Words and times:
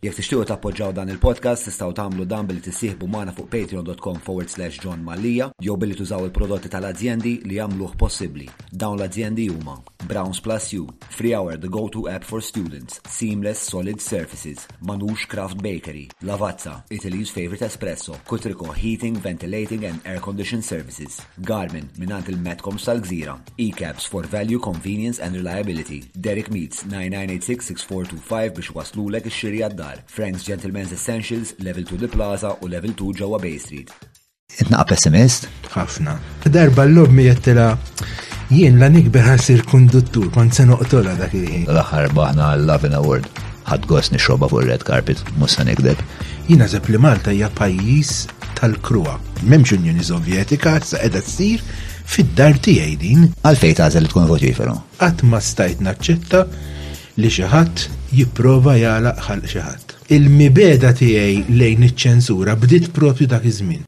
Jek 0.00 0.14
tixtiju 0.16 0.40
tappoġġaw 0.48 0.94
dan 0.96 1.10
il-podcast, 1.12 1.66
tistaw 1.68 1.90
tagħmlu 1.92 2.24
dan 2.24 2.46
billi 2.48 2.62
tissieħbu 2.64 3.04
magħna 3.12 3.34
fuq 3.36 3.48
patreon.com 3.52 4.20
forward 4.24 4.48
slash 4.48 4.78
John 4.80 5.02
Malija 5.04 5.50
jew 5.60 5.74
billi 5.76 5.92
tużaw 5.98 6.24
il-prodotti 6.24 6.70
tal 6.72 6.86
azzjendi 6.88 7.34
li 7.44 7.58
jagħmluh 7.58 7.98
possibbli. 8.00 8.46
Dawn 8.72 8.96
l 8.96 9.04
azzjendi 9.04 9.44
huma 9.52 9.74
Browns 10.08 10.40
Plus 10.42 10.70
U, 10.80 10.86
Free 11.12 11.34
Hour 11.36 11.58
the 11.60 11.68
go-to 11.68 12.06
app 12.08 12.24
for 12.24 12.40
students, 12.40 13.02
Seamless 13.12 13.60
Solid 13.60 14.00
Surfaces, 14.00 14.62
Manux 14.80 15.26
Craft 15.28 15.60
Bakery, 15.62 16.06
Lavazza, 16.24 16.78
Italy's 16.88 17.28
favorite 17.28 17.66
espresso, 17.68 18.16
Kutriko 18.24 18.72
Heating, 18.74 19.16
Ventilating 19.20 19.84
and 19.84 20.00
Air 20.06 20.20
Condition 20.24 20.62
Services, 20.62 21.20
Garmin 21.44 21.90
minant 21.98 22.32
il 22.32 22.40
metcom 22.40 22.80
sal 22.80 23.04
gżira 23.04 23.36
E-Caps 23.58 24.06
for 24.08 24.24
Value, 24.26 24.62
Convenience 24.64 25.20
and 25.20 25.36
Reliability, 25.36 26.00
Derek 26.16 26.48
Meats 26.56 26.86
9986-6425 26.88 28.56
biex 28.56 28.72
waslulek 28.72 29.28
ix-xirja 29.28 29.89
nar, 29.90 29.96
Friends 30.16 30.44
Gentlemen's 30.50 30.92
Essentials, 30.98 31.48
Level 31.66 31.84
2 31.84 31.96
The 31.98 32.08
Plaza 32.08 32.54
u 32.62 32.68
Level 32.74 32.92
2 32.94 33.12
ġewwa 33.20 33.38
Bay 33.42 33.58
Street. 33.64 33.88
Itnaqa 34.60 34.84
pessimist? 34.92 35.46
Ħafna. 35.74 36.16
Darba 36.54 36.84
l-lob 36.88 37.12
mi 37.14 37.24
jettela 37.28 37.66
jien 38.56 38.78
la 38.82 38.88
nikber 38.94 39.22
ħasir 39.26 39.62
konduttur, 39.72 40.30
kont 40.36 40.56
se 40.56 40.64
noqtola 40.68 41.14
dak 41.20 41.36
il-ħin. 41.38 41.68
L-aħħar 41.70 42.10
baħna 42.18 42.48
l-Lovin 42.56 42.96
Award, 43.00 43.28
ħad 43.70 43.86
gosni 43.92 44.18
xoba 44.26 44.48
fuq 44.50 44.66
red 44.66 44.82
carpet, 44.88 45.22
musa 45.42 45.64
nikdeb. 45.66 46.02
Jina 46.48 46.66
zeb 46.70 46.90
li 46.90 46.98
Malta 47.06 47.32
hija 47.34 47.50
pajjiż 47.60 48.16
tal-Krua. 48.58 49.16
Memx 49.52 49.76
Unjoni 49.78 50.04
Sovjetika, 50.10 50.76
sa 50.82 50.98
qiegħda 50.98 51.22
tsir 51.28 51.62
fid-dar 52.16 52.58
tiegħi 52.66 52.98
din. 53.06 53.28
Għalfejn 53.46 53.78
tażel 53.84 54.10
tkun 54.10 54.26
votiferu? 54.30 54.74
Qatt 54.98 55.22
ma 55.30 55.38
stajt 55.42 55.86
naċċetta 55.86 56.44
li 57.22 57.30
xi 57.30 57.46
ħadd 57.54 57.98
jipprova 58.16 58.74
jala 58.78 59.12
ħalq 59.26 59.46
xi 59.50 59.60
ħadd. 59.64 59.94
Il-mibeda 60.16 60.90
tiegħi 60.98 61.54
lejn 61.60 61.86
iċ-ċensura 61.88 62.56
bdiet 62.64 62.88
propju 62.96 63.28
dak 63.32 63.46
iż-żmien. 63.46 63.86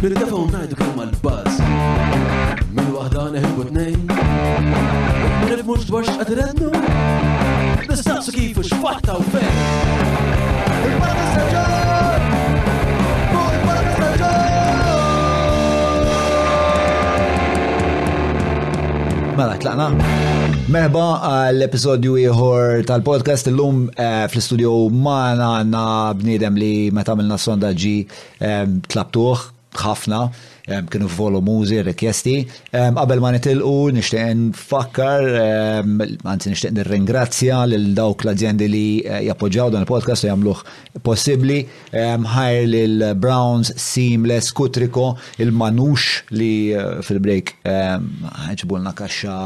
Nirdafaw 0.00 0.46
ngħidu 0.48 0.82
kemm 6.06 6.90
Nistaqsu 7.82 8.32
kif 8.32 8.56
u 8.56 8.62
x'fatta 8.64 9.18
u 9.18 9.22
Mela, 19.42 19.56
tlaqna. 19.58 19.86
Meħba 20.70 21.06
għall-episodju 21.28 22.12
ieħor 22.28 22.84
tal-podcast 22.86 23.48
illum 23.50 23.80
eh, 23.90 24.20
fl-istudio 24.30 24.70
maħna 24.94 25.48
għanna 25.64 25.86
bniedem 26.20 26.60
li 26.62 26.70
meta 26.94 27.16
għamilna 27.16 27.40
sondaġi 27.42 27.94
eh, 27.98 28.70
tlabtuħ 28.86 29.42
ħafna 29.82 30.20
kienu 30.66 31.08
volumużi, 31.16 31.82
rikjesti. 31.82 32.36
Qabel 32.96 33.20
ma 33.22 33.30
nitilqu, 33.34 33.90
nixtieq 33.94 34.32
nfakkar, 34.50 35.24
anzi 36.30 36.52
nixtieq 36.52 36.74
nirringrazzja 36.76 37.64
lil 37.70 37.88
dawk 37.96 38.22
l 38.24 38.30
aziendi 38.32 38.68
li 38.70 38.84
eh, 39.04 39.24
jappoġġaw 39.26 39.72
dan 39.74 39.82
il-podcast 39.84 40.24
u 40.26 40.30
jagħmluh 40.30 40.62
possibbli. 41.06 41.60
Ħajr 41.92 42.70
lil 42.70 43.06
Browns, 43.20 43.74
Seamless, 43.76 44.52
Kutriko, 44.54 45.12
il-Manux 45.42 46.22
li 46.36 46.54
eh, 46.76 47.00
fil-break 47.02 47.56
ħeġbulna 47.66 48.94
kaxxa 48.98 49.38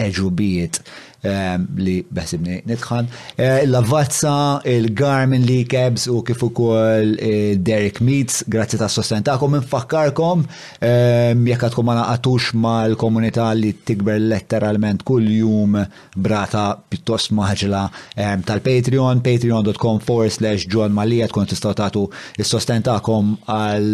eġubijiet 0.00 0.80
Ehm, 1.20 1.64
li 1.76 1.98
beħsibni 2.16 2.62
nitħan. 2.66 3.08
Eh, 3.36 3.64
Il-Lavazza, 3.66 4.62
il-Garmin 4.64 5.42
li 5.44 5.58
Cabs 5.68 6.06
u 6.08 6.22
kif 6.24 6.40
ukoll 6.46 7.10
eh, 7.20 7.56
Derek 7.60 8.00
Meets, 8.00 8.38
grazzi 8.48 8.78
ta' 8.80 8.88
sostentakom, 8.88 9.58
infakkarkom 9.58 10.46
ehm, 10.80 11.44
jekk 11.50 11.66
għadkom 11.68 11.88
ma 11.90 11.98
naqatux 11.98 12.54
mal-komunità 12.62 13.50
li 13.58 13.74
tikber 13.84 14.16
letteralment 14.32 15.04
kull 15.06 15.28
jum 15.28 15.76
brata 16.16 16.64
pittos 16.88 17.28
maħġla 17.36 17.82
ehm, 18.16 18.46
tal-Patreon, 18.48 19.20
patreon.com 19.26 20.00
forward 20.00 20.32
slash 20.32 20.64
John 20.72 20.96
Malija 20.96 21.28
tkun 21.34 21.50
tistaw 21.52 21.76
tagħtu 21.82 22.06
s 22.40 22.48
sostentakom 22.54 23.34
għal 23.44 23.92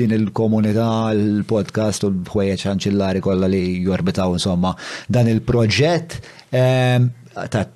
din 0.00 0.14
il-komunità, 0.20 0.90
l-podcast 1.18 2.06
u 2.06 2.12
l-ħwejjeġ 2.14 2.64
ċanċillari 2.68 3.26
kollha 3.26 3.50
li 3.50 3.66
jorbitaw 3.82 4.38
insomma 4.38 4.76
dan 5.10 5.34
il-proġett 5.34 6.38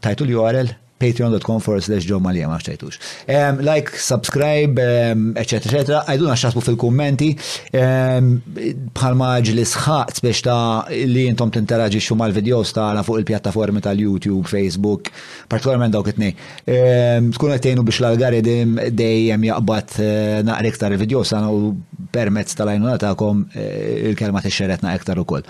Tajtu 0.00 0.24
li 0.24 0.34
URL? 0.34 0.72
patreon.com 0.98 1.58
for 1.58 1.80
slash 1.82 2.04
John 2.06 2.20
Malia 2.22 2.46
ma 2.48 2.56
xtajtux. 2.62 2.96
Um, 3.28 3.58
like, 3.66 3.90
subscribe, 3.98 4.78
um, 4.78 5.24
etc. 5.36 5.52
etc. 5.82 5.98
Għajduna 6.08 6.36
xasbu 6.38 6.62
fil-kommenti 6.64 7.32
bħalma 7.74 9.32
ġlis 9.44 9.74
ġli 9.74 10.24
biex 10.24 10.44
ta' 10.46 10.86
li 10.94 11.26
jintom 11.26 11.50
t-interagġi 11.52 12.00
xum 12.06 12.22
mal-videos 12.22 12.72
ta' 12.78 12.86
na 12.96 13.02
fuq 13.04 13.20
il-pjattaformi 13.20 13.82
tal-YouTube, 13.84 14.46
Facebook, 14.48 15.10
partikolarment 15.50 15.92
dawk 15.98 16.14
itnej. 16.14 16.38
Um, 16.70 17.32
Tkun 17.36 17.56
għattejnu 17.58 17.84
biex 17.90 18.00
l-algaridim 18.00 18.78
dejjem 18.94 19.48
jaqbat 19.50 19.98
uh, 19.98 20.08
eh, 20.08 20.40
naqra 20.46 20.70
iktar 20.72 20.94
il-videos 20.96 21.34
għana 21.36 21.52
u 21.52 21.74
permezz 22.16 22.54
tal-għajnuna 22.62 23.00
ta'kom 23.02 23.44
uh, 23.44 23.64
eh, 23.66 24.04
il-kelma 24.12 24.46
t-xeretna 24.46 24.94
iktar 25.02 25.20
u 25.20 25.26
koll. 25.28 25.44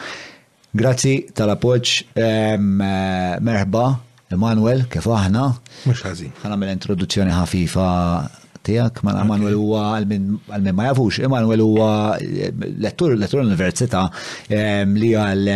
Grazzi 0.74 1.28
tal-appoċ, 1.30 1.90
eh, 2.18 2.56
merħba, 2.58 3.84
Emanuel, 4.34 4.88
kif 4.90 5.06
aħna? 5.06 5.44
Mux 5.86 6.02
ħazin. 6.02 6.32
Għanam 6.42 6.60
mill 6.64 6.74
introduzzjoni 6.74 7.30
ħafifa 7.36 7.84
tijak, 8.64 8.98
ma 9.04 9.12
Manuel 9.28 9.56
huwa 9.58 9.82
għal-min 9.94 10.72
ma 10.78 10.88
jafux, 10.88 11.20
eh, 11.22 11.28
Manuel 11.30 11.62
huwa 11.64 11.88
eh, 12.19 12.50
lettur 12.82 13.14
lettur 13.20 13.42
l-Università 13.42 14.04
eh, 14.48 14.84
li 14.88 15.12
għal 15.16 15.50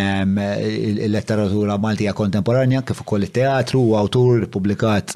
letteratura 1.14 1.78
Maltija 1.82 2.14
kontemporanja 2.18 2.84
kif 2.86 3.00
ukoll 3.04 3.26
it-teatru 3.28 3.82
u 3.90 3.96
awtur 3.98 4.44
pubblikat 4.52 5.14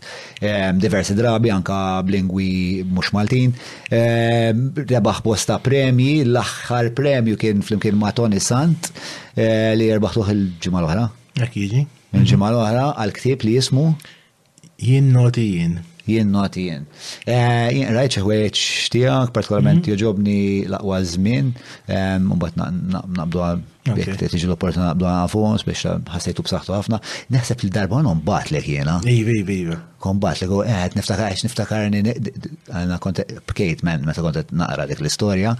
diversi 0.82 1.14
drabi 1.18 1.52
anka 1.54 1.76
b'lingwi 2.06 2.82
mhux 2.88 3.12
Maltin. 3.14 3.52
Rebaħ 3.92 5.20
bosta 5.24 5.58
premji, 5.62 6.22
l-aħħar 6.26 6.90
premju 6.96 7.36
kien 7.40 7.62
flimkien 7.66 7.98
ma' 8.00 8.10
Tony 8.16 8.40
Sant 8.42 8.88
li 9.36 9.88
jerbaħtuħ 9.90 10.32
il-ġimgħa 10.34 10.82
l-oħra. 10.82 11.06
Akkiġi. 11.46 11.84
Il-ġimgħa 12.18 12.52
l-oħra 12.54 12.86
għal-ktieb 13.04 13.46
li 13.48 13.56
jismu 13.60 13.86
Jien 14.82 15.12
noti 15.14 15.44
jien 15.52 15.76
jien 16.06 16.30
not 16.30 16.56
jien. 16.58 16.86
Eh, 17.26 17.68
jien 17.78 17.92
rajċa 17.96 18.22
għieċ 18.22 18.92
tijak, 18.94 19.32
partikolarment 19.36 19.82
mhm. 19.84 19.92
joġobni 19.92 20.38
laqwa 20.72 21.02
zmin, 21.06 21.52
mbatt 21.88 22.58
eh, 22.58 22.62
bat 22.62 23.06
naqbdu 23.18 23.44
Jek 23.82 24.14
tiġi 24.20 24.46
l-opportunità 24.46 24.92
naqblu 24.92 25.08
għafons 25.10 25.64
biex 25.66 25.80
ħassajtu 26.06 26.44
b'saħħtu 26.46 26.72
ħafna, 26.76 26.98
naħseb 27.34 27.64
li 27.64 27.70
darba 27.74 27.96
għanom 27.98 28.20
bat 28.26 28.52
li 28.54 28.60
jena. 28.62 28.92
Ivi, 29.10 29.34
ivi, 29.40 29.56
ivi. 29.64 29.78
Kon 30.02 30.20
bat 30.22 30.38
l 30.44 30.60
għed 30.62 30.94
niftakar, 31.00 31.26
għax 31.32 31.42
niftakar, 31.48 31.88
għana 31.90 32.98
konta, 33.02 33.24
bkejt 33.50 33.82
men, 33.86 34.04
meta 34.06 34.22
kont 34.22 34.52
naqra 34.60 34.86
dik 34.86 35.02
l-istoria, 35.02 35.56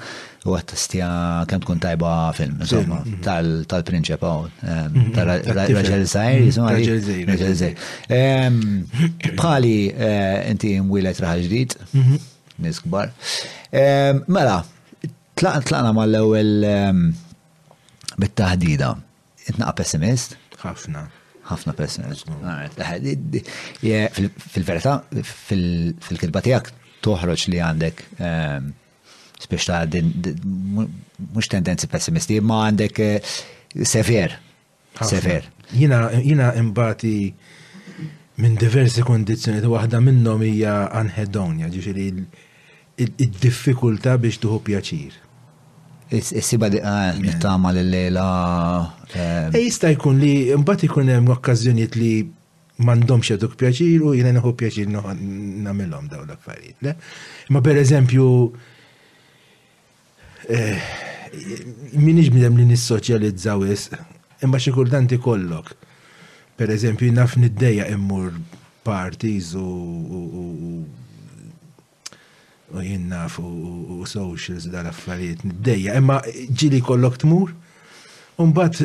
u 0.47 0.55
għed 0.55 0.75
stja, 0.79 1.09
kem 1.51 1.65
tkun 1.65 1.83
tajba 1.83 2.13
film, 2.39 2.61
insomma, 2.63 3.01
tal-prinċep 3.27 4.23
tal-raġel 5.19 6.07
zaħir, 6.15 6.45
insomma, 6.47 6.77
Raġel 7.33 7.59
zaħir. 7.65 7.91
Bħali 9.35 9.75
eh, 9.97 10.39
inti 10.55 10.77
mwilet 10.85 11.19
raħal 11.27 11.43
ġdid, 11.49 11.77
mhm. 11.91 12.23
niskbar. 12.69 13.11
Mela, 14.31 14.61
tlaqna 15.35 15.91
mal-ewel 15.99 16.55
bit-taħdida. 18.21 18.91
Itnaqa 19.51 19.75
pessimist? 19.81 20.37
Ħafna. 20.63 21.07
Ħafna 21.51 21.75
pessimist. 21.79 22.29
Fil-verità, 24.55 25.01
fil 25.23 26.21
kitba 26.21 26.45
tiegħek 26.45 26.71
toħroġ 27.03 27.49
li 27.51 27.59
għandek 27.67 28.05
ehm, 28.23 28.69
spiex 29.43 29.65
ta' 29.67 30.03
mux 30.71 31.49
tendenzi 31.51 31.89
pessimisti, 31.91 32.39
ma 32.47 32.61
għandek 32.69 33.03
sever. 33.83 34.37
Eh, 34.93 35.09
sever. 35.09 35.49
Jina 35.75 36.53
imbati 36.63 37.17
minn 38.39 38.55
diversi 38.61 39.03
kondizjoni, 39.07 39.65
waħda 39.67 39.99
minnom 40.01 40.45
hija 40.47 40.77
anhedonja, 41.01 41.69
ġifieri 41.75 42.07
il 43.03 43.37
diffikultà 43.43 44.15
biex 44.23 44.39
tuħu 44.47 44.63
pjaċir. 44.71 45.21
Is-siba 46.13 46.69
di 46.69 46.77
għan, 46.77 47.15
ah, 47.15 47.21
nittama 47.25 47.71
l-lejla. 47.73 48.23
Eh, 49.13 49.23
eh, 49.49 49.61
jista 49.65 49.89
jkun 49.95 50.19
li, 50.21 50.33
mbati 50.61 50.85
jkun 50.91 51.09
hemm 51.09 51.31
okkazjoniet 51.39 51.97
li 51.97 52.11
mandomx 52.85 53.31
jaduk 53.33 53.55
pjaċir 53.61 54.03
u 54.05 54.13
jina 54.19 54.35
nħu 54.37 54.53
pjaċir 54.61 54.91
namillom 54.93 56.11
daw 56.13 56.27
l-affarijiet. 56.27 56.93
Ma 57.55 57.65
per 57.65 57.81
eżempju, 57.81 58.27
eh, 60.53 60.83
minix 61.97 62.29
bidem 62.29 62.59
li 62.61 62.69
nissoċjalizzaw 62.75 63.65
is, 63.73 63.89
imma 64.45 64.59
xie 64.59 64.73
kultanti 64.77 65.17
kollok. 65.17 65.73
Per 66.57 66.69
eżempju, 66.77 67.09
naf 67.13 67.37
niddeja 67.41 67.89
immur 67.89 68.35
partiz 68.85 69.55
u 69.57 70.89
u 72.75 72.81
jinnna 72.83 73.29
fu 73.29 74.05
socials 74.07 74.65
dal-affarijiet 74.73 75.45
nibdejja. 75.45 75.95
Imma 76.01 76.21
ġili 76.51 76.81
kollok 76.85 77.19
tmur, 77.21 77.51
bat 78.57 78.81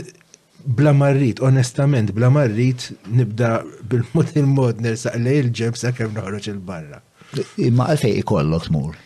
bla 0.68 0.92
marrit, 0.98 1.40
onestament, 1.42 2.12
bla 2.16 2.30
marrit 2.34 2.90
nibda 3.14 3.62
bil-mod 3.90 4.36
il-mod 4.36 4.82
nersaq 4.84 5.16
li 5.24 5.38
il-ġem 5.44 5.76
sa' 5.80 5.92
kem 5.96 6.12
noħroġ 6.18 6.50
il-barra. 6.54 7.00
Imma 7.64 7.88
għalfej 7.94 8.20
ikollok 8.24 8.68
tmur? 8.70 8.98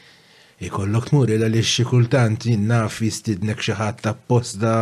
Ikollok 0.65 1.09
tmur, 1.11 1.29
illa 1.33 1.47
li 1.49 1.61
xikultant 1.65 2.45
jinnaf 2.49 2.99
jistidnek 3.05 3.61
xaħat 3.65 4.01
ta' 4.05 4.13
posta 4.17 4.73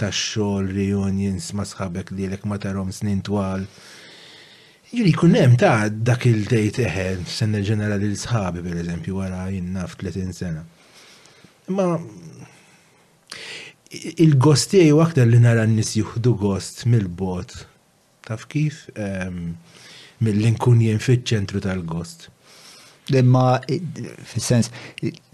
ta' 0.00 0.12
xol, 0.16 0.64
reunions, 0.72 1.50
ma' 1.56 1.66
sħabek 1.68 2.12
li 2.16 2.24
l-ek 2.28 2.46
ma' 2.48 2.56
tarom 2.62 2.88
snin 2.96 3.20
twal. 3.26 3.66
Ġiri, 4.90 5.12
kunnem 5.18 5.56
ta' 5.60 5.90
dak 6.08 6.24
il-dejt 6.30 6.80
eħel, 6.86 7.20
senna 7.28 7.60
ġenerali 7.68 8.08
l-sħabi, 8.08 8.64
per 8.64 8.80
eżempju, 8.80 9.18
wara 9.20 9.42
jinnna 9.52 9.84
f-30 9.86 10.32
sena. 10.40 10.64
Ma 11.76 11.88
il-gostijaj 14.24 14.90
waktar 14.96 15.28
li 15.28 15.38
nara 15.44 15.66
n-nis 15.68 15.92
juhdu 15.98 16.32
gost 16.38 16.84
mil 16.90 17.06
bot 17.20 17.52
taf 18.26 18.46
kif? 18.50 18.86
Mill-inkun 20.24 20.80
jen 20.84 21.00
fit-ċentru 21.04 21.60
tal-gost. 21.64 22.30
Imma, 23.18 23.44
fil-sens, 24.32 24.70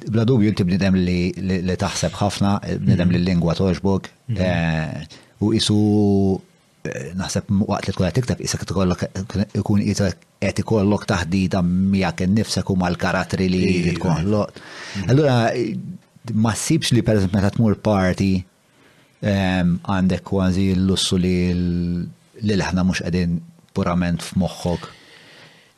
bla 0.08 0.24
dubju 0.28 0.50
inti 0.50 0.64
bnidem 0.64 0.94
li 0.98 1.76
taħseb 1.80 2.16
ħafna, 2.20 2.54
bnidem 2.80 3.10
li 3.10 3.18
mm. 3.18 3.22
l-lingwa 3.22 3.56
toġbok, 3.58 4.08
mm. 4.32 4.42
eh, 4.44 5.18
u 5.44 5.50
isu 5.56 5.76
eh, 6.88 7.12
naħseb 7.20 7.52
waqt 7.68 7.90
li 7.90 7.94
tkun 7.96 8.14
tiktab 8.18 8.42
isek 8.46 8.64
tkollok 8.72 9.06
ikun 9.60 9.84
qed 9.86 10.64
ikollok 10.64 11.06
taħdida 11.10 11.62
miegħek 11.66 12.26
innifsek 12.30 12.70
u 12.72 12.76
mal-karatri 12.84 13.48
li 13.52 13.62
iva. 13.74 13.96
tkollok. 14.00 14.60
Mm. 15.02 15.10
Allura 15.10 15.36
ma 16.42 16.56
ssibx 16.56 16.94
li 16.96 17.04
pereżemp 17.06 17.36
meta 17.36 17.52
tmur 17.54 17.76
parti 17.78 18.32
għandek 19.26 20.22
kważi 20.28 20.68
l-lussu 20.76 21.16
li 21.20 21.36
l 21.52 22.62
aħna 22.68 22.86
mhux 22.86 23.04
qegħdin 23.06 23.38
purament 23.76 24.22
f'moħħok. 24.24 24.92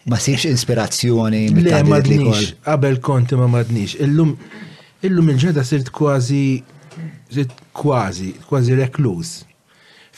Ma 0.06 0.16
sirx 0.18 0.44
inspirazzjoni 0.46 1.48
Le, 1.60 1.82
madnix, 1.82 2.54
qabel 2.64 3.00
konti 3.00 3.34
ma 3.36 3.46
madnix. 3.48 3.96
Illum 4.00 4.36
illum 5.02 5.28
il-ġeda 5.32 5.62
sirt 5.66 5.90
kważi 5.94 6.62
sirt 7.34 7.52
kważi, 7.74 8.30
kważi 8.48 8.74
reklus. 8.78 9.42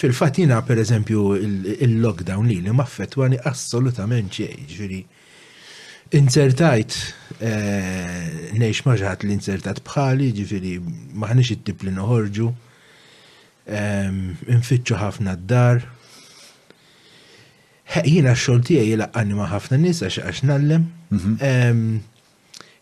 Fil-fatina, 0.00 0.60
per 0.64 0.78
eżempju, 0.80 1.22
il-lockdown 1.84 2.46
li 2.48 2.60
li 2.64 2.72
maffetwani 2.72 3.36
assolutament 3.50 4.30
ċej, 4.32 4.54
ġviri. 4.70 5.00
Insertajt, 6.16 6.96
eh, 7.36 8.54
neħx 8.56 8.86
maġħat 8.88 9.26
li 9.26 9.34
insertat 9.36 9.82
bħali, 9.84 10.30
ġviri, 10.38 10.74
maħnix 11.20 11.52
it-tip 11.58 11.84
li 11.84 11.92
noħorġu, 11.98 12.48
infittxu 14.48 14.96
ħafna 14.98 15.36
d-dar, 15.38 15.84
jina 18.04 18.34
xol 18.36 18.60
tijaj 18.66 18.86
jilaqqani 18.92 19.34
ma 19.38 19.46
ħafna 19.50 19.78
nis 19.82 20.02
għax 20.04 20.20
għax 20.28 20.44
nallem. 20.48 20.84
Mhm. 21.10 22.02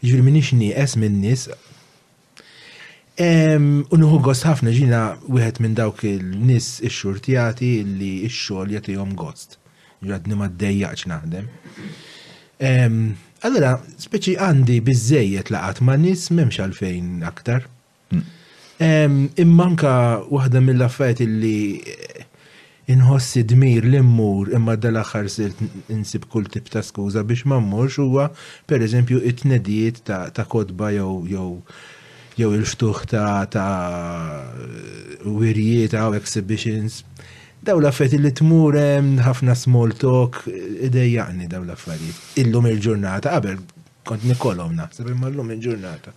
Ġviri 0.05 0.23
minix 0.25 0.53
nieqes 0.55 0.97
minn 1.01 1.21
nis. 1.25 1.49
Unuħu 3.95 4.21
għost 4.23 4.47
ħafna 4.47 4.75
ġina 4.77 5.01
wieħed 5.27 5.61
minn 5.65 5.79
dawk 5.79 6.05
il-nis 6.07 6.79
ix-xur 6.87 7.23
tijati 7.25 7.73
li 7.85 8.13
ix-xol 8.29 8.75
jatijom 8.77 9.15
gost. 9.19 9.57
Ġadni 10.05 10.37
ma 10.39 10.49
d-dejjaċ 10.53 11.09
naħdem. 11.11 11.49
Allora, 13.47 13.73
speċi 13.99 14.37
għandi 14.37 14.81
bizzejiet 14.83 15.51
laqat 15.55 15.81
ma 15.89 15.97
nis 15.97 16.29
memx 16.35 16.59
għalfejn 16.67 17.25
aktar. 17.27 17.67
Mm. 18.79 19.31
Immanka 19.43 19.97
waħda 20.31 20.61
mill-affajt 20.63 21.23
li 21.27 21.59
inħossi 22.89 23.43
dmir 23.49 23.85
li 23.85 23.99
mmur 24.01 24.55
imma 24.57 24.75
dal-axar 24.81 25.29
silt 25.33 25.59
insib 25.93 26.25
kull 26.33 26.47
tip 26.49 26.71
ta' 26.73 26.83
skuza 26.85 27.23
biex 27.29 27.45
ma 27.51 27.59
mmurx 27.61 27.99
huwa 28.01 28.29
per 28.71 28.85
eżempju 28.87 29.21
it-tnedijiet 29.31 30.01
ta', 30.09 30.23
ta 30.33 30.45
kodba 30.49 30.89
jew 30.97 31.19
jew 31.35 31.51
jew 32.39 32.55
il-ftuħ 32.57 33.03
ta' 33.13 33.47
ta' 33.51 35.25
wirjiet 35.29 35.99
għaw 36.01 36.17
exhibitions. 36.17 37.03
Daw 37.61 37.81
l-affarijiet 37.83 38.25
li 38.25 38.33
tmur 38.41 38.79
ħafna 39.27 39.57
small 39.59 39.95
talk 40.01 40.41
idejjaqni 40.89 41.51
daw 41.51 41.67
l-affarijiet. 41.67 42.39
Illum 42.45 42.71
il-ġurnata 42.73 43.35
qabel 43.37 43.61
kont 44.09 44.25
nikolom 44.25 44.73
naħseb 44.79 45.13
imma 45.13 45.29
l-lum 45.29 45.53
il-ġurnata. 45.59 46.15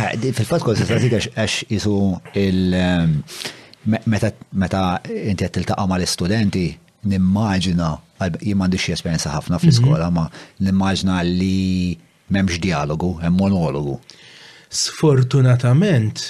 Ah, 0.00 0.14
fil-fatt 0.16 0.64
kont 0.64 0.80
se 0.80 1.00
għax 1.34 1.62
isu 1.76 1.98
il- 2.46 2.80
ehm, 2.80 3.16
Meta 3.86 5.00
inti 5.06 5.44
qed 5.44 5.52
tiltaqa' 5.54 5.86
mal-istudenti, 5.86 6.62
nimmaġina, 7.06 7.88
jien 8.42 8.58
m'għandix 8.58 8.88
esperjenza 8.96 9.30
ħafna 9.30 9.60
fl-iskola, 9.62 10.08
mhm. 10.08 10.16
ma 10.16 10.66
nimmaġina 10.66 11.20
li 11.26 11.94
m'hemmx 12.32 12.58
dialogu, 12.64 13.12
hemm 13.22 13.38
monologu. 13.38 13.98
Sfortunatament, 14.74 16.24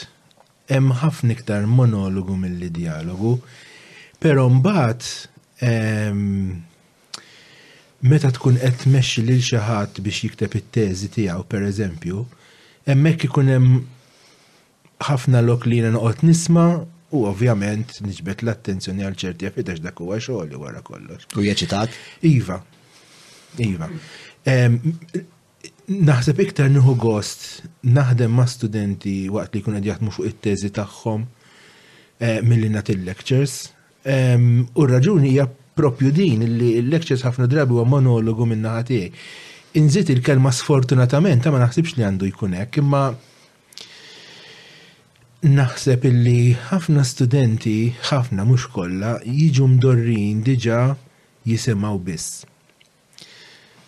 hemm 0.69 0.93
ħafna 1.01 1.33
iktar 1.33 1.65
monologu 1.71 2.37
milli 2.37 2.69
dialogu, 2.77 3.39
però 4.21 4.45
mbagħad 4.53 5.07
ehm, 5.65 6.51
meta 8.11 8.33
tkun 8.37 8.61
qed 8.61 8.77
tmexxi 8.83 9.25
lil 9.31 9.41
xi 9.47 9.63
ħadd 9.65 10.03
biex 10.05 10.27
jikteb 10.29 10.59
it-teżi 10.61 11.09
tiegħu 11.17 11.49
pereżempju, 11.57 12.27
hemmhekk 12.93 13.29
ikun 13.31 13.49
hemm 13.55 13.81
ħafna 15.09 15.41
lok 15.49 15.65
li 15.73 15.81
noqgħod 15.89 16.27
nisma' 16.29 16.69
U 17.15 17.19
ovvjament 17.29 17.93
niġbet 18.03 18.43
l-attenzjoni 18.43 19.05
għal 19.07 19.15
ċerti 19.21 19.47
għafidax 19.47 19.83
dak 19.85 20.01
huwa 20.03 20.17
xogħol 20.23 20.49
li 20.51 20.59
wara 20.59 20.81
kollox. 20.83 21.29
U 21.39 21.45
jieċitat? 21.45 21.93
Iva. 22.27 22.57
Iva. 23.63 23.87
Naħseb 25.87 26.41
iktar 26.43 26.71
nieħu 26.75 26.97
gost 26.99 27.63
naħdem 27.87 28.35
ma' 28.35 28.49
studenti 28.51 29.19
waqt 29.31 29.55
li 29.55 29.63
kuna 29.63 29.83
jaħdmu 29.87 30.17
fuq 30.17 30.33
it-teżi 30.33 30.73
tagħhom 30.75 31.23
eh, 32.19 32.41
milli 32.43 32.73
nagħti 32.75 32.99
lectures 33.07 33.57
U 34.07 34.83
r-raġuni 34.87 35.31
hija 35.33 35.47
propju 35.79 36.11
din 36.15 36.43
li 36.59 36.73
l-lectures 36.81 37.23
ħafna 37.27 37.47
drabi 37.51 37.75
huwa 37.77 37.87
monologu 37.97 38.47
minn 38.51 38.67
naħa 38.67 39.01
Inżit 39.77 40.11
il-kelma 40.11 40.51
sfortunatament 40.57 41.47
ma 41.53 41.63
naħsibx 41.63 41.99
li 42.01 42.05
għandu 42.07 42.29
jkun 42.33 42.55
hekk, 42.59 42.81
imma 42.83 43.03
naħseb 45.49 46.05
illi 46.11 46.57
ħafna 46.73 47.03
studenti, 47.07 47.93
ħafna 48.11 48.45
mhux 48.47 48.67
kollha, 48.75 49.13
jiġu 49.25 49.69
mdorrin 49.77 50.43
diġà 50.43 50.83
jisimgħu 51.47 51.99
biss. 52.07 52.45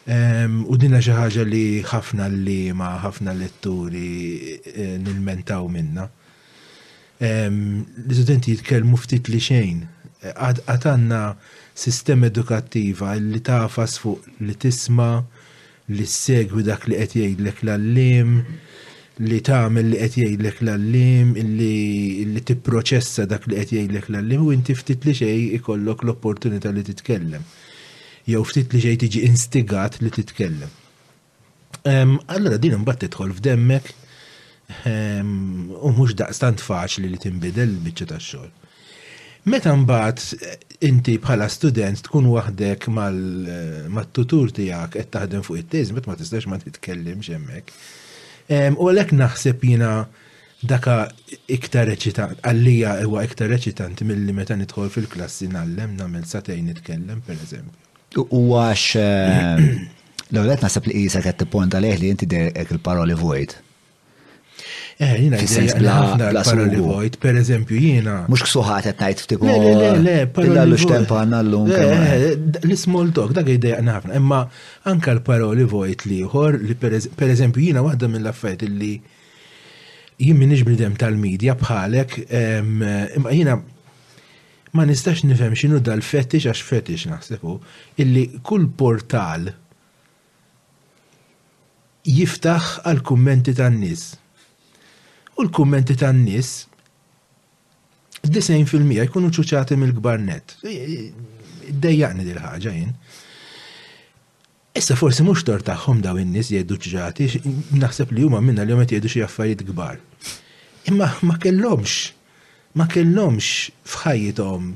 Um, 0.08 0.62
u 0.70 0.78
dinna 0.80 1.02
xi 1.02 1.12
ħaġa 1.12 1.42
li 1.44 1.80
ħafna 1.84 2.28
li 2.32 2.58
ma 2.72 2.92
ħafna 3.02 3.34
letturi 3.36 4.54
eh, 4.70 4.94
nilmentaw 5.02 5.66
minna. 5.68 6.06
Um, 6.06 6.14
ehm, 7.26 7.58
L-istudenti 8.06 8.54
jitkellmu 8.54 8.96
ftit 9.02 9.28
li 9.32 9.40
xejn. 9.42 9.82
Għatanna 10.38 11.20
sistema 11.78 12.26
edukattiva 12.30 13.12
li 13.22 13.38
tafas 13.46 13.98
fuq 14.00 14.40
li 14.42 14.54
tisma, 14.54 15.12
li 15.94 16.06
segwi 16.10 16.64
dak 16.66 16.88
li 16.90 16.96
qed 16.98 17.18
jgħidlek 17.22 17.60
l-allim, 17.66 18.32
li 19.26 19.40
tagħmel 19.42 19.88
li 19.90 19.96
qed 19.98 20.18
jgħidlek 20.22 20.60
l-allim, 20.62 21.32
li 21.58 22.42
tipproċessa 22.46 23.24
dak 23.30 23.48
li 23.50 23.56
qed 23.58 23.72
jgħidlek 23.74 24.10
l-allim 24.12 24.44
u 24.46 24.52
inti 24.54 24.76
ftit 24.78 25.04
li 25.08 25.14
xejn 25.16 25.54
ikollok 25.58 26.04
l-opportunità 26.06 26.70
li 26.74 26.84
titkellem. 26.86 27.42
Jew 28.30 28.44
ftit 28.46 28.74
li 28.76 28.82
xejn 28.84 29.00
tiġi 29.02 29.24
instigat 29.26 29.98
li 30.04 30.12
titkellem. 30.14 30.70
Allora 32.28 32.60
din 32.60 32.76
imbagħad 32.78 33.06
tidħol 33.08 33.34
f'demmek 33.38 33.90
u 34.86 35.92
mhux 35.96 36.14
daqstant 36.20 36.62
faċli 36.62 37.10
li 37.10 37.18
tinbidel 37.18 37.74
biċċa 37.82 38.10
tax-xogħol. 38.14 38.54
Meta 39.48 39.70
mbagħad 39.72 40.20
eh, 40.44 40.56
inti 40.88 41.14
bħala 41.22 41.46
student 41.48 42.02
tkun 42.04 42.26
waħdek 42.28 42.88
mal-tutur 42.92 44.50
eh, 44.50 44.54
tiegħek 44.58 44.90
qed 45.00 45.08
taħdem 45.14 45.44
fuq 45.46 45.62
it-teżmet 45.62 46.08
ma 46.10 46.16
tistax 46.20 46.48
ma 46.50 46.58
titkellimx 46.60 47.30
hemmhekk 47.32 47.76
U 48.48 48.86
għalek 48.88 49.10
naħseb 49.12 49.64
jina 49.64 49.90
daka 50.64 51.10
iktar 51.52 51.86
reċitant, 51.90 52.40
għallija 52.42 52.94
huwa 53.06 53.22
iktar 53.28 53.50
reċitant 53.52 54.00
mill-li 54.08 54.32
meta 54.34 54.56
nidħol 54.58 54.88
fil-klassi 54.94 55.50
nallem 55.52 55.92
namel 56.00 56.24
satejn 56.26 56.64
nitkellem 56.72 57.20
per 57.26 57.36
eżempju. 57.44 58.24
U 58.34 58.42
għax 58.56 58.96
l 58.96 60.42
għalek 60.42 60.64
naħseb 60.64 60.88
li 60.90 61.04
jisa 61.04 61.20
għat 61.20 61.44
t-pont 61.44 61.76
għalih 61.76 62.00
li 62.02 62.10
jinti 62.12 62.30
derek 62.32 62.72
il-paroli 62.74 63.14
vojt. 63.20 63.58
Eh, 65.00 65.14
jina 65.22 65.36
jina 65.38 66.40
paroli 66.42 66.76
vojt, 66.82 67.18
per 67.22 67.36
eżempju 67.38 67.76
jina. 67.78 68.14
Mux 68.28 68.42
ksuħat 68.48 68.88
et 68.90 68.98
najt 69.04 69.20
f'tiku. 69.22 69.46
Le, 69.46 69.74
le, 69.78 69.92
le, 70.02 70.14
paroli 70.34 70.74
vojt. 70.74 71.12
l-lum. 71.42 71.70
L-small 72.64 73.06
eh, 73.06 73.12
talk, 73.14 73.30
dak 73.36 73.46
jidej 73.52 73.76
għanna 73.76 73.94
ħafna. 73.94 74.16
Imma 74.18 74.40
anka 74.90 75.14
l-paroli 75.14 75.68
vojt 75.70 76.02
liħor, 76.10 76.58
li 76.64 76.74
per 76.82 77.30
eżempju 77.30 77.62
jina 77.68 77.84
wahda 77.86 78.10
mill-affajt 78.10 78.66
li 78.66 78.92
jien 80.18 80.34
minix 80.40 80.66
tal-medja 80.98 81.54
bħalek, 81.60 82.18
imma 82.34 83.32
jina 83.38 83.54
ma 84.78 84.84
nistax 84.84 85.22
nifhem 85.24 85.54
x'inhu 85.56 85.78
dal-fetix 85.80 86.44
għax 86.50 86.60
fetix 86.68 87.06
naħsebu 87.08 87.54
illi 88.02 88.26
kull 88.42 88.66
portal 88.68 89.52
jiftaħ 92.18 92.66
għal 92.90 93.04
kummenti 93.06 93.54
tan-nies. 93.62 94.10
U 95.38 95.44
l-kummenti 95.46 95.94
tan-nies 95.98 96.48
90% 98.26 98.90
jkunu 99.06 99.28
ċuċati 99.30 99.76
mill-gbar 99.78 100.18
net. 100.18 100.56
Dejjaqni 101.68 102.24
dil-ħaġa 102.26 102.72
jien. 102.74 102.90
Issa 104.78 104.96
forsi 104.98 105.22
mhux 105.22 105.46
tor 105.46 105.62
tagħhom 105.62 106.02
daw 106.02 106.18
in-nies 106.18 106.50
jgħidu 106.50 106.78
ċuċati, 106.88 107.28
naħseb 107.82 108.12
li 108.16 108.26
huma 108.26 108.40
minna 108.42 108.66
li 108.66 108.74
qed 108.74 108.98
jgħidu 108.98 109.12
xi 109.14 109.24
affarijiet 109.28 109.64
kbar. 109.70 110.00
Imma 110.90 111.08
ma 111.28 111.38
kellhomx, 111.46 111.94
ma 112.74 112.88
kellhomx 112.90 113.70
f'ħajjithom 113.86 114.66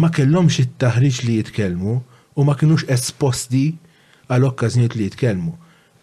ma 0.00 0.10
kellhomx 0.16 0.62
it-taħriġ 0.64 1.20
li 1.28 1.36
jitkellmu 1.42 1.94
u 2.40 2.48
ma 2.48 2.56
kinux 2.56 2.88
esposti 2.88 3.66
għal 4.32 4.48
okkażjoniet 4.48 4.96
li 4.96 5.10
jitkellmu 5.10 5.52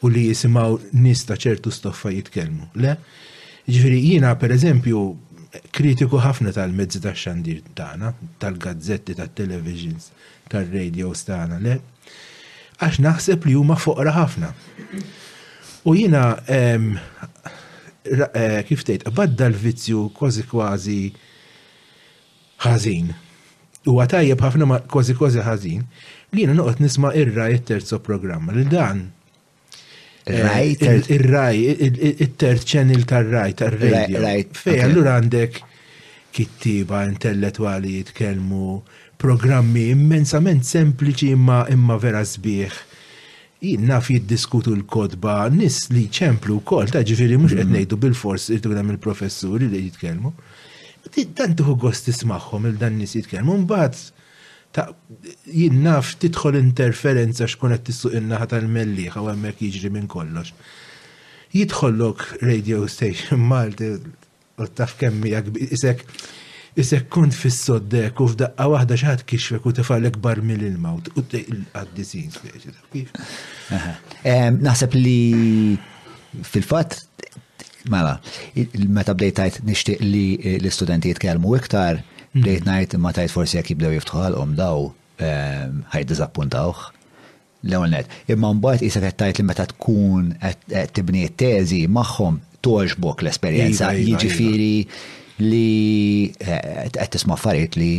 u 0.03 0.09
li 0.11 0.25
jisimaw 0.27 0.75
nista 0.99 1.35
ċertu 1.39 1.71
stoffa 1.71 2.11
jitkelmu. 2.11 2.67
Le, 2.75 2.97
ġifiri 3.69 4.01
jina 4.03 4.33
per 4.39 4.51
eżempju 4.51 5.03
kritiku 5.75 6.19
ħafna 6.19 6.51
tal-mezzi 6.55 6.99
ta' 7.03 7.13
xandir 7.15 7.61
tagħna, 7.77 8.09
tal-gazzetti, 8.43 9.15
tal-televisions, 9.19 10.09
tal 10.51 10.67
radio 10.73 11.13
tagħna, 11.13 11.61
le, 11.63 11.77
għax 12.83 12.99
naħseb 13.07 13.47
li 13.47 13.55
huma 13.55 13.79
foqra 13.79 14.13
ħafna. 14.17 14.51
U 15.87 15.95
jina 15.95 16.25
eh, 16.51 16.83
kif 18.67 18.83
tgħid 18.83 19.07
badda 19.15 19.47
l-vizzju 19.53 20.03
kważi 20.17 20.43
kważi 20.51 20.99
ħażin. 22.67 23.11
U 23.87 23.97
għatajjeb 24.03 24.43
ħafna 24.47 24.81
kważi 24.91 25.15
kważi 25.15 25.43
ħażin 25.47 25.87
li 26.35 26.43
jina 26.43 26.57
noqgħod 26.59 26.79
nisma' 26.83 27.15
irra 27.23 27.47
jitterzo 27.55 28.03
programma 28.03 28.51
li 28.55 28.67
dan 28.71 29.05
Raj? 30.25 30.77
Eh, 30.79 31.03
il-raj, 31.13 31.57
il-third 31.57 32.61
channel 32.63 33.03
tar-raj, 33.03 33.53
tar-radio. 33.59 34.21
Fej, 34.55 34.79
allura 34.85 35.17
għandek 35.19 35.57
kittiba 36.33 37.01
intellettuali 37.11 37.97
jitkellmu 37.97 38.83
programmi 39.19 39.89
immensament 39.91 40.63
sempliċi 40.63 41.33
imma 41.35 41.65
imma 41.73 41.97
vera 41.99 42.23
sbieħ. 42.23 42.77
Jien 43.67 43.83
naf 43.91 44.09
jiddiskutu 44.11 44.71
l-kodba 44.77 45.49
nis 45.55 45.83
li 45.91 46.07
ċemplu 46.07 46.61
kol, 46.67 46.87
ta' 46.87 47.03
ġifiri 47.03 47.35
mux 47.39 47.51
mm-hmm. 47.51 47.59
għednejdu 47.61 47.99
bil-fors 48.05 48.47
irtu 48.55 48.71
għam 48.71 48.95
il-professuri 48.95 49.67
li 49.67 49.83
jitkellmu. 49.89 50.31
Tantuħu 51.11 51.75
għost 51.75 51.83
gost 51.83 52.07
tismaħħom 52.09 52.71
il-dan 52.71 52.95
nis 53.03 53.19
jitkellmu, 53.19 53.59
mbaħt 53.67 54.22
ta' 54.73 54.87
jinnaf 55.53 56.13
titħol 56.23 56.57
interferenza 56.63 57.45
xkun 57.51 57.75
qed 57.75 57.87
tissuq 57.91 58.15
in-naħa 58.17 58.47
tal-melliħa 58.53 59.21
u 59.23 59.29
hemmhekk 59.31 59.65
jiġri 59.75 59.91
minn 59.95 60.07
kollox. 60.09 60.53
Jidħollok 61.53 62.45
radio 62.47 62.87
station 62.89 63.43
Malti 63.51 63.91
u 64.63 64.69
taf 64.77 64.95
kemm 65.01 65.21
miegħek 65.23 65.75
isek 65.77 66.01
isek 66.83 67.05
kont 67.13 67.37
fis-soddek 67.37 68.17
u 68.25 68.29
f'daqqa 68.31 68.65
waħda 68.73 68.97
xi 69.01 69.13
kixfek 69.29 69.67
u 69.69 69.73
tefallek 69.77 70.17
bar 70.25 70.41
mill-mawt 70.41 71.11
u 71.13 71.21
għad-disin 71.21 72.33
Naħseb 74.59 74.97
li 74.97 75.17
fil-fatt 76.41 77.03
mela, 77.93 78.15
meta 78.95 79.13
bdejtajt 79.13 79.59
nixtieq 79.69 80.01
li 80.01 80.23
l-istudenti 80.55 81.11
jitkellmu 81.13 81.53
iktar 81.59 81.99
Mm-hmm. 82.35 82.45
Late 82.45 82.63
night 82.71 82.93
imma 82.97 83.11
tajt 83.13 83.29
forsi 83.33 83.57
jekk 83.59 83.67
jibdew 83.75 83.91
jiftħal 83.93 84.33
um 84.41 84.55
daw 84.57 84.87
um, 84.89 85.73
ħaj 85.93 86.05
dizappuntawħ. 86.11 86.79
L-ewwel 87.67 87.93
net. 87.95 88.09
Imma 88.33 88.49
mbagħad 88.57 88.85
isek 88.89 89.05
qed 89.07 89.19
tajt 89.21 89.39
li 89.41 89.45
meta 89.49 89.65
tkun 89.71 90.31
qed 90.41 90.95
tibni 90.97 91.21
t-teżi 91.29 91.83
magħhom 91.97 92.41
toġbok 92.65 93.21
l-esperjenza, 93.23 93.91
iva, 93.91 94.01
iva, 94.01 94.07
jiġifieri 94.09 94.73
iva. 94.79 95.05
li 95.43 96.33
eh, 96.43 96.89
qed 96.97 97.13
tisma' 97.15 97.37
affarijiet 97.37 97.77
li 97.79 97.91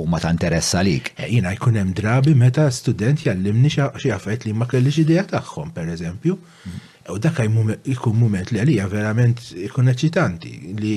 u 0.00 0.08
ma 0.08 0.18
ta' 0.24 0.32
interessa 0.32 0.80
lik. 0.86 1.12
Eh, 1.18 1.28
jina 1.36 1.52
jkun 1.58 1.76
hemm 1.82 1.92
drabi 2.00 2.32
meta 2.38 2.66
student 2.74 3.22
jallimni 3.28 3.68
xi 3.70 4.10
affarijiet 4.16 4.48
li 4.48 4.56
ma 4.58 4.66
kellix 4.72 4.98
idea 5.04 5.22
tagħhom 5.36 5.70
pereżempju. 5.76 6.34
Mm-hmm. 6.40 6.90
U 7.12 7.18
dak 7.20 7.42
jkun 7.44 8.16
mument 8.18 8.50
li 8.54 8.58
għalija 8.62 8.88
verament 8.90 9.44
jkun 9.68 9.90
eċitanti 9.92 10.56
li 10.80 10.96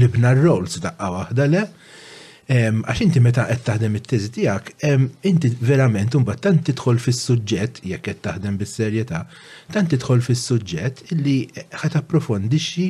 libna 0.00 0.32
r-rolls 0.34 0.80
daqqa 0.80 1.12
waħda 1.18 1.48
le 1.52 1.62
għax 2.52 3.00
inti 3.06 3.20
meta 3.24 3.44
qed 3.48 3.62
taħdem 3.66 3.96
it-teżi 4.00 4.28
tiegħek, 4.36 4.70
inti 5.28 5.50
verament 5.64 6.16
imbagħad 6.18 6.40
tant 6.44 6.64
tidħol 6.68 6.98
fis-suġġett 7.04 7.80
jekk 7.88 8.08
qed 8.12 8.20
taħdem 8.26 8.58
bis-serjetà, 8.60 9.22
tant 9.74 9.92
tidħol 9.92 10.22
fis-suġġett 10.26 11.12
illi 11.14 11.36
ħad 11.82 11.96
approfondixxi 12.02 12.88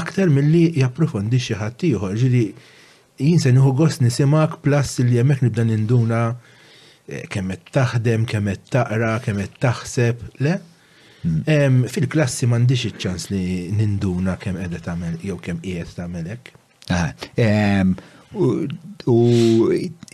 aktar 0.00 0.32
milli 0.34 0.64
japprofondixxi 0.80 1.58
ħadd 1.60 1.86
ieħor, 1.90 2.16
ġieli 2.22 2.44
jien 3.26 3.42
se 3.44 3.52
nieħu 3.56 3.74
gost 3.82 4.02
nisimak 4.04 4.58
plus 4.66 4.96
li 5.06 5.20
hemmhekk 5.20 5.46
nibda 5.48 5.66
ninduna 5.70 6.22
eh, 6.32 7.24
kemm 7.32 7.54
qed 7.60 7.72
taħdem, 7.78 8.26
kemm 8.34 8.52
qed 8.56 8.66
taqra, 8.78 9.14
kemm 9.24 9.44
qed 9.46 9.60
taħseb, 9.64 10.24
le? 10.46 10.56
Hmm. 11.26 11.80
Fil-klassi 11.90 12.46
m'għandix 12.46 12.84
iċ-ċans 12.90 13.30
li 13.32 13.46
ninduna 13.74 14.36
kemm 14.38 14.60
qiegħda 14.62 14.80
tagħmel 14.84 15.16
jew 15.26 15.40
kemm 15.42 15.64
qiegħed 15.64 15.98
tagħmel 15.98 16.36
hekk 16.36 17.32
u 18.36 19.18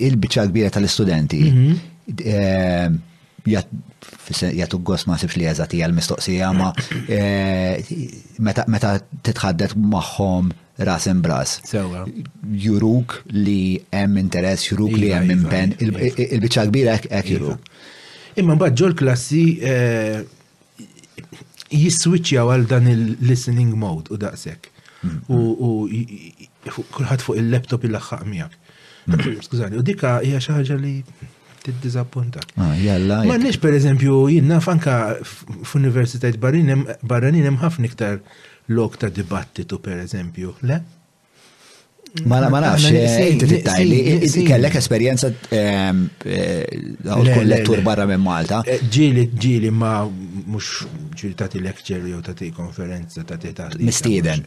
il-bicċa 0.03 0.47
kbira 0.51 0.71
tal-istudenti 0.73 1.43
mhm. 1.49 2.21
eh, 2.27 2.93
jgħatu 3.43 4.79
għos 4.87 5.05
ma 5.11 5.17
sibx 5.19 5.39
li 5.39 5.47
jgħazati 5.49 5.81
għal-mistoqsija 5.85 6.51
ma 6.57 6.69
eh, 7.17 7.95
meta 8.47 8.97
titħaddet 9.27 9.75
maħħom 9.79 10.53
ras 10.87 11.07
imbras. 11.11 11.59
Juruk 12.59 13.19
li 13.29 13.77
hemm 13.93 14.17
interess, 14.19 14.71
juruk 14.71 14.97
li 14.99 15.11
iva, 15.11 15.19
hemm 15.21 15.31
iva, 15.31 15.43
impen, 15.43 15.75
iva. 15.79 16.13
il-bicċa 16.39 16.65
kbira 16.71 16.97
hekk 17.01 17.33
juruk. 17.37 17.67
Imma 18.41 18.57
mbagħad 18.59 18.79
ġol 18.83 18.95
klassi 19.03 19.43
eh, 19.69 20.23
jiswitċja 21.75 22.47
għal 22.49 22.67
dan 22.73 22.89
il-listening 22.95 23.75
mode 23.79 24.11
u 24.17 24.23
daqshekk. 24.23 24.71
Mm. 25.03 25.19
U 25.27 25.73
kulħadd 26.71 27.23
fuq 27.27 27.39
il-laptop 27.43 27.85
il-laħħaq 27.89 28.25
miegħek. 28.29 28.75
Mm. 29.07 29.23
Skużani, 29.47 29.79
u 29.79 29.83
dika 29.89 30.13
hija 30.23 30.41
xi 30.45 30.55
ħaġa 30.55 30.77
li 30.81 30.95
tiddiżappuntak. 31.63 32.55
Ah, 32.57 32.75
Ma 33.27 33.37
nix 33.39 33.59
per 33.63 33.75
eżempju, 33.75 34.21
jinnna 34.35 34.61
fanka 34.61 34.97
f'universitajt 35.23 36.41
barranin 36.43 37.47
hemm 37.47 37.61
ħafna 37.63 37.91
iktar 37.91 38.19
lok 38.69 38.99
ta' 39.03 39.11
dibattitu 39.13 39.79
per 39.83 40.03
eżempju, 40.05 40.57
le? 40.69 40.81
Ma 42.25 42.47
ma 42.51 42.59
nafx, 42.61 42.91
eh, 42.91 43.31
inti 43.31 43.47
tittajli, 43.47 44.43
kellek 44.45 44.75
esperjenza 44.75 45.33
ehm, 45.49 46.05
eh, 46.23 46.67
kollettur 47.09 47.81
barra 47.81 48.05
minn 48.05 48.21
Malta. 48.21 48.59
Eh, 48.67 48.83
ġili, 48.93 49.31
ġili, 49.33 49.71
ma 49.73 50.03
mux 50.45 50.85
ġili 51.17 51.33
tati 51.41 51.63
lekċer 51.65 52.05
jew 52.11 52.21
tati 52.21 52.51
konferenza 52.53 53.25
tati 53.25 53.55
tati. 53.57 53.81
Mistieden. 53.81 54.45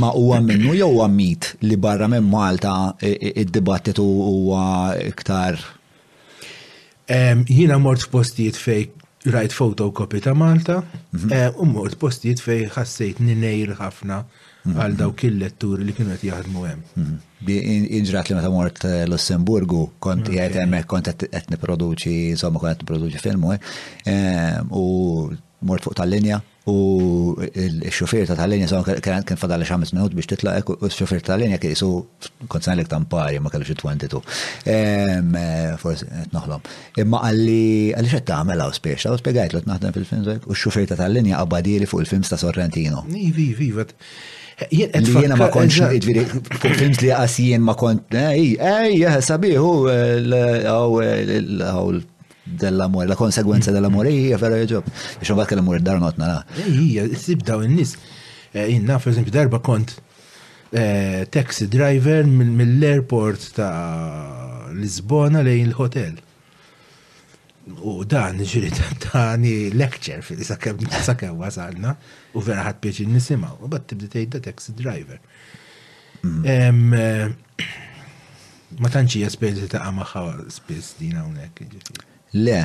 Ma 0.00 0.12
u 0.14 0.32
minnu 0.40 0.72
jew 0.78 0.88
għammit 0.96 1.50
li 1.68 1.76
barra 1.76 2.08
minn 2.08 2.24
Malta 2.32 2.94
id-dibattitu 3.04 4.08
u 4.32 4.56
iktar. 5.12 5.60
Ehm, 7.06 7.44
Jina 7.52 7.76
mort 7.78 8.08
postijiet 8.10 8.56
fej 8.56 8.88
rajt 9.28 9.52
fotokopi 9.52 10.24
ta' 10.24 10.32
Malta, 10.32 10.80
mhm. 11.10 11.36
u 11.60 11.68
mort 11.68 12.00
postijiet 12.00 12.40
fej 12.40 12.64
ħassejt 12.78 13.20
ninejl 13.20 13.76
ħafna 13.76 14.24
għal 14.66 14.96
mhm. 14.96 14.98
dawk 14.98 15.24
il-letturi 15.28 15.86
li 15.86 15.94
kienu 15.94 16.14
qed 16.16 16.24
jaħdmu 16.30 16.64
hemm. 16.66 16.90
Mhm. 16.96 17.22
Inġrat 18.00 18.30
li 18.32 18.38
meta 18.38 18.50
mort 18.50 18.84
eh, 18.88 19.04
Lussemburgu 19.10 19.84
kont 20.02 20.28
qed 20.32 20.58
hemmhekk 20.60 20.90
kont 20.94 21.12
qed 21.12 21.52
nipproduċi, 21.52 22.16
insomma 22.34 22.62
kont 22.62 22.74
qed 22.74 22.84
nipproduċi 22.84 23.22
film 23.22 23.50
eh. 23.54 23.60
ehm, 24.12 24.72
u 24.76 24.86
mort 25.66 25.86
fuq 25.86 25.96
tal-linja 25.96 26.40
u 26.68 26.72
il-xofir 27.46 28.24
ta' 28.26 28.34
tal-linja 28.40 28.66
son 28.68 28.82
kien 28.82 29.38
fadal 29.38 29.62
xamis 29.68 29.92
minut 29.94 30.12
biex 30.18 30.26
titlaq 30.32 30.72
u 30.72 30.76
il-xofir 30.88 31.20
ta' 31.22 31.32
tal-linja 31.34 31.60
kisu 31.62 31.90
konsenlik 32.50 32.88
tampari 32.90 33.38
ma 33.40 33.52
kellux 33.54 33.70
it-22. 33.72 34.20
Ehm, 34.72 35.30
eh, 35.38 35.76
Forse 35.80 36.24
noħlom. 36.34 36.66
Imma 37.04 37.20
għalli 37.28 37.60
għalli 37.96 38.12
ta' 38.16 38.24
tagħmel 38.32 38.64
u 38.66 38.72
spiex, 38.80 39.06
għaw 39.06 39.20
spiegħajt 39.22 39.54
l 39.58 39.62
naħdem 39.70 39.94
fil-film 40.00 40.26
u 40.40 40.56
x-xofir 40.58 40.90
ta' 40.90 40.98
tal-linja 41.04 41.40
qabadili 41.44 41.86
fuq 41.88 42.02
il-films 42.04 42.32
ta' 42.34 42.40
Sorrentino. 42.42 43.06
Ivi, 43.14 43.52
ivi, 43.54 43.70
Jiena 44.72 45.36
ma 45.36 45.50
kontx 45.52 45.82
id 45.92 46.06
fil 46.06 46.76
films 46.80 47.02
li 47.04 47.10
għas 47.12 47.34
jien 47.42 47.60
ma 47.60 47.74
kont, 47.76 48.06
ej, 48.16 48.54
ej, 48.56 49.04
sabiħu, 49.26 49.72
għaw 50.64 51.92
dell-amore, 52.46 53.08
la 53.10 53.18
konsegwenza 53.18 53.74
dell-amore, 53.74 54.14
hija 54.16 54.38
vera 54.40 54.62
jġob. 54.62 54.88
Biex 55.20 55.28
ma 55.34 55.38
batkellem 55.42 55.66
mur 55.68 55.76
id-dar 55.80 56.00
notna 56.00 56.30
la. 56.30 56.42
Ija, 56.72 57.04
tibdaw 57.20 57.66
in-nis. 57.68 57.96
Eh, 58.56 58.70
Inna, 58.78 58.96
per 59.02 59.12
eżempju, 59.12 59.34
darba 59.34 59.60
kont 59.66 59.92
eh, 60.72 61.26
taxi 61.34 61.68
driver 61.68 62.24
mill-airport 62.30 63.50
ta' 63.58 64.70
Lisbona 64.76 65.44
lejn 65.44 65.66
il-hotel. 65.68 66.22
U 67.74 68.04
dan 68.06 68.38
ġiri 68.46 68.70
tani 69.02 69.68
lecture 69.74 70.22
fil 70.22 70.42
sakke 70.46 71.32
wasalna 71.34 71.96
u 72.34 72.42
vera 72.46 72.62
ħadd 72.68 72.78
pieċi 72.84 73.06
nisima 73.10 73.50
U 73.58 73.66
bat 73.72 73.88
tibdi 73.90 74.06
tejda 74.12 74.40
taxi 74.44 74.72
driver. 74.78 75.18
Eh, 76.46 76.70
ma 78.80 78.88
tanċi 78.94 79.18
hija 79.20 79.30
esperjenza 79.32 79.68
ta' 79.78 79.90
magħha 79.94 80.22
spiss 80.54 80.94
din 81.00 81.18
hawnhekk. 81.18 81.90
Le, 82.36 82.60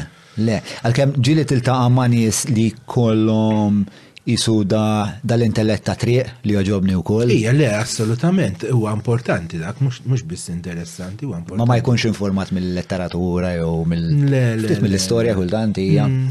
le. 0.46 0.62
Għalkemm 0.86 1.18
ġieli 1.24 1.48
tiltaqa' 1.50 1.90
ma' 1.94 2.08
nies 2.10 2.44
li 2.54 2.70
kollom. 2.86 3.82
um, 3.82 4.08
jisu 4.26 4.64
da 4.64 5.10
dal-intellett 5.26 5.84
ta' 5.86 5.96
triq 5.98 6.30
li 6.46 6.54
joġobni 6.54 6.94
u 6.98 7.02
koll. 7.06 7.32
Ija, 7.34 7.54
le, 7.56 7.70
assolutament, 7.78 8.66
huwa 8.72 8.94
importanti 8.96 9.58
dak, 9.62 9.80
mux 9.82 10.24
biss 10.28 10.50
interessanti, 10.54 11.26
u 11.26 11.34
importanti. 11.36 11.58
Ma 11.62 11.70
ma 11.76 11.80
jkunx 11.82 12.06
informat 12.12 12.52
mill-letteratura 12.54 13.56
jew 13.58 13.82
mill-istoria 14.82 15.34
kultanti, 15.36 15.90
ija. 15.96 16.06
Mm. 16.08 16.30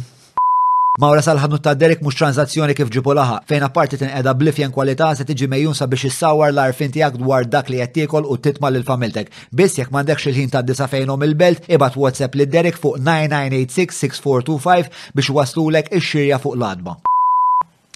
ora 1.01 1.23
salħadnu 1.25 1.59
ta' 1.65 1.73
Derek 1.79 2.03
mux 2.05 2.15
tranzazzjoni 2.19 2.75
kif 2.79 2.91
ġipu 2.95 3.15
laħa, 3.17 3.39
fejn 3.51 3.63
apparti 3.67 3.97
edha 4.05 4.35
blifjen 4.39 4.71
kwalità 4.75 5.11
se 5.17 5.25
tiġi 5.27 5.47
mejjun 5.51 5.73
biex 5.89 6.09
issawar 6.11 6.51
l-arfin 6.53 6.93
tiegħek 6.95 7.17
dwar 7.23 7.47
dak 7.49 7.71
li 7.73 7.79
qed 7.81 8.05
u 8.23 8.37
titma' 8.39 8.69
l 8.71 8.85
familtek. 8.87 9.31
Biss 9.51 9.79
jekk 9.83 9.91
m'għandekx 9.95 10.29
il-ħin 10.31 10.51
ta' 10.55 10.63
disa 10.63 10.87
fejnhom 10.93 11.25
il-belt, 11.27 11.67
ibad 11.73 11.97
WhatsApp 11.97 12.35
li 12.37 12.47
Derek 12.47 12.77
fuq 12.79 12.99
9986 13.03 14.03
6425 14.07 14.91
biex 15.17 15.31
waslulek 15.39 15.89
ix-xirja 15.97 16.37
fuq 16.39 16.59
l-adba. 16.61 16.99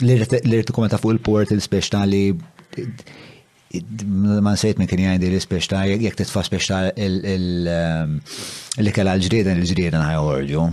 L-irti 0.02 0.72
kumenta 0.74 0.98
fuq 0.98 1.14
il-port 1.14 1.52
il 1.54 1.60
speċta 1.62 2.00
li 2.10 2.24
ma 4.42 4.54
sejt 4.58 4.78
minn 4.78 4.88
kien 4.90 5.02
jgħajdi 5.04 5.28
l 5.30 5.38
speċta 5.42 5.82
jek 5.88 6.16
titfa 6.18 6.42
speċ 6.46 6.66
ta' 6.66 6.80
um, 6.98 8.16
l-ikel 8.82 9.10
l 9.10 9.22
ġrieden 9.28 9.60
il-ġrieden 9.62 10.02
ħajħorġu. 10.02 10.64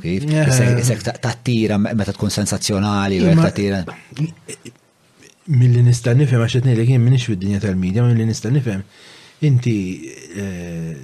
Kif? 0.00 0.26
Isek 0.30 1.02
ta' 1.04 1.34
tira 1.44 1.76
meta 1.82 2.14
tkun 2.16 2.32
sensazzjonali, 2.34 3.18
ta' 3.40 3.50
tira. 3.54 3.80
Mill-li 5.50 5.82
nista' 5.88 6.14
nifhem 6.16 6.40
għax 6.44 6.60
qed 6.60 6.68
ngħidlek 6.70 6.94
jien 6.94 7.02
minix 7.04 7.26
fil 7.28 7.36
dinja 7.40 7.60
tal-medja, 7.60 8.04
mill-li 8.06 8.28
nista' 8.30 8.54
nifhem 8.54 8.84
inti 9.44 9.76
eh, 10.38 10.94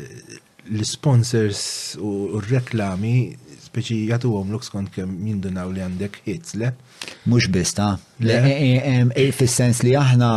l-sponsors 0.78 1.98
u 2.00 2.12
r-reklami 2.44 3.14
speċi 3.66 4.04
jagħtuhom 4.14 4.54
looks 4.54 4.70
kont 4.72 4.90
kemm 4.94 5.18
jindunaw 5.28 5.74
li 5.76 5.82
għandek 5.84 6.22
hits 6.30 6.54
le. 6.62 6.72
Mux 7.26 7.46
bista. 7.48 7.98
Eh, 8.20 8.50
eh, 8.50 9.06
eh, 9.14 9.32
fis-sens 9.36 9.82
li 9.84 9.92
aħna 9.96 10.28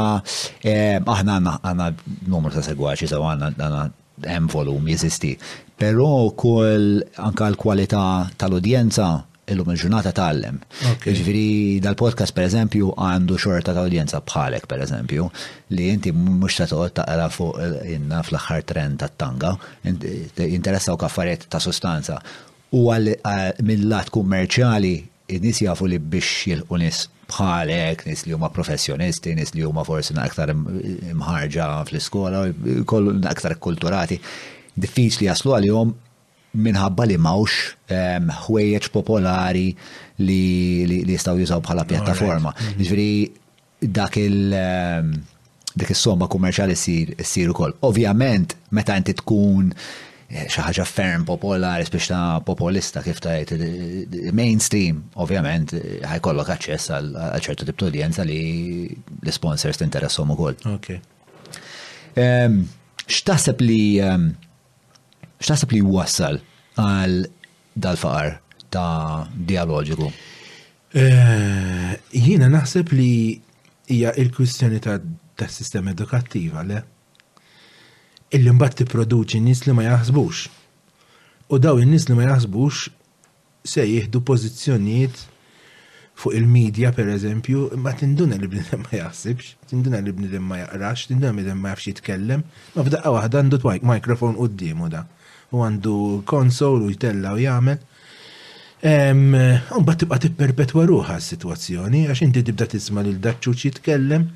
aħna 0.67 1.35
għanna 1.63 1.87
numru 2.31 2.53
ta' 2.53 2.63
segwaċi 2.67 3.07
saw 3.11 3.27
għanna 3.31 3.83
hemm 4.29 4.49
volum 4.51 4.87
jeżisti. 4.93 5.33
Però 5.79 6.09
kol 6.39 7.01
anka 7.27 7.47
l-kwalità 7.51 8.03
tal-udjenza 8.39 9.07
illum 9.53 9.73
il-ġurnata 9.73 10.13
tal-lem. 10.15 10.59
Ġifiri 11.03 11.79
dal-podcast 11.83 12.35
per 12.35 12.45
eżempju 12.49 12.93
għandu 13.07 13.39
xorta 13.45 13.73
ta' 13.75 13.83
udjenza 13.87 14.21
bħalek 14.23 14.67
per 14.71 14.83
eżempju 14.85 15.27
li 15.75 15.89
inti 15.91 16.13
mux 16.15 16.59
ta' 16.61 16.67
ta' 16.71 16.89
taqra 17.01 17.29
fuq 17.37 17.79
inna 17.95 18.21
fl-aħħar 18.23 18.63
trend 18.71 19.01
tat-tanga, 19.03 19.55
interessaw 20.45 20.99
kaffariet 21.03 21.47
ta' 21.51 21.59
sustanza 21.63 22.19
u 22.75 22.85
mill-lat 22.91 24.13
kummerċjali 24.13 24.95
id-nis 25.29 25.59
jafu 25.63 25.87
li 25.87 25.97
biex 25.99 26.31
jilqu 26.45 26.79
nis 26.81 27.03
bħalek, 27.31 28.03
nis 28.09 28.25
li 28.27 28.33
huma 28.35 28.49
professjonisti, 28.53 29.33
nis 29.37 29.53
li 29.55 29.63
huma 29.65 29.83
forsi 29.87 30.15
naqtar 30.17 30.51
imħarġa 30.53 31.67
fl-iskola, 31.89 32.43
kollu 32.89 33.13
naqtar 33.23 33.55
kulturati. 33.63 34.17
Diffiċ 34.75 35.21
li 35.21 35.29
jaslu 35.29 35.55
għal-jom 35.57 35.93
minħabba 36.67 37.07
li 37.09 37.17
mawx 37.17 37.53
ehm, 37.89 38.29
ħwejjeċ 38.47 38.91
popolari 38.93 39.65
li 40.21 40.99
jistaw 41.15 41.39
jużaw 41.39 41.63
bħala 41.65 41.87
pjattaforma. 41.89 42.51
Mm-hmm. 42.53 42.89
Ġviri, 42.89 43.91
dak 43.97 44.17
il- 44.21 44.57
ehm, 44.59 45.13
dik 45.73 45.93
is-somma 45.95 46.27
kummerċjali 46.29 46.75
ssir 46.77 47.15
ssir 47.23 47.47
ukoll. 47.55 47.73
Ovvjament, 47.87 48.53
meta 48.77 48.97
inti 48.99 49.15
tkun 49.17 49.71
xaħġa 50.33 50.83
ferm 50.87 51.25
popolari 51.27 51.85
biex 51.91 52.09
ta' 52.09 52.41
populista 52.45 53.01
kif 53.05 53.19
ta' 53.23 53.35
mainstream, 54.35 55.03
ovvjament, 55.21 55.73
ħajkollok 56.07 56.53
aċċess 56.55 56.93
għal 56.93 57.17
ċertu 57.47 57.67
tip 57.69 57.85
udjenza 57.87 58.25
li 58.25 58.39
l-sponsors 59.27 59.81
u 59.81 60.25
ukoll. 60.33 60.57
Ok. 60.71 60.89
Ehm, 62.15 62.61
x'taħseb 63.07 63.61
li 63.63 63.81
ehm, 64.01 64.27
x'taħseb 65.43 65.73
li 65.75 65.81
wassal 65.81 66.39
għal 66.79 67.19
dal-faqar 67.75 68.37
ta' 68.73 69.27
dialogiku? 69.33 70.11
Eh, 70.93 71.93
jiena 72.13 72.49
naħseb 72.53 72.91
li 72.93 73.13
hija 73.89 74.13
il-kwistjoni 74.17 74.79
ta' 74.79 74.99
sistema 75.49 75.91
edukattiva, 75.93 76.61
le? 76.63 76.83
illi 78.33 78.53
mbagħad 78.57 78.81
tipproduċi 78.81 79.41
nis 79.45 79.63
li 79.67 79.75
ma 79.77 79.85
jaħsbux. 79.85 80.47
U 81.53 81.59
daw 81.61 81.77
in-nies 81.83 82.05
li 82.09 82.15
ma 82.17 82.25
jaħsbux 82.25 82.87
se 83.73 83.83
jieħdu 83.85 84.21
pożizzjonijiet 84.25 85.19
fuq 86.17 86.33
il-medja 86.37 86.91
per 86.93 87.09
eżempju, 87.09 87.67
ma 87.83 87.91
tinduna 87.97 88.37
li 88.37 88.47
bnidem 88.49 88.83
ma 88.85 88.99
jaħsibx, 88.99 89.53
tinduna 89.69 89.99
li 90.03 90.13
bnidem 90.13 90.45
ma 90.45 90.59
jaqrax, 90.61 91.07
tinduna 91.09 91.31
li 91.31 91.41
bnidem 91.41 91.61
ma 91.61 91.71
jafx 91.73 91.87
jitkellem, 91.89 92.43
ma 92.77 92.85
f'daqqa 92.85 93.13
wahda 93.15 93.41
għandu 93.41 93.59
twajk 93.63 93.87
mikrofon 93.93 94.37
u 94.37 94.47
da, 94.95 95.03
u 95.51 95.63
għandu 95.65 95.95
konsol 96.25 96.83
u 96.87 96.91
jtella 96.93 97.33
u 97.37 97.41
jagħmel. 97.41 97.81
Umbat 99.77 99.99
tibqa 100.03 100.19
t-perpetwa 100.25 100.85
ruħa 100.89 101.19
s-situazzjoni, 101.21 102.07
għax 102.11 102.21
inti 102.27 102.43
tibda 102.49 102.65
tisma 102.73 103.01
lil 103.05 103.19
daċċu 103.21 103.53
jitkellem, 103.65 104.29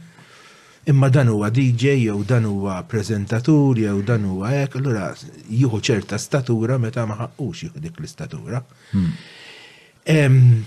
imma 0.88 1.10
dan 1.10 1.28
huwa 1.28 1.50
DJ 1.52 2.00
jew 2.04 2.24
dan 2.24 2.44
huwa 2.48 2.84
prezentatur 2.88 3.76
jew 3.78 4.02
dan 4.08 4.24
huwa 4.26 4.52
hekk, 4.56 4.76
allura 4.80 5.10
jieħu 5.52 5.80
ċerta 5.84 6.20
statura 6.20 6.78
meta 6.80 7.04
ma 7.08 7.18
ħaqqux 7.20 7.66
jieħu 7.66 7.84
dik 7.86 8.00
l-istatura. 8.00 8.62
Hmm. 8.94 10.64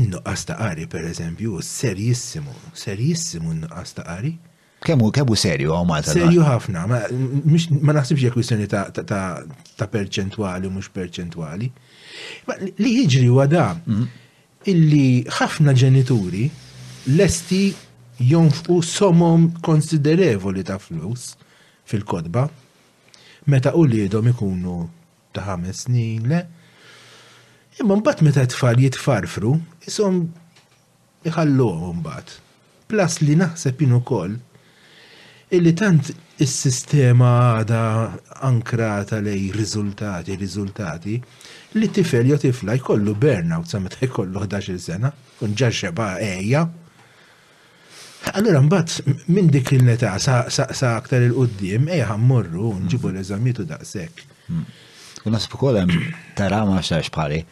In-nuqqas 0.00 0.46
ta' 0.48 0.56
qari 0.62 0.86
pereżempju, 0.90 1.60
serjissimu, 1.68 2.54
serjissimu 2.86 3.52
n-nuqqas 3.54 3.92
ta' 4.00 4.06
qari. 4.08 4.32
Kemmu 4.84 5.12
kemmu 5.16 5.36
serju 5.40 5.74
għaw 5.76 5.86
Malta? 5.92 6.14
Serju 6.16 6.42
ħafna, 6.48 6.86
ma 6.88 7.94
naħsibx 8.00 8.24
jek 8.24 8.34
kwistjoni 8.40 8.66
ta' 8.72 9.90
perċentwali 10.00 10.72
mhux 10.72 10.88
perċentwali. 10.96 11.68
Ma 12.48 12.56
li 12.64 12.96
jiġri 13.04 13.26
huwa 13.28 13.46
hmm. 13.84 14.08
illi 14.72 15.06
ħafna 15.28 15.72
ġenituri 15.76 16.48
lesti 17.20 17.62
jonfqu 18.20 18.82
somom 18.82 19.52
konsiderevoli 19.62 20.64
ta' 20.64 20.78
flus 20.78 21.34
fil-kodba, 21.84 22.48
meta 23.46 23.74
u 23.74 23.82
li 23.84 24.02
jidhom 24.04 24.28
ikunu 24.30 24.76
ta' 25.34 25.42
ħames 25.48 25.84
snin, 25.86 26.28
le. 26.30 26.40
Imma 27.82 27.96
mbagħad 27.98 28.22
meta 28.22 28.44
tfal 28.46 28.78
jitfarfru, 28.78 29.56
isom 29.90 30.20
iħalluhom 31.26 31.98
mbagħad. 32.00 32.28
Plus 32.86 33.18
li 33.24 33.34
naħseb 33.40 33.80
jinu 33.82 33.98
ukoll 33.98 34.36
illi 35.54 35.72
tant 35.76 36.10
il 36.42 36.48
sistema 36.48 37.30
għada 37.54 37.80
ankrata 38.46 39.18
lej 39.22 39.50
riżultati, 39.54 40.34
riżultati, 40.38 41.18
li 41.78 41.88
tifel 41.94 42.30
jo 42.32 42.38
tifla 42.42 42.74
jkollu 42.78 43.14
burnout 43.18 43.70
sa 43.70 43.78
meta 43.82 43.98
jkollu 44.06 44.38
11 44.46 44.78
sena, 44.78 45.10
kun 45.38 45.54
ġaxeba 45.58 46.14
eja. 46.22 46.64
Allora, 48.32 48.60
mbagħad 48.64 49.28
minn 49.32 49.50
dik 49.52 49.74
il 49.76 49.84
neta 49.84 50.14
sa 50.22 50.40
aktar 50.96 51.22
il-qoddim, 51.26 51.88
ejja 51.92 52.16
mmorru 52.18 52.70
nġibu 52.86 53.10
mm. 53.10 53.14
l-eżamitu 53.14 53.66
daqshekk. 53.68 54.24
Mm. 54.48 54.64
U 55.24 55.32
nasib 55.32 55.54
ukoll 55.56 55.76
tara 56.36 56.62
ma 56.68 56.80
xarx 56.84 57.12
pari, 57.14 57.42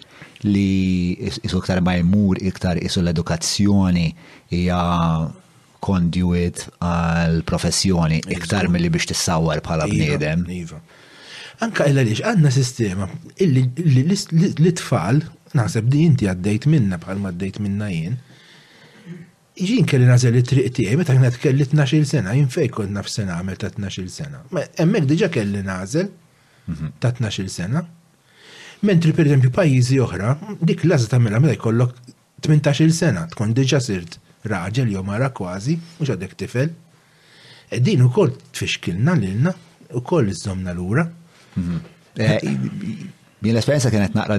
li 0.45 1.13
isu 1.29 1.61
iktar 1.63 1.81
jmur, 2.01 2.41
iktar 2.43 2.77
isu 2.81 3.03
l-edukazzjoni 3.03 4.07
ija 4.55 4.81
konduit 5.83 6.67
għal 6.81 7.41
professjoni 7.43 8.21
iva. 8.23 8.33
iktar 8.39 8.69
mill-li 8.71 8.89
biex 8.93 9.07
tissawar 9.13 9.61
bħala 9.65 9.87
iva, 9.89 9.93
bniedem. 9.95 10.45
Iva. 10.61 10.81
Anka 11.63 11.87
illa 11.91 12.03
liġ, 12.07 12.21
għanna 12.27 12.51
sistema 12.55 13.09
li 13.41 14.03
l-tfal, 14.09 15.25
naħseb 15.59 15.89
di 15.93 16.05
inti 16.09 16.29
għaddejt 16.31 16.67
minna 16.71 16.99
bħal 17.03 17.19
ma 17.21 17.33
għaddejt 17.33 17.61
minna 17.61 17.89
jien, 17.93 18.21
Iġin 19.61 19.85
kelli 19.85 20.07
nazel 20.09 20.33
it-triq 20.41 20.71
tiegħi 20.79 20.97
meta 20.97 21.13
kienet 21.13 21.35
kelli 21.43 21.67
12-il 21.69 22.07
sena, 22.09 22.33
jien 22.33 22.49
fejn 22.49 22.71
kont 22.73 22.95
naf 22.97 23.09
sena 23.13 23.37
għamel 23.37 23.59
ta' 23.61 23.69
12-il 23.75 24.09
sena. 24.09 24.41
hemmhekk 24.81 25.09
diġà 25.11 25.29
kelli 25.35 25.61
nażel 25.67 26.09
mhm. 26.71 26.95
ta' 27.03 27.11
12-il 27.19 27.51
sena. 27.53 27.83
Mentri 28.83 29.13
pereżempju 29.15 29.51
pajjiżi 29.55 30.01
oħra, 30.07 30.33
dik 30.63 30.87
l-għażla 30.87 31.13
tagħmilha 31.13 31.43
meta 31.45 31.57
jkollok 31.59 31.93
18-il 32.49 32.95
sena, 32.97 33.27
tkun 33.35 33.53
diġà 33.59 33.81
sirt 33.85 34.17
raġel 34.49 34.89
jew 34.95 35.05
mara 35.07 35.29
kważi, 35.37 35.77
mhux 35.99 36.15
għadek 36.17 36.33
tifel. 36.41 36.73
E 37.73 37.79
din 37.81 38.03
ukoll 38.09 38.33
tfixkilna 38.57 39.15
lilna, 39.21 39.53
ukoll 40.01 40.33
iżżomna 40.33 40.73
lura. 40.75 41.05
Mhm. 41.61 41.79
E 42.17 42.25
eh, 42.25 43.13
Bien 43.43 43.57
l-esperienza 43.57 43.91
kienet 43.91 44.13
naqra 44.15 44.37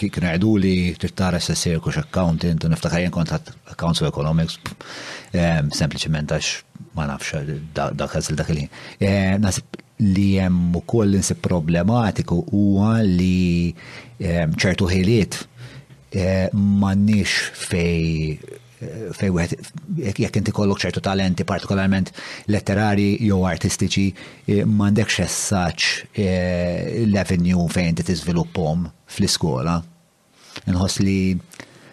kienu 0.00 0.26
għedu 0.32 0.48
li 0.58 0.70
t-tara 0.98 1.38
s-sessir 1.38 1.76
kux 1.84 1.94
accountant, 2.00 2.64
niftakar 2.72 3.04
jen 3.04 3.12
kont 3.14 3.30
accounts 3.30 4.02
of 4.02 4.08
economics, 4.08 4.56
ehm, 5.30 5.68
sempliciment 5.70 6.34
għax 6.34 6.50
ma 6.98 7.06
nafx 7.06 7.38
dak 7.76 8.16
għazil 8.18 8.40
dak 8.40 8.50
li. 8.56 8.64
Eh, 8.98 9.36
nasib 9.38 9.78
li 10.02 10.32
jem 10.40 10.58
u 10.74 10.82
koll 10.90 11.14
nsib 11.22 11.38
problematiku 11.44 12.40
huwa 12.50 12.96
li 13.06 13.70
ehm, 14.18 14.58
ċertu 14.58 14.90
ħiliet 14.90 15.38
eh, 16.18 16.50
ma 16.52 16.96
nix 16.98 17.38
fej 17.70 18.42
fej 19.16 19.30
jekk 20.20 20.38
inti 20.40 20.54
kollok 20.54 20.80
ċertu 20.84 21.02
talenti 21.04 21.44
partikolarment 21.46 22.10
letterari 22.52 23.14
jew 23.24 23.42
artistiċi 23.48 24.06
eh, 24.10 24.62
m'għandekx 24.64 25.18
xessaċ 25.18 25.90
eh, 26.12 27.04
l 27.06 27.16
avenju 27.20 27.68
fejn 27.72 28.00
ti 28.00 28.06
izviluppom 28.12 28.86
fl-iskola. 29.12 29.76
Nħos 30.68 30.98
li. 31.04 31.18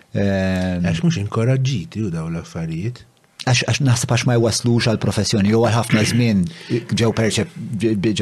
Ehm, 0.10 0.86
għax 0.90 1.04
mhux 1.04 1.20
inkoraġġiti 1.22 2.02
u 2.08 2.12
dawn 2.12 2.34
l-affarijiet 2.34 3.04
għax 3.50 3.80
naħseb 3.86 4.12
għax 4.14 4.26
ma 4.28 4.36
jwaslux 4.38 4.88
għal 4.92 5.00
professjoni, 5.02 5.50
jew 5.54 5.60
għal 5.66 5.78
ħafna 5.78 6.02
żmien 6.10 6.42
ġew 6.90 7.12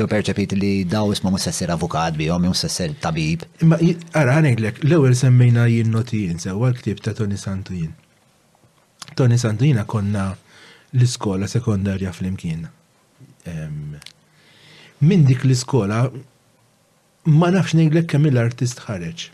perċepit 0.07 0.53
li 0.59 0.73
daw 0.87 1.13
isma 1.15 1.31
mhux 1.33 1.47
sessir 1.49 1.71
avukat 1.73 2.19
bihom, 2.19 2.43
mhux 2.45 2.65
sessir 2.67 2.93
tabib. 3.03 3.47
Ma 3.63 3.79
ara 4.15 4.37
ħaneglek, 4.37 4.83
l-ewwel 4.85 5.15
semmejna 5.19 5.65
jinn 5.71 5.91
noti 5.95 6.25
jinn, 6.27 6.39
sewa 6.43 6.69
l-ktieb 6.71 7.01
ta' 7.03 7.15
Tony 7.17 7.35
Santu 7.39 7.75
jinn. 7.75 7.95
Tony 9.17 9.37
Santina 9.39 9.81
konna 9.85 10.29
l-iskola 10.93 11.47
sekondarja 11.49 12.11
fl-imkien. 12.13 12.67
Min 15.09 15.25
dik 15.29 15.41
l-iskola 15.47 16.03
ma 17.39 17.49
nafx 17.53 17.73
ngħidlek 17.79 18.05
kemm 18.13 18.29
l-artist 18.31 18.83
ħareġ. 18.87 19.25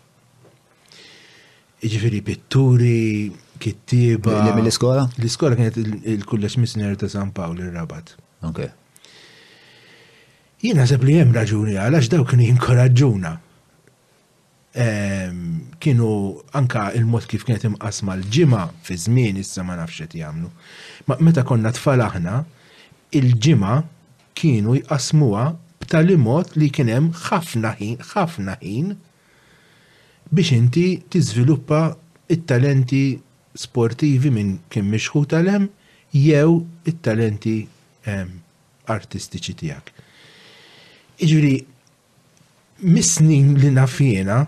Iġifiri 1.84 2.22
pitturi, 2.24 3.28
kittiba. 3.60 4.38
Li 4.56 4.72
iskola 4.72 5.04
L-iskola 5.19 5.58
kienet 5.60 5.76
il 5.84 6.24
kullax 6.32 6.56
misner 6.63 6.96
ta' 7.00 7.10
San 7.12 7.34
Pawl 7.36 7.60
il 7.60 7.74
rabat 7.76 8.13
Ok. 8.48 8.62
Jina 10.63 10.88
sepp 10.88 11.04
li 11.04 11.17
hemm 11.19 11.36
raġuni 11.36 11.76
għalax 11.76 12.08
daw 12.15 12.24
kien 12.28 12.46
jinkoraġuna 12.48 13.34
kienu 14.73 16.12
anka 16.53 16.91
il-mod 16.97 17.25
kif 17.29 17.43
kienet 17.47 17.65
imqasma 17.69 18.15
l-ġimgħa 18.17 18.62
fi 18.86 18.95
żmien 19.05 19.38
issa 19.41 19.63
ma 19.65 19.75
nafx 19.77 20.01
qed 20.01 20.15
jagħmlu. 20.17 20.49
Ma 21.07 21.17
meta 21.21 21.43
konna 21.45 21.71
tfal 21.77 22.01
aħna, 22.01 22.39
il-ġimgħa 23.13 23.75
kienu 24.39 24.75
jqasmuha 24.79 25.45
b'tali 25.83 26.17
mod 26.17 26.55
li 26.57 26.71
kien 26.73 26.89
hemm 26.89 27.12
ħafna 27.27 27.75
ħin, 27.77 27.99
ħafna 28.13 28.57
ħin 28.63 28.93
biex 30.33 30.55
inti 30.57 30.86
tiżviluppa 31.13 31.83
it-talenti 32.33 33.03
sportivi 33.63 34.31
minn 34.33 34.55
kien 34.73 34.89
mixħu 34.89 35.25
tal-hemm 35.36 35.69
jew 36.17 36.57
it-talenti 36.89 37.59
artistiċi 38.93 39.55
tiegħek. 39.59 39.93
Iġri, 41.23 41.53
mis-snin 42.89 43.53
li 43.62 43.69
nafjena, 43.71 44.41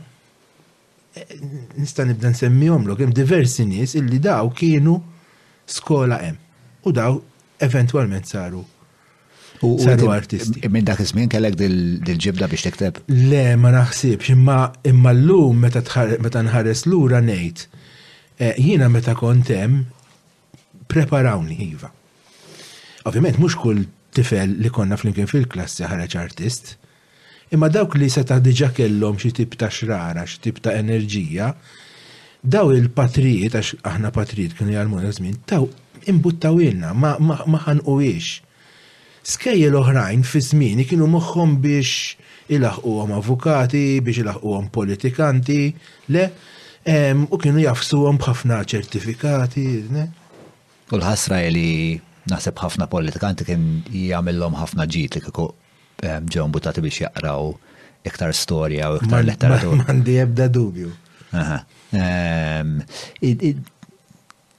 nista' 1.80 2.06
nibda 2.08 2.30
nsemmihom 2.34 2.88
lok 2.90 3.00
hemm 3.04 3.14
diversi 3.16 3.64
nies 3.70 3.94
illi 4.00 4.20
daw 4.26 4.50
kienu 4.60 4.96
skola 5.78 6.18
hemm 6.24 6.40
u 6.86 6.94
daw 7.00 7.18
eventwalment 7.68 8.28
saru 8.30 8.64
saru 9.56 10.10
artisti. 10.12 10.68
Min 10.70 10.84
dak 10.86 11.00
iż-żmien 11.00 11.30
kellek 11.32 11.56
dil-ġibda 11.58 12.50
biex 12.52 12.66
tikteb? 12.68 12.98
Le, 13.08 13.56
ma 13.58 13.72
naħsibx, 13.74 14.28
imma 14.34 14.58
imma 14.92 15.14
llum 15.16 15.62
meta 15.66 15.82
meta 16.24 16.42
nħares 16.44 16.84
lura 16.92 17.22
ngħid 17.26 17.64
eh, 18.38 18.56
jiena 18.60 18.92
meta 18.94 19.16
kont 19.18 19.54
hemm 19.56 19.86
preparawni 20.92 21.56
iva. 21.72 21.90
Ovvjament 23.08 23.40
mhux 23.40 23.56
kull 23.64 23.86
tifel 24.16 24.60
li 24.62 24.70
konna 24.76 25.00
flimkien 25.00 25.32
fil-klassi 25.32 25.88
ħareġ 25.88 26.20
artist, 26.20 26.76
Imma 27.56 27.70
dawk 27.72 27.94
li 27.96 28.10
seta' 28.12 28.36
diġa 28.44 28.68
kellhom 28.76 29.16
xi 29.22 29.30
tip 29.38 29.54
ta' 29.60 29.70
xrara, 29.76 30.26
xi 30.28 30.42
tip 30.44 30.58
ta' 30.64 30.74
enerġija, 30.76 31.46
daw 32.56 32.74
il-patrijiet, 32.76 33.56
għax 33.56 33.78
aħna 33.92 34.10
patrijiet 34.18 34.58
kienu 34.58 34.74
jgħalmuna 34.76 35.14
żmien, 35.16 35.38
taw 35.48 35.64
imbuttaw 36.12 36.60
ilna, 36.68 36.92
ma 36.92 37.16
ħanqu 37.68 37.96
Skejjel 39.36 39.74
oħrajn 39.80 40.26
fi 40.30 40.40
żmieni 40.50 40.84
kienu 40.86 41.08
moħħhom 41.16 41.56
biex 41.64 42.52
ilaħquhom 42.54 43.16
avukati, 43.22 43.86
biex 44.06 44.22
ilaħquhom 44.26 44.68
politikanti, 44.76 45.62
le, 46.14 46.26
u 46.86 47.36
kienu 47.42 47.64
jafsuhom 47.64 48.20
b'ħafna 48.22 48.60
ċertifikati, 48.70 49.68
ne? 49.96 50.06
U 50.92 50.98
l-ħasra 51.00 51.40
li 51.56 51.70
naħseb 52.30 52.66
ħafna 52.68 52.92
politikanti 52.92 53.48
kien 53.50 53.66
jagħmilhom 54.12 54.60
ħafna 54.62 54.92
ġid 54.94 55.16
li 55.16 55.24
kieku 55.30 55.50
ġew 56.04 56.44
mbutati 56.50 56.82
biex 56.84 57.02
jaqraw 57.06 57.54
iktar 58.06 58.34
storja 58.36 58.92
u 58.94 59.00
iktar 59.00 59.24
letteratura. 59.26 59.86
Mandi 59.88 60.18
ebda 60.22 60.48
dubju. 60.52 60.92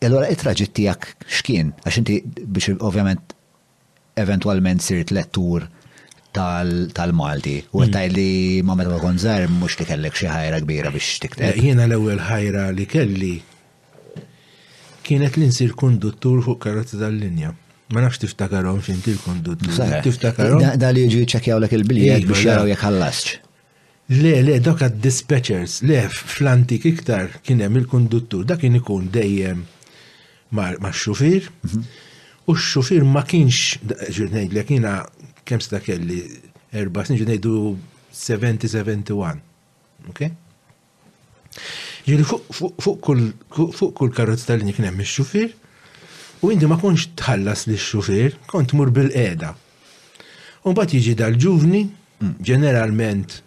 Allora, 0.07 0.29
it-traġit 0.31 0.75
tijak 0.77 1.09
xkien, 1.39 1.73
għax 1.85 1.99
inti 2.03 2.21
biex 2.43 2.77
ovvjament 2.81 3.35
eventualment 4.21 4.83
sirt 4.83 5.11
lettur 5.15 5.67
tal-Malti. 6.37 7.59
U 7.73 7.81
għattaj 7.83 8.07
hmm. 8.07 8.15
li 8.15 8.63
ma 8.67 8.75
meta 8.77 8.91
ma 8.93 8.99
konżar 9.01 9.47
mux 9.53 9.79
li 9.81 9.87
kellek 9.89 10.13
xi 10.17 10.29
ħajra 10.33 10.63
kbira 10.65 10.91
biex 10.95 11.19
tiktar. 11.25 11.53
Eh, 11.55 11.61
jiena 11.71 11.87
l-ewwel 11.89 12.21
ħajra 12.29 12.71
li 12.77 12.87
kelli 12.89 13.35
kienet 15.07 15.37
li 15.39 15.47
nsir 15.53 15.75
konduttur 15.79 16.41
fuq 16.43 16.59
karozza 16.67 16.97
tal-linja. 16.99 17.53
Ma 17.93 18.01
nafx 18.03 18.19
tiftakarom 18.23 18.81
xinti 18.83 19.13
l-kondut. 19.15 19.61
Tiftakarom. 20.07 20.59
Da 20.83 20.89
li 20.91 21.05
jġu 21.09 21.27
ċekjaw 21.31 21.61
l 21.63 21.67
il-biljet 21.79 22.25
iva, 22.25 22.35
biex 22.35 22.45
jaraw 22.49 22.67
jek 22.69 22.83
ħallasċ. 22.83 23.35
Le, 24.23 24.33
le, 24.47 24.55
dak 24.63 24.83
għad 24.87 24.97
dispatchers, 25.03 25.77
le, 25.87 26.01
fl-antik 26.11 26.87
iktar 26.91 27.31
kienem 27.47 27.79
il-konduttur, 27.81 28.45
dak 28.47 28.63
kien 28.63 28.77
ikun 28.79 29.07
dejjem 29.15 29.63
ma' 30.59 30.93
xufir, 31.03 31.47
mhm. 31.69 31.85
u 32.51 32.55
x-xufir 32.59 33.03
ma 33.07 33.23
kienx, 33.27 33.79
ġurnejd, 34.19 34.55
le 34.57 34.63
kiena 34.67 34.93
kem 35.47 35.63
sta 35.63 35.81
kelli, 35.83 36.21
erba 36.75 37.05
snin 37.07 37.19
ġurnejdu 37.21 37.61
70-71, 38.19 39.43
ok? 40.11 40.27
Ġuri 42.07 42.27
fuq 42.27 42.99
kull 43.07 44.15
karotz 44.15 44.43
tal 44.47 44.63
kien 44.63 44.75
kienem 44.75 45.03
ix 45.07 45.15
xufir 45.21 45.51
U 46.45 46.53
inti 46.53 46.67
ma 46.69 46.77
konx 46.81 47.07
tħallas 47.17 47.65
li 47.71 47.79
xufier 47.81 48.35
kont 48.51 48.75
mur 48.77 48.91
bil-qeda. 48.95 49.53
U 50.69 50.73
bat 50.77 50.93
jiġi 50.93 51.15
dal-ġuvni, 51.21 51.81
mm. 52.21 52.33
ġeneralment 52.45 53.39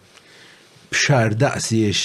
bxar 0.90 1.36
daqsiex 1.38 2.00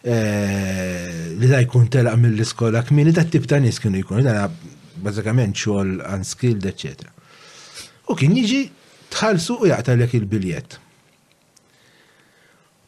eh, 0.00 1.34
li 1.36 1.50
da 1.50 1.60
jkun 1.64 1.90
telaq 1.92 2.16
mill-iskola 2.22 2.84
kmini, 2.88 3.12
da 3.12 3.24
tip 3.28 3.44
ta' 3.50 3.60
nis 3.60 3.80
kienu 3.84 4.00
jkun, 4.04 4.22
da 4.24 4.48
bazzakament 5.04 5.58
xogħol 5.60 5.98
unskilled, 6.14 6.64
etc. 6.70 7.10
U 8.08 8.16
kien 8.16 8.32
jiġi 8.38 8.62
tħallsu 9.12 9.58
u 9.60 9.68
jaqtalek 9.68 10.14
il-biljett. 10.22 10.78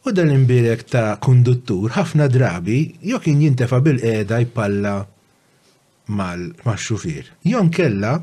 U 0.07 0.13
dal 0.15 0.31
imbirek 0.33 0.85
ta' 0.89 1.17
konduttur 1.21 1.93
ħafna 1.99 2.29
drabi, 2.31 2.81
jo 3.13 3.19
kien 3.21 3.43
jintefa 3.45 3.81
bil-qeda 3.85 4.41
jpalla 4.47 4.95
mal-xufir. 6.07 7.27
Jon 7.43 7.69
kella 7.71 8.15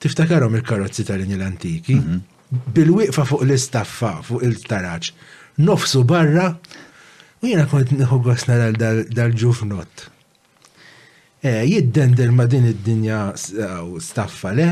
tiftakarom 0.00 0.54
il-karozzi 0.56 1.04
tal-inji 1.08 1.36
l-antiki 1.38 1.94
mhm. 1.96 2.22
bil-wiqfa 2.74 3.24
fuq 3.28 3.44
l-istaffa 3.46 4.16
fuq 4.26 4.42
il-taraċ 4.48 5.12
nofsu 5.66 6.02
barra 6.08 6.48
u 7.42 7.50
jena 7.52 7.68
kont 7.70 7.94
nħu 7.94 8.20
għosna 8.22 8.72
dal-ġufnot. 9.14 10.08
E, 11.42 11.56
Jiddendel 11.70 12.34
ma 12.38 12.44
din 12.50 12.68
id-dinja 12.70 13.22
u 13.86 13.98
staffa 14.02 14.52
le, 14.56 14.68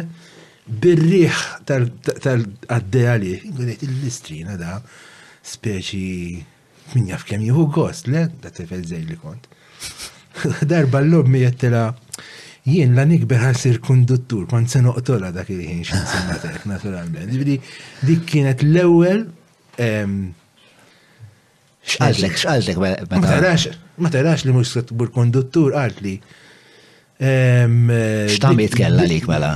birriħ 0.70 1.40
tal-għaddeja 1.66 3.16
li, 3.24 3.32
għudet 3.50 3.82
il-listrina 3.86 4.54
da, 4.60 4.76
speċi 5.50 6.04
minn 6.94 7.10
jaf 7.10 7.26
kem 7.26 7.42
juhu 7.42 7.66
gost, 7.74 8.06
le, 8.10 8.28
da 8.42 8.54
tefel 8.54 8.86
zej 8.86 9.02
li 9.08 9.18
kont. 9.18 9.50
Darba 10.70 10.98
l-lob 11.02 11.26
mi 11.28 11.38
jettila 11.44 11.84
jien 12.70 12.94
la 12.98 13.04
nikber 13.08 13.42
għasir 13.50 13.78
konduttur, 13.84 14.46
ma 14.52 14.60
se 14.70 14.82
noqtola 14.84 15.30
dak 15.34 15.48
il-ħin 15.52 15.80
xin 15.88 16.04
semmatek, 16.12 16.66
naturalment. 16.68 17.32
Dik 18.04 18.26
kienet 18.30 18.62
l-ewel. 18.66 19.24
Ehm, 19.80 20.18
xqaltlek, 21.86 22.36
xqaltlek, 22.36 22.78
ma 23.10 23.20
tarax, 23.24 23.64
ma 23.98 24.10
tarax 24.12 24.44
li 24.46 24.54
mux 24.54 24.74
tkbur 24.76 25.10
konduttur, 25.16 25.74
għalt 25.80 26.00
li. 26.04 26.14
Ehm, 27.20 27.82
Xtamit 28.36 28.76
kella 28.78 29.06
lik 29.08 29.26
mela? 29.30 29.54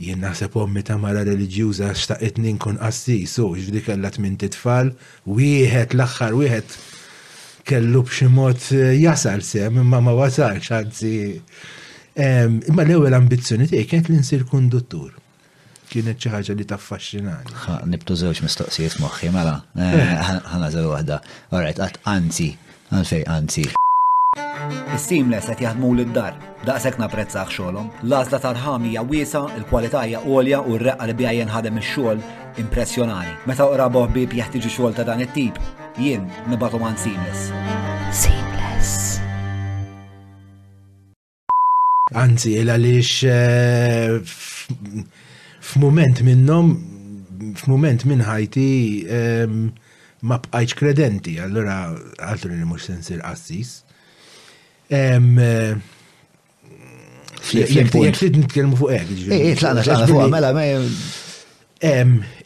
Jien 0.00 0.22
naħseb 0.24 0.54
ommi 0.56 0.80
ta' 0.86 0.96
mara 1.00 1.26
religjuża 1.26 1.90
xtaqet 1.98 2.38
ninkun 2.40 2.78
assi, 2.86 3.24
so 3.28 3.50
ġvidi 3.52 3.82
kella 3.90 4.08
tmin 4.14 4.38
wieħed 4.40 5.98
l-axħar, 5.98 6.38
wieħed 6.38 6.78
kellu 7.68 8.02
b'xi 8.06 8.28
mod 8.28 8.60
eh, 8.70 9.00
jasal 9.04 9.40
se, 9.40 9.64
imma 9.66 10.00
ma 10.06 10.12
wasalx, 10.20 10.70
anzi. 10.78 11.14
Imma 12.70 12.82
l-ewel 12.86 13.14
ambizzjoni 13.20 13.68
tiegħi 13.70 13.86
kienet 13.90 14.10
li 14.10 14.18
nsir 14.20 14.44
konduttur. 14.52 15.12
Kienet 15.90 16.20
xi 16.22 16.32
ħaġa 16.34 16.56
li 16.58 16.66
taffaxxinani. 16.68 17.54
Nibtu 17.90 18.16
żewġ 18.22 18.42
mistoqsijiet 18.46 18.98
moħħi 19.02 19.30
mela. 19.34 19.56
Eh, 19.76 20.00
eh. 20.00 20.32
Ħana 20.52 20.70
żew 20.74 20.88
waħda. 20.94 21.20
Alright, 21.50 21.80
qatt 21.82 22.00
anzi, 22.10 22.50
għalfej 22.94 23.24
anzi. 23.36 23.66
Is-seamless 24.94 25.48
qed 25.50 25.64
jaħdmu 25.64 25.88
lid-dar, 25.98 26.36
daqshekk 26.68 27.00
napprezzah 27.02 27.48
xogħolhom. 27.50 27.88
L-għażla 28.06 28.40
tal-ħam 28.44 28.84
hija 28.90 29.02
wiesa, 29.10 29.42
il-kwalità 29.58 30.04
hija 30.06 30.20
għolja 30.26 30.60
u 30.66 30.76
r-reqqa 30.78 31.08
li 31.10 31.16
bija 31.18 31.48
ħadem 31.56 31.80
ix-xogħol 31.82 32.20
impressjonani. 32.62 33.34
Meta 33.50 33.66
oqra 33.66 33.88
boħbib 33.90 34.38
jeħtieġu 34.38 34.74
xogħol 34.76 34.98
ta' 34.98 35.08
dan 35.08 35.24
it-tip, 35.26 35.58
jien 36.00 36.24
nibatu 36.48 36.78
man 36.80 36.96
Seamless. 37.02 37.40
Seamless. 38.24 38.92
Anzi, 42.20 42.56
il 42.58 42.68
għalix 42.72 43.10
eh, 43.30 44.06
f-moment 44.24 46.22
minnom, 46.26 46.70
f-moment 47.60 48.04
minn 48.10 48.22
ħajti 48.26 48.66
ma 50.28 50.36
bqajċ 50.42 50.72
kredenti, 50.80 51.34
allora 51.40 51.74
għaltru 51.94 52.50
li 52.56 52.66
mux 52.68 52.82
sensir 52.90 53.18
assis. 53.26 53.70
Eh, 54.90 55.18
jek 57.60 57.90
t 57.94 57.96
nitkellmu 58.34 58.76
fuq 58.80 58.90
hekk. 58.96 59.08
li 59.12 59.16
eh, 59.36 59.48
t-nitkelmu 59.54 60.06
fuq 60.10 60.32
mela. 60.34 60.50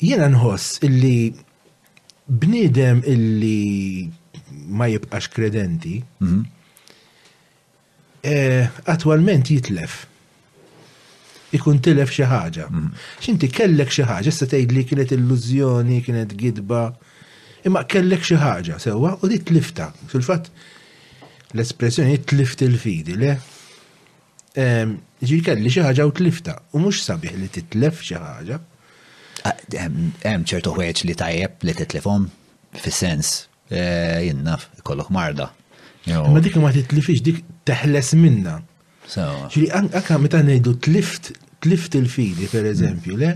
Jiena 0.04 0.26
nħoss 0.34 0.66
illi 0.90 1.18
bniedem 2.28 3.02
illi 3.06 4.10
ma 4.68 4.86
jibqax 4.88 5.28
kredenti, 5.28 5.98
mhm. 6.20 6.44
eh, 8.22 8.68
attualment 8.86 9.48
jitlef. 9.52 9.96
Ikun 11.54 11.78
tilef 11.84 12.10
xi 12.10 12.26
ħaġa. 12.26 12.64
Mhm. 12.66 12.88
X'inti 13.22 13.50
kellek 13.54 13.92
xi 13.92 14.06
ħaġa, 14.08 14.30
issa 14.32 14.48
tgħid 14.50 14.72
li 14.74 14.84
kienet 14.88 15.12
illużjoni, 15.14 16.00
kienet 16.06 16.32
gidba, 16.38 16.80
imma 17.68 17.84
kellek 17.88 18.24
xi 18.26 18.38
ħaġa 18.40 18.80
sewwa 18.82 19.14
u 19.22 19.30
di 19.30 19.38
tlifta. 19.40 19.92
Sul-fatt 20.10 20.48
l-espressjoni 21.54 22.18
tlift 22.26 22.64
il-fidi, 22.66 23.14
le? 23.20 23.34
Ġi 24.54 25.36
kelli 25.42 25.70
xi 25.70 25.82
ħaġa 25.82 26.04
u 26.06 26.12
tlifta, 26.14 26.54
u 26.74 26.82
mhux 26.82 27.02
sabiħ 27.10 27.38
li 27.38 27.48
titlef 27.52 28.02
xi 28.06 28.18
ħaġa. 28.18 28.58
Ah, 29.44 29.54
hemm 30.24 30.44
ċertu 30.48 30.72
ħwejġ 30.72 31.02
li 31.04 31.14
tajjeb 31.20 31.64
li 31.68 31.72
titlifhom 31.76 32.22
fis-sens 32.84 33.32
eh, 33.68 34.22
jinnaf 34.24 34.70
kollok 34.88 35.10
marda. 35.12 35.50
Ma 36.08 36.40
dik 36.44 36.56
ma 36.62 36.70
titlifix 36.72 37.20
dik 37.26 37.42
teħles 37.68 38.14
minna. 38.20 38.54
Ġili 39.04 39.68
anka 39.76 40.16
meta 40.24 40.40
ngħidu 40.40 40.74
tlift 40.86 41.32
tlift 41.64 41.96
il-fidi 41.98 42.48
per 42.52 42.70
eżempju, 42.70 43.18
le? 43.20 43.34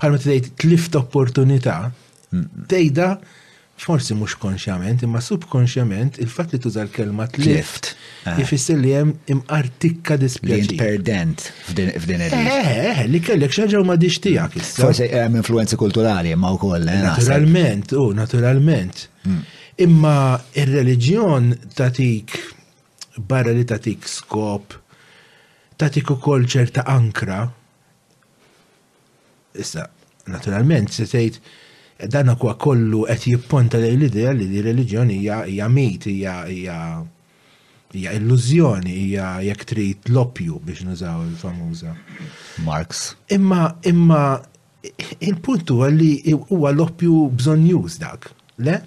Bħal 0.00 0.14
ma 0.16 0.22
tgħid 0.22 0.50
tlift 0.62 0.96
opportunità, 1.02 1.76
mm. 2.32 2.48
tgħidha 2.72 3.08
forsi 3.84 4.14
mhux 4.14 4.34
konxjament, 4.38 5.02
imma 5.04 5.20
subkonxjament 5.24 6.18
il-fatt 6.22 6.52
li 6.54 6.58
tuża 6.62 6.84
l-kelma 6.86 7.24
tlift 7.34 7.88
ah. 8.24 8.36
jifisser 8.38 8.76
li 8.78 8.92
hemm 8.94 9.14
imqartikka 9.34 10.14
dispjaċir. 10.22 10.76
Perdent 10.78 11.46
f'din 11.68 12.22
il 12.22 12.36
Eh, 12.38 12.50
eh, 12.50 12.68
eh, 12.74 12.90
eh 13.00 13.08
li 13.10 13.18
kellek 13.26 13.52
xaġa 13.56 13.80
u 13.80 13.84
m'għadix 13.88 14.20
tiegħek 14.26 14.68
Forsi 14.76 15.08
hemm 15.12 15.36
influenza 15.40 15.76
kulturali 15.80 16.30
imma 16.36 16.52
wkoll. 16.58 16.84
Naturalment, 17.08 17.92
u 17.98 18.12
naturalment. 18.14 19.02
Hmm. 19.24 19.42
Imma 19.82 20.14
il 20.60 20.70
reliġjon 20.74 21.48
tatik 21.78 22.36
barra 23.18 23.50
li 23.56 23.66
tatik 23.66 24.06
skop, 24.08 24.74
tatik 25.80 26.10
ukoll 26.14 26.44
ċerta 26.46 26.82
ankra. 26.92 27.42
Issa, 29.58 29.88
naturalment, 30.30 30.92
se 30.94 31.04
tgħid 31.10 31.40
dan 32.10 32.34
kwa 32.36 32.54
kollu 32.58 33.04
qed 33.08 33.26
jipponta 33.30 33.78
lejn 33.78 34.00
l-idea 34.00 34.32
li 34.34 34.48
l 34.58 34.62
reliġjoni 34.66 35.18
hija 35.20 35.68
mit, 35.70 36.04
hija 36.04 36.46
hija 37.94 38.12
illużjoni, 38.18 38.94
hija 39.04 39.28
jekk 39.46 39.64
trid 39.68 40.10
l 40.10 40.18
opju 40.18 40.58
biex 40.64 40.82
nużaw 40.88 41.22
il-famuża. 41.28 41.94
Marx. 42.66 43.12
Imma 43.30 43.74
imma 43.86 44.22
il-punt 45.20 45.68
huwa 45.70 45.88
li 45.94 46.16
huwa 46.48 46.70
l 46.72 46.80
opju 46.86 47.28
bżonn 47.38 47.68
już 47.70 47.98
dak, 48.02 48.30
le? 48.66 48.80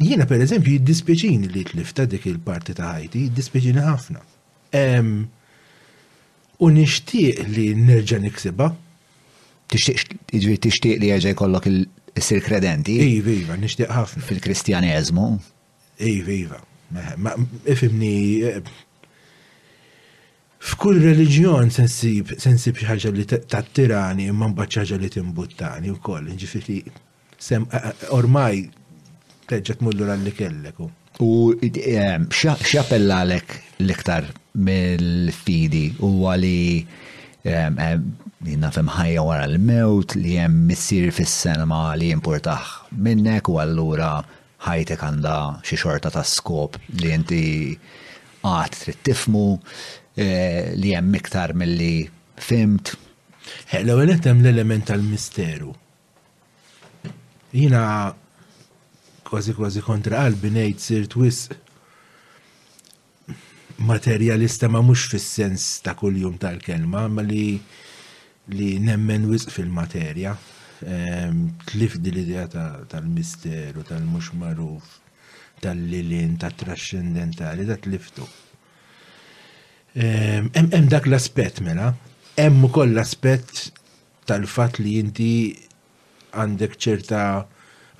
Jiena 0.00 0.26
per 0.26 0.40
eżempju 0.42 0.78
jiddispjaċini 0.80 1.50
li 1.52 1.64
tlifta 1.68 2.06
dik 2.08 2.26
il-parti 2.26 2.74
ta' 2.74 2.94
ħajti, 2.96 3.26
jiddispjaċini 3.28 3.84
ħafna. 3.84 4.22
U 6.60 6.70
nixtieq 6.74 7.44
li 7.54 7.72
nerġa' 7.76 8.18
niksibha, 8.20 8.70
tixtieq 9.70 10.98
li 11.00 11.08
jerġa' 11.10 11.32
jkollok 11.34 11.68
il-sir 11.70 12.42
kredenti. 12.44 12.96
Iva, 13.20 13.30
iva, 13.34 13.58
nixtieq 13.60 13.90
ħafna. 13.94 14.24
Fil-Kristjaneżmu. 14.26 15.26
Iva, 16.10 16.34
iva. 16.34 16.60
Ma 17.22 17.36
ifimni 17.70 18.14
eh, 18.48 18.58
f'kull 20.72 20.98
reliġjon 21.04 21.70
sensib 21.76 22.34
xi 22.80 22.88
ħaġa 22.88 23.12
li 23.14 23.26
tattirani 23.30 24.26
imma 24.32 24.48
mbagħad 24.50 24.80
ħaġa 24.82 24.98
li 25.04 25.12
timbuttani 25.14 25.92
wkoll, 25.94 26.32
ġifieri 26.40 26.80
sem 27.40 27.68
eh, 27.70 27.86
eh, 27.92 28.02
ormai 28.18 28.64
teġġa 29.50 29.78
tmullu 29.84 30.10
li 30.26 30.34
kellek. 30.34 30.82
U 31.20 31.30
x'appellalek 31.60 33.58
l-iktar 33.84 34.26
mill-fidi 34.66 35.86
huwa 36.00 36.34
li 36.40 36.56
jina 37.44 38.70
fem 38.74 38.88
ħajja 38.90 39.22
wara 39.24 39.44
l-mewt 39.48 40.14
li 40.18 40.34
jem 40.36 40.66
missir 40.68 41.10
fis-senema 41.14 41.80
li 41.96 42.10
jimportax 42.12 42.92
minnek 43.04 43.48
u 43.50 43.58
allura 43.62 44.18
ħajtek 44.66 45.00
għanda 45.06 45.36
xi 45.64 45.78
xorta 45.80 46.10
ta' 46.12 46.24
skop 46.26 46.76
li 47.00 47.12
inti 47.14 47.42
għat 48.44 48.76
trid 48.82 49.00
tifmu 49.08 49.44
eh, 50.16 50.74
li 50.76 50.92
hemm 50.96 51.14
iktar 51.18 51.52
milli 51.56 52.06
fimt. 52.40 52.94
Eh, 53.72 53.80
l-ewwel 53.82 54.12
l-element 54.12 54.86
tal-misteru. 54.88 55.72
Jina 57.52 58.12
kważi 59.28 59.52
kważi 59.56 59.82
kontra 59.84 60.24
qalbi 60.24 60.52
ngħid 60.54 60.80
sirt 60.82 61.16
wisq 61.18 61.56
materjalista 63.80 64.68
ma 64.68 64.80
mhux 64.84 65.06
fis-sens 65.08 65.80
ta' 65.84 65.94
kuljum 65.96 66.36
tal-kelma, 66.38 67.06
ma 67.08 67.22
li 67.24 67.58
li 68.50 68.70
nemmen 68.82 69.26
wisq 69.30 69.50
fil-materja. 69.54 70.34
Tlifdi 71.70 72.12
l-idea 72.12 72.46
tal-misteru, 72.88 73.82
tal-mux 73.88 74.30
maruf, 74.40 74.98
tal-lilin, 75.62 76.36
tal-trascendentali, 76.40 77.66
da 77.68 77.76
tliftu. 77.78 78.26
Em 79.94 80.86
dak 80.90 81.08
l-aspett 81.08 81.60
mela, 81.64 81.90
hemm 82.36 82.64
ukoll 82.68 82.94
l-aspett 82.94 83.68
tal-fatt 84.26 84.80
li 84.80 84.98
inti 85.02 85.30
għandek 86.30 86.76
ċerta 86.78 87.22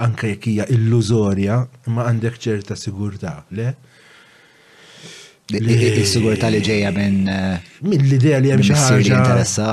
anke 0.05 0.31
jekk 0.35 0.47
hija 0.51 0.67
illużorja, 0.73 1.61
ma 1.95 2.07
għandek 2.11 2.39
ċerta 2.41 2.77
sigurtà, 2.79 3.41
le? 3.57 3.73
Is-sigurtà 5.59 6.49
li 6.53 6.61
ġejja 6.65 6.91
minn. 6.95 7.29
Eh, 7.29 7.61
minn 7.87 8.05
l-idea 8.07 8.39
li 8.43 8.51
hemm 8.53 8.65
xi 8.65 8.75
ħaġa. 8.77 9.67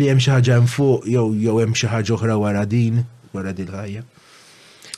Li 0.00 0.08
hemm 0.08 0.22
xi 0.24 0.32
ħaġa 0.34 0.56
hemm 0.58 0.70
fuq 0.72 1.06
jew 1.12 1.26
jew 1.44 1.58
hemm 1.60 1.76
xi 1.76 1.90
ħaġa 1.92 2.14
oħra 2.16 2.36
wara 2.40 2.62
din, 2.68 3.02
wara 3.36 3.52
din 3.56 3.68
ħajja. 3.70 4.04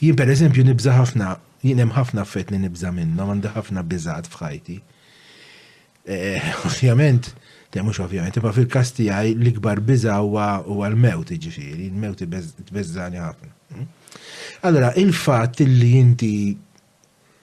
Jien 0.00 0.18
pereżempju 0.18 0.64
nibża 0.68 0.94
ħafna, 1.00 1.32
jien 1.66 1.82
hemm 1.82 1.94
ħafna 1.96 2.22
affett 2.24 2.52
li 2.54 2.60
nibża 2.62 2.92
minnhom, 2.94 3.32
għandi 3.34 3.52
ħafna 3.56 3.82
biżgħat 3.90 4.30
f'ħajti. 4.30 4.78
Eh, 6.06 6.52
ovvjament, 6.68 7.32
mhux 7.74 7.98
ovvjament, 8.04 8.36
imma 8.38 8.52
fil-każ 8.54 8.92
tiegħi 9.00 9.34
l-ikbar 9.34 9.80
biża 9.82 10.20
huwa 10.22 10.46
l-mewt 10.92 11.32
iġifieri, 11.34 11.90
l-mewt 11.90 12.22
tbeżżani 12.70 13.18
ħafna. 13.18 13.52
Hmm? 13.74 13.90
Allora, 14.68 14.92
il-fatt 15.00 15.64
li 15.66 15.96
inti 15.98 16.32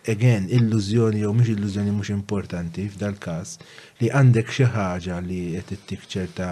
again, 0.07 0.49
illużjoni 0.49 1.19
jew 1.23 1.33
mhux 1.35 1.49
illużjoni 1.55 1.91
mhux 1.93 2.09
importanti 2.13 2.87
f'dal 2.91 3.15
każ 3.21 3.47
li 4.01 4.09
għandek 4.09 4.49
xi 4.53 4.65
ħaġa 4.73 5.17
li 5.27 5.41
qed 5.57 5.73
ittik 5.75 6.05
ċerta 6.09 6.47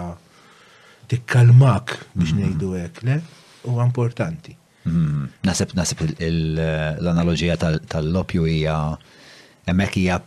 tikkalmak 1.10 1.96
biex 2.14 2.32
mhm. 2.34 2.40
ngħidu 2.42 2.68
hekk 2.78 3.04
le 3.08 3.16
huwa 3.66 3.86
importanti. 3.88 4.56
Mhm. 4.86 5.24
Naseb 5.48 5.74
naseb 5.78 6.04
l-analogija 6.16 7.56
tal-lopju 7.60 8.46
hija 8.46 8.76
hemmhekk 9.68 9.98
hija 10.02 10.20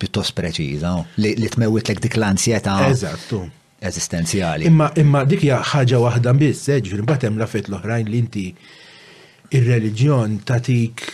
pjuttost 0.00 0.34
preċiża 0.38 0.96
li 1.22 1.50
tmewwit 1.54 1.92
lek 1.92 2.02
dik 2.04 2.18
l 2.18 2.24
ansjeta 2.32 2.78
Eżattu. 2.88 3.44
Eżistenzjali. 3.84 4.64
Imma 4.70 4.88
imma 4.98 5.22
dik 5.28 5.44
hija 5.46 5.60
ħaġa 5.62 5.98
waħda 6.08 6.32
biss, 6.40 6.68
eh, 6.72 6.80
ġifieri 6.80 7.04
mbagħad 7.04 7.28
hemm 7.28 7.38
l-affett 7.38 7.68
l-oħrajn 7.68 8.08
li 8.10 8.18
inti 8.22 8.46
ir-reliġjon 9.54 10.40
tatik 10.48 11.04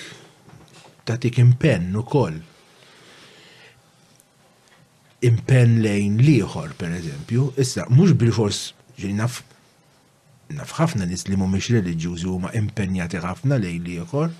ta 1.11 1.17
tatik 1.17 1.39
impenn 1.39 1.97
ukoll. 1.97 2.39
Impenn 5.27 5.81
lejn 5.85 6.17
liħor, 6.27 6.73
per 6.81 6.93
eżempju, 7.01 7.51
issa, 7.61 7.85
mux 7.91 8.15
bil-fors 8.19 8.71
ġinaf 9.01 9.43
naf 10.51 10.73
ħafna 10.81 11.07
nis 11.07 11.27
li 11.29 11.37
mhumiex 11.39 11.69
reliġjużi 11.77 12.27
huma 12.27 12.49
impenjati 12.59 13.21
ħafna 13.23 13.59
lejn 13.63 13.85
liħor, 13.87 14.31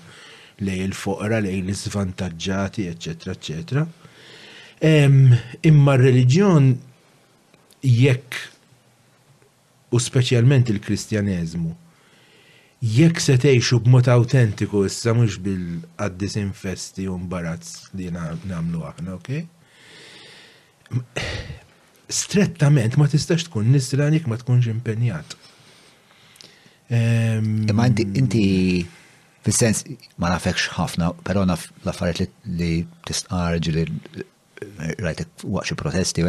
lejn 0.65 0.81
il-foqra, 0.89 1.39
lejn 1.45 1.69
l-svantaġġati, 1.71 2.87
eċetera, 2.91 3.35
eċetera. 3.37 3.85
Imma 5.69 5.95
r-reliġjon 5.95 6.71
jekk 7.85 8.41
u 9.91 9.99
speċjalment 9.99 10.71
il-Kristjaneżmu 10.73 11.77
jekk 12.81 13.19
se 13.21 13.37
tgħixu 13.37 13.77
b'mod 13.85 14.07
awtentiku 14.09 14.81
issa 14.87 15.13
mhux 15.13 15.37
bil 15.45 15.65
qaddis 15.99 16.35
infesti 16.41 17.05
u 17.07 17.13
mbarazz 17.21 17.91
li 17.97 18.07
nagħmlu 18.11 18.81
aħna, 18.89 19.17
ok? 19.19 19.43
Strettament 22.11 22.97
ma 22.97 23.05
tistax 23.11 23.45
tkun 23.47 23.69
nisran 23.71 24.17
jekk 24.17 24.29
ma 24.31 24.39
tkunx 24.41 24.69
impenjat. 24.73 25.37
Imma 26.91 27.85
inti 27.91 28.07
inti 28.19 28.45
fis-sens 29.45 29.83
ma 30.21 30.31
nafekx 30.33 30.73
ħafna, 30.79 31.13
però 31.25 31.45
naf 31.47 31.67
l-affarijiet 31.85 32.33
li 32.57 32.81
tistqarġ 33.07 33.69
li 33.77 33.85
rajtek 35.05 35.45
waqt 35.53 35.69
xi 35.69 35.77
protesti 35.79 36.25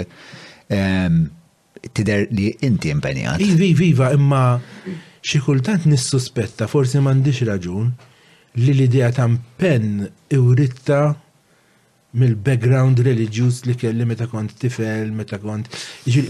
tider 1.96 2.28
li 2.36 2.52
inti 2.62 2.92
impenjat. 2.92 3.40
Ivi 3.40 3.72
Viva, 3.74 4.12
iva, 4.12 4.12
iva, 4.12 4.12
imma 4.20 5.10
xi 5.22 5.38
kultant 5.44 5.84
nissuspetta 5.86 6.66
forsi 6.70 6.98
m'għandix 6.98 7.44
raġun 7.46 7.90
li 8.58 8.72
l-idea 8.74 9.12
ta' 9.14 9.28
pen 9.60 10.02
iwritta 10.34 10.98
mill-background 12.18 12.98
religious 13.06 13.62
li 13.64 13.76
kelli 13.78 14.04
meta 14.04 14.26
kont 14.28 14.52
tifel, 14.60 15.12
meta 15.16 15.38
kont. 15.40 15.70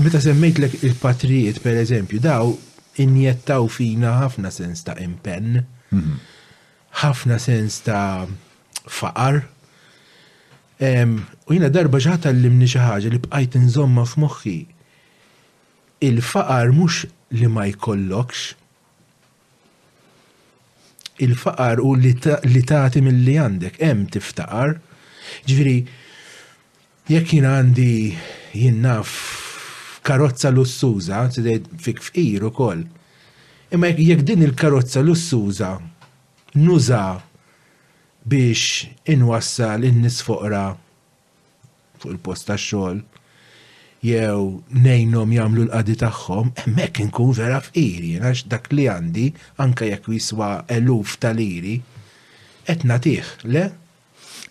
Meta 0.05 0.20
semmejt 0.22 0.61
il-patrijiet, 0.87 1.59
per 1.64 1.81
eżempju, 1.81 2.20
daw 2.22 2.52
injettaw 3.02 3.66
fina 3.72 4.12
ħafna 4.20 4.52
sens 4.55 4.85
ta' 4.87 4.94
impenn, 5.02 5.59
mhm. 5.90 6.12
ħafna 7.02 7.40
sens 7.42 7.81
ta' 7.88 8.28
faqar. 9.00 9.40
U 10.83 11.57
jina 11.57 11.72
darba 11.74 11.98
ġata 12.02 12.31
li 12.37 12.50
mni 12.52 12.68
xaħġa 12.76 13.11
li 13.16 13.22
bqajt 13.24 13.59
nżomma 13.64 14.07
f'moħħi. 14.07 14.57
Il-faqar 16.12 16.70
mux 16.76 17.07
li 17.40 17.50
ma 17.50 17.66
jkollokx, 17.72 18.52
il-faqar 21.24 21.78
u 21.87 21.92
li 22.00 22.12
tagħti 22.64 23.02
milli 23.06 23.37
għandek, 23.40 23.76
hemm 23.85 24.06
tiftaqar. 24.14 24.74
Ġifieri, 25.48 25.76
jekk 27.14 27.37
jina 27.37 27.56
għandi 27.56 27.90
jien 28.58 28.80
naf 28.82 29.16
lussuza 30.18 30.50
lussuża, 30.56 31.20
tidej 31.35 31.61
fik 31.85 32.02
fqir 32.08 32.48
ukoll. 32.50 32.82
Imma 33.72 33.92
jekk 33.94 34.24
din 34.32 34.42
il-karozza 34.48 35.00
lussuza 35.02 35.76
nuża 36.58 37.04
biex 38.28 38.88
inwassal 39.14 39.85
in-nies 39.88 40.20
fuq 40.26 40.46
il 42.11 42.18
posta 42.18 42.52
tax-xogħol 42.54 42.98
jew 44.03 44.62
nejnom 44.83 45.31
jamlu 45.33 45.65
l-qadi 45.69 45.95
tagħhom, 46.03 46.49
hemmhekk 46.65 47.05
inkun 47.07 47.33
vera 47.38 47.61
f'iri, 47.62 48.17
għax 48.19 48.49
dak 48.51 48.67
li 48.75 48.88
għandi 48.91 49.27
anka 49.62 49.87
jekk 49.88 50.09
jiswa 50.17 50.49
eluf 50.79 51.15
tal-iri, 51.23 51.77
qed 52.67 52.83
nagħtih, 52.91 53.29
le? 53.55 53.65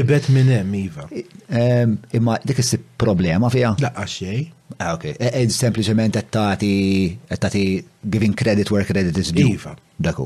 jimbet 0.00 0.28
iva. 0.30 0.46
hemm 0.54 0.74
Iva. 0.78 1.04
Ehm, 1.52 1.98
imma 2.16 2.38
dik 2.40 2.62
is 2.62 2.78
problema 2.96 3.50
fija? 3.52 3.74
Laqqa 3.82 4.06
għaxej. 4.06 4.40
Ah, 4.78 4.94
ok, 4.94 5.04
ed 5.20 5.36
e, 5.36 5.52
sempliciment 5.52 6.16
għattati 6.16 7.66
giving 8.04 8.34
credit 8.34 8.70
where 8.72 8.88
credit 8.88 9.18
is 9.20 9.32
due. 9.32 9.52
Iva. 9.58 9.74
Daku. 10.00 10.24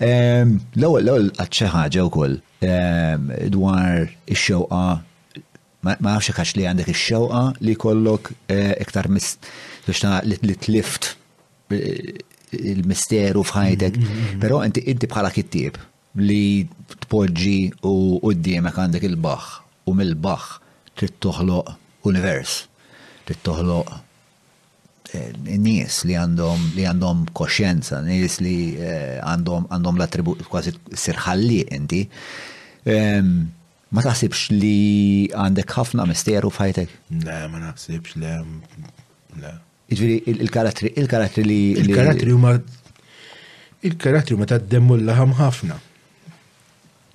Ehm, 0.00 0.58
l-għol 0.76 1.00
l-għol 1.00 1.30
għatxeħħaġa 1.40 2.04
u 2.04 2.10
koll 2.12 2.36
ehm, 2.60 3.32
dwar 3.56 4.04
il-xewqa 4.28 4.84
ma 5.88 5.94
nafx 5.96 6.28
għax 6.36 6.58
li 6.60 6.68
għandek 6.68 6.92
il-xewqa 6.92 7.44
li 7.64 7.72
kollok 7.86 8.34
eh, 8.52 8.76
iktar 8.84 9.08
mis 9.08 9.32
li 9.88 10.54
t-lift 10.60 11.14
il-misteru 11.72 13.42
fħajtek, 13.46 13.98
mm, 13.98 14.06
mm, 14.06 14.26
mm, 14.34 14.40
pero 14.42 14.60
inti 14.66 14.82
inti 14.90 15.06
bħala 15.10 15.30
kittib 15.34 15.78
li 16.26 16.64
tpoġġi 17.04 17.56
u 17.86 17.92
għoddimek 18.18 18.78
għandek 18.84 19.06
il-baħ 19.06 19.44
u 19.86 19.94
mill-baħ 19.94 20.46
trid 20.98 21.18
toħloq 21.22 21.76
univers, 22.10 22.56
trid 23.28 23.42
toħloq 23.46 23.92
eh, 25.14 25.30
nies 25.60 26.00
li 26.10 26.18
għandhom 26.18 26.66
li 26.74 26.88
għandhom 26.90 27.22
koxjenza, 27.38 28.02
nies 28.06 28.40
li 28.42 28.56
eh, 28.74 29.20
għandhom 29.22 29.70
għandhom 29.70 30.00
l-attribut 30.02 30.42
kważi 30.50 30.74
sirħalli 31.04 31.62
inti. 31.78 32.04
Ehm, 32.90 33.34
ma 33.94 34.02
taħsibx 34.06 34.54
li 34.56 35.30
għandek 35.34 35.74
ħafna 35.78 36.06
misteru 36.10 36.50
fħajtek? 36.50 36.98
Le, 37.26 37.40
ma 37.52 37.58
naħsibx 37.70 38.18
le, 38.22 38.34
le. 39.42 39.54
Ġviri, 39.98 40.20
jiġifieri 40.22 40.38
il 40.40 40.50
karatri 40.56 40.90
il 41.00 41.08
karatri 41.10 41.42
li. 41.42 41.60
il 41.82 41.88
karatri 41.94 42.30
huma. 42.30 42.52
il 43.82 43.96
karatri 43.98 44.34
huma 44.36 44.46
ta' 44.46 44.58
demmulla 44.62 45.02
l-laħam 45.02 45.32
ħafna. 45.40 45.76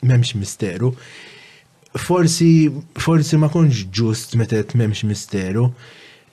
Memx 0.09 0.35
misteru. 0.37 0.89
Forsi, 1.95 2.49
forsi 2.99 3.39
ma 3.39 3.47
konġ 3.53 3.85
ġust 3.95 4.35
metet 4.37 4.75
memx 4.75 5.05
misteru. 5.07 5.69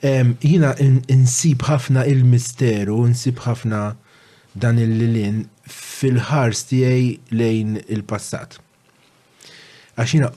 Jina 0.03 0.73
insib 1.13 1.63
ħafna 1.69 2.03
il-misteru, 2.11 2.97
insib 3.07 3.39
ħafna 3.45 3.93
dan 4.53 4.81
il-lilin 4.83 5.45
fil-ħars 5.71 6.65
tijaj 6.69 7.05
lejn 7.39 7.77
il-passat. 7.87 8.59
Għaxina 9.95 10.27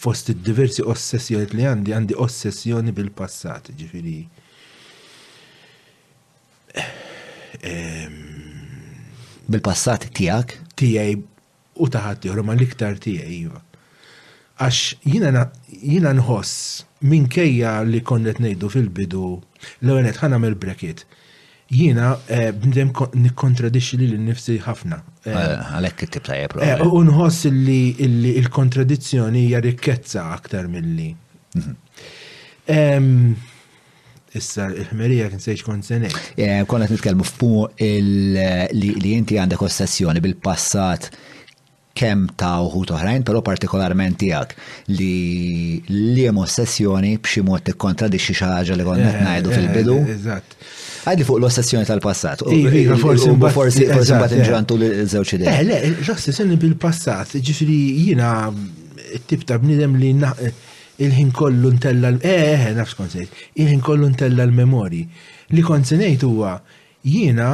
fost 0.00 0.28
id-diversi 0.32 0.82
ossessjoni 0.84 1.48
li 1.56 1.64
għandi, 1.66 1.92
għandi 1.96 2.16
ossessjoni 2.22 2.92
bil-passat, 2.96 3.70
ġifiri. 3.78 4.16
Ehm, 7.56 8.16
bil-passat 9.48 10.08
tijak? 10.16 10.56
Tijaj 10.78 11.16
u 11.80 11.88
taħat 11.92 12.28
ma 12.44 12.54
l-iktar 12.56 12.98
tijaj, 12.98 13.32
jiva. 13.32 13.62
Għax 14.56 14.82
jina 15.04 16.12
nħoss 16.16 16.82
minkejja 17.10 17.74
li 17.84 18.00
konnet 18.00 18.40
nejdu 18.40 18.70
fil-bidu 18.72 19.24
l-għenet 19.82 20.22
ħana 20.22 20.38
mill-brekit 20.40 21.04
Jiena 21.68 22.16
eh, 22.30 22.52
b'ndem 22.54 22.92
nikkontradixxi 23.18 23.96
li 23.98 24.06
l-nifsi 24.14 24.54
ħafna. 24.62 25.00
Eh, 25.26 25.32
eh, 25.34 25.72
għalhekk 25.74 26.04
it 26.06 26.12
tibta 26.14 26.36
ta' 26.52 26.86
U 26.86 27.00
nħoss 27.02 27.48
li 27.50 27.96
l-kontradizzjoni 28.46 29.46
hija 29.48 29.60
rikkezza 29.64 30.28
aktar 30.34 30.68
milli. 30.70 31.08
Mhm. 31.58 33.32
Issa 34.36 34.68
l 34.70 34.86
ħmerija 34.92 35.30
kien 35.32 35.42
sejx 35.42 35.66
kont 35.66 35.86
senej. 35.88 36.14
Konna 36.70 36.86
nitkellmu 36.90 37.26
fuq 37.32 37.80
li 37.82 39.16
inti 39.16 39.40
għandek 39.40 39.62
ossessjoni 39.66 40.22
bil-passat 40.22 41.10
kem 41.96 42.26
ta' 42.36 42.60
uħut 42.62 42.90
oħrajn, 42.92 43.22
pero 43.24 43.40
partikolarment 43.42 44.18
tijak 44.20 44.50
li 44.94 45.82
li 45.88 46.22
jem 46.28 46.42
ossessjoni 46.44 47.14
b'xi 47.24 47.42
mod 47.48 47.64
tikkontradixxi 47.70 48.36
xaħġa 48.44 48.76
li 48.76 48.86
konna 48.94 49.14
ngħidu 49.18 49.56
fil-bidu. 49.58 49.98
Eżatt. 50.14 50.60
Għadli 51.06 51.24
fuq 51.28 51.38
l-ossessjoni 51.38 51.86
tal-passat. 51.86 52.40
Iva, 52.50 52.72
iva, 52.80 52.96
forsi 52.98 53.30
mbagħad 53.30 54.24
eh. 54.26 54.40
inġrantu 54.40 54.78
l 54.80 55.26
Eh, 55.36 55.60
le, 55.68 56.56
bil-passat, 56.62 57.36
ġifieri 57.46 57.76
jiena 58.08 58.48
t-tip 59.12 59.44
ta' 59.46 59.58
bniedem 59.62 59.94
li 60.00 60.10
il-ħin 61.06 61.30
kollu 61.36 61.70
ntella 61.76 62.08
eh, 62.16 62.34
eh, 62.34 62.66
eh, 62.70 62.74
nafx 62.76 62.96
konsejt, 62.98 63.32
il-ħin 63.60 63.82
kollu 63.86 64.08
ntella 64.14 64.42
l-memori. 64.48 65.04
Li 65.54 65.62
konsejt 65.64 66.24
huwa 66.26 66.56
jiena 67.06 67.50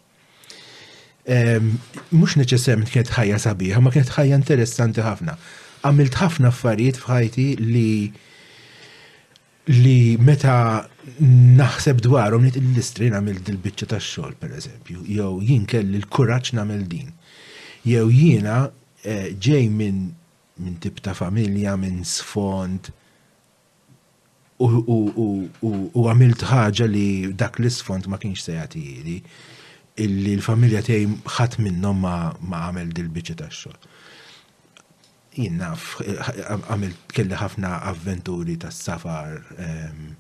Mhux 2.12 2.37
neċessarjament 2.43 2.93
kienet 2.93 3.14
ħajja 3.16 3.41
sabiħa, 3.47 3.81
ma 3.83 3.95
kienet 3.95 4.12
ħajja 4.19 4.41
interessanti 4.43 5.07
ħafna 5.07 5.39
għamilt 5.87 6.16
ħafna 6.20 6.51
affarijiet 6.53 6.99
f'ħajti 7.03 7.45
li 7.62 7.91
li 9.79 9.97
meta 10.24 10.55
naħseb 11.59 12.01
dwarhom 12.07 12.47
nit 12.47 12.57
il-listri 12.62 13.11
nagħmel 13.12 13.43
il 13.53 13.59
biċċa 13.66 13.91
tax-xogħol 13.93 14.37
pereżempju, 14.41 15.03
jew 15.16 15.33
jien 15.49 15.66
kelli 15.72 16.01
l-kuraġġ 16.01 16.55
nagħmel 16.59 16.87
din. 16.93 17.11
Jew 17.85 18.07
jiena 18.12 18.62
eh, 19.05 19.35
ġej 19.49 19.68
minn 19.74 20.01
min 20.59 20.79
tip 20.83 20.99
ta' 21.05 21.12
familja, 21.14 21.76
minn 21.79 22.01
sfond, 22.09 22.89
u 24.64 26.03
għamilt 26.09 26.43
ħaġa 26.51 26.89
li 26.91 27.09
dak 27.45 27.61
l-isfond 27.61 28.09
ma 28.11 28.18
kienx 28.18 28.49
se 28.49 28.57
li 28.74 29.20
illi 29.99 30.35
l-familja 30.37 30.81
tiegħi 30.87 31.12
ħadd 31.37 31.61
minnhom 31.68 32.03
ma 32.09 32.62
għamel 32.64 32.91
dil-biċċa 32.97 33.37
tax-xogħol 33.43 33.99
jina 35.39 35.72
eh, 36.05 36.30
għamil 36.68 36.97
kelli 37.14 37.39
ħafna 37.39 37.72
avventuri 37.93 38.57
tas 38.61 38.78
safar 38.86 39.36
ehm, 39.57 40.12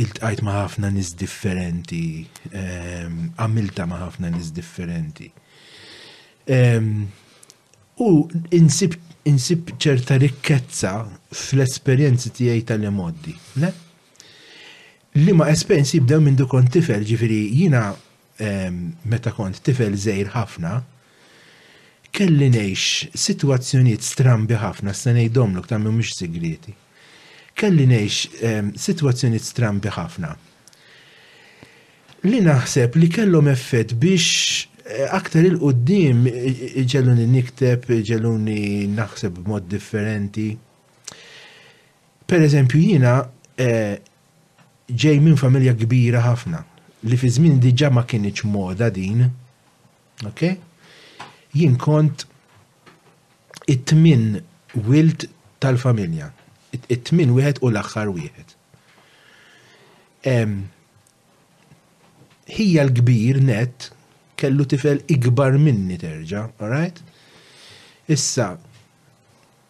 il-tqajt 0.00 0.42
ma 0.46 0.60
ħafna 0.62 0.90
nis 0.94 1.12
differenti, 1.18 2.22
ehm, 2.54 3.32
għamilta 3.42 3.86
ma 3.90 3.98
ħafna 4.04 4.30
nis 4.36 4.52
differenti. 4.56 5.26
Ehm, 6.50 6.94
u 8.00 8.10
insib 9.30 9.74
ċerta 9.76 10.16
rikkezza 10.22 10.92
fl-esperienzi 11.34 12.32
tiegħi 12.38 12.62
tal-emoddi. 12.70 13.34
Le? 13.60 13.72
Li 15.20 15.34
ma 15.36 15.50
esperienzi 15.50 16.00
bdew 16.04 16.22
minn 16.22 16.38
dukon 16.38 16.68
tifel, 16.70 17.04
ġifiri 17.06 17.42
jina 17.62 17.90
meta 19.10 19.34
kont 19.36 19.58
tifel 19.66 19.98
zejr 20.00 20.30
ħafna, 20.32 20.78
kelli 22.14 22.48
ngħix 22.50 23.16
sitwazzjonijiet 23.22 24.04
strambi 24.06 24.56
ħafna 24.58 24.94
se 24.94 25.12
ngħidhom 25.14 25.56
lok 25.58 25.68
ta' 25.70 25.78
mhumiex 25.78 26.16
segreti. 26.18 26.74
Kelli 27.56 27.86
ngħix 27.90 28.42
ehm, 28.46 28.70
sitwazzjonijiet 28.78 29.46
strambi 29.46 29.92
ħafna. 29.94 30.32
Li 32.26 32.40
naħseb 32.44 32.98
li 33.00 33.08
kellhom 33.14 33.48
effett 33.52 33.94
biex 34.00 34.66
eh, 34.84 35.08
aktar 35.20 35.46
il-qoddim 35.48 36.24
ġelluni 36.92 37.26
nikteb, 37.30 37.86
ġelluni 38.10 38.60
naħseb 38.96 39.38
b'mod 39.40 39.68
differenti. 39.72 40.48
Per 42.30 42.44
eżempju, 42.46 42.82
jina 42.94 43.14
eh, 43.58 43.96
ġej 44.90 45.22
minn 45.22 45.38
familja 45.40 45.76
kbira 45.78 46.24
ħafna 46.26 46.64
li 47.08 47.16
fi 47.16 47.30
żmien 47.32 47.56
diġà 47.62 47.88
ma 47.94 48.02
kienx 48.04 48.44
moda 48.50 48.90
din. 48.92 49.22
Okay? 50.28 50.58
jien 51.52 51.76
kont 51.78 52.26
it-tmin 53.66 54.40
wilt 54.88 55.26
tal-familja. 55.62 56.30
It-tmin 56.88 57.32
wieħed 57.36 57.62
u 57.62 57.68
l-axħar 57.72 58.10
wieħed. 58.14 58.56
Hija 62.54 62.86
l-kbir 62.86 63.40
net 63.46 63.90
kellu 64.40 64.64
tifel 64.66 65.02
ikbar 65.12 65.56
minni 65.60 65.98
terġa, 66.00 66.44
alright? 66.62 67.00
Issa, 68.10 68.52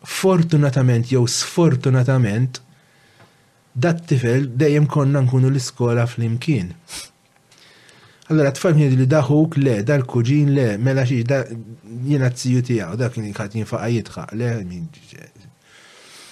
fortunatament 0.06 1.10
jew 1.12 1.24
sfortunatament, 1.28 2.60
dat 3.74 4.04
tifel 4.10 4.48
dejjem 4.60 4.86
konna 4.90 5.24
nkunu 5.24 5.50
l-iskola 5.52 6.06
fl-imkien. 6.08 6.74
Allora, 8.30 8.52
tfajmni 8.54 8.86
li 8.94 9.06
daħuk 9.10 9.56
le, 9.58 9.72
dal-kuġin 9.86 10.50
le, 10.54 10.66
mela 10.78 11.02
xiex, 11.02 11.26
da 11.26 11.40
jena 12.06 12.28
t-siju 12.30 12.60
tijaw, 12.66 12.90
da 12.98 13.08
kien 13.10 13.24
jikħat 13.26 13.56
jinfaqajiet 13.58 14.10
xaq 14.14 14.34
le, 14.38 14.50
min 14.66 14.84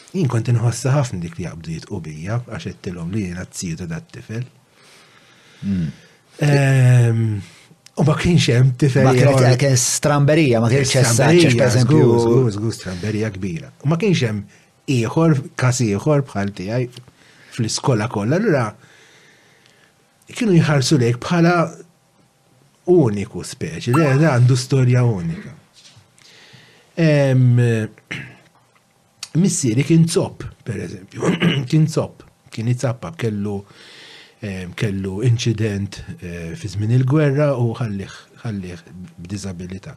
Jien 0.09 0.29
kont 0.33 0.47
inħossa 0.49 0.95
ħafna 0.95 1.19
dik 1.21 1.35
li 1.37 1.45
għabdiet 1.51 1.91
u 1.93 1.99
għax 2.01 2.65
għettilom 2.71 3.11
li 3.13 3.25
jena 3.27 3.43
t-siju 3.45 3.77
ta' 3.83 3.89
dat 3.91 4.07
tifel. 4.15 4.45
U 4.47 5.73
mm. 5.73 5.89
ehm, 6.49 7.21
ma 8.09 8.15
kienx 8.23 8.47
hemm 8.55 8.71
tifel. 8.81 9.05
Ma 9.05 9.13
kienx 9.13 9.83
stramberija, 9.99 10.63
ma 10.65 10.71
kienx 10.73 10.95
ċessaċ, 10.95 11.53
per 11.59 11.67
eżempju. 11.67 12.71
stramberija 12.79 13.31
kbira. 13.37 13.69
U 13.85 13.93
ma 13.93 14.01
kienx 14.01 14.25
e 14.25 14.31
hemm 14.31 14.41
ieħor, 14.97 15.37
kas 15.61 15.83
ieħor 15.85 16.25
bħal 16.31 16.55
tiegħi 16.63 16.89
fl-iskola 17.59 18.09
kollha, 18.15 18.41
allura 18.41 18.65
kienu 20.39 20.57
jħarsu 20.57 21.03
lejk 21.05 21.21
bħala 21.27 21.59
uniku 22.89 23.45
speċi, 23.45 23.93
le 23.93 24.28
għandu 24.30 24.57
storja 24.57 25.05
unika. 25.05 25.53
Missieri 29.39 29.84
kien 29.86 30.07
zopp, 30.11 30.45
per 30.66 30.80
eżempju, 30.86 31.28
kien 31.70 31.84
zopp, 31.91 32.24
kien 32.53 32.68
jizzappa 32.72 33.12
kellu 33.20 33.61
kellu 34.78 35.16
incident 35.26 35.97
eh, 36.22 36.53
fi 36.55 36.68
żmien 36.70 36.93
il-gwerra 36.95 37.49
u 37.59 37.72
ħallih 37.74 38.12
ħallih 38.45 38.76
b'diżabilità. 39.24 39.95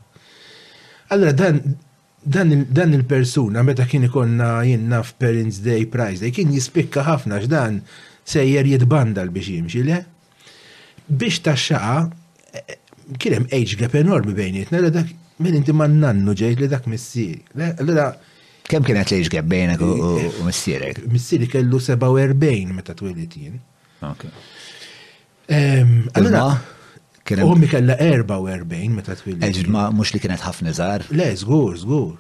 Allora 1.13 1.35
dan 1.37 1.59
dan 2.25 2.93
il-persuna 2.97 3.61
meta 3.65 3.85
kien 3.89 4.05
ikonna 4.07 4.63
jenna 4.65 5.03
f'Parents 5.05 5.59
Day 5.65 5.85
Prize 5.93 6.21
Day 6.25 6.33
kien 6.33 6.49
jispikka 6.53 7.05
ħafna 7.05 7.37
x'dan 7.43 7.79
sejjer 8.33 8.69
jitbandal 8.73 9.29
biex 9.33 9.51
jimxi 9.55 9.85
le? 9.87 10.01
Biex 11.05 11.39
taxxaqa 11.45 12.07
kien 13.17 13.47
age 13.51 13.75
gap 13.77 13.95
enormi 13.97 14.33
bejnietna 14.37 14.79
li 14.83 14.91
dak 14.93 15.09
minn 15.41 15.57
inti 15.57 15.73
ma 15.73 15.87
nannu 15.89 16.33
ġejt 16.37 16.59
li 16.63 16.67
dak 16.71 16.85
missieri. 16.91 17.41
Allura 17.79 18.11
kemm 18.69 18.85
kienet 18.87 19.11
age 19.17 19.31
gap 19.33 19.47
bejnek 19.51 19.81
u 19.81 20.45
missierek? 20.47 21.03
Missieri 21.11 21.47
kellu 21.51 21.79
47 21.79 22.71
meta 22.75 22.93
twilit 22.97 23.35
jien. 23.37 23.57
Ehm, 25.47 25.97
Allura 26.15 26.45
U 27.45 27.53
mi 27.55 27.67
kella 27.69 27.95
44 27.99 28.89
meta 28.95 29.15
twilit. 29.15 29.67
ma 29.67 29.89
mhux 29.89 30.13
li 30.13 30.19
kienet 30.19 30.41
ħafna 30.41 30.71
żgħar. 30.75 31.05
Le, 31.11 31.33
żgur, 31.35 31.77
żgur. 31.77 32.15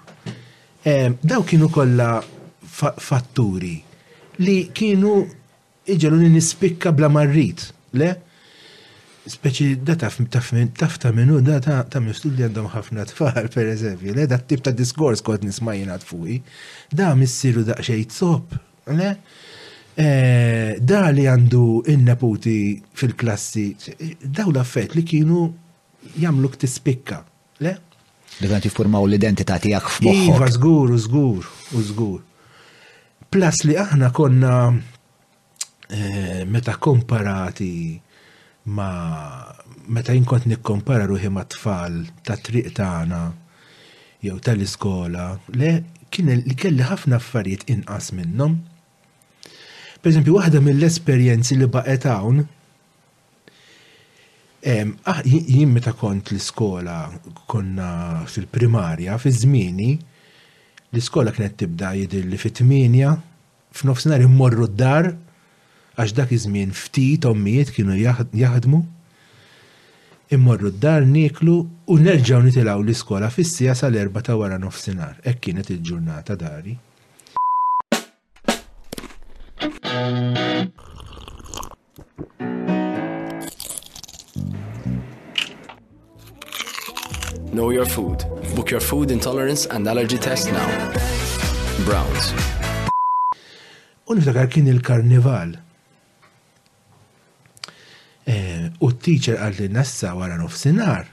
Ehm, 0.85 1.17
daw 1.21 1.43
kienu 1.43 1.69
kollha 1.69 2.21
fatturi 3.01 3.83
li 4.39 4.69
kienu 4.73 5.27
iġalun 5.87 6.31
nispikka 6.33 6.91
bla 6.91 7.09
marrit, 7.09 7.71
le? 7.93 8.15
speċi 9.29 9.67
data 9.83 10.09
taf 10.09 10.97
ta' 11.01 11.11
minu 11.11 11.41
da 11.45 11.59
ta' 11.61 11.99
minu 12.01 12.11
studi 12.13 12.41
għandhom 12.45 12.71
ħafna 12.73 13.03
tfal, 13.11 13.49
per 13.53 13.67
eżempju, 13.69 14.15
le 14.15 14.25
dat 14.27 14.47
tip 14.49 14.63
ta' 14.65 14.71
diskors 14.73 15.21
kod 15.21 15.43
nismajina 15.45 15.97
tfuqi, 16.01 16.41
da' 16.89 17.13
missiru 17.15 17.61
da' 17.63 17.77
xej 17.81 18.05
tsob, 18.09 18.55
le? 18.97 19.11
E, 19.93 20.77
da 20.81 21.09
li 21.11 21.27
għandu 21.27 21.83
in 21.91 22.09
fil-klassi, 22.93 23.65
daw 24.23 24.49
l-affett 24.49 24.95
li 24.97 25.03
kienu 25.03 25.45
jamluk 26.17 26.57
tispikka, 26.57 27.21
le? 27.61 27.75
Divan 28.41 28.61
tifurmaw 28.63 29.05
l-identità 29.05 29.59
tijak 29.61 29.89
f'moħħok. 29.89 30.33
Iva, 30.39 30.49
zgur, 30.49 30.95
zgur, 30.97 31.45
zgur. 31.77 32.21
Plas 33.29 33.61
li 33.67 33.75
aħna 33.77 34.09
konna 34.15 34.55
e, 35.91 36.45
meta 36.49 36.73
komparati 36.77 37.73
ma 38.69 39.41
meta 39.89 40.13
jinkont 40.13 40.45
nikkompara 40.45 41.09
ruħi 41.09 41.33
ma 41.33 41.41
tfal 41.49 42.05
ta' 42.21 42.37
triq 42.37 42.69
tagħna 42.77 43.21
jew 44.21 44.37
tal-iskola, 44.37 45.33
le 45.57 45.71
kien 46.13 46.29
li 46.29 46.53
kelli 46.53 46.85
ħafna 46.85 47.17
affarijiet 47.17 47.65
inqas 47.73 48.11
minnhom. 48.13 48.59
Perżempju 50.01 50.33
waħda 50.37 50.61
mill-esperjenzi 50.61 51.55
li 51.57 51.67
baqgħet 51.73 52.03
hawn 52.09 52.37
ah, 52.41 55.19
jien 55.25 55.73
meta 55.73 55.93
kont 55.97 56.29
l-iskola 56.33 56.95
konna 57.49 57.89
fil-primarja, 58.29 59.17
fi 59.17 59.29
żmieni, 59.33 59.91
l-iskola 60.93 61.33
kienet 61.33 61.57
tibda 61.57 61.91
li 61.97 62.37
fit-8 62.37 63.17
f'nofsinhar 63.71 64.21
immorru 64.21 64.67
d-dar 64.69 65.15
għax 66.01 66.13
dak 66.17 66.31
iż-żmien 66.33 66.71
ftit 66.73 67.25
ommijiet 67.29 67.69
kienu 67.75 67.93
jaħdmu 67.99 68.77
immorru 70.33 70.71
d-dar 70.73 71.03
niklu 71.05 71.57
u 71.85 71.97
nerġaw 72.01 72.41
nitilaw 72.45 72.81
l-iskola 72.81 73.27
fissija 73.29 73.75
sal-erba 73.77 74.23
ta' 74.25 74.33
wara 74.39 74.57
nofsinar. 74.57 75.17
Ek 75.27 75.41
kienet 75.43 75.69
il-ġurnata 75.69 76.37
dari. 76.39 76.79
Know 87.51 87.69
your 87.69 87.85
food. 87.85 88.23
Book 88.55 88.71
your 88.71 88.81
food 88.81 89.11
intolerance 89.11 89.67
and 89.69 89.85
allergy 89.87 90.17
test 90.17 90.49
now. 90.49 90.71
Browns. 91.85 92.31
Uniftakar 94.09 94.49
kien 94.51 94.67
il-karnival 94.71 95.59
Eh, 98.29 98.67
u 98.85 98.91
t-teacher 98.93 99.39
għal 99.41 99.55
li 99.63 99.67
nassa 99.73 100.11
wara 100.13 100.35
nofsinar. 100.37 101.07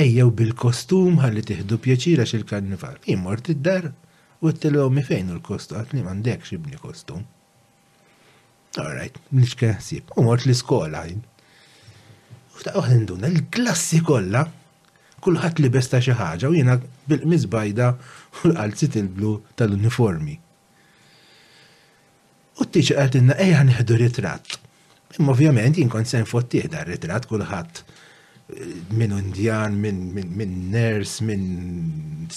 Ejjew 0.00 0.30
bil-kostum 0.38 1.18
għalli 1.20 1.42
tiħdu 1.50 1.76
pjaċira 1.84 2.24
xil-karnival. 2.28 2.96
Immort 3.12 3.50
id-dar 3.52 3.90
u 4.40 4.52
t-tellu 4.54 4.86
mi 4.90 5.04
fejn 5.04 5.34
l-kostum 5.36 5.80
għat 5.82 5.92
li 5.92 6.04
mandek 6.06 6.46
xibni 6.48 6.80
kostum. 6.80 7.26
Alright, 8.80 9.18
nix 9.36 9.52
kħasib. 9.60 10.14
U 10.16 10.24
mort 10.30 10.48
l-skola 10.48 11.04
U 12.52 12.60
ta' 12.64 12.74
uħenduna 12.80 13.28
l-klassi 13.28 14.00
kolla. 14.04 14.46
Kulħat 15.24 15.60
li 15.62 15.68
besta 15.72 16.00
xaħġa 16.02 16.48
u 16.50 16.56
jena 16.56 16.78
bil-mizbajda 17.08 17.92
u 17.92 18.48
l-qalzit 18.52 18.96
il-blu 19.00 19.36
tal-uniformi. 19.60 20.38
U 22.60 22.64
t-teacher 22.64 22.96
għaltinna 23.04 23.36
ejja 23.40 23.60
nħedu 23.68 24.00
ritratt 24.08 24.56
Imma 25.18 25.30
ovvjament 25.34 25.76
jinkon 25.78 26.04
sen 26.08 26.24
dar 26.72 26.86
ritrat 26.88 27.26
kulħadd 27.28 27.78
eh, 27.82 28.68
minn 28.96 29.12
indjan, 29.12 29.74
minn 29.76 30.52
ners, 30.72 31.20
minn 31.20 32.28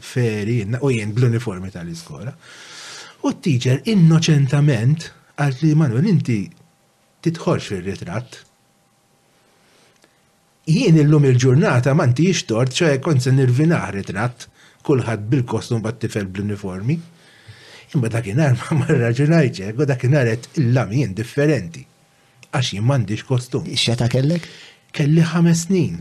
feri, 0.00 0.62
u 0.80 0.88
jien 0.90 1.12
bl-uniformi 1.12 1.68
tal-iskola. 1.70 2.32
U 3.22 3.32
t-teacher 3.32 3.82
innoċentament 3.92 5.10
għalt 5.36 5.60
li 5.62 5.72
Manuel 5.76 6.08
inti 6.08 6.44
titħolx 7.26 7.68
fil-ritratt. 7.72 8.38
Jien 10.72 10.96
illum 10.98 11.26
il-ġurnata 11.28 11.92
manti 11.94 12.30
tort 12.48 12.72
ċe 12.72 12.94
kont 13.04 13.22
se 13.26 13.32
nirvinaħ 13.34 13.90
ritratt 13.98 14.46
kulħadd 14.88 15.26
bil-kostum 15.34 15.84
bat-tifel 15.84 16.30
bl-uniformi. 16.32 16.96
Imma 17.94 18.08
dakinhar 18.08 18.56
ma 18.70 18.80
marraġunajċek 18.86 19.84
u 19.84 19.88
dakinhar 19.92 20.32
qed 20.32 20.50
il 20.62 20.80
differenti 21.20 21.84
għax 22.56 22.74
jien 22.74 22.84
m'għandix 22.88 23.26
kostum. 23.28 23.64
Ixċeta 23.76 24.08
kellek? 24.12 24.44
Kelli 24.96 25.24
ħames 25.32 25.64
snin. 25.66 25.96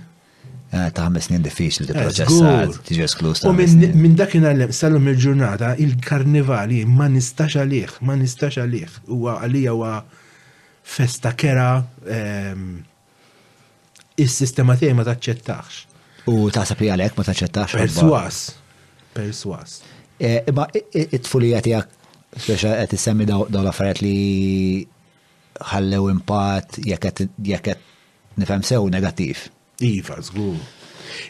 Eh, 0.71 0.87
ta' 0.95 1.05
ħames 1.05 1.27
snin 1.29 1.43
diffiċli 1.45 1.85
eh, 1.85 1.89
tipproċessat, 1.93 2.79
tiġi 2.89 3.05
esklus. 3.05 3.43
U 3.47 3.53
minn 3.55 4.15
dakin 4.19 4.45
għallem, 4.49 4.73
salum 4.75 5.07
il-ġurnata 5.11 5.73
il-karnivali 5.83 6.83
ma 6.89 7.07
nistax 7.11 7.59
għalih, 7.63 7.97
ma 8.07 8.17
nistax 8.19 8.59
għalih. 8.63 8.99
Huwa 9.11 9.39
għalija 9.45 9.75
u 9.79 9.83
festa 10.95 11.31
kera 11.33 11.69
ehm, 12.13 12.69
is-sistema 14.21 14.75
tiegħi 14.79 14.97
ma 14.99 15.05
taċċettax. 15.07 15.81
U 16.29 16.47
taħseb 16.53 16.83
li 16.87 16.93
għalhekk 16.95 17.19
ma 17.21 17.27
taċċettax. 17.31 17.79
Perswas. 17.79 18.43
Perswas. 19.17 19.79
Eh, 20.19 20.41
imma 20.49 20.69
it-tfulija 20.73 21.61
tiegħek 21.65 22.01
għet 22.35 22.91
qed 22.91 22.97
semmi 22.99 23.23
daw 23.27 23.45
l-affarijiet 23.47 24.01
li 24.03 24.13
ħallew 25.63 26.09
impatt 26.11 26.79
jekk 26.83 27.27
qed 27.63 27.91
nifhem 28.39 28.63
sew 28.67 28.87
negattiv. 28.91 29.45
Iva, 29.79 30.17
żgur. 30.23 30.57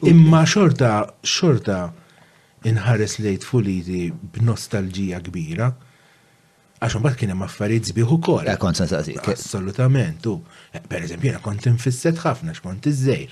Imma 0.09 0.43
xorta, 0.49 1.03
xorta 1.21 1.79
inħares 2.65 3.19
lejt 3.21 3.45
fuliti 3.45 4.07
b'nostalġija 4.11 5.19
kbira 5.27 5.67
għax 6.81 6.99
bat 7.01 7.15
kien 7.17 7.31
hemm 7.33 7.45
affarijiet 7.45 7.91
kol. 7.95 8.17
ukoll. 8.17 8.49
Kont 8.59 8.77
sensati. 8.77 9.15
Assolutament, 9.17 10.25
u 10.25 10.41
eżempju, 10.89 11.25
jiena 11.29 11.39
kont 11.43 11.65
infisset 11.69 12.17
ħafna 12.21 12.53
x'kont 12.57 12.87
iżżejr. 12.89 13.31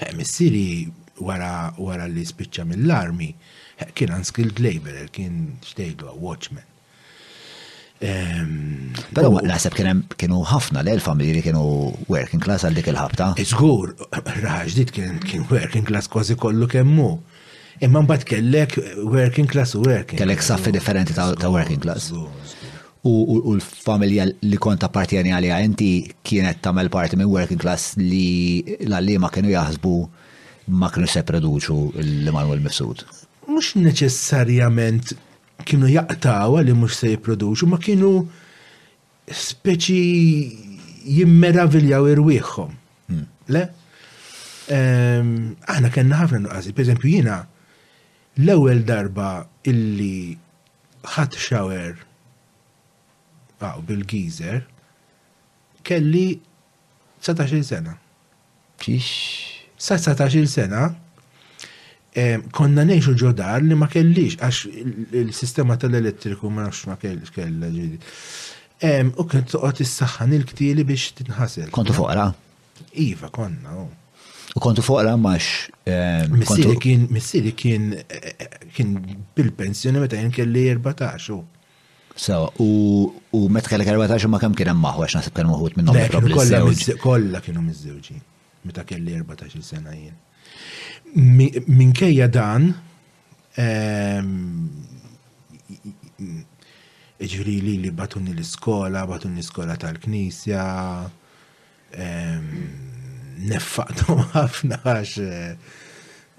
Eh, 0.00 0.12
Missiri 0.16 0.90
wara, 1.22 1.72
wara 1.78 2.06
li 2.10 2.24
spiċċa 2.26 2.64
mill-armi, 2.72 3.28
eh, 3.78 3.90
kien 3.96 4.14
unskilled 4.16 4.58
laborer, 4.62 5.10
kien 5.12 5.58
xtejdu 5.64 6.10
watchman. 6.20 6.64
Ehm, 8.04 8.90
Pero 9.16 9.30
naħseb 9.38 9.76
kienu 10.18 10.40
ħafna 10.50 10.82
l 10.82 11.00
familji 11.00 11.36
li 11.38 11.42
kienu 11.44 11.62
working 12.10 12.42
class 12.42 12.64
għal 12.66 12.74
dik 12.80 12.90
il-ħabta. 12.90 13.30
Iżgur, 13.40 13.94
eh, 14.10 14.34
raġdit 14.42 14.90
dit 14.92 15.30
kien 15.30 15.46
working 15.52 15.86
class 15.88 16.08
kważi 16.10 16.36
kollu 16.40 16.68
kemmu. 16.70 17.12
Imma 17.82 18.04
mbagħad 18.06 18.24
kellek 18.30 18.76
working 19.10 19.50
class 19.50 19.74
u 19.74 19.82
working. 19.82 20.18
Kellek 20.18 20.42
saffi 20.42 20.70
differenti 20.74 21.14
ta' 21.14 21.50
working 21.50 21.80
class 21.82 22.12
u 23.04 23.54
l-familja 23.56 24.24
li 24.48 24.56
konta 24.56 24.88
partijani 24.88 25.32
għalija 25.34 25.58
inti 25.66 25.88
kienet 26.24 26.62
tamel 26.64 26.88
parti 26.88 27.18
minn 27.20 27.28
working 27.28 27.60
class 27.60 27.96
li 28.00 28.64
l-allima 28.86 29.28
kienu 29.28 29.52
jaħsbu 29.52 29.92
ma 30.80 30.88
kienu 30.88 31.06
se 31.12 31.20
produċu 31.28 31.76
l-Manuel 32.00 32.62
Mifsud. 32.64 33.04
Mux 33.52 33.74
neċessarjament 33.76 35.12
kienu 35.68 35.90
jaqtawa 35.92 36.62
li 36.64 36.72
mux 36.72 36.96
se 36.96 37.12
produċu, 37.20 37.68
ma 37.68 37.76
kienu 37.76 38.14
speċi 39.28 41.18
jimmeraviljaw 41.18 42.08
irwieħħom. 42.14 42.72
Hmm. 43.12 43.26
Le? 43.52 43.64
Aħna 44.72 45.90
kena 45.92 46.22
ħafna 46.22 46.40
nuqqazi, 46.46 46.72
per 46.72 46.86
eżempju 46.86 47.12
jina, 47.18 47.42
l-ewel 48.40 48.80
darba 48.88 49.30
illi 49.68 50.32
ħat 51.12 51.36
xawer 51.36 52.00
għaw 53.60 53.84
bil-gizer, 53.88 54.62
kelli 55.86 56.34
17 57.24 57.64
sena. 57.68 57.94
Kix? 58.80 59.08
Sa 59.84 59.98
19 60.00 60.48
sena, 60.50 60.86
konna 62.54 62.84
neħxu 62.86 63.14
ġodar 63.20 63.64
li 63.64 63.76
ma 63.78 63.88
kellix, 63.90 64.38
għax 64.38 65.12
il-sistema 65.22 65.76
tal-elettriku 65.80 66.50
ma 66.54 66.66
nafx 66.68 66.86
ma 66.90 66.98
kellix 67.00 67.32
kella 67.34 67.70
ġidi. 67.74 67.98
U 69.18 69.26
kien 69.30 69.44
toqgħod 69.50 69.82
s 69.84 69.98
saħħan 70.02 70.36
il-ktili 70.40 70.84
biex 70.88 71.16
tinħasel. 71.22 71.70
Kontu 71.74 71.96
foqra? 71.96 72.30
Iva, 73.00 73.30
konna, 73.34 73.76
u. 73.84 73.90
U 74.54 74.60
kontu 74.62 74.84
foqra 74.86 75.14
max. 75.18 75.66
Missili 76.30 77.50
eh, 77.50 77.74
eh, 77.74 78.62
kien, 78.76 78.96
bil-pensjoni 79.34 79.98
meta 80.02 80.20
jen 80.20 80.30
kelli 80.34 80.68
14 80.76 81.34
u. 81.34 81.42
So 82.16 82.52
u 82.58 83.48
meta 83.50 83.68
kellek 83.68 83.86
14 83.88 84.26
ma 84.30 84.38
kemm 84.38 84.54
kien 84.54 84.70
hemm 84.70 84.80
maħwa 84.86 85.06
għax 85.08 85.14
naħseb 85.18 85.34
kien 85.34 85.48
maħut 85.50 85.76
minnhom 85.76 85.96
propri 86.10 86.98
Kollha 87.02 87.40
kienu 87.42 87.62
miż 87.66 88.20
meta 88.64 88.84
kelli 88.86 89.14
14 89.18 89.62
sena 89.66 89.94
jien. 89.98 90.14
Minkejja 91.74 92.28
dan 92.28 92.68
ehm, 93.56 94.66
ġifri 97.18 97.56
li 97.62 97.74
li 97.82 97.90
batunni 97.90 98.34
l-iskola, 98.34 99.02
batun 99.10 99.34
l-iskola 99.34 99.74
tal-knisja, 99.78 100.64
ehm, 101.92 102.50
neffaqtom 103.50 104.22
ħafna 104.38 104.78
għax 104.84 105.18
eh, 105.18 105.52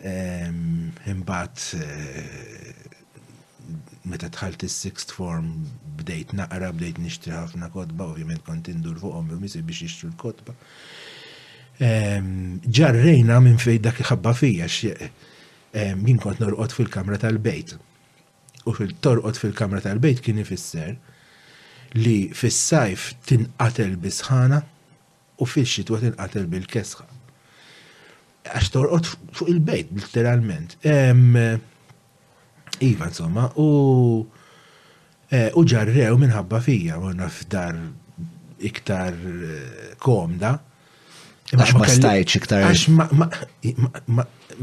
ehm, 0.08 0.74
imbat 1.14 1.68
eh, 1.84 2.75
meta 4.06 4.30
tħalt 4.30 4.66
is-sixth 4.68 5.14
form 5.16 5.50
bdejt 6.00 6.34
naqra, 6.38 6.70
bdejt 6.76 7.00
nixtri 7.02 7.34
ħafna 7.34 7.70
kotba, 7.74 8.08
ovvjament 8.12 8.44
kont 8.46 8.70
indur 8.72 9.00
fuqhom 9.02 9.32
jew 9.34 9.40
misi 9.42 9.62
biex 9.66 9.86
jixtru 9.86 10.10
l-kotba. 10.12 10.54
Ehm, 11.86 12.60
ġarrejna 12.72 13.40
minn 13.44 13.58
fejn 13.60 13.82
dak 13.88 14.00
iħabba 14.04 14.36
fija 14.38 14.70
ehm, 14.86 16.06
jien 16.06 16.22
kont 16.24 16.40
norqod 16.44 16.72
fil-kamra 16.78 17.20
tal-bejt. 17.24 17.76
U 18.66 18.74
fil-torqod 18.74 19.38
fil-kamra 19.38 19.82
tal-bejt 19.86 20.22
kien 20.26 20.40
ifisser 20.42 20.96
li 21.96 22.18
fis-sajf 22.36 23.12
tinqatel 23.30 23.98
bisħana 24.02 24.62
u 25.42 25.46
fil-xitwa 25.50 26.00
tinqatel 26.06 26.48
bil-kesħa. 26.54 27.08
Għax 28.46 28.74
torqod 28.76 29.08
fuq 29.34 29.48
il-bejt, 29.54 29.94
literalment. 29.98 30.78
Ehm, 30.86 31.62
Iva, 32.80 33.06
insomma, 33.08 33.50
u 33.58 34.26
eh, 35.32 35.50
u 35.56 35.64
ġarrew 35.66 36.18
minħabba 36.22 36.60
fija, 36.62 37.00
u 37.00 37.10
f'dar 37.30 37.74
iktar 38.60 39.14
eh, 39.16 39.94
komda. 40.00 40.52
Għax 41.56 41.74
ma 41.80 41.88
stajċ 41.96 42.36
iktar. 42.42 42.62
Għax 42.68 42.84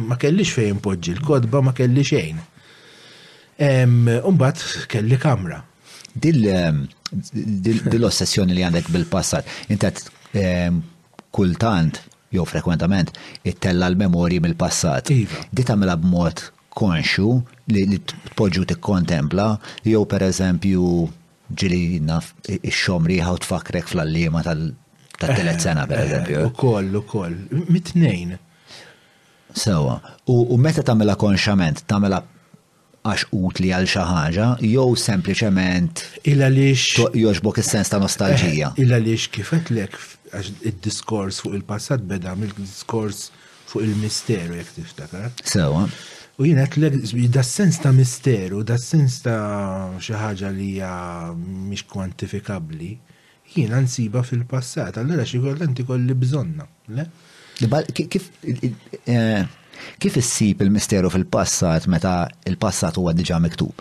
ma 0.09 0.17
kellix 0.21 0.51
fejn 0.57 0.79
poġġi 0.85 1.11
l-kodba, 1.21 1.59
ma 1.63 1.73
kelli 1.79 2.03
xejn. 2.05 2.37
Umbat 4.27 4.59
kelli 4.91 5.17
kamra. 5.23 5.59
Dil-ossessjoni 6.13 8.53
li 8.57 8.63
għandek 8.67 8.87
bil-passat, 8.93 9.45
intet 9.73 9.97
kultant, 11.33 11.95
jew 12.35 12.43
frekwentament, 12.49 13.09
it-tella 13.47 13.87
l-memori 13.93 14.39
mill-passat. 14.43 15.05
Iva. 15.15 15.37
Di 15.55 15.63
tamela 15.69 15.95
b'mod 16.01 16.39
konxu 16.79 17.39
li, 17.73 17.85
t-podġu 17.85 18.33
tpoġġu 18.33 18.65
tikkontempla 18.73 19.49
jew 19.89 20.03
per 20.09 20.25
eżempju 20.29 20.87
ġili 21.53 22.01
naf 22.07 22.33
xomri 22.47 22.75
xomriħa 22.79 23.35
u 23.37 23.41
tfakrek 23.45 23.91
fl-allima 23.91 24.43
tal-telet 24.47 25.61
sena 25.63 25.85
per 25.89 26.01
eh, 26.01 26.07
eżempju. 26.07 26.41
Eh, 26.41 26.49
u 26.49 26.55
koll, 26.57 26.95
u 26.97 27.03
koll, 27.03 27.37
mitnejn. 27.69 28.37
Sewa, 29.53 29.99
u 30.33 30.57
meta 30.57 30.83
tamela 30.87 31.13
konxament, 31.21 31.83
tamela 31.91 32.23
għax 33.05 33.25
utli 33.37 33.73
għal 33.75 33.89
xi 33.91 34.07
ħaġa 34.09 34.47
jew 34.63 34.87
sempliċement 35.05 36.03
illa 36.31 36.49
joġbok 36.55 37.61
is-sens 37.61 37.91
ta' 37.93 38.01
nostalġija. 38.01 38.73
Eh, 38.79 38.85
illa 38.87 39.03
lix 39.03 39.29
kifet 39.35 39.69
lek 39.77 39.99
għax 40.33 40.55
id-diskors 40.71 41.43
fuq 41.45 41.59
il-passat 41.59 42.01
beda 42.09 42.33
mill-diskors 42.39 43.27
fuq 43.69 43.85
il-misteru 43.91 44.57
jekk 44.63 44.73
tiftakar. 44.79 45.35
Sewa. 45.45 45.85
So, 45.91 46.09
U 46.41 46.47
jien 46.49 46.57
għatlek, 46.63 46.95
da 47.33 47.43
sens 47.45 47.77
ta' 47.83 47.91
misteru, 47.93 48.63
da 48.65 48.79
sens 48.81 49.19
ta' 49.21 50.01
xaħġa 50.01 50.49
li 50.57 50.69
hija 50.71 50.93
mhix 51.37 51.83
kwantifikabbli, 51.91 52.95
jien 53.53 53.75
nsiba 53.85 54.23
fil-passat, 54.25 54.97
allora 55.03 55.27
xi 55.29 55.39
kollha 55.43 55.65
inti 55.69 55.85
kolli 55.85 56.15
bżonna, 56.17 56.65
le? 56.97 57.05
Eh, 57.61 57.85
kif 60.01 60.17
issib 60.19 60.61
il-misteru 60.65 61.09
fil-passat 61.13 61.83
meta 61.93 62.15
il-passat 62.49 62.97
huwa 62.99 63.13
diġà 63.15 63.37
miktub? 63.45 63.75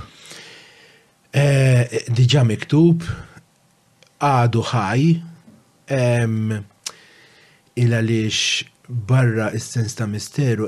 Eh, 1.32 1.84
diġà 2.12 2.44
miktub, 2.52 3.04
għadu 4.20 4.62
ħaj, 4.74 5.02
il 7.82 7.96
għalix 7.96 8.38
barra 9.08 9.48
is-sens 9.56 9.94
ta' 9.98 10.08
misteru 10.08 10.66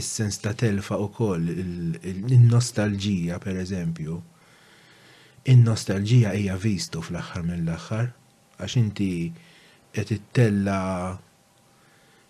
is-sens 0.00 0.38
ta' 0.44 0.54
telfa 0.58 0.96
u 1.00 1.08
koll, 1.14 1.48
il-nostalġija 2.02 3.38
per 3.42 3.58
eżempju. 3.62 4.18
Il-nostalġija 5.52 6.32
hija 6.38 6.56
vistu 6.62 7.02
fl-axħar 7.02 7.44
mill-axħar, 7.48 8.08
għax 8.62 8.78
inti 8.80 9.10
qed 9.92 10.14
ittella 10.16 10.80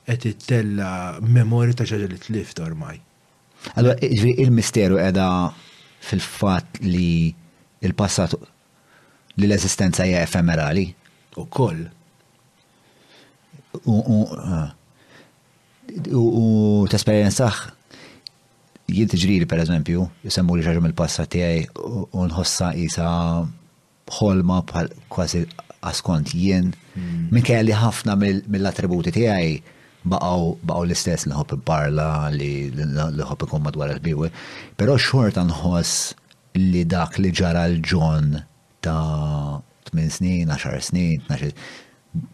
qed 0.07 0.27
ittella 0.33 0.91
memori 1.23 1.77
ta' 1.79 1.87
xaġa 1.87 2.11
li 2.11 2.19
tlift 2.27 2.63
ormai. 2.65 2.97
Allora, 3.79 3.99
il-misteru 4.03 4.99
edha 4.99 5.29
fil-fat 6.03 6.81
li 6.83 7.31
il-passat 7.87 8.35
li 9.39 9.47
l-esistenza 9.47 10.05
hija 10.05 10.25
efemerali. 10.27 10.89
U 11.39 11.47
koll 11.47 11.87
u 16.13 16.87
t-esperienzax 16.91 17.71
jien 18.93 19.09
ġriri 19.09 19.47
per 19.49 19.63
eżempju, 19.63 20.07
jisemmu 20.27 20.57
li 20.59 20.65
xaġum 20.67 20.87
il-passa 20.91 21.25
tijaj 21.25 21.63
u 21.79 22.27
nħossa 22.29 22.73
jisa 22.77 23.07
ħolma 24.19 24.59
bħal 24.69 24.89
kważi 25.13 25.45
askont 25.89 26.35
jien 26.37 26.73
hmm. 26.95 27.31
minn 27.33 27.47
kelli 27.47 27.73
ħafna 27.73 28.17
mill-attributi 28.21 29.15
tijaj 29.17 29.49
baqaw 30.13 30.45
baqaw 30.67 30.85
l-istess 30.85 31.27
li 31.31 31.35
ħobb 31.39 31.63
barla 31.67 32.09
li 32.35 32.51
ħobb 33.23 33.49
kumma 33.51 33.73
dwar 33.75 33.95
il-biwi, 33.95 34.31
pero 34.77 34.99
xorta 35.01 35.45
nħoss 35.49 36.13
li 36.61 36.85
dak 36.85 37.17
li 37.23 37.31
ġara 37.33 37.67
l-ġon 37.73 38.37
ta' 38.85 39.59
8 39.93 40.09
snin, 40.11 40.49
10 40.51 40.83
snin, 40.83 41.23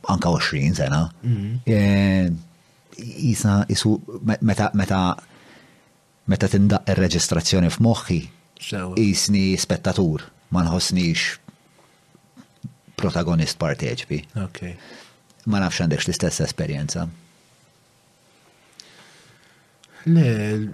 anka 0.08 0.30
20 0.30 0.78
sena. 0.78 1.06
Hmm. 1.22 1.58
Eh, 1.66 2.28
jisa 3.04 3.66
jisu 3.68 4.02
meta 4.42 4.70
meta 4.78 5.02
meta 6.28 6.48
tindaq 6.52 6.82
ir-reġistrazzjoni 6.92 7.70
f'moħħi 7.72 8.18
jisni 8.98 9.44
spettatur 9.58 10.26
ma 10.52 10.64
nħossnix 10.66 11.38
protagonist 12.98 13.56
parteċipi. 13.62 14.18
Okay. 14.42 14.74
Ma 15.48 15.60
nafx 15.62 15.80
għandek 15.84 16.02
l-istess 16.04 16.42
esperjenza. 16.44 17.06
Le, 20.08 20.26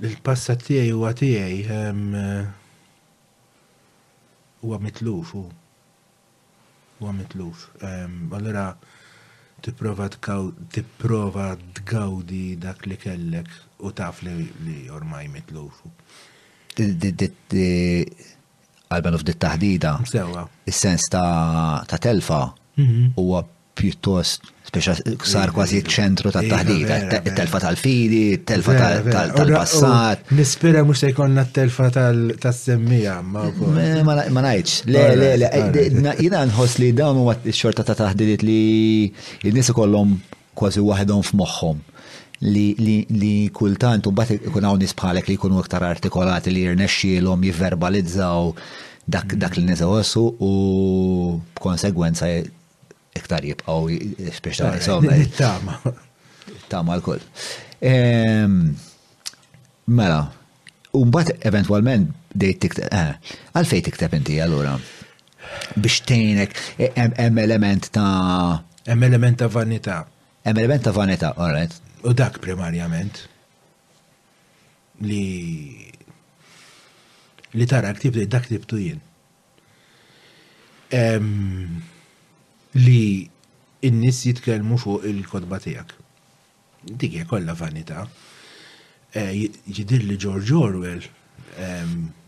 il-passat 0.09 0.65
tiegħi 0.67 0.91
huwa 0.95 1.13
tiegħi 1.19 1.61
huwa 4.65 4.81
mitluf 4.83 5.37
hu. 5.37 5.45
Huwa 6.99 7.13
mitluf. 7.15 7.69
Allura 7.85 8.71
um, 8.73 8.83
tipprova 9.65 10.09
tipprova 10.75 11.49
tgawdi 11.79 12.45
dak 12.61 12.85
li 12.89 12.99
kellek 13.01 13.49
u 13.81 13.91
taf 13.97 14.21
li 14.27 14.77
ormai 14.93 15.27
mitlufu. 15.33 15.89
Għalban 18.85 19.17
uf 19.17 19.25
dit-taħdida, 19.27 19.93
is-sens 20.71 21.07
ta' 21.15 21.99
telfa 22.03 22.41
mhm. 22.79 23.13
huwa 23.19 23.45
pjuttost 23.79 24.51
biex 24.81 25.29
sar 25.31 25.45
iva, 25.45 25.53
kważi 25.57 25.77
iva. 25.81 25.89
ċentru 25.95 26.33
ta' 26.35 26.43
iva, 26.45 26.59
taħdita, 26.63 27.21
telfa 27.39 27.61
tal-fidi, 27.65 28.27
telfa 28.51 28.75
tal-passat. 29.11 30.25
Oh, 30.27 30.37
nispera 30.41 30.83
mux 30.89 30.99
se 31.03 31.11
jkonna 31.13 31.45
telfa 31.59 31.91
tal-semmija, 31.97 33.17
ma 33.27 34.45
najċ, 34.49 34.77
le, 34.91 35.07
le, 35.23 35.33
le, 35.43 35.65
jina 36.21 36.45
nħos 36.51 36.79
li 36.83 36.93
dawn 37.01 37.23
u 37.23 37.27
xorta 37.63 37.87
ta' 37.89 37.97
taħdidiet 38.03 38.43
li 38.47 38.59
il-nis 39.49 39.71
kollom 39.81 40.17
kważi 40.59 40.83
waħedhom 40.89 41.23
f'moħħom 41.31 41.83
li 42.45 43.35
kultant 43.59 44.07
u 44.09 44.13
bat 44.19 44.35
ikun 44.35 44.67
hawn 44.67 44.81
nisbħalek 44.83 45.31
li 45.31 45.37
jkunu 45.39 45.61
iktar 45.65 45.85
artikolati 45.87 46.53
li 46.53 46.65
jirnexxielhom 46.67 47.47
jivverbalizzaw 47.49 48.51
dak 49.07 49.57
li 49.57 49.65
nisa 49.69 49.89
u 49.89 50.51
b'konsegwenza 51.57 52.31
iktar 53.17 53.45
jibqaw 53.47 53.87
għal 53.91 54.65
eh, 54.71 54.81
somma. 54.83 55.13
Eh, 55.17 55.29
tama. 55.37 55.79
Tama 56.71 56.97
l-koll. 56.99 57.23
Ehm, 57.85 58.61
mela, 59.87 60.23
umbat 60.97 61.35
eventualment 61.47 62.11
dejt 62.35 62.63
tikteb, 62.65 62.93
eh, 62.93 63.15
għalfej 63.55 63.85
tiktab 63.89 64.17
inti 64.19 64.39
għallura. 64.43 64.75
Biex 65.77 66.01
tejnek, 66.09 66.57
hemm 66.97 67.39
element 67.45 67.91
ta' 67.95 68.63
Hemm 68.85 69.03
element 69.07 69.39
ta' 69.41 69.47
vanità. 69.53 70.03
Hemm 70.45 70.59
element 70.61 70.83
ta' 70.89 70.93
vanità, 70.97 71.31
alright. 71.39 71.79
U 72.05 72.13
dak 72.13 72.39
primarjament 72.43 73.21
li 75.05 75.81
li 77.55 77.67
tara 77.71 77.93
ktib 77.95 78.19
dak 78.29 78.49
tibtu 78.51 78.79
jien 78.83 79.01
li 82.83 83.29
n-nis 83.85 84.19
jitkellmu 84.29 84.79
fuq 84.81 85.05
il-kodba 85.11 85.59
tijak. 85.61 85.93
Dikja 86.85 87.25
kollha 87.31 87.55
vanità. 87.55 88.07
E, 89.13 89.51
jidilli 89.69 90.17
George 90.17 90.53
Orwell 90.55 91.03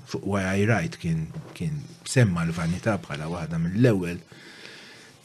fuq 0.06 0.22
Why 0.24 0.44
I 0.62 0.66
Write 0.66 0.98
kien 1.02 1.26
kien 1.54 1.80
semma 2.06 2.44
l-vanità 2.46 2.94
bħala 3.02 3.26
waħda 3.32 3.58
mill-ewwel 3.58 4.20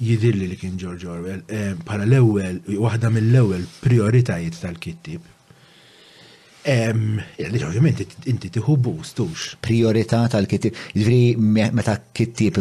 jidilli 0.01 0.47
li 0.49 0.57
kien 0.57 0.79
George 0.81 1.05
Orwell 1.05 1.43
e, 1.47 1.59
bħala 1.77 2.07
l-ewwel 2.07 2.61
waħda 2.77 3.11
mill-ewwel 3.13 3.67
prioritajiet 3.83 4.57
tal-kittib. 4.63 5.27
Jgħalli 6.61 7.61
ovvjament 7.65 8.01
inti 8.29 8.49
tiħu 8.53 8.75
bustux. 8.77 9.29
tux. 9.45 9.55
Priorità 9.65 10.25
tal-kittib. 10.29 10.75
Ġifieri 10.93 11.69
meta 11.73 11.95
kittib 12.13 12.59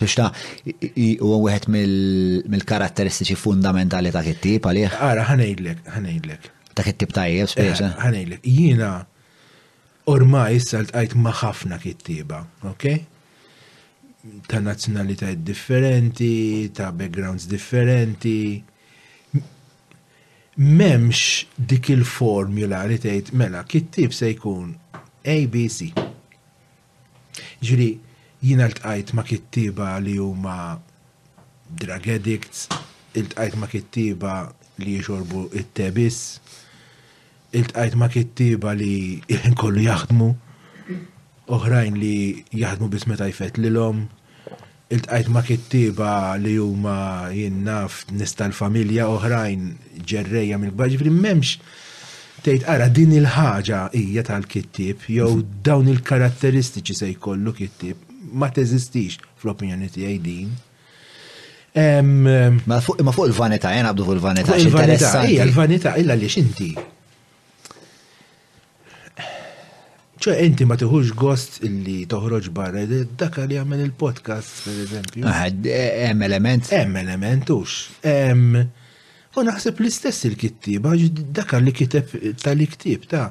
biex 0.00 0.14
ta' 0.16 0.30
u 0.30 1.32
għuħet 1.32 1.68
mill-karatteristiċi 1.74 3.36
fundamentali 3.38 4.12
ta' 4.14 4.22
kittib 4.26 4.68
għalih. 4.70 4.94
Ara, 5.02 5.26
ħanejdlek, 5.32 5.82
ħanejdlek. 5.96 6.48
Ta' 6.74 6.84
kittib 6.86 7.14
ta' 7.16 7.26
jieb, 7.30 7.50
spiex. 7.50 7.80
Eh, 7.80 7.84
eh? 7.88 8.00
ħanejdlek, 8.04 8.48
jina 8.54 8.92
ormai 10.08 10.56
issa 10.58 10.78
l-tqajt 10.84 11.16
maħafna 11.26 11.80
kittiba, 11.82 12.42
ok? 12.70 12.88
Ta' 14.50 14.62
nazzjonalitajiet 14.64 15.42
differenti, 15.44 16.72
ta' 16.74 16.90
backgrounds 16.94 17.48
differenti. 17.50 18.38
Memx 20.58 21.44
dik 21.70 21.92
il-formula 21.94 22.80
li 22.90 22.96
tgħid 22.98 23.30
mela 23.38 23.60
kittib 23.66 24.14
se 24.16 24.32
jkun 24.34 24.72
ABC. 25.22 25.92
Ġiri, 27.62 27.88
jina 28.42 28.68
l-tqajt 28.70 29.10
ma 29.18 29.22
kittiba 29.26 29.96
li 30.02 30.14
huma 30.20 30.78
drug 31.80 32.06
addicts, 32.14 32.66
l 33.18 33.26
tqajt 33.32 33.54
ma 33.58 33.66
kittiba 33.70 34.34
li 34.78 34.98
jxorbu 35.00 35.40
it-tebis, 35.58 36.38
l 37.60 37.64
tqajt 37.72 37.96
ma 37.98 38.08
kittiba 38.12 38.70
li 38.78 39.18
kollu 39.60 39.82
jaħdmu, 39.88 40.28
oħrajn 41.58 41.98
li 41.98 42.14
jaħdmu 42.54 42.88
bis 42.94 43.08
meta 43.10 43.26
l 43.26 43.50
lilhom, 43.64 44.06
il-tqajt 44.94 45.28
ma 45.34 45.42
kittiba 45.44 46.10
li 46.40 46.54
huma 46.62 47.28
jinnaf 47.34 48.04
nista 48.14 48.46
l-familja 48.48 49.10
oħrajn 49.10 49.68
ġerreja 50.08 50.60
mill-gbaġ, 50.62 50.96
fri 51.02 51.10
memx 51.10 51.58
tgħid 52.46 52.68
ara 52.70 52.86
din 52.86 53.12
il-ħaġa 53.18 53.82
hija 53.98 54.22
tal-kittib 54.30 55.10
jew 55.10 55.42
dawn 55.66 55.90
il-karatteristiċi 55.90 56.94
se 56.94 57.08
jkollu 57.18 57.52
kittib 57.58 58.06
ma 58.32 58.50
teżistix 58.52 59.16
fl-opinjoni 59.42 59.88
tiegħi 59.92 60.20
din. 60.22 60.50
Ma 61.78 62.80
fuq 63.12 63.26
il-vanità, 63.28 63.70
jena 63.76 63.92
abdu 63.92 64.04
fuq 64.06 64.16
il-vanità. 64.18 64.56
Il-vanità, 64.60 65.26
il-vanità, 65.26 65.96
illa 66.02 66.14
li 66.18 66.26
xinti. 66.30 66.72
ċe 70.18 70.32
inti 70.42 70.64
ma 70.66 70.74
tiħux 70.74 71.12
gost 71.14 71.60
illi 71.62 72.00
toħroġ 72.10 72.48
barra, 72.50 72.80
dak 72.90 73.36
li 73.46 73.54
għamil 73.60 73.84
il-podcast, 73.84 74.64
per 74.64 74.80
eżempju. 74.84 75.22
Ah, 75.22 75.44
hemm 75.46 76.26
element. 76.26 76.72
Hemm 76.74 76.96
element, 77.04 77.46
ux. 77.54 77.76
U 79.38 79.44
naħseb 79.46 79.78
l-istess 79.78 80.26
il-kittiba, 80.32 80.96
dak 81.38 81.54
li 81.62 81.70
kiteb 81.76 82.16
tal-iktib 82.42 83.06
ta' 83.12 83.28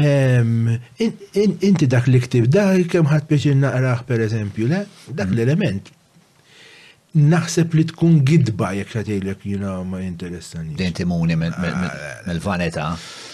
Inti 0.00 1.86
dak 1.88 2.06
li 2.08 2.20
ktib, 2.24 2.46
dak 2.52 2.80
kem 2.92 3.04
ħat 3.10 3.26
biex 3.28 3.52
naqraħ 3.60 4.04
per 4.08 4.22
eżempju, 4.24 4.68
le, 4.70 4.78
dak 5.08 5.28
mm. 5.28 5.34
l-element. 5.36 5.90
Naħseb 7.18 7.74
li 7.76 7.84
tkun 7.90 8.22
gidba 8.28 8.70
jek 8.78 8.94
xatejlek 8.94 9.42
jina 9.50 9.74
ma 9.84 10.00
interessani. 10.00 10.74
Dinti 10.78 11.04
muni 11.04 11.36
mill-vaneta. 11.36 12.86
Ah, 12.86 12.96
eh. 12.96 13.30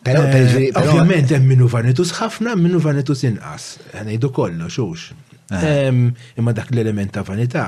Pero, 0.00 0.22
eh, 0.32 0.70
ovvjament, 0.80 1.28
hemm 1.36 1.44
minnu 1.52 1.66
vanitus 1.68 2.14
ħafna, 2.16 2.54
minnu 2.56 2.78
vanitus 2.80 3.26
inqas. 3.28 3.66
Għanajdu 3.92 4.30
kollu, 4.32 4.68
xux. 4.72 5.10
Eh. 5.52 5.68
Imma 6.40 6.56
dak 6.56 6.72
l-element 6.72 7.12
ta' 7.12 7.26
vanità 7.28 7.66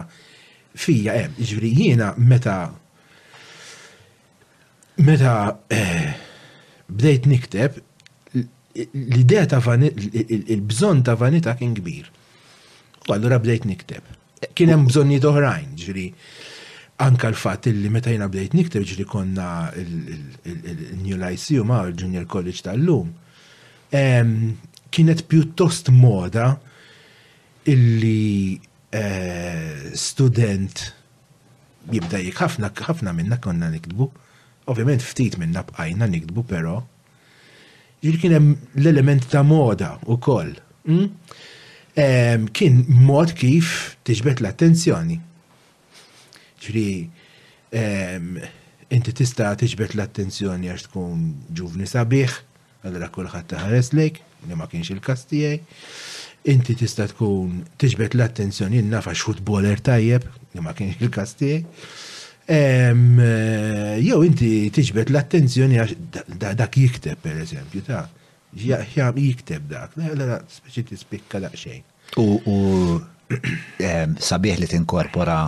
fija 0.73 1.19
hemm, 1.21 1.37
ġifieri 1.37 1.75
jiena 1.77 2.15
meta 2.17 2.63
meta 5.05 5.35
bdejt 6.89 7.27
nikteb 7.29 7.77
l-idea 8.75 9.47
ta' 9.47 9.61
il-bżon 9.61 11.03
ta' 11.03 11.15
vanita 11.19 11.55
kien 11.59 11.75
kbir. 11.77 12.09
U 13.09 13.13
allura 13.13 13.39
bdejt 13.43 13.65
nikteb. 13.67 14.05
Kien 14.59 14.71
hemm 14.73 14.87
bżonnijiet 14.89 15.25
oħrajn, 15.29 15.71
ġri 15.79 16.05
anka 17.03 17.29
l-fatt 17.33 17.69
li 17.75 17.91
meta 17.93 18.11
jina 18.13 18.29
bdejt 18.31 18.55
nikteb 18.59 18.85
ġri 18.89 19.05
konna 19.09 19.47
il-New 19.79 21.19
Lyceum 21.21 21.69
ma' 21.71 21.83
il-Junior 21.91 22.27
College 22.31 22.63
tal-lum. 22.67 23.13
Kienet 24.93 25.25
pjuttost 25.31 25.91
moda 25.93 26.55
illi 27.71 28.57
eh, 28.91 29.93
student 29.95 30.87
jibda 31.93 32.19
jik 32.23 32.41
ħafna 32.43 33.13
minna 33.15 33.39
konna 33.43 33.71
nikdbu. 33.71 34.09
Ovvjament 34.71 35.03
ftit 35.03 35.37
minna 35.41 35.63
bqajna 35.67 36.07
nikdbu, 36.09 36.43
pero 36.47 36.81
Ġil 38.03 38.17
kien 38.19 38.35
hemm 38.35 38.55
l-element 38.83 39.29
ta' 39.31 39.45
moda 39.47 39.93
wkoll. 40.11 40.57
Hmm? 40.89 41.13
Kien 42.57 42.81
mod 43.07 43.31
kif 43.39 43.95
tiġbed 44.09 44.43
l-attenzjoni. 44.43 45.21
Ġri, 46.67 46.89
inti 48.97 49.15
tista' 49.21 49.53
tiġbed 49.61 49.95
l-attenzjoni 49.95 50.73
għax 50.73 50.89
tkun 50.89 51.23
ġuvni 51.61 51.87
sabiħ, 51.93 52.35
għallra 52.83 53.13
kulħadd 53.15 53.51
taħares 53.55 53.93
lejk, 53.95 54.19
li 54.51 54.59
ma 54.59 54.67
kienx 54.73 54.91
il-kas 54.97 55.23
tiegħi. 55.31 55.63
Inti 56.51 56.75
tista' 56.75 57.07
tkun 57.13 57.61
tiġbed 57.79 58.17
l-attenzjoni 58.19 58.83
nafa 58.91 59.15
x'futboler 59.15 59.79
tajjeb, 59.87 60.27
li 60.59 60.65
ma 60.67 60.75
kienx 60.75 60.99
il-kas 61.07 61.39
tiegħi 61.39 61.63
Eh, 62.53 64.01
jew 64.07 64.19
inti 64.29 64.51
tiġbet 64.77 65.09
l-attenzjoni 65.13 65.79
għax 65.81 66.57
dak 66.63 66.77
jikteb, 66.77 67.23
per 67.25 67.39
eżempju, 67.47 67.81
ta' 67.87 68.03
ġjam 68.61 69.19
jikteb 69.23 69.71
dak, 69.71 69.95
speċi 70.59 70.85
tispikka 70.91 71.41
daqxejn. 71.47 71.85
U 72.21 73.01
sabiħ 74.29 74.61
li 74.61 74.69
tinkorpora 74.69 75.39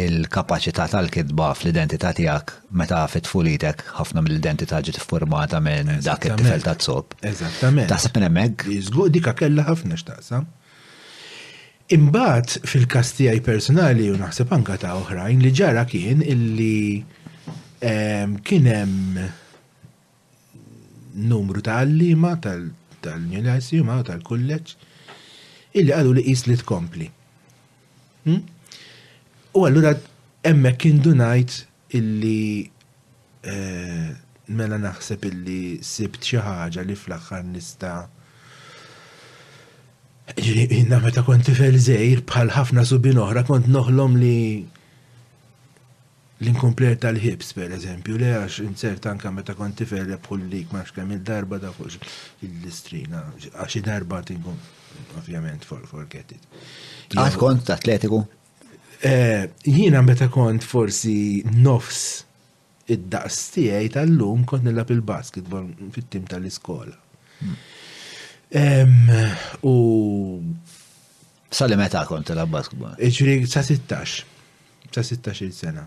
il-kapacità 0.00 0.86
tal-kidba 0.88 1.50
fl-identità 1.58 2.14
tiegħek 2.16 2.54
meta 2.80 3.02
fit 3.10 3.26
ħafna 3.28 4.22
mill-identità 4.24 4.80
ġiet 4.80 5.02
formata 5.04 5.60
minn 5.60 5.98
dak 6.00 6.24
il 6.30 6.38
tifel 6.40 6.62
ta' 6.64 6.78
zob. 6.78 7.18
Eżattament. 7.20 7.90
Ta' 7.92 7.98
sepp 8.00 8.16
nemmeg? 8.22 8.64
Żgur 8.78 9.12
dika 9.12 9.34
kellha 9.36 9.66
ħafna 9.74 9.98
x'taqsam. 10.00 10.48
Imbat 11.90 12.52
fil-kastijaj 12.70 13.40
personali 13.42 14.04
u 14.12 14.18
naħseb 14.18 14.50
anka 14.54 14.76
ta' 14.78 14.92
oħrajn 15.00 15.40
li 15.42 15.50
ġara 15.60 15.82
kien 15.90 16.20
illi 16.22 17.02
ehm, 17.82 18.36
kienem 18.46 18.92
numru 21.32 21.62
ta' 21.66 21.80
għallima 21.82 22.30
tal-Universi 22.44 23.80
u 23.82 23.96
tal-kulleġ 24.06 24.74
illi 25.82 25.94
għadu 25.96 26.14
li 26.20 26.24
qis 26.28 26.44
li 26.46 26.60
tkompli. 26.62 27.10
Hmm? 28.28 28.38
U 29.58 29.66
għallura 29.66 29.90
emmek 30.52 30.78
kien 30.86 31.02
dunajt 31.02 31.58
illi 31.98 32.62
eh, 33.42 34.08
mela 34.54 34.78
naħseb 34.86 35.26
illi 35.32 35.60
sibt 35.82 36.22
xi 36.22 36.38
ħaġa 36.46 36.86
li 36.86 36.94
fl-aħħar 37.02 37.48
nista' 37.50 37.94
Jina 40.38 41.00
meta 41.00 41.22
kont 41.24 41.42
tifel 41.46 41.78
żejr 41.80 42.20
bħal 42.28 42.52
ħafna 42.54 42.84
subin 42.86 43.18
oħra 43.18 43.42
kont 43.48 43.66
noħlom 43.70 44.16
li 44.20 44.34
l-inkomplet 46.40 47.00
tal-hips 47.02 47.50
per 47.52 47.72
eżempju, 47.76 48.14
le 48.16 48.28
għax 48.38 48.60
insert 48.64 49.06
anka 49.10 49.32
meta 49.34 49.54
kont 49.54 49.76
tifel 49.80 50.06
rebħul 50.08 50.46
lik 50.52 50.70
ma 50.72 50.84
kemm 50.84 51.16
il-darba 51.16 51.58
da 51.60 51.72
fuq 51.74 51.98
il-listrina, 52.46 53.24
għax 53.56 53.80
darba 53.88 54.20
tinkum 54.24 54.56
ovvjament 55.18 55.64
for 55.66 55.82
forget 55.86 56.32
it. 56.32 56.48
Għad 57.16 57.36
kont 57.40 57.74
atletiku? 57.74 58.22
Eh, 59.02 59.48
Jiena 59.66 60.02
meta 60.04 60.28
kont 60.30 60.62
forsi 60.64 61.42
nofs 61.56 62.22
id-daqs 62.90 63.42
tiegħi 63.56 63.92
tal-lum 63.96 64.44
kont 64.46 64.64
nilab 64.68 64.94
il-basketball 64.94 65.68
fit-tim 65.96 66.24
tal-iskola. 66.30 66.94
Hmm. 67.40 67.58
U. 69.62 69.72
Sali 71.50 71.74
meta 71.76 72.02
kont 72.06 72.26
telab 72.26 72.50
basketball? 72.54 72.94
Iġri 72.98 73.46
sa' 73.50 73.62
16. 73.62 74.24
Sa' 74.90 75.04
16 75.06 75.52
sena. 75.54 75.84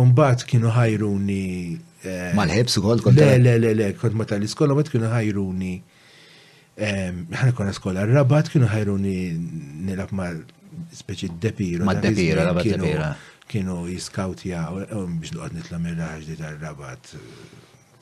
Umbat 0.00 0.44
kienu 0.48 0.68
ħajruni. 0.72 1.46
Eh, 2.04 2.30
mal 2.36 2.52
hebs 2.52 2.76
u 2.80 2.84
kol 2.84 3.00
kont. 3.04 3.16
Le, 3.20 3.56
le, 3.60 3.72
le, 3.76 3.90
kont 3.96 4.12
ma 4.16 4.26
tal-iskola, 4.28 4.76
bat 4.76 4.90
kienu 4.92 5.08
ħajruni. 5.12 5.74
ħana 6.76 7.54
kona 7.56 7.72
skola 7.72 8.02
rabat 8.04 8.50
kienu 8.52 8.66
ħajruni 8.68 9.14
nilab 9.88 10.12
mal 10.16 10.40
speċi 10.96 11.30
d-depiro. 11.36 11.86
Ma 11.88 11.94
d-depiro, 11.96 12.44
rabat 12.50 12.66
d-depiro. 12.72 13.12
Kienu 13.48 13.84
jiskautja, 13.88 14.66
um, 14.98 15.16
biex 15.22 15.32
nuqot 15.38 15.56
nitlam 15.56 15.86
mill-ħagġi 15.88 16.36
tal-rabat. 16.42 17.16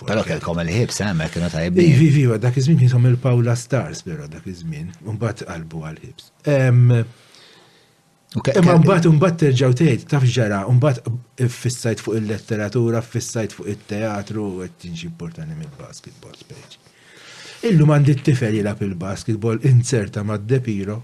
Pero 0.02 0.24
kom 0.42 0.58
il-ħibs 0.62 1.00
għamek 1.06 1.34
kienu 1.36 1.50
tajbi. 1.54 1.84
Ivi, 1.86 2.08
ivi, 2.10 2.24
dak 2.42 2.56
iż-żmien 2.58 2.78
kien 2.80 2.88
jisom 2.88 3.04
il-Paula 3.08 3.54
Stars, 3.58 4.02
però 4.06 4.26
dak 4.30 4.46
iż-żmien, 4.50 4.88
bat 5.22 5.44
qalbu 5.46 5.82
għal-ħibs. 5.86 6.30
Imma 8.54 8.74
un-bat 8.74 9.36
terġaw 9.44 9.76
tgħid 9.78 10.04
taf 10.10 10.24
ġara, 10.34 10.64
un-bat 10.72 10.98
fissajt 11.60 12.02
fuq 12.02 12.16
il-letteratura, 12.18 13.04
fissajt 13.06 13.54
fuq 13.54 13.70
it-teatru, 13.76 14.48
qed 14.64 14.76
tinġi 14.84 15.06
importanti 15.12 15.58
mill-basketball 15.62 16.34
speċi. 16.42 16.82
Illum 17.70 17.88
mandi 17.94 18.18
t-tifel 18.18 18.58
jilab 18.58 18.82
il-basketball 18.84 19.62
inserta 19.70 20.24
ma' 20.26 20.36
depiro 20.42 20.98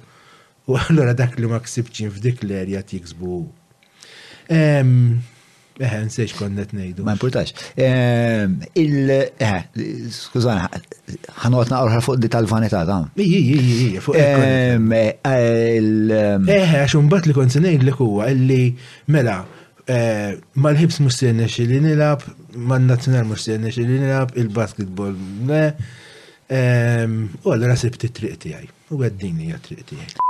u 0.69 0.75
għallora 0.77 1.15
dak 1.17 1.39
li 1.41 1.49
ma 1.49 1.57
ksibċin 1.63 2.11
f'dik 2.13 2.43
l-erja 2.45 2.83
tiksbu. 2.85 3.39
Eh, 5.81 6.05
nsejx 6.07 6.33
konnet 6.39 6.73
nejdu. 6.77 7.03
Ma 7.09 7.15
importax. 7.17 7.55
Ehm, 7.85 8.59
il, 8.83 9.09
eħe, 9.09 9.61
skużana, 10.13 10.67
ħanotna 11.41 11.79
naqra 11.79 12.03
fuq 12.05 12.19
di 12.21 12.29
tal 12.29 12.47
vanita 12.51 12.83
ta' 12.87 12.99
Iji, 13.17 13.39
iji, 13.39 13.79
iji, 13.87 14.01
fuq 14.05 14.19
ehm, 14.21 14.93
Eħe, 15.25 16.77
għax 16.83 16.99
unbat 17.01 17.31
li 17.31 17.37
kont 17.39 17.57
nejdu 17.65 17.89
li 17.89 17.97
kuwa, 17.97 18.29
illi 18.35 18.75
mela, 19.17 19.39
e, 19.89 20.37
mal-ħibs 20.61 21.01
mustirna 21.07 21.49
li 21.49 21.81
nilab, 21.89 22.29
mal-nazjonal 22.61 23.25
mustirna 23.33 23.73
li 23.73 23.89
nilab, 23.95 24.37
il-basketball, 24.37 25.17
ehm, 25.57 27.21
u 27.41 27.53
għallura 27.55 27.77
sibti 27.81 28.13
triqti 28.21 28.53
għaj, 28.59 28.75
u 28.93 29.01
għaddini 29.07 29.55
għat 29.57 29.65
triqti 29.71 29.97
għaj. 30.03 30.27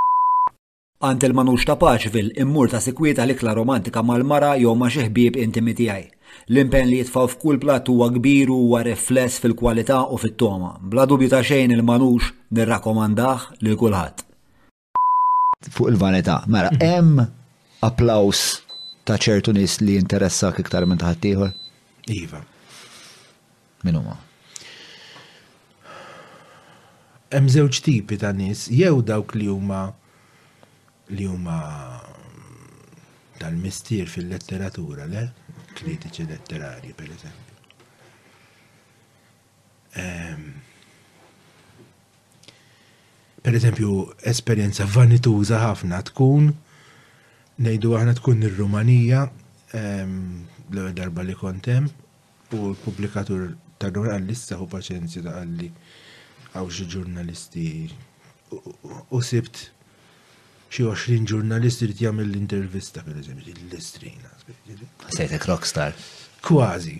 Għant 1.00 1.22
il-manux 1.24 1.62
ta' 1.64 1.78
paċvil 1.80 2.26
immur 2.44 2.68
ta' 2.68 2.78
sikwieta 2.84 3.24
l-ikla 3.24 3.54
romantika 3.56 4.02
mal-mara 4.04 4.50
jew 4.60 4.74
ma' 4.76 4.90
xeħbib 4.92 5.38
intimi 5.40 5.72
tiegħi. 5.78 6.02
L-impen 6.52 6.90
li 6.90 6.98
jitfaw 7.00 7.24
f'kull 7.32 7.56
plat 7.62 7.86
huwa 7.88 8.10
kbir 8.12 8.50
huwa 8.52 8.82
rifless 8.84 9.38
fil-kwalità 9.40 9.96
u 10.12 10.18
fit-toma. 10.20 10.74
Bla 10.82 11.06
dubju 11.08 11.30
ta' 11.32 11.40
xejn 11.40 11.72
il-manux 11.72 12.26
nirrakkomandah 12.52 13.46
lil 13.64 13.78
kulħadd. 13.80 14.20
Fuq 15.72 15.88
il-vanità, 15.88 16.34
mara 16.52 16.68
mela, 16.74 16.76
mhm. 16.76 16.84
hemm 16.84 17.86
applaus 17.88 18.42
ta' 19.08 19.16
ċertu 19.16 19.54
nis 19.56 19.78
li 19.80 19.94
interessak 20.02 20.60
iktar 20.60 20.84
minn 20.88 21.00
taħt 21.00 21.24
ieħor? 21.30 21.54
Iva. 22.12 22.42
Min 23.88 23.96
huma? 24.02 24.18
Hemm 27.32 27.48
żewġ 27.56 27.80
tipi 27.88 28.20
ta' 28.20 28.34
nies, 28.36 28.66
jew 28.68 29.00
dawk 29.00 29.32
li 29.40 29.48
huma 29.48 29.80
li 31.16 31.26
huma 31.26 31.58
tal 33.40 33.54
mistir 33.56 34.06
fil-letteratura, 34.10 35.06
le? 35.10 35.22
Kritiċi 35.76 36.26
letterari, 36.28 36.90
per 36.94 37.08
eżempju. 37.14 37.54
Um, 40.00 40.44
per 43.42 43.56
eżempju, 43.58 43.94
esperienza 44.32 44.86
vanituża 44.86 45.60
ħafna 45.64 46.02
tkun 46.10 46.50
nejdu 47.64 47.94
aħna 47.98 48.14
tkun 48.18 48.44
ir-Rumanija 48.46 49.22
ehm, 49.78 50.20
l 50.70 50.84
darba 50.94 51.24
li 51.26 51.34
kontem 51.34 51.88
u 52.54 52.60
l-publikatur 52.70 53.48
ta' 53.82 53.90
dwar 53.90 54.12
għall-issa 54.14 54.60
u 54.62 54.68
paċenzja 54.72 55.24
ta' 55.26 55.34
għalli 55.40 55.72
għaw 56.52 56.70
xi 56.76 56.86
ġurnalisti 56.94 57.66
u 58.54 59.22
sibt 59.24 59.64
xie 60.70 60.86
20 60.86 61.26
ġurnalist 61.26 61.82
irid 61.82 61.98
jagħmel 62.04 62.30
l-intervista 62.30 63.02
per 63.02 63.18
eżempju, 63.18 63.54
l-istrina. 63.66 64.30
Sejte 65.10 65.40
rockstar. 65.48 65.96
Kwasi. 66.46 66.94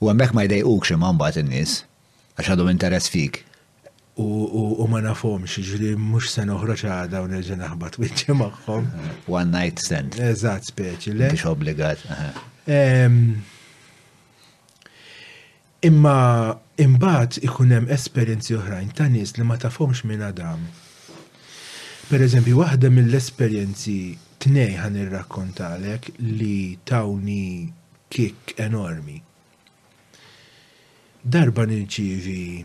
U 0.00 0.08
għamek 0.12 0.34
ma 0.36 0.44
jdejqux 0.46 0.94
imman 0.94 1.18
bat 1.18 1.40
in-nies 1.42 1.80
għax 2.38 2.52
għadhom 2.54 2.70
interess 2.70 3.10
fik. 3.10 3.40
U 4.22 4.86
ma 4.90 5.00
nafom 5.02 5.44
xie 5.50 5.62
ġri 5.66 5.92
mux 5.98 6.30
sen 6.36 6.50
uħra 6.54 6.78
ċaħda 6.78 7.20
u 7.24 7.28
nerġa' 7.34 7.58
naħbad 7.64 7.98
wiċċi 8.02 8.38
maħħom. 8.44 8.88
One 9.34 9.50
night 9.50 9.82
stand. 9.82 10.18
Eżat, 10.22 10.70
speċi. 10.70 11.16
le. 11.18 11.32
Biex 11.34 11.46
obbligat. 11.50 12.06
Imma 15.86 16.58
imbagħad 16.82 17.36
ikun 17.46 17.70
hemm 17.70 17.90
esperjenzi 17.94 18.56
oħrajn 18.58 18.88
ta' 18.98 19.06
nies 19.14 19.36
li 19.36 19.44
ma 19.46 19.54
tafhomx 19.62 20.02
minn 20.10 20.24
Adam. 20.26 20.64
Per 22.08 22.22
eżempju, 22.24 22.56
waħda 22.58 22.88
mill-esperjenzi 22.90 23.96
tnej 24.42 24.74
ħan 24.80 24.96
irrakkontalek 24.98 26.08
li 26.24 26.78
tawni 26.88 27.68
kik 28.10 28.56
enormi. 28.64 29.20
Darba 31.22 31.66
nirċivi 31.68 32.64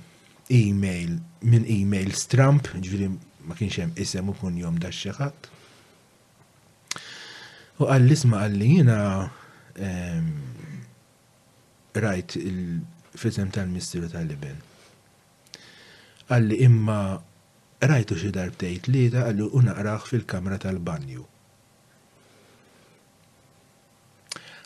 e-mail 0.62 1.18
minn 1.46 1.68
e-mail 1.76 2.16
stramp, 2.18 2.72
ġviri 2.82 3.12
ma 3.46 3.54
kienx 3.60 3.78
hemm 3.84 3.98
isem 4.00 4.32
u 4.32 4.36
kun 4.40 4.58
jom 4.58 4.80
daċċeħat. 4.82 5.52
U 7.78 7.90
għall-isma 7.94 8.42
għalli 8.48 8.72
jina 8.74 9.06
rajt 11.94 12.40
il- 12.42 12.82
fitem 13.16 13.50
tal-Mistiru 13.54 14.10
tal-Liben. 14.12 14.58
Għalli 16.32 16.58
imma 16.66 16.98
rajtu 17.84 18.16
xi 18.20 18.32
darbtejt 18.34 18.88
li 18.92 19.06
da 19.14 19.26
għalli 19.28 19.48
unaqraħ 19.60 20.06
fil-kamra 20.10 20.58
tal-banju. 20.64 21.26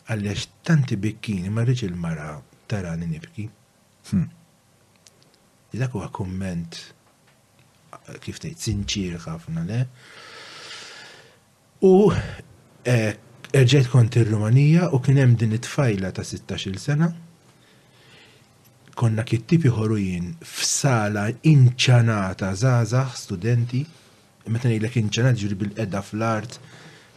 Għalli 0.08 0.30
għax 0.32 0.46
tanti 0.66 0.96
bikkini 1.02 1.50
ma 1.52 1.66
rriġ 1.66 1.82
il-mara 1.88 2.30
tarani 2.70 3.08
nibki. 3.10 3.46
Hmm. 4.12 4.28
Dak 5.78 5.92
huwa 5.94 6.08
komment 6.14 6.78
kif 8.24 8.38
tgħid 8.40 8.64
sinċir 8.64 9.18
ħafna 9.20 9.64
le. 9.68 9.80
U 11.84 11.92
erġgħet 12.88 13.90
kont 13.92 14.16
ir-Rumanija 14.22 14.88
u 14.96 15.02
kien 15.04 15.20
hemm 15.20 15.36
din 15.40 15.52
it-tfajla 15.58 16.10
ta' 16.16 16.24
16-il 16.24 16.80
sena 16.80 17.10
konna 18.98 19.24
kittipi 19.28 19.70
ħorujin 19.74 20.24
f'sala 20.46 21.22
inċanata 21.50 22.48
zazax 22.62 23.20
studenti, 23.28 23.84
meta 24.50 24.66
ngħidlek 24.70 24.98
inċanat 25.04 25.38
ġuri 25.42 25.58
bil-qeda 25.62 26.00
fl-art, 26.02 26.56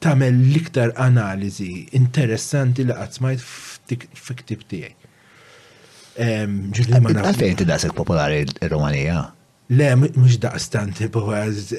tagħmel 0.03 0.35
l-iktar 0.39 0.95
analiżi 1.09 1.71
interessanti 1.99 2.85
li 2.87 2.95
qatt 2.95 3.19
smajt 3.19 3.43
f'tiktib 3.43 4.63
tiegħi. 4.71 4.93
Ehm, 6.25 6.53
Għalfejn 6.73 7.57
tidaqsek 7.59 7.93
popolari 7.93 8.45
r-Romanija? 8.47 9.23
Le, 9.69 9.95
mux 9.95 10.37
daqstanti, 10.39 11.07
Boaz. 11.13 11.73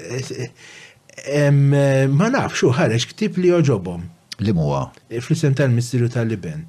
Ma 2.19 2.29
nafx 2.37 2.63
u 2.69 2.73
ħareġ 2.77 3.07
ktib 3.15 3.39
li 3.43 3.53
oġobom. 3.57 4.03
Li 4.45 4.53
muwa? 4.55 4.83
Fl-isem 5.19 5.57
tal 5.59 5.73
mistiru 5.75 6.11
tal-Liben. 6.13 6.67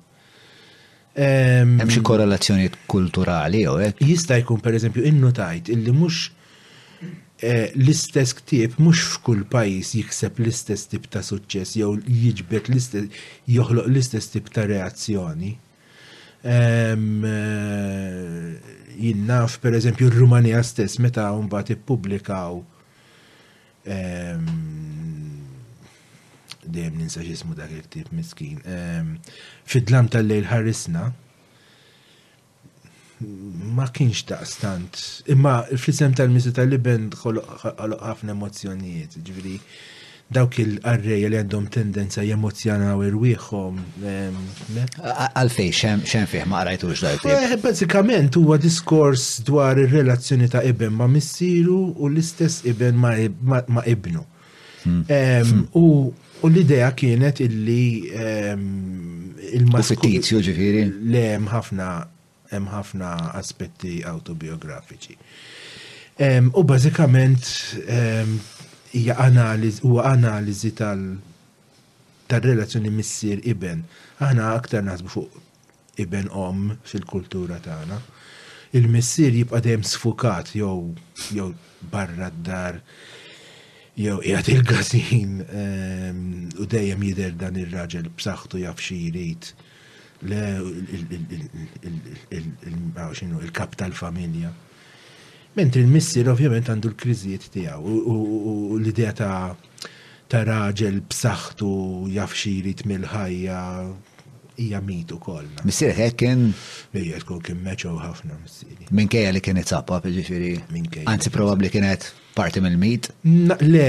Hemm 1.20 1.84
xi 1.92 2.00
korrelazzjoni 2.08 2.70
kulturali 2.90 3.64
jew 3.66 3.78
hekk? 3.84 4.04
Jista' 4.08 4.38
jkun 4.40 4.62
pereżempju 4.64 5.04
innotajt 5.10 5.68
illi 5.76 5.92
mhux 5.92 6.22
eh, 6.30 7.74
l-istess 7.76 8.32
ktieb 8.40 8.78
mhux 8.80 9.02
f'kull 9.18 9.42
pajjiż 9.52 9.92
jikseb 10.00 10.40
l-istess 10.40 10.88
tip 10.94 11.10
ta' 11.12 11.26
suċċess 11.28 11.76
jew 11.82 11.92
jiġbed 12.08 12.70
l-istess 12.72 13.26
joħloq 13.58 13.90
l-istess 13.92 14.32
tip 14.38 14.48
ta' 14.56 14.70
reazzjoni. 14.72 15.58
Eh, 16.42 16.96
jinnaf 19.04 19.60
per 19.60 19.74
eżempju 19.76 20.08
r-Rumanija 20.08 20.62
stess 20.64 20.96
meta 21.04 21.26
mbagħad 21.36 21.72
ippubblikaw 21.76 22.62
dejjem 26.64 26.96
ninsa 27.02 27.24
x'ismu 27.26 27.56
dak 27.60 27.74
il-ktib 27.76 28.14
miskin. 28.16 28.64
Fid-dlam 29.68 30.08
tal-lejl 30.14 30.48
ħarisna 30.48 31.04
ma 33.76 33.90
kienx 33.92 34.24
daqstant. 34.32 35.04
Imma 35.36 35.64
fl-isem 35.76 36.16
tal 36.16 36.32
misu 36.32 36.56
tal-Liben 36.56 37.12
ħafna 37.20 38.32
emozzjonijiet, 38.36 39.20
ġifieri 39.28 39.58
dawk 40.30 40.60
il 40.62 40.76
arreja 40.86 41.26
li 41.32 41.38
għandhom 41.40 41.66
tendenza 41.74 42.22
jemozjonaw 42.22 43.00
irwiħom. 43.10 43.78
Għalfej, 45.02 45.70
xem 46.06 46.28
fih 46.30 46.44
ma 46.50 46.62
rajtux 46.68 47.02
dajt. 47.06 47.26
Eh, 47.26 47.56
bazzikament 47.64 48.38
huwa 48.38 48.60
diskors 48.62 49.40
dwar 49.48 49.80
ir-relazzjoni 49.82 50.50
ta' 50.54 50.62
ibn 50.70 50.94
ma' 51.00 51.08
missieru 51.10 51.80
u 51.98 52.10
l-istess 52.12 52.62
ibn 52.70 53.00
ma' 53.02 53.16
ibnu. 53.90 54.22
Hmm. 54.84 55.02
Hmm. 55.10 55.66
U 55.74 56.14
l-idea 56.52 56.92
kienet 56.96 57.42
illi 57.48 58.06
il-maskulizju 59.58 60.44
ġifiri? 60.46 60.86
Le, 61.10 61.26
mħafna 61.42 61.90
hemm 62.54 62.70
ħafna 62.74 63.10
aspetti 63.42 63.98
autobiografiċi. 64.06 65.18
U 66.54 66.62
bażikament 66.70 67.50
hija 68.92 69.16
analiz 69.18 69.82
huwa 69.82 70.04
analiżi 70.06 70.72
tal 70.72 71.02
tar-relazzjoni 72.30 72.92
missier 72.94 73.42
iben. 73.50 73.84
Aħna 74.22 74.48
aktar 74.56 74.84
naħsbu 74.86 75.12
fuq 75.14 75.40
iben 76.04 76.30
om 76.30 76.66
fil-kultura 76.86 77.58
tagħna. 77.66 77.98
Il-missier 78.78 79.34
jibqa' 79.34 79.62
dejjem 79.66 79.86
sfukat 79.94 80.52
jew 80.60 80.72
jew 81.34 81.48
barra 81.92 82.30
d-dar 82.38 82.78
jew 83.98 84.20
qiegħed 84.24 84.52
il 84.54 84.64
gażin 84.72 85.40
u 86.62 86.68
dejjem 86.76 87.06
jidher 87.10 87.34
dan 87.42 87.58
ir-raġel 87.64 88.12
b'saħħtu 88.12 88.62
jaf 88.68 88.82
xi 88.90 89.00
jrid 89.10 89.52
le 90.30 90.46
il-kap 93.00 93.78
tal-familja. 93.80 94.54
Mentri 95.60 95.82
l-missir 95.84 96.30
ovvjament 96.32 96.70
għandu 96.72 96.90
l-kriżijiet 96.94 97.50
tiegħu 97.52 97.96
u 98.12 98.16
l-idea 98.80 99.10
ta' 99.18 99.50
ta' 100.32 100.40
raġel 100.48 101.02
b'saħħtu 101.12 101.72
jaf 102.14 102.36
xirit 102.38 102.86
mill-ħajja 102.88 103.58
hija 104.60 104.80
mitu 104.88 105.18
kollha. 105.24 105.66
Missier 105.68 105.92
hekk 106.06 106.20
kien. 106.22 106.46
Ejja 107.00 107.20
tkun 107.26 107.44
kien 107.44 107.60
meċew 107.66 107.92
ħafna 108.00 108.38
missieri. 108.40 108.88
Minkejja 109.02 109.34
li 109.36 109.42
kien 109.44 109.60
itzappa 109.60 110.00
jiġifieri. 110.06 110.54
Minkejja. 110.72 111.08
Anzi 111.12 111.32
probabbli 111.34 111.72
kienet 111.76 112.08
parti 112.40 112.64
mill-mit? 112.64 113.12
Le, 113.26 113.88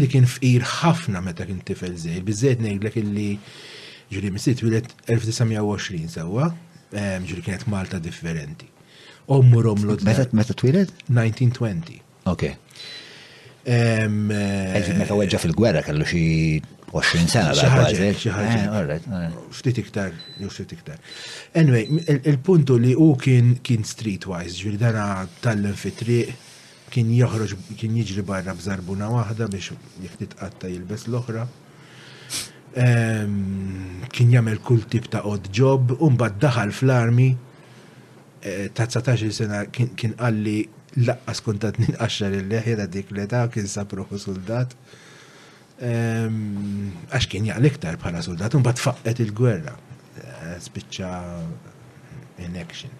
li 0.00 0.10
kien 0.16 0.26
fqir 0.30 0.66
ħafna 0.80 1.22
meta 1.28 1.46
kien 1.46 1.62
tifel 1.68 1.94
żej. 2.06 2.18
biżejt 2.26 2.64
ngħidlek 2.66 3.00
illi 3.04 3.30
ġiri 4.14 4.32
missier 4.34 4.56
twilet 4.58 4.90
1920 5.10 6.10
sewwa, 6.18 6.50
ġiri 6.96 7.44
kienet 7.46 7.66
Malta 7.70 8.02
differenti 8.02 8.72
ommu 9.26 9.60
romlu. 9.62 9.96
Meta 10.32 10.54
twilet? 10.54 10.92
1920. 11.08 12.00
Ok. 12.24 12.42
Eh, 13.66 14.06
meta 14.08 15.16
weġġa 15.18 15.40
fil-gwerra 15.42 15.82
kellu 15.86 16.04
xie 16.06 16.62
20 16.92 17.30
sena 17.30 17.54
ħaġa. 17.54 18.10
Eh, 18.12 19.36
ftit 19.50 19.80
iktar, 19.82 20.12
ftit 20.48 20.76
iktar. 20.78 20.98
Anyway, 21.54 21.88
il-puntu 22.24 22.78
li 22.78 22.94
u 22.94 23.14
kien 23.18 23.56
kien 23.66 23.82
streetwise, 23.84 24.54
ġviri 24.62 24.78
dana 24.80 25.26
tal-lem 25.42 25.74
fit-triq, 25.74 26.30
kien 26.90 27.10
joħroġ, 27.10 27.56
kien 27.76 27.94
jiġri 27.98 28.22
barra 28.26 28.54
b'żarbuna 28.54 29.10
waħda 29.16 29.48
biex 29.50 29.74
jek 30.04 30.16
titqatta 30.22 30.70
jilbes 30.70 31.08
l-oħra. 31.10 31.42
Kien 32.76 34.30
jagħmel 34.32 34.58
kull 34.62 34.82
tip 34.92 35.08
ta' 35.10 35.22
odd 35.26 35.50
job, 35.50 35.96
u 35.98 36.10
mbagħad 36.14 36.38
daħal 36.46 36.70
fl-armi 36.76 37.28
ta' 38.72 38.86
19 38.86 39.30
sena 39.32 39.62
kien 39.72 40.14
għalli 40.16 40.58
laqqas 41.06 41.40
kuntat 41.44 41.78
ninqaxxa 41.80 42.28
l-leħjera 42.32 42.86
dik 42.92 43.12
l 43.14 43.26
ta' 43.30 43.46
kien 43.52 43.68
sabruħu 43.70 44.18
soldat. 44.20 44.74
Ehm, 45.76 46.92
għax 47.12 47.26
kien 47.32 47.48
jaqli 47.50 47.68
iktar 47.72 47.98
bħala 48.00 48.22
soldat, 48.24 48.54
un 48.56 48.64
bat 48.64 48.80
faqqet 48.80 49.20
il-gwerra. 49.26 49.74
Eh, 50.20 50.54
Spicċa 50.62 51.10
in 52.44 52.56
action. 52.60 52.92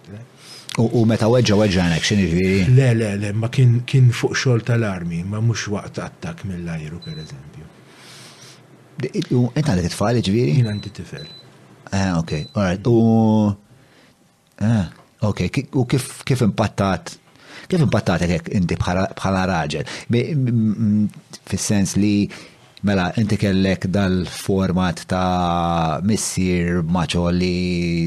U 0.81 1.03
meta 1.09 1.25
weġġa 1.29 1.55
weġġa 1.61 1.87
in 1.89 1.95
action 1.95 2.19
iġviri? 2.21 2.67
Le, 2.73 2.91
le, 2.97 3.11
le, 3.21 3.31
ma 3.33 3.49
kien 3.53 4.11
fuq 4.19 4.35
xol 4.37 4.61
tal-armi, 4.65 5.23
ma 5.25 5.39
mux 5.41 5.63
waqt 5.73 5.97
attak 6.05 6.43
mill-ajru 6.49 6.99
per 7.05 7.17
eżempju. 7.25 7.65
U 9.37 9.41
Inta 9.57 9.73
li 9.77 9.85
t 9.85 9.93
tfal 9.93 10.21
ġviri? 10.25 10.55
Jina 10.59 10.73
għandi 10.73 10.93
tifel. 10.99 11.25
Ah, 11.89 11.97
eh, 11.97 12.11
ok, 12.21 12.39
alright. 12.57 12.85
U. 12.89 13.53
Ah. 14.61 14.87
Ok, 15.19 15.39
u 15.73 15.85
kif, 15.85 16.23
kif 16.23 16.41
impattat 16.45 17.17
kif 17.67 17.81
impattat 17.81 18.21
hekk 18.23 18.51
inti 18.53 18.75
bħala 18.77 19.41
raġel? 19.49 19.87
Fis-sens 21.49 21.95
li 21.97 22.29
mela 22.85 23.07
inti 23.17 23.37
kellek 23.41 23.87
dal-format 23.89 25.01
ta' 25.09 25.99
missier 26.05 26.83
maċo 26.85 27.25
li 27.33 28.05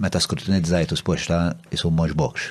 meta 0.00 0.20
skrutinizzajtu 0.22 0.96
spoċta 0.96 1.42
jisum 1.70 1.92
mhux 1.98 2.16
bokx. 2.16 2.48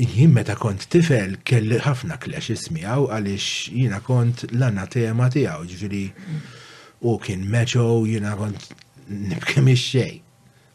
Jien 0.00 0.32
meta 0.32 0.56
kont 0.60 0.88
tifel 0.92 1.36
kelli 1.48 1.78
ħafna 1.84 2.16
klex 2.20 2.48
ismijaw 2.56 3.10
għaliex 3.12 3.74
jiena 3.76 4.00
kont 4.04 4.48
l 4.50 4.64
anna 4.70 4.86
tema 4.88 5.28
tiegħu 5.32 5.68
ġifieri 5.70 6.06
u 7.04 7.18
kien 7.20 7.44
meċo 7.52 8.04
jiena 8.08 8.32
kont 8.40 8.70
nibkemm 9.06 9.72
xej. 9.76 10.22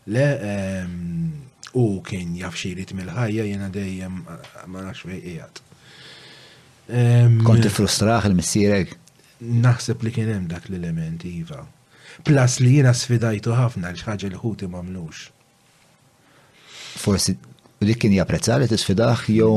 Le, 0.08 0.30
ehm, 0.40 1.46
u 1.78 2.02
kien 2.04 2.34
jaf 2.36 2.56
mil 2.66 2.86
mill-ħajja 3.02 3.44
jena 3.46 3.68
dejjem 3.70 4.14
eh, 4.26 4.64
ma 4.68 4.82
nafx 4.82 5.06
fej 5.06 5.20
qiegħed. 5.28 5.60
Ehm, 6.90 7.36
Konti 7.46 7.70
frustraħ 7.70 8.26
il-missierek? 8.32 8.96
Naħseb 9.62 10.02
li 10.08 10.12
kien 10.14 10.32
hemm 10.34 10.50
dak 10.50 10.66
l-element 10.72 11.24
iva. 11.30 11.62
Plas 12.28 12.58
li 12.62 12.80
jiena 12.80 12.94
sfidajtu 12.98 13.54
ħafna 13.58 13.94
l 13.94 14.02
ħaġa 14.08 14.32
li 14.34 14.42
ħuti 14.42 14.70
m'għamlux. 14.72 15.24
Forsi 17.06 17.38
U 17.82 17.86
dik 17.90 17.98
kien 18.04 18.12
japprezza 18.14 18.60
li 18.62 18.68
tisfidaħ 18.70 19.22
jew. 19.34 19.48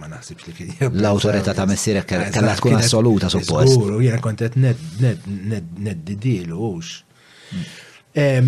Ma 0.00 0.06
naħsibx 0.08 0.46
li 0.46 0.52
kien 0.56 0.70
L-autorità 0.86 1.52
ta' 1.52 1.66
missierek 1.68 2.06
kellha 2.08 2.54
tkun 2.56 2.78
assoluta 2.78 3.28
suppost. 3.28 3.74
Żgur, 3.74 3.98
jiena 4.00 4.22
kont 4.24 4.40
qed 4.40 4.56
ned 4.56 6.14
hux. 6.54 7.02
Mm. 7.52 7.66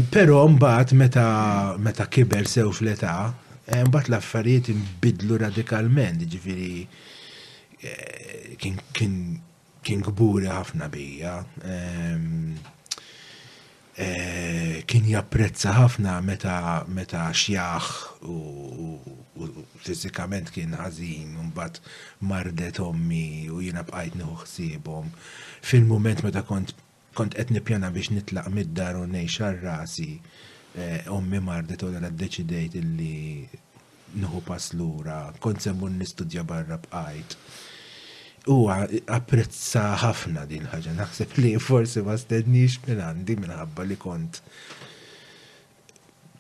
Pero 0.09 0.41
mbagħad 0.49 0.95
meta 0.97 1.31
meta 1.77 2.07
kiber 2.09 2.47
sew 2.49 2.71
fl-età, 2.73 3.13
mbagħad 3.85 4.09
l-affarijiet 4.15 4.71
inbidlu 4.73 5.37
radikalment, 5.43 6.25
ġifiri 6.33 6.71
eh, 7.85 8.71
kien 8.97 10.03
gburi 10.09 10.49
ħafna 10.49 10.89
bija. 10.95 11.35
Eh, 13.99 14.75
kien 14.89 15.07
japprezza 15.11 15.75
ħafna 15.77 16.17
meta 16.25 16.57
meta 16.89 17.27
xjaħ 17.35 17.91
u 18.25 19.53
fizikament 19.85 20.49
kien 20.55 20.73
ħażin 20.79 21.35
mbaħt 21.35 21.53
mbagħad 21.53 22.27
mardet 22.31 22.81
ommi 22.85 23.25
u 23.53 23.61
jiena 23.61 23.85
bqajt 23.85 24.17
nieħu 24.17 24.39
ħsiebhom. 24.47 25.13
Fil-mument 25.61 26.25
meta 26.25 26.47
kont 26.49 26.77
kont 27.19 27.35
qed 27.35 27.51
nippjana 27.51 27.91
biex 27.95 28.13
nitlaq 28.15 28.47
mid-dar 28.55 28.95
u 29.01 29.07
ngħix 29.11 29.49
rasi 29.63 30.11
eh, 30.15 31.07
ommi 31.11 31.41
mardet 31.43 31.83
u 31.83 31.91
għala 31.91 32.13
deċidejt 32.21 32.77
illi 32.79 33.15
nħu 34.23 34.41
pass 34.47 34.73
lura, 34.79 35.25
kont 35.43 35.61
semmur 35.65 35.91
nistudja 35.97 36.45
barra 36.47 36.79
bqajt. 36.85 37.35
U 38.55 38.61
apprezza 38.71 39.83
ħafna 40.01 40.47
din 40.49 40.69
ħaġa, 40.71 40.95
naħseb 41.01 41.35
li 41.43 41.51
forsi 41.61 42.05
ma 42.07 42.15
stednix 42.17 42.79
minn 42.87 43.03
għandi 43.09 43.37
minħabba 43.43 43.85
li 43.91 43.99
kont 44.01 44.41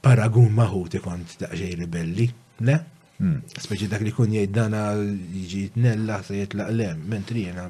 paragun 0.04 0.54
maħuti 0.62 1.02
kont 1.04 1.40
daqxej 1.42 1.74
ribelli, 1.82 2.30
le? 2.70 2.78
Hmm. 3.18 3.40
Speċi 3.50 3.90
dak 3.90 4.06
li 4.06 4.14
kun 4.14 4.30
jgħid 4.30 4.54
dana 4.54 4.86
jiġi 4.94 5.64
tnella 5.74 6.22
se 6.22 6.38
jitlaq 6.38 6.70
laqlem, 6.70 7.04
mentri 7.16 7.48
jena 7.48 7.66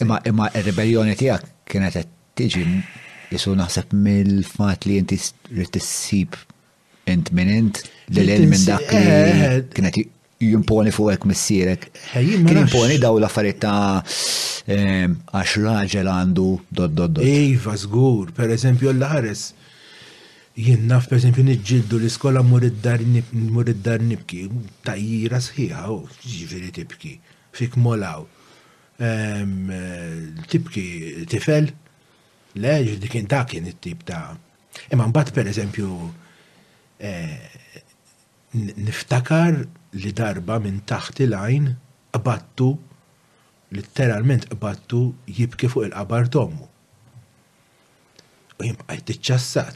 Imma 0.00 0.18
imma 0.30 0.46
ir-ribellioni 0.56 1.16
tiegħek 1.18 1.48
kienet 1.72 1.96
qed 1.98 2.12
tiġi 2.38 2.62
jisu 3.32 3.54
naħseb 3.58 3.90
mill-fat 4.04 4.86
li 4.88 4.98
inti 5.02 5.18
tissib 5.74 6.38
int 7.12 7.32
minint 7.36 7.82
li 8.14 8.22
l 8.22 8.46
minn 8.48 8.64
dak 8.68 8.92
li 8.94 9.00
eh, 9.00 9.42
eh, 9.48 9.58
kienet 9.74 9.98
jimponi 10.40 10.92
fuq 10.94 11.12
hekk 11.16 11.26
missierek. 11.30 11.88
Eh, 12.14 12.30
Kien 12.46 12.62
imponi 12.62 13.00
daw 13.02 13.18
l-affarijiet 13.18 13.60
ta' 13.66 13.98
għax 14.70 15.54
raġel 15.66 16.10
għandu 16.14 16.46
dod 16.70 16.94
dod 17.00 17.18
dod. 17.18 17.22
Iva, 17.26 17.74
zgur, 17.82 18.30
per 18.36 18.52
eżempju 18.54 18.92
l-ħares. 18.94 19.48
Jien 20.62 20.86
naf 20.90 21.06
per 21.10 21.18
eżempju 21.18 21.42
nġildu 21.48 21.98
l-iskola 22.02 22.42
mur 22.44 22.64
id-dar 22.70 23.02
nibki, 23.02 24.46
tajjira 24.86 25.40
sħiħa, 25.42 25.84
ġifiri 26.24 26.72
tibki, 26.78 27.16
fik 27.58 27.76
molaw 27.82 28.26
tibki 28.98 30.86
tifel, 31.28 31.70
le, 32.54 32.96
dik 33.00 33.26
ta' 33.28 33.44
kien 33.46 33.66
it-tip 33.70 34.02
ta' 34.08 34.36
imma 34.90 35.06
mbagħad 35.06 35.32
pereżempju 35.36 36.14
e, 37.02 37.12
niftakar 38.82 39.62
li 39.94 40.12
darba 40.18 40.58
minn 40.62 40.80
taħt 40.90 41.20
il-għajn 41.26 41.70
qbattu 42.16 42.68
literalment 43.78 44.44
qbattu 44.54 45.00
jibki 45.26 45.68
fuq 45.70 45.84
il-qabar 45.88 46.24
tommu. 46.34 46.66
U 48.58 48.60
għajt 48.66 49.08
iċċassat, 49.14 49.74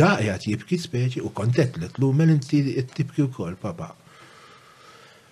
daħjat 0.00 0.42
jibki 0.48 0.76
speċi 0.80 1.18
u 1.20 1.28
kontet 1.36 1.72
li 1.80 1.88
t-lumel 1.96 2.28
inti 2.32 2.58
tibki 2.94 3.20
u 3.26 3.28
kol, 3.36 3.54
papa. 3.60 3.88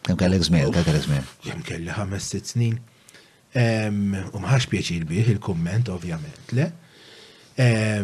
Jem 0.08 0.16
kelli 0.20 0.36
zmin, 0.44 0.62
Jem 1.48 1.60
kelli 1.64 1.90
ħames 1.96 2.24
sitt 2.34 2.46
snin. 2.52 2.76
U 3.56 4.42
pieċir 4.68 5.08
bih 5.08 5.28
il-komment, 5.32 5.88
ovvjament, 5.88 6.52
le. 6.52 6.68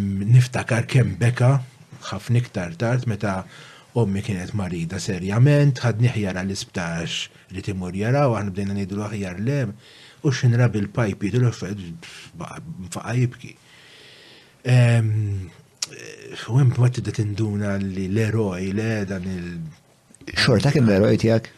Niftakar 0.01 0.87
kemm 0.91 1.17
beka, 1.21 1.61
ħafna 2.09 2.41
iktar 2.41 2.73
tard, 2.81 3.05
meta 3.07 3.45
ommi 3.95 4.23
kienet 4.25 4.55
marida 4.59 4.99
serjament, 4.99 5.79
ħadni 5.85 6.09
ħjar 6.11 6.39
għal-isptax 6.41 7.55
li 7.55 7.63
timur 7.63 7.93
jara, 7.95 8.25
u 8.29 8.35
għan 8.35 8.51
bdejna 8.51 8.75
nidu 8.75 8.97
l-ħjar 8.97 9.39
lem, 9.47 9.75
u 10.25 10.33
xinra 10.33 10.67
bil-pajpi, 10.75 11.31
dil 11.37 11.47
faqa 11.55 13.15
jibki. 13.21 13.53
U 14.65 16.57
għem 16.57 16.73
bħat 16.75 17.21
induna 17.23 17.77
li 17.79 18.09
l-eroj, 18.11 18.73
le 18.73 18.91
dan 19.07 19.29
il- 19.31 19.83
Xorta 20.41 20.71
kem 20.73 20.89
l-eroj 20.89 21.19
tijak? 21.21 21.51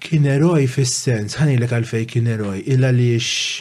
Kien 0.00 0.24
eroj 0.32 0.62
fis-sens, 0.72 1.34
ħanilek 1.40 1.74
għalfej 1.76 2.06
kien 2.08 2.28
eroj, 2.32 2.62
illa 2.72 2.88
liex 2.96 3.58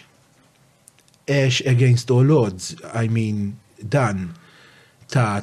għax 1.30 1.60
against 1.70 2.14
all 2.16 2.32
odds, 2.34 2.72
I 2.96 3.10
mean, 3.12 3.42
dan 3.80 4.30
ta' 5.12 5.42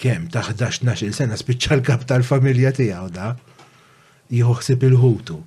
kem, 0.00 0.24
ta' 0.32 0.46
11-12 0.54 1.12
sena 1.16 1.36
spiċċa 1.36 1.76
l-kap 1.76 2.06
tal-familja 2.08 2.72
tiegħu 2.78 3.12
da, 3.12 3.34
jħuħsib 4.32 4.88
il-ħutu. 4.88 5.38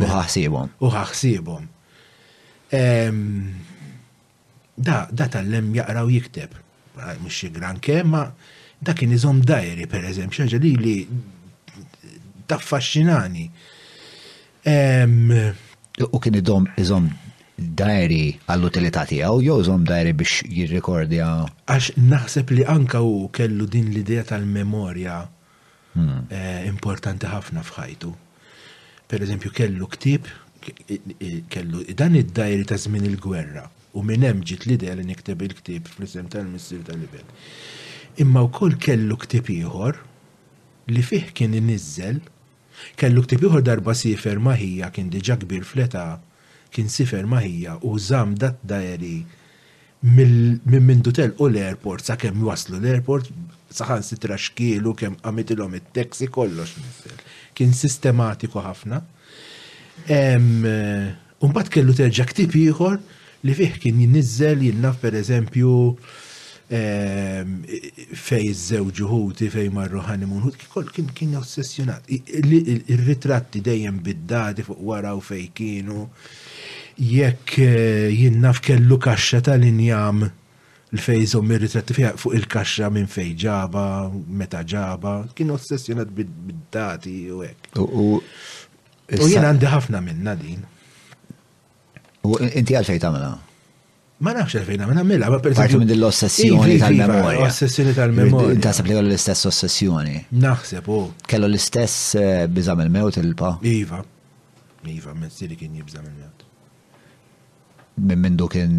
Uħaxsibom. 0.00 0.72
Uħaxsibom. 0.78 1.68
Da, 4.74 4.98
da 5.10 5.28
tal-lem 5.36 5.68
jaqraw 5.82 6.10
jikteb. 6.10 6.56
Mux 7.20 7.50
gran 7.50 7.80
kem, 7.82 8.08
ma 8.08 8.24
da 8.84 8.92
kien 8.94 9.12
izom 9.14 9.40
dajri, 9.46 9.84
per 9.90 10.04
eżem, 10.08 10.30
xaġa 10.34 10.60
li 10.64 10.74
li 10.80 10.94
taffaxxinani. 12.48 13.46
U 16.16 16.18
kien 16.22 16.34
idom 16.40 16.66
iżom 16.80 17.08
dajri 17.80 18.22
għall-utilità 18.50 19.04
tiegħu 19.10 19.42
jew 19.46 19.60
iżom 19.62 19.84
dajri 19.90 20.14
biex 20.18 20.40
jirrikordja. 20.50 21.28
Għax 21.70 21.92
naħseb 22.10 22.56
li 22.58 22.64
anka 22.76 23.02
u 23.06 23.28
kellu 23.34 23.68
din 23.70 23.92
l-idea 23.92 24.24
tal-memorja 24.30 25.20
hmm. 25.94 26.24
eh, 26.34 26.64
importanti 26.70 27.30
ħafna 27.30 27.62
fħajtu. 27.66 28.10
Per 29.10 29.22
eżempju, 29.22 29.52
kellu 29.54 29.86
ktib, 29.94 30.26
kellu 31.52 31.84
dan 31.94 32.16
id-dajri 32.18 32.64
ta' 32.66 32.78
żmien 32.80 33.04
il-gwerra 33.06 33.68
u 33.94 34.02
minn 34.02 34.24
hemm 34.26 34.40
ġiet 34.42 34.64
l-idea 34.66 34.96
li 34.98 35.04
nikteb 35.06 35.44
il-ktib 35.46 35.86
fl-isem 35.92 36.26
tal-Missir 36.32 36.80
tal-Ibel. 36.88 37.28
Imma 38.24 38.42
wkoll 38.48 38.74
kellu 38.82 39.14
ktib 39.22 39.50
ieħor 39.54 39.98
li 40.90 41.02
fih 41.06 41.28
kien 41.36 41.54
inizzel 41.54 42.18
kellu 42.98 43.22
ktib 43.24 43.44
ieħor 43.46 43.64
darba 43.66 43.94
sifer 43.96 44.40
maħija 44.48 44.90
kien 44.94 45.08
diġà 45.12 45.36
kbir 45.42 45.64
fleta 45.68 46.04
kien 46.74 46.90
sifer 46.92 47.26
maħija 47.34 47.78
u 47.88 47.94
żam 48.08 48.34
dat 48.40 48.60
dajeri 48.72 49.16
minn 50.16 50.78
min 50.90 51.02
dutel 51.06 51.32
u 51.40 51.48
l-airport 51.48 52.04
sa' 52.04 52.16
kemm 52.20 52.44
waslu 52.48 52.78
l-airport 52.80 53.30
saħan 53.74 54.04
sitra 54.06 54.36
xkielu 54.38 54.92
kemm 55.00 55.18
għamitilhom 55.22 55.78
it-teksi 55.80 56.28
kollox 56.34 56.76
nisir. 56.84 57.14
Kien 57.54 57.72
sistematiku 57.74 58.60
ħafna. 58.62 59.00
Eh, 60.10 61.42
Umbat 61.44 61.70
kellu 61.74 61.92
terġa' 61.94 62.26
ktib 62.30 62.54
ieħor 62.60 62.96
li 63.46 63.54
fih 63.58 63.78
kien 63.82 63.98
jinniżel 64.02 64.62
jinnaf 64.68 65.00
per 65.02 65.16
eżempju 65.18 65.74
Ehm, 66.72 67.58
fej 68.16 68.46
iż-żewġ 68.48 69.00
uħuti 69.04 69.50
fej 69.52 69.66
marru 69.74 70.00
ħanimun 70.00 70.46
kol 70.72 70.86
kien 70.96 71.10
kien 71.12 71.34
ossessjonat. 71.36 72.06
Ir-ritratti 72.08 73.60
dejjem 73.60 73.98
bid 74.04 74.22
dadi 74.30 74.64
fuq 74.64 74.80
wara 74.80 75.12
u 75.14 75.20
fej 75.20 75.50
kienu. 75.52 76.06
Jekk 76.96 77.58
eh, 77.58 78.08
jien 78.16 78.40
kellu 78.64 78.96
kaxxa 78.96 79.42
tal-injam 79.50 80.24
l-fejżom 80.24 81.52
ir-ritratti 81.52 81.98
fija 82.00 82.14
fuq 82.16 82.38
il-kaxxa 82.40 82.88
minn 82.94 83.10
fej 83.12 83.34
ġaba, 83.44 83.84
meta 84.26 84.64
ġaba, 84.64 85.18
kien 85.36 85.52
ossessjonat 85.52 86.08
bid-dati 86.16 87.18
u 87.34 87.42
hekk. 87.44 87.82
U 87.84 88.22
jien 89.28 89.50
għandi 89.50 89.68
ħafna 89.68 90.00
minna 90.00 90.32
din. 90.38 90.64
U 92.24 92.38
inti 92.40 92.72
għalfej 92.78 93.02
tamela? 93.04 93.34
Ma 94.22 94.30
nafx 94.30 94.54
fejn 94.62 94.82
għamil 94.84 94.98
għamilla, 95.00 95.28
ma 95.34 95.38
per 95.42 95.54
Parti 95.58 95.78
minn 95.80 95.90
l-ossessjoni 95.96 96.76
tal-memoria. 96.78 97.40
Ossessjoni 97.48 97.94
tal-memoria. 97.96 98.58
Tasab 98.62 98.86
li 98.86 98.94
l-istess 99.00 99.48
ossessjoni. 99.50 100.20
Naħseb, 100.44 100.86
u. 100.94 100.98
Oh. 101.02 101.08
Kellu 101.30 101.48
l-istess 101.50 102.14
eh, 102.20 102.44
bizam 102.46 102.78
il-mewt 102.84 103.18
il-pa. 103.18 103.56
Iva. 103.66 103.98
Iva, 104.94 105.14
mezzili 105.18 105.58
kien 105.58 105.74
jibżam 105.80 106.06
il-mewt. 106.06 106.46
Minn 108.06 108.22
mindu 108.22 108.46
kien. 108.54 108.76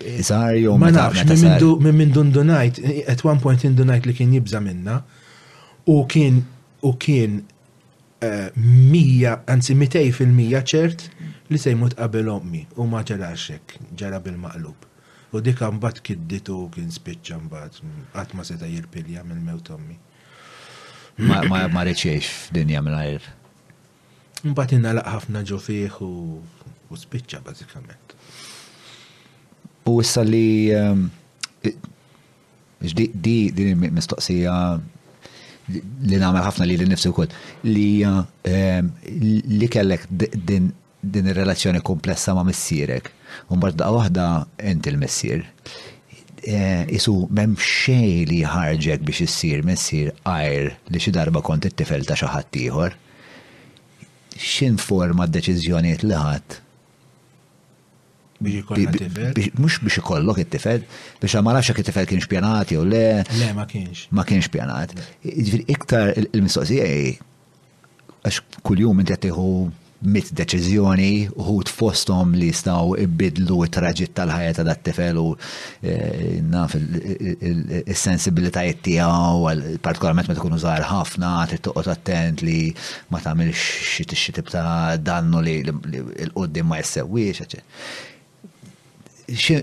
Eh, 0.00 0.18
Isar 0.24 0.58
jom. 0.58 0.80
Ma 0.82 0.90
nafx, 0.94 1.22
minn 1.46 1.94
mindu 2.02 2.26
ndunajt, 2.32 2.82
eh, 2.82 3.04
at 3.12 3.22
one 3.24 3.38
point 3.40 3.62
indunajt 3.68 4.10
li 4.10 4.16
kien 4.18 4.34
jibżam 4.34 4.66
minna, 4.66 5.04
u 5.86 6.02
kien, 6.10 6.42
u 6.82 6.96
kien 6.98 7.44
mija, 8.90 9.40
anzi 9.50 9.74
mitej 9.78 10.10
fil-mija 10.16 10.62
ċert 10.66 11.06
li 11.50 11.58
se 11.60 11.72
jmut 11.74 11.94
qabel 11.98 12.28
ommi 12.32 12.64
u 12.80 12.86
ma 12.90 13.02
ġaraxek, 13.06 13.76
ġara 13.98 14.20
bil-maqlub. 14.24 14.86
U 15.34 15.40
dik 15.44 15.60
mbagħad 15.76 16.00
kidditu 16.06 16.58
kien 16.74 16.90
spiċċa 16.92 17.38
mbagħad 17.42 17.80
qatt 18.14 18.36
ma 18.38 18.44
seta' 18.46 18.68
jirpilja 18.70 19.24
mill-mewt 19.26 19.70
ommi. 19.74 19.98
Ma 21.20 21.84
reċiex 21.88 22.50
dinja 22.54 22.82
għajr. 22.82 23.28
Mbagħad 24.46 24.76
inalaq 24.78 25.12
ħafna 25.16 25.44
ġo 25.50 25.58
fih 25.60 26.00
u 26.04 26.94
spiċċa 26.96 27.40
bazikament. 27.44 28.16
U 29.86 30.00
issa 30.02 30.24
li 30.26 30.72
ehm, 30.74 31.06
di 32.82 33.06
din 33.14 33.86
mistoqsija 33.96 34.56
li 35.68 36.16
namel 36.20 36.44
ħafna 36.46 36.66
li 36.68 36.76
l-nifsi 36.78 37.10
kod, 37.16 37.34
li 37.66 37.88
eh, 38.04 38.82
li 38.82 39.68
kellek 39.72 40.04
din 40.12 40.70
ir-relazzjoni 41.02 41.82
komplessa 41.86 42.34
ma' 42.34 42.44
missierek. 42.46 43.10
un 43.52 43.58
da' 43.60 43.90
waħda 43.92 44.24
ent 44.58 44.86
il 44.86 44.96
missier 44.96 45.44
eh, 46.42 46.86
Isu 46.88 47.26
mem 47.30 47.56
xej 47.58 48.24
li 48.30 48.42
ħarġek 48.46 49.02
biex 49.02 49.24
issir 49.26 49.64
missier 49.66 50.12
għajr 50.26 50.70
li 50.92 51.00
xi 51.02 51.10
darba 51.12 51.42
kont 51.42 51.66
it-tifel 51.66 52.04
ta' 52.06 52.14
xaħat 52.16 52.50
tiħor, 52.54 52.94
X'in 54.36 54.76
forma 54.78 55.26
d-deċiżjonijiet 55.26 56.04
li 56.06 56.14
ħadd 56.22 56.62
Biex 58.40 58.62
ikollok 58.62 59.58
Mux 59.58 59.78
biex 59.82 59.96
ikollok 60.00 60.38
it-tifel, 60.44 60.80
biex 61.22 61.32
ma 61.44 61.50
nafx 61.56 61.68
it-tifel 61.80 62.06
kienx 62.10 62.26
pjanat 62.30 62.68
jew 62.74 62.84
le. 62.84 62.88
Le, 63.40 63.48
ma 63.56 63.64
kienx. 63.70 63.96
Ma 64.14 64.22
kienx 64.28 64.46
pjanat. 64.52 64.90
Jiġifieri 65.24 65.64
iktar 65.72 66.06
il-mistoqsija 66.18 66.86
għax 68.26 68.36
kull-jum 68.66 69.00
inti 69.04 69.12
għattiħu 69.16 69.48
mit 70.12 70.28
deċizjoni 70.38 71.26
u 71.40 71.42
t-fostom 71.66 72.30
li 72.36 72.50
staw 72.54 72.92
ibidlu 73.00 73.56
traġit 73.72 74.12
tal-ħajja 74.18 74.52
ta' 74.58 74.74
t 74.76 74.80
tifel 74.90 75.16
u 75.22 75.24
e, 75.32 75.34
naf 76.44 76.70
il-sensibilitajiet 76.76 78.78
tiegħu 78.84 79.78
partikolarment 79.86 80.28
meta 80.28 80.36
tkunu 80.42 80.58
żgħar 80.60 80.84
ħafna 80.90 81.30
t-toqot 81.54 81.88
attent 81.94 82.38
li 82.44 82.58
ma 83.08 83.18
tagħmilx 83.24 83.60
xi 84.12 84.34
tib 84.36 84.46
ta' 84.52 84.98
dannu 85.00 85.38
li 85.48 85.56
l-qudiem 85.64 86.66
ma 86.68 86.76
jessewix, 86.82 87.28
eċetera 87.32 87.62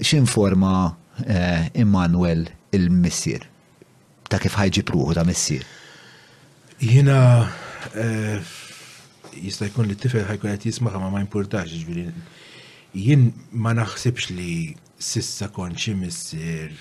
xin 0.01 0.25
forma 0.25 0.97
eh, 1.25 1.69
Immanuel 1.75 2.47
il-missier? 2.73 3.41
Ta' 4.29 4.39
kif 4.39 4.55
ħajġi 4.57 4.83
pruħu 4.87 5.13
ta' 5.15 5.23
missier? 5.27 5.63
Jina 6.83 7.47
eh, 7.95 8.41
jista' 9.37 9.65
jkun 9.69 9.87
li 9.87 9.95
t-tifel 9.95 10.25
ħajkun 10.27 10.49
għet 10.55 10.65
jismaħ 10.71 10.93
ma 10.99 11.09
ma 11.13 11.19
importax 11.23 11.65
ġifieri. 11.77 12.03
Jien 12.93 13.29
ma 13.59 13.73
naħsibx 13.77 14.29
li 14.37 14.75
sissa 14.97 15.47
kon 15.53 15.77
xi 15.77 15.93
missier 15.95 16.71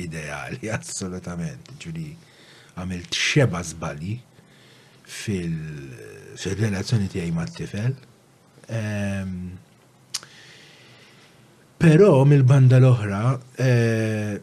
ideali 0.00 0.70
assolutament, 0.76 1.72
ġifieri 1.78 2.10
għamilt 2.80 3.10
xeba 3.14 3.62
zbali 3.68 4.16
fil-relazzjoni 5.10 7.30
ma' 7.36 7.46
t 7.48 7.54
tifel 7.62 7.92
ehm, 8.70 9.30
Però 11.80 12.24
mill-banda 12.28 12.76
l-oħra, 12.76 13.20
eh, 13.64 14.34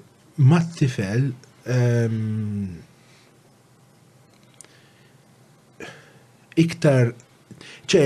mat 0.50 0.72
tifel 0.80 1.28
ehm, 1.70 2.64
iktar, 6.64 7.12
ċe, 7.86 8.02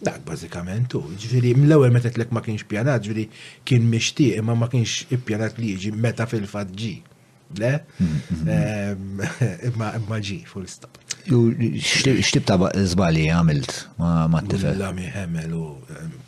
Dak 0.00 0.20
bażikament 0.24 0.94
u, 0.96 1.02
ġifieri 1.20 1.52
mill-ewwel 1.58 1.92
meta 1.92 2.08
ma 2.32 2.40
kienx 2.44 2.64
pjanat, 2.68 3.02
ġifieri 3.04 3.26
kien 3.68 3.84
mixtieq 3.90 4.38
imma 4.40 4.54
ma 4.56 4.68
kienx 4.72 5.04
ippjanat 5.12 5.58
li 5.60 5.74
jiġi 5.74 5.92
meta 5.92 6.24
fil-fatt 6.30 6.72
ġi. 6.76 6.94
Le? 7.58 7.72
Mhm, 7.98 8.48
imma 9.68 9.92
imma 10.00 10.18
ġi 10.24 10.38
full 10.48 10.64
stop. 10.70 10.96
Xtib 11.28 12.46
ta' 12.48 12.56
zbali 12.94 13.26
għamilt 13.28 13.74
ma' 14.00 14.40
t-tifel? 14.46 14.78
L-lami 14.78 15.10
ħemel 15.12 15.54
u 15.58 15.64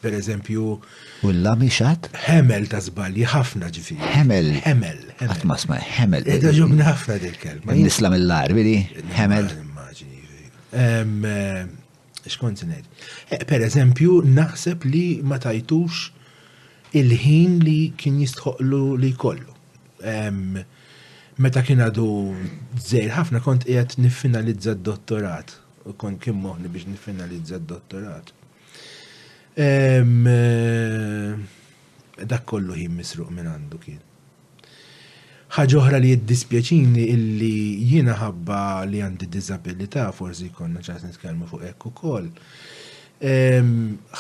per 0.05 0.19
eżempju. 0.21 0.67
U 1.25 1.33
l-lami 1.33 1.71
xat? 1.73 2.11
Ħemel 2.29 2.69
ta' 2.75 2.83
zbali 2.91 3.25
ħafna 3.25 3.73
ġifi. 3.73 3.97
Ħemel. 4.05 4.53
Ħemel. 4.67 5.01
Għatma 5.25 5.57
sma' 5.65 5.81
ħemel. 5.97 6.29
Edda 6.37 6.53
ġobna 6.59 6.91
ħafna 6.93 7.17
dil-kelma. 7.25 7.79
Nislam 7.81 8.19
il-lar, 8.21 8.53
vidi? 8.59 8.77
Ħemel. 9.17 9.53
Immaġini. 9.63 10.51
Eh, 10.77 11.71
xkont 12.31 12.63
ngħid. 12.65 12.87
Eh, 13.31 13.45
per 13.49 13.63
eżempju, 13.67 14.21
naħseb 14.27 14.87
li 14.89 15.07
ma 15.25 15.39
tajtux 15.43 16.05
il-ħin 16.99 17.59
li 17.65 17.79
kien 17.99 18.19
jistħoqlu 18.21 18.83
li 19.01 19.13
kollu. 19.19 19.49
Meta 21.43 21.63
kien 21.65 21.81
għadu 21.81 22.07
żejr 22.85 23.15
ħafna 23.17 23.41
kont 23.45 23.67
qiegħed 23.67 23.99
niffinalizza 24.05 24.75
d-dottorat 24.77 25.57
u 25.89 25.95
kont 25.99 26.21
kien 26.23 26.39
moħni 26.43 26.69
biex 26.71 26.91
niffinalizza 26.91 27.59
d-dottorat. 27.63 28.33
Eh, 29.57 30.01
dak 32.25 32.45
kollu 32.49 32.79
ħin 32.79 32.97
misruq 33.01 33.31
minn 33.33 33.51
għandu 33.57 33.83
kien 33.87 34.01
ħagħuħra 35.53 35.99
li 36.01 36.11
jiddispjaċini 36.15 37.03
illi 37.13 37.55
jina 37.91 38.15
ħabba 38.17 38.61
li 38.89 39.03
għandi 39.05 39.27
disabilità 39.33 40.07
forsi 40.17 40.49
konna 40.57 40.81
ċas 40.85 41.05
nitkellmu 41.11 41.49
fuq 41.51 41.67
ekku 41.71 41.91
kol. 41.97 42.31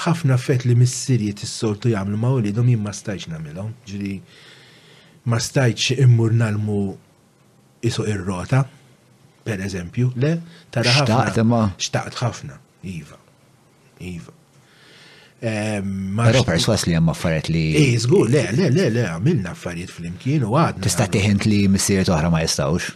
ħafna 0.04 0.36
fett 0.38 0.66
li 0.68 0.76
missirji 0.78 1.32
t 1.36 1.48
soltu 1.48 1.90
jgħamlu 1.92 2.18
ma' 2.20 2.34
li 2.44 2.52
domi 2.58 2.76
ma 2.78 2.92
stajċ 2.96 3.32
namilom, 3.32 3.72
ġiri 3.88 4.18
ma 5.30 5.40
stajċ 5.40 5.96
immur 6.04 6.36
nalmu 6.36 6.82
isu 7.82 8.04
ir-rota, 8.12 8.62
per 9.42 9.58
eżempju, 9.66 10.12
le, 10.22 10.36
tara 10.74 10.92
ħafna. 11.00 11.64
Xtaqt 11.82 12.20
ħafna, 12.20 12.60
Iva. 12.92 13.18
Iva. 14.02 14.36
Pero 15.42 16.44
perswas 16.46 16.84
li 16.86 16.94
hemm 16.94 17.10
affarijiet 17.10 17.48
li. 17.50 17.62
Eh, 17.74 17.94
le, 18.30 18.42
le, 18.54 18.68
le, 18.70 18.86
le, 18.94 19.04
għamilna 19.10 19.50
affarijiet 19.56 19.90
fl-imkien 19.90 20.44
u 20.46 20.52
għadna. 20.54 20.84
Tista' 20.86 21.08
tiħint 21.16 21.48
li 21.50 21.64
missiriet 21.72 22.10
oħra 22.14 22.30
ma 22.30 22.44
jistawx? 22.44 22.92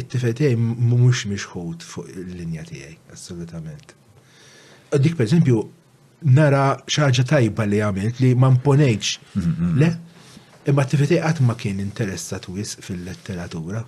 it-tifel 0.03 0.33
tiegħi 0.37 0.57
mhux 0.59 1.25
mixħud 1.33 1.85
fuq 1.89 2.09
il-linja 2.13 2.67
tiegħi, 2.69 2.97
assolutament. 3.15 3.97
Dik 4.93 5.15
per 5.17 5.31
nara 6.23 6.63
xaġa 6.87 7.23
tajba 7.27 7.65
li 7.67 7.79
għamilt 7.83 8.21
li 8.23 8.33
ma 8.35 8.49
mponejċ. 8.53 9.15
Le, 9.79 9.89
imma 10.71 10.85
t 10.87 10.95
tifetej 10.95 11.19
għat 11.21 11.41
ma 11.43 11.55
kien 11.59 11.79
interessat 11.83 12.47
wis 12.49 12.77
fil-letteratura. 12.83 13.83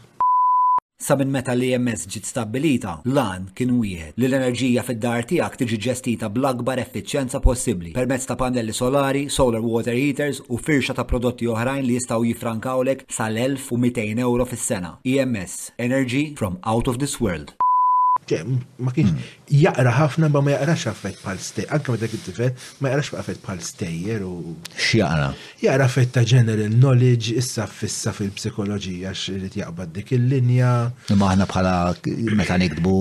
Sabin 1.05 1.27
meta 1.27 1.51
li 1.53 1.73
jemmes 1.73 2.05
ġit 2.07 2.23
stabilita, 2.25 2.93
lan 3.05 3.49
kien 3.55 3.73
wieħed 3.75 4.15
li 4.15 4.29
l-enerġija 4.29 4.83
fid-dar 4.87 5.25
tiegħek 5.27 5.57
tiġi 5.59 5.79
ġestita 5.85 6.29
bl-akbar 6.31 6.79
effiċjenza 6.85 7.41
possibbli 7.43 7.91
permezz 7.97 8.29
ta' 8.29 8.37
pannelli 8.39 8.73
solari, 8.73 9.25
solar 9.29 9.59
water 9.61 9.91
heaters 9.95 10.39
u 10.47 10.57
firxa 10.69 10.95
ta' 10.95 11.03
prodotti 11.11 11.51
oħrajn 11.51 11.83
li 11.83 11.99
jistgħu 11.99 12.31
jifrankawlek 12.31 13.05
sal-1200 13.17 14.23
euro 14.23 14.47
fis-sena. 14.47 14.95
EMS, 15.03 15.73
Energy 15.77 16.25
from 16.39 16.59
Out 16.63 16.87
of 16.87 16.97
this 17.03 17.19
World 17.19 17.51
ma 18.75 18.91
kienx 18.93 19.11
hmm. 19.11 19.25
jaqra 19.53 19.91
ħafna 19.93 20.29
ma 20.33 20.41
ma 20.41 20.53
jaqrax 20.55 20.85
affett 20.89 21.21
pal 21.21 21.37
stejjer, 21.41 21.69
anke 21.75 21.93
meta 21.93 22.05
dakit 22.07 22.23
tifet, 22.25 22.61
ma 22.81 22.91
jaqrax 22.93 23.17
affett 23.21 23.41
pal 23.45 23.59
stejjer 23.63 24.23
u. 24.25 24.55
X'jaqra? 24.75 25.27
Jaqra 25.61 25.85
affett 25.87 26.13
ta' 26.15 26.25
general 26.31 26.73
knowledge 26.73 27.33
issa 27.39 27.67
fissa 27.69 28.13
fil-psikoloġija 28.17 29.13
x'irid 29.15 29.57
jaqbad 29.61 29.93
dik 29.97 30.13
il-linja. 30.17 30.73
Maħna 31.11 31.29
aħna 31.35 31.49
bħala 31.51 31.75
meta 32.39 32.57
nikdbu 32.57 32.99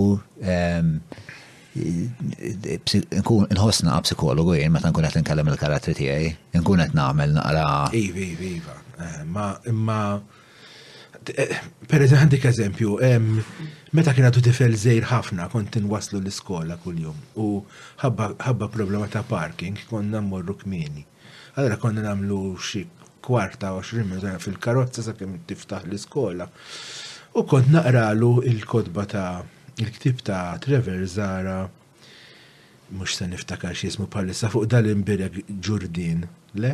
nkun 3.25 3.49
nħossna 3.51 3.97
psikologu 4.07 4.55
jien 4.61 4.71
meta 4.75 4.93
nkun 4.93 5.09
għet 5.09 5.21
inkellem 5.23 5.49
il 5.51 5.59
karatri 5.59 5.95
tiegħi, 5.99 6.31
nkun 6.61 6.85
qed 6.85 6.99
nagħmel 6.99 7.39
naqra. 7.39 7.69
Iva, 7.99 8.27
iva, 8.29 8.53
iva. 8.61 8.81
Eh, 8.95 9.25
ma 9.27 9.49
imma 9.73 9.97
eh, 11.33 11.57
per 11.89 12.05
eżempju, 12.05 12.99
Meta 13.95 14.11
kien 14.11 14.27
għadu 14.27 14.41
tifel 14.43 14.73
żejr 14.83 15.05
ħafna 15.07 15.45
kont 15.53 15.77
inwaslu 15.79 16.19
l-iskola 16.19 16.75
kuljum 16.83 17.19
u 17.39 17.45
ħabba 18.03 18.66
problema 18.77 19.07
ta' 19.12 19.21
parking 19.29 19.77
konna 19.87 20.19
mmorru 20.19 20.57
kmieni. 20.65 21.05
Allora 21.55 21.77
konna 21.79 22.03
namlu 22.03 22.41
xi 22.59 22.83
kwarta 23.23 23.71
u 23.77 23.85
minuta 24.01 24.33
fil-karozza 24.43 25.05
sakemm 25.07 25.37
tiftaħ 25.47 25.87
l-iskola. 25.87 26.49
U 27.39 27.47
kont 27.53 27.71
naqralu 27.77 28.33
il-kodba 28.51 29.07
ta' 29.12 29.45
il-ktib 29.79 30.25
ta' 30.27 30.41
Trevor 30.59 31.07
Zara 31.07 31.61
mux 32.99 33.15
se 33.15 33.31
niftakar 33.31 33.79
xie 33.79 33.93
jismu 33.93 34.11
palissa 34.11 34.51
fuq 34.51 34.66
dal-imbirek 34.75 35.39
ġurdin, 35.69 36.27
le? 36.59 36.73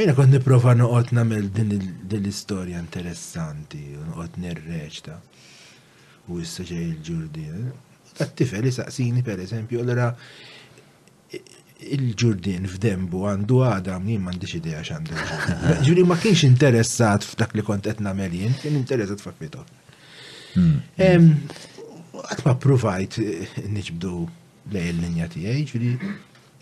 Ejna 0.00 0.16
kont 0.16 0.32
niprofa 0.32 0.72
noqot 0.72 1.12
namel 1.12 1.52
din 1.58 1.76
l-istoria 2.08 2.80
interessanti, 2.80 3.90
noqot 4.06 4.40
nirreċta 4.40 5.20
u 6.30 6.38
issa 6.42 6.62
ġej 6.66 6.84
il-ġurdin. 6.86 7.64
Għattifel 8.20 8.68
eh? 8.68 8.74
saqsini 8.76 9.22
per 9.26 9.42
eżempju, 9.44 9.82
l 9.84 11.42
il-ġurdin 11.82 12.68
f'dembu 12.70 13.24
għandu 13.26 13.56
għada 13.66 13.96
minn 13.98 14.22
mandiċ 14.22 14.58
ideja 14.60 14.84
xandu. 14.86 15.16
Ġuri 15.86 16.04
ma 16.06 16.14
kienx 16.22 16.44
interessat 16.46 17.26
f'dak 17.26 17.56
li 17.58 17.64
kont 17.66 17.88
etna 17.90 18.12
melin, 18.14 18.54
kien 18.60 18.76
interessat 18.78 19.18
f'affito. 19.24 19.64
Hmm. 20.54 20.76
Għatma 22.22 22.54
provajt 22.62 23.18
eh, 23.24 23.56
nġibdu 23.74 24.12
lej 24.76 24.92
l-linja 24.92 25.26
tijaj, 25.32 25.58
ġuri 25.72 25.90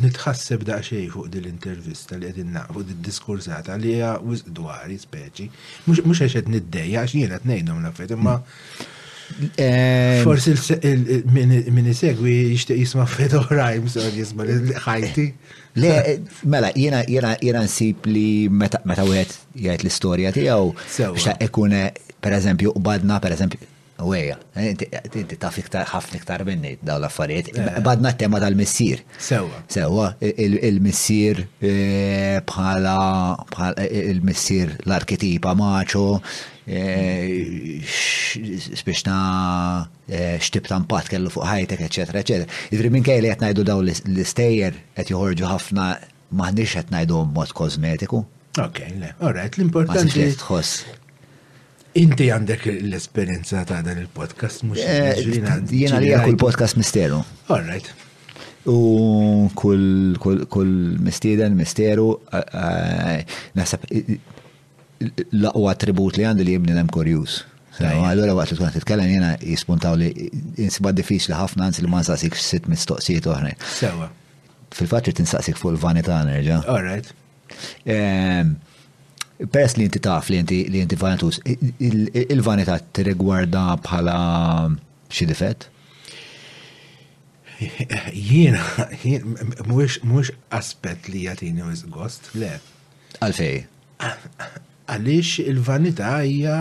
nitħasseb 0.02 0.62
da 0.68 0.76
xej 0.86 1.02
fuq 1.10 1.26
dil-intervista 1.34 2.14
li 2.14 2.28
għedin 2.28 2.55
fuq 2.68 2.84
dil-diskursata 2.86 3.74
li 3.82 3.97
hija 3.97 4.12
dwari 4.55 4.98
speċi. 5.02 5.48
Mux 5.90 6.22
għax 6.22 6.36
għed 6.44 6.52
niddeja, 6.55 7.02
għax 7.02 7.14
jina 7.18 7.40
t-nejdom 7.42 7.82
la 7.82 7.90
imma 8.14 8.36
forsi 10.26 10.55
minn 11.34 11.59
minisegwi 11.74 12.34
jishtiq 12.55 12.78
jisma 12.84 13.06
fet 13.06 13.34
oħrajm, 13.40 13.88
so 13.90 14.06
jisma 14.14 14.47
ħajti. 14.86 15.26
Le, 15.82 15.90
mela, 16.51 16.70
jena 16.76 17.64
nsib 17.66 18.06
li 18.14 18.28
meta 18.48 18.78
wieħed 18.86 19.59
jgħid 19.59 19.82
l-istorja 19.82 20.32
tiegħu, 20.38 20.70
xta' 21.18 21.36
ikun 21.51 21.78
per 22.22 22.38
eżempju 22.38 22.74
badna, 22.86 23.18
per 23.22 23.34
eżempju, 23.34 23.66
Weja, 24.01 24.36
eh, 24.56 24.72
inti 25.14 25.36
taf 25.40 25.56
ħafna 25.60 26.18
iktar 26.20 26.44
minni 26.47 26.77
daw 26.81 26.98
l-affarijiet. 27.01 27.51
Eh. 27.59 27.81
Badna 27.85 28.12
t-tema 28.14 28.40
tal-missir. 28.40 29.02
Sewa. 29.18 29.60
Sewa, 29.70 30.06
il-missir 30.24 31.43
eh, 31.60 32.39
bħala 32.47 32.97
il-missir 33.86 34.77
l-arketipa 34.86 35.52
maċo, 35.59 36.06
spiċna 38.81 39.18
xtib 40.44 40.70
ta' 40.70 41.02
kellu 41.10 41.32
fuq 41.35 41.48
ħajtek, 41.51 41.85
etc. 41.89 42.56
Idri 42.70 42.90
minn 42.94 43.06
kaj 43.06 43.20
li 43.24 43.32
jatnajdu 43.32 43.66
daw 43.72 43.82
l-istejjer, 43.85 44.81
et 44.97 45.12
joħorġu 45.12 45.48
ħafna 45.51 45.93
maħnix 46.36 46.78
jatnajdu 46.81 47.24
mod 47.36 47.52
kozmetiku. 47.59 48.24
Ok, 48.59 48.82
le, 48.98 49.12
all 49.20 49.35
right, 49.36 49.56
l-importanti. 49.59 50.31
Inti 51.98 52.28
għandek 52.30 52.68
l-esperienza 52.84 53.64
ta' 53.66 53.80
dan 53.82 53.98
il-podcast, 53.98 54.62
mux 54.62 54.78
Jena 54.78 55.98
li 55.98 56.12
għakul 56.14 56.36
podcast 56.38 56.78
misteru. 56.78 57.18
All 57.50 57.64
right. 57.66 57.88
U 58.70 59.48
kull 59.58 60.76
mistiden, 61.02 61.56
misteru, 61.58 62.12
nasab 63.58 63.86
laqwa 65.34 65.72
attribut 65.74 66.20
li 66.20 66.28
għandu 66.30 66.46
li 66.46 66.54
jibni 66.60 66.78
nem 66.78 66.86
kurjus. 66.94 67.40
Għallura 67.80 68.36
waqt 68.38 68.54
li 68.54 68.58
tkun 68.60 68.74
titkellem 68.78 69.10
jena 69.16 69.32
jispuntaw 69.40 69.98
li 69.98 70.14
jinsibad 70.60 70.94
diffiċ 71.00 71.30
li 71.32 71.40
ħafna 71.42 71.66
għanzi 71.70 71.82
li 71.86 71.90
ma 71.90 72.04
nsaqsik 72.06 72.38
sit 72.38 72.70
mistoqsijiet 72.70 73.26
oħra. 73.32 73.54
Sewa. 73.80 74.10
fil 74.70 74.86
fatri 74.86 75.10
li 75.10 75.24
tinsaqsik 75.24 75.56
fuq 75.58 75.74
il 75.74 75.80
vanita 75.88 76.20
għanerġa. 76.20 76.60
All 76.70 76.84
right. 76.86 77.10
Ehm, 77.90 78.52
peress 79.48 79.76
li 79.78 79.86
inti 79.88 80.00
taf 80.04 80.28
li 80.30 80.38
inti 80.40 80.64
li 80.70 80.80
inti 80.84 80.96
vanitus, 81.00 81.40
il-vanità 81.78 82.78
tirrigwarda 82.92 83.76
bħala 83.80 84.14
xi 85.10 85.26
difett? 85.28 85.68
Jiena, 87.60 88.62
mhuwiex 89.68 90.32
aspett 90.56 91.08
li 91.12 91.26
jagħtini 91.26 91.64
gost, 91.92 92.30
le. 92.34 92.54
Għalfej. 93.20 93.62
Għaliex 94.90 95.44
il-vanità 95.50 96.14
hija 96.24 96.56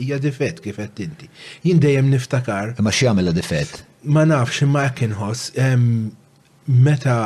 hija 0.00 0.18
difett 0.22 0.60
kif 0.64 0.76
qed 0.80 1.00
inti. 1.04 1.28
Jien 1.64 1.80
dejjem 1.80 2.10
niftakar. 2.12 2.74
Ma 2.80 2.92
jagħmel 2.92 3.32
difett? 3.36 3.82
Ma 4.04 4.24
nafx 4.28 4.62
imma 4.64 4.86
hekk 4.88 5.08
inħoss 5.10 5.50
meta 6.68 7.18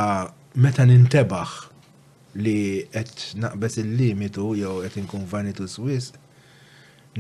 meta 0.55 0.85
nintebaħ 0.87 1.71
li 2.35 2.83
qed 2.91 3.13
naqbet 3.39 3.77
il-limitu 3.79 4.47
jew 4.59 4.81
qed 4.83 4.97
inkun 5.01 5.27
vanitu 5.31 5.67
Swiss 5.69 6.11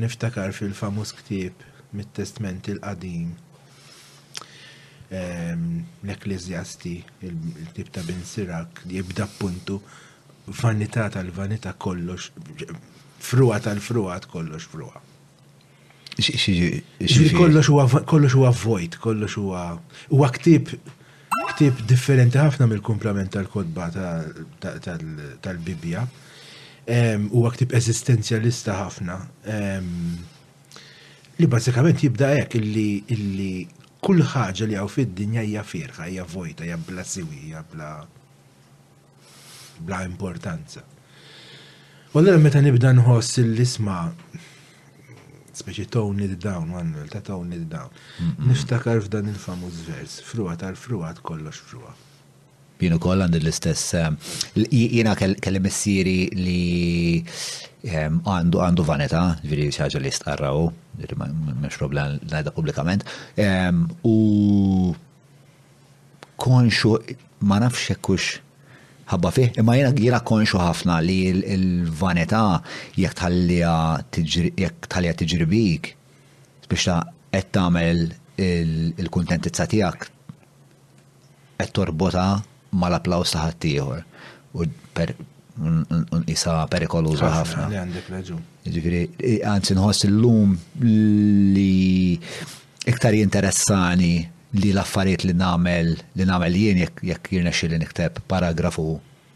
niftakar 0.03 0.53
fil-famuż 0.57 1.13
ktieb 1.21 1.63
mit-testment 1.95 2.67
il-qadim 2.73 3.31
ehm, 5.15 5.85
l-ekklezjasti 6.03 6.97
il-tib 7.31 7.93
ta' 7.95 8.03
bin 8.09 8.25
Sirak 8.27 8.83
jibda 8.91 9.29
puntu 9.39 9.79
vanità 10.63 11.07
tal-vanità 11.15 11.77
kollox 11.81 12.33
frua 13.25 13.61
tal-fruwa 13.65 14.19
kollox 14.31 14.67
fruwa. 14.69 14.99
Kollox 18.11 18.33
huwa 18.35 18.51
vojt, 18.53 18.99
kollox 19.01 19.33
huwa 19.39 19.63
huwa 20.11 20.29
ktib 20.37 20.75
ktib 21.55 21.81
differenti 21.89 22.39
ħafna 22.39 22.67
mill-kumplament 22.71 23.33
tal-kodba 23.35 23.89
tal-Bibja. 24.63 26.05
U 27.39 27.45
ktib 27.55 27.75
eżistenzjalista 27.79 28.77
ħafna. 28.83 29.19
Li 31.35 31.49
bazzikament 31.51 32.05
jibda 32.05 32.29
hekk 32.37 32.59
illi 32.61 33.53
kull 34.05 34.23
ħaġa 34.29 34.69
li 34.69 34.77
għaw 34.77 34.91
fid-dinja 34.93 35.43
hija 35.49 35.63
firħa, 35.65 36.11
hija 36.13 36.27
vojta, 36.29 36.67
hija 36.69 36.77
bla 36.87 37.05
siwi, 37.09 37.39
hija 37.49 37.65
bla 37.73 37.93
bla 39.85 40.05
importanza. 40.07 40.85
U 42.15 42.21
allora 42.21 42.39
meta 42.39 42.61
nibda 42.63 42.93
nħoss 42.95 43.41
l-isma' 43.43 44.24
speċi 45.57 45.87
tone 45.91 46.27
it 46.27 46.39
down, 46.43 46.71
Manuel, 46.71 47.09
ta' 47.11 47.21
tone 47.21 47.55
it 47.55 47.69
down. 47.71 47.91
Niftakar 48.49 49.01
f'dan 49.05 49.29
il-famuż 49.31 49.83
vers, 49.89 50.19
fruat 50.27 50.63
għal 50.67 50.79
fruat 50.79 51.23
kollox 51.27 51.63
fruwa. 51.69 51.95
Jienu 52.83 52.99
koll 53.01 53.23
għand 53.25 53.39
l-istess, 53.39 53.95
eh, 53.97 54.09
jiena 54.55 55.15
kelli 55.17 55.61
messiri 55.63 56.17
li 56.37 57.25
ehm, 57.87 58.19
għandu 58.29 58.61
għandu 58.61 58.85
vaneta, 58.85 59.23
veri 59.47 59.71
xaġa 59.73 60.03
li 60.03 60.11
starraw, 60.13 60.67
mux 61.63 61.79
problem 61.79 62.19
najda 62.33 62.51
publikament, 62.57 63.05
ehm, 63.41 63.85
u 64.05 64.93
konxu 66.45 66.99
ma 67.47 67.59
nafxekux 67.63 68.35
ħabba 69.11 69.31
fih, 69.37 69.49
imma 69.61 69.75
jena 69.79 69.91
gira 69.97 70.21
konxu 70.25 70.61
ħafna 70.61 70.99
li 71.05 71.17
l 71.33 71.69
vaneta 71.99 72.63
jekk 72.97 74.81
tħallija 74.89 75.19
tiġribik 75.21 75.91
biex 76.71 76.87
ta' 76.89 77.03
qed 77.35 77.51
tagħmel 77.55 78.05
il-kuntentizza 78.41 79.67
tiegħek 79.71 80.09
qed 81.61 81.75
torbota 81.77 82.27
mal-applaws 82.81 83.35
ta' 83.37 83.45
ħaddieħor 83.45 84.05
u 84.63 84.69
per 84.97 85.15
isa 86.31 86.55
perikoluża 86.71 87.29
ħafna. 87.31 87.69
Ġifieri, 88.75 89.37
anzi 89.47 89.77
nħoss 89.79 90.09
illum 90.09 90.57
li 90.83 92.17
iktar 92.91 93.15
jinteressani 93.15 94.23
li 94.55 94.71
l-affarijiet 94.73 95.25
li 95.29 95.35
namel 95.35 95.95
li 96.19 96.27
namel 96.29 96.55
jien 96.61 96.79
jekk 97.05 97.31
jirna 97.37 97.53
li 97.71 97.81
nikteb 97.83 98.21
paragrafu 98.31 98.85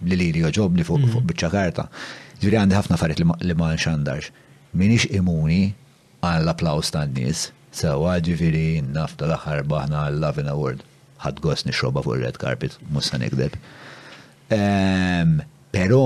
li 0.08 0.16
li 0.20 0.28
li 0.34 0.44
joġobni 0.46 0.84
fuq 0.86 0.98
mhm. 1.02 1.12
fuq 1.14 1.26
biċċa 1.32 1.50
karta. 1.52 1.88
Ġviri 2.40 2.58
għandi 2.60 2.76
ħafna 2.78 2.94
affarijiet 2.96 3.22
li 3.48 3.56
ma 3.58 3.72
nxandarx. 3.74 4.30
Minix 4.78 5.08
imuni 5.10 5.72
għall-applaus 6.22 6.92
tan-nies, 6.94 7.48
sewa 7.74 8.18
ġifiri 8.22 8.82
nafta 8.94 9.26
l-aħħar 9.26 9.64
baħna 9.70 10.04
għall-Lovin 10.06 10.50
Award. 10.52 10.84
Ħad 11.24 11.42
gost 11.42 11.66
nixroba 11.66 12.02
fuq 12.06 12.20
red 12.22 12.38
carpet, 12.38 12.78
musa 12.94 13.18
nikdeb. 13.18 13.58
Ehm, 14.54 15.40
Pero, 15.70 15.98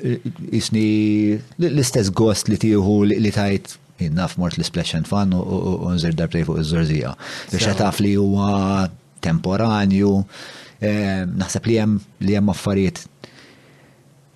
eh, 0.00 0.16
isni 0.56 1.36
l-istess 1.60 2.08
gost 2.16 2.48
li 2.48 2.56
tieħu 2.56 2.94
li 3.04 3.30
tajt 3.34 3.74
naf 4.10 4.36
mort 4.36 4.56
l-Splash 4.56 4.94
and 4.96 5.06
Fun 5.10 5.34
u 5.34 5.92
nżir 5.94 6.14
darbtej 6.14 6.44
fuq 6.44 6.58
iż-żorzija. 6.62 7.14
Biex 7.52 7.76
taf 7.76 8.00
li 8.00 8.14
huwa 8.16 8.88
temporanju, 9.20 10.24
eh, 10.80 11.22
naħseb 11.26 11.66
li 11.66 11.78
hemm 11.78 12.00
li 12.20 12.32
jem 12.34 12.48
affarijiet 12.50 13.04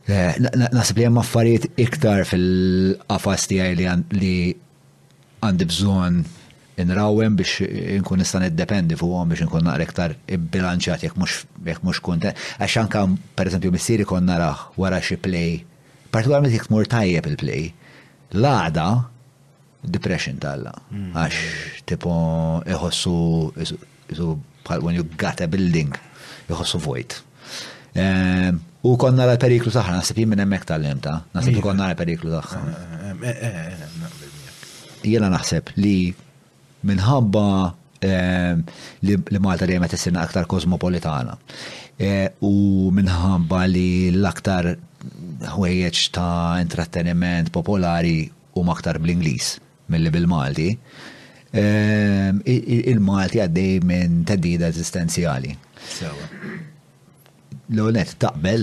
eh, 0.09 0.35
Naħseb 0.73 0.97
li 0.97 1.03
jem 1.07 1.19
affarijiet 1.19 1.67
iktar 1.77 2.25
fil 2.25 2.97
qafasti 3.11 3.57
tiegħi 3.57 3.95
li 4.21 4.37
għandi 5.43 5.69
bżonn 5.69 6.23
nrawem 6.77 7.37
biex 7.39 7.65
inkun 7.97 8.21
nista' 8.21 8.51
fuq 8.97 9.13
għom 9.17 9.31
biex 9.31 9.43
inkun 9.47 9.65
naqra 9.65 9.87
iktar 9.89 10.17
bilanċat 10.29 11.03
jekk 11.07 11.17
mhux 11.17 11.47
jekk 11.65 11.83
mhux 11.85 12.01
kuntent. 12.03 12.37
Għax 12.59 12.77
anke 12.83 13.07
pereżempju 13.35 13.73
missieri 13.73 14.05
kon 14.05 14.27
naraħ 14.29 14.77
wara 14.77 15.01
xi 15.01 15.17
play, 15.17 15.63
partikolarment 16.13 16.53
jek 16.55 16.67
tmur 16.69 16.87
tajjeb 16.87 17.27
il-play. 17.33 17.73
L-għada 18.37 19.09
depression 19.87 20.39
talla. 20.43 20.73
Mm. 20.91 21.13
Għax 21.17 21.41
tipo 21.89 22.15
iħossu 22.67 23.15
bħal 24.67 24.83
when 24.85 24.97
you 24.99 25.05
got 25.19 25.41
a 25.43 25.49
building 25.51 25.95
iħossu 26.51 26.81
vojt. 26.83 27.21
Ehm, 27.97 28.59
u 28.85 28.95
konna 29.01 29.25
la 29.29 29.39
periklu 29.41 29.73
taħra, 29.73 29.97
nasib 30.01 30.19
jimmin 30.21 30.43
emmek 30.45 30.67
tal 30.69 30.85
ta' 31.01 31.19
nasib 31.35 31.63
konna 31.65 31.89
la 31.93 31.97
periklu 31.99 32.35
taħra. 32.35 32.61
Jena 35.07 35.31
naħseb 35.33 35.71
li 35.81 35.97
minħabba 36.87 37.47
ehm, 38.03 38.67
li 39.07 39.39
Malta 39.41 39.65
li 39.67 39.79
jemet 39.79 39.95
jessirna 39.97 40.27
aktar 40.27 40.49
kosmopolitana. 40.51 41.39
Eh, 41.97 42.29
u 42.45 42.91
minħabba 42.93 43.63
li 43.73 43.87
l-aktar 44.13 44.75
ħwejjeġ 45.57 46.01
ta' 46.13 46.33
intratteniment 46.61 47.49
popolari 47.55 48.27
u 48.57 48.63
maktar 48.67 48.97
bl-Inglis 49.01 49.55
mill-li 49.91 50.11
bil-Malti, 50.15 50.69
ehm, 51.63 52.39
il-Malti 52.45 53.39
għaddej 53.45 53.85
minn 53.87 54.23
teddida 54.29 54.67
eżistenzjali. 54.73 55.53
L-għonet 57.67 58.11
taqbel 58.23 58.63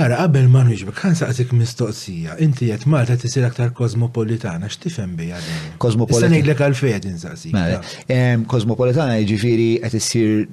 Ara, 0.00 0.16
qabel 0.24 0.46
ma 0.48 0.62
nġbek, 0.64 0.96
ħan 1.02 1.16
saqsik 1.18 1.50
mistoqsija, 1.56 2.38
inti 2.44 2.70
jett 2.70 2.86
Malta 2.88 3.18
tisir 3.20 3.44
aktar 3.44 3.74
kosmopolitana, 3.76 4.70
x'tifhem 4.72 5.12
bija 5.18 5.36
din? 5.44 5.74
Kosmopolitana. 5.82 6.30
Sanejlek 6.30 6.62
għalfejn 6.64 7.08
insaqsik. 7.12 7.56
Mela, 7.56 7.80
kosmopolitana 8.48 9.18
jiġifieri 9.20 9.68
qed 9.82 9.96
issir 9.98 10.46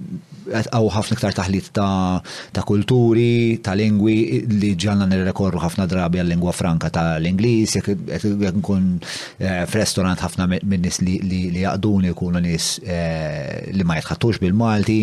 għaw 0.48 0.86
ħafna 0.96 1.16
iktar 1.18 1.34
taħlit 1.36 1.66
ta' 1.76 2.64
kulturi, 2.68 3.58
ta' 3.64 3.74
lingwi 3.76 4.18
li 4.52 4.74
nir-rekorru 4.78 5.60
ħafna 5.64 5.88
drabi 5.92 6.20
għal-lingwa 6.22 6.54
franka 6.56 6.88
ta' 6.92 7.06
l-Inglis, 7.20 7.74
jek 7.76 8.54
nkun 8.60 8.86
eh, 9.44 9.64
f'restorant 9.68 10.24
ħafna 10.24 10.48
minn 10.64 10.86
nis 10.88 11.02
li 11.04 11.50
jaqduni 11.62 12.12
jkunu 12.14 12.40
nis 12.46 12.68
eh, 12.84 13.72
li 13.76 13.84
ma 13.84 13.98
jitħattux 14.00 14.40
bil-Malti, 14.40 15.00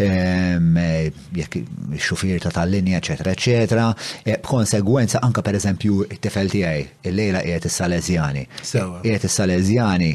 eh, 0.00 1.12
jek 1.42 1.60
xufir 2.08 2.40
ta' 2.46 2.54
tal-linja, 2.56 3.02
eccetera, 3.04 3.36
eccetera. 3.36 3.85
Eh, 4.22 4.38
b'konsegwenza 4.42 5.20
anka 5.26 5.42
pereżempju 5.46 6.06
t-tifel 6.16 6.50
tiegħi 6.50 6.86
il-lejla 7.10 7.42
jiet 7.46 7.68
is-Salezjani. 7.68 8.44
Jiet 9.04 9.26
is-Salezjani 9.28 10.10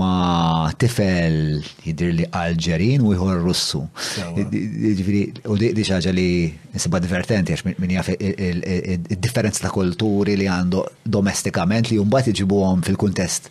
ma 0.00 0.70
tifel 0.80 1.38
jidir 1.84 2.14
li 2.20 2.28
Alġerin 2.42 3.04
u 3.04 3.12
jħor 3.16 3.42
Russu. 3.42 3.82
U 3.82 5.58
di 5.60 5.86
xaġa 5.90 6.14
li 6.16 6.28
nisibba 6.74 7.00
divertenti 7.02 7.56
għax 7.56 7.66
minn 7.80 7.96
jaf 7.98 8.12
il-differenz 8.14 9.60
ta' 9.64 9.72
kulturi 9.74 10.36
li 10.40 10.48
għandu 10.48 10.84
domestikament 11.18 11.90
li 11.90 11.98
jumbat 12.00 12.30
għom 12.30 12.84
fil-kuntest 12.86 13.50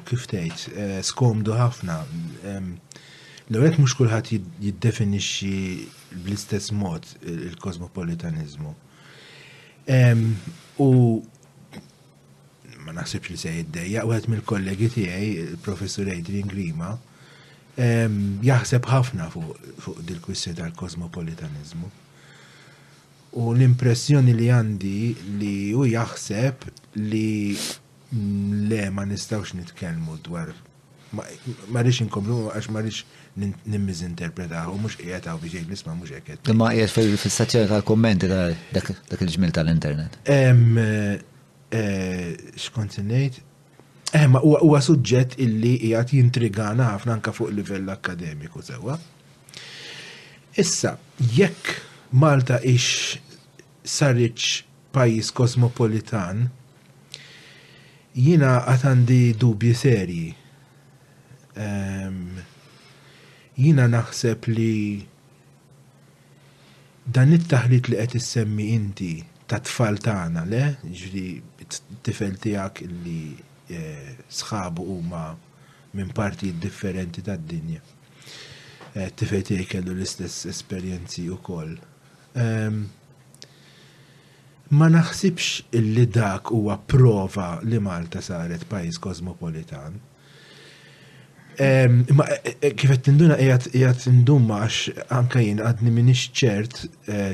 kif 0.06 0.28
tgħid, 0.28 0.78
eh, 0.78 1.02
skomdu 1.02 1.52
ħafna. 1.62 1.96
L-għek 3.50 3.78
mux 3.78 3.92
kullħat 3.94 4.30
jiddefinixxi 4.62 5.54
bl-istess 6.24 6.72
mod 6.72 7.02
il-kosmopolitanizmu. 7.26 8.72
U 10.78 10.90
ma 12.84 12.94
naħsibx 12.96 13.30
li 13.32 13.38
se 13.40 13.52
jiddejja, 13.56 14.02
u 14.06 14.12
għet 14.14 14.28
mill-kollegi 14.32 14.88
tiegħi, 14.96 15.30
il-professur 15.52 16.10
Adrian 16.12 16.50
Grima, 16.50 16.94
jaħseb 17.82 18.88
ħafna 18.92 19.28
fuq 19.32 20.02
dil-kwissi 20.10 20.54
tal-kosmopolitanizmu. 20.58 21.90
U 23.40 23.46
l-impressjoni 23.54 24.34
li 24.36 24.50
għandi 24.52 24.96
li 25.40 25.54
u 25.72 25.86
jaħseb 25.88 26.66
li 27.00 27.26
mm, 27.54 28.66
le 28.68 28.82
ma 28.92 29.06
nistawx 29.08 29.54
nitkellmu 29.62 30.18
dwar 30.26 30.50
ma 31.16 31.80
rix 31.84 32.02
inkomplu 32.06 32.50
għax 32.56 32.68
ma 32.74 32.80
rix 32.84 33.02
nimmizinterpretaw 33.38 34.68
u 34.74 34.76
mux 34.84 34.96
qiegħed 35.00 35.30
biġej 35.46 35.64
l-isma 35.66 35.94
mhux 35.96 36.12
hekk. 36.18 36.50
Imma 36.52 36.70
qiegħed 36.74 36.92
fil 36.92 37.34
sazzjoni 37.38 37.70
tal-kommenti 37.72 38.28
dak 38.32 38.92
il-ġmil 39.16 39.56
tal-internet. 39.56 40.20
Eh, 41.72 42.34
xkont 42.52 42.98
ngħid, 43.00 43.36
eh 44.18 44.26
ma 44.28 44.42
huwa 44.44 44.80
suġġett 44.84 45.38
illi 45.40 45.70
jgħat 45.88 46.10
jintrigana 46.18 46.90
ħafna 46.90 47.14
anke 47.14 47.32
fuq 47.32 47.48
livell 47.56 47.88
akademiku 47.94 48.60
sewwa. 48.66 48.98
Issa, 50.60 50.98
jekk 51.32 51.70
Malta 52.12 52.58
ix 52.68 53.14
sarriċ 53.88 54.50
pajis 54.92 55.30
kosmopolitan, 55.32 56.42
jina 58.20 58.58
għatandi 58.68 59.20
dubji 59.40 59.72
serji. 59.72 60.28
Um, 60.32 60.38
ehm, 61.64 62.22
jina 63.56 63.86
naħseb 63.88 64.44
li 64.52 65.06
dan 67.16 67.32
it-taħlit 67.38 67.88
li 67.94 68.02
qed 68.04 68.18
issemmi 68.20 68.68
inti 68.76 69.10
ta' 69.48 69.60
tfal 69.64 69.96
tagħna 70.04 70.44
le, 70.52 70.62
ġri 70.84 71.26
tifel 72.04 72.36
tijak 72.40 72.82
li 73.04 73.32
eh, 73.70 74.12
sħabu 74.28 74.84
huma 74.94 75.24
minn 75.96 76.12
parti 76.16 76.52
differenti 76.60 77.22
tad 77.24 77.42
dinja 77.48 77.80
eh, 78.96 79.08
Tifel 79.16 79.44
tijak 79.46 79.70
kellu 79.76 79.94
l-istess 79.96 80.46
esperienzi 80.50 81.26
u 81.32 81.36
koll. 81.44 81.74
Ehm, 82.42 82.78
ma 84.78 84.88
naħsibx 84.92 85.80
li 85.94 86.04
dak 86.12 86.50
huwa 86.54 86.76
prova 86.88 87.58
li 87.66 87.80
Malta 87.80 88.20
saret 88.24 88.64
pajis 88.68 89.00
kosmopolitan. 89.02 89.96
Ehm, 91.60 91.98
ma 92.16 92.28
eh, 92.40 92.70
kifet 92.74 93.04
tinduna 93.08 93.36
jgħat 93.40 94.02
tindumma 94.06 94.60
għax 94.64 95.08
anka 95.12 95.40
jien 95.44 95.60
għadni 95.64 95.92
minix 96.02 96.28
ċert 96.36 96.84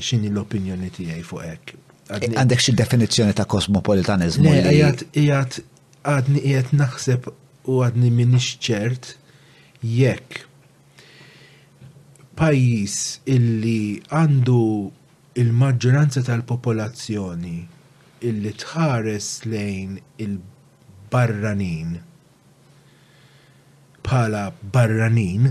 xini 0.03 0.31
l-opinjoni 0.33 0.91
tijaj 0.97 1.23
fuq 1.31 1.45
ek 1.55 1.79
Għandek 2.09 2.63
xi 2.63 2.73
definizzjoni 2.77 3.35
ta' 3.37 3.45
kosmopolitanizmu. 3.49 4.51
Ijat 4.73 5.59
għadni 6.09 6.43
qiegħed 6.45 6.77
naħseb 6.81 7.27
u 7.69 7.83
għadni 7.85 8.13
minix 8.17 8.55
ċert 8.65 9.11
jekk 9.85 10.47
pajis 12.39 12.97
illi 13.29 13.99
għandu 14.15 14.63
il-maġġoranza 15.43 16.25
tal-popolazzjoni 16.27 17.57
illi 18.29 18.55
tħares 18.63 19.29
lejn 19.53 19.99
il-barranin 20.25 21.93
bħala 24.09 24.45
barranin 24.75 25.51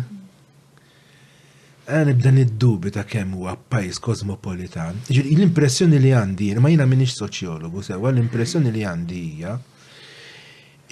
għan 1.87 2.09
eh, 2.09 2.13
ibda 2.15 2.31
id-dubi 2.43 2.91
ta' 2.91 3.05
kemm 3.07 3.35
huwa 3.37 3.53
pajis 3.71 3.99
kosmopolitan. 4.03 4.97
L-impressjoni 5.07 5.99
li 6.03 6.09
għandi, 6.11 6.49
ma 6.59 6.71
jina 6.71 6.85
minix 6.87 7.15
soċjologu, 7.21 7.83
sewa 7.87 8.11
l-impressjoni 8.11 8.73
li 8.75 8.83
għandi 8.87 9.19
hija 9.27 9.53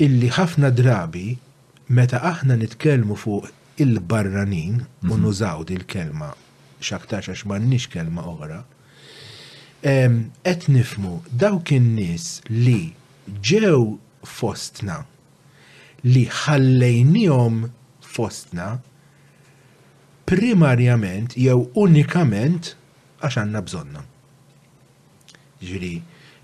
illi 0.06 0.30
ħafna 0.38 0.72
drabi 0.76 1.28
meta 2.00 2.22
aħna 2.32 2.56
nitkellmu 2.64 3.16
fuq 3.20 3.52
il-barranin 3.84 4.80
u 4.86 5.10
mhm. 5.12 5.20
nużaw 5.26 5.66
il-kelma 5.76 6.32
xaktar 6.84 7.28
għax 7.32 7.44
m'għandniex 7.48 7.90
kelma 7.96 8.24
oħra, 8.30 8.60
qed 9.84 10.66
nifmu 10.76 11.16
dawk 11.30 11.72
in-nies 11.78 12.28
li 12.50 12.94
ġew 13.44 13.82
fostna 14.38 15.00
li 16.06 16.24
ħallejnihom 16.30 17.62
fostna 18.02 18.72
primarjament 20.30 21.35
jew 21.38 21.68
unikament 21.77 22.72
għax 23.22 23.38
għanna 23.41 23.60
bżonna. 23.65 24.02
Ġiri, 25.61 25.93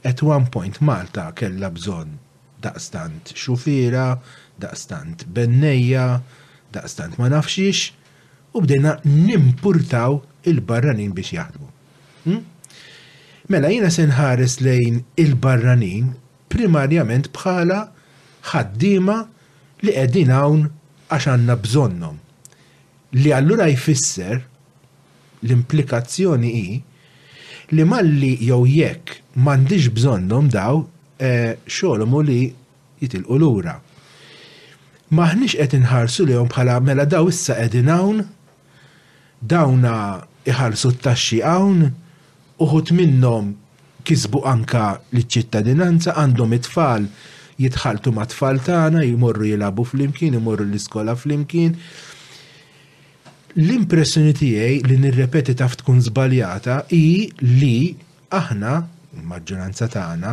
at 0.05 0.21
one 0.25 0.49
point 0.53 0.77
Malta 0.85 1.29
kella 1.37 1.69
bżon 1.73 2.13
daqstant 2.61 3.33
xufira, 3.33 4.19
daqstant 4.61 5.25
bennejja, 5.33 6.21
daqstant 6.73 7.17
ma 7.17 7.29
nafxiex, 7.33 7.87
u 8.57 8.61
bdejna 8.61 8.99
nimpurtaw 9.07 10.19
il-barranin 10.49 11.13
biex 11.17 11.33
jaħdmu. 11.33 11.71
Hmm? 12.27 12.43
Mela 13.49 13.71
jina 13.73 13.89
senħares 13.93 14.59
lejn 14.61 15.01
il-barranin 15.21 16.13
primarjament 16.53 17.31
bħala 17.33 17.81
ħaddima 18.51 19.21
li 19.81 19.95
qegħdin 19.97 20.33
hawn 20.37 20.67
għax 21.09 21.31
għandna 21.33 21.57
bżonnhom 21.65 22.20
Li 23.13 23.33
allura 23.35 23.67
jfisser 23.67 24.39
l-implikazzjoni 25.43 26.49
hi 26.63 26.81
li 27.75 27.83
malli 27.87 28.31
jew 28.39 28.63
jekk 28.63 29.17
m'għandix 29.35 29.89
bżonnhom 29.97 30.47
daw 30.53 30.79
e, 31.19 31.55
xogħolhom 31.67 32.13
li 32.27 32.37
jitilqu 33.03 33.39
lura. 33.41 33.73
Maħniex 35.17 35.57
qed 35.59 35.75
inħarsu 35.81 36.27
lihom 36.29 36.47
bħala 36.51 36.77
mela 36.87 37.03
daw 37.03 37.27
issa 37.33 37.57
qegħdin 37.59 37.89
hawn, 37.91 38.21
dawna 39.41 39.95
iħarsu 40.47 40.93
t-taxxi 40.95 41.41
hawn, 41.43 41.83
uħut 42.63 42.93
minnhom 42.95 43.51
kisbu 44.07 44.45
anka 44.47 45.01
l-ċittadinanza 45.11 46.15
għandhom 46.15 46.55
it-tfal 46.61 47.09
jitħaltu 47.59 48.15
ma' 48.15 48.29
tfal 48.31 48.63
tagħna, 48.65 49.03
jmorru 49.03 49.51
jilabu 49.51 49.83
flimkien, 49.91 50.39
imorru 50.39 50.63
l-iskola 50.71 51.17
flimkien. 51.19 51.75
imkien 51.75 52.09
L-impressjoni 53.59 54.31
tiegħi 54.31 54.77
li 54.87 54.95
nirrepeti 55.03 55.53
taf 55.59 55.75
tkun 55.81 55.99
żbaljata 56.05 56.77
hi 56.95 57.27
li 57.43 57.91
aħna, 58.31 58.75
il-maġġoranza 59.17 59.89
tagħna, 59.91 60.31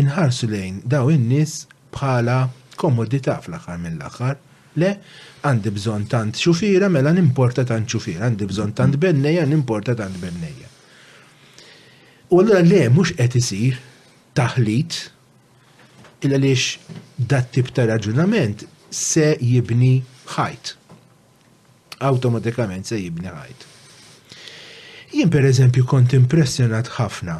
inħarsu 0.00 0.48
lejn 0.48 0.78
daw 0.88 1.10
in-nies 1.12 1.66
bħala 1.92 2.38
komodità 2.80 3.34
fl-aħħar 3.44 3.82
mill-aħħar. 3.82 4.38
Le, 4.80 4.94
għandi 5.44 5.74
bżonn 5.76 6.08
tant 6.08 6.40
xufira, 6.40 6.88
mela 6.88 7.12
n-importa 7.12 7.66
tant 7.68 7.84
xufira, 7.90 8.24
għandi 8.30 8.48
bżonn 8.48 8.72
tant 8.80 8.96
bennejja, 8.96 9.44
nimporta 9.44 9.94
tant 10.00 10.16
bennejja. 10.22 10.72
U 12.32 12.40
allura 12.40 12.62
le, 12.64 12.86
mhux 12.94 13.12
qed 13.20 13.36
isir 13.42 13.76
taħlit 14.38 15.02
illa 16.24 16.38
għaliex 16.38 17.24
dat 17.28 17.52
tip 17.54 17.74
ta' 17.76 17.84
raġunament 17.92 18.64
se 18.88 19.34
jibni 19.40 19.98
ħajt 20.32 20.76
automatikament 22.02 22.86
se 22.86 22.98
jibni 22.98 23.30
ħajt. 23.32 23.66
Jien 25.16 25.30
per 25.32 25.46
eżempju 25.48 25.86
kont 25.88 26.14
impressjonat 26.18 26.90
ħafna. 26.98 27.38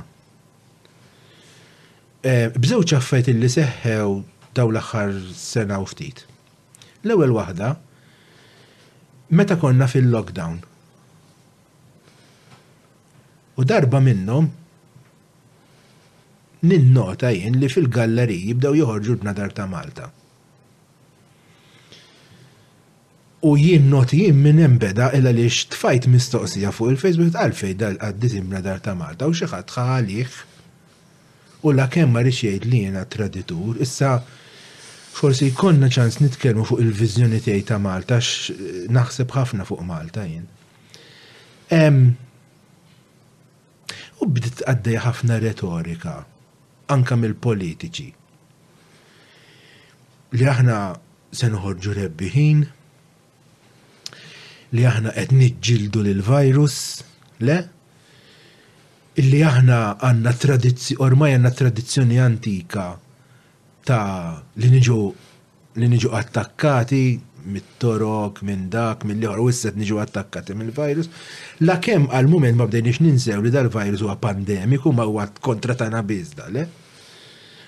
E, 2.27 2.35
bżewċ 2.55 2.97
affajt 2.99 3.31
li 3.35 3.51
seħħew 3.53 4.09
daw 4.57 4.73
l-axar 4.73 5.13
sena 5.39 5.79
u 5.83 5.87
ftit. 5.87 6.25
L-ewel 7.05 7.35
wahda, 7.37 7.75
meta 9.31 9.57
konna 9.63 9.87
fil-lockdown. 9.87 10.57
U 13.59 13.65
darba 13.65 14.01
minnom, 14.01 14.49
ninnota 16.67 17.31
jien 17.35 17.59
li 17.61 17.71
fil-galleriji 17.71 18.53
jibdaw 18.55 18.77
joħorġu 18.81 19.19
b'nadar 19.23 19.55
ta' 19.55 19.67
Malta. 19.71 20.09
U 23.41 23.57
jien 23.57 23.89
noti 23.89 24.17
jien 24.25 24.39
minn 24.43 24.59
embeda 24.59 25.11
illa 25.15 25.31
li 25.31 25.45
xtfajt 25.51 26.09
mistoqsija 26.11 26.73
fuq 26.75 26.91
il-Facebook 26.93 27.37
għalfej 27.39 27.77
dal-għaddit 27.79 28.55
dar 28.65 28.81
ta' 28.83 28.95
Malta 28.99 29.29
u 29.31 29.35
xeħat 29.35 29.71
xaħalix 29.71 30.41
U 31.63 31.73
la 31.75 31.87
kemm 31.91 32.11
ma 32.17 32.23
rix 32.25 32.41
jgħid 32.43 32.67
li 32.71 32.81
jena 32.87 33.05
traditur, 33.11 33.79
issa 33.83 34.19
forsi 35.19 35.51
konna 35.55 35.87
ċans 35.91 36.19
nitkellmu 36.23 36.65
fuq 36.67 36.83
il-vizjoni 36.83 37.39
tiegħi 37.43 37.65
ta' 37.71 37.79
Malta 37.83 38.19
x 38.19 38.57
naħseb 38.95 39.35
ħafna 39.37 39.67
fuq 39.67 39.83
Malta 39.87 40.23
jien. 40.27 40.47
U 44.19 44.27
bdiet 44.31 44.63
għaddej 44.71 45.01
ħafna 45.05 45.39
retorika, 45.43 46.15
anka 46.95 47.19
mill-politiċi. 47.19 48.09
Li 50.39 50.49
aħna 50.55 50.79
se 51.35 51.51
noħorġu 51.51 51.99
rebbiħin, 52.03 52.63
li 54.77 54.85
aħna 54.85 55.13
qed 55.17 55.35
niġġieldu 55.35 56.03
lil 56.05 56.23
virus 56.27 56.75
le? 57.47 57.59
Illi 59.19 59.39
aħna 59.43 59.77
għandna 60.05 60.33
tradizzjoni, 60.39 60.99
ormai 61.03 61.33
għandna 61.35 61.53
tradizzjoni 61.59 62.19
antika 62.23 62.85
ta' 63.89 64.43
li 64.61 64.69
niġu 64.75 64.99
li 65.79 65.89
niġu 65.89 66.11
attakkati 66.19 67.03
mit-torok, 67.49 68.43
minn 68.45 68.67
dak, 68.69 69.05
minn 69.09 69.23
liħor, 69.23 69.39
u 69.41 69.47
s-set 69.53 69.79
niġu 69.81 70.01
attakkati 70.05 70.55
mill 70.59 70.75
virus 70.77 71.09
La 71.65 71.79
kem 71.83 72.09
għal-moment 72.11 72.59
ma 72.61 72.67
bdejniex 72.69 73.01
ninsew 73.07 73.41
li 73.47 73.53
dal-virus 73.55 74.03
huwa 74.05 74.19
pandemiku 74.21 74.93
ma 74.93 75.07
huwa 75.09 75.25
kontra 75.41 75.75
tana 75.79 76.03
bizda, 76.03 76.51
le? 76.53 76.67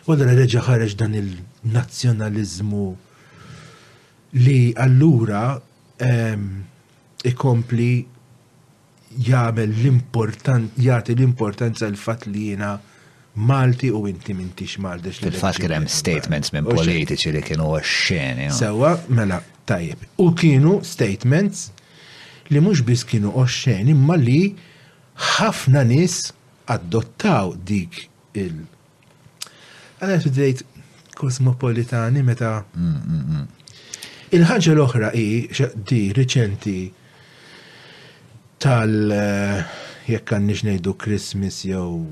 U 0.05 0.13
għadra 0.13 0.35
reġa 0.37 0.67
ħareġ 0.69 0.97
dan 1.01 1.17
il-nazjonalizmu 1.17 2.89
li 4.45 4.59
allura 4.79 5.57
ikompli 7.27 8.07
jagħmel 9.27 9.75
l 9.79 9.89
importanza 9.91 10.83
jagħti 10.85 11.15
l-importanza 11.17 11.87
l 11.91 11.99
fatt 11.99 12.29
li 12.31 12.49
jiena 12.53 12.77
Malti 13.31 13.87
u 13.95 14.09
inti 14.11 14.35
mintix 14.35 14.79
Malti. 14.83 15.13
Fil-fatt 15.15 15.61
kien 15.63 15.71
hemm 15.75 15.85
statements 15.89 16.51
minn 16.53 16.67
politiċi 16.67 17.31
li 17.37 17.43
kienu 17.47 17.69
oxxeni. 17.77 18.49
Sewa, 18.53 18.91
mela, 19.15 19.39
tajjeb. 19.71 20.01
U 20.21 20.33
kienu 20.37 20.81
statements 20.87 21.69
li 22.51 22.59
mhux 22.63 22.83
biss 22.89 23.07
kienu 23.07 23.31
oxxeni 23.39 23.95
imma 23.95 24.17
li 24.19 24.41
ħafna 25.37 25.85
nies 25.87 26.17
adottaw 26.75 27.55
dik 27.55 28.03
il- 28.35 28.67
Għana 30.01 30.19
fidejt 30.27 30.65
kosmopolitani 31.15 32.23
meta. 32.25 32.65
Mm, 32.75 32.91
mm, 32.91 33.39
mm. 33.39 33.49
Il-ħagġa 34.33 34.73
l-oħra 34.75 35.11
i 35.15 35.29
di 35.85 36.03
reċenti 36.17 36.79
tal 38.61 39.11
eh, 39.11 39.65
jekk 40.07 40.27
kan 40.33 40.45
nixnejdu 40.45 40.93
Christmas 41.01 41.63
jew 41.65 42.05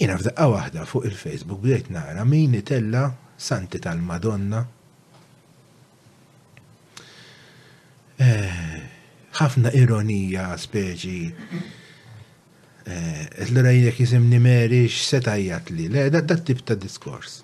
Jina 0.00 0.16
f'daqqa 0.18 0.46
waħda 0.50 0.86
fuq 0.88 1.06
il-Facebook 1.10 1.62
bdejt 1.64 1.90
nara 1.94 2.24
min 2.26 2.54
itella 2.58 3.06
Santi 3.40 3.78
tal-Madonna. 3.84 4.62
Eh, 8.20 8.80
ħafna 9.38 9.70
ironija 9.76 10.48
speċi. 10.60 11.20
L-rajjek 12.90 14.00
jisimni 14.02 14.40
meri 14.42 14.80
x-setajjat 14.88 15.68
li, 15.76 15.84
le, 15.92 16.08
dat 16.10 16.32
tip 16.48 16.64
ta' 16.66 16.74
diskors. 16.80 17.36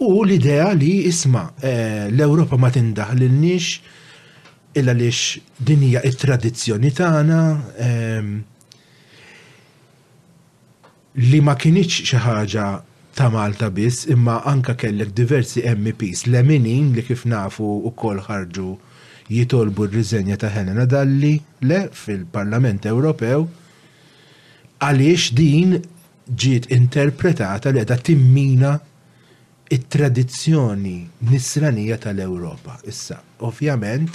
U 0.00 0.24
l-idea 0.24 0.70
li 0.72 1.02
isma 1.08 1.42
eh, 1.62 2.08
l-Europa 2.08 2.56
ma 2.56 2.70
tindaħlilniex 2.72 3.80
illa 4.80 4.92
lix 4.96 5.36
dinija 5.60 6.00
il 6.08 6.14
tradizzjoni 6.16 6.88
tagħna 6.96 7.40
ehm, 7.86 8.30
li 11.28 11.40
ma 11.44 11.54
kienieċ 11.64 11.92
xi 12.08 12.16
ħaġa 12.24 12.66
ta' 13.18 13.28
Malta 13.34 13.68
biss, 13.74 14.06
imma 14.14 14.38
anka 14.48 14.72
kellek 14.80 15.12
diversi 15.12 15.60
MPs 15.68 16.24
l-eminin 16.30 16.94
li 16.96 17.04
kif 17.04 17.26
nafu 17.28 17.68
u 17.84 17.92
kol 17.92 18.22
ħarġu 18.24 18.72
jitolbu 19.30 19.84
r-riżenja 19.90 20.38
ta' 20.40 20.50
Helena 20.54 20.84
Dalli 20.88 21.34
le 21.66 21.82
fil-Parlament 21.92 22.88
Ewropew 22.88 23.44
għaliex 24.80 25.28
din 25.36 25.76
ġiet 26.30 26.70
interpretata 26.72 27.68
li 27.74 27.84
għedha 27.84 28.00
timmina 28.08 28.78
it-tradizzjoni 29.70 31.08
nisranija 31.30 31.98
tal-Ewropa. 31.98 32.72
Issa, 32.86 33.18
ovvjament, 33.40 34.10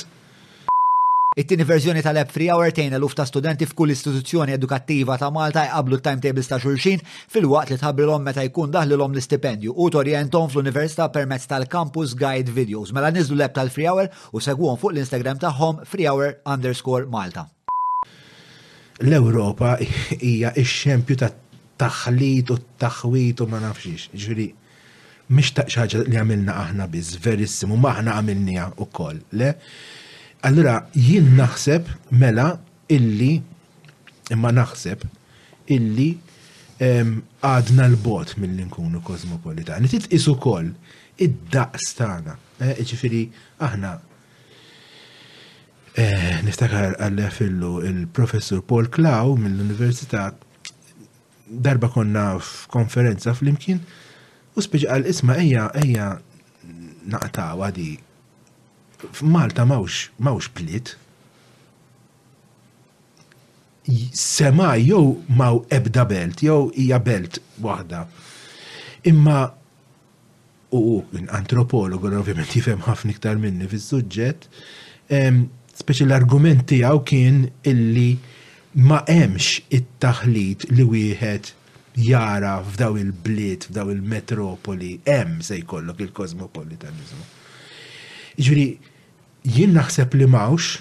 It-tieni 1.36 1.66
verżjoni 1.68 2.00
tal 2.00 2.16
eb 2.22 2.30
Free 2.32 2.48
Hour 2.48 2.70
tejn 2.72 2.94
eluf 2.96 3.12
ta' 3.20 3.26
studenti 3.28 3.66
f'kull 3.68 3.92
istituzzjoni 3.92 4.54
edukattiva 4.56 5.18
ta' 5.20 5.28
Malta 5.36 5.66
jqablu 5.66 5.98
timetables 6.00 6.48
ta' 6.48 6.60
xulxin 6.64 7.02
fil-waqt 7.28 7.74
li 7.74 7.80
tħabbrilhom 7.82 8.24
meta 8.24 8.46
jkun 8.48 8.72
daħlilhom 8.72 9.12
l-istipendju 9.12 9.74
u 9.76 9.90
torjentom 9.92 10.48
fl-università 10.54 11.10
permezz 11.12 11.50
tal-campus 11.52 12.16
guide 12.22 12.56
videos. 12.56 12.94
Mela 12.96 13.12
niżlu 13.12 13.36
l 13.36 13.48
eb 13.50 13.52
tal-Free 13.58 13.90
Hour 13.90 14.08
u 14.32 14.40
segwhom 14.40 14.80
fuq 14.80 14.96
l-Instagram 14.96 15.42
tagħhom 15.44 15.84
Free 15.84 16.08
Hour 16.08 16.38
underscore 16.48 17.10
Malta. 17.12 17.44
L-Ewropa 19.04 19.76
hija 20.22 20.56
x-xempju 20.56 21.20
ta' 21.20 21.34
taħlit 21.84 22.56
u 22.56 22.62
taħwit 22.80 23.44
u 23.44 23.50
ma 23.52 23.60
nafxiex. 23.68 24.08
Ġuri, 24.16 24.48
mishtaq 25.30 25.70
xaġa 25.74 26.04
li 26.08 26.18
għamilna 26.20 26.54
aħna 26.64 26.88
biz, 26.92 27.14
verissim, 27.24 27.72
u 27.74 27.78
maħna 27.82 28.18
għamilnija 28.20 28.72
u 28.82 28.86
koll, 28.94 29.22
le? 29.40 29.54
Allura, 30.46 30.78
jien 30.94 31.32
naħseb 31.40 31.88
mela 32.22 32.52
illi, 32.94 33.40
imma 34.32 34.52
naħseb 34.60 35.06
illi 35.74 36.12
għadna 36.78 37.86
l-bot 37.90 38.36
mill-li 38.38 38.66
nkunu 38.68 39.00
kosmopolitani. 39.06 39.90
Titqisu 39.90 40.36
koll 40.44 40.70
id-daqs 41.22 41.94
tagħna. 41.98 42.36
Eh, 42.60 42.76
Ġifieri 42.88 43.24
aħna 43.64 43.90
eh, 46.00 46.42
niftakar 46.46 46.98
għallja 47.00 47.32
fillu 47.36 47.80
il-professur 47.88 48.62
Paul 48.64 48.88
Klaw 48.92 49.34
mill-Università 49.40 50.28
darba 51.48 51.90
konna 51.92 52.36
f'konferenza 52.42 53.34
fl-imkien 53.34 53.82
U 54.56 54.64
speċi 54.64 54.88
għal 54.88 55.08
isma 55.12 55.36
ejja, 55.42 55.66
ejja 55.82 56.10
naqta 57.12 57.50
għadi. 57.60 57.90
Malta 59.28 59.66
mawx, 59.68 60.06
mawx 60.24 60.48
plit. 60.56 60.94
Sema 64.18 64.72
jew 64.80 65.02
maw 65.38 65.60
ebda 65.78 66.06
belt, 66.10 66.40
jew 66.48 66.70
hija 66.74 67.02
belt 67.06 67.42
waħda. 67.62 68.06
Imma 69.12 69.42
u 70.76 70.84
antropologu 71.36 72.10
ovvjament 72.18 72.56
jifhem 72.56 72.82
ħafna 72.88 73.14
iktar 73.14 73.36
minni 73.40 73.68
fis-suġġett, 73.72 74.48
speċi 75.84 76.08
l-argument 76.08 76.66
tiegħu 76.72 77.04
kien 77.12 77.44
illi 77.72 78.10
ma 78.88 79.04
hemmx 79.12 79.60
it-taħlit 79.78 80.68
li 80.76 80.88
wieħed 80.90 81.54
jara 81.96 82.64
f'daw 82.70 82.98
il-bliet, 83.00 83.68
f'daw 83.70 83.90
il-metropoli, 83.94 85.00
hemm 85.08 85.40
se 85.48 85.58
jkollok 85.64 86.02
il-kosmopolitanizmu. 86.06 87.26
Ġviri, 88.44 88.68
jien 89.58 89.74
naħseb 89.78 90.16
li 90.20 90.28
mawx, 90.28 90.74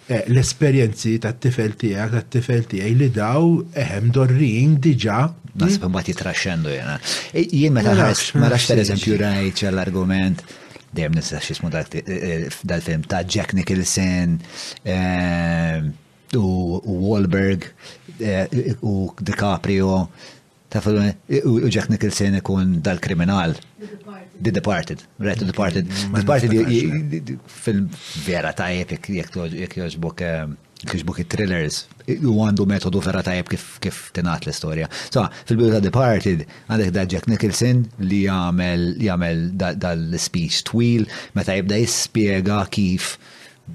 eh, 0.08 0.24
l-esperjenzi 0.32 1.18
tat-tifel 1.26 1.76
tiegħek 1.78 2.16
tat-tifel 2.16 2.64
tiegħi 2.72 2.94
li 3.04 3.10
daw 3.20 3.44
eħem 3.84 4.08
dorrin 4.16 4.80
diġà 4.88 5.20
Nasib 5.58 5.88
ma 5.90 6.04
titraxxendu 6.06 6.70
jena. 6.70 7.00
E 7.34 7.42
jien 7.50 7.74
meta 7.74 7.96
ma 7.98 8.50
rax 8.52 8.68
per 8.70 8.78
eżempju 8.84 9.16
rajt 9.18 9.62
l-argument 9.72 10.44
dejjem 10.96 11.12
nista' 11.18 11.40
x'ismu 11.44 11.70
dal-film 11.72 13.04
ta' 13.10 13.24
Jack 13.24 13.54
Nicholson 13.54 14.40
eh, 14.86 15.82
u 16.38 17.12
Wahlberg 17.12 17.64
eh, 18.20 18.48
u 18.82 19.12
DiCaprio 19.20 20.08
ta' 20.70 20.82
u 21.44 21.70
Jack 21.70 21.90
Nicholson 21.90 22.36
ikun 22.40 22.80
dal-kriminal. 22.82 23.56
The 24.40 24.52
Departed, 24.52 25.02
right, 25.20 25.38
The 25.40 25.46
Departed. 25.46 25.88
Mm, 25.90 26.14
the 26.14 26.22
Departed 26.22 27.40
film 27.50 27.90
vera 28.26 28.54
ta' 28.54 28.70
jek 28.70 29.10
jek 29.10 29.74
joġbok 29.82 30.22
eh, 30.26 30.46
kiexbuk 30.86 31.18
it-thrillers, 31.24 31.86
u 32.22 32.34
għandu 32.46 32.66
metodu 32.70 33.02
vera 33.02 33.24
tajab 33.26 33.48
kif, 33.50 33.66
kif 33.82 34.02
l-istoria. 34.14 34.88
So, 35.10 35.26
fil-bidu 35.50 35.74
ta' 35.74 35.80
Departed, 35.82 36.46
għandek 36.70 36.92
da' 36.94 37.06
Jack 37.10 37.28
Nicholson 37.32 37.86
li 38.04 38.24
jagħmel 38.28 39.00
jagħmel 39.02 39.50
dal-speech 39.58 40.64
twil, 40.70 41.08
meta 41.36 41.56
jibda 41.58 41.80
jispjega 41.82 42.60
kif 42.74 43.16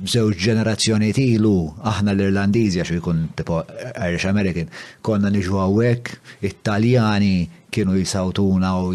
żewġ 0.09 0.39
ġenerazzjoni 0.47 1.13
tilu, 1.17 1.57
aħna 1.91 2.15
l-Irlandiżi 2.17 2.81
għax 2.81 2.95
jkun 3.01 3.27
tipo 3.37 3.59
Irish 4.01 4.25
American, 4.31 4.71
konna 5.05 5.29
niġu 5.33 5.59
għawek, 5.61 6.15
Italjani 6.49 7.35
kienu 7.73 7.97
jisawtuna 7.97 8.71
u 8.85 8.91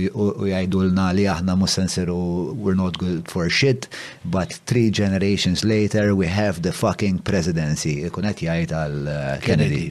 jgħidulna 0.45 1.09
li 1.17 1.25
aħna 1.33 1.55
musensiru 1.57 2.17
we're 2.61 2.77
not 2.77 2.99
good 3.01 3.25
for 3.31 3.49
shit, 3.49 3.89
but 4.25 4.53
three 4.69 4.91
generations 5.01 5.63
later 5.65 6.13
we 6.15 6.27
have 6.29 6.61
the 6.61 6.71
fucking 6.71 7.19
presidency. 7.31 8.03
Ikun 8.07 8.29
qed 8.29 8.45
jgħid 8.47 8.75
għal 8.77 9.09
Kennedy. 9.45 9.87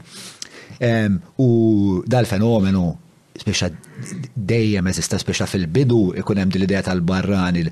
U 1.43 1.49
dal-fenomenu 2.07 2.85
speċa 3.37 3.69
dejjem 4.53 4.87
eżista 4.93 5.19
speċa 5.21 5.45
fil-bidu 5.51 5.99
ikun 6.23 6.39
hemm 6.41 6.55
l-idea 6.57 6.85
tal-barrani 6.87 7.67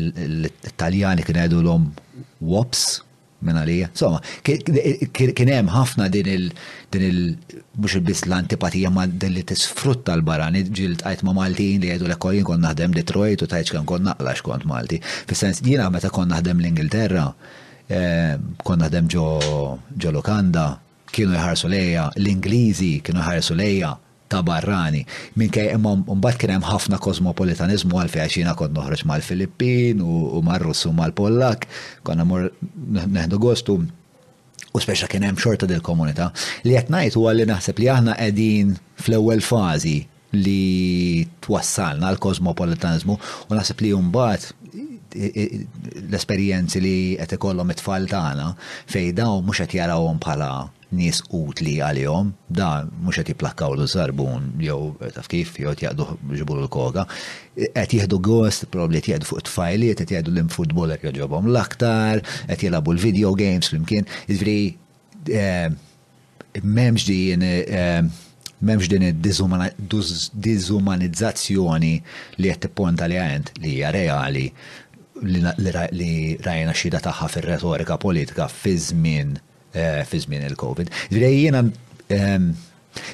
l-Taljani 0.00 1.26
kien 1.28 1.38
għedu 1.44 1.60
l-om 1.62 1.86
wops, 2.50 2.98
minn 3.46 3.60
lija. 3.66 3.88
Insomma, 3.92 4.20
kien 4.42 5.48
hemm 5.52 5.70
ħafna 5.72 6.08
din 6.12 6.28
il- 6.28 6.52
din 6.90 7.02
il- 7.10 7.38
mhux 7.80 7.96
il-bis 7.96 8.22
l-antipatija 8.26 8.90
ma 8.90 9.06
din 9.06 9.34
li 9.34 9.42
tisfrutta 9.44 10.14
l-baran, 10.16 10.54
ġil 10.54 10.96
tqajt 10.96 11.22
ma' 11.22 11.32
Maltin 11.32 11.80
li 11.80 11.88
jgħidu 11.88 12.04
l 12.08 12.14
oh, 12.20 12.30
jien 12.36 12.44
kont 12.44 12.60
naħdem 12.62 12.94
Detroit 12.94 13.42
u 13.42 13.46
tajt 13.46 13.70
kan 13.70 13.86
kont 13.86 14.04
naqla 14.04 14.34
xkont 14.34 14.64
Malti. 14.64 15.00
Fissens 15.26 15.60
jina 15.60 15.70
jiena 15.70 15.90
meta 15.92 16.10
kont 16.10 16.28
naħdem 16.32 16.58
l-Ingilterra, 16.60 17.34
eh, 17.88 18.36
kon 18.64 18.78
naħdem 18.80 19.06
ġo 19.08 20.12
Lokanda, 20.16 20.78
kienu 21.14 21.34
jħarsu 21.36 21.66
lejja, 21.74 22.04
l-Ingliżi 22.16 23.02
kienu 23.02 23.20
jħarsu 23.20 23.54
lejja, 23.56 23.92
ta' 24.30 24.42
barrani. 24.46 25.02
Minkej 25.40 25.72
mbagħad 25.80 26.38
kien 26.40 26.52
hemm 26.54 26.66
ħafna 26.70 27.00
kosmopolitanizmu 27.02 27.98
għal 27.98 28.20
għaxina 28.24 28.54
kont 28.58 28.76
noħroġ 28.76 29.02
mal-Filippin 29.10 30.02
u 30.06 30.40
mar 30.46 30.62
russu 30.66 30.92
mal-Pollak, 30.94 31.66
konna 32.06 32.24
mor 32.28 32.46
neħdu 33.00 33.40
gostu 33.42 33.80
u 33.80 34.78
speċa 34.82 35.10
kien 35.10 35.26
hemm 35.26 35.40
xorta 35.42 35.66
del 35.66 35.82
komunità 35.82 36.30
li 36.68 36.76
qed 36.78 36.92
ngħid 36.94 37.18
huwa 37.18 37.34
li 37.34 37.48
naħseb 37.50 37.82
li 37.82 37.90
aħna 37.96 38.14
qegħdin 38.20 38.72
fl-ewwel 39.02 39.42
fażi 39.44 39.96
li 40.38 41.24
twassalna 41.42 42.12
l 42.14 42.22
kosmopolitanizmu 42.22 43.18
u 43.48 43.56
naħseb 43.58 43.82
li 43.86 43.94
mbagħad 44.06 44.76
l-esperjenzi 46.06 46.82
li 46.84 46.96
qed 47.18 47.40
ikollhom 47.40 47.74
it-tfal 47.74 48.06
tagħna 48.14 48.52
fejn 48.94 49.16
dawn 49.18 49.42
mhux 49.48 49.66
qed 49.66 49.82
jarawhom 49.82 50.22
bħala 50.22 50.52
nies 50.96 51.18
utli 51.34 51.74
għalihom, 51.82 52.30
da 52.58 52.84
mhux 52.88 53.16
qed 53.20 53.28
jiplakaw 53.32 53.72
l 53.78 53.86
zarbun 53.90 54.48
jew 54.62 54.96
taf 55.14 55.26
kif 55.30 55.54
jow 55.62 55.74
tjaqdu 55.78 56.04
ġibur 56.40 56.58
l-koga, 56.64 57.02
qed 57.54 57.90
jieħdu 57.94 58.16
għost, 58.26 58.60
probabli 58.72 58.96
għet 58.98 59.10
jihdu 59.12 59.24
fuq 59.28 59.40
tfajliet, 59.46 59.98
qed 60.02 60.10
jieħdu 60.16 60.30
l-futboler 60.34 60.98
joġobhom 61.06 61.44
l-aktar, 61.52 62.16
qed 62.48 62.60
jilabu 62.66 62.90
l-video 62.96 63.30
games 63.38 63.68
flimkien, 63.70 64.04
iġifieri 64.26 64.62
eh, 65.36 65.68
m'hemmx 66.58 67.02
din 67.06 67.40
eh, 67.46 68.02
memx 68.60 68.90
din 68.92 69.00
id-dizumanizzazzjoni 69.12 71.94
li 72.42 72.48
qed 72.50 72.64
ponta 72.76 73.06
li 73.08 73.16
għajnt 73.22 73.48
li 73.62 73.70
hija 73.76 73.88
reali 73.94 74.46
li 75.22 76.12
rajna 76.44 76.72
xida 76.76 76.98
taħħa 77.04 77.26
fil-retorika 77.36 77.94
politika 78.00 78.44
fi 78.52 78.74
żmien 78.82 79.28
Eh, 79.74 80.04
fi 80.04 80.18
żmien 80.20 80.42
il-COVID. 80.42 80.90
Jiena 81.10 81.62
ehm, 82.08 82.50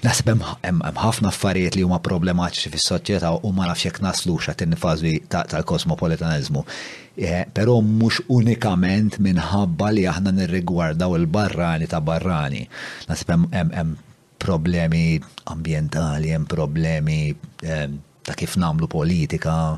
Nasib 0.03 0.31
hemm 0.63 0.79
ħafna 0.97 1.29
affarijiet 1.29 1.75
li 1.77 1.83
huma 1.85 1.99
problematiċi 2.01 2.71
fis-soċjetà 2.73 3.35
u 3.45 3.51
ma 3.53 3.67
nafx 3.69 3.85
jekk 3.85 4.01
naslux 4.03 4.47
għat 4.49 4.65
fażi 4.81 5.11
tal-kosmopolitanizmu. 5.35 6.63
Eh, 7.21 7.43
però 7.53 7.77
mhux 7.85 8.23
unikament 8.33 9.19
minħabba 9.21 9.91
li 9.93 10.07
aħna 10.09 10.33
nirrigwardaw 10.39 11.13
il-barrani 11.19 11.91
ta' 11.93 12.01
barrani. 12.01 12.63
Nasib 13.11 13.35
hemm 13.53 13.93
problemi 14.41 15.05
ambientali, 15.53 16.33
hemm 16.33 16.49
problemi 16.49 17.19
ehm, 17.69 18.01
ta' 18.25 18.35
kif 18.41 18.57
namlu 18.57 18.89
politika, 18.89 19.77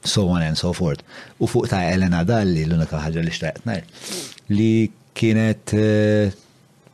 so 0.00 0.24
on 0.32 0.40
and 0.42 0.56
so 0.56 0.72
forth. 0.72 1.04
U 1.36 1.44
fuq 1.46 1.68
ta' 1.68 1.84
Elena 1.92 2.24
Dalli, 2.24 2.64
l-unika 2.64 3.04
ħaġa 3.04 3.20
li 3.28 3.36
xtaqt 3.40 4.52
li 4.56 4.72
kienet 5.16 5.72
eh, 5.72 6.30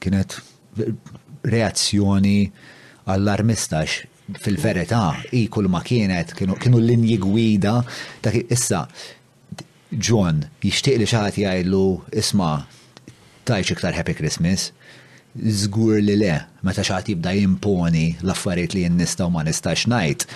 kienet 0.00 0.36
reazzjoni 1.50 2.40
għall-armistax 3.10 4.00
fil-verità, 4.44 5.04
ikul 5.34 5.66
ma 5.72 5.80
kienet, 5.82 6.30
kienu 6.38 6.78
l-linji 6.78 7.16
gwida, 7.18 7.80
ta' 8.22 8.32
issa, 8.52 8.84
John, 9.90 10.44
jishtiq 10.62 11.00
li 11.00 11.08
xaħat 11.10 11.40
jajlu, 11.42 11.80
isma, 12.20 12.50
tajċ 13.48 13.74
iktar 13.74 13.96
Happy 13.96 14.14
Christmas, 14.14 14.68
zgur 15.60 15.96
li 16.04 16.14
le, 16.20 16.36
meta 16.66 16.84
xaħat 16.86 17.10
jibda 17.10 17.32
jimponi 17.34 18.04
l-affarijiet 18.22 18.76
li 18.78 18.84
jinnista 18.86 19.26
u 19.26 19.32
ma 19.34 19.42
nistax 19.46 19.88
najt. 19.90 20.28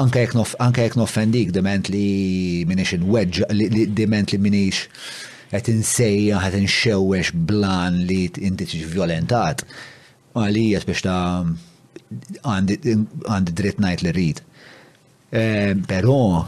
Anka 0.00 0.22
jek 0.24 0.96
noffendik, 0.96 1.52
dement 1.52 1.92
li 1.92 2.62
minix 2.70 2.94
inweġġa, 2.96 3.50
dement 3.98 4.32
li 4.32 4.40
minix 4.46 4.86
qed 5.52 5.68
insejja 5.72 6.40
għet 6.40 6.56
inxewwex 6.62 7.32
blan 7.48 7.98
li 8.08 8.24
inti 8.40 8.64
tiġi 8.66 8.88
violentat. 8.94 9.64
Għalija 10.32 10.80
biex 10.88 11.02
ta' 11.04 12.48
għandi 12.48 13.56
dritt 13.58 13.80
ngħid 13.84 14.04
li 14.06 14.12
rrid. 14.16 14.40
Eh, 15.32 15.72
però 15.88 16.42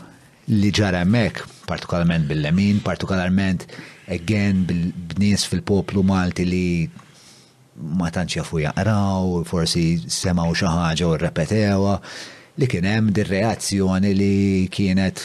li 0.53 0.71
ġara 0.77 1.05
mek, 1.09 1.43
partikolarment 1.69 2.29
bil-lemin, 2.29 2.81
partikolarment 2.85 3.65
again 4.13 4.65
bil-bnies 4.69 5.47
fil-poplu 5.49 6.03
Malti 6.05 6.45
li 6.49 6.65
ma 7.99 8.09
tantx 8.13 8.39
jafu 8.39 8.61
jaqraw, 8.65 9.43
forsi 9.49 9.99
semaw 10.09 10.53
xi 10.57 10.69
ħaġa 10.69 11.09
u 11.11 11.17
repetewa, 11.25 11.95
li 12.61 12.69
kien 12.71 12.85
hemm 12.89 13.09
dir-reazzjoni 13.17 14.13
li 14.17 14.35
kienet 14.73 15.25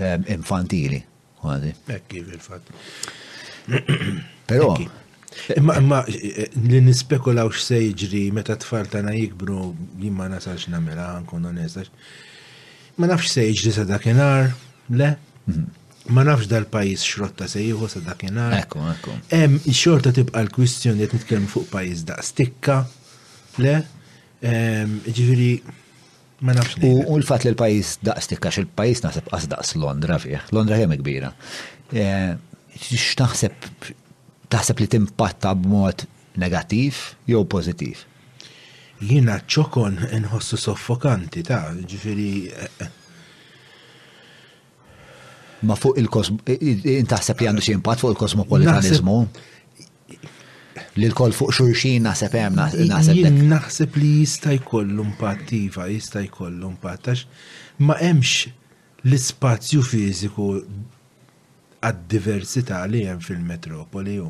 eh, 0.00 0.16
infantili 0.34 1.04
għadi. 1.42 1.74
Ekki, 1.96 2.24
fil-fat. 2.28 2.74
Pero. 4.50 4.74
Imma 5.54 5.76
imma 5.78 5.98
eh, 6.10 6.48
li 6.66 6.80
nispekulaw 6.82 7.52
x'se 7.54 7.76
jiġri 7.78 8.22
meta 8.34 8.56
tfal 8.58 8.88
tagħna 8.90 9.12
jikbru 9.14 9.60
jien 10.02 10.16
ma 10.16 10.24
nasalx 10.28 10.64
nagħmilha 10.72 11.04
nkun 11.22 11.46
onestax. 11.52 11.92
Ma 12.98 13.06
nafx 13.12 13.36
se 13.36 13.44
jiġri 13.46 13.72
sa 13.78 13.84
dakinhar, 13.88 14.48
le? 14.90 15.12
Mhm. 15.44 15.68
Ma 16.16 16.24
nafx 16.26 16.50
dal-pajjiż 16.50 17.06
xrotta 17.12 17.46
se 17.48 17.62
jieħu 17.62 17.86
sa 17.92 18.02
dakinhar. 18.08 18.56
Ekku, 18.58 18.82
ekku. 18.90 19.14
Hemm 19.30 19.60
xorta 19.70 20.10
tibqa' 20.16 20.42
l-kwistjoni 20.48 21.06
qed 21.06 21.20
nitkellem 21.20 21.46
fuq 21.54 21.70
pajjiż 21.70 22.06
stikka, 22.32 22.80
le? 23.64 23.78
Ġifieri 24.42 25.50
U 26.40 27.16
l-fat 27.20 27.42
li 27.44 27.50
l-pajis 27.52 27.98
daqstik, 28.06 28.38
għax 28.48 28.58
il-pajis 28.62 29.02
naħseb 29.04 29.26
qas 29.30 29.74
Londra 29.76 30.16
fih. 30.22 30.40
Londra 30.56 30.76
hemm 30.80 30.92
kbira. 31.02 31.28
E, 31.92 32.04
x'taħseb 32.86 33.54
taħseb 34.52 34.76
li 34.82 34.88
timpatta 34.94 35.50
b'mod 35.60 35.98
negativ 36.40 36.92
jew 37.28 37.42
pożittiv? 37.44 37.96
Jina 39.04 39.38
ċokon 39.44 39.96
nħossu 40.26 40.56
soffokanti 40.60 41.42
ta' 41.44 41.74
ġifiri. 41.84 42.30
E, 42.48 42.50
e. 42.64 42.66
Ma 45.68 45.74
fuq 45.76 45.98
il-kosmo, 46.00 46.36
intaħseb 46.56 47.36
li 47.36 47.46
għandu 47.50 47.62
xie 47.66 47.74
impatt 47.76 48.00
fuq 48.00 48.10
il-kosmopolitanizmu? 48.14 49.16
li 50.98 51.06
l 51.08 51.14
koll 51.14 51.30
fuq 51.36 51.52
xurxin 51.54 52.02
naħseb 52.06 52.34
hemm 52.36 52.58
naħseb. 52.58 53.28
Naħseb 53.50 53.98
li 54.00 54.10
jista' 54.20 54.54
jkollu 54.58 55.04
impatt 55.06 55.52
iva, 55.58 55.86
jista' 55.90 56.22
jkollu 56.26 56.70
impatt 56.72 57.26
ma 57.86 57.94
hemmx 58.00 58.50
l-ispazju 59.06 59.84
fiżiku 59.86 60.48
għad-diversità 61.80 62.82
li 62.90 63.04
hemm 63.08 63.22
fil-metropoli 63.24 64.18
ju. 64.18 64.28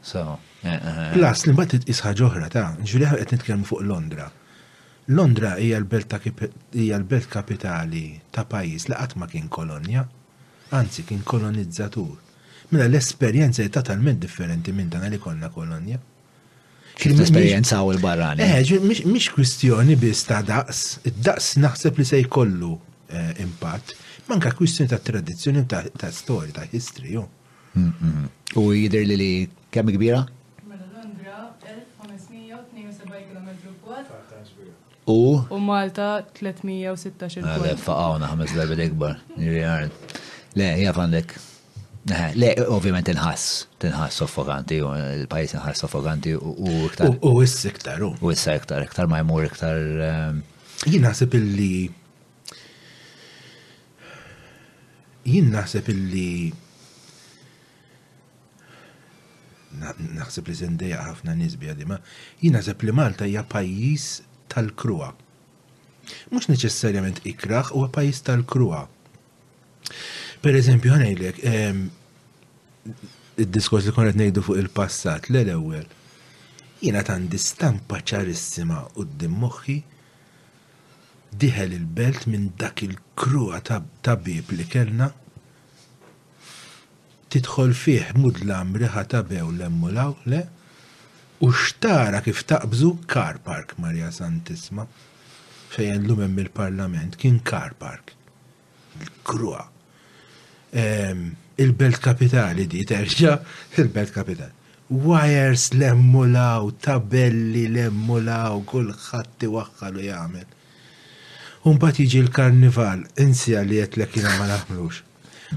So, 0.00 0.38
eh, 0.62 0.70
eh, 0.72 0.78
eh. 0.78 1.08
Plus 1.16 1.44
li 1.44 1.52
mbattit 1.56 1.90
isħa 1.92 2.14
ġoħra 2.16 2.46
ta' 2.54 2.68
ġieli 2.80 3.10
qed 3.18 3.34
nitkellmu 3.34 3.68
fuq 3.68 3.82
Londra. 3.90 4.30
Londra 5.10 5.56
hija 5.58 5.80
l-belt 5.82 7.26
kapitali 7.34 8.06
ta' 8.32 8.46
pajjiż 8.48 8.88
li 8.92 8.98
qatt 9.02 9.18
ma 9.18 9.26
kien 9.28 9.48
kolonja, 9.52 10.06
anzi 10.78 11.02
kien 11.08 11.20
kolonizzatur 11.26 12.14
Mela 12.70 12.86
l-esperienza 12.86 13.64
totalment 13.78 14.18
differenti 14.22 14.72
minn 14.72 14.88
dan 14.92 15.02
li 15.10 15.18
konna 15.18 15.48
kolonja. 15.50 15.96
L-esperienza 17.08 17.80
u 17.82 17.90
l-barrani. 17.96 18.44
Eh, 18.46 18.70
mish 19.10 19.30
kwistjoni 19.34 19.96
biss 19.98 20.26
ta' 20.28 20.38
daqs, 20.46 20.82
id-daqs 21.10 21.54
naħseb 21.64 21.98
li 21.98 22.04
se 22.10 22.20
jkollu 22.22 22.70
eh, 23.10 23.32
impatt, 23.46 23.94
manka 24.30 24.52
kwistjoni 24.54 24.92
ta' 24.92 25.00
tradizzjoni 25.10 25.64
ta' 25.72 25.82
storja, 26.14 26.60
ta' 26.60 26.68
history, 26.76 27.16
jo. 27.16 27.26
U 28.60 28.68
jider 28.76 29.02
li 29.08 29.16
li 29.18 29.30
kemm 29.74 29.90
kbira? 29.96 30.22
Mela 30.70 30.86
Londra 30.94 31.42
1572 31.74 33.26
km 33.26 33.52
U? 35.10 35.18
U 35.50 35.58
Malta 35.66 36.20
316 36.38 37.34
km. 37.34 37.52
Għadda, 37.58 37.74
faqawna 37.82 38.30
ħames 38.30 38.54
darbi 38.60 38.84
l 38.84 39.64
Le, 40.58 40.64
jgħaf 40.82 40.96
Eh, 42.08 42.30
le, 42.34 42.54
ovvijament 42.72 43.10
inħass, 43.12 43.64
tinħass 43.82 44.22
soffoganti, 44.22 44.78
eh, 44.80 45.08
il-pajis 45.20 45.58
inħass 45.58 45.82
soffoganti 45.84 46.32
u 46.40 46.76
iktar. 46.86 47.12
U 47.20 47.34
issa 47.44 47.68
iktar, 47.68 48.00
u. 48.06 48.14
issa 48.32 48.54
iktar, 48.56 48.86
iktar 48.86 49.08
ma 49.10 49.18
jmur 49.20 49.44
iktar. 49.44 49.80
Ehm, 50.08 50.40
jien 50.88 51.04
naħseb 51.04 51.36
illi. 51.36 51.74
Jien 55.28 55.50
naħseb 55.52 55.90
illi. 55.92 56.30
Naħseb 59.80 60.48
li 60.50 60.56
zendeja 60.58 61.02
ħafna 61.04 61.36
nisbi 61.38 61.68
ma. 61.84 62.00
Jien 62.40 62.56
naħseb 62.56 62.80
li 62.88 62.96
Malta 62.96 63.28
hija 63.28 63.44
pajis 63.46 64.22
tal-krua. 64.50 65.12
Mux 66.32 66.48
neċessarjament 66.48 67.20
ikraħ 67.28 67.74
u 67.76 67.84
pajis 67.92 68.24
tal-krua. 68.26 68.86
Per 70.40 70.56
eżempju, 70.56 70.92
ħanajlek, 70.94 71.38
il-diskors 73.44 73.84
li 73.84 73.92
konet 73.92 74.16
nejdu 74.16 74.40
fuq 74.46 74.56
il-passat, 74.62 75.26
l 75.34 75.42
ewwel 75.52 75.82
jina 76.80 77.02
tandi 77.04 77.36
stampa 77.36 77.98
ċarissima 78.08 78.78
u 78.96 79.04
d 79.04 79.26
moħħi 79.28 79.74
diħel 81.42 81.74
il-belt 81.76 82.24
minn 82.32 82.46
dak 82.62 82.80
il-krua 82.86 83.60
tabib 83.68 84.54
li 84.56 84.64
kellna 84.70 85.10
tidħol 87.36 87.74
fih 87.82 88.14
mudlam 88.16 88.70
riħa 88.80 89.02
tabew 89.12 89.44
l-emmulaw, 89.52 90.14
le? 90.32 90.40
U 91.44 91.50
xtara 91.52 92.22
kif 92.24 92.40
taqbżu 92.48 92.94
car 93.12 93.36
park, 93.44 93.76
Marja 93.76 94.08
Santisma, 94.12 94.88
fejn 95.76 96.00
l-lumem 96.00 96.40
il-parlament, 96.46 97.14
kien 97.20 97.38
car 97.44 97.76
park. 97.84 98.16
Il-krua. 99.04 99.66
Ehm, 100.72 101.34
il-belt 101.60 101.98
kapitali 101.98 102.64
di 102.70 102.84
terġa 102.86 103.38
il-belt 103.82 104.12
kapitali. 104.14 104.58
Wires 104.90 105.70
lemmulaw, 105.74 106.70
tabelli 106.82 107.66
lemmulaw, 107.74 108.60
kull 108.70 108.92
ħatti 108.94 109.50
waħħalu 109.50 110.04
jgħamil. 110.06 110.46
Umbat 111.70 112.00
jiġi 112.00 112.22
l-karnival, 112.24 113.04
insija 113.22 113.60
li 113.66 113.76
jetlek 113.80 114.14
jina 114.18 114.32
ma 114.38 114.46
naħmlux. 114.50 115.02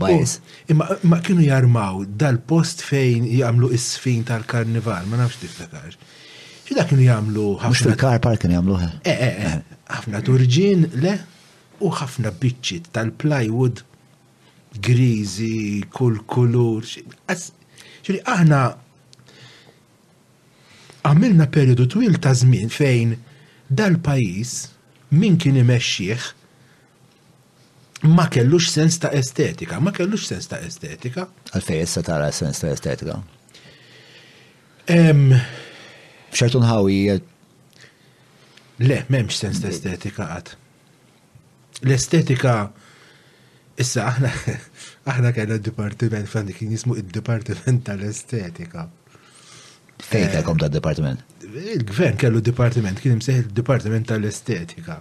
Bajs. 0.01 0.35
Imma 0.73 1.19
kienu 1.25 1.45
jarmaw 1.45 2.01
dal-post 2.19 2.81
fejn 2.83 3.27
jgħamlu 3.29 3.69
is-sfin 3.77 4.25
tal-karnival, 4.27 5.07
ma 5.07 5.21
nafx 5.21 5.39
tiftakarx. 5.45 5.97
Xida 6.65 6.85
kienu 6.89 7.05
jgħamlu 7.05 7.47
ħafna. 7.61 7.77
Mux 7.77 7.85
fil-kar 7.87 8.19
park 8.25 8.41
kienu 8.43 8.57
jgħamlu 8.57 8.79
eh, 9.05 9.13
eh, 9.13 9.31
eh, 9.31 9.79
ħafna 9.93 10.21
turġin 10.25 10.87
le 11.05 11.15
u 11.83 11.93
ħafna 11.99 12.33
biċċit 12.41 12.89
tal-plywood 12.97 13.85
grizi, 14.79 15.83
kull 15.91 16.17
kulur. 16.25 16.85
Ġiri, 18.03 18.19
aħna 18.27 18.59
għamilna 21.07 21.47
periodu 21.53 21.85
twil 21.93 22.17
ta' 22.21 22.33
żmien 22.37 22.71
fejn 22.73 23.13
dal-pajis 23.69 24.55
min 25.13 25.37
kien 25.39 25.59
imexxieħ 25.61 26.25
ma 28.13 28.25
kellux 28.27 28.67
sens 28.75 28.97
ta' 28.99 29.13
estetika, 29.15 29.79
ma 29.79 29.93
kellux 29.95 30.27
sens 30.27 30.49
ta' 30.51 30.59
estetika. 30.67 31.27
Għalfej 31.53 31.83
issa 31.85 32.03
tara 32.03 32.31
sens 32.35 32.59
ta' 32.59 32.73
estetika. 32.75 33.21
Xertun 36.33 36.65
ħawi. 36.67 36.97
Eh, 37.13 37.85
le, 38.83 38.97
memx 39.07 39.37
sens 39.45 39.61
ta' 39.63 39.71
estetika 39.71 40.27
għad. 40.33 40.51
L-estetika 41.85 42.55
Issa, 43.75 44.05
aħna, 44.11 44.29
aħna 45.13 45.31
kena 45.33 45.55
d-departiment 45.57 46.29
fan 46.29 46.51
kien 46.53 46.73
jismu 46.75 46.97
id-departiment 47.01 47.81
tal-estetika. 47.87 48.85
Fejn 50.03 50.27
eh, 50.27 50.33
kelkom 50.35 50.59
da 50.61 50.67
departiment? 50.73 51.21
Il-gvern 51.47 52.17
kellu 52.21 52.41
departiment, 52.45 52.99
kien 53.01 53.17
imseħ 53.17 53.39
dipartiment 53.49 53.57
departiment 53.61 54.11
tal-estetika. 54.13 54.99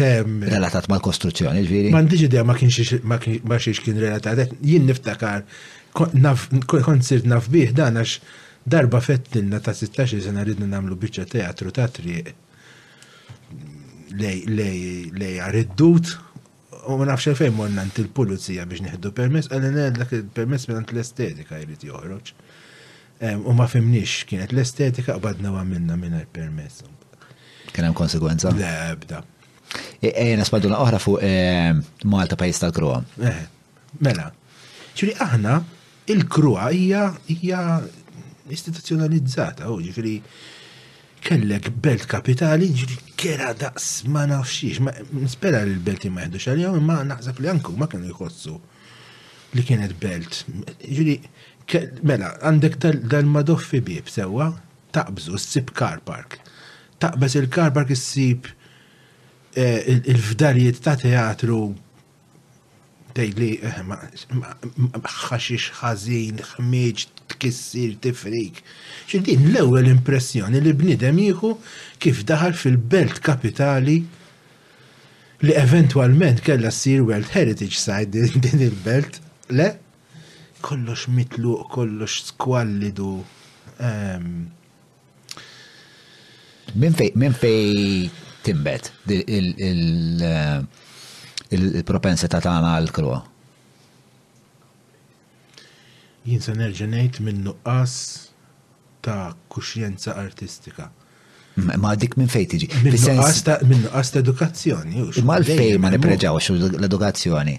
Ehm, 0.00 0.40
relatat 0.48 0.86
mal 0.88 1.02
kostruzzjoni 1.04 1.64
ġviri? 1.66 1.90
Man 1.92 2.08
diġi 2.08 2.30
dea 2.32 2.44
ma 2.48 2.54
kienx 2.56 3.76
kien 3.84 3.98
relatat, 4.00 4.54
jien 4.64 4.86
niftakar, 4.88 5.44
konsirt 5.94 7.28
naf 7.28 7.50
bih 7.52 7.74
dan 7.76 8.00
għax 8.00 8.16
darba 8.64 9.02
fettilna 9.04 9.60
ta' 9.60 9.74
16 9.76 10.24
sena 10.24 10.46
ridna 10.48 10.64
namlu 10.70 10.96
bieċa 10.96 11.26
teatru 11.36 11.68
ta' 11.76 11.90
triq 11.92 12.32
lej 14.18 15.36
għariddut 15.44 16.14
u 16.86 16.96
ma 16.98 17.04
nafx 17.08 17.34
fejn 17.38 17.52
morna 17.56 17.82
int 17.86 17.98
il-pulizija 18.02 18.66
biex 18.68 18.80
nieħdu 18.84 19.08
permess, 19.16 19.46
għalli 19.52 19.68
ngħidlek 19.74 20.10
il-permess 20.18 20.62
minn 20.68 20.82
l-estetika 20.92 21.52
jrid 21.62 21.82
joħroġ. 21.88 22.26
U 23.48 23.50
ma 23.56 23.64
fimniex 23.70 24.12
kienet 24.28 24.50
l-estetika 24.52 25.10
u 25.16 25.20
badna 25.24 25.48
għamilna 25.58 25.94
minna 25.98 26.18
il-permess. 26.22 26.76
Kien 27.72 27.84
hemm 27.88 27.96
konsegwenza? 27.98 28.46
Le, 28.54 28.68
ebda. 28.92 29.18
Ejja 30.04 30.18
e, 30.18 30.18
nispaduna 30.38 30.76
oħra 30.84 30.98
fuq 31.02 31.18
Malta 32.10 32.34
pajjiż 32.38 32.58
tal-Kroa. 32.64 32.98
Eh, 33.30 33.38
mela, 34.04 34.26
ċuri 34.94 35.12
aħna 35.24 35.52
il 36.12 36.20
krua 36.30 36.66
hija 36.74 37.06
istituzzjonalizzata, 38.52 39.64
u 39.72 39.74
ġifieri 39.80 40.16
kellek 41.24 41.64
belt 41.82 42.06
kapitali 42.06 42.70
kera 43.20 43.52
daqs 43.60 43.86
ma 44.14 44.22
nafxiex, 44.28 44.78
ma 44.84 44.90
nispera 45.22 45.60
li 45.64 45.74
l-belti 45.78 46.08
ma 46.12 46.20
jħedux 46.26 46.44
għal-jom, 46.50 46.74
imma 46.82 46.96
naħseb 47.08 47.36
li 47.44 47.48
anku 47.52 47.70
ma 47.80 47.86
kienu 47.88 48.06
jħossu 48.12 48.54
li 49.56 49.62
kienet 49.64 49.92
belt. 50.02 50.32
Ġri, 50.84 51.14
mela, 52.10 52.28
għandek 52.44 52.74
dal-madoffi 53.08 53.80
bib 53.86 54.06
sewa, 54.12 54.46
taqbżu, 54.94 55.34
s-sib 55.40 55.68
car 55.78 55.98
park. 56.04 56.30
Taqbż 57.02 57.32
il-car 57.44 57.72
park 57.78 57.88
s-sib 57.96 58.40
il-fdarijiet 59.56 60.76
ta' 60.84 60.98
teatru 61.00 61.62
tejli 63.16 63.50
ħaxix 63.62 65.64
ħażin, 65.80 66.34
ħmieġ, 66.54 66.96
tkissir, 67.32 67.90
tifrik 68.04 68.56
din 69.12 69.40
l-ewwel 69.52 69.86
impressjoni 69.96 70.60
li 70.64 70.72
bnidem 70.74 71.18
jieħu 71.20 71.50
kif 72.02 72.24
daħal 72.28 72.54
fil-belt 72.56 73.20
kapitali 73.26 73.96
li 75.44 75.52
eventualment 75.60 76.40
kella 76.46 76.70
sir 76.72 77.04
World 77.04 77.28
Heritage 77.36 77.76
Site 77.76 78.24
din 78.40 78.64
il-belt, 78.64 79.18
le? 79.52 79.66
Kollox 80.64 81.08
mitluq, 81.12 81.66
kollox 81.74 82.30
skwallidu. 82.30 83.18
Ehm. 83.80 84.46
Min 86.80 86.96
fej, 86.96 87.10
min 87.20 87.36
fej 87.36 88.08
timbet 88.44 88.88
il-propensita 91.52 92.40
eh, 92.40 92.40
tagħna 92.40 92.72
għal 92.78 92.88
kruħ? 92.98 93.18
Jien 96.24 96.40
nerġenajt 96.40 96.80
nerġa' 96.80 96.94
ngħid 97.02 97.20
minn 97.26 97.44
nuqqas 97.50 97.92
ta' 99.06 99.32
kuxjenza 99.52 100.14
artistika. 100.26 100.88
Ma 101.84 101.94
dik 102.04 102.16
minn 102.20 102.30
fejn 102.34 102.46
tiġi. 102.54 102.68
Minn 102.86 103.88
għasta 103.94 104.22
edukazzjoni. 104.24 105.04
Ma 105.28 105.36
l-fej 105.42 105.76
ma 105.82 105.90
nipreġawx 105.94 106.48
l-edukazzjoni. 106.70 107.54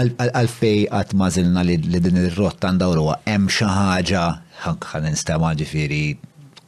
Għalfej 0.00 0.80
għat 1.00 1.12
mażilna 1.20 1.62
li 1.68 1.76
din 2.08 2.18
il 2.24 2.32
rotta 2.38 2.72
ndawruwa, 2.74 3.20
hemm 3.28 3.46
xi 3.56 3.68
ħaġa 3.76 4.24
ħan 4.66 5.06
nistema' 5.12 5.52
ġifieri 5.60 6.02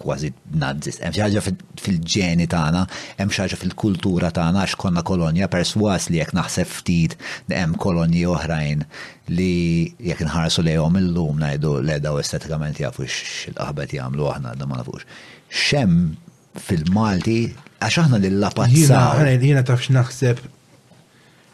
kważi 0.02 0.30
nazis. 0.60 0.98
Hemm 1.02 1.14
xi 1.16 1.22
ħaġa 1.24 1.42
fil-ġeni 1.82 2.46
tagħna, 2.52 2.82
hemm 3.18 3.32
xi 3.34 3.58
fil-kultura 3.58 4.30
tagħna 4.34 4.62
għax 4.64 4.78
konna 4.82 5.02
kolonja 5.06 5.48
perswas 5.52 6.06
li 6.12 6.20
jekk 6.20 6.34
naħseb 6.38 6.70
ftit 6.72 7.16
hemm 7.50 7.76
kolonji 7.82 8.24
oħrajn 8.30 8.84
li 9.34 9.90
jekk 10.08 10.26
inħarsu 10.28 10.64
lejhom 10.68 11.00
illum 11.02 11.42
ngħidu 11.42 11.74
le 11.88 11.98
daw 12.04 12.20
estetikament 12.22 12.80
jafu 12.82 13.06
x'il-qaħbet 13.08 13.96
jagħmlu 13.98 14.30
aħna 14.36 14.54
għadna 14.54 14.70
ma 14.70 14.80
nafux. 14.80 15.06
Xem 15.50 15.98
fil-Malti 16.68 17.40
għax 17.80 18.02
aħna 18.04 18.22
lil 18.22 18.38
lapazzaw. 18.44 19.24
Jiena 19.34 19.64
tafx 19.66 19.92
naħseb 19.98 20.46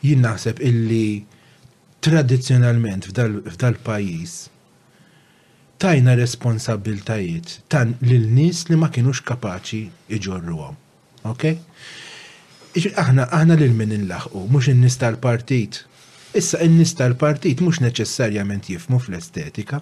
jien 0.05 0.27
naħseb 0.29 0.61
illi 0.69 1.05
tradizzjonalment 2.05 3.09
f'dal 3.15 3.81
pajjiż 3.89 4.43
tajna 5.79 6.15
responsabiltajiet 6.19 7.59
tan 7.73 7.95
lil-nies 8.05 8.65
li 8.71 8.77
ma 8.79 8.89
kienux 8.93 9.23
kapaċi 9.27 9.83
għom. 10.19 10.77
Ok? 11.25 11.45
aħna 12.77 13.27
aħna 13.31 13.55
lil 13.59 13.75
min 13.75 13.93
nlaħqu, 14.05 14.45
mhux 14.51 14.71
n 14.71 14.81
nies 14.83 14.99
tal-partit. 14.99 15.85
Issa 16.35 16.59
in 16.67 16.77
nista 16.79 17.05
tal-partit 17.05 17.61
mhux 17.63 17.79
neċessarjament 17.85 18.67
jifmu 18.69 18.99
fl-estetika. 18.99 19.81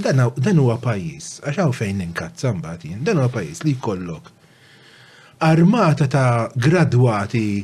Dan 0.00 0.58
huwa 0.58 0.78
pajjiż, 0.80 1.26
għax 1.44 1.74
fejn 1.76 2.00
n 2.00 2.10
mbagħad 2.14 2.62
batin, 2.64 3.02
dan 3.04 3.18
huwa 3.20 3.28
pajjiż 3.32 3.64
li 3.64 3.74
jkollok 3.76 4.30
armata 5.42 6.06
ta' 6.08 6.48
gradwati 6.54 7.62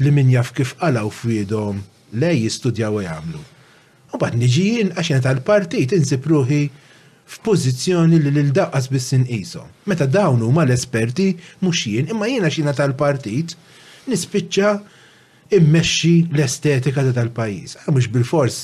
li 0.00 0.10
min 0.10 0.30
jaf 0.32 0.54
kif 0.56 0.74
qalaw 0.80 1.10
fwidom 1.12 1.78
lej 2.12 2.38
jistudjaw 2.46 2.94
u 2.98 3.02
jagħmlu. 3.04 3.40
U 4.14 4.20
bad 4.20 4.34
niġi 4.40 4.68
għaxen 4.96 5.22
tal-partit 5.22 5.92
n 5.94 6.02
ruħi 6.24 6.62
f'pożizzjoni 7.28 8.16
li 8.24 8.30
l-daqqas 8.42 8.86
bissin 8.92 9.24
iso. 9.28 9.66
Meta 9.88 10.06
dawn 10.08 10.40
huma 10.44 10.64
l-esperti 10.64 11.34
mhux 11.64 11.82
jien, 11.90 12.08
imma 12.08 12.26
jiena 12.30 12.48
xina 12.52 12.72
tal-partit 12.76 13.52
nispiċċa 14.08 14.70
immexxi 15.58 16.14
l-estetika 16.32 17.04
ta' 17.08 17.14
tal-pajjiż. 17.18 17.74
Ah, 17.82 17.90
mhux 17.92 18.08
bil-fors 18.14 18.62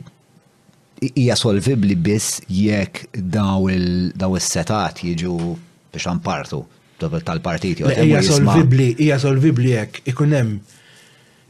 hija 1.15 1.35
solvibli 1.35 1.97
biss 1.97 2.43
jekk 2.45 3.07
daw 3.17 3.65
il-setat 3.73 5.01
jiġu 5.01 5.39
biex 5.95 6.19
partu 6.23 6.63
tal 7.23 7.39
partiti 7.43 7.83
Ija 8.05 8.21
solvibli, 8.23 8.87
ija 9.03 9.17
solvibli 9.19 9.69
jek, 9.73 9.97
ikunem, 10.07 10.53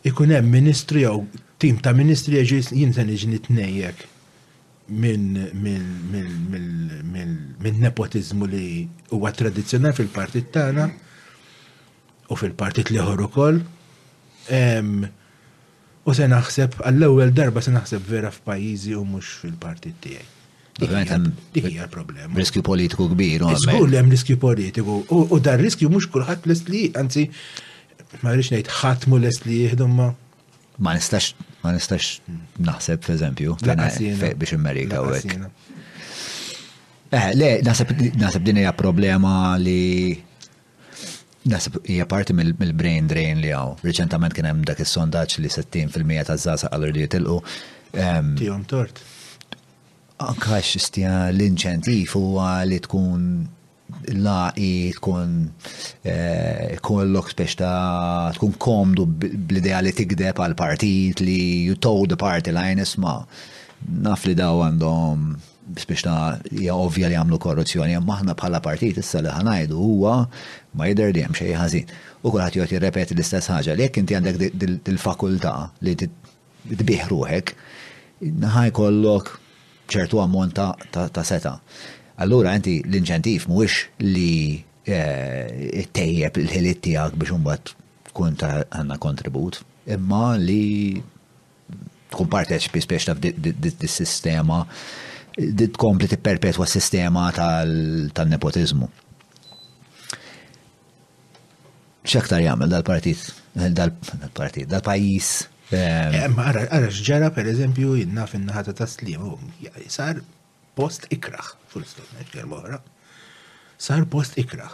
ikunem 0.03 0.47
ministri 0.49 1.03
jew 1.03 1.21
tim 1.61 1.77
ta' 1.81 1.93
ministri 1.93 2.37
jieġi 2.39 2.73
jinten 2.79 3.11
min, 4.85 5.27
min, 5.53 6.25
min, 6.49 7.29
minn 7.59 7.79
nepotizmu 7.81 8.45
li 8.45 8.65
huwa 9.13 9.31
tradizjonal 9.33 9.95
fil-partit 9.97 10.51
tagħna 10.53 10.85
u 12.29 12.37
fil-partit 12.37 12.91
liħor 12.93 13.23
ukoll. 13.25 13.59
U 16.05 16.13
se 16.13 16.27
naħseb, 16.29 16.77
għall-ewwel 16.85 17.33
darba 17.33 17.65
se 17.65 17.73
naħseb 17.73 18.05
vera 18.13 18.29
f'pajjiżi 18.29 18.93
u 18.93 19.01
mhux 19.09 19.39
fil-partit 19.41 19.97
tiegħi. 20.05 20.34
Riskju 22.35 22.63
politiku 22.63 23.07
kbir. 23.09 23.41
Skur 23.55 23.89
riskju 24.09 24.37
politiku. 24.39 25.03
U 25.09 25.39
dar 25.39 25.59
riskju 25.61 25.89
mhux 25.89 26.07
kulħadd 26.11 26.47
lest 26.51 26.67
li, 26.69 26.81
anzi, 26.99 27.29
ma 28.21 28.33
rridx 28.35 28.51
ngħid 28.51 28.71
ħatmu 28.81 29.19
lest 29.23 29.47
li 29.47 29.61
jieħdhom 29.63 29.93
ma. 29.95 30.09
nistax, 30.89 31.31
ma 31.63 31.71
nistax 31.71 32.19
naħseb, 32.59 33.07
eżempju, 33.15 33.53
biex 33.63 34.51
immerika 34.57 34.99
u 34.99 35.13
għek. 35.15 35.37
Eh, 37.13 37.31
le, 37.37 37.49
naħseb 37.63 38.43
din 38.43 38.63
hija 38.65 38.73
problema 38.75 39.55
li 39.59 40.21
Nasib, 41.45 41.75
hija 41.85 42.07
parti 42.09 42.33
mill-brain 42.33 43.05
drain 43.05 43.37
li 43.37 43.51
għaw. 43.53 43.75
Reċentament 43.85 44.33
kien 44.33 44.47
hemm 44.49 44.63
dak 44.65 44.79
is-sondaġġ 44.81 45.35
li 45.43 45.49
60% 45.53 46.23
taż-żgħażagħ 46.31 46.71
qalu 46.73 46.87
li 46.95 47.03
jitilqu. 47.05 47.35
Tihom 48.41 48.63
tort 48.65 49.03
anka 50.23 50.61
xistja 50.63 51.27
l-inċentif 51.33 52.13
huwa 52.15 52.61
li 52.67 52.77
tkun 52.83 53.25
laqi 54.15 54.93
tkun 54.95 55.33
eh, 56.07 56.77
kollok 56.83 57.33
biex 57.35 57.57
ta' 57.59 58.31
tkun 58.37 58.53
komdu 58.61 59.03
bl-idea 59.09 59.81
li 59.83 59.91
tigdeb 59.95 60.39
għal 60.39 60.55
partit 60.57 61.19
li 61.21 61.37
you 61.67 61.75
the 61.79 62.15
party 62.17 62.51
line 62.55 62.79
isma 62.81 63.25
naf 64.07 64.23
li 64.25 64.33
daw 64.39 64.63
għandhom 64.69 65.35
biex 65.85 66.07
ta' 66.07 66.39
ja 66.63 66.73
ovvja 66.75 67.09
li 67.11 67.19
għamlu 67.19 67.37
korruzzjoni 67.39 67.99
maħna 67.99 68.13
aħna 68.15 68.39
bħala 68.39 68.61
partit 68.63 68.97
issa 69.03 69.19
li 69.21 69.29
ħanajdu 69.35 69.75
huwa 69.75 70.15
ma 70.79 70.87
jidher 70.87 71.11
li 71.11 71.25
hemm 71.25 71.35
ħazin 71.35 71.55
ħażin. 71.59 71.91
U 72.25 72.31
kulħadd 72.31 72.55
jgħod 72.57 72.73
jirrepeti 72.77 73.13
l-istess 73.17 73.51
ħaġa 73.51 73.75
li 73.75 73.83
jekk 73.89 73.99
inti 74.05 74.15
għandek 74.15 74.61
dil-fakultà 74.87 75.57
li 75.85 75.93
t 75.97 76.09
ruħek, 77.05 77.51
naħaj 78.25 78.71
kollok 78.73 79.41
ċertu 79.91 80.21
ammont 80.21 80.53
ta' 80.57 80.75
ta' 81.13 81.25
seta. 81.25 81.55
Allura 82.23 82.53
inti 82.55 82.77
l-inċentif 82.85 83.47
mhuwiex 83.49 84.05
li 84.05 84.57
eh, 84.87 85.83
tejjeb 85.91 86.39
il-ħiliet 86.41 86.81
tiegħek 86.85 87.17
biex 87.19 87.35
imbagħad 87.37 87.73
tkun 88.11 88.37
ta' 88.39 88.53
għandna 88.69 88.99
kontribut, 89.03 89.59
imma 89.91 90.37
li 90.39 91.01
tkun 92.13 92.31
parteċipi 92.31 92.83
spiex 92.85 93.09
ta' 93.09 93.17
dis-sistema, 93.19 94.61
tkompli 95.77 96.07
tipperpetwa 96.11 96.63
s-sistema 96.69 97.27
tal-nepotizmu. 97.35 98.87
ċaktar 102.05 102.37
jagħmel 102.45 102.69
dal-partit, 102.69 103.21
dal-partit, 103.75 104.67
dal-pajis 104.69 105.29
Ehm. 105.73 106.13
Eh, 106.13 106.25
ma 106.35 106.45
għarax 106.51 106.99
ġara 107.07 107.29
per 107.33 107.47
eżempju 107.49 107.95
jinnna 107.97 108.25
fin-naħata 108.29 108.73
ta' 108.77 108.85
slim, 108.87 109.23
sar 109.89 110.19
post 110.77 111.07
ikraħ, 111.11 111.47
fil-istorja, 111.71 112.17
eh, 112.19 112.27
ġerma 112.33 112.81
sar 113.77 114.05
post 114.05 114.37
ikraħ. 114.37 114.73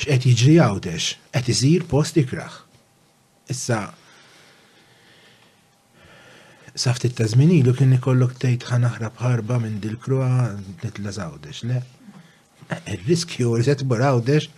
X'qed 0.00 0.28
jiġri 0.34 0.58
għawdex, 0.60 1.06
qed 1.32 1.48
iżir 1.54 1.84
post 1.88 2.18
ikraħ. 2.20 2.58
Issa, 3.52 3.80
saft 6.74 7.04
it-tazmini 7.08 7.62
lu 7.66 7.72
kien 7.74 7.92
ikollok 7.96 8.36
tgħid 8.40 8.68
ħa 8.68 8.76
naħrab 8.84 9.16
ħarba 9.20 9.58
minn 9.60 9.80
dil-krua 9.80 10.28
nitla 10.84 11.12
zawdex, 11.12 11.64
le? 11.64 11.80
Ir-riskju 12.86 13.56
li 13.58 13.64
se 13.64 13.78
għawdex 13.78 14.48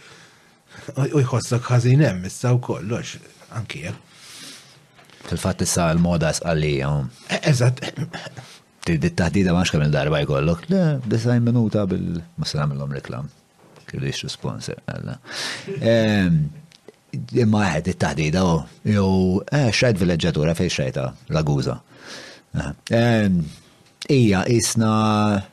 u 0.99 1.21
jħossok 1.25 1.69
ħażin 1.73 2.03
hemm 2.11 2.27
issa 2.29 2.51
wkollox 2.59 3.19
anki 3.57 3.87
jekk 3.87 4.11
Fil-fat 5.27 5.61
issa 5.63 5.91
l-moda 5.95 6.31
s-għalli. 6.35 6.73
Um, 6.87 7.09
Eżat. 7.43 7.83
Tid-taħdida 8.89 9.53
maċ 9.55 9.73
kamil 9.77 9.93
darba 9.95 10.23
jkollok. 10.25 10.65
Le, 10.73 10.83
design 11.07 11.45
minuta 11.47 11.85
bil. 11.87 12.21
Ma 12.37 12.49
s 12.49 12.57
reklam. 12.97 13.29
Kirrix 13.87 14.25
sponsor. 14.33 14.81
Għalla. 14.87 15.17
Imma 17.45 17.65
għed 17.77 17.93
it-taħdida 17.95 18.43
u. 18.49 18.53
Oh, 18.55 18.77
Jow, 18.83 19.43
eh, 19.53 19.71
xajt 19.71 20.01
villagġatura 20.01 20.55
fej 20.59 20.71
xajta, 20.81 21.07
ah, 21.07 21.27
laguza. 21.37 21.81
Ija, 24.11 24.45
isna. 24.51 25.45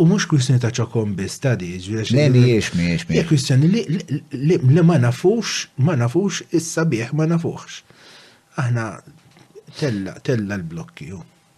U 0.00 0.04
mux 0.06 0.24
kwistjoni 0.30 0.60
ta' 0.62 0.70
ċakom 0.74 1.14
bi 1.18 1.26
stadi, 1.30 1.72
ġvirax. 1.82 2.10
jiex, 2.36 2.70
mi 2.78 2.86
jiex, 2.90 3.06
mi. 3.08 3.22
kwistjoni 3.26 3.68
li 3.68 4.84
ma 4.86 4.98
nafux, 5.02 5.68
ma 5.86 5.96
nafux, 5.98 6.42
is 6.54 6.68
sabieħ 6.76 7.14
ma 7.18 7.26
nafux. 7.30 7.80
Aħna 8.62 8.86
tella, 9.78 10.14
tella 10.24 10.58
l-blokki. 10.60 11.10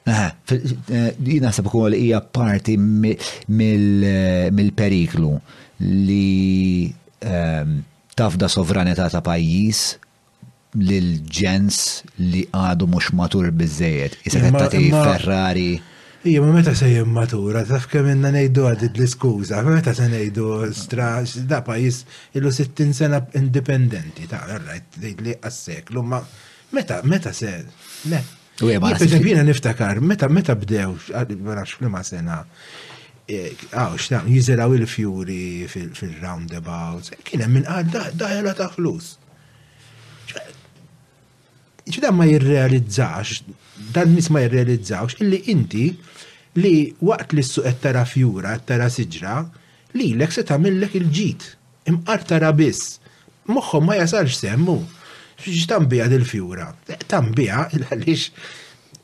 Aha, 0.07 0.29
eh, 0.53 1.11
jina 1.25 1.51
sab 1.57 1.71
li 1.93 1.99
hija 2.07 2.21
parti 2.21 2.75
eh, 2.77 3.31
mill-periklu 3.49 5.33
li 5.81 6.89
ehm, 7.25 7.79
tafda 8.15 8.49
sovranità 8.53 9.09
ta' 9.11 9.23
pajjiż 9.25 9.81
lil 10.85 11.09
ġens 11.31 12.03
li 12.21 12.45
għadu 12.53 12.89
mhux 12.91 13.13
matur 13.17 13.49
biżejjed. 13.55 14.19
Isa 14.25 14.45
Ferrari. 14.93 15.94
Ija, 16.27 16.41
ma 16.43 16.53
meta 16.55 16.73
se 16.75 16.89
matura, 17.05 17.61
taf 17.69 17.85
kem 17.93 18.07
inna 18.09 18.31
nejdu 18.33 18.63
għadid 18.65 18.97
l-skuza, 18.97 19.59
ma 19.65 19.75
meta 19.77 19.93
se 19.95 20.07
nejdu 20.09 20.47
strax, 20.73 21.35
da 21.45 21.59
pajis 21.67 21.99
illu 22.39 22.49
60 22.49 22.95
sena 22.97 23.19
indipendenti, 23.37 24.25
ta' 24.31 24.57
dejt 24.97 25.21
li 25.21 25.35
għas-seklu, 25.37 26.01
ma 26.09 26.23
meta, 26.73 27.03
meta 27.05 27.33
se, 27.37 27.53
le. 28.09 28.21
Jibina 28.57 29.43
niftakar, 29.45 30.01
meta, 30.01 30.31
meta 30.33 30.57
bdew, 30.57 30.95
għarax 31.13 31.75
flima 31.83 32.01
sena, 32.09 32.41
e, 33.29 33.43
għaw, 33.75 33.99
xta, 34.01 34.23
jizelaw 34.31 34.79
il-fjuri 34.79 35.43
fil-roundabouts, 35.69 37.19
kienem 37.29 37.53
minn 37.59 37.69
għad 37.69 38.17
daħela 38.23 38.57
ta' 38.63 38.71
flus. 38.73 39.19
ċda 41.85 42.09
ma 42.17 42.25
jirrealizzax, 42.25 43.43
dan 43.93 44.15
nis 44.17 44.31
ma 44.33 44.41
jirrealizzax, 44.41 45.19
illi 45.21 45.43
inti, 45.53 45.91
li 46.61 46.95
waqt 47.03 47.33
li 47.35 47.43
s-suq 47.43 47.81
tara 47.83 48.05
fjura, 48.07 48.59
tara 48.67 48.91
siġra, 48.93 49.43
li 49.99 50.13
l-ek 50.15 50.33
se 50.35 50.45
tamillek 50.49 50.95
il-ġit, 51.01 51.47
imqar 51.91 52.23
tara 52.29 52.53
biss, 52.57 52.99
moħħom 53.51 53.85
ma 53.91 53.99
jasalx 54.01 54.39
semmu, 54.45 54.79
ġtambija 55.45 56.07
dil-fjura, 56.13 56.69
eh, 56.95 57.01
tambija 57.11 57.67
il-għalix 57.75 58.29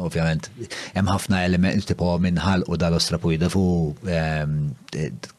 ovvjament, 0.05 0.47
jem 0.95 1.09
ħafna 1.11 1.41
element 1.43 1.89
tipo 1.89 2.13
minnħal 2.23 2.63
u 2.71 2.77
dal-ostra 2.79 3.19
pujda 3.19 3.49
fu 3.51 3.65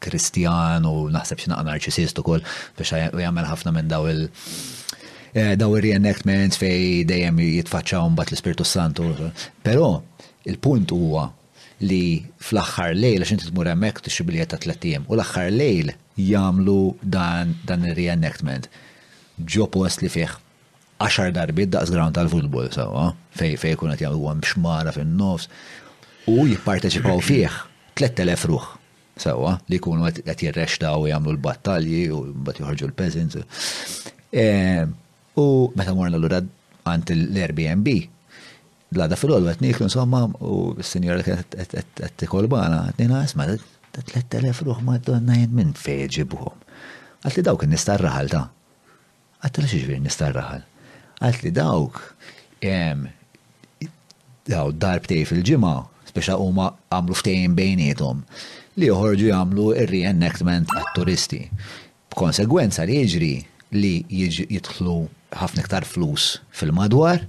kristjan 0.04 0.82
ehm, 0.82 0.90
u 0.90 1.06
naħseb 1.14 1.46
xinaqa 1.46 1.64
narċisist 1.70 2.20
u 2.20 2.26
kol, 2.28 2.44
biex 2.76 2.92
jgħamil 3.06 3.48
ħafna 3.48 3.72
minn 3.78 3.88
daw 3.88 4.10
il- 4.12 4.26
Eh, 5.32 5.54
daw 5.60 5.74
ir-reenactment 5.76 6.56
fej 6.56 7.04
dejjem 7.08 7.38
jitfaċċaw 7.44 8.08
mbagħad 8.14 8.32
l-Ispirtu 8.32 8.64
Santu. 8.64 9.08
Però 9.64 9.98
il-punt 10.48 10.92
huwa 10.94 11.26
li 11.84 12.20
fl-axħar 12.42 12.94
lejl, 12.96 13.22
għax 13.24 13.32
inti 13.36 13.48
tmur 13.52 13.68
hemmhekk 13.70 14.02
tixxibilja 14.08 14.46
ta' 14.50 14.58
tlettiem, 14.62 15.04
u 15.06 15.14
l-axħar 15.18 15.50
lejl 15.52 15.92
jagħmlu 16.24 16.78
dan 17.14 17.52
dan 17.68 17.84
ir-reenactment. 17.90 18.70
Ġo 19.52 19.68
post 19.74 20.02
li 20.02 20.10
fih 20.12 20.32
għaxar 21.02 21.34
darbi 21.36 21.66
daqs 21.70 21.92
ground 21.94 22.16
tal-futbol 22.18 22.70
sewwa, 22.74 23.10
eh, 23.10 23.38
fej 23.40 23.58
fej 23.64 23.76
kun 23.78 23.92
qed 23.94 24.08
għam 24.08 24.40
bxmara 24.44 24.94
fin-nofs 24.96 25.50
u 26.32 26.38
jipparteċipaw 26.54 27.20
fih 27.22 27.60
3000 28.00 28.46
ruħ 28.48 28.70
sewwa 29.20 29.52
eh, 29.58 29.60
li 29.70 29.78
jkunu 29.82 30.08
qed 30.24 30.34
jirrextaw 30.46 31.04
u 31.04 31.12
jagħmlu 31.12 31.36
l-battalji 31.36 32.06
u 32.16 32.22
bat 32.34 32.58
joħorġu 32.64 32.88
l-peasants. 32.90 34.16
U 35.38 35.46
meta 35.78 35.94
morna 35.94 36.18
l-ura 36.18 36.40
għant 36.88 37.10
l-Airbnb, 37.14 37.88
l-għada 38.94 39.18
fil-għol, 39.20 39.50
għet 39.52 39.62
niklu 39.62 39.86
insomma, 39.86 40.24
u 40.42 40.74
s-senjora 40.82 41.38
għet 41.54 42.18
t-kolbana, 42.24 42.80
għet 42.90 43.02
nina 43.02 43.20
għasma, 43.24 43.46
ta' 43.94 44.04
3000 44.12 44.64
ruħ 44.66 44.80
ma' 44.86 44.98
donna 45.04 45.36
jen 45.38 45.54
minn 45.56 45.74
buħom. 46.32 46.64
Għet 47.26 47.36
li 47.38 47.44
dawk 47.46 47.66
nistar 47.66 48.00
raħal 48.02 48.32
ta' 48.32 48.44
għet 49.46 49.60
li 49.62 49.70
xieġviri 49.70 50.00
nistar 50.08 50.34
raħal. 50.34 50.64
Għat 51.20 51.44
li 51.46 51.52
dawk 51.54 52.14
daw 54.78 55.00
tej 55.06 55.26
fil-ġimma, 55.28 55.74
speċa 56.10 56.38
u 56.40 56.48
ma' 56.56 56.72
għamlu 56.90 57.14
ftejn 57.20 57.54
bejnietom 57.58 58.24
li 58.80 58.88
joħorġu 58.88 59.28
jagħmlu 59.30 59.68
ir-reenactment 59.84 60.72
għat-turisti. 60.72 61.44
B'konsegwenza 62.14 62.86
li 62.88 63.00
jiġri 63.04 63.32
li 63.76 64.04
jidħlu 64.10 64.94
ħafna 65.38 65.62
iktar 65.64 65.84
flus 65.84 66.38
fil-madwar 66.56 67.24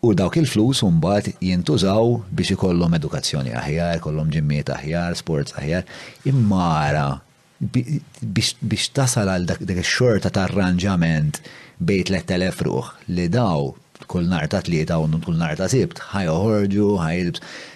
u 0.00 0.12
dawk 0.16 0.38
il-flus 0.40 0.80
umbat 0.86 1.28
jintużaw 1.44 2.14
biex 2.32 2.54
ikollhom 2.54 2.94
edukazzjoni 2.96 3.52
aħjar, 3.52 3.98
kollhom 4.00 4.30
ġimmiet 4.32 4.70
aħjar, 4.72 5.16
sports 5.20 5.52
aħjar, 5.60 5.84
immara 6.32 7.20
biex 7.60 8.88
tasal 8.96 9.28
għal 9.34 9.44
dak 9.52 9.82
xorta 9.84 10.30
ta' 10.32 10.46
arranġament 10.48 11.42
bejn 11.80 12.08
3000 12.14 12.64
ruħ 12.70 12.88
li 13.12 13.26
daw 13.36 13.68
kull 14.08 14.30
nar 14.32 14.48
ta' 14.48 14.62
tlieta 14.64 14.96
u 14.98 15.04
kull 15.20 15.36
nar 15.36 15.58
ta' 15.60 15.68
sibt, 15.68 16.00
ħaj 16.14 16.32
uħorġu, 16.32 16.88
ħaj 17.04 17.34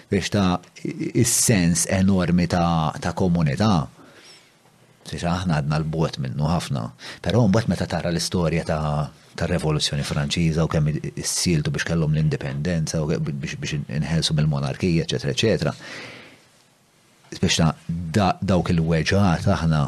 biex 0.09 0.33
ta' 0.33 0.49
is-sens 1.21 1.85
enormi 1.93 2.49
ta' 2.49 3.13
komunità 3.13 3.83
Siex 5.05 5.23
aħna 5.29 5.59
għadna 5.61 5.77
l-bot 5.83 6.17
minnu 6.23 6.47
ħafna. 6.49 6.85
Pero 7.25 7.43
mbagħad 7.47 7.69
meta 7.71 7.85
tara 7.89 8.09
l-istorja 8.11 8.63
ta' 8.65 9.09
ta' 9.35 9.47
revoluzjoni 9.51 10.05
Franċiża 10.07 10.63
u 10.65 10.69
kemm 10.71 10.91
s-siltu 11.21 11.73
biex 11.75 11.85
kellhom 11.89 12.15
l-indipendenza 12.15 13.01
u 13.03 13.09
biex 13.27 13.75
inħelsu 13.99 14.35
mill-monarkija, 14.37 15.05
eċetera, 15.05 15.33
eċetera. 15.35 15.75
Biex 17.35 17.59
ta' 18.17 18.31
dawk 18.49 18.73
il-weġat 18.73 19.45
aħna 19.59 19.83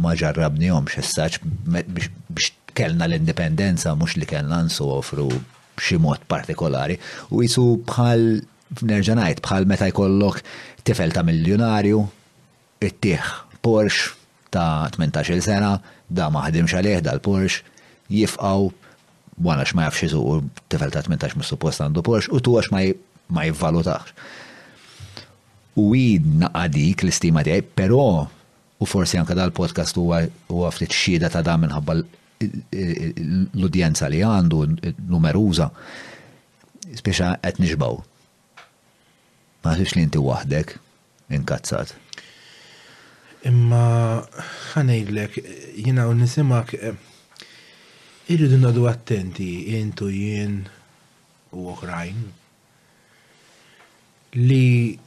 ma 0.00 0.14
ġarrabnihom 0.16 0.88
x'issaċ 0.94 1.40
biex 1.68 2.52
kellna 2.76 3.08
l-indipendenza 3.10 3.92
mhux 3.96 4.16
li 4.20 4.28
kellna 4.28 4.62
nsofru 4.68 5.28
b'xi 5.76 5.96
mod 6.00 6.24
partikolari 6.30 6.96
u 7.34 7.42
jisu 7.44 7.66
bħal 7.88 8.28
nerġanajt 8.84 9.42
bħal 9.46 9.66
meta 9.70 9.88
jkollok 9.90 10.42
tifel 10.86 11.12
ta' 11.14 11.24
miljonarju 11.26 12.04
it-tieħ 12.84 13.32
Porsche 13.66 14.14
ta' 14.54 14.88
18 14.96 15.42
sena, 15.42 15.72
da 16.18 16.28
ma 16.30 16.44
ħadimx 16.46 16.76
għalih 16.78 17.00
dal-Porsche, 17.06 17.64
jifqaw, 18.16 18.68
għana 19.42 19.64
ma 19.76 19.88
jafx 19.88 20.14
u 20.20 20.36
tifel 20.70 20.92
ta' 20.94 21.02
18 21.08 21.34
mis-suppost 21.40 21.82
għandu 21.82 22.04
Porsche, 22.08 22.30
u 22.34 22.38
tu 22.46 22.54
għax 22.60 22.70
ma 23.34 23.46
jivvalutax. 23.48 24.14
U 25.82 25.88
id 25.98 26.28
naqadik 26.44 27.02
l-istima 27.04 27.42
tiegħi, 27.46 27.66
però 27.80 28.04
u 28.78 28.86
forsi 28.88 29.18
anka 29.20 29.34
dal-podcast 29.36 29.98
huwa 29.98 30.70
ftit 30.74 30.94
xhieda 31.00 31.32
ta' 31.34 31.42
da' 31.44 31.58
minħabba 31.64 31.98
l-udjenza 31.98 34.12
li 34.12 34.22
għandu 34.24 34.62
numeruża, 35.14 35.66
speċa 37.02 37.34
qed 37.42 37.62
nixbaw. 37.66 37.98
Ma 39.66 39.74
xiex 39.76 39.96
li 39.98 40.06
inti 40.06 40.22
waħdek 40.22 40.76
inkazzat. 41.36 41.96
Imma 43.44 44.24
ħanejlek, 44.72 45.36
jina 45.76 46.06
u 46.08 46.14
nisimak, 46.16 46.72
eh, 46.74 46.96
irridu 48.32 48.56
nadu 48.58 48.86
attenti, 48.88 49.50
intu 49.76 50.08
jien 50.10 50.62
u 51.52 51.66
oħrajn, 51.74 52.22
li 54.40 54.98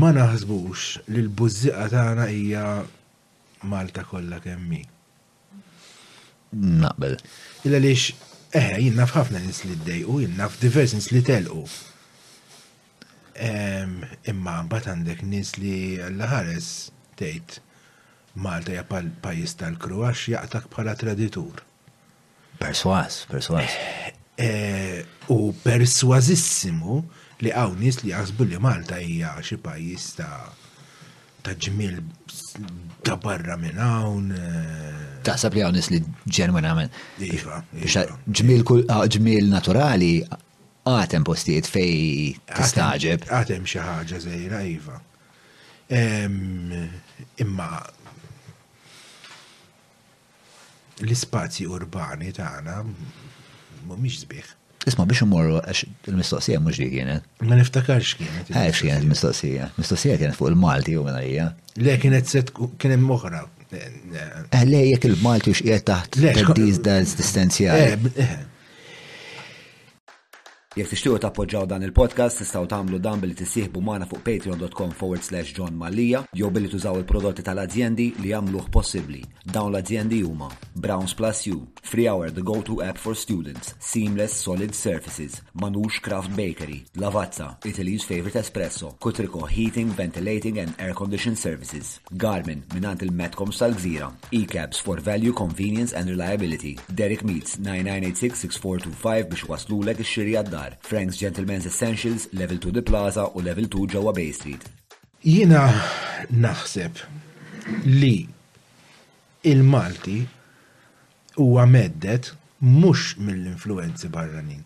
ma 0.00 0.10
naħsbux 0.16 1.04
li 1.12 1.20
l-buzziqa 1.24 1.86
tagħna 1.92 2.26
hija 2.32 2.64
Malta 3.68 4.02
kollha 4.04 4.40
kemmi. 4.42 4.80
Naqbel. 6.52 7.14
Illa 7.64 7.78
lix, 7.78 8.08
eħe, 8.58 8.80
jinnaf 8.88 9.12
ħafna 9.20 9.38
nis 9.44 9.62
li 9.68 9.76
d-dejqu, 9.76 10.16
jinnaf 10.26 10.40
naf 10.56 10.60
diversi 10.64 10.98
nis 10.98 11.12
li 11.14 11.22
telqu. 11.24 11.62
Imma 13.40 14.60
mbagħad 14.68 14.88
għandek 14.92 15.22
nies 15.26 15.52
li 15.56 15.76
l-ħares 15.96 16.68
tgħid 17.16 17.60
Malta 18.44 18.72
hija 18.72 18.84
pajjiż 19.20 19.54
tal-Kruax 19.60 20.22
jaqtak 20.32 20.68
bħala 20.72 20.94
traditur. 20.96 21.58
Perswas, 22.60 23.24
perswas. 23.28 23.72
Eh, 23.72 24.12
eh, 24.40 25.04
u 25.28 25.52
perswazissimu 25.64 27.00
li 27.44 27.52
hawn 27.52 27.76
nies 27.80 27.98
li 28.02 28.12
jaħsbu 28.14 28.46
li 28.54 28.60
Malta 28.64 29.00
hija 29.04 29.34
xi 29.44 29.58
pajjiż 29.64 30.08
ta' 30.20 30.48
ta' 31.42 31.56
ġmil 31.60 31.98
ta' 33.04 33.16
barra 33.20 33.56
minn 33.60 33.76
hawn. 33.80 34.30
Eh. 34.32 35.20
Taħseb 35.28 35.56
li 35.60 35.64
hawn 35.66 35.76
nies 35.76 35.88
li 35.92 36.00
ġenwinament. 36.28 36.94
Iva. 37.28 37.60
iva. 37.80 39.04
Ġmil 39.16 39.44
naturali 39.52 40.14
għatem 40.88 41.24
postijiet 41.26 41.68
fej 41.70 42.38
tistaġeb. 42.50 43.26
Għatem 43.30 43.66
xaħġa 43.72 44.22
zejra, 44.26 44.62
Iva. 44.66 44.98
Imma 47.42 47.70
l-spazji 51.02 51.66
urbani 51.68 52.30
tagħna 52.34 52.80
mhumiex 53.86 54.24
sbieħ. 54.24 54.50
Isma 54.90 55.04
biex 55.06 55.22
umorru 55.22 55.58
għax 55.60 55.82
il-mistoqsija 56.10 56.58
mhux 56.62 56.78
li 56.82 56.88
kienet. 56.92 57.26
Ma 57.46 57.54
niftakarx 57.58 58.16
kienet. 58.18 58.50
Għax 58.50 58.82
kienet 58.84 59.06
mistoqsija. 59.12 59.68
Mistoqsija 59.78 60.18
kienet 60.20 60.38
fuq 60.38 60.50
il-Malti 60.50 60.96
u 60.98 61.06
għalija. 61.06 61.50
Le 61.86 61.98
kienet 62.02 62.30
set 62.32 62.50
kien 62.56 62.96
hemm 62.96 63.10
oħra. 63.14 63.44
Eh, 63.72 64.64
le 64.68 64.82
jekk 64.90 65.10
il-Malti 65.12 65.54
u 65.54 65.58
x'qiegħed 65.58 65.86
taħt 65.92 66.20
teddiż 66.24 66.82
da 66.84 66.98
distanzjali. 67.06 68.10
Eh, 68.16 68.26
eh. 68.26 68.40
Jek 70.72 70.88
tixtiju 70.88 71.18
tappoġġaw 71.20 71.66
dan 71.68 71.82
il-podcast, 71.84 72.38
tistaw 72.40 72.64
tagħmlu 72.64 72.96
dan 73.04 73.20
billi 73.20 73.34
tissieħbu 73.36 73.80
magħna 73.84 74.06
fuq 74.08 74.22
patreon.com 74.24 74.92
forward 74.96 75.20
slash 75.20 75.50
John 75.52 75.74
Mallia 75.76 76.22
jew 76.32 76.48
billi 76.48 76.70
tużaw 76.72 76.96
il-prodotti 77.02 77.42
tal 77.44 77.58
azzjendi 77.60 78.06
li 78.24 78.30
jagħmluh 78.30 78.70
possibbli. 78.72 79.20
Dawn 79.52 79.68
l 79.68 79.76
azzjendi 79.82 80.22
huma 80.24 80.48
Browns 80.80 81.12
Plus 81.18 81.42
U, 81.52 81.58
Free 81.84 82.06
Hour 82.08 82.32
the 82.32 82.40
go-to 82.40 82.78
app 82.80 82.96
for 82.96 83.12
students, 83.14 83.74
Seamless 83.84 84.32
Solid 84.46 84.72
Surfaces, 84.72 85.42
Manux 85.60 85.98
Craft 86.00 86.32
Bakery, 86.34 86.80
Lavazza, 86.96 87.58
Italy's 87.66 88.04
favorite 88.08 88.38
espresso, 88.40 88.96
Kutriko 88.98 89.44
Heating, 89.46 89.88
Ventilating 89.92 90.58
and 90.58 90.72
Air 90.78 90.94
Condition 90.94 91.36
Services, 91.36 92.00
Garmin 92.16 92.64
minant 92.72 93.02
il 93.04 93.12
metcom 93.12 93.52
salgzira. 93.52 94.08
gżira 94.22 94.40
E-Cabs 94.46 94.80
for 94.80 95.00
Value, 95.02 95.34
Convenience 95.34 95.92
and 95.92 96.08
Reliability, 96.08 96.78
Derek 96.88 97.24
Meats 97.28 97.58
9986-6425 97.60 99.00
biex 99.28 99.44
waslulek 99.48 100.00
ix-xirja 100.00 100.46
nar, 100.62 100.76
Frank's 100.80 101.16
Gentleman's 101.18 101.66
Essentials, 101.66 102.28
Level 102.32 102.58
2 102.58 102.70
The 102.70 102.82
Plaza 102.82 103.26
u 103.34 103.42
Level 103.48 103.68
2 103.68 103.86
ġewwa 103.94 104.12
Bay 104.18 104.32
Street. 104.36 104.62
Jiena 105.22 105.64
naħseb 106.32 106.98
li 107.86 108.16
il-Malti 109.52 110.18
huwa 111.38 111.64
meddet 111.70 112.32
mhux 112.66 113.14
mill-influenzi 113.20 114.10
barranin. 114.16 114.62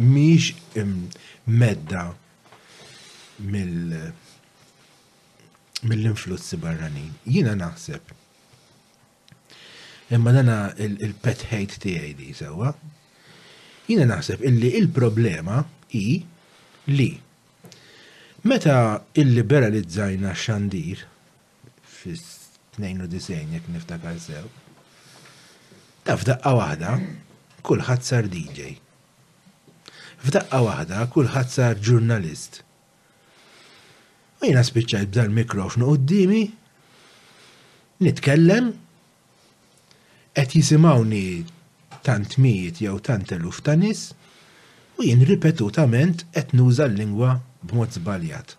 mhix 0.00 0.54
mm, 0.76 1.20
medda 1.60 2.06
mill 3.44 3.98
mill-influssi 5.90 6.58
barranin. 6.62 7.12
Jiena 7.26 7.54
naħseb 7.60 8.16
Imma 10.10 10.32
dana 10.34 10.54
il-pet 10.82 11.44
hate 11.52 11.78
tiegħi 11.82 12.08
li 12.18 12.32
sewa. 12.34 12.72
Jiena 13.86 14.06
naħseb 14.10 14.40
illi 14.48 14.72
il-problema 14.80 15.60
i 15.94 16.06
li 16.90 17.06
meta 18.50 18.74
il-liberalizzajna 19.22 20.32
xandir 20.34 21.04
fis-92 22.00 23.38
jekk 23.54 23.70
niftakar 23.76 24.18
sew, 24.24 24.42
ta' 26.02 26.18
f'daqqa 26.18 26.56
waħda 26.58 26.96
kulħadd 27.70 28.08
sar 28.10 28.26
DJ. 28.34 28.74
F'daqqa 30.26 30.62
waħda 30.66 31.04
kulħadd 31.14 31.54
sar 31.56 31.78
ġurnalist. 31.86 32.64
U 34.42 34.48
jiena 34.50 34.66
spiċċajt 34.66 35.14
b'dal 35.14 35.84
u 35.86 35.96
d-dimi, 36.02 36.42
nitkellem 38.08 38.74
qed 40.32 40.52
jisimawni 40.54 41.24
tant 42.06 42.36
mijiet 42.42 42.78
jew 42.84 42.96
tant 43.08 43.30
eluf 43.36 43.58
ta' 43.66 43.74
nies 43.82 44.00
u 44.98 45.06
jien 45.06 45.24
ripetutament 45.32 46.24
qed 46.34 46.54
nuża 46.58 46.86
l-lingwa 46.88 47.40
b'mod 47.66 47.94
żbaljat. 47.98 48.54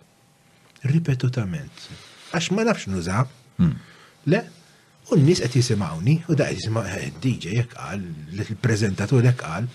Ripetutament. 0.91 1.85
Għax 2.33 2.51
ma 2.55 2.63
nafx 2.65 2.87
nuża. 2.91 3.23
Hmm. 3.57 3.75
Le, 4.27 4.41
u 5.11 5.17
n-nies 5.19 5.41
qed 5.45 5.55
jisimawni 5.61 6.19
u 6.31 6.35
da 6.39 6.47
qed 6.49 6.59
jisimgħu 6.59 6.99
eh, 6.99 7.09
DJ 7.23 7.55
jekk 7.61 7.75
qal, 7.77 8.03
il-preżentatur 8.35 9.25
jekk 9.29 9.41
qal. 9.45 9.69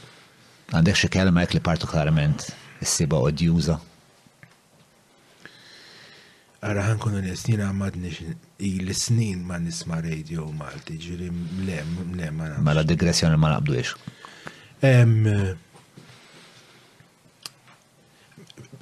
Għandek 0.74 0.98
xi 1.02 1.12
kelma 1.16 1.44
jekk 1.46 1.58
li 1.60 1.64
partikolarment 1.72 2.48
issiba 2.84 3.22
juża. 3.38 3.78
Għara 6.64 6.84
ħankun 6.88 7.16
l-snin 7.20 7.60
għamadni 7.60 8.10
il-snin 8.64 9.42
ma 9.44 9.58
nisma 9.60 9.98
radio 10.00 10.46
Malti, 10.56 10.96
ġiri 11.02 11.28
mlem, 11.30 11.90
mlem. 12.14 12.40
Mela 12.64 12.82
digressjoni 12.86 13.36
ma 13.36 13.50
nabdu 13.52 13.76
ix. 13.82 13.92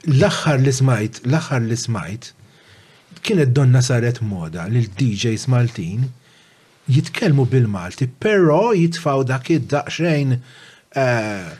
L-axħar 0.04 0.62
li 0.62 0.74
smajt, 0.76 1.22
l-axħar 1.26 1.64
li 1.66 1.78
smajt, 1.80 2.30
kienet 3.26 3.50
donna 3.56 3.82
saret 3.82 4.20
moda 4.22 4.68
li 4.68 4.84
l-DJs 4.84 5.48
Maltin 5.48 6.06
jitkellmu 6.92 7.46
bil-Malti, 7.48 8.06
pero 8.20 8.68
jitfaw 8.76 9.24
dak 9.26 9.48
id-daqxejn 9.54 10.36
eh, 10.36 11.52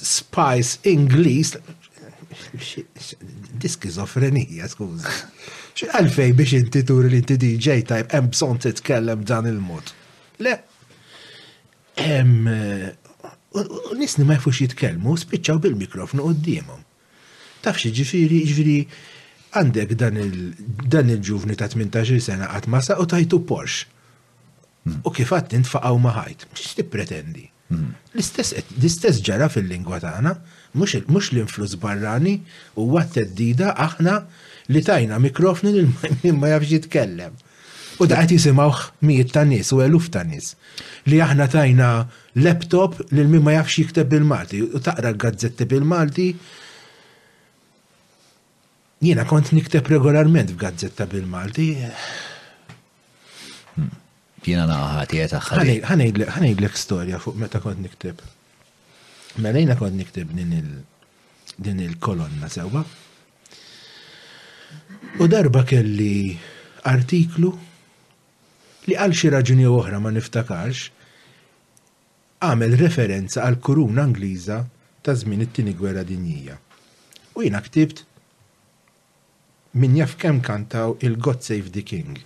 spice 0.00 0.80
Inglis 0.96 1.52
Diskizofrenija, 3.64 4.68
skuż. 4.70 5.84
Għalfej 5.94 6.34
biex 6.38 6.56
inti 6.58 6.82
turi 6.86 7.10
li 7.12 7.20
inti 7.22 7.36
DJ 7.40 7.82
tajb, 7.88 8.10
hemm 8.14 8.30
bżonn 8.32 8.60
titkellem 8.64 9.24
dan 9.26 9.48
il-mod. 9.50 9.92
Le, 10.44 10.52
em, 11.96 12.48
nisni 14.00 14.24
ma 14.26 14.36
jfux 14.38 14.62
jitkellmu, 14.64 15.16
spiċċaw 15.22 15.60
bil-mikrofonu 15.66 16.26
qoddimhom. 16.28 16.82
Taf 17.62 17.78
xi 17.80 17.92
ġifiri, 17.96 18.40
ġifiri, 18.50 18.76
għandek 19.54 19.94
dan 19.98 20.18
il-ġuvni 21.14 21.56
ta' 21.58 21.70
18 21.70 22.20
sena 22.22 22.48
qatt 22.50 22.66
ma 22.70 22.82
u 22.98 23.06
tajtu 23.14 23.44
Porsche. 23.46 23.86
Hmm. 24.84 24.98
U 25.06 25.10
kif 25.16 25.30
għatt 25.32 25.54
intfaqaw 25.56 25.96
maħajt, 25.96 26.48
x'tippretendi? 26.60 27.48
Hmm. 27.70 27.94
L-istess 28.18 29.20
ġara 29.24 29.48
fil-lingwa 29.48 30.00
tagħna 30.02 30.32
mux 30.74 31.30
l-influss 31.32 31.76
barrani 31.78 32.40
u 32.78 32.86
għat-teddida 32.94 33.72
aħna 33.86 34.14
li 34.74 34.82
tajna 34.82 35.18
mikrofni 35.22 35.72
li 35.76 36.32
ma 36.34 36.50
jafx 36.52 36.72
jitkellem. 36.74 37.36
U 38.02 38.08
daqet 38.10 38.34
jisimawx 38.34 38.88
mijiet 39.06 39.30
ta' 39.36 39.44
nis 39.46 39.70
u 39.72 39.78
eluf 39.84 40.08
ta' 40.10 40.24
nis. 40.26 40.54
Li 41.06 41.20
aħna 41.22 41.46
tajna 41.52 41.90
laptop 42.46 42.98
li 43.12 43.22
l 43.22 43.40
ma 43.40 43.54
jafx 43.54 43.78
jikteb 43.84 44.10
bil-Malti 44.14 44.62
u 44.66 44.80
taqra 44.88 45.14
gazzetti 45.24 45.68
bil-Malti. 45.74 46.28
Jiena 49.04 49.24
kont 49.30 49.52
nikteb 49.54 49.86
regolarment 49.94 50.50
f'gazzetta 50.56 51.06
bil-Malti. 51.06 51.68
Hmm. 53.76 53.92
Jiena 54.44 54.66
naħħati 54.74 55.20
għet 55.22 55.84
ħanejd 55.84 56.64
l 56.64 56.78
storja 56.80 57.22
fuq 57.22 57.38
meta 57.44 57.62
kont 57.62 57.78
nikteb. 57.86 58.18
Melejna 59.36 59.74
kod 59.76 59.94
niktib 59.98 60.30
din 61.58 61.78
il-kolonna 61.80 62.46
sewa. 62.48 62.84
U 65.18 65.26
darba 65.26 65.64
kelli 65.66 66.36
artiklu 66.86 67.50
li 68.86 68.94
għal 68.94 69.14
xi 69.18 69.30
raġuni 69.34 69.66
oħra 69.66 69.98
ma 70.02 70.12
niftakarx 70.14 70.86
għamel 72.46 72.76
referenza 72.80 73.42
għal 73.46 73.58
kuruna 73.64 74.04
Angliża 74.06 74.58
ta' 75.02 75.14
żmien 75.18 75.42
it-tieni 75.48 75.74
gwerra 75.78 76.06
dinjija. 76.08 76.54
U 77.34 77.42
jiena 77.42 77.62
ktibt 77.66 78.04
min 79.74 79.98
jaf 79.98 80.14
kemm 80.22 80.42
kantaw 80.46 80.94
il-God 81.02 81.42
Save 81.42 81.74
the 81.74 81.82
King. 81.82 82.22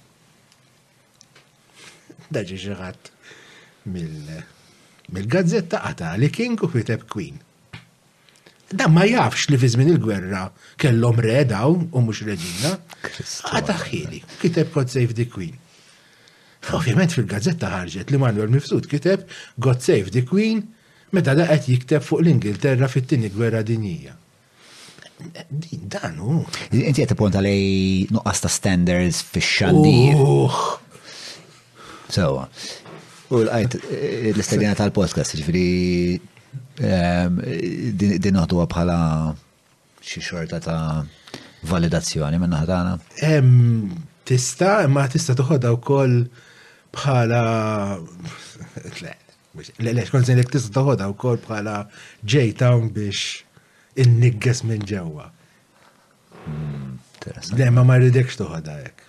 Daġi 2.29 2.61
ġeħat 2.69 3.13
mill- 3.89 4.47
mill-gazzetta 5.15 5.81
għata 5.89 6.13
li 6.21 6.29
kien 6.35 6.57
u 6.61 6.69
kiteb 6.73 7.07
Queen. 7.11 7.39
Dan 8.69 8.93
ma 8.93 9.07
jafx 9.09 9.47
li 9.49 9.57
fi 9.61 9.71
żmien 9.73 9.95
il-gwerra 9.95 10.43
kellhom 10.83 11.21
re 11.25 11.39
daw 11.49 11.77
u 11.79 12.03
mhux 12.05 12.19
reġina. 12.29 12.75
Għata 13.49 13.79
xili, 13.87 14.21
kiteb 14.43 14.75
God 14.75 14.93
Save 14.93 15.17
the 15.17 15.25
Queen. 15.33 15.55
Ovvjament 16.77 17.15
fil-gazzetta 17.15 17.71
ħarġet 17.73 18.11
li 18.13 18.19
Manuel 18.21 18.51
Mifsud 18.53 18.89
kiteb 18.91 19.23
God 19.63 19.81
Save 19.85 20.13
the 20.13 20.25
Queen 20.29 20.67
meta 21.17 21.33
da 21.39 21.47
għet 21.55 21.71
jikteb 21.71 22.05
fuq 22.05 22.21
l-Ingilterra 22.21 22.91
fit-tieni 22.93 23.31
gwerra 23.33 23.63
dinija. 23.65 24.13
Din 25.49 25.89
dan 25.91 26.19
hu. 26.21 26.43
Inti 26.69 27.01
qed 27.07 27.17
punta 27.19 27.41
li 27.43 28.05
nuqqasta 28.13 28.51
standards 28.53 29.23
fix-xandir. 29.33 30.21
So, 32.13 32.45
U 33.29 33.43
l-għajt 33.43 33.75
eh, 33.93 34.31
l-istedina 34.33 34.73
tal-podcast, 34.79 35.37
ġifiri 35.37 36.19
ehm, 36.81 37.41
din 37.99 38.39
uħdu 38.41 38.61
bħala 38.73 38.99
xi 40.01 40.23
xorta 40.25 40.61
ta' 40.65 40.81
validazzjoni 41.69 42.41
minna 42.41 42.63
ħadana? 42.63 42.95
Tista, 44.29 44.81
ma 44.89 45.05
tista 45.13 45.37
tuħodha 45.37 45.75
wkoll 45.77 46.17
bħala. 46.97 47.43
Le, 49.03 49.13
le, 49.91 50.07
xkont 50.07 50.29
zin 50.29 50.41
tista 50.49 50.73
tuħodha 50.79 51.11
wkoll 51.13 51.43
bħala 51.45 51.77
J-Town 52.25 52.89
biex 52.97 53.43
innigges 54.01 54.65
minn 54.69 54.85
ġewwa. 54.89 55.29
Hmm, 56.49 56.97
le, 57.61 57.71
ma 57.77 57.85
ma 57.85 58.01
rridekx 58.01 58.41
tuħodha 58.41 58.81
hekk. 58.87 59.05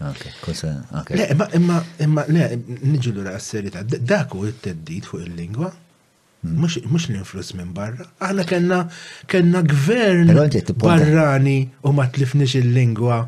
Le, 0.00 1.24
imma, 1.56 1.80
imma, 1.98 2.22
le, 2.30 2.44
nġu 2.86 3.10
l-ura 3.16 3.32
għas-serita, 3.34 3.80
daku 3.82 4.44
it 4.46 4.62
fuq 5.08 5.24
il-lingwa, 5.24 5.72
mux 6.46 6.76
mm. 6.78 7.08
l-influss 7.10 7.56
minn 7.58 7.72
barra. 7.74 8.06
Aħna 8.22 8.44
kena, 8.46 8.78
kena 9.30 9.64
gvern 9.66 10.30
barrani 10.84 11.56
u 11.82 11.90
ma 11.98 12.06
tlifnix 12.14 12.54
il-lingwa. 12.60 13.18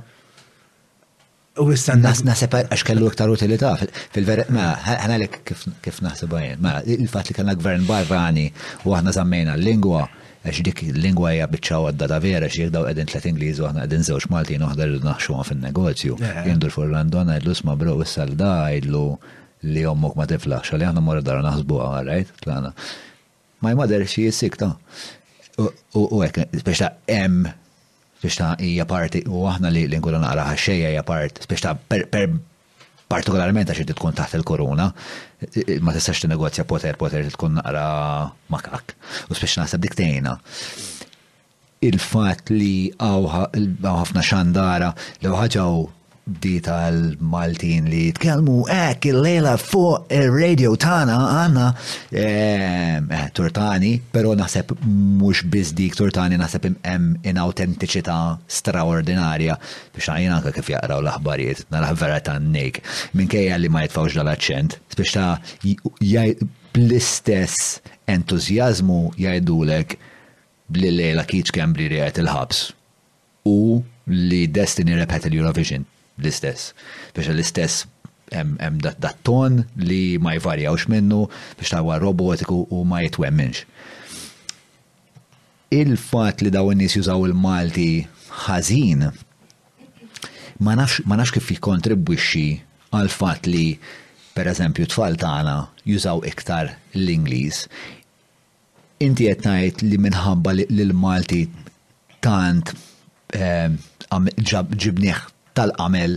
U 1.59 1.67
issa 1.75 1.99
Nas 1.99 2.23
nasib 2.25 2.55
għax 2.55 2.87
kellu 2.87 3.11
iktar 3.11 3.35
utilità 3.35 3.73
fil-ver, 4.15 4.45
ma, 4.55 4.69
ħana 4.87 5.19
kif 5.43 5.99
naħseb 6.07 6.39
ma, 6.63 6.77
il-fat 6.87 7.33
li 7.33 7.37
kena 7.41 7.59
gvern 7.59 7.83
barrani 7.91 8.47
u 8.87 8.95
aħna 8.95 9.17
zammejna 9.19 9.59
l-lingwa 9.59 10.07
għax 10.43 10.61
dik 10.65 10.79
il-lingwa 10.89 11.35
hija 11.35 11.49
biċċaw 11.53 11.87
għadda 11.91 12.07
ta' 12.09 12.19
vera 12.25 12.49
xi 12.49 12.71
daw 12.73 12.87
qegħdin 12.87 13.09
tliet 13.11 13.27
Ingliż 13.29 13.59
u 13.61 13.67
aħna 13.69 13.83
qegħdin 13.83 14.07
żewġ 14.09 14.27
Malti 14.33 14.57
oħda 14.67 14.87
rridu 14.89 15.05
naħxuha 15.09 15.45
fin-negozju. 15.51 16.15
Jindur 16.49 16.73
fuq 16.73 16.87
Landona 16.95 17.35
jgħidlu 17.37 17.57
sma' 17.59 17.75
bro 17.83 17.97
issa 18.05 18.25
l-da 18.25 18.55
li 19.61 19.83
jommok 19.85 20.15
ma 20.17 20.25
tiflax, 20.31 20.73
għalli 20.73 20.87
aħna 20.89 21.01
mor 21.05 21.19
dara 21.27 21.43
naħsbu 21.45 21.81
ah, 21.85 21.93
għarajt, 22.01 22.31
tlana. 22.47 22.71
My 23.61 23.75
mother, 23.77 24.07
she 24.09 24.23
is 24.31 24.39
sick, 24.41 24.57
ta' 24.57 24.73
u 25.61 26.07
għek, 26.25 26.47
biex 26.65 26.81
ta' 26.87 26.95
em, 27.13 27.43
biex 28.25 28.41
ta' 28.41 28.55
hija 28.65 28.87
parti, 28.89 29.21
u 29.29 29.45
aħna 29.53 29.69
li 29.75 29.85
l-inkuna 29.91 30.23
naqra 30.25 30.49
ħaxxejja 30.55 30.95
hija 30.97 31.05
parti, 31.05 31.45
biex 31.53 31.67
ta' 31.69 31.77
partikolarment 33.11 33.69
għax 33.71 33.89
tkun 33.91 34.15
taħt 34.19 34.39
il-korona, 34.39 34.87
ma 35.83 35.95
tistax 35.97 36.25
negozja 36.31 36.65
poter 36.71 36.97
poter 37.01 37.27
tkun 37.35 37.59
naqra 37.59 37.85
makak, 38.55 38.95
u 39.31 39.37
spiex 39.37 39.59
naħseb 39.65 39.85
diktejna. 39.89 40.37
Il-fat 41.91 42.53
li 42.53 42.91
għaw 42.93 43.29
ħafna 43.33 44.25
xandara 44.27 44.93
li 45.25 45.33
ħagħaw 45.33 45.79
di 46.39 46.61
tal-Maltin 46.63 47.89
li 47.91 48.11
tkellmu 48.15 48.69
ek 48.71 49.07
eh, 49.09 49.11
il-lejla 49.11 49.55
fuq 49.59 50.07
il-radio 50.15 50.77
tana 50.79 51.17
għanna 51.41 51.67
eh, 52.11 53.01
eh, 53.01 53.27
turtani, 53.35 53.97
pero 54.13 54.37
naħseb 54.39 54.75
mux 54.87 55.43
bizdik 55.51 55.99
turtani 55.99 56.39
naħseb 56.39 56.69
im 56.71 57.09
inautentiċità 57.27 58.19
straordinarja 58.47 59.59
biex 59.95 60.13
għajna 60.15 60.39
anka 60.39 60.55
kif 60.61 60.71
jaqraw 60.77 61.01
l-aħbarijiet, 61.03 61.65
naraħ 61.75 61.99
vera 62.05 62.21
tan 62.31 62.51
nejk, 62.55 62.83
minn 63.19 63.31
kejja 63.33 63.59
li 63.59 63.73
ma 63.73 63.83
jitfawx 63.89 64.21
dal-accent, 64.21 64.79
biex 64.95 65.17
ta' 65.17 65.39
bl-istess 66.71 67.81
entuzjazmu 68.07 69.17
jajdulek 69.19 69.97
li 70.79 70.91
lejla 70.95 71.25
kiċ 71.27 71.51
kembri 71.57 71.89
rijet 71.91 72.21
il-ħabs 72.23 72.69
u 73.51 73.57
li 74.11 74.45
Destiny 74.51 74.95
repet 74.99 75.27
il-Eurovision 75.31 75.83
l-istess. 76.23 76.63
Biex 77.17 77.31
l-istess 77.35 77.77
hemm 78.39 78.79
dat 79.03 79.17
ton 79.27 79.57
li 79.89 80.17
ma 80.23 80.37
jvarjawx 80.39 80.87
minnu 80.93 81.21
biex 81.59 81.73
tawa 81.75 81.97
robotiku 82.05 82.61
u 82.71 82.81
ma 82.91 83.03
jitwemminx. 83.05 83.65
Il-fat 85.81 86.43
li 86.43 86.51
daw 86.51 86.71
n-nis 86.73 86.97
jużaw 86.99 87.25
il-Malti 87.29 87.89
ħażin 88.47 89.05
ma 90.67 90.75
nafx 90.79 91.33
kif 91.39 91.51
jikontribwixxi 91.55 92.47
għal 92.95 93.11
fat 93.19 93.47
li 93.49 93.67
per 94.35 94.51
eżempju 94.53 94.89
tfal 94.93 95.17
tagħna 95.23 95.55
jużaw 95.89 96.23
iktar 96.31 96.75
l-Ingliż. 97.01 97.65
Inti 99.07 99.31
qed 99.31 99.47
ngħid 99.49 99.85
li 99.89 99.99
minħabba 100.07 100.55
li 100.59 100.67
l-Malti 100.85 101.43
tant 102.25 102.75
eh, 103.33 103.71
ġibnieħ 103.71 105.21
tal-qamel 105.61 106.15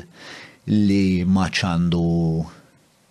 li 0.87 1.03
maċandu 1.37 2.05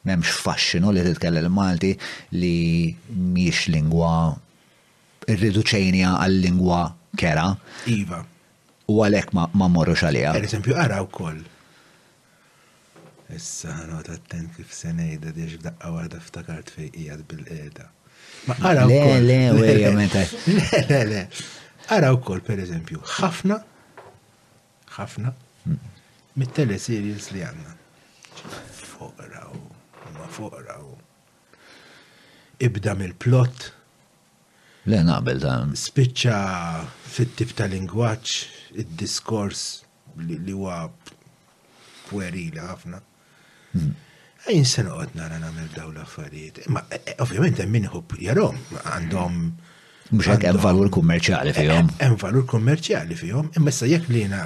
memx 0.09 0.33
fasċinu 0.45 0.93
li 0.97 1.03
titkellem 1.07 1.53
Malti 1.57 1.93
li 2.41 2.57
miex 3.37 3.67
lingwa 3.73 4.13
irriduċejnija 5.33 6.15
għal-lingwa 6.25 6.81
kera. 7.21 7.51
Iva. 7.93 8.19
U 8.91 8.97
għalek 9.05 9.33
ma, 9.37 9.45
morru 9.71 9.95
xalija. 9.97 10.33
Per 10.35 10.49
eżempju, 10.49 10.75
għara 10.75 11.03
u 11.05 11.11
koll. 11.13 11.43
Issa 13.33 13.71
ħanot 13.79 14.09
attent 14.13 14.57
kif 14.59 14.73
senejda 14.77 15.31
diġ 15.37 15.59
b'daqqa 15.63 15.93
għada 16.03 16.21
ftakart 16.25 16.73
fej 16.75 16.91
ijad 17.05 17.23
bil 17.31 17.45
eda 17.55 17.87
Ma 18.49 18.57
għara 18.59 18.87
u 18.89 18.97
koll. 18.97 19.29
Le, 19.31 19.41
le, 19.61 19.95
le, 19.95 20.83
le, 20.91 21.01
le. 21.13 21.23
Għara 21.93 22.11
u 22.17 22.21
koll, 22.27 22.43
per 22.45 22.61
eżempju, 22.65 23.01
ħafna, 23.17 23.61
ħafna, 24.99 25.31
hmm 25.65 25.92
mit-teleseries 26.41 27.31
li 27.35 27.43
għanna. 27.45 27.73
Fuqraw, 28.93 29.57
ma 30.17 30.29
fuqraw. 30.33 30.87
Ibda 32.69 32.95
mill-plot. 32.97 33.71
Le 34.91 35.01
naqbel 35.07 35.43
dan. 35.43 35.75
Spiċċa 35.79 36.37
fit-tip 37.15 37.53
ta' 37.59 37.69
lingwaġġ, 37.71 38.37
id-diskors 38.83 39.65
li 40.23 40.41
huwa 40.55 40.87
puerili 42.09 42.63
ħafna. 42.63 43.03
Għajn 44.43 44.65
sen 44.69 44.89
uqt 44.91 45.15
nara 45.19 45.39
nagħmel 45.39 45.71
daw 45.77 45.91
l-affarijiet. 45.95 46.65
Ma 46.73 46.83
e, 46.93 46.99
e, 47.13 47.15
ovvjament 47.23 47.61
hemm 47.63 47.77
min 47.77 47.87
minħob 47.87 48.17
jarom 48.27 48.59
għandhom. 48.83 49.39
Mhux 50.13 50.29
hekk 50.35 50.49
hemm 50.51 50.65
valur 50.65 50.91
kummerċjali 50.93 51.55
fihom. 51.57 51.93
Hemm 52.03 52.19
valur 52.21 52.45
kummerċjali 52.51 53.17
fihom, 53.21 53.53
imma 53.57 53.73
sa 53.75 53.89
jekk 53.89 54.11
lina 54.13 54.43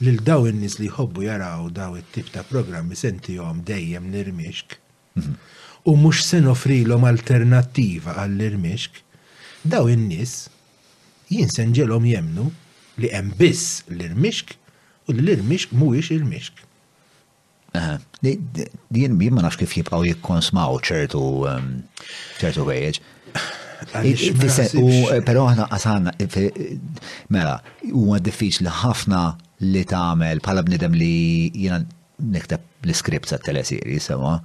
lil 0.00 0.20
daw 0.24 0.46
in-nies 0.48 0.78
li 0.80 0.86
jħobbu 0.88 1.24
jaraw 1.26 1.66
daw 1.76 1.96
it-tip 1.98 2.30
ta' 2.32 2.44
programmi 2.48 2.94
jom 3.28 3.60
dejjem 3.68 4.06
nirmixk. 4.12 4.78
Mhm. 5.16 5.34
U 5.88 5.94
mhux 5.96 6.24
se 6.28 6.40
nofrilhom 6.44 7.04
alternattiva 7.08 8.14
għall-irmixk, 8.20 8.90
daw 9.62 9.86
in-nies 9.88 10.48
ġelom 11.30 12.04
jemnu 12.08 12.50
li 13.00 13.08
hemm 13.08 13.32
biss 13.38 13.82
l-irmixk 13.88 14.56
u 15.08 15.12
l-irmixk 15.14 15.72
mhuwiex 15.72 16.10
il-mixk. 16.16 16.54
Jien 17.72 19.14
ma 19.30 19.40
nafx 19.44 19.56
kif 19.62 19.76
jibqgħu 19.78 20.04
jikkonsmaw 20.10 20.80
ċertu 20.84 21.22
ċertu 22.40 22.64
wejjeġ. 22.66 23.00
Però 25.28 25.44
aħna 25.48 25.68
qasanna 25.70 26.10
mela 27.32 27.60
huwa 27.92 28.18
diffiċli 28.20 28.68
ħafna 28.82 29.24
li 29.64 29.82
tagħmel 29.84 30.40
bħala 30.40 30.62
bnidem 30.64 30.94
li 30.96 31.12
jiena 31.52 31.78
nikteb 32.20 32.64
l-iskript 32.84 33.28
sa' 33.28 33.40
teleseri, 33.44 33.98
sema. 34.00 34.38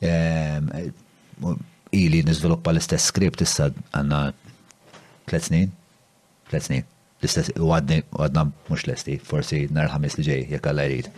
Mhm. 0.00 1.56
Ili 1.96 2.22
nizviluppa 2.26 2.72
l-istess 2.72 3.06
skript 3.12 3.40
issa 3.44 3.70
għanna 3.94 4.18
tlet 5.28 5.42
snin, 5.46 5.70
tlet 6.50 6.62
snin. 6.66 6.84
L-istess, 7.20 7.50
u 7.58 7.70
għadna 7.74 8.46
mux 8.68 8.84
l-esti, 8.88 9.18
forsi 9.24 9.64
nar 9.74 9.88
ħamis 9.92 10.18
li 10.20 10.24
ġej, 10.28 10.44
jek 10.56 10.62
għalla 10.68 10.88
jrid. 10.88 11.08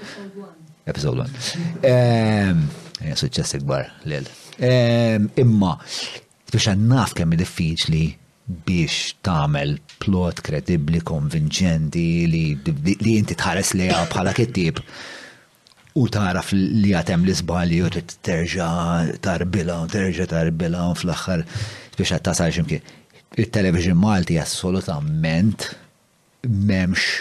Episode 0.88 1.26
1. 1.82 3.12
Suċċess 3.18 3.58
ikbar, 3.60 3.92
l 4.06 4.22
Imma, 5.40 5.70
biex 6.52 6.66
għannaf 6.68 7.12
kemmi 7.16 7.36
diffiċ 7.40 7.86
li 7.90 8.02
biex 8.66 9.14
tagħmel 9.26 9.76
plot 10.02 10.42
kredibbli, 10.46 11.00
konvinċenti 11.06 12.04
li 12.30 13.14
inti 13.18 13.36
tħares 13.38 13.74
li 13.78 13.88
bħala 13.92 14.32
kittib 14.36 14.80
u 16.00 16.04
taraf 16.14 16.52
li 16.56 16.92
għatem 16.94 17.24
li 17.26 17.34
zbali 17.40 17.80
u 17.86 17.90
terġa 17.98 18.68
tarbila 19.26 19.80
u 19.84 19.88
terġa 19.92 20.28
tarbila 20.32 20.84
u 20.92 20.96
fl-axħar 21.00 21.42
biex 21.98 22.14
għattasal 22.16 22.54
ximki. 22.54 22.78
Il-television 23.40 23.98
Malti 23.98 24.38
assolutament 24.42 25.68
memx 26.46 27.20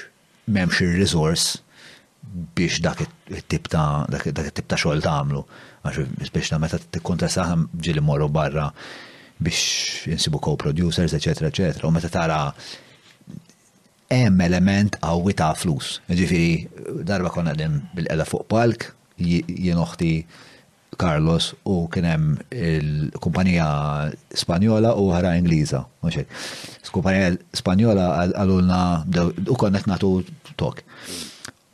memx 0.49 0.81
il-resource 0.85 1.59
biex 2.55 2.79
dak 2.85 3.03
it-tip 3.05 3.69
ta' 3.73 4.05
dak 4.09 4.29
it-tip 4.31 4.69
ta' 4.69 4.77
xogħol 4.79 5.03
tagħmlu. 5.05 5.43
Għax 5.89 6.33
biex 6.35 6.53
ta' 6.53 6.61
meta 6.61 7.29
saħam 7.33 7.67
ġili 7.83 8.01
morru 8.05 8.29
barra 8.33 8.69
biex 9.41 10.07
insibu 10.11 10.39
co-producers, 10.39 11.13
etc., 11.15 11.27
etc. 11.51 11.79
U 11.87 11.91
meta 11.91 12.11
tara 12.11 12.39
hemm 14.11 14.41
element 14.47 14.99
għawi 15.05 15.33
ta' 15.39 15.53
flus. 15.63 15.99
Ġifieri 16.09 17.03
darba 17.07 17.29
konna 17.33 17.53
din 17.57 17.79
bil-qeda 17.95 18.25
fuq 18.27 18.45
palk 18.51 18.89
jien 19.17 19.79
Carlos 20.99 21.53
u 21.69 21.85
kien 21.93 22.03
hemm 22.03 22.37
il-kumpanija 22.51 23.65
Spanjola 24.41 24.95
u 24.99 25.07
ħara 25.13 25.37
Ingliża. 25.39 25.79
Kumpanija 26.91 27.37
Spanjola 27.55 28.07
għalulna 28.33 28.81
u 29.49 29.55
konnet 29.55 29.87
natu 29.87 30.17
nagħtu 30.23 30.53
tok. 30.59 30.83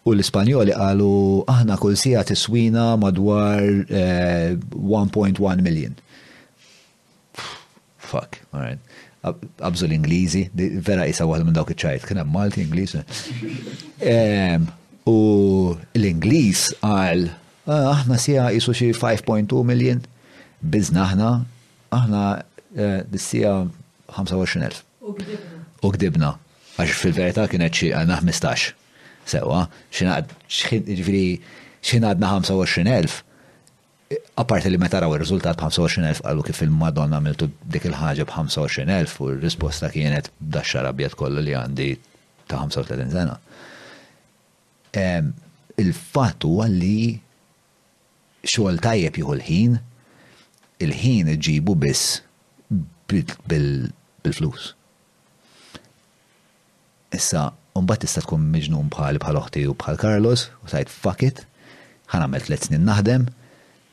U 0.06 0.14
l-Ispanjoli 0.14 0.76
qalu 0.78 1.16
aħna 1.50 1.80
kull 1.82 1.96
sija 1.98 2.22
tiswina 2.28 2.92
madwar 3.02 3.64
1.1 3.90 3.94
eh, 3.96 5.64
million 5.66 5.96
fuck, 8.16 8.32
all 8.54 8.62
right. 8.68 8.80
Abżu 9.68 9.86
l 9.88 9.94
inglizi 9.98 10.44
vera 10.88 11.06
jisa 11.10 11.26
waħda 11.30 11.46
minn 11.48 11.56
dawk 11.58 11.72
iċajt, 11.74 12.04
kena 12.10 12.24
Malti 12.36 12.62
Inglizi. 12.64 13.00
U 15.06 15.18
l-Ingliż 15.94 16.76
għal, 16.88 17.24
ah, 17.70 18.00
aħna 18.00 18.18
sija 18.22 18.46
jisu 18.56 18.74
xie 18.80 18.92
5.2 18.98 19.60
miljon, 19.70 20.00
bizna 20.62 21.06
aħna 21.10 21.30
aħna 22.00 22.22
eh, 23.02 23.20
sija 23.22 23.54
25,000. 24.10 24.84
U 25.84 25.92
gdibna. 25.94 26.36
Għax 26.82 26.98
fil 27.02 27.14
verita 27.18 27.46
kienet 27.50 27.78
xie 27.78 27.94
għandna 27.98 28.22
15. 28.30 28.76
Sewa, 29.28 29.64
xinaqd 29.96 30.34
għadna 30.86 32.30
25,000 32.34 33.24
Apparti 34.38 34.70
li 34.70 34.78
meta 34.78 35.00
raw 35.02 35.14
il-rizultat 35.16 35.58
25,000 35.58 36.20
qalu 36.26 36.44
kif 36.46 36.60
il-Madonna 36.62 37.18
għamiltu 37.18 37.48
dik 37.74 37.88
il-ħaġa 37.90 38.28
25000 38.30 39.14
u 39.24 39.30
r-risposta 39.34 39.90
kienet 39.90 40.28
b'daxxar 40.38 40.86
abjad 40.92 41.16
kollu 41.18 41.42
li 41.42 41.56
għandi 41.58 41.88
ta' 42.46 42.60
35 42.62 43.16
sena. 43.16 43.38
Il-fatt 45.82 46.46
huwa 46.46 46.68
li 46.70 47.18
xogħol 48.46 48.78
tajjeb 48.86 49.18
juhu 49.24 49.34
l-ħin, 49.40 49.80
il-ħin 50.86 51.32
ġibu 51.48 51.74
biss 51.82 52.20
bil-flus. 53.10 54.72
Issa, 57.18 57.48
Umbat 57.76 58.06
tista 58.06 58.22
tkun 58.24 58.44
miġnum 58.54 58.88
bħal 58.94 59.18
bħal 59.20 59.36
oħti 59.36 59.66
u 59.68 59.74
bħal 59.76 59.98
Carlos 60.00 60.46
u 60.64 60.70
tajt 60.72 60.94
fuck 60.94 61.26
it, 61.28 61.42
ħanamel 62.14 62.46
let 62.54 62.70
snin 62.70 62.86
naħdem, 62.88 63.26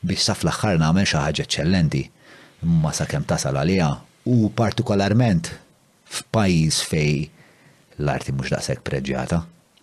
biex 0.03 0.27
sa 0.27 0.35
fl-axħar 0.37 0.81
namen 0.83 1.07
xi 1.07 1.19
ħaġa 1.19 1.45
eċċellenti. 1.47 2.03
Imma 2.67 2.93
sakemm 2.95 3.27
tasal 3.29 3.59
għaliha 3.61 3.91
u 4.31 4.51
partikolarment 4.59 5.51
f'pajjiż 6.13 6.81
fej 6.91 7.15
l-arti 8.03 8.35
mhux 8.35 8.53
daqshekk 8.55 8.85
preġjata. 8.89 9.41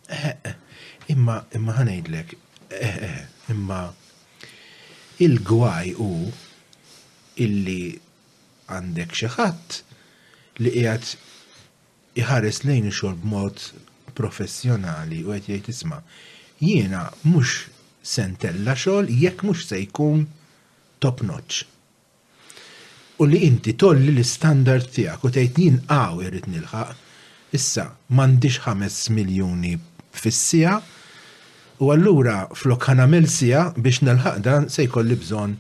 Eh, 0.10 0.36
eh, 0.52 0.56
imma 1.16 1.40
imma 1.58 1.76
ħanejdlek, 1.80 2.36
eh, 2.82 3.18
imma 3.54 3.80
il-gwaj 5.26 5.96
u 6.04 6.12
illi 7.44 7.84
għandek 8.70 9.16
xi 9.16 9.32
ħadd 9.38 9.80
li 10.64 10.74
qiegħed 10.76 11.16
iħares 12.20 12.64
lejn 12.68 12.90
xor 12.92 12.98
xogħol 13.16 13.22
b'mod 13.24 14.14
professjonali 14.20 15.24
u 15.24 15.32
qed 15.36 15.48
jgħid 15.56 15.72
isma' 15.76 16.02
jiena 16.60 17.08
mhux 17.24 17.70
sentella 18.02 18.76
xogħol 18.76 19.10
jekk 19.12 19.44
mhux 19.46 19.66
se 19.68 19.80
jkun 19.84 20.22
top 21.04 21.22
notch. 21.26 21.66
U 23.20 23.26
li 23.28 23.42
inti 23.46 23.76
tolli 23.76 24.14
l-istandard 24.14 24.88
tiegħek 24.96 25.26
u 25.26 25.30
tgħid 25.32 25.58
jien 25.62 25.80
għaw 25.92 26.22
irrit 26.24 26.48
nilħaq. 26.48 26.94
Issa 27.52 27.90
m'għandix 28.14 28.62
5 28.64 29.12
miljuni 29.16 29.74
fis-sija 30.14 30.78
u 31.82 31.90
allura 31.92 32.44
flok 32.54 32.86
ħanamel 32.92 33.28
sija 33.32 33.70
biex 33.76 34.04
nilħaq 34.06 34.40
dan 34.46 34.70
se 34.70 34.86
jkolli 34.88 35.18
bżonn 35.20 35.58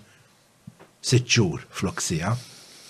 sitt 1.02 1.28
flok 1.28 2.02
sija. 2.02 2.36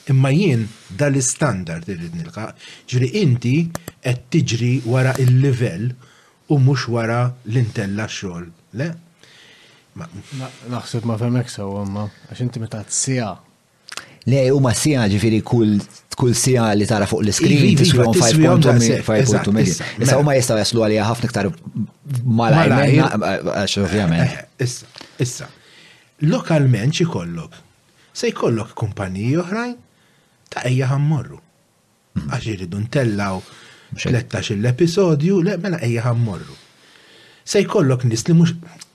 Imma 0.10 0.30
jien 0.34 0.64
dal-istandard 0.98 1.90
irrit 1.94 2.14
nilħaq. 2.18 2.54
Ġri 2.90 3.10
inti 3.24 3.58
qed 3.70 4.30
tiġri 4.34 4.76
wara 4.90 5.14
il 5.22 5.42
level 5.42 5.90
u 6.50 6.58
mhux 6.60 6.88
wara 6.90 7.26
l-intella 7.46 8.06
xogħol. 8.10 8.50
Le? 8.78 8.90
Naħseb 9.98 11.06
ma 11.10 11.16
femmek 11.20 11.50
sew 11.52 11.70
imma 11.84 12.04
għax 12.30 12.44
inti 12.46 12.62
meta 12.62 12.82
tsija. 12.88 13.32
Le, 14.30 14.42
u 14.54 14.60
ma 14.62 14.72
sija 14.78 15.06
ġifiri 15.10 15.40
kull 15.48 15.78
kull 16.20 16.34
sija 16.36 16.66
li 16.76 16.84
tara 16.88 17.06
fuq 17.10 17.22
l-iskrin 17.24 17.78
tiswihom 17.80 18.12
5.2 18.14 19.64
Issa 19.64 20.18
huma 20.20 20.34
ma 20.34 20.36
jistaw 20.36 20.58
jaslu 20.60 20.82
għalija 20.84 21.06
ħafna 21.08 21.30
iktar 21.30 21.48
malajn. 22.40 23.02
Għax 23.56 23.78
ovvjament. 23.86 24.26
Eh, 24.60 24.68
eh, 24.68 25.24
issa, 25.26 25.48
lokalment 26.28 26.92
xi 27.00 27.08
kollok. 27.10 27.56
Se 28.14 28.28
jkollok 28.34 28.74
kumpaniji 28.78 29.38
oħrajn 29.42 29.78
ta' 30.54 30.66
ejja 30.70 30.90
ħammorru. 30.94 31.40
Mhm. 32.20 32.30
Għax 32.36 32.50
iridu 32.56 32.84
ntellaw 32.84 33.42
13 33.98 34.60
l-episodju, 34.60 35.42
le 35.48 35.56
mela 35.58 35.80
ejja 35.82 36.04
ħammorru. 36.10 36.56
Se 37.50 37.64
jkollok 37.66 38.04
nis 38.12 38.28
li 38.28 38.36
mhux 38.38 38.86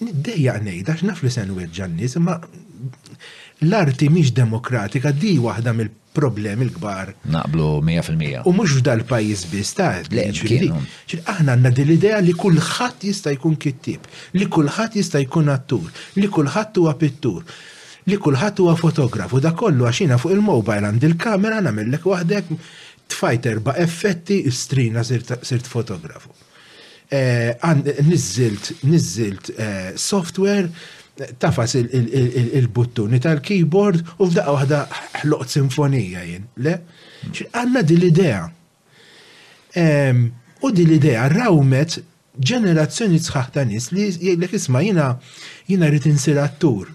Dejja 0.00 0.58
ngħid 0.58 0.88
għax 0.90 1.20
li 1.22 1.30
se 1.30 1.42
nweġġa' 1.46 1.84
n-nies, 1.86 2.16
imma 2.18 2.34
l-arti 3.64 4.08
miex 4.10 4.32
demokratika 4.34 5.12
di 5.14 5.36
waħda 5.38 5.72
mill-problemi 5.78 6.66
l-kbar. 6.66 7.12
Naqblu 7.30 7.68
100%. 7.86 8.42
U 8.48 8.52
mhux 8.56 8.74
f'dal 8.80 9.04
pajjiż 9.06 9.44
biss 9.52 9.76
ta' 9.78 9.92
aħna 10.00 11.54
għandna 11.54 11.70
din 11.78 11.86
l-idea 11.86 12.18
li 12.26 12.34
kulħadd 12.34 13.06
jista' 13.06 13.36
jkun 13.36 13.54
kittib, 13.56 14.08
li 14.34 14.48
kulħadd 14.50 14.98
jista' 14.98 15.22
jkun 15.28 15.54
attur, 15.54 15.86
li 16.18 16.26
kulħadd 16.26 16.82
huwa 16.82 16.96
pittur 17.04 17.46
li 18.04 18.18
kulħadd 18.20 18.58
huwa 18.66 18.74
fotograf. 18.76 19.30
U 19.32 19.38
da 19.40 19.54
kollu 19.56 19.86
għaxina 19.88 20.18
fuq 20.20 20.34
il-mobile 20.36 20.90
għand 20.90 21.06
il-kamera 21.08 21.62
nagħmellek 21.64 22.02
waħdek 22.10 22.50
tfajt 23.14 23.46
erba' 23.54 23.78
effetti 23.80 24.42
strina 24.50 25.06
sirt 25.06 25.70
fotografu. 25.70 26.34
Eh, 27.14 27.56
nizzilt, 28.02 28.72
nizzilt 28.82 29.48
eh, 29.58 29.92
software 29.96 30.66
tafas 31.38 31.76
il-buttuni 31.78 33.20
tal-keyboard 33.22 34.00
u 34.18 34.26
f'daqqa 34.32 34.54
waħda 34.56 34.78
ħloqt 35.20 35.52
sinfonija 35.54 36.24
jien, 36.26 36.48
le? 36.66 36.72
Għanna 37.52 37.82
din 37.86 38.00
l-idea. 38.02 38.40
U 40.66 40.72
din 40.74 40.90
l-idea 40.90 41.28
rawmet 41.36 42.00
ġenerazzjoni 42.34 43.22
sħaħ 43.28 43.52
ta' 43.54 43.66
nis 43.70 43.92
li 43.94 44.08
jgħidlek 44.16 44.58
isma' 44.58 44.82
jina 44.88 45.06
jina 45.70 45.92
rrid 45.92 46.10
insir 46.10 46.42
attur. 46.42 46.90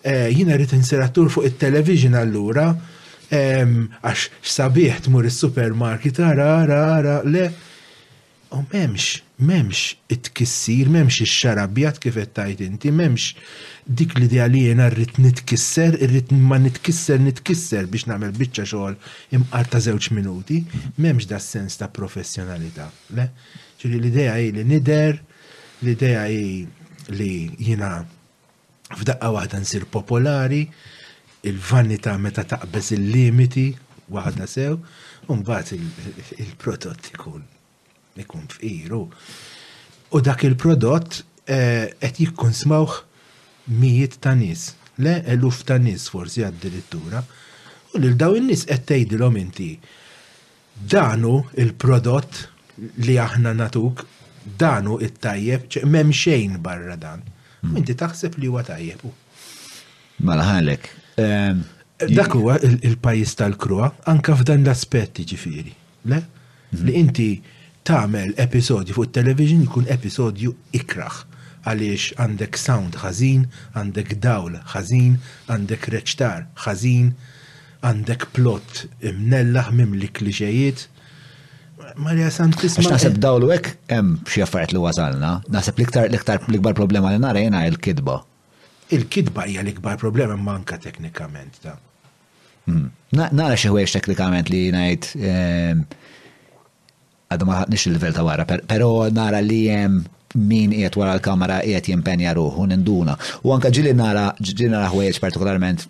Eh, 0.00 0.30
jina 0.32 0.56
rrid 0.56 0.72
insir 0.78 1.04
attur 1.04 1.28
fuq 1.34 1.50
it-television 1.50 2.16
allura 2.16 2.70
għax 3.28 4.26
sabiħ 4.56 5.04
tmur 5.10 5.28
is-supermarket 5.28 6.24
ara 6.32 6.50
ara 6.64 6.82
ara 6.96 7.20
le. 7.28 7.46
U 8.56 8.64
memx, 8.72 9.22
memx 9.50 9.80
it-kissir, 10.14 10.86
memx 10.96 11.16
il-xarabjat 11.24 11.98
kif 12.02 12.14
tajt 12.36 12.60
inti, 12.66 12.90
memx 13.00 13.32
dik 13.98 14.14
l-idea 14.18 14.46
li 14.52 14.60
jena 14.68 14.86
rrit 14.92 15.18
nitkisser, 15.22 15.96
rrit 16.06 16.30
ma 16.50 16.58
nitkisser, 16.62 17.18
nitkisser 17.26 17.88
biex 17.92 18.06
namel 18.10 18.30
bicċa 18.38 18.64
xogħol 18.70 18.94
imqar 19.38 19.70
ta' 19.72 19.80
zewċ 19.88 20.12
minuti, 20.20 20.60
memx 21.02 21.26
da' 21.32 21.40
sens 21.42 21.76
ta' 21.80 21.88
professjonalità. 21.98 22.86
Le? 23.18 23.26
ċili 23.80 23.98
l-idea 24.00 24.36
hi 24.40 24.52
li 24.56 24.62
nider, 24.70 25.16
l-idea 25.84 26.26
hi 26.28 26.62
li 27.18 27.32
jina 27.68 27.90
f'daqqa 28.94 29.32
waħda 29.34 29.64
nsir 29.64 29.88
popolari, 29.96 30.62
il-vanita 31.48 32.14
meta 32.22 32.46
taqbeż 32.54 32.92
il-limiti 33.00 33.66
waħda 34.14 34.46
sew, 34.54 34.78
un 35.32 35.42
bat 35.42 35.74
il-prodott 35.74 37.10
ikun 37.14 37.50
ikun 38.20 38.46
f'iru. 38.54 39.02
U 40.14 40.20
dak 40.24 40.44
il-prodott 40.46 41.22
eh, 41.48 41.90
qed 42.00 42.20
jikkonsmawh 42.22 42.98
mijiet 43.78 44.18
ta' 44.22 44.34
nies, 44.38 44.72
le 45.02 45.20
eluf 45.34 45.62
ta' 45.68 45.78
nies 45.82 46.06
forsi 46.12 46.44
għaddirittura. 46.46 47.22
U 47.94 48.02
lil 48.02 48.16
daw 48.20 48.36
in-nies 48.38 48.66
qed 48.70 48.86
tgħidilhom 48.88 49.38
inti 49.42 49.70
danu 50.74 51.40
il-prodott 51.54 52.44
li 53.06 53.16
aħna 53.22 53.52
natuk 53.58 54.04
danu 54.44 54.98
it-tajjeb, 55.02 55.82
mem 55.90 56.10
xejn 56.14 56.58
barra 56.62 56.96
dan. 57.00 57.22
Hmm. 57.64 57.78
Inti 57.80 57.94
taħseb 57.96 58.34
li 58.42 58.50
huwa 58.50 58.62
tajjeb. 58.66 59.06
Mala 60.26 60.44
ħalek. 60.50 60.88
Ehm, 61.22 61.62
eh, 61.98 62.10
dak 62.14 62.34
huwa 62.36 62.58
il-pajjiż 62.66 63.34
tal-krua 63.40 63.88
anka 64.12 64.34
f'dan 64.36 64.62
l-aspetti 64.66 65.24
ġifieri, 65.32 65.72
le? 66.10 66.18
Hmm. 66.74 66.84
Li 66.88 66.94
inti 67.00 67.28
Tamel 67.84 68.32
episodju 68.46 68.94
fuq 68.96 69.10
television 69.16 69.64
jkun 69.66 69.84
episodju 69.94 70.54
ikraħ 70.78 71.16
għaliex 71.68 72.16
għandek 72.24 72.56
sound 72.60 72.96
ħażin, 73.02 73.44
għandek 73.76 74.14
dawl 74.24 74.56
ħażin, 74.72 75.16
għandek 75.52 75.88
reċtar 75.94 76.46
ħażin, 76.64 77.10
għandek 77.84 78.24
plot 78.38 78.82
imnellaħ 79.10 79.68
li 80.00 80.08
klixejiet. 80.16 80.86
Marja 82.00 82.30
Santis. 82.32 82.78
Għax 82.80 82.90
Naħseb 82.94 83.18
dawl 83.20 83.50
hekk 83.52 83.76
hemm 83.92 84.14
xi 84.32 84.44
affarijiet 84.46 84.72
li 84.72 84.80
wasalna, 84.86 85.34
naħseb 85.52 85.80
liktar 85.84 86.08
liktar 86.14 86.40
l 86.48 86.56
ikbar 86.56 86.72
problema 86.80 87.12
li 87.12 87.20
nara 87.20 87.40
il 87.44 87.52
l-kidba. 87.72 88.16
Il-kidba 88.96 89.44
hija 89.48 89.60
l-ikbar 89.60 90.00
problema 90.00 90.40
manka 90.40 90.80
teknikament 90.88 91.60
ta' 91.66 91.76
hmm. 92.68 92.88
nara 93.20 93.60
xi 93.60 93.68
ħwejx 93.76 94.00
teknikament 94.00 94.48
li 94.52 94.64
Eh, 94.72 96.00
għadu 97.34 97.48
ma 97.48 97.62
nix 97.70 97.84
il-level 97.88 98.14
ta' 98.16 98.24
wara, 98.26 98.44
pero 98.48 99.06
nara 99.12 99.40
li 99.44 99.62
jem 99.66 100.00
min 100.34 100.72
qiegħed 100.74 100.98
wara 100.98 101.14
l-kamera 101.18 101.60
qiegħed 101.62 101.90
jimpenja 101.92 102.32
ruħu 102.38 102.64
ninduna. 102.70 103.14
U 103.46 103.52
anka 103.54 103.70
ġili 103.74 103.92
nara 103.96 104.28
ġili 104.42 104.70
nara 104.74 104.88
ħwejjeġ 104.92 105.20
partikolarment 105.22 105.84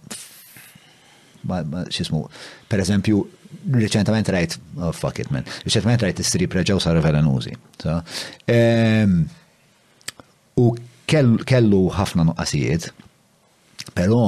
xismu, 1.92 2.24
per 2.70 2.80
eżempju, 2.84 3.18
reċentament 3.76 4.28
rajt, 4.32 4.58
oh 4.80 4.92
fuck 4.96 5.20
it 5.22 5.30
man, 5.32 5.44
reċentament 5.66 6.02
rajt 6.06 6.22
istrib 6.24 6.56
reġaw 6.56 6.80
sa' 6.80 6.94
Velenuzi. 7.04 7.52
Ehm, 8.56 9.18
u 10.60 10.70
kellu 11.04 11.82
ħafna 11.98 12.24
nuqqasijiet, 12.30 12.88
pero 13.94 14.20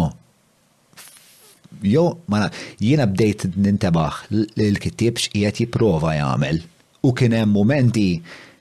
jo, 1.83 2.05
ma 2.33 2.47
jiena 2.81 3.09
bdejt 3.09 3.49
nintabaħ 3.57 4.21
l-kittib 4.61 5.21
x'qiegħed 5.23 5.63
jipprova 5.65 6.17
jagħmel 6.19 6.61
u 7.07 7.13
kien 7.19 7.33
hemm 7.37 7.53
momenti 7.55 8.11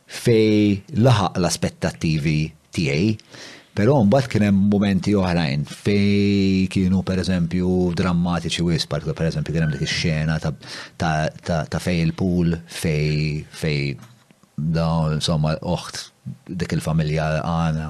fej 0.06 0.84
laħaq 1.02 1.40
l-aspettattivi 1.42 2.40
tiegħi. 2.76 3.12
Però 3.76 3.98
mbagħad 4.08 4.32
kien 4.32 4.46
hemm 4.48 4.68
momenti 4.72 5.12
oħrajn 5.20 5.66
fej 5.68 6.68
kienu 6.72 7.02
pereżempju 7.08 7.72
drammatiċi 8.02 8.64
wis, 8.70 8.86
pereżempju 8.88 9.56
kien 9.56 9.66
hemm 9.66 9.74
dik 9.76 9.84
ix-xena 9.88 10.38
ta', 10.44 10.54
ta, 11.02 11.10
ta, 11.48 11.60
ta 11.68 11.82
fej 11.84 12.04
il-pool 12.06 12.56
fej 12.72 13.44
fej 13.60 13.82
dawn 14.56 15.18
insomma 15.18 15.58
oħt 15.60 16.04
dik 16.62 16.78
il-familja 16.78 17.26
għana 17.42 17.90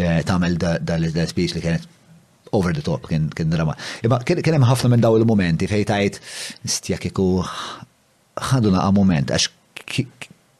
eh, 0.00 0.22
tagħmel 0.24 0.56
dal-speech 0.62 1.58
li 1.58 1.64
kienet 1.66 1.88
over 2.56 2.72
the 2.74 2.82
top 2.82 3.04
kien 3.10 3.28
kien 3.36 3.52
drama. 3.52 3.76
Imma 4.06 4.22
kien 4.24 4.40
hemm 4.40 4.68
ħafna 4.70 4.94
minn 4.94 5.04
daw 5.04 5.18
il-momenti 5.20 5.68
fej 5.70 5.84
tajt 5.90 6.20
stjakieku 6.78 7.28
ħaduna 8.52 8.86
għal 8.86 8.96
moment 8.96 9.34
għax 9.36 9.58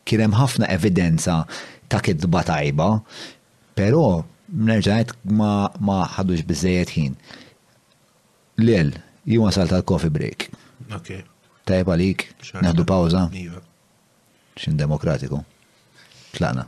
kien 0.06 0.20
hemm 0.24 0.34
ħafna 0.38 0.68
evidenza 0.74 1.38
ta' 1.90 2.02
kidba 2.06 2.42
tajba, 2.48 2.90
però 3.78 4.02
mnerġajt 4.50 5.14
ma, 5.38 5.70
ma 5.82 6.00
ħadux 6.16 6.42
bizzejet 6.50 6.92
ħin. 6.96 7.14
Lil, 8.62 8.92
jien 9.24 9.44
wasal 9.44 9.70
tal-coffee 9.70 10.12
break. 10.14 10.48
Ok. 10.96 11.14
Tajba 11.70 11.96
lik, 12.00 12.26
naħdu 12.64 12.86
pawza. 12.88 13.28
Iva. 13.38 13.62
Xin 14.58 14.78
demokratiku. 14.80 15.38
Tlaqna. 16.36 16.66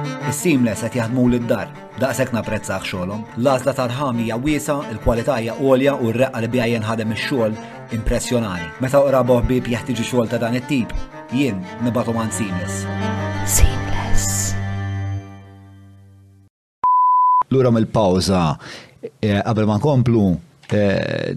Is-seamless 0.05 0.81
qed 0.85 0.97
jaħdmu 0.97 1.23
lid-dar, 1.31 1.69
daqshekk 2.01 2.35
napprezzah 2.35 2.83
xogħolhom. 2.85 3.21
L-għażla 3.41 3.73
tal 3.77 3.93
ħami 3.97 4.25
hija 4.27 4.35
wiesa, 4.43 4.75
il-kwalità 4.93 5.39
hija 5.41 5.55
għolja 5.57 5.95
u 5.97 6.11
r-reqqa 6.11 6.41
li 6.43 6.49
bija 6.53 6.65
jinħadem 6.75 7.13
ix-xogħol 7.15 7.55
impressjonani. 7.97 8.67
Meta 8.83 8.99
oqrabu 9.01 9.39
ħbieb 9.41 9.69
jeħtieġu 9.73 10.03
xogħol 10.05 10.27
ta' 10.33 10.39
dan 10.43 10.57
it-tip, 10.59 10.91
jien 11.33 11.63
nibatu 11.85 12.13
man 12.13 12.29
seamless. 12.35 12.83
Seamless. 13.53 14.51
Lura 17.53 17.71
mill-pawża 17.73 18.41
eh, 19.01 19.39
qabel 19.41 19.69
ma 19.69 19.79
nkomplu 19.79 20.25
eh, 20.77 21.33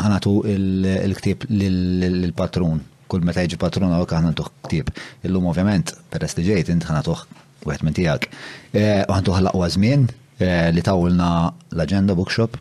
ħanatu 0.00 0.32
il 0.56 1.14
ktieb 1.20 1.46
lill-patrun. 1.54 2.82
Kull 3.10 3.24
meta 3.26 3.42
jiġi 3.42 3.58
patrun 3.58 3.92
għawek 3.94 4.16
ħanatuħ 4.18 4.50
ktieb. 4.66 4.90
Illum 5.26 5.46
ovvjament, 5.50 5.94
peress 6.10 6.38
li 6.38 6.46
ġejt, 6.50 6.70
int 6.74 6.84
ħanatuħ 6.90 7.24
għet 7.68 7.84
minn 7.84 7.96
tijak. 7.96 8.28
Eh, 8.72 9.02
Għantu 9.08 9.34
ħallaq 9.36 9.56
għazmin 9.60 10.06
eh, 10.40 10.68
li 10.74 10.82
tawlna 10.84 11.30
l-agenda 11.74 12.16
bookshop. 12.18 12.56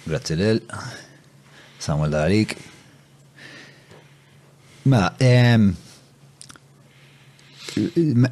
Grazzi 0.04 0.36
lil. 0.36 0.60
Samuel 1.80 2.12
Darik. 2.16 2.58
Ma, 4.92 5.06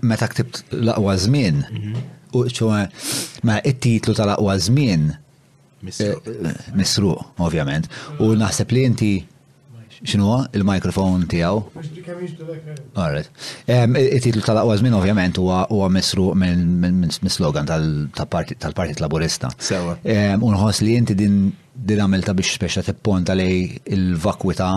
meta 0.03 0.27
ktibt 0.33 0.65
l-aqwa 0.75 1.15
zmin, 1.15 1.61
mhm. 1.63 2.09
u 2.35 2.43
ma, 3.47 3.55
it-titlu 3.63 4.15
tal-aqwa 4.17 4.57
zmin, 4.59 5.07
Misru, 5.85 6.15
eh, 6.25 6.51
eh, 6.77 7.29
ovvjament. 7.45 7.87
U 8.21 8.31
naħseb 8.37 8.71
li 8.75 8.83
inti 8.85 9.11
xinu 10.05 10.35
il-mikrofon 10.57 11.25
tijaw? 11.29 11.61
Alright. 12.95 13.29
Il-titlu 13.67 14.41
tal-aqwa 14.45 14.75
għazmin, 14.75 14.95
ovvjament 14.97 15.37
huwa 15.41 15.89
misru 15.93 16.31
minn 16.37 17.09
slogan 17.33 17.65
tal-Partit 17.71 19.01
Laburista. 19.01 19.51
Sewa. 19.61 19.97
Unħos 20.03 20.81
li 20.85 20.95
inti 20.99 21.15
din 21.17 21.43
din 21.81 22.01
għamilta 22.03 22.33
biex 22.35 22.57
speċa 22.59 22.81
tipponta 22.85 23.33
lej 23.37 23.77
il-vakwita 23.95 24.69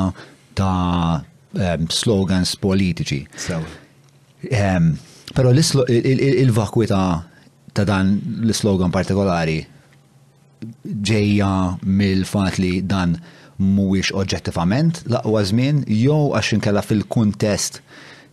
ta' 0.55 1.25
slogans 1.93 2.55
politiċi. 2.65 3.61
Pero 5.37 5.53
il-vakwita 5.57 7.01
ta' 7.75 7.85
dan 7.89 8.19
l-slogan 8.45 8.91
partikolari 8.95 9.63
ġejja 11.11 11.51
mill-fat 11.83 12.59
li 12.63 12.81
dan 12.93 13.17
mhuwiex 13.59 14.11
oġġettivament 14.21 15.03
laqwa 15.13 15.43
żmien 15.49 15.83
jew 15.91 16.31
għax 16.35 16.55
inkella 16.57 16.83
fil-kuntest 16.85 17.81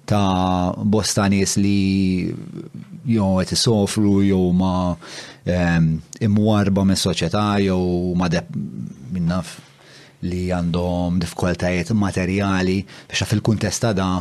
ta' 0.10 0.74
bosta 0.94 1.28
nies 1.30 1.56
li 1.62 1.76
jew 3.06 3.32
qed 3.40 3.54
isofru 3.58 4.22
jew 4.26 4.44
ma 4.62 4.74
imwarba 6.30 6.86
mis 6.90 7.06
soċjetà 7.08 7.46
jew 7.68 7.82
ma 8.20 8.32
minnaf 9.12 9.58
li 10.26 10.48
għandhom 10.56 11.22
diffikultajiet 11.22 11.94
materjali 12.04 12.82
biex 12.86 13.28
fil-kuntest 13.32 13.86
ta' 13.86 13.94
da 14.02 14.12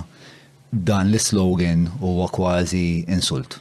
dan 0.70 1.08
l-slogan 1.10 1.88
huwa 1.98 2.28
kważi 2.30 2.86
insult. 3.10 3.56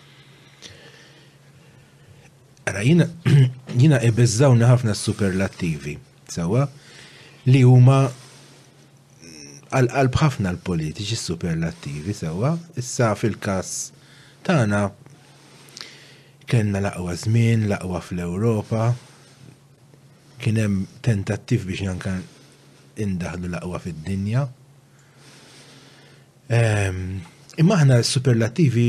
Ara, 2.70 2.84
jina, 2.86 3.08
jina 3.82 3.98
ebezzawna 4.06 4.68
ħafna 4.70 4.94
superlattivi, 4.94 5.96
sawa, 6.30 6.68
li 7.50 7.64
huma 7.66 8.04
għal-qalb 9.74 10.20
ħafna 10.22 10.52
l-politiċi 10.54 11.18
superlattivi, 11.18 12.14
sawa, 12.14 12.52
issa 12.78 13.12
fil-kas 13.18 13.72
tana 14.46 14.84
kena 16.50 16.82
laqwa 16.86 17.16
żmien, 17.24 17.66
laqwa 17.74 18.04
fl-Europa, 18.06 18.92
kienem 20.42 20.84
tentattiv 21.06 21.66
biex 21.72 21.88
jankan 21.90 22.22
indaħlu 23.02 23.50
laqwa 23.56 23.82
fid-dinja. 23.88 24.46
Imma 27.60 27.82
ħna 27.82 28.04
superlattivi 28.06 28.88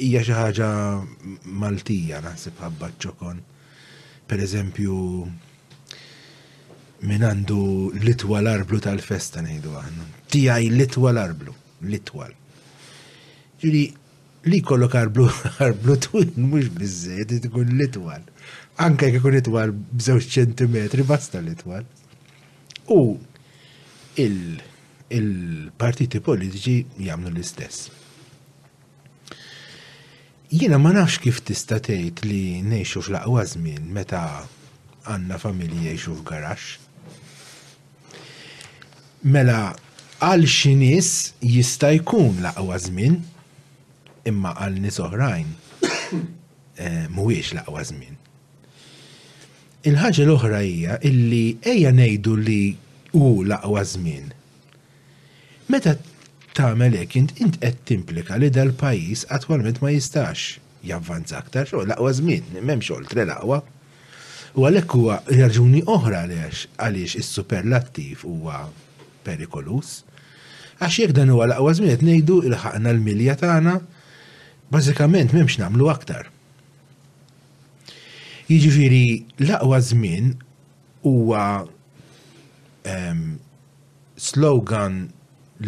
hija 0.00 0.22
xi 0.24 0.32
ħaġa 0.34 0.66
Maltija 1.62 2.18
naħseb 2.24 2.56
ħabba 2.64 2.88
ċokon. 3.02 3.38
Per 4.30 4.38
eżempju, 4.46 4.94
min 7.10 7.22
għandu 7.26 7.58
litwa 8.06 8.38
l-arblu 8.42 8.78
tal-festa 8.84 9.38
ngħidu 9.44 9.70
għandu. 9.80 10.04
Tiegħi 10.32 10.68
litwa 10.78 11.08
l-arblu, 11.12 11.52
litwal. 11.92 12.32
Ġuri, 13.60 13.82
li 14.48 14.58
kollok 14.64 14.94
arblu 15.02 15.24
arblu 15.68 15.94
twin 16.08 16.32
mhux 16.48 16.66
biżejjed 16.78 17.30
tkun 17.50 17.70
litwal. 17.80 18.22
Anke 18.80 19.02
jekk 19.10 19.18
ikun 19.20 19.36
litwa 19.36 19.60
b'żewġ 19.74 20.26
ċentimetri 20.40 21.02
basta 21.08 21.38
litwal. 21.44 21.84
U 22.96 22.98
il-partiti 24.20 26.18
politiċi 26.24 26.76
jagħmlu 27.04 27.30
l-istess 27.34 27.78
Jiena 30.52 30.78
ma 30.82 30.90
nafx 30.90 31.20
kif 31.22 31.36
tista' 31.46 31.76
tgħid 31.78 32.24
li 32.26 32.38
ngħixu 32.66 33.00
fl-aqwa 33.06 33.42
żmien 33.46 33.84
meta 33.94 34.20
għandna 35.06 35.36
familji 35.38 35.84
jgħixu 35.86 36.14
f'garax. 36.16 36.64
Mela 39.30 39.58
għal 40.18 40.48
xi 40.50 40.72
nies 40.80 41.10
jista' 41.38 41.92
jkun 42.00 42.42
l-aqwa 42.42 42.80
żmien 42.82 43.20
imma 44.26 44.56
għal 44.56 44.80
nies 44.82 44.98
oħrajn 45.06 45.52
eh, 45.86 47.06
mhuwiex 47.14 47.54
l-aqwa 47.54 47.86
żmien. 47.86 48.18
Il-ħaġa 49.86 50.26
l-oħra 50.26 50.64
hija 50.66 50.98
illi 51.06 51.46
ejja 51.62 51.94
ngħidu 51.94 52.34
li 52.42 52.62
hu 53.14 53.28
l-aqwa 53.46 53.86
żmien. 53.94 54.26
Meta 55.70 55.94
tagħmel 56.60 56.96
hekk 57.00 57.16
int 57.24 57.38
int 57.40 57.56
qed 57.64 57.82
timplika 57.88 58.36
li 58.38 58.50
dal-pajjiż 58.52 59.26
attwalment 59.36 59.78
ma 59.80 59.92
jistax 59.94 60.60
javvanza 60.84 61.38
aktar 61.40 61.68
xogħol 61.70 61.88
laqwa 61.92 62.12
żmien, 62.18 62.56
m'hemm 62.60 62.82
xogħol 62.84 63.24
laqwa. 63.30 63.60
U 64.58 64.64
għalhekk 64.66 64.96
huwa 64.98 65.16
raġuni 65.30 65.80
oħra 65.94 66.24
għaliex 66.24 66.72
għaliex 66.82 67.18
is-superlattiv 67.20 68.24
huwa 68.26 68.64
perikolus. 69.24 70.00
Għax 70.82 70.98
jekk 71.04 71.16
dan 71.20 71.32
huwa 71.32 71.48
laqwa 71.52 71.72
żmien 71.78 71.94
qed 71.96 72.04
ngħidu 72.08 72.38
ilħaqna 72.50 72.92
l-milja 72.96 73.38
tagħna 73.40 73.76
bażikament 74.74 75.32
m'hemmx 75.34 75.60
nagħmlu 75.62 75.88
aktar. 75.94 76.28
Jiġifieri 78.50 79.46
laqwa 79.46 79.78
żmien 79.86 80.34
huwa 81.08 81.46
ehm, 82.84 83.24
slogan 84.20 85.00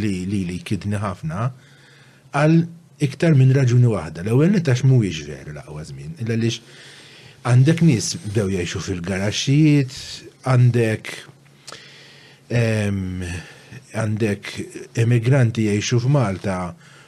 li 0.00 0.12
li 0.28 0.44
li 0.48 0.58
kidni 0.64 0.96
ħafna 1.00 1.48
għal 2.36 2.54
iktar 3.02 3.34
minn 3.36 3.52
raġuni 3.56 3.88
waħda. 3.90 4.22
L-ewwel 4.24 4.54
li 4.54 4.62
tax 4.64 4.86
mhuwiex 4.86 5.24
veru 5.26 5.52
l-aqwa 5.56 5.82
żmien, 5.88 6.12
illa 6.22 6.36
lix 6.38 6.60
għandek 7.42 7.82
nies 7.84 8.12
bdew 8.28 8.46
jgħixu 8.54 8.82
fil-garaxxijiet, 8.86 9.96
għandek 10.46 11.10
għandek 13.92 14.50
emigranti 15.02 15.64
jgħixu 15.66 15.98
f'Malta 16.04 16.58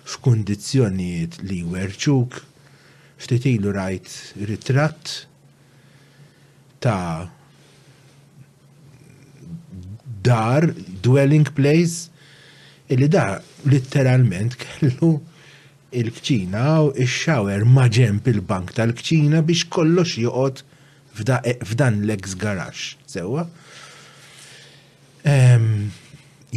f'kundizzjonijiet 0.08 1.38
li 1.48 1.60
werċuk, 1.70 2.34
ftit 3.20 3.46
ilu 3.52 3.70
rajt 3.72 4.40
ritratt 4.48 5.14
ta' 6.84 7.28
dar, 10.24 10.66
dwelling 11.04 11.48
place, 11.56 12.10
Illi 12.94 13.08
da 13.14 13.22
literalment 13.72 14.54
kellu 14.64 15.10
il-kċina 16.00 16.66
u 16.84 16.90
il-xawer 16.94 17.62
maġemp 17.76 18.26
il-bank 18.30 18.70
tal-kċina 18.78 19.40
biex 19.48 19.66
kollox 19.76 20.14
joqot 20.22 20.62
f'dan 21.18 22.00
l-ex 22.04 22.36
garax, 22.38 22.92
Sewa? 23.10 23.44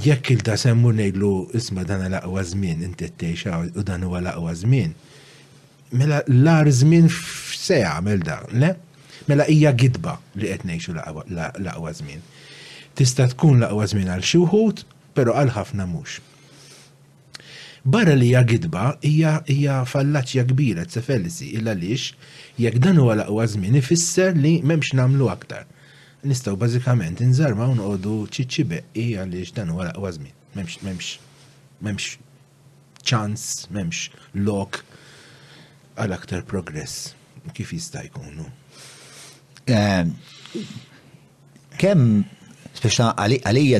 Jekk 0.06 0.32
il-da 0.36 0.58
semmu 0.62 0.92
nejlu 1.00 1.32
isma 1.58 1.86
dan 1.90 2.06
l-aqwa 2.12 2.44
zmin, 2.52 2.84
inti 2.86 3.10
t 3.18 3.34
u 3.50 3.84
dan 3.88 4.06
huwa 4.06 4.22
l-aqwa 4.26 4.54
zmin. 4.62 4.94
Mela 5.94 6.22
l-ar 6.28 6.70
zmin 6.82 7.10
f'seja 7.10 7.96
għamil 7.98 8.22
da, 8.30 8.40
le? 8.54 8.76
Mela 9.30 9.44
hija 9.50 9.74
gidba 9.76 10.18
li 10.38 10.52
qed 10.52 10.66
ngħixu 10.70 10.94
l-aqwa 10.98 11.96
żmien. 12.02 12.22
Tista' 12.96 13.30
tkun 13.34 13.62
l-aqwa 13.62 13.88
żmien 13.92 14.14
għal 14.14 14.24
xuħut, 14.34 14.86
pero 14.88 14.94
però 15.18 15.34
għal 15.42 15.50
ħafna 15.58 15.86
mhux 15.90 16.20
barra 17.94 18.14
li 18.16 18.26
hija 18.26 18.44
gidba 18.44 18.92
hija 19.02 19.32
hija 19.48 19.86
kbira 20.50 20.84
tsefelsi 20.86 21.46
illa 21.58 21.72
lix 21.74 22.14
jekk 22.60 22.76
dan 22.80 22.98
huwa 22.98 23.16
laqwa 23.16 23.48
żmien 23.48 23.76
ifisser 23.80 24.36
li 24.36 24.60
m'hemmx 24.62 24.92
nagħmlu 25.00 25.28
aktar. 25.32 25.64
Nistgħu 26.26 26.58
bażikament 26.60 27.22
inżarma 27.24 27.66
u 27.72 27.76
noqogħdu 27.80 28.18
ċiċċi 28.28 28.64
beqqi 28.72 29.06
għaliex 29.22 29.56
dan 29.56 29.72
huwa 29.72 29.86
laqwa 29.88 30.12
żmien. 30.12 30.34
M'hemmx 30.56 30.78
m'hemmx 30.84 31.08
m'hemmx 31.82 32.18
ċans, 33.08 33.70
m'hemmx 33.72 34.12
lok 34.44 34.82
għal 35.96 36.16
aktar 36.20 36.44
progress 36.44 37.14
kif 37.56 37.72
jista' 37.72 38.04
jkunu. 38.10 38.50
Ehm, 39.72 40.12
kemm 41.80 42.28
speċi 42.76 43.12
għalija 43.16 43.80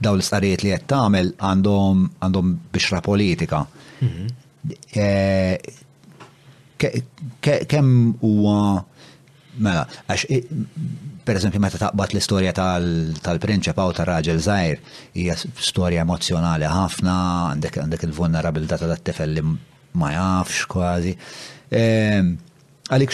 daw 0.00 0.16
l 0.16 0.22
istariet 0.22 0.62
li 0.62 0.70
qed 0.70 0.84
tagħmel 0.90 1.32
għandhom 1.42 2.04
għandhom 2.22 2.52
bixra 2.74 3.00
politika. 3.02 3.64
Mhm. 4.00 4.28
Eh, 4.94 5.58
kemm 6.78 8.12
huwa 8.22 8.82
mela, 9.58 9.84
għax 10.06 10.66
per 11.28 11.36
eżempju 11.36 11.60
meta 11.60 11.80
taqbad 11.82 12.14
l-istorja 12.14 12.54
tal-prinċepa 12.56 13.84
u 13.84 13.92
tal 13.92 14.06
raġel 14.08 14.38
Zajr, 14.40 14.76
hija 15.18 15.34
storja 15.70 16.04
emozjonali 16.06 16.68
ħafna, 16.70 17.16
għandek 17.52 17.80
għandek 17.82 18.06
il-vulnerabilità 18.08 18.78
tat-tifel 18.80 19.34
li 19.36 19.44
ma 19.98 20.12
jafx 20.14 20.68
kważi. 20.72 21.12
Ehm, 21.74 22.30
għalik, 22.88 23.12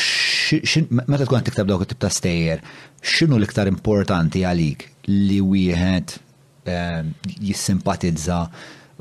meta 1.09 1.25
tkun 1.27 1.47
tiktab 1.49 1.67
dawk 1.73 1.83
it-tip 1.89 1.99
ta' 2.05 2.13
stejjer, 2.13 2.61
x'inhu 3.03 3.41
l-iktar 3.41 3.67
importanti 3.73 4.45
għalik 4.47 4.87
li 5.11 5.41
wieħed 5.41 6.21
Eh, 6.65 7.05
jissimpatizza 7.45 8.39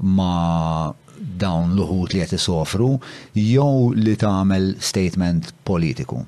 ma' 0.02 0.91
dawn 1.40 1.72
l-uħut 1.77 2.11
li 2.11 2.19
qed 2.19 2.34
isofru 2.35 2.90
jew 3.40 3.94
li 4.03 4.15
tagħmel 4.23 4.65
statement 4.88 5.52
politiku. 5.69 6.26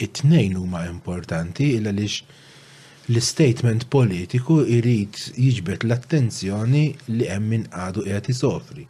It-tnejn 0.00 0.56
huma 0.62 0.86
importanti 0.88 1.68
illa 1.74 1.92
lix 1.92 2.22
l-statement 3.10 3.84
politiku 3.92 4.62
jrid 4.64 5.20
jiġbet 5.36 5.84
l-attenzjoni 5.90 6.86
li 7.18 7.28
hemm 7.34 7.52
min 7.52 7.68
għadu 7.70 8.06
qiegħed 8.08 8.32
isofri 8.38 8.88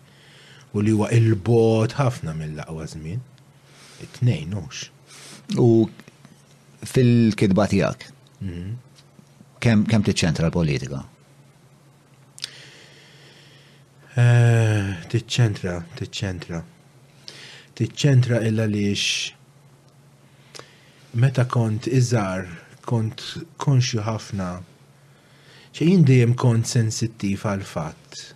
u 0.77 0.87
li 0.87 0.95
huwa 0.95 1.11
il-bot 1.19 1.99
ħafna 1.99 2.37
mill-laqwa 2.39 2.87
żmien. 2.95 3.23
It-tnejn 4.07 4.55
hux. 4.61 4.87
U 5.59 5.69
fil-kidba 6.97 7.67
tiegħek. 7.75 8.11
Mhm. 8.39 8.77
Kemm 9.61 9.89
kem 9.93 10.05
tiċċentra 10.09 10.47
l-politika? 10.49 11.09
Eh, 14.11 14.91
tiċċentra, 15.07 15.77
tiċċentra. 15.95 16.59
Tiċċentra 17.79 18.41
illa 18.43 18.67
liex 18.67 19.31
meta 21.15 21.45
kont 21.47 21.87
iżar 21.87 22.43
kont 22.83 23.23
konxju 23.63 24.03
ħafna 24.03 24.49
ċejn 25.79 26.03
dejjem 26.09 26.35
kont 26.35 26.67
sensittiv 26.67 27.45
għal 27.53 27.63
fatt 27.63 28.35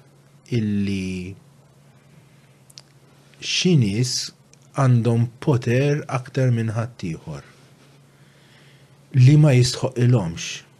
illi 0.54 1.34
xinis 3.42 4.14
għandhom 4.78 5.26
poter 5.42 6.04
aktar 6.06 6.54
minn 6.54 6.70
ħaddieħor 6.78 7.42
li 9.26 9.34
ma 9.42 9.50
jistħoq 9.58 9.98
omx 10.22 10.70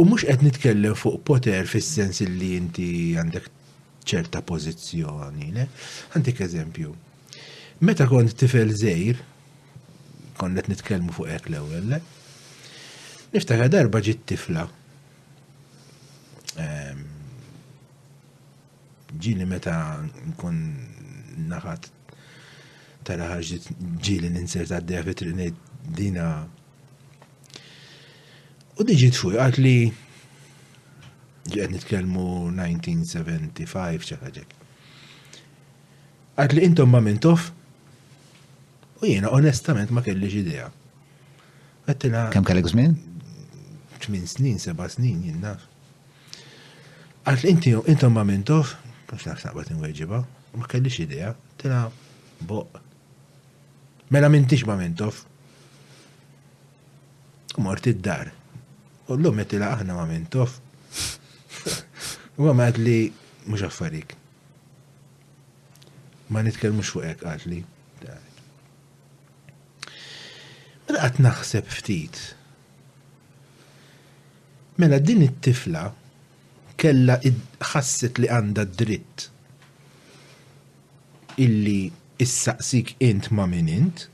U 0.00 0.04
mux 0.08 0.22
qed 0.24 0.40
nitkellem 0.40 0.94
fuq 0.96 1.18
poter 1.28 1.66
fis-sens 1.68 2.22
li 2.24 2.54
inti 2.56 2.86
għandek 3.20 3.48
ċerta 4.10 4.40
pozizjoni, 4.48 5.50
ne? 5.56 5.66
Għandek 6.14 6.38
eżempju. 6.46 6.92
Meta 7.84 8.06
kont 8.08 8.32
tifel 8.40 8.72
zejr, 8.80 9.20
kon 10.40 10.56
qed 10.56 10.70
nitkellmu 10.72 11.12
fuq 11.12 11.28
hekk 11.34 11.50
l-ewwel, 11.52 11.98
niftakar 13.34 13.68
darba 13.74 14.00
ġiet 14.06 14.22
tifla. 14.30 14.64
Ehm, 16.64 17.02
ġili 19.20 19.44
meta 19.52 19.74
nkun 20.30 20.62
naħat 21.52 21.90
tara 23.04 23.28
ħarġit 23.34 23.68
ġili 24.00 24.32
ninsert 24.32 24.72
ta' 24.72 24.80
d-deja 24.80 25.50
dina 26.00 26.30
U 28.80 28.84
diġi 28.88 29.10
tfuj, 29.12 29.34
għat 29.36 29.58
li 29.60 29.92
ġed 31.52 31.72
nitkelmu 31.74 32.28
1975 32.56 34.06
ċaħġek. 34.08 34.54
Għat 36.40 36.54
li 36.56 36.62
intom 36.64 36.88
ma 36.88 37.02
mintof 37.04 37.50
u 39.04 39.10
jena 39.10 39.34
onestament 39.36 39.92
ma 39.92 40.00
kelli 40.06 40.30
idea. 40.40 40.70
Għattina. 41.84 42.24
Kem 42.32 42.48
kellek 42.48 42.70
żmien? 42.72 42.96
8 43.98 44.22
snin, 44.32 44.56
seba' 44.64 44.88
snin, 44.88 45.20
jenna. 45.28 45.58
Għat 47.28 47.44
li 47.44 47.52
intom 47.92 48.16
ma 48.16 48.24
mintof, 48.24 48.78
mux 49.12 49.28
naqsnaqbat 49.28 49.74
nweġiba, 49.76 50.22
ma 50.56 50.72
kelli 50.72 50.94
idea, 51.04 51.34
tina 51.60 51.84
boq. 52.48 52.80
Mela 54.08 54.32
mintix 54.32 54.64
ma 54.64 54.80
mintof. 54.80 55.26
Mort 57.60 57.90
id-dar. 57.92 58.38
U 59.10 59.16
l-lum 59.18 59.40
għet 59.42 59.56
il 59.56 59.62
aħna 59.66 59.94
ma 59.96 60.04
minn 60.06 60.28
tof. 60.30 60.60
U 62.38 62.46
għam 62.46 62.60
għad 62.62 62.76
li 62.78 62.98
mux 63.50 63.64
affarik. 63.66 64.12
Ma 66.30 66.44
nitkelmux 66.46 66.92
fuq 66.94 67.08
ek 67.08 67.24
għad 67.26 67.46
li. 67.50 67.58
Mela 70.84 71.02
għat 71.06 71.18
naħseb 71.26 71.66
ftit. 71.74 72.20
Mela 74.78 75.02
din 75.02 75.26
it-tifla 75.26 75.88
kella 76.80 77.18
ħasset 77.72 78.22
li 78.22 78.30
għanda 78.30 78.62
dritt 78.78 79.26
illi 81.42 81.82
issaqsik 82.22 82.94
int 83.10 83.28
ma 83.36 83.46
minn 83.50 83.68
int 83.74 84.06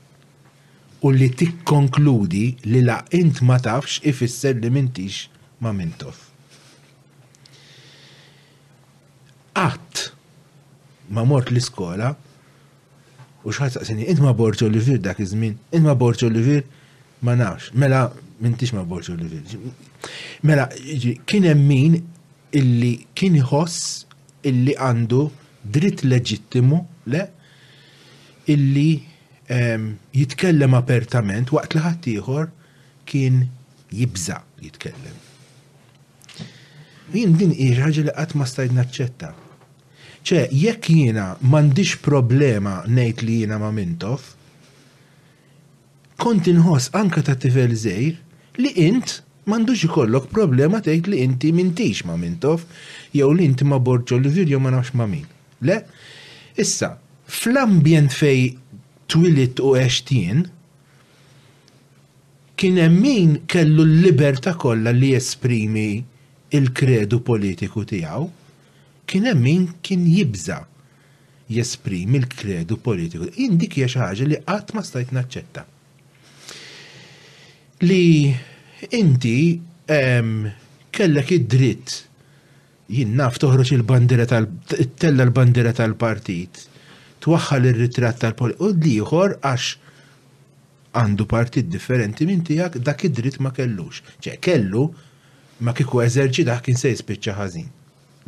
u 1.01 1.09
li 1.11 1.29
tikkonkludi 1.39 2.45
li 2.71 2.81
la 2.85 2.97
int 3.13 3.41
ma 3.45 3.57
tafx 3.61 3.99
ifisser 4.07 4.55
li 4.61 4.69
mintix 4.73 5.27
ma 5.61 5.71
mintof. 5.73 6.17
Qatt 9.57 10.09
ma 11.13 11.23
mort 11.25 11.49
l-iskola 11.53 12.13
u 13.43 13.53
xħat 13.53 13.77
saqsini, 13.77 14.05
int 14.09 14.19
ma 14.21 14.33
borċ 14.37 14.65
Olivier 14.67 14.99
dak 15.01 15.21
iż-żmien, 15.23 15.55
int 15.73 15.85
ma 15.85 15.95
borċ 15.97 16.27
Olivier 16.27 16.63
ma 17.25 17.33
nafx, 17.39 17.71
mela 17.73 18.07
mintix 18.43 18.73
ma 18.75 18.83
borċ 18.87 19.13
Olivier. 19.13 19.43
Mela 20.45 20.67
kien 21.25 21.47
hemm 21.47 21.67
min 21.69 21.97
illi 22.57 22.93
kien 23.17 23.37
jħoss 23.41 24.05
illi 24.49 24.73
għandu 24.77 25.25
dritt 25.73 26.05
leġittimu 26.07 26.81
le 27.13 27.23
illi 28.53 28.97
jitkellem 30.13 30.73
apertament 30.75 31.51
waqt 31.55 31.75
li 31.75 31.83
ħadd 31.83 32.07
ieħor 32.15 32.49
kien 33.07 33.43
jibża 33.95 34.41
jitkellem. 34.63 35.17
Jien 37.13 37.37
din 37.39 37.53
hija 37.55 37.85
ħaġa 37.87 38.03
li 38.09 38.15
qatt 38.17 38.35
ma 38.35 38.45
stajt 38.47 38.73
naċċetta. 38.75 39.33
ċe, 40.27 40.41
jekk 40.51 40.89
jiena 40.91 41.37
m'għandix 41.39 41.95
problema 42.03 42.81
ngħid 42.83 43.21
li 43.23 43.35
jiena 43.41 43.61
ma 43.61 43.69
mintof, 43.71 44.25
kont 46.19 46.49
inħoss 46.51 46.91
anka 46.99 47.21
ta' 47.23 47.37
tifel 47.39 47.71
żejr 47.71 48.17
li 48.59 48.73
int 48.89 49.21
m'għandux 49.47 49.85
ikollok 49.87 50.27
problema 50.35 50.81
tgħid 50.83 51.07
li 51.13 51.21
inti 51.23 51.53
mintix 51.55 52.03
ma' 52.09 52.17
mintof, 52.19 52.65
jew 53.15 53.31
li 53.31 53.47
inti 53.47 53.63
ma' 53.63 53.79
borġol 53.79 54.27
li 54.27 54.43
jew 54.51 54.59
ma' 54.59 54.73
nafx 54.75 54.91
ma' 54.99 55.07
min. 55.07 55.23
Le? 55.63 55.77
Issa, 56.59 56.97
fl-ambjent 57.29 58.11
fej 58.13 58.51
twilit 59.11 59.59
u 59.63 59.73
eċtien, 59.79 60.45
kien 62.57 62.79
min 62.97 63.35
kellu 63.49 63.85
l-liberta 63.85 64.55
kollha 64.59 64.93
li 64.95 65.13
jesprimi 65.13 65.89
il-kredu 66.57 67.19
politiku 67.27 67.83
tiegħu, 67.89 68.25
kien 69.07 69.27
min 69.39 69.67
kien 69.85 70.03
jibża 70.09 70.59
jesprimi 71.53 72.19
il-kredu 72.19 72.79
politiku. 72.83 73.29
Indik 73.45 73.77
hija 73.77 73.89
xi 73.93 74.01
ħaġa 74.01 74.29
li 74.33 74.41
qatt 74.47 74.75
ma 74.75 74.83
stajt 74.83 75.13
naċċetta. 75.15 75.65
Li 77.85 78.25
inti 78.97 79.37
kellek 80.97 81.35
id-dritt 81.37 81.93
jinnaf 82.97 83.37
toħroċ 83.39 83.75
il-bandira 83.77 84.25
tal-tella 84.27 85.27
l-bandira 85.27 85.71
tal-partit 85.77 86.66
twaħħal 87.27 87.67
ir-ritratt 87.71 88.21
tal-politika. 88.23 88.63
U 88.63 88.83
liħor 88.87 89.35
għax 89.41 89.93
għandu 90.97 91.25
partit 91.29 91.67
differenti 91.69 92.25
minn 92.25 92.43
tijak 92.47 92.79
dak 92.87 93.03
id-dritt 93.09 93.41
ma 93.43 93.51
kellux. 93.51 94.01
ċe, 94.23 94.37
kellu 94.39 94.85
ma 95.67 95.73
kiku 95.75 96.01
eżerġi 96.05 96.45
dak 96.47 96.63
kien 96.67 96.77
se 96.79 96.91
jispiċċa 96.93 97.35
ħażin. 97.41 97.67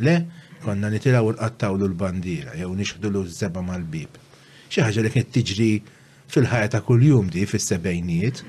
Le, 0.04 0.16
konna 0.64 0.90
nitilaw 0.92 1.32
nqattawlu 1.34 1.88
l-bandira, 1.90 2.54
jew 2.58 2.72
nixħdu 2.76 3.24
z 3.30 3.40
żeba 3.40 3.64
mal-bib. 3.64 4.20
Xi 4.68 4.84
ħaġa 4.84 5.06
li 5.08 5.14
kien 5.16 5.30
tiġri 5.38 5.70
fil-ħajja 6.30 6.72
ta' 6.76 6.84
kuljum 6.86 7.32
di 7.34 7.46
fis-sebejnijiet. 7.50 8.44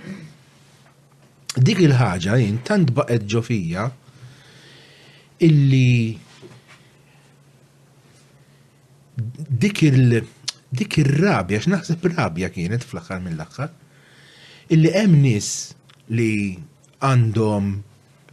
Dik 1.63 1.81
il-ħaġa 1.87 2.37
jien 2.43 2.59
tant 2.69 2.91
baqgħet 2.97 3.25
ġofija 3.33 3.87
illi 5.47 6.19
dik 9.63 9.83
il- 9.89 10.29
dik 10.71 10.99
ir-rabja, 11.03 11.59
x'naħseb 11.65 12.05
rabja 12.15 12.49
kienet 12.55 12.85
fl-aħħar 12.87 13.21
mill-aħħar, 13.25 13.71
illi 14.75 14.91
hemm 14.95 15.23
nies 15.25 15.49
li 16.15 16.57
għandhom 17.03 17.71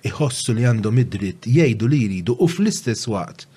iħossu 0.08 0.54
li 0.58 0.68
għandhom 0.70 1.02
id-dritt 1.04 1.48
jgħidu 1.50 1.88
li 1.92 2.02
jridu 2.06 2.36
u 2.38 2.48
fl-istess 2.52 3.08
waqt 3.10 3.48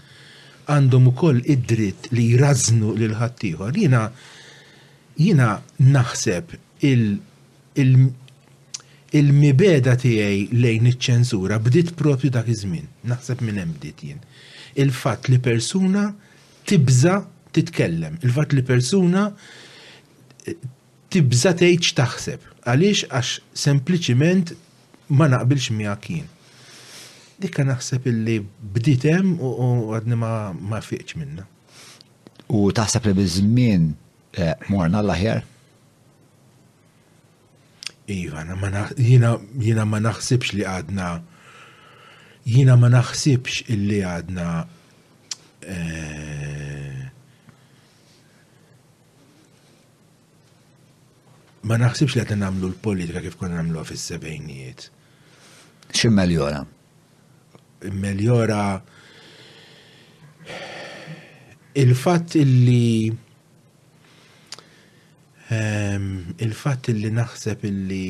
għandhom 0.72 1.10
ukoll 1.12 1.42
id-dritt 1.44 2.08
li 2.16 2.30
jrażnu 2.34 2.94
lil 3.00 3.14
ħaddieħor. 3.20 3.76
Jiena 3.76 4.04
jiena 5.20 5.50
naħseb 5.80 6.54
il-mibeda 9.20 9.98
tiegħi 10.04 10.46
lejn 10.62 10.88
iċ-ċensura 10.94 11.60
bdiet 11.60 11.92
propju 12.00 12.32
dak 12.32 12.48
iż-żmien, 12.54 12.88
naħseb 13.12 13.44
minn 13.44 13.60
hemm 13.60 13.76
bdiet 13.76 14.00
jien. 14.08 14.24
Il-fatt 14.80 15.28
li 15.28 15.36
persuna 15.42 16.06
tibża' 16.64 17.20
titkellem, 17.52 18.16
il-fat 18.22 18.52
li 18.54 18.62
persuna 18.66 19.24
eh, 20.46 20.56
tibza 21.10 21.52
tgħidx 21.58 21.96
taħseb. 21.98 22.44
Għaliex 22.70 23.08
għax 23.10 23.32
sempliċiment 23.66 24.54
ma 25.18 25.28
naqbilx 25.32 25.74
miegħek 25.78 26.10
jien. 26.14 26.28
Dikka 27.40 27.64
naħseb 27.70 28.06
illi 28.12 28.38
bdiet 28.74 29.06
hemm 29.08 29.40
u 29.40 29.90
għadni 29.96 30.18
ma 30.20 30.32
ma 30.54 30.82
fiqx 30.84 31.16
minna. 31.20 31.46
U 32.50 32.68
taħseb 32.74 33.08
li 33.10 33.16
biż-żmien 33.22 33.88
eh, 34.44 34.54
morna 34.70 35.02
l-aħjar? 35.04 35.44
Iva, 38.10 38.42
jina 38.98 39.84
ma 39.86 39.98
naħsibx 40.02 40.56
li 40.58 40.64
għadna 40.66 41.10
jina 42.50 42.74
ma 42.80 42.88
naħsibx 42.90 43.68
illi 43.70 44.00
għadna 44.02 44.46
eh, 45.62 46.99
ma 51.62 51.76
naħsibx 51.80 52.14
li 52.16 52.22
għedna 52.24 52.48
għamlu 52.50 52.68
l-politika 52.72 53.20
kif 53.24 53.36
konna 53.40 53.58
għamlu 53.60 53.82
fis-sebejnijiet. 53.90 54.86
Xim 55.92 56.14
meljora? 56.16 56.62
Meljora 57.96 58.62
il 61.82 61.92
fat 61.96 62.36
illi 62.40 63.10
ehm, 65.52 66.06
il-fatt 66.38 66.88
illi 66.92 67.10
naħseb 67.16 67.64
illi 67.70 68.08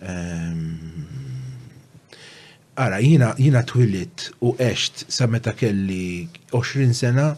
um, 0.00 0.64
ara 2.80 2.98
jina 3.04 3.32
jina 3.40 3.62
twilit 3.68 4.28
u 4.44 4.52
eċt 4.60 5.06
sa 5.08 5.28
meta 5.30 5.54
kelli 5.56 6.26
20 6.52 6.92
sena 6.96 7.30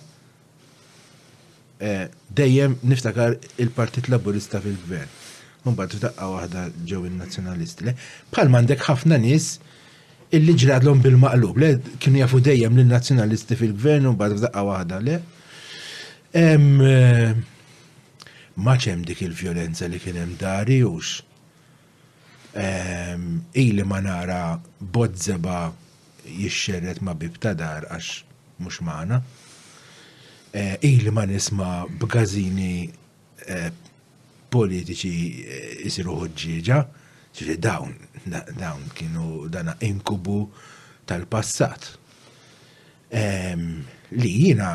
Eh, 1.82 2.08
dejjem 2.34 2.76
niftakar 2.86 3.34
il-Partit 3.58 4.06
Laburista 4.12 4.60
fil-Gvern. 4.62 5.08
Mbagħad 5.66 6.02
taqqa 6.04 6.28
waħda 6.30 6.60
ġew 6.90 7.00
in-nazzjonalisti. 7.08 7.94
Bħal 8.30 8.50
mandek 8.54 8.84
ħafna 8.86 9.18
nies 9.22 9.48
illi 10.36 10.54
ġradlhom 10.62 11.02
bil-maqlub, 11.02 11.58
le 11.60 11.70
kienu 11.98 12.22
jafu 12.22 12.38
dejjem 12.50 12.78
l 12.78 12.86
nazzjonalisti 12.92 13.58
fil-Gvern 13.64 14.06
u 14.06 14.14
mbagħad 14.14 14.40
f'daqqa 14.44 14.64
waħda 14.70 15.00
le. 15.08 15.18
Eh, 16.38 17.42
maċem 18.70 19.02
dik 19.08 19.24
il-vjolenza 19.26 19.90
li 19.90 19.98
kien 20.04 20.22
hemm 20.22 20.38
dari 20.38 20.78
ux. 20.86 21.16
Ili 23.58 23.82
ma 23.84 23.98
nara 24.06 24.54
bodzeba 24.78 25.58
jixxerret 26.30 27.02
ma 27.02 27.14
bib 27.18 27.40
ta' 27.42 27.58
dar 27.58 27.88
għax 27.90 28.20
mhux 28.60 28.84
magħna. 28.86 29.24
Eh, 30.54 30.76
ili 30.82 31.08
ma 31.10 31.24
nisma 31.24 31.86
b'gazini 31.88 32.84
eh, 33.48 33.70
politiċi 34.52 35.12
jisiru 35.86 36.12
eh, 36.12 36.18
ħoġġieġa, 36.26 36.76
ċiġi 37.32 37.54
dawn, 37.64 37.94
dawn 38.60 38.82
kienu 38.92 39.46
dana 39.48 39.72
inkubu 39.88 40.42
tal-passat. 41.08 41.88
Ehm, 43.16 43.64
li 44.12 44.34
jina 44.42 44.74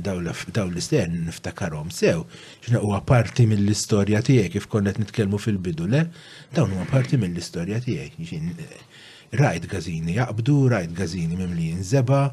daw 0.00 0.22
l-istern 0.64 1.20
niftakarom 1.28 1.92
sew, 1.92 2.24
ċina 2.64 2.80
u 2.80 2.96
parti 3.04 3.44
mill-istoria 3.52 4.22
tijek, 4.24 4.54
kif 4.56 4.64
konnet 4.72 4.96
nitkellmu 5.00 5.36
fil-bidu 5.44 5.90
le, 5.92 6.06
dawn 6.56 6.72
huwa 6.72 6.88
parti 6.88 7.20
mill-istoria 7.20 7.84
tiegħi. 7.84 8.42
Rajt 9.36 9.68
gazini 9.76 10.16
jaqbdu, 10.16 10.56
rajt 10.72 10.96
gazini 10.96 11.36
mimlijin 11.36 11.82
jinżeba, 11.82 12.24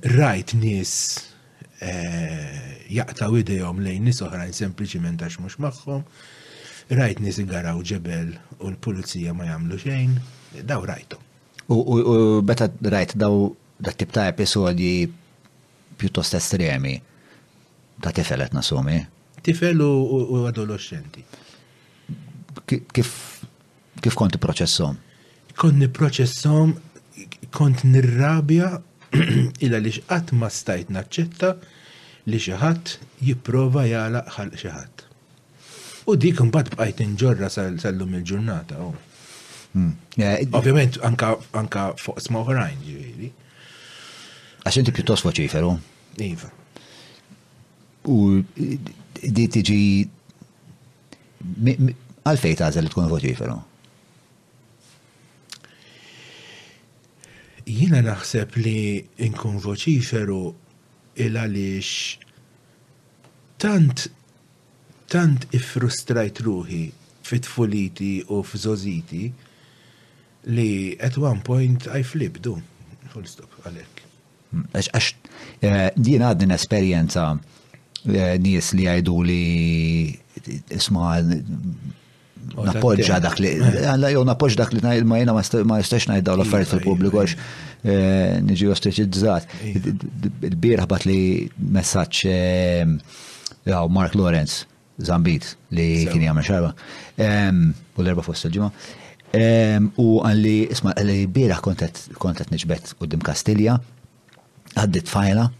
rajt 0.00 0.52
nis 0.54 0.92
eh, 1.80 2.80
jaqtaw 2.88 3.36
idejhom 3.36 3.80
lejn 3.84 4.04
nis 4.06 4.20
oħrajn 4.24 4.52
sempliċiment 4.56 5.20
għax 5.26 5.38
mhux 5.44 5.58
magħhom, 5.60 6.04
rajt 6.96 7.20
nis 7.20 7.38
igaraw 7.42 7.82
ġebel 7.82 8.32
u 8.60 8.70
l-pulizija 8.70 9.34
ma 9.34 9.44
jagħmlu 9.50 9.78
xejn, 9.82 10.14
daw 10.64 10.80
rajtu. 10.88 11.20
U 11.68 12.40
betta 12.46 12.70
rajt 12.80 13.16
daw 13.18 13.52
dat 13.78 13.98
tip 14.00 14.12
ta' 14.14 14.30
episodji 14.30 15.10
pjuttost 16.00 16.36
estremi 16.38 16.94
ta' 18.00 18.12
tifelet 18.14 18.54
nasumi. 18.56 19.02
Tifel 19.42 19.82
u 19.82 20.46
adolescenti. 20.48 21.20
Kif 22.66 23.10
kif 24.00 24.14
konti 24.14 24.38
proċessom? 24.40 24.96
Kont 25.58 25.82
proċessom 25.96 26.72
kont 27.54 27.82
nirrabja 27.90 28.76
illa 29.64 29.78
li 29.82 29.92
xqat 29.96 30.32
ma 30.38 30.48
stajt 30.52 30.90
naċċetta 30.94 31.50
li 32.30 32.40
xaħat 32.42 32.94
jiprofa 33.26 33.84
jala 33.88 34.22
xal 34.34 34.50
xaħat. 34.58 35.04
U 36.10 36.16
dik 36.22 36.42
mbad 36.48 36.72
bqajt 36.74 37.00
inġorra 37.04 37.48
sal-lum 37.54 38.16
il-ġurnata. 38.20 38.80
Ovvjament 40.48 41.00
anka 41.06 41.82
fuq 42.00 42.22
sma 42.22 42.42
oħrajn 42.44 42.82
ġiviri. 42.86 43.30
Għax 44.66 44.80
inti 44.82 44.94
pjuttost 44.96 45.26
faċiferu. 45.26 45.72
Iva. 46.26 46.50
U 48.10 48.38
di 48.56 49.48
tiġi 49.56 49.80
għalfej 52.26 52.58
tażel 52.62 52.86
li 52.86 52.92
tkun 52.94 53.10
faċiferu. 53.10 53.58
Jina 57.66 57.98
naħseb 57.98 58.56
li 58.60 59.04
inkun 59.26 59.56
voċiferu 59.58 60.40
il-għalix 61.24 62.28
tant 63.64 64.04
tant 65.10 65.46
ifrustrajt 65.54 66.40
ruħi 66.46 66.84
fit-fuliti 67.26 68.12
u 68.30 68.38
f-zoziti 68.46 69.24
li 70.54 70.70
at 71.02 71.18
one 71.18 71.42
point 71.42 71.88
I 71.90 72.04
flip 72.06 72.38
du, 72.38 72.54
full 73.10 73.26
stop, 73.26 73.50
għalek. 73.66 74.02
Għax, 74.70 75.12
din 75.98 76.22
eh, 76.22 76.26
għaddin 76.30 76.54
esperienza 76.54 77.26
eh, 77.34 78.38
nies 78.46 78.70
li 78.78 78.86
għajdu 78.92 79.16
li 79.26 79.42
isma 80.70 81.16
Eh. 82.54 82.62
napoġġa 82.68 83.18
dak 83.24 83.38
li, 83.42 83.52
għalla 83.90 84.10
jow 84.14 84.22
napoġġa 84.26 84.58
dak 84.62 84.74
li 84.76 84.82
ma 85.10 85.18
jena 85.18 85.34
ma 85.36 85.78
jistax 85.80 86.06
najl 86.10 86.22
l-affarijiet 86.36 86.70
iva, 86.70 86.80
fil-pubbliku 86.80 87.18
iva, 87.18 87.24
għax 87.24 87.34
iva. 87.36 87.48
Eh, 87.84 88.36
niġi 88.46 88.68
ostriċizzat. 88.74 89.56
Il-birħ 90.50 90.86
bat 90.90 91.06
li 91.08 91.18
messaċ 91.76 92.22
ehm, 92.30 92.96
Mark 93.90 94.14
Lawrence, 94.14 94.64
Zambit, 95.02 95.52
li 95.74 96.06
kien 96.08 96.22
jgħamil 96.22 96.46
xarba, 96.46 96.70
ehm, 97.22 97.66
u 97.96 98.00
l-erba 98.04 98.22
fost 98.26 98.46
il 98.46 98.54
ġima 98.56 98.70
ehm, 99.34 99.90
U 100.00 100.20
għalli, 100.24 100.58
isma, 100.72 100.94
li 101.06 101.22
birħ 101.30 101.60
kontet 101.64 102.50
nġbet 102.52 102.94
u 103.02 103.10
dim 103.10 103.20
Kastilja, 103.24 103.78
għaddit 104.76 105.10
fajla, 105.10 105.50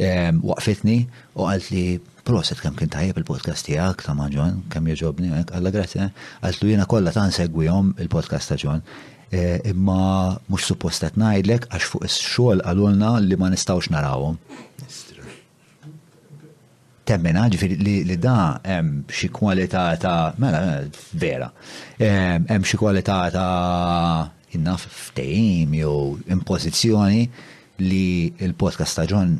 waqfitni 0.00 0.98
u 1.36 1.44
għalt 1.44 1.68
li 1.74 1.82
proset 2.26 2.60
kem 2.62 2.74
kien 2.78 2.88
tajjeb 2.92 3.16
il-podcast 3.20 3.64
tijak 3.68 4.02
ta' 4.04 4.14
ma' 4.16 4.28
John, 4.32 4.64
kem 4.72 4.86
alla 4.92 5.10
eh, 5.10 5.44
għalla 5.46 5.72
grazzi, 5.74 5.98
eh. 6.04 6.10
għallu 6.44 6.70
jena 6.74 6.86
kolla 6.90 7.12
ta' 7.14 7.26
nsegwijom 7.28 7.94
il-podcast 8.04 8.48
ta' 8.52 8.58
John, 8.60 8.82
eh, 9.30 9.60
imma 9.72 10.38
mux 10.50 10.64
suppostet 10.68 11.16
najdlek 11.20 11.68
għax 11.70 11.92
fuq 11.92 12.06
is-xogħol 12.08 12.64
għalulna 12.64 13.14
li 13.26 13.36
ma 13.40 13.50
nistawx 13.52 13.90
narawhom. 13.94 14.38
Temmina 17.10 17.46
ah, 17.46 17.50
ġifiri 17.50 18.02
li 18.06 18.16
da 18.22 18.36
hemm 18.62 19.04
xi 19.10 19.30
kwalità 19.34 19.88
ta' 20.02 20.34
mela, 20.42 20.60
mela 20.66 21.06
vera, 21.24 21.48
hemm 22.02 22.66
xi 22.66 22.78
kwalità 22.80 23.22
ta' 23.34 24.38
innaf 24.56 24.84
ftejim 25.08 25.72
jew 25.78 26.18
impożizzjoni 26.34 27.24
li 27.86 28.04
il-podcast 28.44 28.98
ta' 28.98 29.08
John 29.10 29.38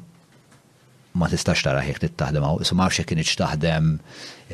ma 1.13 1.27
tistax 1.31 1.63
tara 1.67 1.83
jek 1.83 1.99
tittaħdem 2.05 2.45
għaw, 2.47 2.61
so 2.65 2.77
ma 2.79 2.87
jek 2.95 3.09
kienieċ 3.11 3.39
taħdem 3.41 3.89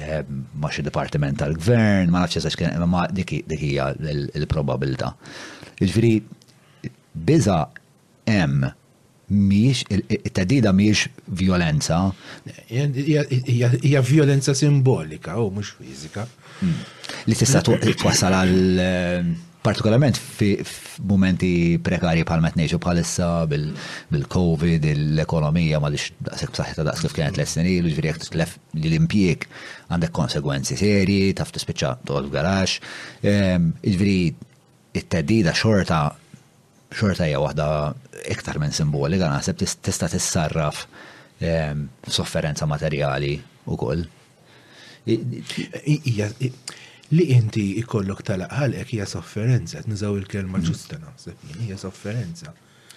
eh, 0.01 0.23
ma 0.57 0.71
xie 0.73 0.85
departiment 0.87 1.41
tal-gvern, 1.43 2.09
ma 2.13 2.23
nafx 2.25 2.39
jessax 2.41 2.57
kien, 2.57 2.77
ma 2.89 3.05
dikija 3.13 3.91
l 3.97 4.49
probabilta 4.49 5.13
Ġviri, 5.77 6.15
jiġifieri, 6.17 6.93
biza 7.29 7.59
em 8.33 8.63
miex, 9.29 9.83
il-tadida 9.93 10.71
miex 10.77 11.09
violenza. 11.37 11.99
Hija 12.71 14.01
violenza 14.09 14.55
simbolika, 14.57 15.35
u 15.41 15.51
oh, 15.51 15.51
mux 15.57 15.75
fizika. 15.77 16.25
Hmm. 16.63 16.79
Li 17.29 17.37
tista' 17.37 17.61
tuqqasal 17.67 18.37
għal 18.39 18.81
eh, 18.87 19.29
partikolarment 19.67 20.19
fi 20.37 20.51
momenti 21.11 21.51
prekari 21.83 22.23
bħal 22.27 22.43
met 22.45 22.59
neġu 22.61 22.79
bħalissa 22.83 23.29
bil-Covid, 23.51 24.87
l-ekonomija 24.95 25.81
ma 25.83 25.91
daqseg 25.91 26.21
daqsek 26.55 26.77
ta' 26.79 26.85
daqs 26.87 27.03
kif 27.03 27.17
kienet 27.19 27.37
l 27.41 27.45
esseni 27.45 27.73
l 27.83 27.89
ġviri 27.91 28.13
jiġifieri 28.13 28.27
t 28.27 28.31
tlef 28.37 28.55
l 28.77 28.89
olimpijek 28.93 29.49
għandek 29.91 30.15
konsegwenzi 30.17 30.79
serji, 30.79 31.35
taf 31.39 31.51
tispiċċa 31.55 31.93
toqgħod 32.09 32.31
garax, 32.37 32.79
ehm, 33.25 33.71
ġviri 33.83 34.17
jiġifieri 34.21 35.01
it-teddida 35.01 35.53
xorta 35.53 35.97
xorta 36.97 37.27
hija 37.29 37.43
waħda 37.43 37.65
iktar 38.33 38.57
minn 38.63 38.73
simbolika 38.75 39.27
naħseb 39.33 39.59
tista' 39.83 40.09
tissarraf 40.13 40.87
ehm, 41.45 41.83
sofferenza 42.09 42.65
materjali 42.71 43.35
u 43.69 43.77
koll 43.81 44.07
li 47.15 47.25
inti 47.37 47.65
ikollok 47.81 48.23
tal-aqħalek 48.27 48.95
hija 48.95 49.07
sofferenza, 49.11 49.83
nizaw 49.87 50.17
il-kelma 50.19 50.59
mhm. 50.59 50.69
ġusta 50.69 50.99
naħseb, 51.03 51.51
hija 51.67 51.79
sofferenza. 51.81 52.55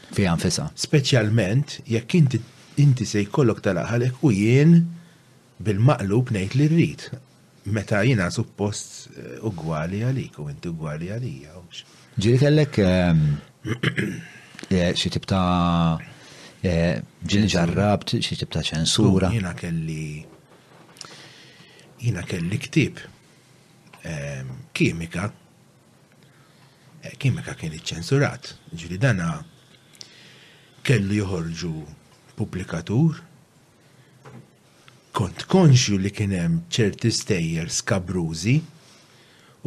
Fi 0.09 0.25
anfisa. 0.29 0.69
Speċjalment 0.73 1.81
jekk 1.89 2.17
inti 2.17 2.39
inti 2.81 3.05
se 3.05 3.23
jkollok 3.25 3.59
tal-aqħalek 3.65 4.21
u 4.25 4.31
jien 4.33 4.73
bil-maqlub 5.65 6.29
ngħid 6.33 6.57
li 6.61 6.67
rrid. 6.71 7.09
Meta 7.75 7.99
jiena 8.07 8.29
suppost 8.33 9.11
eh, 9.13 9.35
ugwali 9.45 9.99
għalik 10.07 10.39
u 10.41 10.47
inti 10.49 10.71
ugwali 10.71 11.11
għalija. 11.13 11.61
Ġiri 12.19 12.39
kellek 12.41 12.79
ehm, 12.87 13.21
eh, 13.67 14.89
xi 14.97 15.11
tip 15.13 15.27
ta' 15.29 15.99
eh, 16.65 17.45
ġarrabt 17.53 18.15
xi 18.17 18.39
tip 18.41 18.49
ta' 18.55 18.63
ċensura. 18.65 19.29
Jiena 19.35 19.53
kelli 19.59 20.25
jiena 21.99 22.23
kelli 22.23 22.55
ktib 22.63 23.03
Ehm, 24.09 24.49
kimika, 24.73 25.29
eh, 27.05 27.13
kimika 27.21 27.53
kien 27.59 27.73
iċensurat, 27.77 28.47
ġili 28.73 28.97
dana 29.03 29.27
kellu 30.81 31.13
joħorġu 31.19 31.73
publikatur, 32.39 33.19
kont 35.13 35.45
konxju 35.53 35.99
li 36.01 36.09
kienem 36.09 36.57
ċerti 36.73 37.11
stejjer 37.19 37.69
skabrużi 37.69 38.55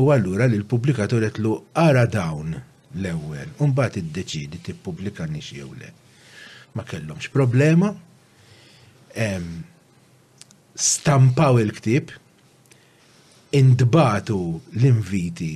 u 0.02 0.08
għallura 0.10 0.48
li 0.50 0.58
l-publikatur 0.64 1.28
għetlu 1.28 1.52
ara 1.86 2.02
dawn 2.10 2.56
l-ewel, 2.98 3.52
un-bat 3.62 4.00
id-deċidi 4.02 4.58
t-publika 4.66 5.28
nix 5.30 5.54
jew 5.54 5.68
le. 5.78 5.92
Ma 6.74 6.82
kellomx 6.82 7.30
problema, 7.30 7.94
ehm, 9.14 9.54
stampaw 10.74 11.62
il-ktib, 11.62 12.16
indbatu 13.52 14.40
l-inviti 14.80 15.54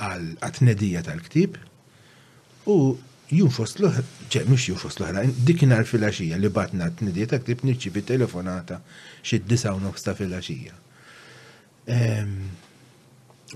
għal 0.00 0.28
atnedija 0.46 1.02
tal-ktib 1.04 1.56
u 2.70 2.76
jufos 3.34 3.74
l-oħra, 3.80 4.04
ċe, 4.32 4.44
mux 4.48 4.68
jufos 4.70 4.96
l-oħra, 5.00 5.24
dikinar 5.48 5.84
fil-axija 5.88 6.38
li 6.38 6.50
batna 6.54 6.86
t 6.90 7.10
tal 7.30 7.42
ktib 7.42 7.94
bi 7.96 8.02
telefonata 8.06 8.78
xid 9.26 9.46
disa 9.50 9.74
u 9.74 9.80
nofsta 9.82 10.14
fil-axija. 10.18 10.74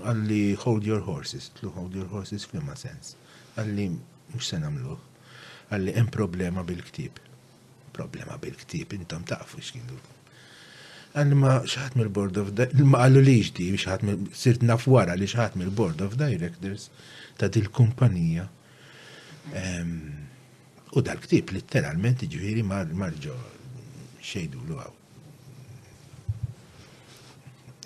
Għalli 0.03 0.43
hold 0.65 0.83
your 0.83 1.03
horses, 1.07 1.49
tlu 1.55 1.71
hold 1.71 1.95
your 1.95 2.09
horses 2.11 2.43
fl 2.45 2.59
sens. 2.75 3.15
Għalli 3.55 3.87
mux 4.33 4.43
se 4.49 4.59
namluħ, 4.59 4.99
għalli 5.71 5.95
jem 5.95 6.11
problema 6.11 6.67
bil-ktib. 6.67 7.23
Problema 7.95 8.35
bil-ktib, 8.41 8.93
intom 8.99 9.23
tafu 9.27 9.63
xkienu 9.63 9.95
għalli 11.15 11.37
ma 11.39 11.53
xaħat 11.63 11.95
mill-board 11.95 12.37
of 12.41 12.49
ma 12.91 12.99
għallu 13.05 13.21
li 13.23 13.35
ġdi, 13.47 13.67
xaħat 13.79 14.03
sirt 14.35 14.65
nafwara 14.67 15.13
wara 15.13 15.19
li 15.19 15.27
xaħat 15.31 15.55
mill-board 15.59 16.03
of 16.03 16.17
directors 16.19 16.89
ta' 17.39 17.47
dil-kumpanija. 17.55 18.43
U 20.95 21.03
dal-ktib 21.05 21.53
literalment 21.55 22.25
ġviri 22.27 22.63
marġo 22.67 23.35
xejdu 24.25 24.61
l 24.65 24.75
għaw. 24.75 24.93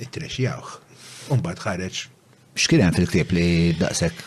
It-trex 0.08 0.40
jawħ. 0.41 0.75
Umbad 1.35 1.61
ħareċ. 1.61 2.06
Xkienem 2.59 2.93
fil-ktib 2.98 3.33
li 3.38 3.49
daqsek? 3.77 4.24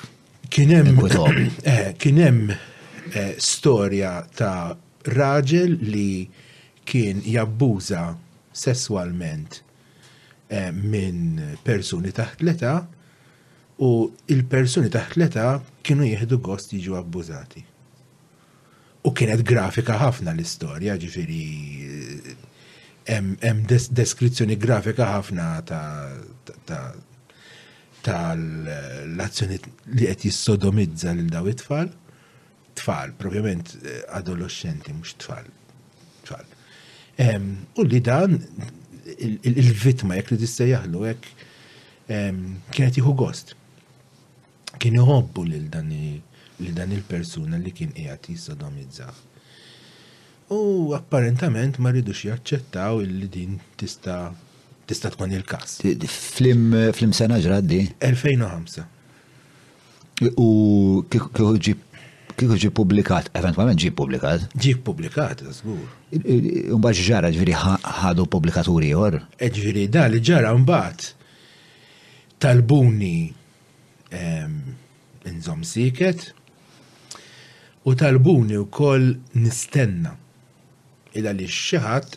Kienem, 0.53 0.99
eh, 1.65 1.95
kienem 1.99 2.43
eh, 2.55 3.35
storja 3.41 4.19
ta' 4.37 4.77
raġel 5.17 5.79
li 5.91 6.11
kien 6.87 7.25
jabbuża 7.27 8.11
sessualment 8.53 9.63
eh, 10.53 10.71
minn 10.71 11.41
persuni 11.65 12.13
taħt 12.13 12.43
l-età 12.45 12.75
u 13.83 13.89
il-persuni 14.35 14.91
taħt 14.93 15.17
l-età 15.17 15.47
kienu 15.83 16.05
jieħdu 16.07 16.39
gost 16.45 16.75
jiġu 16.77 16.97
abbużati. 17.01 17.65
U 19.03 19.11
kienet 19.19 19.41
grafika 19.45 19.97
ħafna 19.99 20.31
l-istorja, 20.37 20.95
ġifiri 21.01 21.47
hemm 23.11 23.65
des 23.71 23.89
deskrizzjoni 23.91 24.55
grafika 24.63 25.09
ħafna 25.17 25.47
ta', 25.67 25.87
ta, 26.45 26.55
ta 26.69 26.85
tal-azzjoni 28.05 29.59
li 29.97 30.07
qed 30.11 30.27
jissodomizza 30.29 31.15
lil 31.17 31.33
daw 31.33 31.49
it-tfal. 31.51 31.91
Tfal, 32.79 33.13
propjament 33.21 33.75
eh, 33.83 34.03
adolescenti, 34.17 34.95
mhux 34.97 35.19
tfal, 35.21 35.51
U 37.79 37.83
li 37.87 38.01
dan 38.01 38.35
il-vitma 39.47 40.17
jek 40.19 40.33
li 40.33 40.39
tista' 40.43 40.67
jaħlu 40.71 41.03
jek 41.09 41.27
kienet 42.75 42.99
jihu 42.99 43.15
gost. 43.15 43.55
Kien 44.83 44.97
jħobbu 44.99 45.45
lil 45.47 45.69
dan 45.71 46.89
il-persuna 46.97 47.61
li 47.63 47.71
kien 47.77 47.93
qiegħed 47.97 48.31
jissodomizzaħ. 48.33 49.21
U 50.53 50.61
apparentament 50.99 51.79
ma 51.81 51.93
rridux 51.95 52.27
jaċċettaw 52.29 53.03
illi 53.05 53.29
din 53.33 53.55
tista' 53.81 54.19
tista' 54.89 55.13
tkun 55.15 55.37
il-każ. 55.39 55.79
Flim 56.03 57.15
sena 57.15 57.39
ġraddi? 57.41 57.85
2005. 58.03 58.89
U 60.39 60.51
kieku 61.11 61.31
kieku 62.39 62.57
ġi 62.59 62.71
publikat, 62.75 63.29
eventualment 63.39 63.79
ġi 63.81 63.91
publikat. 63.97 64.45
Ġi 64.59 64.75
publikat, 64.87 65.43
zgur. 65.57 65.83
Umbaġ 66.77 67.01
ġara 67.07 67.31
ġviri 67.35 67.55
ħadu 67.57 68.27
publikaturi 68.33 68.91
jor. 68.93 69.19
E 69.39 69.49
ġviri, 69.53 69.87
da 69.93 70.07
li 70.11 70.21
ġara 70.25 70.53
umbaġ 70.57 71.09
talbuni 72.43 73.33
nżom 75.33 75.63
siket 75.67 76.31
u 77.87 77.95
talbuni 77.99 78.59
u 78.59 78.67
kol 78.73 79.13
nistenna 79.39 80.17
illa 81.15 81.31
li 81.37 81.47
xaħat 81.47 82.17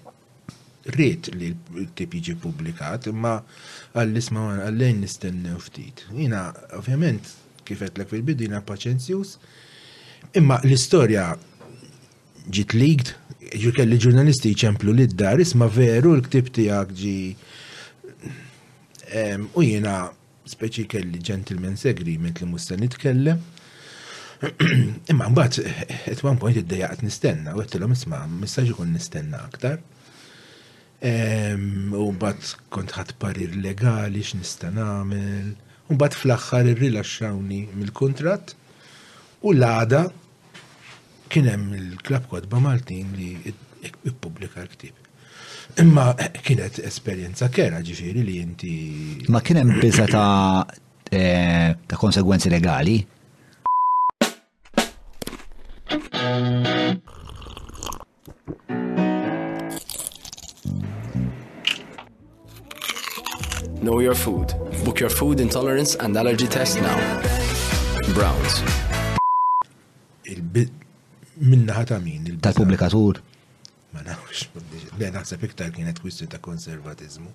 rrit 0.95 1.29
li 1.35 1.51
l-tip 1.75 2.13
publikat, 2.41 3.07
imma 3.09 3.39
għall-isma 3.97 4.43
għallejn 4.65 4.99
nistennew 5.03 5.57
ftit. 5.61 6.03
Jina, 6.13 6.47
ovvjament, 6.77 7.31
kifet 7.65 7.97
l 7.97 8.05
fil-bidu 8.07 8.45
jina 8.45 8.61
paċenzjus, 8.65 9.35
Imma 10.33 10.57
l-istorja 10.63 11.33
ġit 12.55 12.73
ligd, 12.77 13.09
ġu 13.61 13.71
kelli 13.75 13.97
ġurnalisti 14.01 14.53
ċemplu 14.57 14.93
li 14.95 15.05
d-dar, 15.11 15.39
isma 15.41 15.67
veru 15.71 16.15
l-ktib 16.17 16.49
tijak 16.55 16.91
ġi. 16.97 17.13
U 19.53 19.63
jena 19.63 19.97
speċi 20.49 20.85
kelli 20.89 21.21
gentleman's 21.23 21.85
agreement 21.89 22.41
li 22.41 22.47
mustan 22.49 22.81
nitkellem. 22.83 23.39
Imma 25.11 25.29
mbagħad 25.31 26.07
at 26.11 26.23
one 26.27 26.37
point 26.41 26.59
iddejjaqt 26.59 27.03
nistenna, 27.07 27.53
u 27.55 27.61
għettilhom 27.63 27.93
isma' 27.95 28.25
mistax 28.41 28.73
ikun 28.73 28.91
nistenna 28.95 29.39
aktar. 29.47 29.79
U 31.01 32.09
mbagħad 32.11 32.51
kont 32.75 32.97
ħadd 32.97 33.15
parir 33.23 33.55
legali 33.63 34.25
x'nista' 34.27 34.73
nagħmel. 34.75 35.49
U 35.89 35.95
mbagħad 35.95 36.19
fl-aħħar 36.19 36.69
irrilaxxawni 36.73 37.61
mill-kuntratt 37.77 38.57
U 39.45 39.53
l-għada 39.53 39.99
kienem 41.29 41.65
il-klab 41.77 42.25
kodba 42.31 42.57
Maltin 42.61 43.11
li 43.13 43.27
il-publika 43.45 44.63
l-ktib. 44.63 44.95
Imma 45.83 46.07
kienet 46.45 46.79
esperienza 46.87 47.45
kera 47.53 47.77
ġifiri 47.85 48.23
li 48.25 48.37
inti. 48.41 48.75
Ma 49.33 49.41
kienem 49.45 49.75
bizza 49.81 50.07
ta' 50.09 50.63
eh, 51.11 51.75
ta' 51.85 51.95
konsegwenzi 52.01 52.49
legali? 52.49 52.95
Know 63.85 63.99
your 63.99 64.15
food. 64.15 64.55
Book 64.83 64.99
your 64.99 65.11
food 65.11 65.39
intolerance 65.39 65.93
and 65.97 66.15
allergy 66.17 66.47
test 66.47 66.81
now. 66.81 66.97
Browns 68.15 68.65
minna 71.41 71.73
ħata 71.79 71.99
min. 72.03 72.35
Tal-publikatur? 72.43 73.19
Ma 73.95 74.03
nafx, 74.05 74.47
le 74.99 75.09
naħseb 75.13 75.43
iktar 75.49 75.71
kienet 75.75 75.99
kwistjoni 76.03 76.31
ta' 76.31 76.39
konservatizmu. 76.43 77.31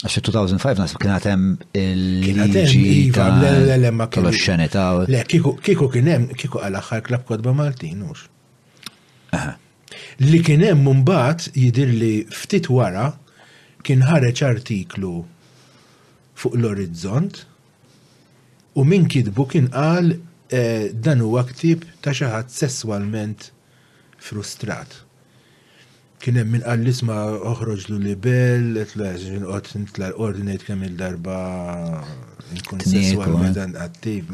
Għax 0.00 0.20
2005 0.24 0.78
nasib 0.80 1.02
iva, 1.04 1.18
kien 1.20 1.32
hemm 1.34 1.56
il-liġi 1.76 2.84
tal-oxxenita. 3.16 4.84
Le, 5.08 5.22
kiku 5.28 5.88
kienem, 5.92 6.30
kiku 6.32 6.60
għal-axħar 6.64 7.02
klab 7.04 7.26
kodba 7.28 7.52
Maltin, 7.56 8.06
ux. 8.08 8.24
Li 10.24 10.40
kienem 10.44 10.80
mumbat 10.86 11.50
jidir 11.52 11.92
li 11.92 12.14
ftit 12.32 12.70
wara 12.72 13.10
kien 13.84 14.04
ħareċ 14.08 14.44
artiklu 14.48 15.12
fuq 16.40 16.56
l-orizzont 16.56 17.44
u 18.80 18.84
min 18.88 19.04
kidbu 19.10 19.48
kien 19.52 19.68
qal 19.74 20.12
Eh, 20.52 20.90
dan 21.04 21.20
huwa 21.22 21.44
ktib 21.46 21.84
ta' 22.02 22.10
xi 22.10 22.26
ħadd 22.26 22.48
sesswalment 22.50 23.52
frustrat. 24.18 24.96
Kien 26.20 26.40
hemm 26.40 26.56
min 26.56 26.64
qal 26.66 26.88
isma 26.90 27.18
oħroġ 27.52 27.84
lu 27.92 27.98
libel, 28.02 28.80
qed 28.82 29.78
nitla 29.78 30.08
ordinate 30.26 30.66
kemm 30.66 30.82
il-darba 30.88 31.36
nkun 32.56 32.82
eh? 32.82 32.88
sesswalment 32.90 33.54
dan 33.60 33.76
attiv, 33.78 34.32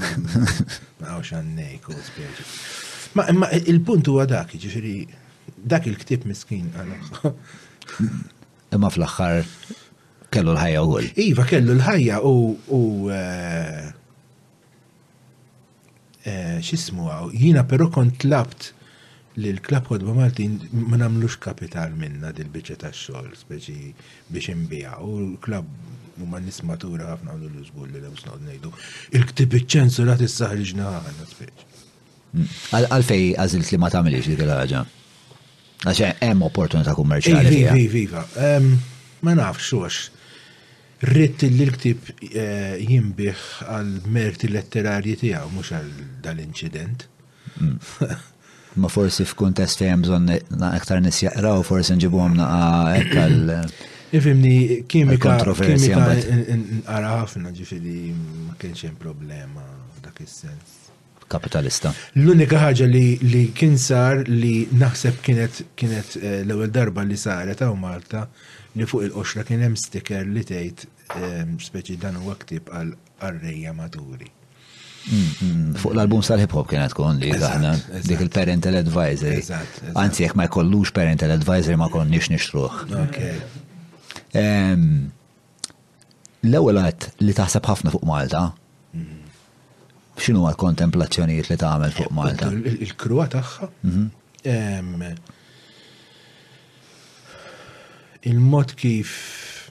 ma 1.04 1.12
hawnx 1.12 1.36
għannejk 1.36 1.90
u 1.92 2.00
Ma 3.20 3.28
imma 3.32 3.52
il-punt 3.68 4.08
huwa 4.08 4.24
dak, 4.28 4.56
ġifieri 4.60 4.96
dak 5.68 5.84
il-ktib 5.88 6.24
miskin 6.32 6.72
għal. 6.78 7.28
Imma 8.76 8.88
fl-aħħar 8.92 9.44
kellu 10.32 10.56
l-ħajja 10.56 10.80
wkoll. 10.82 11.12
Iva 11.28 11.44
kellu 11.52 11.76
l-ħajja 11.76 12.18
u 12.24 12.82
eh, 13.14 13.92
Eh, 16.26 16.56
xismu 16.64 17.04
għaw, 17.06 17.28
jina 17.38 17.62
pero 17.70 17.86
kont 17.92 18.24
labt 18.26 18.72
li 19.38 19.52
l-klab 19.54 19.86
kodba 19.86 20.10
Malti 20.16 20.48
ma 20.74 20.96
namlux 20.98 21.36
kapital 21.38 21.92
minna 21.94 22.32
dil-bicċa 22.34 22.74
ta' 22.82 22.90
xol, 22.90 23.28
speċi 23.44 23.74
biex 24.34 24.50
imbija, 24.56 24.96
u 25.06 25.12
l-klab 25.22 25.68
u 26.18 26.26
ma 26.26 26.40
nismatura 26.42 27.12
għafna 27.12 27.30
għandu 27.30 27.50
l-użgur 27.52 27.92
li 27.92 28.00
l-għus 28.02 28.26
nod 28.26 29.14
Il-ktib 29.20 29.54
iċċensu 29.60 30.08
la 30.08 30.18
t-saħriġna 30.18 30.88
għana, 30.96 31.28
speċi. 31.36 31.70
Hmm. 32.34 32.50
Għalfej 32.80 33.22
għazilt 33.44 33.70
li 33.76 33.80
ma 33.86 33.92
tamilix 33.94 34.26
dik 34.32 34.42
l-ħagġa? 34.48 34.82
Għaxe, 35.92 36.10
hemm 36.26 36.42
opportunità 36.42 36.96
kummerċali. 36.98 37.54
Viva, 37.54 37.76
viva. 37.76 38.26
Iva. 38.26 38.58
Ma 39.22 39.38
nafx, 39.44 39.68
xux. 39.70 40.15
Ritt 41.04 41.42
li 41.44 41.66
l-ktib 41.68 42.08
eh, 42.32 42.76
jimbiħ 42.80 43.40
għal 43.68 43.90
merti 44.16 44.48
letterarji 44.48 45.16
tijaw, 45.20 45.50
mux 45.52 45.74
għal 45.76 45.90
dal-incident. 46.24 47.04
Mm. 47.60 48.00
Ma 48.80 48.88
forsi 48.92 49.24
f'kuntest 49.28 49.80
fejem 49.80 50.06
bżon 50.06 50.30
na 50.60 50.70
aktar 50.76 51.02
nisjaqra 51.04 51.52
u 51.60 51.66
forsi 51.68 51.98
nġibu 51.98 52.22
għamna 52.24 52.48
ah, 52.48 52.96
għal. 53.12 53.52
Eh, 53.58 53.76
Ifimni, 54.16 54.56
kimika, 54.88 55.36
kimika, 55.58 56.08
għara 56.14 57.12
ħafna 57.18 57.52
ġifiri 57.56 57.96
ma 58.46 58.52
kienx 58.60 58.86
hemm 58.86 58.96
problema 59.02 59.66
dak 60.00 60.20
is-sens. 60.24 60.84
Kapitalista. 61.26 61.90
L-unika 62.14 62.60
ħaġa 62.68 62.86
li 62.88 63.42
kien 63.58 63.74
sar 63.82 64.22
li 64.30 64.62
naħseb 64.78 65.16
kienet 65.26 65.60
eh, 65.84 66.44
l-ewwel 66.46 66.70
darba 66.72 67.04
li 67.04 67.18
saret 67.20 67.64
għaw 67.66 67.74
Malta 67.82 68.28
li 68.78 68.86
fuq 68.90 69.06
il-qoxra 69.06 69.42
kien 69.48 69.62
hemm 69.64 69.76
sticker 69.80 70.24
li 70.32 70.42
tgħid 70.48 70.82
ehm, 71.20 71.52
speċi 71.66 71.96
dan 72.02 72.18
huwa 72.20 72.34
ktieb 72.42 72.68
għal 72.68 72.92
arreja 73.28 73.72
maturi. 73.76 74.28
Mm, 75.06 75.26
mm. 75.26 75.74
Fuq 75.80 75.94
l-album 75.94 76.24
sal-hip 76.26 76.52
hop 76.58 76.66
kienet 76.70 76.92
tkun 76.92 77.20
li 77.22 77.30
daħna 77.40 77.70
dik 78.08 78.24
il-parental 78.26 78.80
advisor: 78.80 79.38
Anzi, 80.02 80.24
jekk 80.26 80.36
ma 80.38 80.48
jkollux 80.50 80.92
parental 80.96 81.32
advisor 81.36 81.78
ma 81.80 81.86
konniex 81.94 82.28
nixtruħ. 82.32 82.82
Ehm, 84.36 84.88
l-ewwel 86.44 86.82
li 87.22 87.36
taħseb 87.38 87.70
ħafna 87.70 87.94
fuq 87.94 88.04
Malta, 88.10 88.42
mhm. 88.98 89.22
x'inhu 90.20 90.44
l-kontemplazzjonijiet 90.50 91.48
li 91.54 91.60
tagħmel 91.64 91.96
fuq 91.96 92.12
Malta? 92.18 92.50
Il-krua 92.82 93.28
tagħha 93.38 93.70
mhm. 93.86 94.10
ehm, 94.42 94.92
il-mod 98.26 98.72
kif 98.74 99.70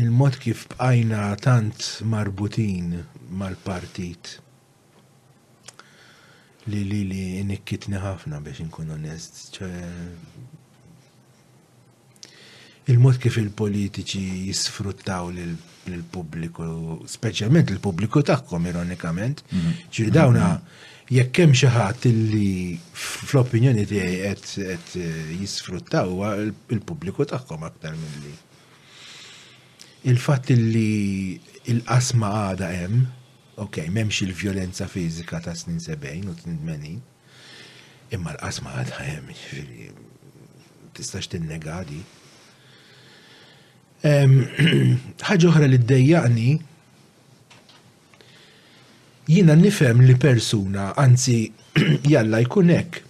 il-mod 0.00 0.38
kif 0.42 0.64
bqajna 0.72 1.36
tant 1.38 1.86
marbutin 2.02 2.90
mal-partit 3.30 4.40
li 6.68 6.82
li 6.90 7.04
li 7.12 7.22
nikkitni 7.46 8.02
ħafna 8.02 8.40
biex 8.44 8.64
nkun 8.66 8.90
onest. 8.96 9.60
il-mod 12.90 13.18
kif 13.22 13.38
il-politiċi 13.40 14.26
jisfruttaw 14.48 15.30
l-pubbliku, 15.36 16.66
specialment 17.08 17.70
l-pubbliku 17.76 18.22
taħkom 18.32 18.66
ironikament, 18.72 19.44
ċir 19.94 20.08
mhm. 20.10 20.14
dawna 20.18 20.46
mm 20.48 20.56
-hmm 20.58 20.96
jekk 21.08 21.40
hemm 21.40 21.54
xi 21.56 21.68
ħadd 21.72 22.02
illi 22.10 22.78
fl-opinjoni 22.92 23.84
tiegħi 23.88 24.16
qed 24.22 24.96
eh, 25.00 25.30
jisfruttaw 25.40 26.26
il-pubbliku 26.74 27.24
tagħhom 27.30 27.64
aktar 27.68 27.94
milli. 27.96 28.34
Il-fatt 30.12 30.52
illi 30.54 31.38
il-qasma 31.72 32.32
għada 32.50 32.68
hemm, 32.76 33.06
ok, 33.64 33.80
m'hemmx 33.90 34.20
il-vjolenza 34.28 34.86
fiżika 34.90 35.40
ta' 35.48 35.56
snin 35.58 35.80
70 35.80 36.28
u 36.28 36.34
80, 36.44 37.00
imma 38.14 38.36
l-qasma 38.36 38.76
għada 38.82 39.08
hemm, 39.08 39.32
ġifieri 39.32 39.88
tistax 40.98 41.32
tinnegadi. 41.32 42.02
Ħaġa 45.28 45.46
oħra 45.50 45.66
li 45.66 45.80
ddejjaqni 45.82 46.50
jina 49.28 49.54
nifem 49.54 50.00
li 50.00 50.14
persuna, 50.16 50.92
anzi 50.96 51.50
jalla 52.12 52.38
jkunek 52.40 53.00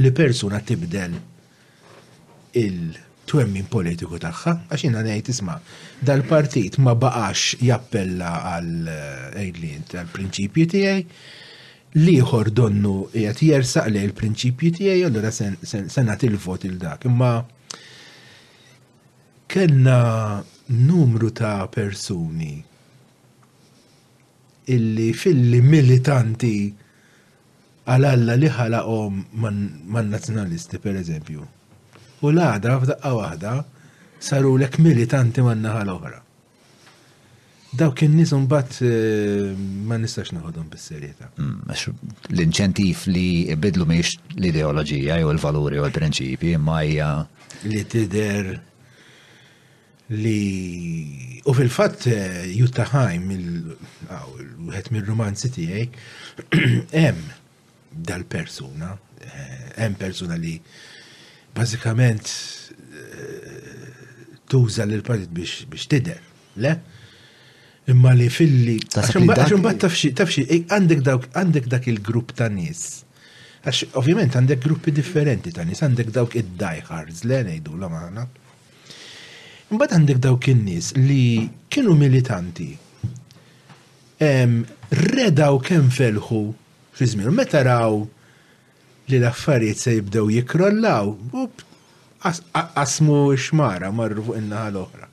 li 0.00 0.12
persuna 0.14 0.60
tibdel 0.62 1.16
il-twemmin 2.60 3.66
politiku 3.70 4.18
tagħha, 4.22 4.54
għax 4.70 4.84
jina 4.86 5.02
ngħid 5.04 5.32
isma' 5.34 5.56
dal-partit 6.06 6.78
ma 6.82 6.94
baqax 6.94 7.58
jappella 7.66 8.30
għal 8.52 8.90
eh, 9.36 10.06
prinċipju 10.14 10.70
tijaj, 10.76 11.02
tiegħi 11.02 12.00
liħor 12.06 12.52
donnu 12.54 12.94
jgħat 13.10 13.42
jersaq 13.48 13.90
li 13.90 14.04
l 14.06 14.14
prinċipju 14.14 14.76
tiegħi 14.78 15.04
allura 15.08 15.32
senat 15.34 16.26
il-vot 16.26 16.66
il-dak. 16.70 17.06
Imma 17.10 17.32
kena 19.50 19.98
numru 20.86 21.32
ta' 21.34 21.64
persuni 21.66 22.52
illi 24.68 25.12
filli 25.16 25.60
militanti 25.64 26.52
għal-alla 27.90 28.36
li 28.38 28.48
ħalaqom 28.52 29.20
man 29.40 30.10
nazjonalisti, 30.12 30.78
per 30.78 30.98
eżempju. 31.00 31.46
U 32.20 32.30
l-għada, 32.30 32.74
f'daqqa 32.82 33.12
wahda, 33.16 33.54
saru 34.22 34.54
lek 34.60 34.78
militanti 34.82 35.42
man 35.42 35.64
naħa 35.64 35.82
l-oħra. 35.86 36.20
Daw 37.80 37.92
kien 37.94 38.16
nisum 38.18 38.48
bat 38.50 38.76
eh, 38.82 39.50
ma 39.86 39.96
nistax 39.98 40.32
naħodhom 40.34 40.66
bis-serjetà. 40.72 41.30
Mm, 41.38 41.76
L-inċentif 42.34 43.04
li 43.10 43.28
bidlu 43.58 43.86
miex 43.88 44.16
l-ideoloġija 44.36 45.20
jew 45.22 45.30
il-valuri 45.36 45.78
u 45.78 45.86
l-prinċipji 45.86 46.56
imma 46.58 46.80
hija 46.82 47.12
li 47.70 47.84
tidher 47.90 48.56
li 50.10 51.40
u 51.46 51.54
fil-fatt 51.54 52.06
eh, 52.10 52.42
jutaħajm 52.50 53.30
il-wieħed 53.36 54.08
ah, 54.10 54.92
mir-romanzi 54.92 55.50
tiegħi 55.54 55.84
hemm 56.98 57.28
dal-persuna, 57.90 58.88
eh, 59.24 59.66
hemm 59.78 59.96
persuna 60.00 60.36
li 60.38 60.56
bażikament 61.54 62.26
eh, 62.90 63.92
tuża 64.50 64.86
lil 64.90 65.04
partit 65.06 65.30
biex 65.34 65.64
biex 65.70 65.86
tidher, 65.90 66.18
le? 66.62 66.72
Imma 67.90 68.12
li 68.14 68.26
filli. 68.30 68.76
Għaxum 68.82 69.62
bat 69.64 69.78
tafxi, 69.82 70.10
tafxi, 70.14 70.44
għandek 70.70 71.70
dak 71.70 71.86
il-grupp 71.90 72.34
ta' 72.38 72.46
nies. 72.52 72.82
Għax, 73.64 73.86
ovvjament, 73.98 74.36
għandek 74.38 74.60
gruppi 74.62 74.92
differenti 74.94 75.50
ta' 75.54 75.64
nis 75.66 75.82
għandek 75.82 76.12
dawk 76.14 76.36
id-diehards, 76.38 77.24
le 77.30 77.42
ngħidu 77.46 77.78
l 77.78 77.88
maħna. 77.94 78.28
Mbagħad 79.70 79.92
għandek 79.94 80.18
dawk 80.18 80.48
in-nies 80.50 80.86
li 80.98 81.48
kienu 81.70 81.92
militanti. 81.94 82.72
Redaw 84.98 85.60
kemm 85.62 85.92
felħu 85.94 86.40
fi 86.98 87.06
żmien 87.12 87.36
meta 87.38 87.60
raw 87.64 88.00
li 88.02 89.20
l-affarijiet 89.20 89.78
se 89.78 89.94
jibdew 89.94 90.26
jikrollaw 90.34 91.12
u 91.30 91.44
qasmu 92.24 93.20
xmara 93.38 93.92
marru 93.94 94.26
fuq 94.26 94.40
in-naħa 94.42 94.72
l-oħra. 94.74 95.06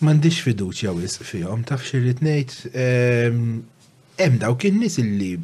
m'għandix 0.03 0.43
fiduċja 0.49 0.97
wisq 0.99 1.23
fihom 1.31 1.63
taf 1.71 1.87
xirri 1.87 2.19
ngħid 2.19 2.59
hemm 2.75 4.43
dawk 4.43 4.67
in-nies 4.73 4.99
illi 5.07 5.37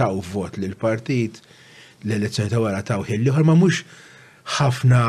taw 0.00 0.14
vot 0.32 0.56
lill 0.56 0.78
partit 0.80 1.42
l-elezzjoni 2.06 2.50
ta' 2.52 2.60
wara 2.62 2.82
ta' 2.86 2.98
uħil 3.02 3.24
liħor 3.26 3.44
ma' 3.46 3.56
mux 3.60 3.80
ħafna 4.56 5.00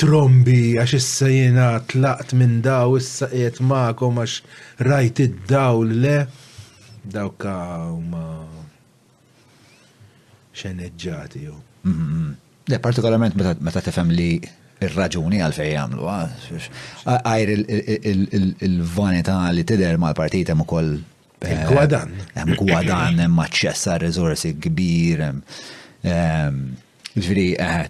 trombi 0.00 0.74
għax 0.82 0.96
issa 0.98 1.30
jena 1.32 1.68
tlaqt 1.92 2.34
minn 2.36 2.58
daw 2.64 2.98
issa 3.00 3.30
qiegħed 3.32 3.62
magħkom 3.70 4.20
għax 4.22 4.36
rajt 4.90 5.22
id-dawl 5.26 5.94
le 6.04 6.16
dawk 7.06 7.46
huma 7.48 8.24
xeneġġati 10.56 11.42
jew. 11.46 11.56
Le 12.66 12.78
partikolarment 12.82 13.36
meta 13.38 13.82
tifhem 13.84 14.10
li 14.10 14.28
il-raġuni 14.82 15.40
għalfej 15.44 15.70
jagħmlu 15.72 16.08
għajr 17.16 17.52
il-vanità 18.68 19.38
li 19.56 19.64
tidher 19.68 20.00
mal-partita 20.02 20.56
ukoll 20.66 20.96
il 21.40 21.64
gwadan 21.68 22.12
Hemm 22.34 22.56
gwadan, 22.56 23.18
hemm 23.20 23.40
aċċess 23.44 23.88
għal 23.96 24.58
kbir, 24.64 25.22
ehm, 26.02 26.58
Ġviri, 27.16 27.56
eh, 27.56 27.86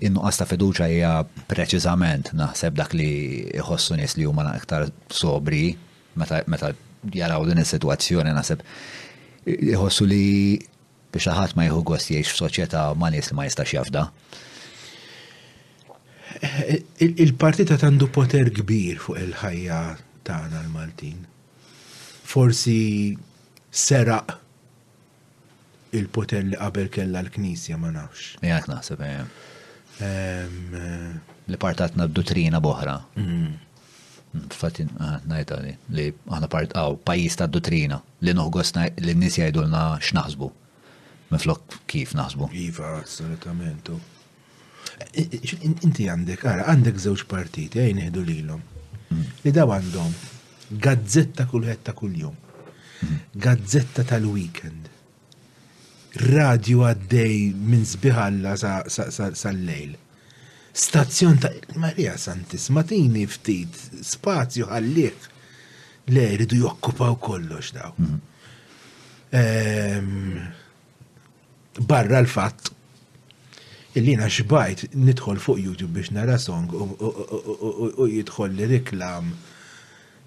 in-nuqqas 0.00 0.38
ta' 0.40 0.46
fiduċa 0.48 0.86
hija 0.88 1.10
preċiżament 1.50 2.30
naħseb 2.32 2.72
dak 2.78 2.94
li 2.96 3.44
jħossu 3.54 3.96
nies 3.98 4.14
li 4.16 4.24
huma 4.24 4.46
aktar 4.48 4.86
sobri 5.12 5.74
meta 6.14 6.70
jaraw 7.12 7.44
din 7.44 7.58
is-sitwazzjoni 7.60 8.32
naħseb 8.32 8.62
jħossu 9.74 10.06
li 10.08 10.58
biex 11.12 11.28
ħadd 11.36 11.52
ma 11.52 11.66
jieħu 11.68 11.82
gost 11.84 12.08
jgħix 12.10 12.32
f'soċjetà 12.32 12.86
ma' 12.96 13.10
nies 13.12 13.28
li 13.30 13.36
ma 13.36 13.44
jistax 13.44 13.72
jafda. 13.76 14.06
il 16.98 17.34
partita 17.36 17.76
tandu 17.76 18.06
għandu 18.08 18.12
poter 18.14 18.50
kbir 18.56 18.96
fuq 19.04 19.20
il-ħajja 19.20 19.82
tagħna 20.24 20.64
l-Maltin 20.64 21.24
forsi 22.32 23.16
seraq 23.70 24.34
il-poter 25.98 26.42
li 26.50 26.58
qabel 26.62 26.88
kella 26.96 27.22
l-Knisja 27.22 27.78
ma 27.80 27.90
nafx. 27.94 28.34
Jgħat 28.42 28.66
naħseb, 28.72 29.04
eh. 29.06 29.22
Eh, 30.06 31.14
Li 31.48 31.58
partatna 31.62 32.08
d 32.08 32.12
dutrina 32.12 32.58
boħra. 32.60 32.96
Mhm. 33.14 33.46
Mm, 34.34 34.50
Fati, 34.60 34.84
ah, 35.06 35.20
najta 35.30 35.60
li, 35.62 35.72
li 35.96 36.08
għana 36.26 36.48
part, 36.54 36.74
għaw, 36.76 36.96
pajis 37.06 37.38
ta' 37.38 37.46
dutrina 37.48 38.00
li 38.26 38.34
noħgosna 38.34 38.88
li 38.98 39.14
n-nis 39.14 39.38
jgħidulna 39.38 39.84
x'naħsbu. 40.08 40.48
Miflok 41.30 41.78
kif 41.90 42.12
naħsbu. 42.18 42.50
Iva, 42.66 42.90
assolutamentu. 42.98 43.96
Eh, 45.14 45.28
inti 45.70 46.10
għandek, 46.10 46.44
għara, 46.50 46.66
għandek 46.74 47.00
zewġ 47.06 47.24
partiti, 47.30 47.80
għajn 47.82 48.02
iħdu 48.08 48.26
lilom. 48.32 48.66
Mm. 49.14 49.26
Li 49.46 49.54
daw 49.60 49.72
għandhom 49.78 50.12
gazzetta 50.70 51.46
kulħed 51.50 51.82
ta' 51.86 51.94
kuljum, 51.96 52.34
gazzetta 53.34 54.04
tal-weekend, 54.08 54.90
radio 56.30 56.86
għaddej 56.90 57.38
minn 57.54 57.84
sbiħalla 57.86 58.56
sal-lejl. 58.58 59.96
Stazzjon 60.76 61.38
ta' 61.40 61.52
Maria 61.80 62.16
Santis, 62.20 62.68
tini 62.88 63.26
ftit, 63.26 63.76
spazju 64.04 64.68
għalliq, 64.68 65.28
le 66.14 66.26
ridu 66.40 66.60
jokkupaw 66.64 67.16
kollox 67.18 67.72
daw. 67.74 67.92
Mhm. 67.96 68.20
Ehm, 69.30 70.40
barra 71.82 72.20
l-fatt 72.22 72.70
illi 73.96 74.14
xbajt 74.22 74.92
nidħol 74.94 75.38
fuq 75.42 75.58
YouTube 75.58 75.92
biex 75.98 76.10
nara 76.14 76.36
song 76.38 76.70
u 76.70 78.06
jidħol 78.06 78.50
li 78.54 78.66
reklam 78.70 79.32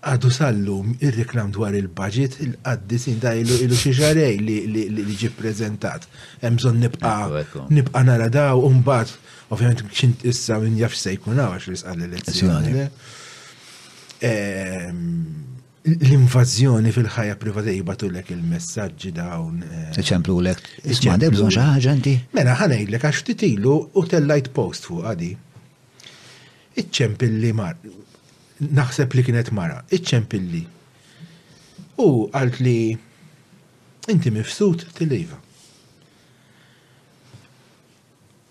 għadu 0.07 0.29
sallum 0.31 0.91
il-reklam 1.03 1.51
dwar 1.55 1.75
il-budget 1.75 2.37
il-qaddi 2.45 2.99
sinda 3.01 3.33
ilu 3.35 3.75
xieġarej 3.81 4.37
li 4.43 5.15
ġi 5.19 5.31
prezentat. 5.35 6.07
Emżon 6.45 6.79
nibqa 6.83 7.15
nibqa 7.73 8.03
nara 8.07 8.29
daw 8.33 8.61
un-bat, 8.69 9.11
ovvijament 9.49 9.83
xint 9.95 10.25
issa 10.29 10.59
minn 10.63 10.77
jaf 10.79 10.95
se 10.95 11.15
jkun 11.17 11.39
għax 11.43 11.69
li 11.73 11.77
s-għalli 11.81 12.09
l-elezzjoni. 12.09 12.87
Ehm, 14.29 15.11
l-invażjoni 15.91 16.91
fil-ħajja 16.95 17.35
privata 17.41 17.71
jibatu 17.75 18.09
l-ek 18.11 18.33
il-messagġi 18.35 19.13
dawn. 19.19 19.63
Eċemplu 19.99 20.39
eh, 20.39 20.49
l-ek. 20.49 20.67
Isma, 20.95 21.17
debżon 21.19 21.51
Mena 22.33 22.55
ħanaj 22.59 22.85
Mela, 22.85 22.99
ek 22.99 23.09
għax 23.09 23.23
titilu 23.33 23.75
u 23.95 24.05
tellajt 24.07 24.51
post 24.55 24.87
fuq 24.89 25.05
għadi. 25.11 25.33
Iċċempilli 26.79 27.53
mar 27.57 27.75
naħseb 28.59 29.15
li 29.15 29.23
kienet 29.23 29.51
mara, 29.55 29.79
iċċempilli. 29.95 30.61
U 32.03 32.09
għalt 32.35 32.59
li 32.63 32.77
inti 34.09 34.31
mifsut 34.33 34.85
tiliva. 34.97 35.38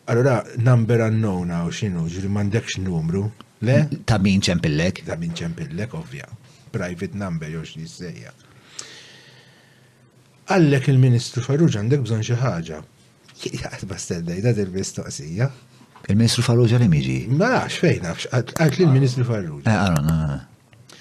Allora, 0.09 0.41
number 0.57 1.03
unknown 1.05 1.51
għaw 1.53 1.73
xinu, 1.75 2.07
ġri 2.09 2.31
mandekx 2.33 2.79
numru, 2.81 3.27
le? 3.69 3.79
Ta' 4.09 4.21
min 4.25 4.41
ċempillek? 4.41 5.03
Ta' 5.05 5.19
min 5.21 5.35
ċempillek, 5.37 5.93
ovvja. 5.99 6.29
Private 6.73 7.17
number, 7.21 7.51
jox 7.53 7.75
li 7.77 7.89
sejja. 7.89 8.33
Għallek 10.49 10.89
il-ministru 10.95 11.43
Farruġ 11.45 11.77
għandek 11.77 12.05
bżon 12.07 12.25
xi 12.25 12.39
ħaġa. 12.41 12.81
Jgħad 13.39 13.85
bastedda, 13.91 14.39
jgħad 14.39 14.63
il 14.65 15.51
Il-Ministru 16.09 16.41
Farrugia 16.45 16.79
li 16.81 16.89
miġi? 16.89 17.17
Ma 17.37 17.51
nafx 17.53 17.83
fejn 17.85 17.99
nafx, 18.07 18.29
għat 18.33 18.77
li 18.79 18.87
l-Ministru 18.87 19.27
Farrugia. 19.29 19.69
Eh, 19.69 20.93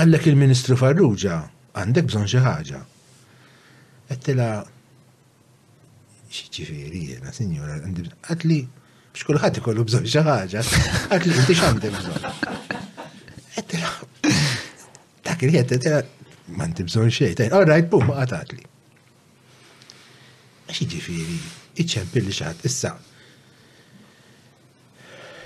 Għallek 0.00 0.26
il-Ministru 0.30 0.76
Farrugia 0.78 1.36
għandek 1.78 2.06
bżon 2.08 2.26
xi 2.30 2.40
ħaġa. 2.42 2.80
Għattila 4.10 4.48
xieġifiri 6.34 7.02
jena, 7.12 7.30
signora, 7.34 7.76
għat 8.26 8.46
li 8.50 8.58
biex 9.14 9.60
ikollu 9.60 9.84
bżon 9.86 10.06
xi 10.10 10.22
ħaġa, 10.26 10.64
għat 11.14 11.28
li 11.30 11.36
inti 11.44 11.54
x'għandek 11.54 11.94
bżon. 11.98 12.80
Għattila, 13.54 13.92
dak 15.30 15.44
li 15.46 15.60
għattila, 15.62 16.00
ma 16.58 16.66
inti 16.70 16.88
bżon 16.88 17.10
xejn, 17.20 17.54
all 17.54 17.70
right, 17.70 17.86
bum, 17.92 18.10
għatatli. 18.10 18.66
Xieġifiri, 20.74 21.38
iċċempilli 21.86 22.34
xaħat, 22.34 22.66
issa, 22.70 22.96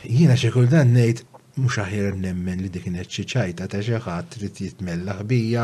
Jiena 0.05 0.37
xi 0.37 0.51
kultant 0.53 0.93
ngħid 0.93 1.23
mhux 1.63 1.79
aħjar 1.83 2.17
nemmen 2.21 2.61
li 2.61 2.69
dik 2.73 2.85
kienet 2.87 3.09
xi 3.09 3.25
ċajta 3.33 3.69
ta' 3.73 3.81
xi 3.85 3.97
ħadd 4.05 4.31
trid 4.35 4.61
jitmella 4.61 5.15
ħbija. 5.23 5.63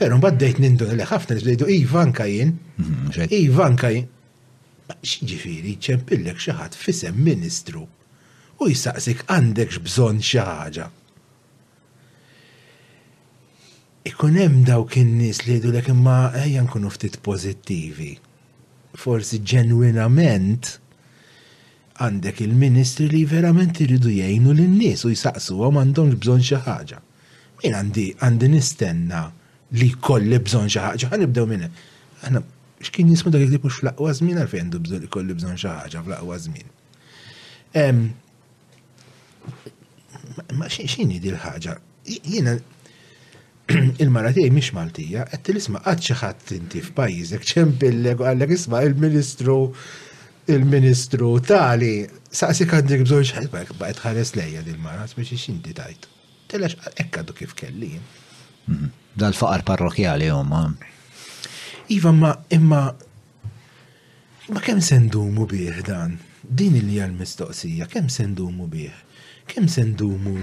Però 0.00 0.16
mbagħad 0.18 0.38
dejt 0.40 0.60
nindur 0.64 0.92
li 0.96 1.04
ħafna 1.10 1.36
li 1.42 1.56
iva 1.76 2.00
anka 2.02 2.26
jien. 2.30 2.54
Mhm, 2.76 3.30
Ivan 3.40 3.76
kajin. 3.76 4.06
jien. 4.06 4.08
Ġifieri 5.28 5.76
ċempillek 5.80 6.38
xi 6.40 6.52
ħadd 6.56 6.74
fisem 6.78 7.16
ministru 7.26 7.84
u 8.60 8.68
jisaqsik 8.70 9.24
għandek 9.28 9.70
bżonn 9.84 10.20
xi 10.24 10.38
ħaġa. 10.40 10.86
Ikun 14.04 14.34
hemm 14.36 14.64
dawk 14.68 14.96
in-nies 15.00 15.44
li 15.44 15.54
jgħidulek 15.56 15.88
imma 15.92 16.18
ejja 16.36 16.62
nkunu 16.64 16.88
ftit 16.92 17.20
pożittivi. 17.24 18.16
Forsi 18.94 19.40
ġenwinament 19.40 20.78
għandek 22.02 22.40
il-ministri 22.42 23.06
li 23.10 23.22
verament 23.28 23.78
iridu 23.84 24.10
jgħinu 24.10 24.54
lin-nies 24.58 25.04
u 25.06 25.12
jisaqsu 25.12 25.58
għom 25.62 25.78
għandhom 25.82 26.10
bżonn 26.24 26.42
xi 26.46 26.58
ħaġa. 26.66 26.98
Jien 27.62 27.76
għandi 27.78 28.06
għandi 28.26 28.48
nistenna 28.54 29.20
li 29.78 29.92
kolli 30.02 30.40
bżonn 30.48 30.70
xi 30.72 30.82
ħaġa, 30.82 31.12
nibdew 31.22 31.46
minn 31.52 31.68
Aħna 32.24 32.40
x'kien 32.80 33.10
jismu 33.12 33.30
dak 33.34 33.42
li 33.50 33.58
pux 33.60 33.80
fl-aqwa 33.82 34.14
żmien 34.16 34.38
għalfejn 34.40 34.62
għandu 34.64 34.80
bżon 34.86 35.02
li 35.04 35.10
kolli 35.12 35.36
bżonn 35.38 35.58
xi 35.60 35.68
ħaġa 35.70 36.02
fl'aqwa 36.06 36.38
żmien. 36.46 38.08
Ma 40.58 40.68
x'inhi 40.72 41.18
di 41.20 41.30
l-ħaġa? 41.34 41.76
Jiena 42.16 42.56
il-mara 44.02 44.32
tiegħi 44.34 44.50
mhix 44.56 44.72
Maltija, 44.76 45.26
qed 45.34 45.44
tilisma' 45.50 45.84
qatt 45.84 46.06
xi 46.08 46.16
ħadd 46.24 46.56
inti 46.58 46.80
f'pajjiżek 46.88 47.46
ċempillek 47.52 48.24
u 48.24 48.28
għallek 48.30 48.56
isma' 48.58 48.80
il-Ministru 48.88 49.58
il-ministru 50.50 51.38
tali, 51.40 52.04
saqsi 52.34 52.66
għandek 52.68 53.04
bżonġ 53.06 53.30
ħajbak, 53.38 53.70
baqet 53.80 54.00
ħares 54.04 54.34
lejja 54.36 54.62
dil-maras 54.66 55.14
biex 55.16 55.38
xinti 55.40 55.72
tajt. 55.76 56.08
Tilax 56.52 56.88
ekkadu 57.00 57.32
kif 57.32 57.54
kelli. 57.56 57.94
Mhm. 58.68 58.90
Dal-faqar 59.16 59.64
parrokjali 59.68 60.28
huma. 60.32 60.64
Iva 61.92 62.12
ma 62.12 62.30
imma 62.50 62.82
ma 64.52 64.60
kemm 64.60 64.80
sendumu 64.84 65.46
bih 65.48 65.80
dan? 65.86 66.18
Din 66.44 66.76
il 66.76 66.88
hija 66.92 67.06
l-mistoqsija, 67.08 67.86
kemm 67.88 68.08
sendumu 68.12 68.66
bih? 68.68 68.92
Kemm 69.48 69.68
sendumu 69.72 70.36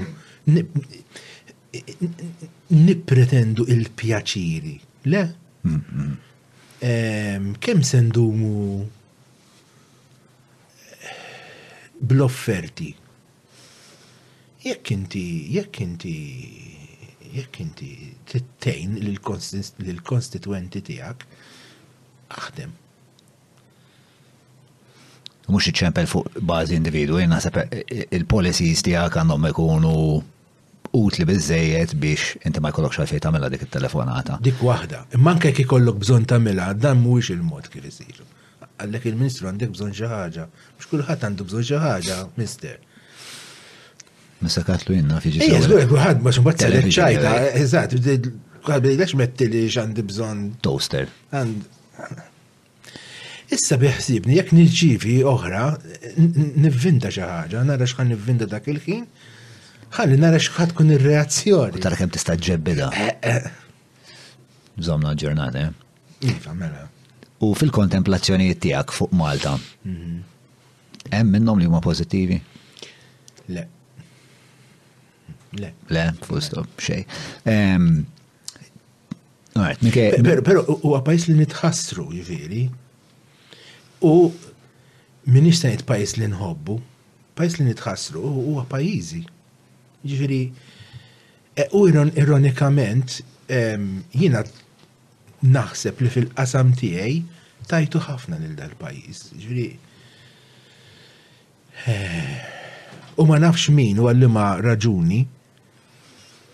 nippretendu 2.74 3.66
il-pjaċiri? 3.70 4.76
Le? 5.14 5.22
Mhm. 5.62 7.56
Kemm 7.62 7.82
sendumu 7.84 8.90
bl-offerti. 12.08 12.90
Jekk 14.64 14.90
inti, 14.94 15.24
jekk 15.56 15.76
inti, 15.82 16.16
jekk 17.36 17.58
inti 17.64 17.92
tittejn 18.30 18.98
lill-konstituenti 19.84 20.82
tiegħek, 20.90 21.24
aħdem. 22.38 22.74
Mhux 25.52 25.70
iċċempel 25.72 26.06
fuq 26.08 26.38
bażi 26.48 26.78
individwi, 26.78 27.26
naħseb 27.30 27.58
il-policies 28.18 28.86
tiegħek 28.88 29.18
għandhom 29.22 29.50
ikunu 29.50 29.96
utli 31.00 31.26
bizzejiet 31.28 31.96
biex 32.04 32.42
inti 32.48 32.62
ma 32.62 32.72
jkollok 32.74 32.96
xalfej 32.98 33.24
tamela 33.26 33.50
dik 33.52 33.66
it-telefonata. 33.66 34.38
Dik 34.46 34.62
waħda, 34.68 35.06
imma 35.18 35.34
anke 35.36 35.52
jekk 35.52 35.66
ikollok 35.66 36.02
bżonn 36.06 36.30
tagħmilha, 36.30 36.70
dan 36.86 37.02
mhuwiex 37.02 37.34
il-mod 37.38 37.72
kif 37.74 37.90
isiru 37.90 38.30
għallek 38.82 39.06
il-ministru 39.12 39.50
għandek 39.50 39.74
bżon 39.76 39.92
ħaġa. 39.98 40.46
Mux 40.78 40.90
kullħat 40.92 41.26
għandu 41.28 41.48
bżon 41.50 41.84
ħaġa, 41.84 42.18
mister. 42.40 42.80
Mesa 44.42 44.64
katlu 44.66 44.96
jenna 44.98 45.20
fiġi. 45.22 45.44
Ejja, 45.46 45.60
zgur, 45.68 45.86
kullħat, 45.92 46.22
ma 46.26 46.34
xumbat 46.34 46.60
t-għalek 46.64 46.88
ċajta, 46.98 47.34
eżat, 47.62 47.96
għabri 48.64 48.98
lex 49.02 49.16
metti 49.20 49.50
li 49.54 49.66
għandi 49.70 50.08
bżon. 50.12 50.46
Toaster. 50.66 51.10
Issa 53.52 53.76
biħsibni, 53.80 54.38
jek 54.40 54.54
nirċivi 54.56 55.18
oħra, 55.28 55.66
nivvinta 56.18 57.12
ħaġa: 57.16 57.66
nara 57.70 57.88
xħan 57.90 58.14
nivvinda 58.16 58.48
dak 58.56 58.70
il-ħin, 58.74 59.04
ħalli 59.98 60.22
nara 60.24 60.40
xħat 60.42 60.72
kun 60.78 60.94
il-reazzjoni. 60.98 61.84
Tara 61.84 62.00
kem 62.00 62.14
tista 62.16 62.38
ġebbida. 62.48 62.88
Zomna 64.80 65.12
eh, 65.14 65.20
eh. 65.20 65.24
ġurnata, 65.26 65.66
eh? 65.66 66.32
Iva, 66.32 66.54
mela 66.56 66.88
u 67.42 67.52
fil-kontemplazzjonijiet 67.58 68.62
tiegħek 68.62 68.94
fuq 68.96 69.14
Malta. 69.18 69.56
Hemm 69.84 71.32
minnhom 71.34 71.58
li 71.60 71.66
huma 71.70 71.80
pożittivi? 71.84 72.38
Le. 73.56 73.64
Le. 75.58 75.72
Le, 75.90 76.06
fusto, 76.26 76.64
xej. 76.82 77.02
Pero 79.52 80.64
huwa 80.82 81.02
pajis 81.06 81.28
li 81.32 81.40
nitħassru 81.42 82.08
jiviri, 82.20 82.68
U 84.02 84.32
min 85.30 85.44
ngħid 85.46 85.84
pajis 85.86 86.16
li 86.18 86.26
nħobbu, 86.32 86.76
pajis 87.38 87.60
li 87.60 87.68
nitħassru 87.68 88.24
huwa 88.26 88.64
pajjiżi. 88.72 89.20
Jiġifieri 90.02 90.40
u 91.78 91.82
e, 91.86 92.08
ironikament 92.24 93.20
jiena 93.46 94.42
naħseb 95.44 96.02
li 96.04 96.10
fil-qasam 96.14 96.74
tiegħi 96.78 97.22
tajtu 97.70 98.02
ħafna 98.06 98.38
lil 98.40 98.54
dal-pajjiż. 98.60 99.22
Ġifieri 99.36 99.68
eh, 101.90 102.42
u 103.18 103.26
ma 103.30 103.38
nafx 103.42 103.72
min 103.74 104.00
u 104.02 104.08
għalli 104.12 104.28
ma 104.30 104.52
raġuni 104.62 105.22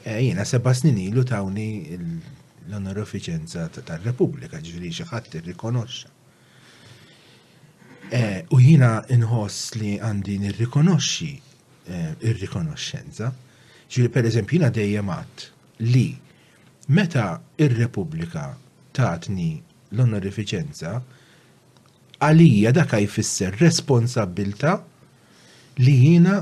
eh, 0.08 0.20
jiena 0.24 0.46
seba' 0.48 0.74
snin 0.74 1.00
ilu 1.04 1.24
tawni 1.28 1.70
l 1.98 2.76
onorifiċenza 2.78 3.66
tal 3.74 3.88
tar-Repubblika 3.90 4.62
ġifieri 4.64 4.92
xi 5.00 5.08
ħadd 5.10 5.36
irrikonoxxa. 5.42 6.14
Eh, 8.08 8.40
u 8.56 8.60
jiena 8.64 9.02
inħoss 9.14 9.74
li 9.82 9.98
għandi 10.00 10.38
nirrikonoxxi 10.46 11.34
ir-rikonoxxenza. 11.88 13.28
Ġifieri 13.88 14.10
pereżempju 14.12 14.58
jiena 14.58 14.70
dejjem 14.76 15.12
li 15.88 16.08
meta 16.92 17.28
ir-Repubblika 17.64 18.48
tatni 18.98 19.52
l-onorifiċenza, 19.94 20.92
għalija 22.26 22.72
dak 22.76 22.94
jfisser 23.04 23.54
responsabilta 23.62 24.78
li 25.84 25.94
jina 26.00 26.38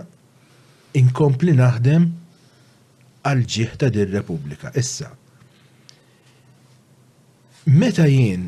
inkompli 0.96 1.56
naħdem 1.60 2.06
għal 3.28 3.44
ġieħ 3.56 3.76
ta' 3.82 3.90
dir 3.92 4.12
repubblika 4.16 4.72
Issa, 4.80 5.10
meta 7.76 8.06
jien 8.08 8.48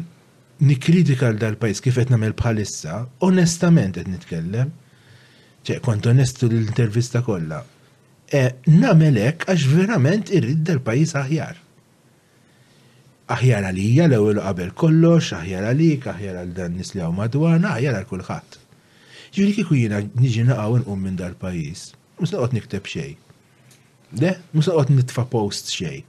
nikritika 0.64 1.32
l-dal-pajis 1.34 1.82
kif 1.86 1.98
qed 2.00 2.12
nagħmel 2.16 2.38
bħalissa, 2.40 3.02
onestament 3.28 3.98
qed 4.00 4.10
nitkellem, 4.16 4.70
ċe 5.68 5.82
kont 5.86 6.08
onestu 6.14 6.48
l-intervista 6.48 7.22
kollha. 7.28 7.60
E, 8.32 8.44
Namelek 8.72 9.44
għax 9.52 9.66
verament 9.74 10.32
irrid 10.36 10.64
dal-pajis 10.68 11.16
aħjar 11.26 11.58
aħjar 13.36 13.66
għalija 13.70 14.06
l-ewwel 14.08 14.38
qabel 14.44 14.70
kollox, 14.80 15.34
aħjar 15.38 15.66
għalik, 15.72 16.06
aħjar 16.12 16.38
għal 16.42 16.54
dan 16.58 16.76
nis 16.80 16.94
li 16.96 17.02
għaw 17.04 17.16
madwana, 17.18 17.74
aħjar 17.78 17.98
għal 18.00 18.08
kulħadd. 18.12 18.60
kiku 19.36 19.76
jina 19.76 20.00
jiena 20.20 20.54
naqaw 20.56 20.78
naqgħu 20.78 20.94
um 20.94 21.02
minn 21.08 21.18
dal-pajjiż, 21.20 21.82
mhux 22.22 22.34
noqgħod 22.38 22.54
nikteb 22.60 22.88
xejn. 22.94 23.18
De, 24.22 24.32
mhux 24.54 24.68
noqgħod 24.72 24.94
nitfa' 25.02 25.26
post 25.34 25.74
xejn. 25.76 26.06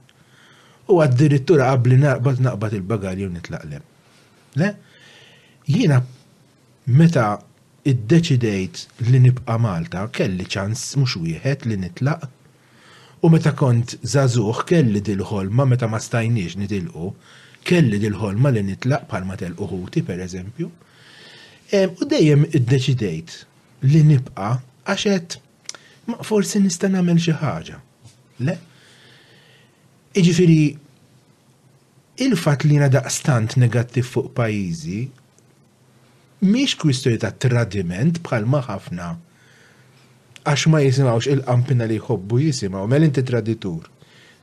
U 0.89 1.01
dirittura 1.13 1.67
qabli 1.73 1.99
naqbad 2.01 2.39
naqbad 2.47 2.79
il-bagalji 2.79 3.27
u 3.27 3.33
nitlaqlem. 3.35 3.83
Le? 4.57 4.69
Jiena 5.69 5.99
meta 6.87 7.27
iddeċidejt 7.87 8.85
li 9.11 9.19
nibqa' 9.27 9.59
Malta 9.61 10.07
kelli 10.13 10.47
ċans 10.49 10.95
mhux 10.97 11.19
wieħed 11.21 11.67
li 11.69 11.77
nitlaq 11.83 12.25
U 13.19 13.27
meta 13.27 13.51
kont 13.51 13.97
zazuħ 14.07 14.61
kelli 14.69 15.01
dil-ħolma 15.03 15.65
meta 15.67 15.87
ma 15.91 15.99
stajniex 15.99 16.55
nitilqu, 16.61 17.09
kelli 17.67 17.97
dil-ħolma 17.99 18.49
li 18.55 18.61
nitlaq 18.63 19.09
bħalma 19.11 19.35
uħuti 19.65 20.03
per 20.07 20.19
eżempju. 20.23 20.69
U 21.99 22.05
dejjem 22.13 22.41
id-deċidejt 22.47 23.31
li 23.91 24.01
nibqa 24.07 24.49
għaxet 24.87 25.29
ma 26.07 26.15
forsi 26.23 26.59
nista' 26.63 26.89
nagħmel 26.95 27.19
xi 27.25 27.33
ħaġa. 27.43 27.77
Le? 28.39 28.55
Iġifieri 30.15 30.61
il-fatt 32.23 32.61
li 32.71 32.77
daqstant 32.95 33.49
negattiv 33.59 34.05
fuq 34.15 34.31
pajjiżi 34.39 35.01
miex 36.47 36.71
kwistu 36.79 37.11
ta' 37.19 37.35
tradiment 37.35 38.23
bħalma 38.23 38.59
ħafna 38.69 39.07
għax 40.47 40.67
ma 40.71 40.79
jisimawx 40.83 41.27
il-qampina 41.33 41.87
li 41.89 41.97
jħobbu 41.99 42.37
jisimaw, 42.45 42.85
mel 42.87 43.03
inti 43.05 43.23
traditur, 43.27 43.87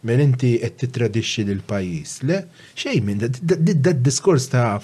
mel 0.04 0.20
inti 0.22 0.56
qed 0.60 0.76
titradixxi 0.82 1.44
lil 1.48 1.62
pajjiż. 1.68 2.16
Le, 2.28 2.40
xejn 2.78 3.06
minn 3.06 3.22
dat 3.24 4.02
diskors 4.04 4.48
ta' 4.52 4.74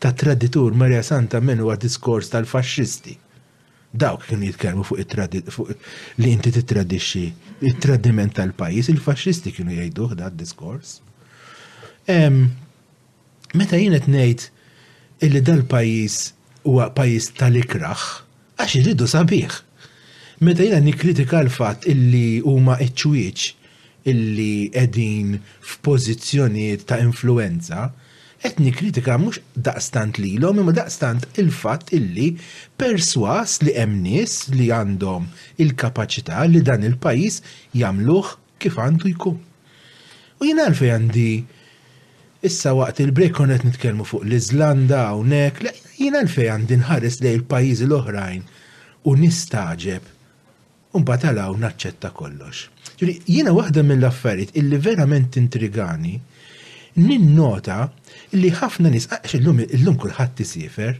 ta' 0.00 0.12
traditur 0.16 0.74
Marja 0.76 1.02
Santa 1.04 1.40
minn 1.40 1.60
huwa 1.62 1.76
diskors 1.80 2.28
tal-faxxisti. 2.32 3.14
Dawk 3.96 4.26
kienu 4.28 4.48
jitkellmu 4.50 4.84
fuq 4.84 5.74
li 6.20 6.32
inti 6.32 6.50
titradixxi 6.52 7.22
it-tradiment 7.68 8.34
tal-pajjiż, 8.36 8.90
il-faxxisti 8.94 9.54
kienu 9.56 9.76
jgħiduh 9.78 10.16
dat 10.22 10.36
diskors. 10.40 10.98
Meta 13.56 13.78
jien 13.80 13.96
qed 13.96 14.08
ngħid 14.12 14.48
illi 15.28 15.40
dal-pajjiż 15.44 16.22
huwa 16.66 16.90
pajjiż 16.96 17.30
tal-ikraħ, 17.40 18.06
għax 18.60 18.76
iridu 18.82 19.06
sabiħ 19.08 19.62
Meta 20.38 20.64
jina 20.66 20.80
nikritika 20.84 21.38
l-fat 21.46 21.86
illi 21.88 22.42
huma 22.44 22.74
iċċwieċ 22.84 23.42
illi 24.12 24.66
edin 24.76 25.38
f'pożizzjonijiet 25.64 26.82
ta' 26.90 26.98
influenza, 27.00 27.86
qed 28.44 28.58
nikritika 28.60 29.14
mhux 29.16 29.38
daqstant 29.56 30.18
lilhom 30.20 30.58
imma 30.60 30.74
daqstant 30.76 31.24
il-fatt 31.40 31.94
illi 31.96 32.26
perswas 32.76 33.54
li 33.64 33.72
hemm 33.80 33.96
nies 34.04 34.34
li 34.52 34.66
għandhom 34.76 35.24
il-kapaċità 35.64 36.42
li 36.52 36.60
dan 36.68 36.84
il-pajjiż 36.84 37.38
jagħmluh 37.84 38.32
kif 38.60 38.76
għandu 38.76 39.12
jkun. 39.14 39.38
U 40.36 40.44
jien 40.50 40.60
għalfej 40.66 40.92
għandi 40.98 41.30
issa 42.50 42.74
waqt 42.76 43.00
il-break 43.06 43.38
konet 43.40 43.64
nitkellmu 43.64 44.04
fuq 44.04 44.28
l-Iżlanda 44.28 45.00
hawnhekk, 45.14 45.64
jien 45.96 46.20
għalfej 46.20 46.52
għandi 46.58 46.78
nħares 46.84 47.18
lejn 47.24 47.40
il-pajjiżi 47.40 47.88
l-oħrajn 47.88 48.44
u 49.08 49.16
nistaġeb 49.24 50.12
Unbat 50.96 51.24
għalaw 51.28 51.56
naċċetta 51.60 52.10
kollox. 52.16 52.60
Ġuri, 53.00 53.14
jiena 53.28 53.52
waħda 53.56 53.82
mill-affarijiet 53.84 54.54
illi 54.56 54.78
verament 54.80 55.36
intrigani, 55.40 56.14
ninnota 57.04 57.76
li 58.40 58.52
ħafna 58.60 58.92
nis, 58.94 59.08
għax 59.10 59.36
ah, 59.36 59.62
illum 59.78 59.98
kulħadd 60.04 60.40
isifer, 60.46 60.96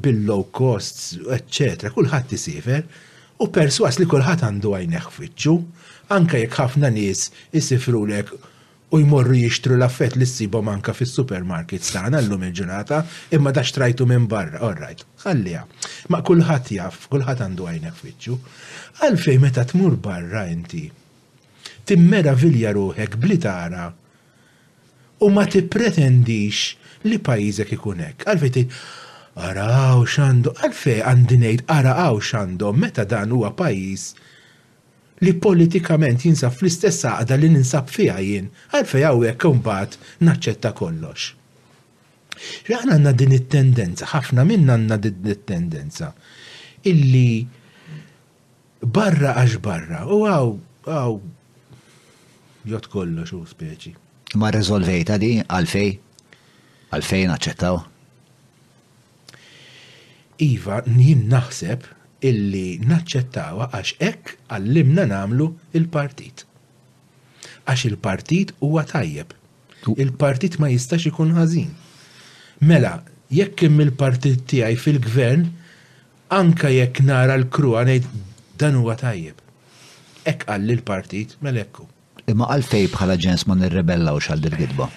bil-low 0.00 0.46
costs, 0.56 1.18
etc. 1.36 1.90
kulħadd 1.96 2.36
isifer, 2.38 2.86
u 3.44 3.50
perswas 3.58 4.00
li 4.00 4.08
kulħadd 4.08 4.46
għandu 4.48 4.72
għajneħ 4.78 5.10
fitxu, 5.18 5.58
anka 6.16 6.40
jekk 6.40 6.62
ħafna 6.62 6.90
nies 6.96 7.28
isifru 7.60 8.06
lek 8.08 8.32
u 8.90 8.98
jmorru 8.98 9.34
jixtru 9.38 9.76
l-affett 9.78 10.16
li 10.18 10.26
s-sibu 10.26 10.58
manka 10.66 10.92
fis 10.96 11.12
supermarket 11.14 11.84
tagħna 11.86 12.20
llum 12.26 12.42
il 12.46 12.54
ġunata 12.58 12.98
imma 13.36 13.52
da 13.54 13.62
xtrajtu 13.66 14.06
minn 14.10 14.24
barra, 14.30 14.58
all 14.66 14.74
right, 14.78 15.04
ħallija. 15.22 15.62
Ma 16.10 16.20
kulħadd 16.26 16.72
jaf, 16.74 17.04
kulħadd 17.12 17.44
għandu 17.44 17.68
għajnek 17.70 17.98
fiċċu. 18.00 18.38
Għalfej 19.06 19.38
meta 19.44 19.64
tmur 19.70 19.94
barra 20.02 20.42
inti, 20.50 20.88
timmera 21.86 22.34
vilja 22.38 22.72
ruħek 22.74 23.18
bli 23.22 23.38
tara 23.42 23.86
u 25.22 25.28
ma 25.34 25.46
tippretendix 25.46 26.72
li 27.06 27.20
pajjiżek 27.30 27.70
ikun 27.78 28.02
hekk. 28.06 28.26
Għalfej 28.34 28.54
tgħid 28.56 28.82
araw 29.50 30.02
x'għandu, 30.02 30.56
għalfej 30.64 31.04
għandi 31.12 31.40
ngħid 31.44 31.64
araw 31.78 32.18
x'għandhom 32.24 32.82
meta 32.88 33.06
dan 33.06 33.38
huwa 33.38 33.54
pajjiż 33.54 34.10
li 35.24 35.32
politikament 35.36 36.24
jinsab 36.24 36.54
fl-istess 36.56 37.04
għada 37.08 37.36
li 37.40 37.50
ninsab 37.52 37.90
fija 37.92 38.16
jien, 38.24 38.46
għalfej 38.72 39.04
għawek 39.10 39.38
kumbat 39.42 39.98
naċċetta 40.24 40.72
kollox. 40.78 41.30
Għana 42.72 42.96
għanna 42.96 43.12
din 43.20 43.34
it-tendenza, 43.36 44.08
ħafna 44.14 44.46
minna 44.48 44.78
għanna 44.78 44.98
din 45.04 45.32
it-tendenza, 45.34 46.12
illi 46.88 47.42
barra 48.80 49.34
għax 49.42 49.60
barra, 49.64 50.06
u 50.08 50.22
għaw, 50.24 50.54
għaw, 50.88 51.18
jot 52.72 52.88
kollox 52.92 53.34
u 53.36 53.44
speċi. 53.52 53.92
Ma 54.40 54.48
rezolvejta 54.54 55.20
di 55.20 55.34
għalfej? 55.44 55.92
Għalfej 56.96 57.28
naċċettaw? 57.28 57.80
Iva, 60.40 60.78
jien 60.88 61.26
naħseb 61.28 61.84
illi 62.28 62.78
naċċettawa 62.88 63.66
għax 63.76 63.94
hekk 64.00 64.34
għallimna 64.56 65.04
namlu 65.12 65.46
il-partit. 65.78 66.44
Għax 67.66 67.84
il-partit 67.90 68.54
huwa 68.64 68.84
tajjeb. 68.90 69.32
Il-partit 69.96 70.58
ma 70.60 70.70
jistax 70.72 71.08
ikun 71.10 71.32
ħażin. 71.36 71.70
Mela, 72.68 72.98
jekk 73.32 73.56
kemm 73.62 73.84
il-partit 73.86 74.44
tiegħi 74.52 74.78
fil-gvern, 74.86 75.46
anka 76.36 76.70
jekk 76.74 77.04
nara 77.08 77.38
l-kru 77.40 77.74
ngħid 77.80 78.08
dan 78.60 78.78
huwa 78.82 78.96
tajjeb. 79.00 79.36
Hekk 80.26 80.48
għall 80.52 80.74
il-partit 80.76 81.38
mela 81.46 81.64
ekku. 81.64 81.86
Imma 82.28 82.50
għalfej 82.54 82.90
bħala 82.92 83.16
ġens 83.18 83.46
ma 83.48 83.56
nirrebellaw 83.58 84.20
xal 84.22 84.42
dil-gidba. 84.44 84.90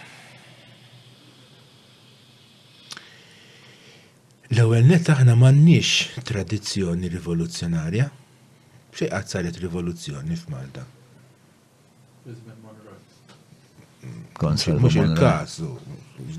L-ewwel 4.51 4.83
net 4.87 5.07
aħna 5.13 5.33
m'għandniex 5.37 6.23
tradizzjoni 6.27 7.07
rivoluzzjonarja. 7.13 8.09
Xejn 8.93 9.09
qatt 9.13 9.31
saret 9.31 9.57
rivoluzzjoni 9.61 10.35
f'Malta. 10.37 10.83
Mhux 14.43 14.95
il-każ, 14.99 15.55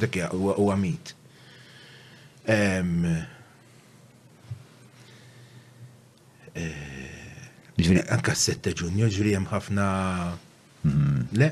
dak 0.00 0.18
huwa 0.36 0.74
mit. 0.76 1.14
Eh, 2.44 2.84
ġviri, 7.78 8.04
anka 8.12 8.34
s-sette 8.36 8.74
ġunju, 8.76 9.08
ġviri 9.16 9.34
jem 9.38 9.48
ħafna. 9.50 9.84
Mhm. 10.84 11.26
Le, 11.40 11.50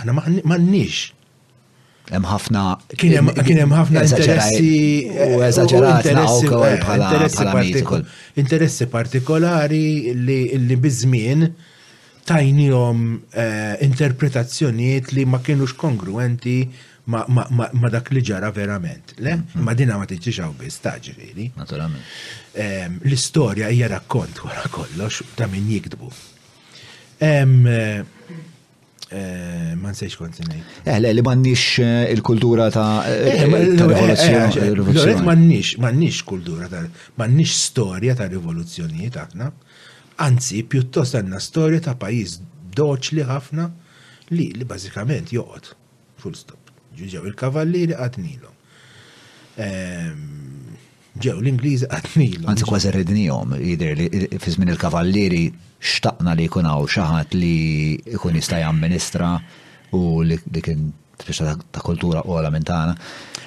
aħna 0.00 0.16
m'għandniex 0.16 1.10
hemm 2.10 2.24
ħafna 2.26 2.62
kien 2.98 3.16
hemm 3.62 3.76
ħafna 3.76 4.02
interessi 4.08 4.76
u 5.06 5.38
eh, 5.38 5.48
eżaġerati 5.48 6.14
eh, 6.14 8.06
interessi 8.42 8.86
partikolari 8.90 9.82
li 10.18 10.78
biżmien 10.86 11.46
tajnihom 12.30 13.04
eh, 13.32 13.74
interpretazzjonijiet 13.86 15.12
li 15.14 15.26
ma 15.26 15.40
kienux 15.46 15.76
kongruenti 15.80 16.58
ma 17.10 17.88
dak 17.90 18.12
li 18.14 18.20
ġara 18.22 18.52
verament. 18.54 19.14
Le? 19.18 19.32
Mhm. 19.40 19.62
Ma 19.66 19.72
dina 19.74 19.96
ma 19.98 20.04
tiġiġ 20.06 20.36
għaw 20.44 20.52
biz, 20.60 20.76
taġri. 20.84 21.48
Naturalment. 21.56 22.20
L-istorja 23.00 23.70
hija 23.72 23.88
rakkont 23.90 24.38
wara 24.44 24.66
kollox 24.70 25.22
ta' 25.34 25.48
min 25.50 25.66
jikdbu. 25.72 26.10
Eh, 29.10 29.74
ma 29.74 29.90
sejx 29.90 30.14
kont 30.20 30.36
ngħid. 30.38 30.66
Eh, 30.86 30.98
le 31.02 31.10
li 31.10 31.22
m'għandniex 31.26 31.62
eh, 31.82 32.12
il-kultura 32.14 32.68
ta' 32.70 33.02
eh, 33.10 33.42
rivoluzzjoni. 33.42 35.16
Mannix, 35.26 35.72
m'għandniex 35.82 36.20
kultura 36.28 36.68
ta' 36.70 36.84
m'għandniex 37.18 37.54
storja 37.64 38.14
ta' 38.20 38.28
rivoluzzjonijiet 38.30 39.16
aħna. 39.24 39.48
Anzi, 40.22 40.62
pjuttost 40.62 41.18
għandna 41.18 41.42
storja 41.42 41.82
ta' 41.88 41.96
pajjiż 41.98 42.36
doċli 42.78 43.24
ħafna 43.32 43.64
li 44.30 44.46
li 44.60 44.68
bażikament 44.70 45.34
joqgħod. 45.34 45.72
Full 46.22 46.38
stop. 46.38 46.70
Ġew 46.94 47.24
il-kavallieri 47.32 47.96
għatnilhom. 47.96 48.54
Ehm, 49.66 50.70
ġew 51.18 51.34
l-Ingliżi 51.40 51.90
għatnilhom. 51.90 52.46
Anzi 52.54 52.70
kważi 52.70 52.94
rridnihom 52.94 53.58
jidher 53.58 53.98
li 54.06 54.22
fi 54.38 54.54
żmien 54.54 54.70
il-kavallieri 54.76 55.42
xtaqna 55.80 56.36
li 56.36 56.44
jkun 56.48 56.68
hawn 56.68 56.86
xi 56.92 57.00
ħadd 57.00 57.36
li 57.38 58.16
jkun 58.16 58.36
jista' 58.36 58.60
Ministra 58.76 59.30
u 59.96 60.20
li 60.24 60.36
kien 60.60 60.90
speċa 61.20 61.54
ta' 61.72 61.80
kultura 61.84 62.20
u 62.26 62.36
għalamentana. 62.36 62.94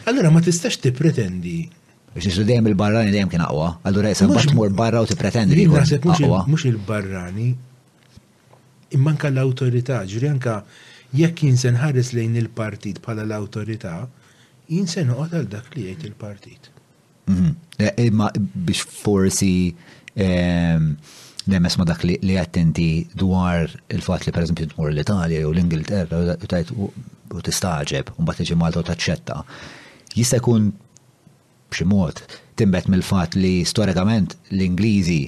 Allora 0.10 0.32
ma 0.34 0.42
tistax 0.44 0.80
tippretendi 0.82 1.62
biex 2.14 2.28
nisru 2.30 2.44
dejjem 2.46 2.68
il-barrani 2.70 3.10
dejjem 3.10 3.30
kien 3.32 3.42
aqwa, 3.42 3.68
Allora, 3.84 4.10
jessan 4.12 4.30
bax 4.34 4.52
mur 4.54 4.70
barra 4.70 5.00
u 5.02 5.08
tippretendi 5.10 5.66
pretendi 5.70 6.26
Mux 6.26 6.50
Mhux 6.50 6.66
il-barrani 6.70 7.48
imma 8.94 9.14
anke 9.16 9.30
l-awtorità, 9.32 10.04
ġri 10.06 10.30
anka 10.30 10.60
jekk 11.14 11.42
jinsen 11.48 11.80
ħares 11.82 12.12
lejn 12.14 12.36
il-partit 12.38 13.00
bħala 13.02 13.26
l-awtorità, 13.26 13.96
jinsen 14.70 15.10
u 15.10 15.24
għal 15.26 15.48
dak 15.50 15.74
li 15.76 15.88
jgħid 15.90 16.06
il-partit. 16.12 16.70
Mhm. 17.30 17.56
Eh, 17.82 17.96
imma 18.06 18.30
biex 18.38 18.86
forsi 19.02 19.74
ehm, 20.14 20.94
nemes 21.50 21.76
ma 21.78 21.86
dak 21.88 22.04
li 22.06 22.38
attenti 22.40 23.06
dwar 23.20 23.68
il-fat 23.96 24.26
li 24.28 24.32
per 24.36 24.46
eżempju 24.46 24.70
dwar 24.76 24.92
l-Italja 24.94 25.44
u 25.48 25.52
l-Ingilterra 25.52 26.64
u 27.36 27.42
tistaġeb 27.44 28.12
un 28.18 28.28
bat 28.28 28.40
iġi 28.40 28.56
Malta 28.60 28.84
u 28.84 28.88
taċċetta. 28.88 29.40
Jista' 30.16 30.38
jkun 30.40 30.70
b'xi 31.74 31.88
mod 31.90 32.22
timbet 32.60 32.88
mill-fat 32.92 33.36
li 33.36 33.56
storikament 33.68 34.36
l-Ingliżi 34.54 35.22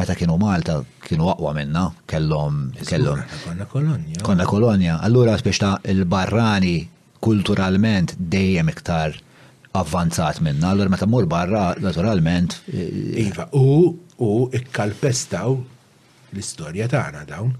meta 0.00 0.16
kienu 0.16 0.36
Malta 0.40 0.78
kienu 1.06 1.30
aqwa 1.32 1.54
minna, 1.56 1.88
kellhom 2.10 2.62
kellhom. 2.88 3.22
Konna 3.48 3.66
kolonja. 3.72 4.22
Konna 4.28 4.46
kolonja. 4.48 4.98
Allura 5.08 5.38
biex 5.40 5.62
ta' 5.64 5.76
il-barrani 5.94 6.78
kulturalment 7.22 8.16
dejjem 8.18 8.68
iktar 8.68 9.14
avvanzat 9.72 10.42
minna, 10.44 10.72
allora 10.74 10.90
meta 10.92 11.06
mur 11.08 11.24
barra 11.26 11.70
naturalment. 11.80 12.58
Eh, 12.68 13.28
iva, 13.30 13.46
u 13.56 13.94
u 14.22 14.30
ikkalpestaw 14.56 15.56
l-istorja 16.32 16.86
tagħna 16.92 17.24
dawn. 17.28 17.54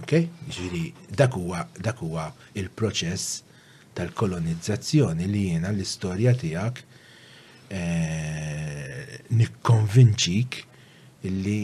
Ok? 0.00 0.12
Ġiri, 0.52 0.86
dak 1.16 1.36
huwa 1.38 2.26
il-proċess 2.58 3.40
tal-kolonizzazzjoni 3.96 5.28
li 5.30 5.44
jiena 5.50 5.72
l-istorja 5.72 6.34
tiegħek 6.42 6.82
eh, 7.68 9.20
nikkonvinċik 9.40 10.60
illi 11.30 11.56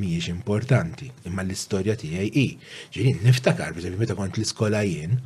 miex 0.00 0.30
importanti, 0.32 1.08
imma 1.28 1.44
l-istorja 1.46 1.94
tiegħi 2.00 2.28
i. 2.42 2.46
Ġiri, 2.96 3.14
niftakar, 3.26 3.74
biżabi 3.76 4.00
meta 4.02 4.16
kont 4.18 4.38
l-iskola 4.40 4.82
jien, 4.88 5.18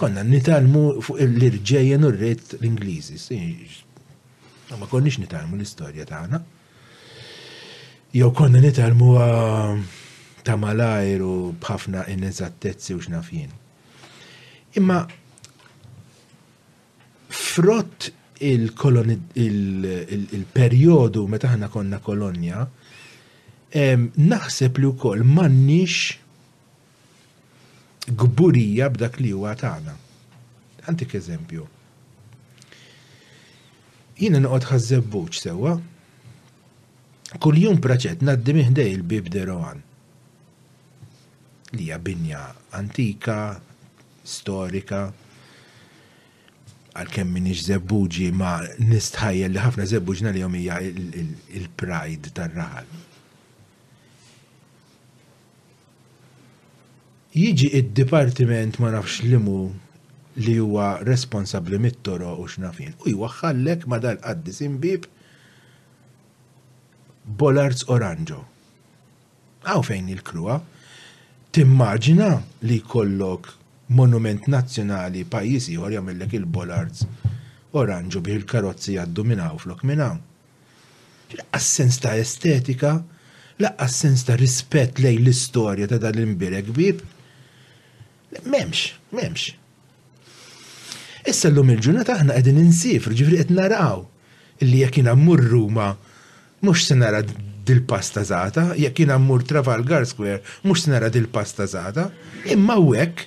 konna 0.00 0.22
nitalmu 0.26 0.84
fuq 1.04 1.18
l-irġejjen 1.28 2.06
u 2.06 2.12
rrit 2.16 2.56
l-Ingliżi. 2.58 3.22
Ma 4.78 4.86
konniex 4.90 5.18
nitalmu 5.22 5.58
l-istorja 5.60 6.06
tagħna. 6.10 6.38
Ta 6.38 6.59
jew 8.12 8.30
konna 8.32 8.60
nitalmu 8.60 9.12
uh, 9.14 9.78
ta' 10.42 10.56
malajr 10.58 11.22
u 11.22 11.34
bħafna 11.62 12.06
ineżattezzi 12.10 12.92
u 12.96 13.00
xnafjien. 13.04 13.50
Imma 14.80 15.04
frott 17.40 18.10
il-periodu 18.50 21.24
meta 21.28 21.48
ħna 21.52 21.68
konna 21.70 21.98
kolonja, 22.02 22.66
naħseb 24.32 24.78
li 24.80 24.86
wkoll 24.88 25.22
m'għandniex 25.26 26.14
gburija 28.16 28.88
b'dak 28.94 29.20
li 29.20 29.30
huwa 29.36 29.52
tagħna. 29.60 29.94
Antik 30.90 31.12
eżempju. 31.20 31.62
Jiena 34.20 34.38
noqgħod 34.46 34.64
ħażebbuċ 34.72 35.34
sewwa 35.44 35.72
Kuljum 37.38 37.78
praċet 37.78 38.24
naddim 38.26 38.56
miħdej 38.58 38.88
il-bib 38.94 39.28
de 39.30 39.44
Rowan. 39.46 39.82
Lija 41.78 41.98
binja 42.02 42.40
antika, 42.74 43.60
storika, 44.26 45.04
għal-kem 46.98 47.30
minix 47.30 47.62
zebbuġi 47.68 48.32
ma 48.34 48.56
nistħajja 48.82 49.50
li 49.52 49.62
ħafna 49.62 49.86
zebbuġna 49.92 50.32
li 50.34 50.42
jomija 50.42 50.80
il-pride 50.88 52.32
tar-raħal. 52.34 52.90
Jiġi 57.38 57.70
id-dipartiment 57.78 58.80
ma 58.82 58.90
nafx 58.96 59.22
limu 59.30 59.60
li 60.42 60.56
huwa 60.58 60.96
responsabli 61.06 61.78
mit-toro 61.78 62.34
u 62.42 62.50
xnafin. 62.50 62.96
U 63.06 63.14
jwaħħallek 63.14 63.86
ma 63.86 64.02
dal-qaddis 64.02 64.64
imbib 64.66 65.04
bib 65.06 65.10
Bollards 67.24 67.84
Oranġo. 67.92 68.40
Għaw 69.66 69.82
fejn 69.84 70.06
il-krua, 70.14 70.54
timmaġina 71.52 72.30
li 72.66 72.78
kollok 72.94 73.50
monument 73.98 74.46
nazzjonali 74.54 75.26
pajjiżi 75.28 75.74
ieħor 75.76 75.96
jagħmellek 75.98 76.36
il-Bollards 76.38 77.04
oranġu 77.80 78.22
bi 78.24 78.34
il-karozzi 78.38 78.96
għaddu 79.02 79.24
minnaw 79.26 79.58
flok 79.60 79.84
minnaw. 79.86 80.16
Laqqas 81.36 81.98
ta' 82.02 82.16
estetika, 82.18 82.94
laqqas 83.62 83.96
sens 84.04 84.24
ta' 84.26 84.38
rispett 84.40 84.98
lej 85.04 85.20
l-istorja 85.20 85.86
ta' 85.92 86.00
dal 86.02 86.18
imbireg 86.24 86.72
bib. 86.74 87.02
Memx, 88.46 88.92
memx. 89.12 89.50
Issa 91.28 91.50
l-lum 91.50 91.74
il-ġurnata 91.74 92.16
aħna 92.16 92.38
qegħdin 92.38 92.62
insifru, 92.64 93.14
ġifri 93.14 93.42
għetna 93.44 93.60
naraw 93.66 94.06
illi 94.64 94.80
jekk 94.80 95.00
jiena 95.00 95.16
ma 95.16 95.90
mux 96.66 96.84
sinara 96.86 97.20
dil-pasta 97.64 98.22
zata, 98.26 98.70
jek 98.78 98.98
jina 99.04 99.18
mur 99.20 99.42
Trafalgar 99.46 100.06
Square, 100.08 100.40
mux 100.66 100.82
sinara 100.84 101.08
dil-pasta 101.12 101.66
zata, 101.70 102.08
imma 102.50 102.76
wek 102.82 103.24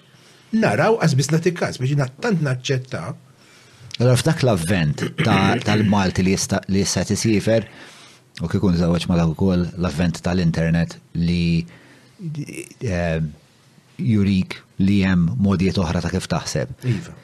naraw 0.60 0.98
għazbis 1.02 1.32
natikas 1.34 1.80
biex 1.82 1.94
jina 1.96 2.08
tant 2.24 2.44
naċċetta. 2.46 3.04
Għalaf 4.00 4.22
f'dak 4.24 4.42
l-avvent 4.46 5.04
tal-Malti 5.24 6.24
li 6.26 6.34
jista 6.36 7.06
t-sifer, 7.10 7.66
u 8.42 8.50
kikun 8.50 8.78
zawaċ 8.80 9.08
ma 9.12 9.20
dawk 9.22 9.36
ukoll 9.38 9.68
l-avvent 9.78 10.22
tal-internet 10.26 10.98
li 11.22 11.64
jurik 14.04 14.58
eh, 14.58 14.62
li 14.86 15.00
jem 15.04 15.28
modijiet 15.42 15.78
oħra 15.82 16.02
ta' 16.06 16.14
kif 16.14 16.26
taħseb. 16.32 16.72
Iva. 16.90 17.18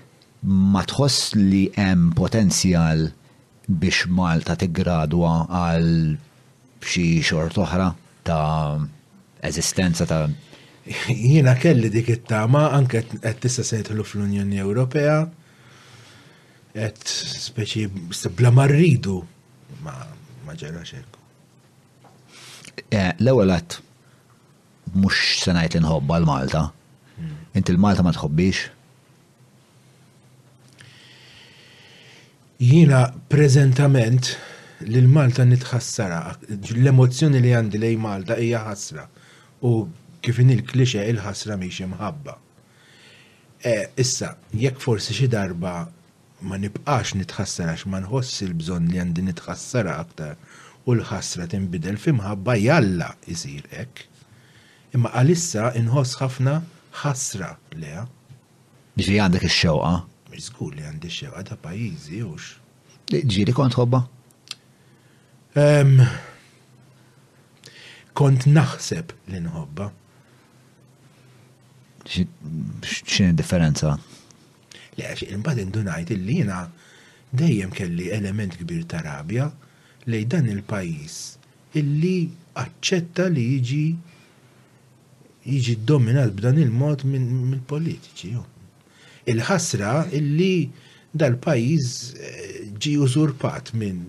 Ma 0.74 0.82
tħoss 0.88 1.34
li 1.44 1.66
jem 1.76 2.12
potenzjal 2.16 3.10
biex 3.78 4.06
Malta 4.10 4.56
tiggradwa 4.58 5.46
għal 5.46 5.92
xi 6.82 7.06
xort 7.26 7.60
oħra 7.62 7.90
ta' 8.26 8.78
eżistenza 9.46 10.08
ta' 10.10 10.24
jiena 11.14 11.54
kelli 11.60 11.92
dik 11.94 12.10
it-tama 12.16 12.70
anke 12.76 13.04
qed 13.12 13.36
tista' 13.44 13.66
sejtlu 13.68 14.06
fl-Unjoni 14.08 14.60
Ewropea 14.64 15.20
qed 16.74 17.04
speċi 17.04 17.86
bla 18.40 18.52
marridu 18.56 19.20
ma 19.86 19.94
ma 20.50 20.56
ġara 20.58 20.82
xekku. 20.82 21.20
Eh, 22.96 23.12
l-ewwel 23.22 23.52
qatt 23.54 23.76
mhux 24.98 25.20
se 25.46 25.54
ngħid 25.54 25.76
inħobba 25.84 26.18
l-Malta. 26.24 26.64
Hmm. 27.20 27.36
Inti 27.54 27.76
l-Malta 27.76 28.02
ma 28.02 28.10
tħobbix, 28.16 28.64
Jina 32.60 33.14
prezentament 33.32 34.34
lil 34.84 35.06
Malta 35.08 35.46
nitħassara, 35.48 36.18
l-emozjoni 36.74 37.40
li 37.40 37.54
għandi 37.56 37.80
lej 37.80 37.96
Malta 38.04 38.36
hija 38.36 38.60
ħasra 38.68 39.06
u 39.64 39.72
kifin 40.20 40.52
il-klixe 40.52 41.06
il-ħasra 41.08 41.56
miex 41.58 41.80
imħabba. 41.86 42.36
E, 43.64 43.76
issa, 44.04 44.34
jekk 44.52 44.84
forsi 44.84 45.16
xi 45.16 45.30
darba 45.32 45.74
ma 46.44 46.60
nibqax 46.60 47.16
nitħassara 47.22 47.78
ma 47.88 48.04
nħoss 48.04 48.44
il-bżonn 48.50 48.92
li 48.92 49.00
għandi 49.06 49.24
nitħassara 49.30 49.96
aktar 50.04 50.36
u 50.84 50.98
l-ħasra 51.00 51.48
tinbidel 51.56 51.96
fimħabba 51.96 52.58
jalla 52.60 53.14
jisir 53.24 53.72
hekk. 53.72 54.04
Imma 55.00 55.16
għalissa 55.16 55.72
inħoss 55.80 56.20
ħafna 56.20 56.60
ħasra 57.06 57.54
leha. 57.80 58.04
Ġi 59.00 59.16
għandek 59.16 59.48
ix-xewqa 59.48 59.98
school 60.44 60.72
li 60.78 60.84
għandi 60.86 61.10
xewqa 61.14 61.44
ta' 61.48 61.58
pajjiżi 61.60 62.22
ux. 62.28 62.56
Ġiri 63.14 63.54
kont 63.56 63.76
Um, 65.60 65.98
Kont 68.14 68.46
naħseb 68.46 69.16
li 69.32 69.40
nħobba. 69.42 69.88
ċin 72.86 73.34
differenza? 73.36 73.96
Le, 75.00 75.10
imbagħad 75.36 75.64
indunajt 75.64 76.14
illi 76.14 76.36
jiena 76.42 76.62
dejjem 77.34 77.74
kelli 77.74 78.12
element 78.14 78.60
kbir 78.62 78.86
ta' 78.88 79.02
rabja 79.02 79.50
li 80.06 80.22
dan 80.26 80.46
il-pajjiż 80.54 81.18
illi 81.82 82.14
aċċetta 82.62 83.26
li 83.34 83.46
jiġi 83.56 83.84
jiġi 85.50 85.76
dominat 85.86 86.34
b'dan 86.38 86.62
il-mod 86.62 87.04
mill-politiċi. 87.10 88.32
Min 88.38 88.59
il-ħasra 89.34 89.94
illi 90.20 90.52
dal-pajjiż 91.22 91.86
eh, 91.86 92.60
ġi 92.80 92.94
użurpat 93.06 93.74
minn 93.76 94.04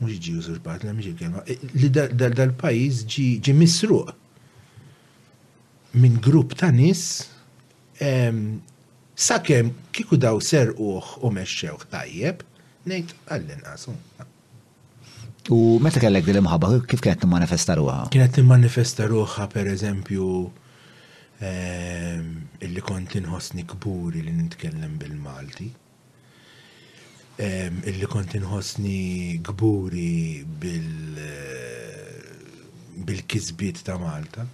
mux 0.00 0.14
ġi 0.24 0.36
użurpat, 0.40 0.84
l 0.88 1.04
il-kelma, 1.04 1.42
eh, 1.50 1.60
li 1.80 1.90
dal-pajjiż 1.94 3.02
ġi 3.48 3.54
misruq 3.58 4.14
minn 5.98 6.20
grupp 6.24 6.54
ta' 6.60 6.72
nies 6.76 7.02
sakemm 9.28 9.72
kieku 9.96 10.18
daw 10.20 10.36
serquh 10.44 11.14
u 11.26 11.30
mexxewh 11.34 11.88
tajjeb, 11.90 12.44
nejt 12.92 13.14
għallin 13.26 13.62
inqas 13.64 13.88
U 15.48 15.56
meta 15.80 15.96
kellek 15.96 16.26
dil-imħabba, 16.26 16.68
kif 16.90 17.00
kienet 17.00 17.22
nimmanifesta 17.24 17.72
ruħha? 17.78 18.10
Kienet 18.12 18.36
nimmanifesta 18.36 19.06
ruħha, 19.08 19.46
per 19.54 19.70
eżempju, 19.72 20.26
Ehm, 21.38 22.32
illi 22.66 22.80
kont 22.82 23.12
inħossni 23.14 23.62
kburi 23.70 24.24
li 24.26 24.32
nitkellem 24.34 24.96
bil-Malti, 24.98 25.68
ehm, 27.38 27.82
illi 27.92 28.08
kont 28.10 28.34
inħossni 28.34 29.38
kburi 29.46 30.08
eh, 30.42 32.32
bil-kizbiet 33.06 33.84
ta' 33.86 33.94
Malta. 34.02 34.48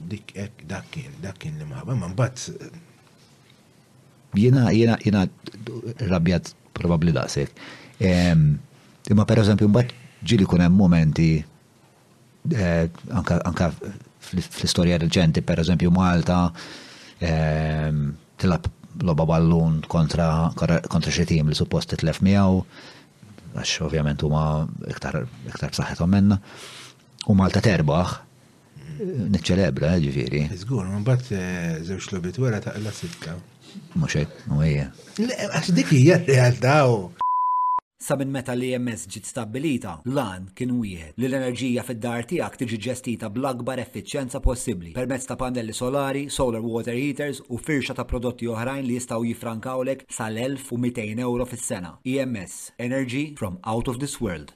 Dik 0.00 0.32
ek, 0.40 0.64
dakin, 0.64 1.20
dakin 1.20 1.60
li 1.60 1.68
maħba, 1.68 1.98
man 2.00 2.16
bat. 2.16 2.48
Eh, 2.48 4.40
jena, 4.40 4.70
jena, 4.72 4.96
jena 5.04 5.26
rabjat 6.14 6.54
probabli 6.72 7.12
daqsek. 7.12 7.52
Ehm, 8.00 8.54
imma 9.10 9.28
per 9.28 9.44
eżempju, 9.44 9.68
mbatt 9.68 9.92
ġili 10.24 10.46
kunem 10.48 10.72
momenti 10.72 11.30
eh, 12.56 12.86
anka 13.12 13.66
fl-istorja 14.38 14.98
reċenti, 15.00 15.42
per 15.46 15.62
eżempju 15.64 15.90
Malta, 15.94 16.40
ehm, 17.20 18.06
tilab 18.40 18.68
loba 19.06 19.24
ballun 19.30 19.80
kontra, 19.88 20.28
kontra 20.58 21.12
xi 21.14 21.24
li 21.30 21.54
suppost 21.56 21.90
titlef 21.94 22.20
miegħu, 22.26 22.62
għax 23.54 23.76
ovvjament 23.86 24.22
huma 24.26 24.44
iktar 24.90 25.22
iktar 25.48 25.70
b'saħħithom 25.76 26.08
menna, 26.16 26.40
U 27.28 27.34
Malta 27.36 27.60
terbaħ, 27.60 28.14
niċċelebra, 29.28 29.90
eh, 29.92 30.00
ġifiri. 30.06 30.40
Zgur, 30.62 30.86
ma 30.88 30.98
mbagħad 31.02 31.32
eh, 31.36 31.74
żewġ 31.84 32.38
wera 32.40 32.60
ta' 32.64 32.72
taqla 32.72 32.90
sitta. 32.96 33.34
Mhux 33.94 34.14
hekk, 34.22 34.44
u 34.56 34.62
hija. 34.64 34.88
Għax 35.20 35.70
dik 35.76 35.92
hija 35.92 36.16
r-realtà 36.22 36.80
Sa 38.02 38.14
minn 38.16 38.32
meta 38.32 38.54
li 38.56 38.70
ems 38.72 39.02
ġiet 39.12 39.26
stabbilita, 39.28 39.90
lan 40.16 40.46
kien 40.56 40.70
wieħed 40.80 41.18
li 41.20 41.26
l-enerġija 41.28 41.82
fid-dar 41.84 42.24
tiegħek 42.30 42.54
tiġi 42.62 42.76
ġestita 42.86 43.28
bl-akbar 43.34 43.82
effiċjenza 43.82 44.38
possibbli 44.40 44.94
permezz 44.96 45.28
ta' 45.28 45.34
pannelli 45.36 45.74
solari, 45.76 46.22
solar 46.32 46.64
water 46.64 46.96
heaters 46.96 47.42
u 47.52 47.58
firxa 47.60 47.92
ta' 47.98 48.06
prodotti 48.08 48.46
oħrajn 48.48 48.86
li 48.88 48.94
jistgħu 48.96 49.26
jifrankawlek 49.34 50.06
sal-1200 50.16 51.20
euro 51.26 51.44
fis-sena. 51.50 51.90
EMS 52.02 52.54
Energy 52.80 53.34
from 53.36 53.58
out 53.68 53.90
of 53.92 53.98
this 54.00 54.14
world. 54.24 54.54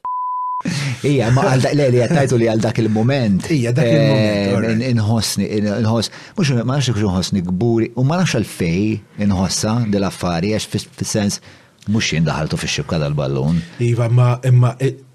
Ija, 1.05 1.29
ma 1.37 1.45
għal 1.53 1.67
dak 1.67 1.77
li 1.91 2.01
għattajtu 2.07 2.39
li 2.41 2.49
għal 2.49 2.63
dak 2.65 2.81
il-moment. 2.81 3.51
Ija, 3.53 3.75
dak 3.77 3.91
il-moment. 3.91 4.87
Eh, 4.87 4.91
inħossni, 4.95 5.51
inħoss. 5.83 6.15
Mux 6.41 6.55
ma 6.63 6.79
nafx 6.79 6.95
inħossni 7.05 7.45
gburi, 7.51 7.91
u 8.01 8.07
ma 8.09 8.23
nafx 8.23 8.39
għal 8.41 8.49
fej 8.57 8.93
inħossa 9.29 9.75
dell-affari, 9.93 10.55
għax 10.57 10.71
fis-sens. 10.79 11.39
Fis 11.45 11.63
Mux 11.93 12.01
jien 12.15 12.25
daħaltu 12.25 12.57
fi 12.57 12.69
xibka 12.79 12.99
dal-ballun. 13.03 13.59
Iva, 13.85 14.07
ma 14.09 14.29
imma 14.49 14.71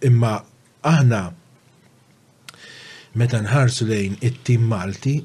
imma 0.05 0.33
aħna 0.85 1.21
meta 3.17 3.39
nħarsu 3.41 3.87
lejn 3.89 4.19
it-tim 4.19 4.67
Malti, 4.69 5.15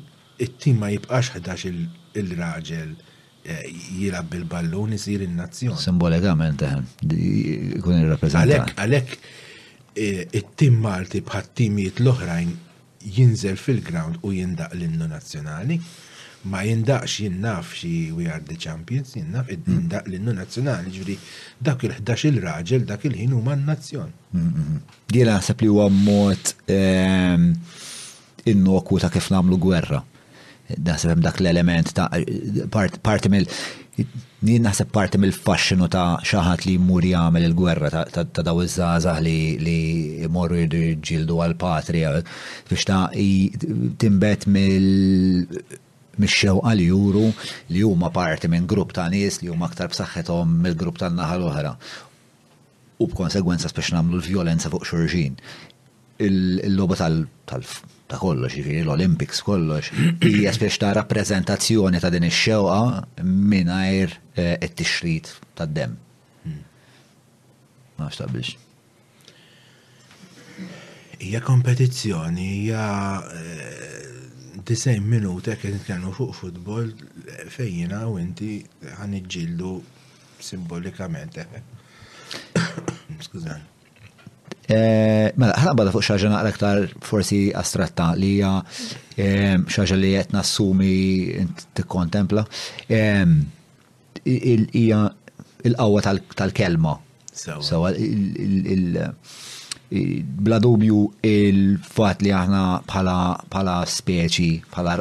it-tim 0.41 0.79
ma 0.81 0.89
jibqax 0.95 1.35
11 1.37 2.23
il-raġel 2.23 2.95
eh, 2.97 3.67
jilab 3.99 4.31
bil-ballun 4.33 4.95
isir 4.97 5.27
in-nazzjon. 5.27 5.77
Simbolikament 5.81 6.65
eħen, 6.65 6.89
eh, 7.11 7.77
kun 7.85 7.99
il-rappresentant. 8.01 8.73
għalek 8.81 9.13
eh, 9.13 10.25
it-tim 10.41 10.81
Malti 10.81 11.21
bħat-timijiet 11.29 12.01
l-oħrajn 12.07 12.57
jinżel 13.19 13.61
fil-ground 13.61 14.25
u 14.25 14.33
jindaq 14.33 14.73
l-innu 14.81 15.13
nazzjonali 15.13 15.83
ma 16.53 16.61
jindaqx 16.65 17.17
jinnaf 17.23 17.71
xi 17.81 18.13
we 18.17 18.27
are 18.29 18.41
the 18.49 18.57
champions, 18.65 19.13
jinnaf 19.17 19.49
mm. 19.49 19.69
jindaq 19.77 20.09
l-innu 20.11 20.35
nazzjonali 20.37 20.93
ġviri 20.95 21.17
dak 21.69 21.85
il-11 21.89 22.27
il-raġel 22.31 22.85
dak 22.89 23.07
il-ħin 23.09 23.33
huma 23.33 23.57
n-nazzjon. 23.57 24.11
Dina 24.33 24.43
mm, 24.43 24.65
mm, 24.65 25.23
naħseb 25.33 25.65
li 25.65 25.71
huwa 25.73 25.87
mod 25.99 26.53
ehm, 26.77 27.49
innokwu 28.55 29.01
ta' 29.05 29.13
kif 29.15 29.31
nagħmlu 29.33 29.61
gwerra. 29.67 30.03
Naħseb 30.75 31.15
hemm 31.15 31.25
dak 31.27 31.41
l-element 31.45 31.95
ta' 31.97 32.11
parti 32.75 33.33
mill 33.33 33.49
Jien 34.45 34.65
naħseb 34.67 34.89
parti 34.93 35.17
mill-fasċinu 35.23 35.87
ta' 35.89 36.19
xaħat 36.29 36.65
li 36.67 36.75
jmur 36.81 37.05
jagħmel 37.09 37.45
il-gwerra 37.47 38.01
ta' 38.13 38.43
daw 38.45 38.59
iż-żgħażagħ 38.65 39.21
li 39.25 39.79
jmorru 40.27 40.65
jġildu 40.67 41.39
għal-patria 41.45 42.11
biex 42.69 42.89
ta' 42.91 42.99
timbet 44.03 44.45
mill 44.51 45.49
mixxew 46.21 46.61
għal 46.63 46.83
juru 46.89 47.25
li 47.75 47.85
huma 47.87 48.11
parti 48.15 48.49
minn 48.51 48.67
grupp 48.71 48.95
ta' 48.97 49.09
nies 49.13 49.41
li 49.43 49.51
huma 49.53 49.67
aktar 49.69 49.91
b'saħħithom 49.93 50.57
mill-grupp 50.65 51.01
tan-naħa 51.03 51.39
l-oħra. 51.41 51.75
U 53.03 53.09
b'konsegwenza 53.11 53.71
speċi 53.73 53.97
nagħmlu 53.97 54.19
l-vjolenza 54.21 54.71
fuq 54.73 54.89
xurxin. 54.91 55.39
il 56.23 56.61
logħba 56.77 56.97
tal 57.01 57.17
ta' 57.45 58.21
kollox, 58.21 58.55
ġifiri 58.55 58.83
l-Olympics 58.85 59.41
kollox, 59.43 59.91
hija 60.31 60.53
spiex 60.55 60.77
ta' 60.79 60.93
rappreżentazzjoni 60.95 62.01
ta' 62.01 62.11
din 62.15 62.29
ix-xewqa 62.29 63.25
mingħajr 63.25 64.15
eh, 64.39 64.55
it-tixrid 64.63 65.33
tad 65.59 65.75
demm 65.75 65.97
hmm. 66.45 66.63
Ma 67.99 68.11
biex. 68.31 68.55
Hija 71.19 71.41
kompetizzjoni, 71.43 72.47
hija 72.61 72.87
eh, 73.35 74.04
90 74.63 75.01
minuta 75.09 75.57
kien 75.59 75.75
nitkellmu 75.75 76.13
fuq 76.15 76.35
futbol 76.39 76.91
fejjina 77.51 78.05
u 78.11 78.19
inti 78.23 78.59
ħan 79.01 79.17
simbolikament. 80.45 81.39
Skużani. 83.25 83.65
Eh, 84.65 85.31
mela, 85.39 85.55
ħana 85.61 85.75
bada 85.77 85.93
fuq 85.93 86.05
xaġa 86.05 86.31
naqra 86.33 86.53
aktar 86.53 86.85
forsi 87.05 87.51
astratta 87.57 88.11
li 88.19 88.35
hija 88.37 88.53
eh, 89.17 89.57
xaġa 89.71 89.97
li 90.01 90.13
qed 90.15 90.37
nassumi 90.37 90.93
tikkontempla. 91.79 92.45
Eh, 92.89 93.25
hija 94.27 95.03
il-qawwa 95.65 96.05
tal-kelma. 96.37 96.95
Sewa 97.35 97.91
bla 100.03 100.59
dubju 100.59 100.99
il-fat 101.23 102.23
li 102.25 102.33
aħna 102.35 102.63
bħala 102.89 103.77
speċi, 103.97 104.51
bħala 104.75 104.97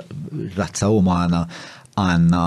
razza 0.57 0.89
umana 0.93 1.41
għanna 1.97 2.43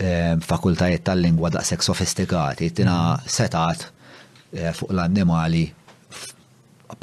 eh, 0.00 0.34
fakultajiet 0.40 1.04
tal-lingwa 1.06 1.50
daqsek 1.58 1.84
sofistikati, 1.84 2.70
tina 2.72 2.96
mhm. 3.14 3.28
setat 3.36 3.88
eh, 4.52 4.72
fuq 4.76 4.94
l-annimali 4.96 5.66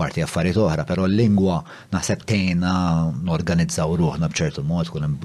parti 0.02 0.22
affarijiet 0.24 0.58
oħra, 0.64 0.86
pero 0.88 1.04
l-lingwa 1.06 1.58
naħseb 1.92 2.22
tejna 2.30 2.72
norganizzaw 3.28 3.92
ruħna 4.00 4.30
bċertu 4.32 4.64
mod, 4.66 4.88
kun 4.88 5.18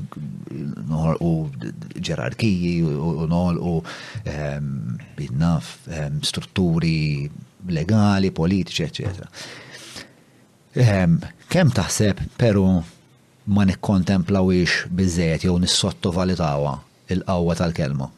u 1.23 1.31
ġerarkiji 2.09 2.73
u 2.83 3.29
nol 3.31 3.61
u 3.63 3.75
ehm, 4.27 4.97
bidnaf 5.17 5.71
ehm, 5.89 6.19
strutturi 6.27 6.97
legali, 7.69 8.31
politiċi, 8.31 8.85
etc. 8.85 9.41
Ehm, 10.77 11.19
kem 11.49 11.71
taħseb, 11.73 12.21
peru 12.37 12.67
ma 13.47 13.65
nikkontemplawix 13.65 14.87
jow 15.43 15.59
jew 15.61 16.13
valitawa 16.19 16.77
il-qawwa 17.09 17.55
tal-kelma? 17.57 18.13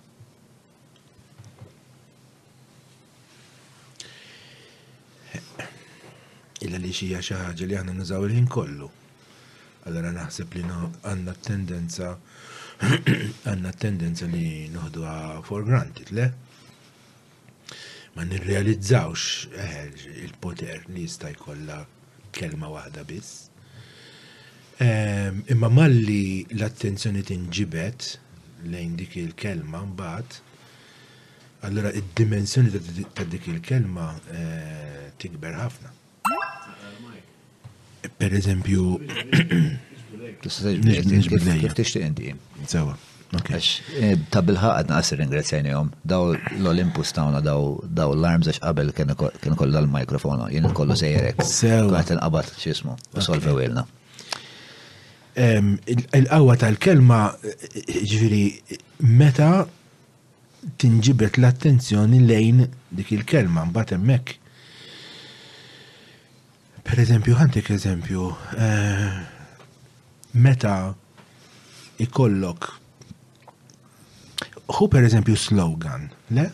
illa 6.66 6.78
li 6.82 6.90
xija 6.90 7.20
xaħġa 7.22 7.66
li 7.70 7.76
għanna 7.78 7.92
nizaw 7.94 8.24
il-ħin 8.26 8.48
kollu. 8.50 8.88
Allora 9.86 10.10
naħseb 10.10 10.56
li 10.56 10.64
għanna 10.66 11.34
tendenza 11.46 12.08
għanna 13.46 13.70
tendenza 13.78 14.26
li 14.26 14.66
noħdu 14.74 15.04
for 15.46 15.62
granted, 15.62 16.10
le? 16.10 16.26
ma 18.18 18.24
nirrealizzawx 18.24 19.46
eh, 19.56 19.92
il-poter 20.26 20.80
nista 20.90 21.30
jkollha 21.30 21.84
kelma 22.34 22.66
waħda 22.72 23.04
biss. 23.06 23.44
Ehm, 24.82 25.44
imma 25.54 25.70
malli 25.70 26.42
l-attenzjoni 26.56 27.22
tinġibet 27.26 28.08
lejn 28.74 28.96
dik 28.98 29.14
il-kelma 29.22 29.84
mbagħad 29.92 30.34
allora 31.68 31.94
id-dimensjoni 31.94 32.74
ta' 33.14 33.24
dik 33.30 33.46
il-kelma 33.54 34.08
eh, 34.34 35.04
tikber 35.22 35.60
ħafna. 35.62 35.94
Per 38.18 38.34
eżempju, 38.34 38.82
Kif 40.42 41.78
tixtieq 41.78 42.34
Eh, 43.30 44.14
ta' 44.32 44.40
bilħa 44.40 44.70
għadna 44.80 44.94
għasir 45.02 45.18
ringrazzjajni 45.20 45.72
għom. 45.76 45.88
daw 46.12 46.30
l-Olympus 46.32 47.10
tawna 47.12 47.42
daw 47.44 47.74
l-arms 48.16 48.48
għax 48.48 48.62
qabel 48.64 48.92
kien 48.96 49.54
kollu 49.58 49.74
dal-mikrofonu, 49.74 50.46
jien 50.48 50.64
kollu 50.72 50.96
sejrek. 50.96 51.42
Sew. 51.44 51.90
Għat 51.92 52.14
nqabat 52.16 52.54
xismu, 52.56 52.94
u 53.12 53.20
solfi 53.24 53.52
għilna. 53.52 53.84
Il-qawwa 55.38 56.56
tal-kelma 56.58 57.18
ġviri 57.44 58.42
meta 59.04 59.50
tinġibet 60.80 61.36
l-attenzjoni 61.38 62.24
lejn 62.24 62.64
dik 62.90 63.12
il-kelma 63.18 63.68
mbagħad 63.68 63.96
hemmhekk. 63.98 64.38
Per 66.88 67.04
eżempju, 67.04 67.36
għantik 67.36 67.70
eżempju, 67.76 68.32
eh, 68.56 69.14
meta 70.48 70.76
ikollok 72.00 72.77
hu 74.68 74.88
per 74.92 75.04
eżempju 75.08 75.36
slogan, 75.38 76.08
le? 76.36 76.48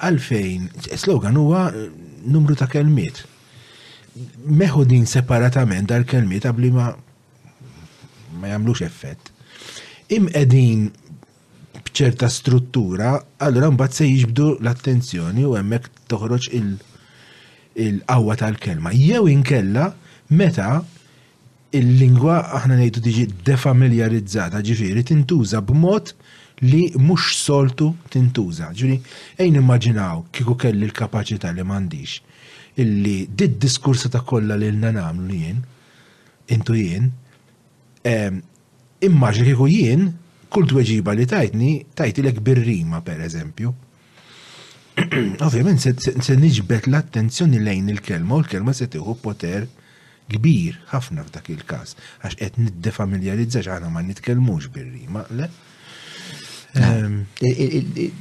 Għalfejn, 0.00 0.68
slogan 1.00 1.36
huwa 1.40 1.66
eh, 1.72 1.86
numru 2.28 2.54
ta' 2.56 2.66
kelmiet. 2.70 3.22
Meħu 4.48 4.84
din 4.90 5.04
separatament 5.08 5.88
dal 5.90 6.06
kelmiet 6.08 6.46
għabli 6.48 6.70
ma 6.74 6.88
ma 8.40 8.48
jamlux 8.50 8.80
effett. 8.86 9.28
Im 10.16 10.28
edin 10.34 10.86
bċerta 11.90 12.28
struttura, 12.32 13.16
allora 13.42 13.70
mbagħad 13.72 13.98
se 14.00 14.08
jiġbdu 14.08 14.46
l-attenzjoni 14.62 15.44
u 15.44 15.56
hemmhekk 15.58 16.04
toħroġ 16.12 16.48
il-qawwa 16.60 18.36
tal-kelma. 18.40 18.92
Jew 18.96 19.26
inkella 19.32 19.90
meta 20.36 20.80
il-lingwa 21.76 22.38
aħna 22.58 22.80
ngħidu 22.80 23.04
tiġi 23.04 23.26
defamiljarizzata, 23.48 24.60
ġifieri 24.64 25.04
tintuża 25.12 25.60
b'mod 25.64 26.14
li 26.62 26.90
mhux 26.98 27.36
soltu 27.44 27.94
tintuża. 28.12 28.70
Ġuri, 28.76 28.96
ejn 29.40 29.56
immaġinaw 29.60 30.24
kieku 30.34 30.56
kelli 30.60 30.88
l-kapaċità 30.90 31.52
li 31.56 31.62
m'għandix 31.64 32.18
illi 32.80 33.16
did 33.28 33.56
diskursa 33.62 34.10
ta' 34.12 34.20
kollha 34.26 34.56
li 34.60 34.68
l 34.70 34.76
nagħmlu 34.82 35.24
li 35.30 35.38
jien, 35.42 35.58
intu 36.54 36.76
jien, 36.78 37.08
immaġni 39.08 39.46
kiku 39.52 39.66
jien 39.72 40.06
kull 40.52 40.66
tweġiba 40.70 41.12
li 41.14 41.26
tajtni 41.30 41.70
tajtilek 41.96 42.40
bir-rima 42.46 43.00
per 43.06 43.20
eżempju. 43.26 43.72
Ovvjament 45.40 45.80
se 45.82 46.36
nġbet 46.36 46.88
l-attenzjoni 46.90 47.60
lejn 47.62 47.88
il-kelma 47.94 48.36
u 48.38 48.44
l-kelma 48.44 48.74
se 48.76 48.88
tieħu 48.92 49.16
poter 49.24 49.64
kbir 50.30 50.78
ħafna 50.92 51.24
f'dak 51.26 51.50
il-każ 51.56 51.96
għax 52.26 52.38
qed 52.40 52.58
niddefamiljarizza 52.66 53.64
għana 53.64 53.88
ma 53.90 54.02
nitkellmux 54.06 54.68
bir-rima, 54.74 55.24
le? 55.34 55.48
Eh, 56.76 57.50
eh, 57.50 57.80
eh, 58.06 58.12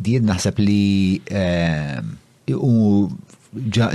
Dijed 0.00 0.24
naħseb 0.24 0.60
li 0.62 1.20
u 2.50 2.74
ġa 3.76 3.88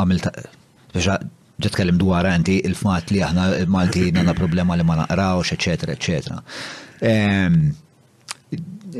għamil 0.00 0.24
ġa 0.28 1.18
tkellim 1.60 2.00
dwar 2.02 2.26
għanti 2.28 2.58
il-fat 2.68 3.12
li 3.14 3.22
aħna 3.24 3.46
Malti 3.70 4.06
għanna 4.12 4.34
problema 4.36 4.76
li 4.76 4.84
ma 4.84 4.98
naqrawx, 5.02 5.54
eccetera, 5.56 5.96
eccetera. 5.96 6.40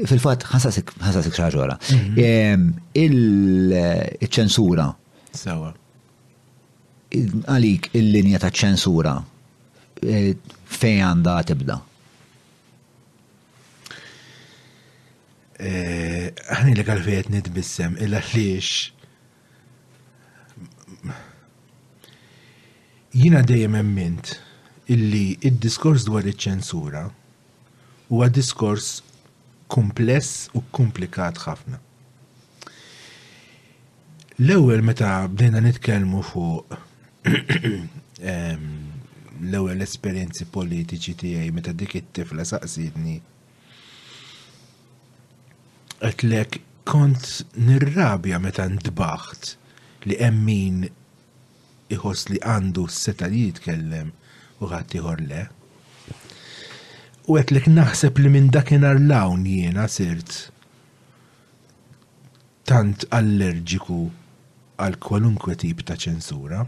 Fil-fat, 0.01 0.47
ħassasik 0.55 0.95
xaġora. 1.37 1.77
Mhm. 1.97 2.73
Il-ċensura. 3.05 4.89
Sawa. 5.37 5.73
Għalik 7.11 7.91
il-linja 7.99 8.39
ta' 8.45 8.53
ċensura 8.55 9.17
fej 10.01 10.97
għanda 11.11 11.43
tibda. 11.45 11.81
ħani 15.61 16.73
li 16.75 16.85
għalfejt 16.89 17.29
nitbissem, 17.35 17.97
illa 18.01 18.21
liex 18.33 18.91
jina 23.13 23.43
dejjem 23.45 23.75
emmint 23.83 24.33
illi 24.91 25.23
id-diskors 25.39 26.07
dwar 26.09 26.25
iċ-ċensura 26.27 27.05
huwa 28.09 28.29
diskors 28.33 29.01
kumpless 29.71 30.49
u 30.57 30.63
komplikat 30.75 31.39
ħafna. 31.45 31.79
L-ewwel 34.41 34.81
meta 34.83 35.27
bdejna 35.31 35.61
nitkellmu 35.67 36.23
fuq 36.31 36.79
l-ewwel 39.51 39.85
esperjenzi 39.85 40.49
politiċi 40.53 41.15
tiegħi 41.23 41.53
meta 41.55 41.75
dik 41.77 41.99
it-tifla 42.01 42.49
saqsidni 42.49 43.21
għetlek 46.01 46.61
kont 46.89 47.27
nirrabja 47.61 48.39
meta 48.41 48.65
ntbaħt 48.69 50.07
li 50.09 50.17
emmin 50.29 50.85
iħoss 51.93 52.31
li 52.31 52.41
għandu 52.41 52.85
s-seta 52.89 53.29
li 53.29 53.43
jitkellem 53.49 54.09
u 54.61 54.69
għatti 54.71 55.03
le. 55.29 55.43
U 57.31 57.37
għetlek 57.37 57.69
naħseb 57.71 58.19
li 58.23 58.33
minn 58.33 58.49
dakinar 58.55 58.97
lawn 59.01 59.45
jiena 59.47 59.85
sirt 59.93 60.49
tant 62.69 63.05
allerġiku 63.15 64.01
għal 64.81 64.97
kwalunkwe 65.05 65.57
tip 65.61 65.83
ta' 65.87 65.97
ċensura. 66.01 66.65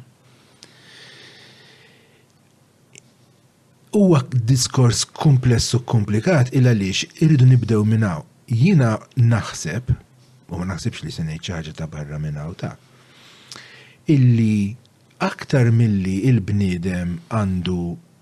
Huwa 3.97 4.20
diskors 4.33 5.05
u 5.09 5.78
komplikat 5.93 6.52
il 6.57 6.69
għaliex 6.70 7.23
irridu 7.25 7.47
nibdew 7.55 7.83
minnaw 7.85 8.27
jina 8.49 8.99
naħseb, 9.17 9.93
u 10.51 10.55
ma 10.59 10.67
naħsebx 10.75 11.05
li 11.07 11.12
se 11.12 11.23
ngħid 11.23 11.53
ħaġa 11.55 11.75
ta' 11.77 11.87
barra 11.91 12.19
minn 12.19 12.39
ta' 12.57 12.77
illi 14.12 14.75
aktar 15.23 15.71
milli 15.73 16.23
il-bniedem 16.27 17.15
għandu 17.31 17.77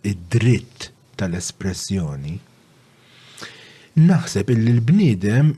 id-dritt 0.04 0.90
tal-espressjoni, 1.16 2.36
naħseb 4.00 4.50
illi 4.52 4.70
l-bniedem 4.76 5.54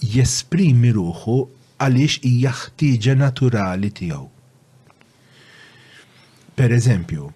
jesprimi 0.00 0.90
ruħu 0.96 1.38
għaliex 1.78 2.20
hija 2.28 2.52
ħtieġa 2.52 3.14
naturali 3.20 3.90
tiegħu. 3.92 4.24
Per 6.58 6.74
eżempju, 6.74 7.28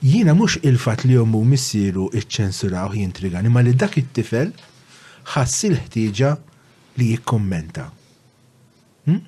Jina 0.01 0.33
mux 0.33 0.59
il-fat 0.63 1.03
li 1.03 1.17
jommu 1.19 1.41
missiru 1.43 2.05
iċ-ċensura 2.15 2.85
u 2.87 2.93
jintrigani, 2.95 3.49
ma 3.51 3.59
li 3.59 3.73
dak 3.75 3.97
it-tifel 3.99 4.53
ħassi 5.33 5.73
l-ħtieġa 5.73 6.29
li 7.01 7.09
jikkommenta. 7.11 7.83
Hm? 9.09 9.19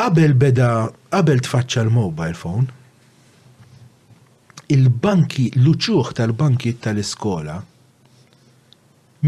Qabel 0.00 0.32
beda, 0.40 0.70
qabel 1.12 1.44
tfaċċa 1.44 1.84
l-mobile 1.90 2.38
phone, 2.44 2.66
il-banki, 4.72 5.50
l-uċuħ 5.60 6.16
tal-banki 6.22 6.76
tal-iskola, 6.80 7.58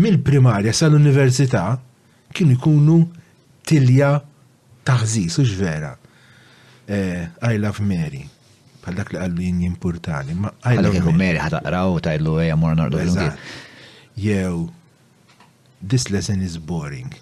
mill-primarja 0.01 0.73
sal-università, 0.81 1.67
kienu 2.33 2.57
jkunu 2.57 3.01
tilja 3.69 4.15
taħżis, 4.89 5.43
u 5.45 5.51
vera. 5.61 5.99
Eh, 6.91 7.31
I 7.47 7.55
love 7.62 7.78
Mary. 7.86 8.25
Bħal 8.83 8.97
dak 8.99 9.12
li 9.12 9.19
għallu 9.23 9.44
jien 9.44 9.59
jimportani. 9.69 10.35
I 10.67 10.78
love 10.81 10.99
Mary. 11.12 11.19
Mary 11.20 11.39
ħataqraw 11.39 11.93
u 11.94 12.01
tajlu 12.02 12.33
eja 12.43 12.57
mor 12.59 12.75
nordu 12.78 13.02
Jew, 14.20 14.69
this 15.81 16.09
lesson 16.10 16.41
is 16.43 16.57
boring. 16.59 17.15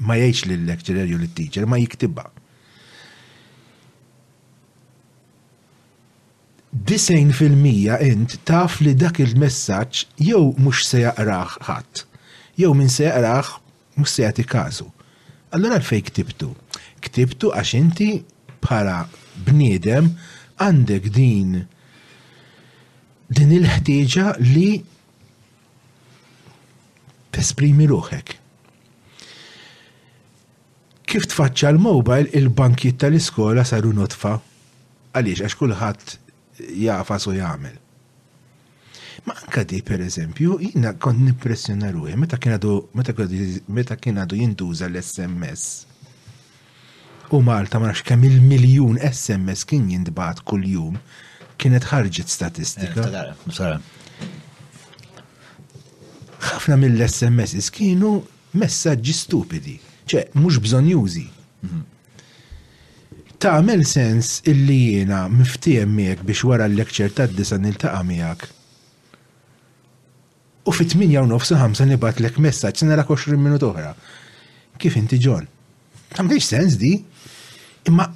Ma 0.00 0.16
jgħix 0.16 0.48
li 0.48 0.56
l-lecturer 0.56 1.04
jew 1.04 1.18
l-teacher, 1.20 1.66
ma 1.68 1.76
jiktibba. 1.82 2.24
Disejn 6.72 7.32
fil-mija 7.36 8.00
int 8.04 8.38
taf 8.48 8.80
li 8.84 8.96
dak 9.00 9.20
il-messaġġ 9.24 10.02
jew 10.30 10.40
mhux 10.56 10.88
se 10.94 11.02
jaqraħ 11.04 11.58
ħadd, 11.68 12.02
jew 12.62 12.72
min 12.76 12.88
se 12.92 13.04
jaqraħ 13.10 13.52
mhux 14.00 14.16
se 14.16 14.24
jagħti 14.24 14.48
każu. 14.52 14.88
Allura 15.56 15.76
għalfej 15.78 16.02
ktibtu? 16.08 16.50
Ktibtu 17.06 17.52
għax 17.56 17.76
inti 17.80 18.10
bħala 18.66 18.98
bniedem 19.46 20.10
għandek 20.66 21.10
din 21.14 21.50
din 23.36 23.54
il-ħtieġa 23.58 24.32
li 24.46 24.68
tesprimi 27.34 27.86
ruħek. 27.90 28.34
Kif 31.06 31.26
tfaċċa 31.32 31.72
l-mobile 31.74 32.30
il-bankiet 32.38 32.98
tal-iskola 33.02 33.64
saru 33.66 33.92
notfa 33.98 34.34
għaliex 34.38 35.42
għax 35.48 35.58
kulħadd 35.62 36.14
jafas 36.86 37.26
u 37.30 37.34
jagħmel. 37.38 37.76
Ma 39.26 39.34
anka 39.34 39.64
di 39.66 39.80
per 39.82 40.04
eżempju, 40.06 40.58
jina 40.68 40.92
kont 41.02 41.18
nimpressjona 41.26 41.90
ruħi, 41.94 42.14
meta 43.80 43.96
kien 44.02 44.18
għadu 44.22 44.38
jinduża 44.38 44.86
l-SMS 44.90 45.85
U 47.34 47.40
Malta 47.42 47.78
ma 47.78 47.86
nafx 47.88 48.02
kemm 48.06 48.22
il-miljun 48.28 48.98
SMS 49.10 49.64
kien 49.68 49.88
jindbat 49.90 50.40
kuljum 50.48 50.98
kienet 51.58 51.86
ħarġet 51.90 52.30
statistika. 52.30 53.06
Eh, 53.10 53.76
ħafna 56.46 56.76
mill-SMS 56.78 57.72
kienu 57.74 58.10
messaġġi 58.60 59.14
stupidi, 59.16 59.74
ċe, 60.06 60.26
mhux 60.38 60.60
bżonn 60.66 60.90
jużi. 60.92 61.24
Mhm. 61.64 61.80
Tagħmel 63.42 63.82
sens 63.84 64.40
illi 64.48 64.78
jiena 64.96 65.24
miftiem 65.28 65.90
miegħek 65.96 66.22
biex 66.28 66.44
wara 66.48 66.68
l 66.70 66.78
lekċer 66.82 67.10
tad-disa 67.18 67.58
niltaqa' 67.60 68.04
miegħek. 68.10 68.52
U 70.66 70.72
fit-8 70.74 71.18
u 71.24 71.26
nofsu 71.30 71.58
ħamsa 71.60 71.86
nibat 71.88 72.20
lek 72.22 72.38
messaġġ 72.46 72.86
nara 72.88 73.04
20 73.08 73.36
minut 73.42 73.62
oħra. 73.66 73.92
Kif 74.78 74.96
inti 75.00 75.18
ġon? 75.22 75.44
Ta' 76.14 76.24
sens 76.38 76.76
di? 76.78 76.94
Imma 77.86 78.06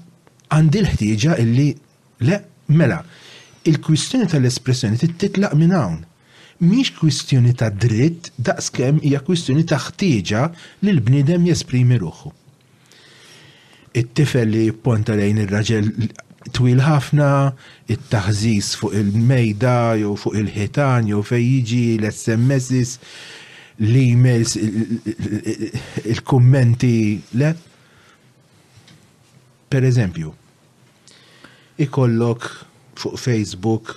għandi 0.50 0.80
l-ħtieġa 0.82 1.36
illi 1.44 1.68
le, 2.26 2.38
mela, 2.74 2.98
il-kwistjoni 3.70 4.26
tal-espressjoni 4.32 4.98
titlaq 5.22 5.54
minn 5.60 5.74
hawn. 5.76 6.00
Mhix 6.60 6.94
kwistjoni 6.98 7.54
ta' 7.56 7.70
dritt 7.72 8.32
daqskemm 8.36 8.98
hija 9.04 9.22
kwistjoni 9.24 9.62
ta' 9.70 9.78
ħtieġa 9.80 10.42
li 10.84 10.90
l-bniedem 10.96 11.46
jesprimi 11.48 11.96
ruħu. 12.02 12.32
It-tifel 13.96 14.50
li 14.54 14.66
jipponta 14.66 15.16
lejn 15.18 15.40
ir-raġel 15.44 15.88
twil 16.56 16.82
ħafna, 16.84 17.30
it 17.92 18.02
taħżiż 18.12 18.74
fuq 18.82 18.94
il-mejda 19.00 19.76
jew 20.02 20.12
fuq 20.20 20.36
il-ħitan 20.42 21.08
jew 21.12 21.22
fejn 21.22 21.72
l-SMS, 22.00 22.98
l-emails, 23.80 24.56
il-kummenti, 26.10 26.94
le, 27.40 27.54
Per 29.70 29.84
eżempju, 29.86 30.30
ikollok 31.78 32.46
fuq 32.98 33.12
Facebook 33.22 33.92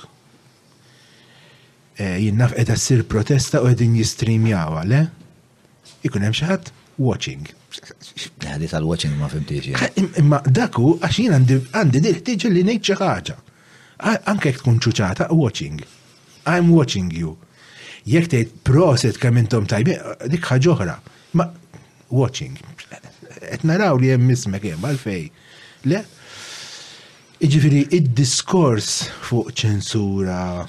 eh, 1.97 2.19
jinnaf 2.21 2.53
edha 2.61 2.75
sir 2.77 3.01
protesta 3.09 3.61
u 3.65 3.69
edin 3.71 3.95
jistrimjawa, 3.97 4.83
le? 4.85 4.99
Ikun 6.05 6.27
hemm 6.27 6.37
xi 6.37 6.45
ħadd 6.45 6.69
watching. 7.01 7.49
Għadi 8.45 8.69
tal-watching 8.69 9.17
ma 9.17 9.31
fimtiġi. 9.33 9.73
Imma 10.21 10.43
daku 10.45 10.93
għax 11.01 11.19
jien 11.23 11.39
għandi 11.49 12.03
diħtieġ 12.05 12.45
li 12.53 12.67
ngħid 12.67 12.85
xi 12.91 12.99
ħaġa. 13.01 13.37
Anke 14.29 14.51
jek 14.53 14.61
tkun 14.61 14.77
ċuċata 14.77 15.31
watching. 15.33 15.81
I'm 16.53 16.69
watching 16.77 17.09
you. 17.17 17.33
Jekk 18.05 18.29
tgħid 18.35 18.57
proset 18.69 19.17
kemm 19.17 19.41
intom 19.47 19.65
tajbin, 19.73 20.05
dik 20.29 20.51
ħaġa 20.53 20.75
oħra. 20.77 20.99
Ma 21.33 21.49
watching. 22.13 22.61
Qed 23.41 23.65
naraw 23.71 23.97
li 23.97 24.13
hemm 24.13 24.29
ismek 24.37 24.69
hemm 24.69 24.77
eh, 24.85 24.91
għalfej. 24.91 25.31
Le? 25.89 25.99
Iġifiri, 27.43 27.81
id-diskors 27.99 28.85
fuq 29.27 29.49
ċensura 29.59 30.61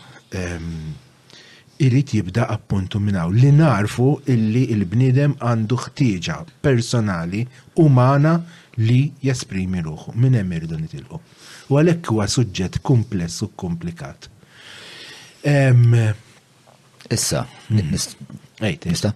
irrit 1.85 2.15
jibda 2.17 2.49
appuntu 2.51 2.99
minnaw 3.03 3.29
li 3.35 3.51
narfu 3.55 4.09
illi 4.33 4.63
il-bnidem 4.75 5.33
għandu 5.39 5.77
ħtieġa 5.85 6.37
personali 6.67 7.43
umana 7.85 8.33
li 8.81 9.03
jesprimi 9.23 9.81
ruħu 9.87 10.09
minn 10.19 10.35
hemm 10.41 10.51
irridu 10.59 10.77
nitilqu. 10.83 11.19
U 11.71 11.73
għalhekk 11.79 12.05
huwa 12.11 12.25
suġġett 12.31 12.75
kumpless 12.89 13.37
u 13.47 13.49
komplikat. 13.55 14.21
Issa, 15.47 17.41
mhm. 17.45 17.75
nista. 17.87 18.15
Nista. 18.67 19.11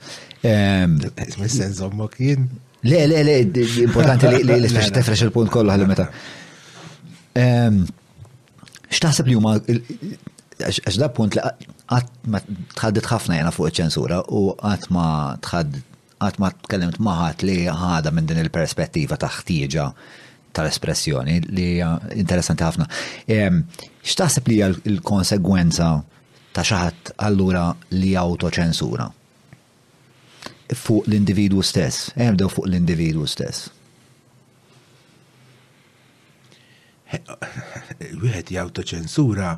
Nista 0.47 1.49
nżommok 1.73 2.15
jien. 2.23 2.43
Le, 2.83 3.07
le, 3.09 3.23
le, 3.27 3.65
importanti 3.83 4.29
li 4.31 4.45
l-ispeċi 4.55 4.93
tefrex 5.01 5.25
il-punt 5.27 5.51
kollu 5.51 5.73
għal 5.73 5.87
meta. 5.91 6.05
Xtaħseb 8.89 9.31
li 9.31 9.35
huma 9.35 9.57
għax 9.59 10.99
da 11.03 11.09
punt 11.15 11.35
li 11.35 11.43
għat 11.43 12.15
ma 12.31 12.39
tħaddit 12.77 13.09
ħafna 13.11 13.41
jena 13.41 13.51
fuq 13.55 13.75
ċensura 13.81 14.21
u 14.31 14.53
għat 14.55 14.89
ma 14.95 15.09
tħadd 15.43 15.81
għat 16.23 16.39
ma 16.43 16.53
tkellimt 16.69 17.03
maħat 17.03 17.43
li 17.47 17.59
ħada 17.67 18.15
minn 18.15 18.31
din 18.31 18.43
il-perspettiva 18.47 19.19
ta' 19.23 19.31
ħtieġa 19.41 19.91
tal-espressjoni 20.55 21.41
li 21.59 21.69
interessanti 21.83 22.63
ħafna. 22.67 22.87
Xtaħseb 23.27 24.55
li 24.55 24.63
l-konsegwenza 24.71 25.91
ta' 26.55 26.63
xaħat 26.71 27.17
allura 27.27 27.73
li 27.99 28.15
autoċensura? 28.19 29.11
fuq 30.75 31.07
l-individu 31.09 31.63
stess, 31.63 32.13
ebdew 32.17 32.49
fuq 32.51 32.67
l-individu 32.69 33.27
stess. 33.27 33.71
Wieħed 37.09 38.51
jawta 38.53 38.85
ċensura 38.85 39.55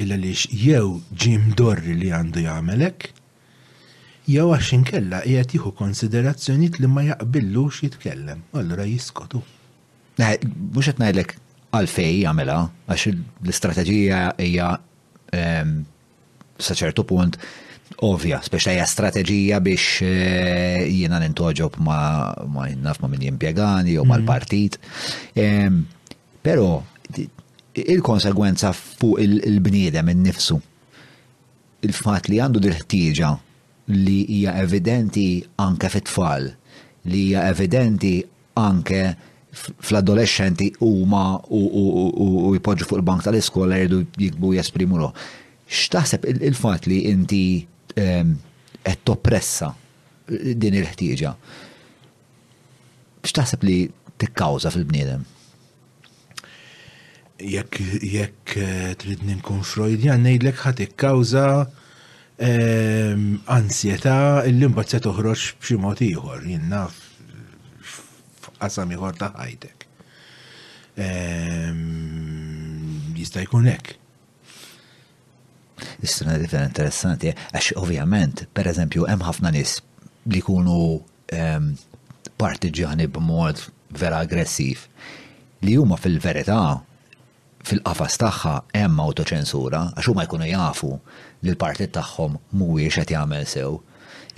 illa 0.00 0.16
lix 0.16 0.44
jew 0.54 1.00
ġim 1.10 1.48
dorri 1.58 1.96
li 1.98 2.12
għandu 2.14 2.44
jagħmelek, 2.44 3.06
jew 4.30 4.46
għax 4.54 4.74
inkella 4.76 5.22
qiegħed 5.24 5.56
jieħu 5.56 5.72
konsiderazzjonijiet 5.80 6.78
li 6.78 6.86
ma 6.90 7.04
jaqbillux 7.10 7.82
jitkellem, 7.84 8.44
allura 8.54 8.86
jiskotu. 8.86 9.42
Mhux 10.20 10.86
qed 10.92 11.02
ngħidlek 11.02 11.34
għalfej 11.74 12.20
jagħmilha 12.22 12.60
għax 12.86 13.08
l-istrateġija 13.14 14.20
hija 14.46 14.70
ehm, 15.34 15.76
sa 16.60 16.76
ċertu 16.78 17.06
punt 17.08 17.38
ovvja, 18.06 18.38
speċa 18.44 18.74
hija 18.76 18.86
strateġija 18.88 19.58
biex 19.60 19.86
eh, 20.06 20.78
jiena 20.86 21.18
nintoġob 21.22 21.78
ma 21.84 21.98
ma 22.52 22.68
naf 22.78 23.00
ma 23.02 23.08
min 23.10 23.22
jimpjegani 23.30 23.96
jew 23.96 24.04
mhm. 24.04 24.14
mal-partit. 24.14 24.78
Però 26.42 26.70
il-konsegwenza 27.80 28.72
fuq 28.76 29.20
il-bniedem 29.22 30.08
innifsu. 30.14 30.58
Il-fat 31.86 32.28
li 32.28 32.38
għandu 32.40 32.60
dil-ħtieġa 32.60 33.30
li 33.90 34.18
hija 34.36 34.54
evidenti 34.62 35.40
anke 35.64 35.88
fit-tfal, 35.90 36.48
li 37.10 37.20
hija 37.30 37.46
evidenti 37.50 38.18
anke 38.60 39.02
fl-adolescenti 39.50 40.68
huma 40.86 41.32
u 41.56 42.52
jpoġġu 42.58 42.88
fuq 42.90 43.00
il-bank 43.00 43.24
tal-iskola 43.26 43.80
jridu 43.80 44.04
jikbu 44.20 44.52
jesprimu 44.56 45.08
X'taħseb 45.70 46.26
il-fatt 46.46 46.86
li 46.90 47.04
inti 47.12 47.42
qed 48.82 48.98
toppressa 49.04 49.74
din 50.54 50.74
il-ħtieġa. 50.78 51.32
X'taħseb 53.26 53.64
li 53.66 53.78
tikkawża 54.22 54.70
fil-bniedem? 54.72 55.24
Jekk 57.50 58.04
jekk 58.04 58.56
eh, 58.60 58.92
trid 59.00 59.22
ninkun 59.26 59.62
Freudjan 59.66 60.22
ngħidlek 60.26 60.58
ħadd 60.64 60.78
ikkawża 60.88 61.46
ansjetà 63.52 64.14
illi 64.48 64.66
mbagħad 64.70 64.90
se 64.94 64.98
toħroġ 65.04 65.42
b'xi 65.60 65.76
mod 65.80 65.98
ieħor, 66.06 66.38
jien 66.48 66.66
f'qasam 67.84 68.88
ieħor 68.96 69.14
ta' 69.20 69.28
ħajtek. 69.36 69.78
Jista' 73.20 73.42
jkun 73.44 73.66
hekk. 73.74 73.86
Istruna 76.04 76.38
interessanti, 76.64 77.32
għax 77.54 77.72
ovvjament, 77.80 78.44
per 78.54 78.68
eżempju, 78.70 79.06
hemm 79.08 79.24
ħafna 79.26 79.52
nis 79.54 79.78
li 80.32 80.40
kunu 80.44 80.76
ehm, 81.36 81.72
partiġani 82.40 83.06
b'mod 83.14 83.64
vera 83.98 84.20
aggressiv 84.24 84.84
li 85.66 85.76
huma 85.78 85.98
fil-verità 86.00 86.60
fil-qafas 87.68 88.16
tagħha 88.22 88.54
hemm 88.78 89.00
autoċensura 89.04 89.82
għax 89.94 90.10
huma 90.12 90.24
jkunu 90.28 90.48
jafu 90.48 90.92
li 91.44 91.52
l-partit 91.54 91.92
tagħhom 91.96 92.38
mhuwiex 92.54 93.00
qed 93.02 93.14
jagħmel 93.16 93.46
sew, 93.48 93.74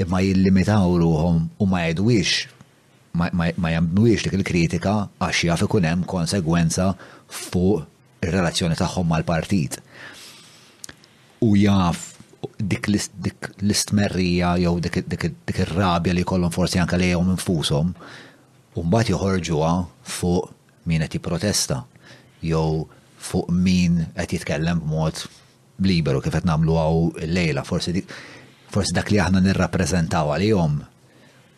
imma 0.03 0.23
jillimitaw 0.23 0.97
ruhom 1.03 1.45
u 1.63 1.69
ma 1.71 1.85
jgħidwix 1.89 2.61
ma 3.21 3.71
jamnwiex 3.77 4.25
dik 4.27 4.39
il-kritika 4.39 4.97
għax 5.27 5.45
jaf 5.51 5.67
ikun 5.67 5.89
hemm 5.91 6.07
konsegwenza 6.11 6.91
fuq 7.43 7.87
ir-relazzjoni 8.23 8.79
tagħhom 8.79 9.11
mal-partit 9.11 9.81
u 11.43 11.57
jaf 11.59 12.09
dik 12.63 12.87
l-istmerrija 12.91 14.55
jew 14.63 14.79
dik 14.81 15.59
ir-rabja 15.65 16.15
li 16.15 16.25
kollhom 16.27 16.53
forsi 16.55 16.79
anke 16.81 16.99
lejhom 17.01 17.33
infushom, 17.35 17.93
u 18.79 18.83
mbagħad 18.87 19.11
joħorġuha 19.13 19.73
fuq 20.19 20.87
min 20.91 21.03
qed 21.05 21.19
jipprotesta 21.19 21.81
jew 22.43 22.85
fuq 23.23 23.51
min 23.55 24.05
qed 24.17 24.37
jitkellem 24.39 24.81
b'mod 24.85 25.25
liberu 25.83 26.23
kif 26.25 26.35
qed 26.39 26.47
nagħmlu 26.49 26.79
għaw 26.85 27.01
lejla 27.27 27.67
forsi 27.67 28.05
forsi 28.73 28.95
dak 28.97 29.11
li 29.13 29.21
aħna 29.23 29.43
nirrappreżentaw 29.45 30.31
għalihom 30.37 30.79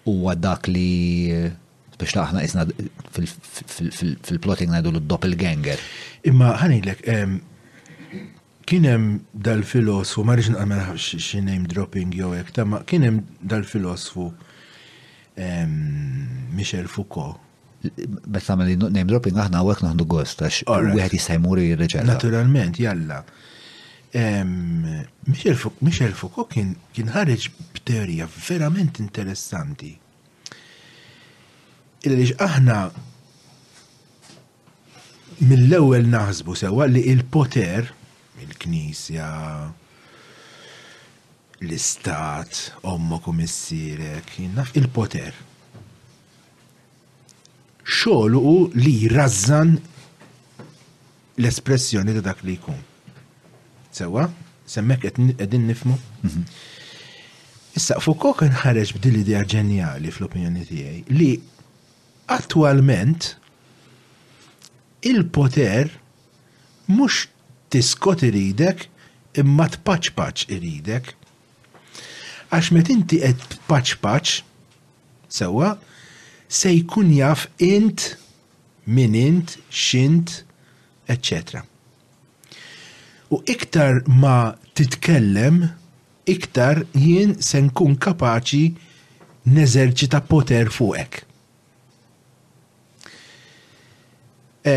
huwa 0.08 0.34
dak 0.36 0.68
li 0.72 0.88
biex 2.00 2.16
aħna 2.20 2.42
isna 2.42 2.64
fil-plotting 3.14 4.72
ngħidu 4.74 4.90
l-doppelganger. 4.96 5.78
Imma 6.28 6.56
ħanilek, 6.58 7.04
kienem 8.66 9.20
dal 9.44 9.62
filosfu 9.62 10.24
ma 10.24 10.34
rix 10.36 10.48
nqamel 10.52 10.98
xi 11.06 11.40
name 11.48 11.68
dropping 11.72 12.12
jew 12.20 12.32
hekk, 12.38 12.52
ta' 12.56 12.64
ma 12.70 12.80
kienem 12.90 13.22
dal 13.40 13.64
filosfu 13.72 14.30
Michel 16.56 16.86
Foucault. 16.86 17.40
Bet 18.34 18.46
għamil 18.46 18.86
name 18.90 19.08
dropping 19.10 19.36
aħna 19.44 19.60
għek 19.66 19.82
naħdu 19.84 20.06
gost, 20.14 20.44
għax 20.46 20.64
għuħet 20.70 21.16
jisajmuri 21.18 21.64
reċerka. 21.80 22.06
Naturalment, 22.12 22.78
jalla. 22.86 23.18
Michel 25.26 25.58
Foucault 26.14 26.54
kien 26.54 27.10
ħareġ 27.16 27.48
b'teorija 27.74 28.30
verament 28.48 29.02
interessanti. 29.04 29.94
il 32.04 32.30
aħna 32.46 32.74
mill-ewel 35.50 36.06
naħsbu 36.14 36.54
sewa 36.60 36.84
li 36.86 37.00
il-poter 37.10 37.88
il-knisja, 38.42 39.30
l-istat, 41.62 42.70
ommok 42.88 43.28
u 43.30 43.34
missirek, 43.38 44.38
il-poter. 44.78 45.34
Xoħlu 47.84 48.40
u 48.50 48.54
li 48.78 48.94
razzan 49.12 49.74
l-espressjoni 51.40 52.14
ta' 52.16 52.24
dak 52.24 52.40
li 52.46 52.54
jkun. 52.58 52.78
Sewa, 53.94 54.24
semmek 54.70 55.02
qegħdin 55.04 55.66
nifmu. 55.70 55.96
Mhm. 56.24 56.46
Issa, 57.78 57.98
Foucault 58.00 58.38
kien 58.38 58.54
ħareġ 58.56 58.94
b'dil 58.96 59.20
idea 59.20 59.42
ġenjali 59.44 60.12
fl-opinjoni 60.14 60.64
tiegħi 60.68 61.16
li 61.18 61.30
attualment 62.36 63.32
il-poter 65.10 65.90
mhux 66.88 67.26
tiskot 67.74 68.22
iridek 68.22 68.84
imma 69.40 69.66
tpaċpaċ 69.74 70.44
iridek. 70.54 71.08
Għax 72.54 72.68
met 72.76 72.90
inti 72.94 73.18
qed 73.22 73.56
paċpaċ, 73.66 74.34
sewa 75.38 75.72
se 76.46 76.70
jkun 76.70 77.10
jaf 77.16 77.48
int 77.58 78.12
min 78.94 79.16
int, 79.18 79.56
xint, 79.74 80.42
etc. 81.10 81.62
U 83.34 83.40
iktar 83.50 84.02
ma 84.06 84.52
titkellem, 84.78 85.62
iktar 86.30 86.82
jien 86.94 87.32
se 87.42 87.62
nkun 87.66 87.96
kapaċi 87.96 88.60
neżerċita 89.56 90.20
poter 90.30 90.68
fuqek. 90.70 91.16
E, 94.64 94.76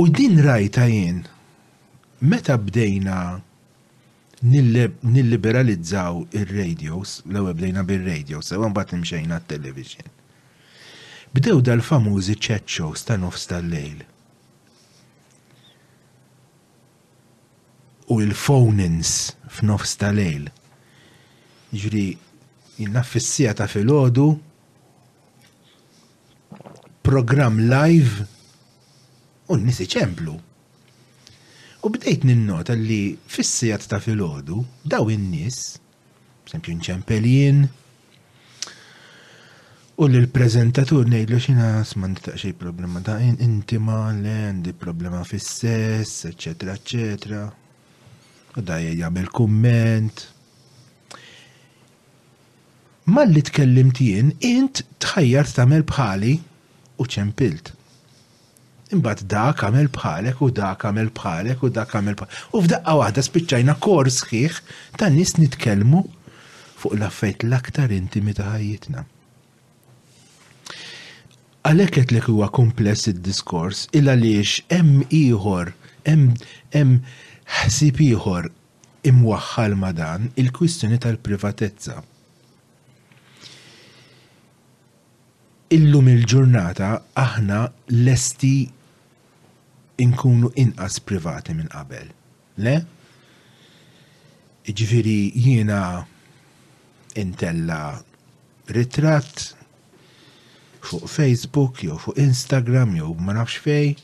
u 0.00 0.06
din 0.16 0.38
rajta 0.46 0.84
jien 0.92 1.22
meta 2.20 2.56
bdejna 2.58 3.40
nilliberalizzaw 5.02 6.24
il-radios, 6.32 7.20
l-ewwel 7.26 7.56
bdejna 7.56 7.84
bil-radios, 7.84 8.44
sewa 8.48 8.68
mbagħad 8.68 8.94
nimxejna 8.96 9.40
t-television. 9.48 10.08
Bdew 11.36 11.60
dal-famużi 11.64 12.36
chat 12.40 12.68
shows 12.68 13.04
ta' 13.08 13.16
nofs 13.20 13.46
tal-lejl. 13.48 14.04
U 18.10 18.18
l 18.20 18.34
fonins 18.34 19.12
f'nofs 19.46 19.96
tal-lejl. 20.00 20.48
Ġri, 21.72 22.04
jinnaffissija 22.80 23.54
ta' 23.54 23.64
ta' 23.64 23.70
filgħodu 23.70 24.26
program 27.06 27.60
live 27.70 28.28
u 29.50 29.56
n-nisi 29.56 29.86
ċemplu 29.88 30.36
U 31.82 31.88
bdejt 31.88 32.24
ninnota 32.28 32.74
li 32.76 33.16
fissijat 33.34 33.86
ta' 33.88 33.96
filgħodu 34.04 34.56
daw 34.92 35.08
in-nies, 35.12 35.60
sempju 36.52 36.76
nċempelin, 36.78 37.68
U 40.00 40.06
li 40.08 40.16
l-prezentatur 40.16 41.04
nejdlu 41.04 41.36
xina 41.44 41.82
sman 41.84 42.14
ta' 42.16 42.32
xej 42.40 42.54
problema 42.56 43.02
ta' 43.04 43.18
intima, 43.20 44.06
l-endi 44.14 44.72
problema 44.72 45.18
fis-sess, 45.28 46.24
eccetera, 46.30 46.72
eccetera. 46.72 47.42
U 48.56 48.64
da' 48.64 48.78
jgħamil 48.80 49.28
komment. 49.36 50.22
Ma 53.12 53.26
li 53.28 53.42
tkellimt 53.44 54.00
jien, 54.00 54.32
int 54.40 54.80
tħajjar 55.04 55.52
tamel 55.58 55.84
bħali 55.92 56.32
u 56.96 57.04
ċempilt. 57.18 57.74
Imbagħad 58.90 59.26
da 59.30 59.52
kamel 59.54 59.86
bħalek 59.94 60.40
u 60.42 60.48
da 60.54 60.70
kamel 60.74 61.10
bħalek 61.14 61.60
u 61.62 61.68
dak 61.70 61.92
kamel 61.92 62.16
bħalek. 62.18 62.38
U 62.58 62.62
f'daqqa 62.64 62.94
waħda 62.98 63.22
spiċċajna 63.22 63.74
kor 63.84 64.08
sħiħ 64.10 64.56
ta' 64.98 65.10
nies 65.14 65.34
nitkellmu 65.38 66.00
fuq 66.82 66.96
l 66.98 67.10
l-aktar 67.48 67.92
intimi 67.94 68.34
ta' 68.34 68.48
ħajjitna. 68.50 69.04
Għalhekk 71.70 71.94
qed 72.02 72.14
lek 72.16 72.26
huwa 72.32 72.48
kumpless 72.50 73.06
id-diskors 73.12 73.84
il 73.94 74.10
għaliex 74.10 74.66
hemm 74.74 75.06
ieħor 75.06 75.70
hemm 76.08 76.34
hemm 76.74 76.98
ħsieb 77.60 78.02
ieħor 78.08 78.50
imwaħħal 79.12 79.78
ma' 79.78 79.92
dan 80.00 80.26
il-kwistjoni 80.34 80.98
tal-privatezza. 81.06 82.00
illum 85.70 86.08
il-ġurnata 86.10 86.88
aħna 87.14 87.58
lesti 88.02 88.66
inkunu 90.02 90.48
inqas 90.62 90.96
privati 91.04 91.54
minn 91.56 91.68
qabel. 91.72 92.08
Le? 92.64 92.76
Ġifiri 94.70 95.18
jiena 95.40 95.80
intella 97.18 97.98
ritratt 98.70 99.48
fuq 100.84 101.08
Facebook, 101.10 101.82
jew 101.84 101.98
fuq 102.00 102.18
Instagram, 102.22 102.94
jew 103.00 103.10
ma 103.18 103.34
nafx 103.40 103.58
fej, 103.64 103.94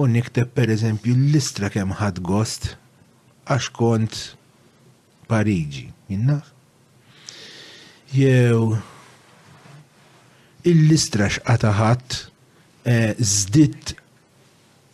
u 0.00 0.06
nikteb 0.08 0.54
per 0.56 0.72
eżempju 0.72 1.14
l-istra 1.28 1.68
kem 1.74 1.92
ħad 2.00 2.22
gost 2.28 2.72
għax 3.46 3.72
kont 3.78 4.22
Pariġi, 5.32 5.86
minna? 6.10 6.34
Jew 8.12 8.74
il-listra 10.68 11.28
xqata 11.32 11.70
ħadd 11.78 12.16
żditt 13.24 13.94
eh, 13.94 14.01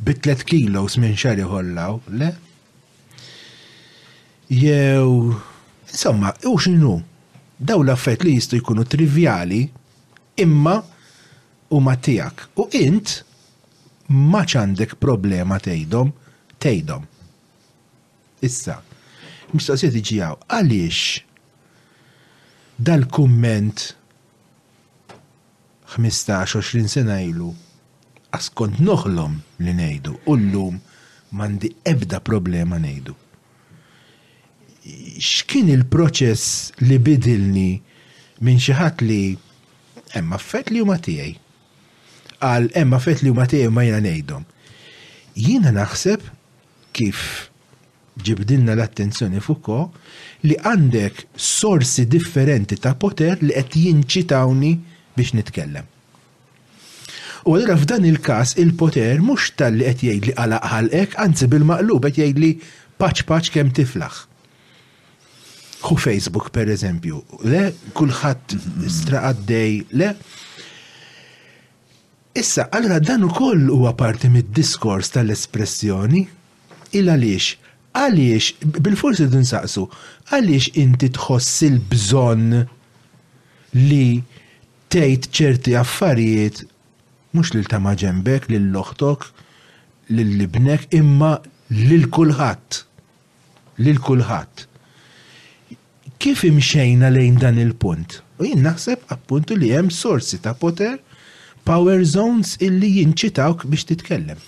bitlet 0.04 0.44
kilos 0.46 0.96
minn 1.00 1.16
xar 1.18 1.40
iħollaw, 1.42 1.98
le? 2.20 2.28
Jew, 4.48 5.34
insomma, 5.90 6.30
u 6.48 6.54
xinu, 6.60 6.94
daw 7.58 7.82
l-affett 7.84 8.22
li 8.24 8.36
jistu 8.38 8.60
jkunu 8.60 8.86
trivjali, 8.88 9.62
imma 10.44 10.76
u 11.74 11.80
matijak. 11.84 12.46
U 12.58 12.68
int, 12.78 13.18
maċ 14.08 14.58
għandek 14.62 14.96
problema 15.02 15.58
tejdom, 15.62 16.14
tejdom. 16.62 17.04
Issa, 18.46 18.78
mistoqsiet 19.52 19.98
iġijaw, 20.00 20.38
għaliex 20.46 21.24
dal-kumment 22.86 23.90
15-20 25.90 26.88
sena 26.92 27.18
ilu, 27.24 27.50
askont 28.38 28.78
noħlom 28.84 29.38
li 29.64 29.72
nejdu. 29.74 30.14
Ullum 30.26 30.78
mandi 31.32 31.70
ebda 31.84 32.20
problema 32.24 32.78
nejdu. 32.78 33.14
X'kien 35.20 35.68
il-proċess 35.72 36.70
li 36.88 36.96
bidilni 37.04 37.70
minn 38.46 38.60
xi 38.62 38.76
ħadd 38.78 39.04
li 39.04 39.22
hemm 40.14 40.32
affett 40.36 40.70
li 40.72 40.80
huma 40.84 40.96
tiegħi. 41.04 41.34
Għal 42.38 42.68
hemm 42.78 42.96
affett 42.98 43.24
li 43.26 43.32
huma 43.34 43.48
tiegħi 43.50 43.72
ma 43.74 43.84
jiena 43.86 44.00
ngħidhom. 44.04 44.46
Jiena 45.44 45.72
naħseb 45.80 46.24
kif 46.96 47.26
ġibdilna 48.24 48.72
l-attenzjoni 48.78 49.42
fuqo 49.44 49.80
li 50.48 50.56
għandek 50.56 51.26
sorsi 51.34 52.06
differenti 52.10 52.78
ta' 52.82 52.94
poter 52.98 53.44
li 53.44 53.52
qed 53.58 53.78
jinċitawni 53.84 54.72
biex 55.14 55.36
nitkellem 55.36 55.86
U 57.46 57.52
għallura 57.54 57.76
f'dan 57.78 58.06
il-kas 58.08 58.56
il-poter 58.58 59.20
mux 59.22 59.50
tal-li 59.58 59.84
qed 59.86 60.02
jgħidli 60.02 60.32
li 60.32 60.36
qalaq 60.38 60.70
ħalqek, 60.72 61.14
anzi 61.22 61.46
bil-maqlub 61.52 62.06
qed 62.08 62.18
jgħidli 62.24 62.50
paċ 62.98 63.24
paċ 63.28 63.52
kemm 63.54 63.74
tiflaħ. 63.76 64.16
Ku 65.84 65.94
Facebook 65.94 66.50
per 66.54 66.70
eżempju, 66.74 67.20
le 67.46 67.62
kulħadd 67.94 68.56
straqaddej, 68.90 69.76
le. 70.00 70.08
Issa, 72.38 72.66
allura 72.74 72.98
dan 73.02 73.24
ukoll 73.28 73.62
huwa 73.70 73.92
parti 73.98 74.28
mid-diskors 74.32 75.12
tal-espressjoni 75.14 76.24
il 76.98 77.10
għaliex 77.12 77.64
għaliex, 77.98 78.66
bil-forsi 78.84 79.24
dun 79.32 79.46
saqsu, 79.48 79.80
għaliex 80.34 80.72
inti 80.82 81.08
tħoss 81.16 81.62
il-bżon 81.66 82.44
li 83.86 84.06
tgħid 84.92 85.26
ċerti 85.34 85.74
affarijiet 85.80 86.60
mux 87.36 87.50
lil 87.54 87.66
tama 87.68 87.94
ġembek, 87.98 88.48
lil 88.52 88.68
loħtok, 88.74 89.26
lil 90.14 90.30
libnek, 90.40 90.86
imma 90.96 91.36
lil 91.74 92.06
kulħadd. 92.14 92.80
Lil 93.84 94.00
kulħadd. 94.04 94.64
Kif 96.18 96.44
imxejna 96.48 97.12
lejn 97.14 97.36
dan 97.42 97.60
il-punt? 97.62 98.20
U 98.42 98.46
jien 98.46 98.62
naħseb 98.64 99.04
appuntu 99.14 99.56
li 99.58 99.68
hemm 99.74 99.90
sorsi 99.94 100.40
ta' 100.42 100.54
poter 100.58 100.96
power 101.68 102.00
zones 102.06 102.56
illi 102.64 102.90
jinċitawk 102.98 103.66
biex 103.70 103.86
titkellem. 103.92 104.40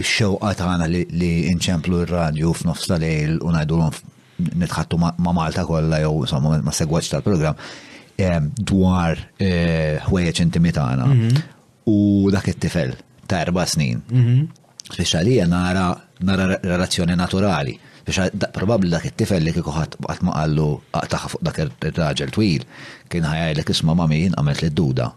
ix-xewqa 0.00 0.50
tagħna 0.58 0.86
li 0.92 1.32
nċemplu 1.56 2.02
r-radju 2.06 2.50
f'nofs 2.60 2.88
tal-lejl 2.90 3.38
u 3.42 3.52
ngħidulhom 3.54 4.14
nitħattu 4.62 4.98
ma' 5.00 5.32
Malta 5.32 5.64
kollha 5.68 6.02
jew 6.04 6.20
insomma 6.26 6.58
ma 6.62 6.74
segwaċ 6.76 7.12
tal-programm 7.14 8.50
dwar 8.68 9.20
eh, 9.40 9.96
ħwejjeġ 10.04 10.42
intimi 10.44 10.74
tagħna 10.76 11.08
mhm. 11.08 11.50
u 11.88 12.30
dak 12.34 12.48
it-tifel 12.52 12.92
ta' 13.26 13.40
erba' 13.46 13.64
snin. 13.68 14.02
Biex 14.06 15.08
mhm. 15.08 15.18
għalija 15.18 15.48
nara 15.50 15.86
nara 16.28 16.58
relazzjoni 16.60 17.16
naturali. 17.18 17.74
Biex 18.06 18.30
probabli 18.54 18.92
dak 18.92 19.08
it-tifel 19.08 19.44
li 19.48 19.56
kieku 19.56 19.72
ħadd 19.74 19.98
ma 20.28 20.36
qallu 20.36 20.68
aqtaħa 21.00 21.32
fuq 21.32 21.46
dak 21.48 21.60
ir-raġel 21.64 22.32
twil 22.36 22.64
kien 23.12 23.28
ħajajlek 23.30 23.72
isma' 23.76 23.96
ma' 23.96 24.08
min 24.12 24.36
għamilt 24.36 24.64
li 24.66 24.70
d-duda. 24.74 25.10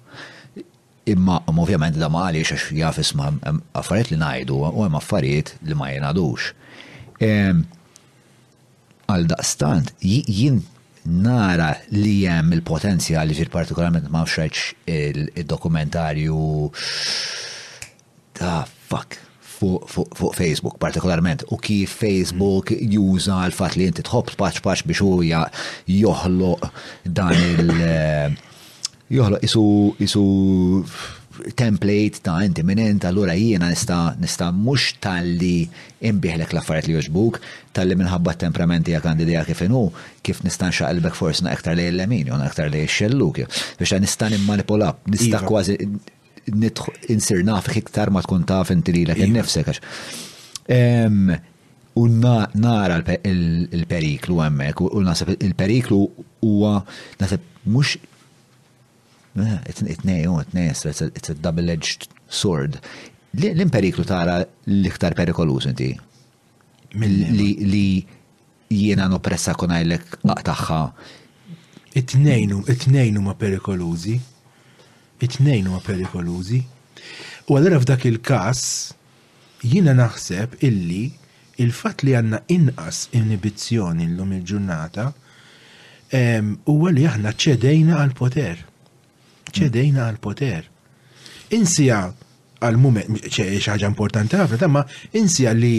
Imma, 1.12 1.42
um, 1.50 1.60
ovvjament, 1.64 1.98
da 2.00 2.10
ma 2.14 2.26
għaliex 2.28 2.54
għax 2.56 2.66
jaf 2.78 3.00
isma 3.02 3.30
um, 3.50 3.60
affarijiet 3.80 4.12
li 4.14 4.20
najdu 4.22 4.58
u 4.78 4.84
hemm 4.86 4.98
affarijiet 5.00 5.56
li 5.66 5.78
ma 5.78 5.90
jenadux. 5.92 6.52
Għal 9.10 9.26
daqstant, 9.32 9.90
jien 10.06 10.62
nara 11.10 11.72
li 11.96 12.16
jem 12.28 12.52
il 12.56 12.62
potenzjali 12.68 13.32
li 13.34 13.38
ġir 13.40 13.50
partikolarment 13.54 14.12
ma 14.14 14.22
xreċ 14.28 14.90
il-dokumentarju 14.92 16.44
ta' 18.38 18.60
fuck 18.90 19.18
fuq 19.60 20.30
Facebook 20.38 20.78
partikolarment 20.80 21.44
u 21.56 21.58
kif 21.64 21.96
Facebook 22.04 22.70
juża 22.78 23.40
l-fat 23.50 23.76
li 23.80 23.90
inti 23.90 24.06
tħobb 24.08 24.38
paċ 24.40 24.62
paċ 24.68 24.86
biex 24.88 25.04
u 25.08 25.18
joħloq 25.98 26.70
dan 27.20 27.42
il- 27.48 28.40
joħloq 29.14 29.46
isu 29.46 29.64
isu 30.06 30.26
template 31.56 32.20
ta' 32.26 32.42
inti 32.44 32.66
minent, 32.68 33.06
allura 33.08 33.32
jiena 33.38 33.70
nista, 33.72 34.10
nista 34.20 34.50
mux 34.52 34.90
tal-li 35.00 35.62
imbiħlek 36.10 36.52
laffariet 36.58 36.90
li 36.90 36.98
joġbuk, 36.98 37.38
tal-li 37.78 37.96
minħabba 37.96 38.34
temperamenti 38.42 38.92
jak 38.92 39.08
għandi 39.08 39.28
kif 39.38 39.48
kifinu, 39.48 39.84
kif 40.26 40.42
nista 40.44 40.68
forsi 41.16 41.46
na 41.46 41.54
aktar 41.56 41.78
li 41.80 41.86
l-lemin, 41.94 42.28
jon 42.28 42.44
aktar 42.44 42.68
li 42.70 42.84
xelluk, 42.92 43.40
biex 43.80 43.96
nista 44.04 44.28
nimmanipula, 44.34 44.92
nista 45.08 45.40
iva. 45.40 45.46
kważi 45.48 45.78
insir 47.16 47.46
naf 47.48 47.72
iktar 47.78 48.10
ma 48.12 48.20
tkun 48.26 48.44
taf 48.44 48.72
inti 48.76 48.92
li 48.98 49.06
l-ek 49.08 49.18
iva. 49.24 49.38
nifsek. 49.40 49.80
U 52.00 52.04
nara 52.08 53.00
il-periklu 53.32 54.44
għemmek, 54.44 54.82
u 54.92 55.02
nasib 55.08 55.32
il-periklu 55.40 56.04
huwa 56.44 56.82
nasib 57.20 57.40
mux 57.68 57.96
it 59.42 60.06
oh, 60.28 60.44
it's 61.14 61.30
a 61.30 61.34
double-edged 61.34 62.08
sword. 62.28 62.80
L-imperiklu 63.38 64.04
tara 64.10 64.40
l-iktar 64.66 65.14
perikolus 65.14 65.68
inti? 65.70 65.90
Li 66.94 68.06
jiena 68.70 69.06
nopressa 69.12 69.54
kun 69.58 69.72
għajlek 69.76 70.18
għataħħa. 70.24 70.80
It-nejnu, 72.00 72.64
it-nejnu 72.70 73.22
ma 73.26 73.34
perikolużi. 73.38 74.18
It-nejnu 75.22 75.74
ma 75.76 75.82
perikolużi. 75.86 76.60
U 77.50 77.58
għallura 77.58 77.80
f'dak 77.84 78.06
il-kas, 78.10 78.64
jiena 79.62 79.94
naħseb 79.98 80.58
illi 80.66 81.06
il-fat 81.62 82.02
li 82.06 82.14
għanna 82.18 82.42
inqas 82.56 83.08
inibizjoni 83.18 84.06
l-lum 84.10 84.34
il-ġurnata, 84.40 85.10
u 86.66 86.76
għalli 86.82 87.06
aħna 87.12 87.36
ċedejna 87.46 88.02
għal-poter 88.04 88.66
ċedejna 89.52 90.06
għal-poter. 90.14 90.68
Insija 91.58 92.04
għal-mument, 92.62 93.28
ċeħġa 93.28 93.90
importanti 93.90 94.38
għafna, 94.38 94.62
tamma 94.62 94.84
insija 95.18 95.54
li 95.56 95.74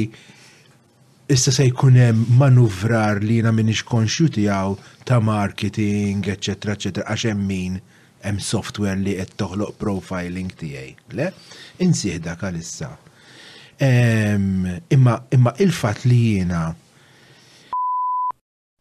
issa 1.31 1.53
se 1.55 1.67
jkunem 1.71 2.25
manuvrar 2.41 3.21
li 3.23 3.37
jina 3.39 3.53
minix 3.55 3.85
konxju 3.87 4.31
għaw 4.35 4.75
ta' 5.07 5.21
marketing, 5.23 6.27
eccetera, 6.27 6.75
eccetera, 6.75 7.07
għaxem 7.15 7.45
min 7.47 7.79
hemm 8.25 8.41
software 8.43 8.99
li 9.01 9.15
qed 9.21 9.37
toħloq 9.41 9.77
profiling 9.81 10.51
tiegħi. 10.61 10.97
Le? 11.17 11.31
Insieħda 11.81 12.35
għal 12.41 12.61
issa. 12.61 12.91
Imma 13.81 15.15
il-fat 15.63 16.03
li 16.07 16.19
jiena 16.35 16.67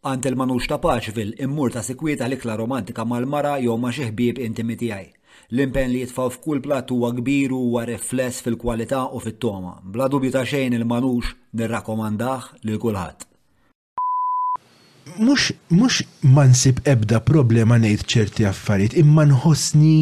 il 0.01 0.35
manux 0.39 0.63
ta' 0.65 0.79
paċvil 0.79 1.33
immur 1.43 1.71
ta' 1.73 1.83
sekwita 1.83 2.23
l-ikla 2.29 2.55
romantika 2.55 3.03
mal-mara 3.03 3.57
jew 3.59 3.75
ma' 3.77 3.91
xi 3.91 4.05
ħbieb 4.09 4.39
intimi 4.39 4.77
tiegħi. 4.79 5.07
L-impen 5.55 5.91
li 5.91 5.99
jitfaw 6.05 6.29
f'kull 6.31 6.61
plat 6.63 6.87
huwa 6.91 7.09
kbir 7.17 7.51
huwa 7.51 7.83
rifless 7.89 8.39
fil-kwalità 8.45 9.01
u 9.15 9.19
fit-toma. 9.19 9.73
Bla 9.83 10.07
dubju 10.07 10.31
ta' 10.31 10.45
xejn 10.47 10.77
il-manux 10.79 11.33
nirrakkomandah 11.59 12.47
lil 12.63 12.79
kulħadd. 12.79 13.27
Mux, 15.19 15.51
mux 15.67 15.99
mansib 16.31 16.79
ebda 16.87 17.19
problema 17.19 17.75
ngħid 17.81 18.07
ċerti 18.13 18.47
affarijiet, 18.47 18.95
imma 19.03 19.27
nħossni 19.27 19.95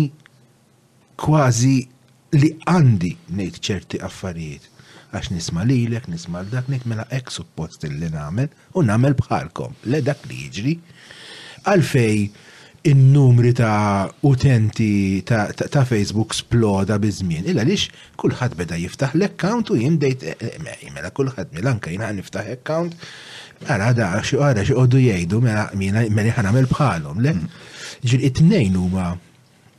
kważi 1.17 1.75
li 2.37 2.53
għandi 2.69 3.13
ngħid 3.33 3.61
ċerti 3.69 4.01
affarijiet 4.05 4.73
għax 5.13 5.29
nisma 5.31 5.63
lilek, 5.67 6.07
nisma 6.11 6.41
l-dak, 6.43 6.67
nikmela 6.71 7.05
ek 7.15 7.31
suppost 7.31 7.85
li 7.87 8.09
namel, 8.11 8.49
u 8.75 8.83
namel 8.85 9.15
bħalkom, 9.19 9.77
le 9.91 10.01
dak 10.03 10.25
li 10.27 10.43
jġri. 10.51 10.73
Għalfej, 11.67 12.27
in-numri 12.91 13.51
ta' 13.57 14.07
utenti 14.27 15.19
ta', 15.27 15.47
ta, 15.57 15.67
ta 15.71 15.83
Facebook 15.87 16.35
sploda 16.35 16.97
bizmin. 17.03 17.47
Illa 17.51 17.63
lix 17.67 17.87
kulħadd 18.21 18.55
beda 18.59 18.77
jiftaħ 18.79 19.15
l-account 19.17 19.71
u 19.73 19.79
jimdejt 19.79 20.23
e, 20.23 20.35
e, 20.37 20.91
mela 20.95 21.09
kulħadd 21.11 21.51
milanka 21.57 21.89
mela 21.91 22.11
jina 22.11 22.13
niftaħ 22.19 22.51
account. 22.57 22.99
Ara 23.71 23.89
da 23.97 24.11
xi 24.23 24.37
għara 24.39 24.63
xi 24.67 24.75
għoddu 24.77 25.01
jgħidu 25.03 25.39
mela 25.43 25.65
mina 25.73 26.03
mela, 26.05 26.13
mela 26.21 26.35
ħanamel 26.37 26.69
bħalhom 26.71 27.19
le. 27.25 27.35
Ġil 28.07 28.23
it-tnejn 28.29 28.79
huma 28.79 29.07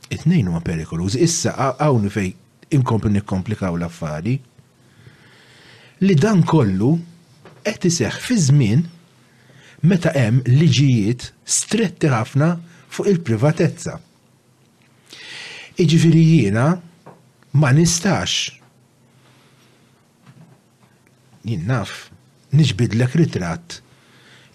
it-tnejn 0.09 0.51
huma 0.51 0.61
perikolużi. 0.65 1.23
Issa 1.25 1.55
hawn 1.79 2.09
fej 2.13 2.33
inkompli 2.77 3.09
nikkomplikaw 3.17 3.73
l-affari 3.79 4.37
li 6.05 6.15
dan 6.19 6.43
kollu 6.47 6.93
qed 7.65 7.83
iseħħ 7.89 8.19
fi 8.25 8.35
żmien 8.47 8.83
meta 9.89 10.13
hemm 10.15 10.41
liġijiet 10.59 11.27
stretti 11.43 12.09
ħafna 12.11 12.51
fuq 12.91 13.09
il-privatezza. 13.11 13.97
Iġifieri 15.79 16.23
jiena 16.33 16.65
ma 17.61 17.71
nistax 17.71 18.49
jien 21.49 21.63
naf 21.69 22.07
niġbidlek 22.55 23.15
ritratt 23.21 23.79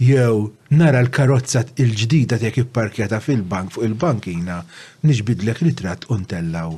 jew 0.03 0.51
nara 0.75 1.05
l-karozza 1.05 1.65
il-ġdida 1.81 2.41
tiegħek 2.43 2.65
ipparkjata 2.67 3.21
fil-bank 3.25 3.77
fuq 3.77 3.87
il-bankina 3.91 4.63
niġbidlek 5.09 5.63
ritratt 5.69 6.09
untellaw. 6.11 6.77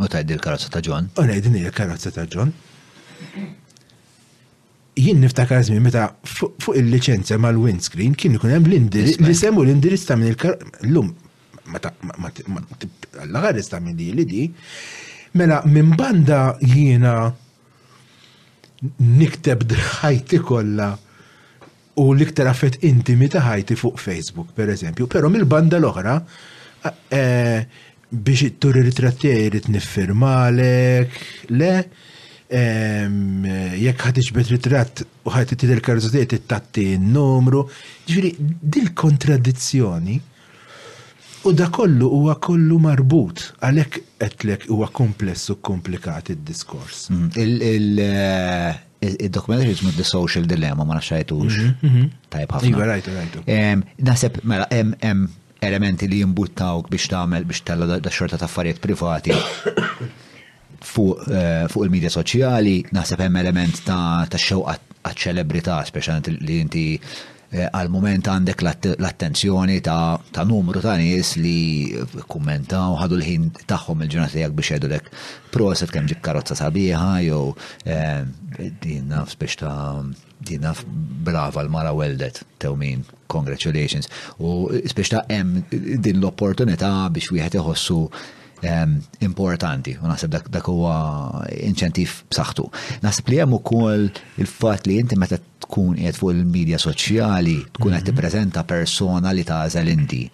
U 0.00 0.08
tajdil 0.08 0.38
il-karozza 0.38 0.70
ta' 0.72 0.82
John? 0.86 1.10
U 1.18 1.22
najdin 1.26 1.56
il-karozza 1.64 2.12
ta' 2.14 2.28
John 2.30 2.52
jien 4.94 5.18
niftakar 5.22 5.62
żmien 5.64 5.82
meta 5.84 6.08
fuq 6.28 6.72
il-liċenzja 6.80 7.38
mal-windscreen 7.40 8.16
kien 8.20 8.34
ikun 8.36 8.52
hemm 8.54 8.68
l-indirizz 8.68 9.20
li 9.24 9.34
semmu 9.38 9.62
l-indirizz 9.64 10.04
ta' 10.08 10.16
minn 10.18 10.32
il-kar 10.34 10.56
llum 10.90 11.12
alla 11.70 13.42
għaris 13.48 13.70
ta' 13.72 13.80
minn 13.84 14.00
li 14.16 14.24
di 14.32 14.44
mela 15.40 15.60
minn 15.68 15.94
banda 16.00 16.40
jiena 16.74 17.14
nikteb 19.06 19.72
ħajti 20.00 20.40
kollha 20.50 20.90
u 22.00 22.04
l-iktar 22.12 22.50
affett 22.52 22.84
intimi 22.88 23.28
ta' 23.30 23.42
ħajti 23.44 23.76
fuq 23.76 23.98
Facebook, 24.00 24.54
per 24.56 24.70
eżempju, 24.72 25.04
però 25.12 25.28
mill-banda 25.28 25.76
l-oħra 25.78 26.14
eh, 27.12 27.58
biex 28.10 28.44
it-turi 28.46 28.84
ritratti 28.86 29.28
jrid 29.34 29.68
nifirmalek, 29.74 31.18
le, 31.50 31.74
jekk 32.50 34.02
ħad 34.06 34.16
iġbet 34.24 34.48
ritratt 34.50 35.02
u 35.24 35.30
ħajti 35.30 35.56
titid 35.56 35.70
il 35.70 36.20
it-tatti 36.24 36.86
n-numru, 36.98 37.68
ġifiri, 38.06 38.32
dil-kontradizzjoni 38.38 40.16
u 41.46 41.52
da 41.56 41.68
kollu 41.72 42.08
huwa 42.10 42.34
kollu 42.42 42.78
marbut 42.78 43.52
għalhekk 43.64 44.02
qedlek 44.20 44.66
huwa 44.68 44.88
kompless 44.92 45.48
u 45.50 45.56
komplikat 45.60 46.30
id-diskors. 46.34 47.10
Mm. 47.10 47.28
Eh, 47.38 48.76
Il-dokument 49.00 49.64
jismu 49.64 49.92
The 49.96 50.04
Social 50.04 50.44
Dilemma 50.44 50.84
ma 50.84 50.92
nafxajtux. 50.98 51.54
Mhm, 51.56 51.74
mhm. 51.88 52.10
Tajb 52.28 52.50
ħafna. 52.52 52.68
Iva, 52.68 52.88
rajtu, 52.90 53.14
rajtu. 53.14 53.44
Naħseb, 54.04 54.42
mela, 54.44 54.66
elementi 55.64 56.04
li 56.08 56.18
jimbuttawk 56.20 56.90
biex 56.92 57.08
tagħmel 57.08 57.46
biex 57.48 57.62
tella 57.64 57.88
da 57.96 58.12
xorta 58.12 58.36
ta' 58.36 58.44
affarijiet 58.44 58.80
privati 58.84 59.32
fuq 60.80 61.26
eh, 61.28 61.66
fu 61.68 61.82
il-medja 61.84 62.10
soċjali, 62.14 62.76
naħseb 62.94 63.24
hemm 63.24 63.40
element 63.42 63.82
ta', 63.84 64.26
ta 64.30 64.38
xewqa 64.40 64.76
għat-ċelebrità, 65.00 65.80
speċjalment 65.88 66.44
li 66.44 66.56
inti 66.64 66.84
eh, 66.96 67.66
għal-moment 67.68 68.28
għandek 68.32 68.64
l-attenzjoni 68.96 69.78
ta', 69.84 70.44
numru 70.48 70.80
ta' 70.84 70.96
nies 71.00 71.34
li 71.40 71.92
kummentaw 72.32 72.96
ħadu 73.02 73.18
l-ħin 73.20 73.46
tagħhom 73.68 74.06
il-ġurnata 74.06 74.36
tiegħek 74.38 74.56
biex 74.60 74.72
jgħidulek 74.74 75.12
proset 75.54 75.92
kemm 75.94 76.08
ġib 76.14 76.24
karozza 76.28 76.56
sabiħa 76.58 77.06
jew 77.26 77.42
eh, 77.84 78.24
din 78.80 79.12
naf 79.12 79.36
biex 79.40 79.60
ta' 79.60 80.00
din 80.48 80.62
naf 80.64 80.86
brava 80.88 81.60
l-mara 81.66 81.92
weldet 81.92 82.42
tew 82.58 82.72
min 82.80 83.04
congratulations 83.28 84.08
u 84.40 84.70
speċta 84.80 85.24
ta' 85.26 85.34
hemm 85.40 85.60
din 86.00 86.20
l-opportunità 86.22 86.94
biex 87.12 87.34
wieħed 87.36 87.60
iħossu 87.60 88.00
importanti 89.24 89.94
u 90.00 90.06
naħseb 90.08 90.36
dak 90.52 90.68
huwa 90.68 90.92
inċentiv 91.54 92.12
b'saħħtu. 92.30 92.66
Naħseb 93.04 93.30
li 93.32 93.38
hemm 93.40 93.56
ukoll 93.56 94.06
il-fatt 94.40 94.88
li 94.90 94.98
inti 95.00 95.16
meta 95.18 95.38
tkun 95.64 95.96
qiegħed 95.96 96.18
fuq 96.20 96.34
il-medja 96.34 96.80
soċjali 96.82 97.56
tkun 97.78 97.96
qed 97.96 98.10
tippreżenta 98.10 98.64
persona 98.68 99.32
li 99.32 99.44
tażel 99.48 99.90
inti. 99.94 100.24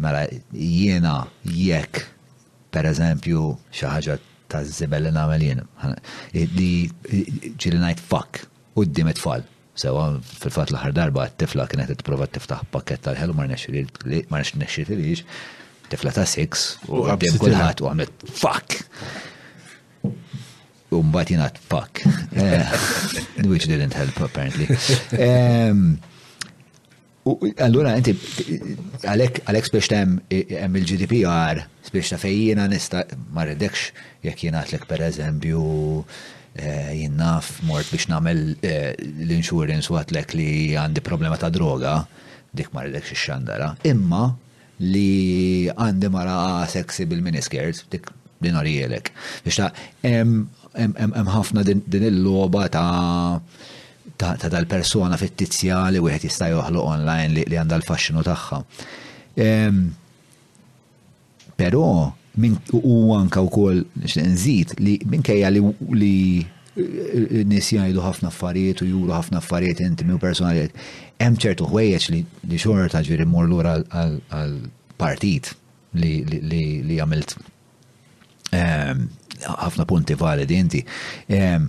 Mela 0.00 0.26
jiena 0.52 1.20
jekk 1.44 2.04
pereżempju 2.74 3.46
xi 3.72 3.88
ħaġa 3.88 4.18
ta' 4.50 4.64
żibel 4.66 5.08
li 5.08 5.14
nagħmel 5.16 5.46
jien. 5.46 5.64
Li 6.34 6.72
ġieli 6.90 7.80
ngħid 7.82 8.02
fuck 8.06 8.44
quddiem 8.76 9.08
it-tfal. 9.14 9.46
Sewa 9.80 10.10
fil-fatt 10.20 10.74
l-aħħar 10.74 10.92
darba 10.92 11.28
t-tifla 11.32 11.64
kienet 11.70 12.02
t 12.04 12.04
tiftaħ 12.04 12.66
pakket 12.74 13.00
tal-ħelu 13.06 13.32
ma 13.38 13.46
rnexxi 13.48 14.84
li 14.92 15.16
tifla 15.90 16.12
ta' 16.14 16.26
six 16.28 16.76
u 16.88 17.02
għabdem 17.10 17.38
kullħat 17.42 17.82
u 17.82 17.88
għamet 17.90 18.24
fuck. 18.38 18.78
u 20.90 21.00
mbagħad 21.06 21.32
jinat 21.34 21.58
fuck. 21.70 22.00
Eh, 22.44 22.72
which 23.50 23.66
didn't 23.70 23.94
help 23.98 24.16
apparently. 24.22 24.66
Allura, 27.62 27.94
inti, 28.00 28.14
għalek 29.06 29.66
spiex 29.68 29.90
hemm 29.94 30.76
il-GDPR, 30.80 31.60
spiex 31.86 32.14
ta' 32.14 32.18
fejjina 32.22 32.66
nista' 32.72 33.04
ma' 33.34 33.44
redekx 33.50 34.04
jek 34.26 34.46
jenat 34.48 34.66
għatlek 34.70 34.86
per 34.90 35.04
eżempju 35.10 35.64
eh, 36.58 36.92
jinnaf 37.04 37.52
mort 37.68 37.90
biex 37.92 38.08
namel 38.10 38.40
eh, 38.66 38.94
l-insurance 39.26 39.92
u 39.92 39.98
għatlek 40.00 40.34
li 40.38 40.50
għandi 40.80 41.04
problema 41.06 41.38
ta' 41.38 41.52
droga, 41.54 42.00
dik 42.50 42.72
ma' 42.74 42.86
redekx 42.88 43.14
xandara. 43.28 43.74
Imma, 43.92 44.26
li 44.80 45.68
għandi 45.68 46.10
mara 46.12 46.64
seksi 46.70 47.04
bil 47.08 47.20
miniskirt 47.24 47.84
dik 47.92 48.08
din 48.40 48.56
għarijelek. 48.56 49.10
Biex 49.44 49.58
ta' 49.60 49.72
hemm 50.02 51.32
ħafna 51.34 51.64
din 51.66 51.82
il-loba 52.08 52.66
ta' 52.72 53.40
ta' 54.20 54.48
dal-persona 54.48 55.16
fittizja 55.20 55.82
li 55.92 56.00
wieħed 56.00 56.28
jista' 56.28 56.48
joħloq 56.52 56.88
online 56.96 57.34
li 57.48 57.58
għandha 57.58 57.78
l-faxxinu 57.80 58.24
tagħha. 58.24 58.60
Però 61.60 61.84
minn 62.40 62.56
u 62.72 63.12
anka 63.18 63.42
wkoll 63.44 63.82
nżid 64.06 64.78
li 64.80 64.96
minkejja 65.04 65.50
li 65.52 65.60
nis 66.76 67.70
jgħidu 67.74 68.02
ħafna 68.04 68.28
affarijiet 68.30 68.80
u 68.84 68.90
juru 68.92 69.12
ħafna 69.14 69.40
affarijiet 69.42 69.80
intimi 69.82 70.14
u 70.14 70.20
personaliet 70.22 70.74
Hemm 71.20 71.38
ċertu 71.42 71.66
ħwejjeġ 71.66 72.04
li 72.14 72.56
xorta 72.60 73.00
ġiri 73.04 73.26
mmur 73.26 73.48
lura 73.50 73.74
għal 73.90 74.52
partit 75.00 75.50
li 75.98 76.98
għamilt 77.00 77.34
ehm, 78.54 79.02
ħafna 79.42 79.86
punti 79.88 80.14
validi 80.16 80.58
inti. 80.62 80.80
Ehm, 81.34 81.66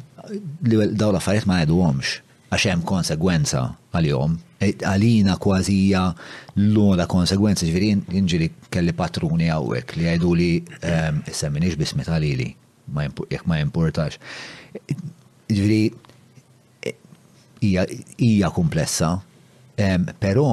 daw 0.96 1.10
l-affarijiet 1.12 1.48
ma 1.50 1.58
ngħidu 1.60 1.82
għomx 1.84 2.14
għax 2.52 2.68
hemm 2.70 2.86
konsegwenza 2.88 3.66
għal-jom 3.96 4.38
e, 4.62 4.72
għalina 4.88 5.36
kważija 5.42 6.06
l-ola 6.68 7.10
konsegwenza 7.12 7.66
ġviri 7.68 7.96
inġiri 8.22 8.52
kelli 8.70 8.94
patruni 8.96 9.50
għawek 9.52 9.96
li 9.98 10.08
għajdu 10.14 10.34
li 10.38 10.52
ehm, 10.82 11.24
semminix 11.28 11.76
bismet 11.80 12.08
għalili 12.12 12.52
jekk 12.92 13.46
ma 13.48 13.58
jimpurtax. 13.60 14.18
Ġviri, 15.52 15.80
hija 18.18 18.50
komplessa, 18.56 19.16
però 20.18 20.46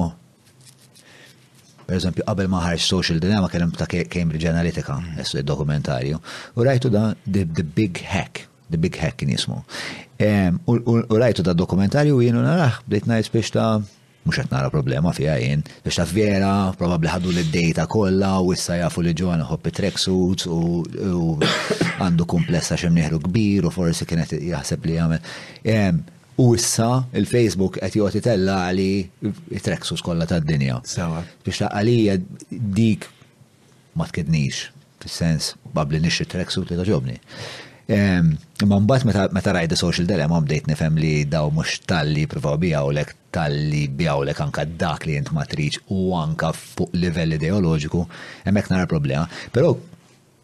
per 1.88 1.96
eżempju, 1.96 2.24
qabel 2.28 2.50
ma 2.52 2.58
ħarġ 2.66 2.82
Social 2.84 3.20
Dilemma 3.22 3.48
kellem 3.52 3.70
ta' 3.78 3.86
Cambridge 3.88 4.50
Analytica, 4.50 4.98
mm. 4.98 5.44
dokumentarju, 5.48 6.18
u 6.60 6.66
rajtu 6.66 6.90
da 6.92 7.12
the, 7.24 7.46
the 7.46 7.62
Big 7.64 8.02
Hack, 8.04 8.42
The 8.68 8.76
Big 8.76 8.98
Hack 9.00 9.16
kien 9.22 9.30
jismu. 9.32 9.62
U 9.62 11.18
rajtu 11.22 11.44
da 11.46 11.54
dokumentarju 11.56 12.18
u 12.18 12.20
jienu 12.26 12.42
narax, 12.44 12.82
bdejt 12.86 13.06
najt 13.08 13.30
biex 13.32 13.54
ta' 13.56 13.70
mux 14.26 14.38
għet 14.40 14.50
nara 14.52 14.70
problema 14.72 15.12
fija 15.16 15.36
jien, 15.40 15.62
biex 15.84 15.98
ta' 16.00 16.06
vera, 16.10 16.50
probabli 16.78 17.10
ħadu 17.10 17.30
l-data 17.32 17.86
kolla 17.90 18.34
u 18.44 18.52
issa 18.54 18.78
jafu 18.80 19.02
li 19.04 19.14
ġoħan 19.16 19.44
hoppi 19.48 19.72
tracksuits 19.76 20.48
u 20.50 20.62
għandu 22.00 22.26
komplessa 22.30 22.78
xemniħru 22.80 23.20
kbir 23.28 23.68
u 23.70 23.74
forsi 23.74 24.08
kienet 24.08 24.36
jaħseb 24.50 24.88
li 24.90 24.96
jgħamil. 24.98 26.08
U 26.38 26.52
issa 26.54 26.88
il-Facebook 27.18 27.80
qed 27.82 27.98
jgħoti 27.98 28.20
tella 28.22 28.60
għali 28.68 29.54
tracksuits 29.64 30.04
kolla 30.06 30.26
ta' 30.30 30.38
dinja. 30.42 30.80
Sawa. 30.86 31.22
Biex 31.44 31.64
ta' 31.64 31.72
għalija 31.80 32.18
dik 32.78 33.06
ma 33.98 34.06
tkednix, 34.06 34.68
fil-sens, 35.02 35.54
babli 35.74 36.02
nixi 36.04 36.28
tracksuit 36.30 36.70
li 36.70 36.78
ta' 36.78 36.86
ġobni. 36.86 37.16
Imma 37.88 38.76
mbagħad 38.84 39.30
meta 39.32 39.52
rajda 39.56 39.76
social 39.80 40.04
dilemma 40.10 40.42
bdejt 40.44 40.66
nifhem 40.68 40.98
li 41.00 41.12
daw 41.24 41.48
mhux 41.48 41.78
talli 41.88 42.26
provaw 42.28 42.58
bijawlek 42.60 43.14
talli 43.32 43.86
bijawlek 43.88 44.42
anka 44.44 44.66
dak 44.68 45.06
li 45.08 45.14
jent 45.16 45.30
matriċ 45.32 45.78
u 45.96 46.10
anka 46.18 46.50
fuq 46.52 46.92
livell 46.92 47.32
ideoloġiku 47.38 48.02
hemmhekk 48.44 48.68
nara 48.74 48.88
problema. 48.90 49.24
Però 49.56 49.72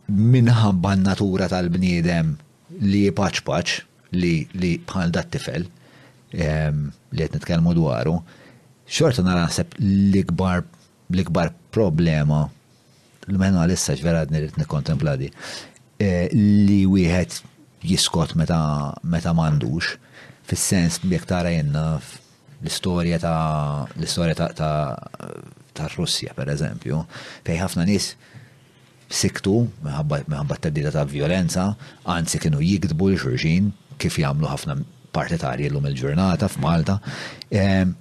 minħabba 0.09 0.95
natura 1.03 1.51
tal-bniedem 1.53 2.33
li 2.81 3.05
paċ 3.13 3.43
paċ 3.45 3.77
li 4.17 4.73
bħal 4.89 5.13
dat 5.13 5.29
tifel 5.37 5.69
li 5.69 7.21
qed 7.27 7.37
nitkellmu 7.37 7.77
dwaru, 7.77 8.17
xorta 8.89 9.21
nara 9.23 9.45
naħseb 9.45 9.77
l-ikbar 9.85 10.65
l-ikbar 11.13 11.53
problema 11.77 12.47
l-menu 13.29 13.61
għal-issa 13.61 14.01
ġvera 14.01 14.25
nirit 14.33 14.57
nikontempladi. 14.61 15.29
Eh, 16.03 16.27
li 16.35 16.83
wieħed 16.91 17.85
jiskot 17.87 18.33
meta 18.35 18.91
meta 19.07 19.31
mandux 19.31 19.93
fis-sens 20.49 20.97
jekk 21.07 21.29
tara 21.31 21.53
jenna 21.55 22.01
l-istorja 22.65 23.21
ta' 23.23 23.87
l-istorja 23.95 24.35
ta' 24.35 24.49
ta' 24.59 25.31
ta' 25.75 25.87
Russja 25.95 26.35
per 26.35 26.51
eżempju, 26.51 26.99
fej 27.47 27.61
ħafna 27.63 27.87
nies 27.87 28.09
siktu 29.07 29.55
minħabba 29.85 30.57
t-tedida 30.59 30.91
ta' 30.95 31.07
violenza, 31.07 31.69
anzi 32.11 32.43
kienu 32.43 32.59
jikdbu 32.65 33.13
l 33.13 33.21
ġurġin 33.23 33.71
kif 34.03 34.19
jagħmlu 34.19 34.51
ħafna 34.51 34.79
partitarji 35.15 35.69
l-lum 35.69 35.87
il-ġurnata 35.93 36.49
f'Malta, 36.51 36.99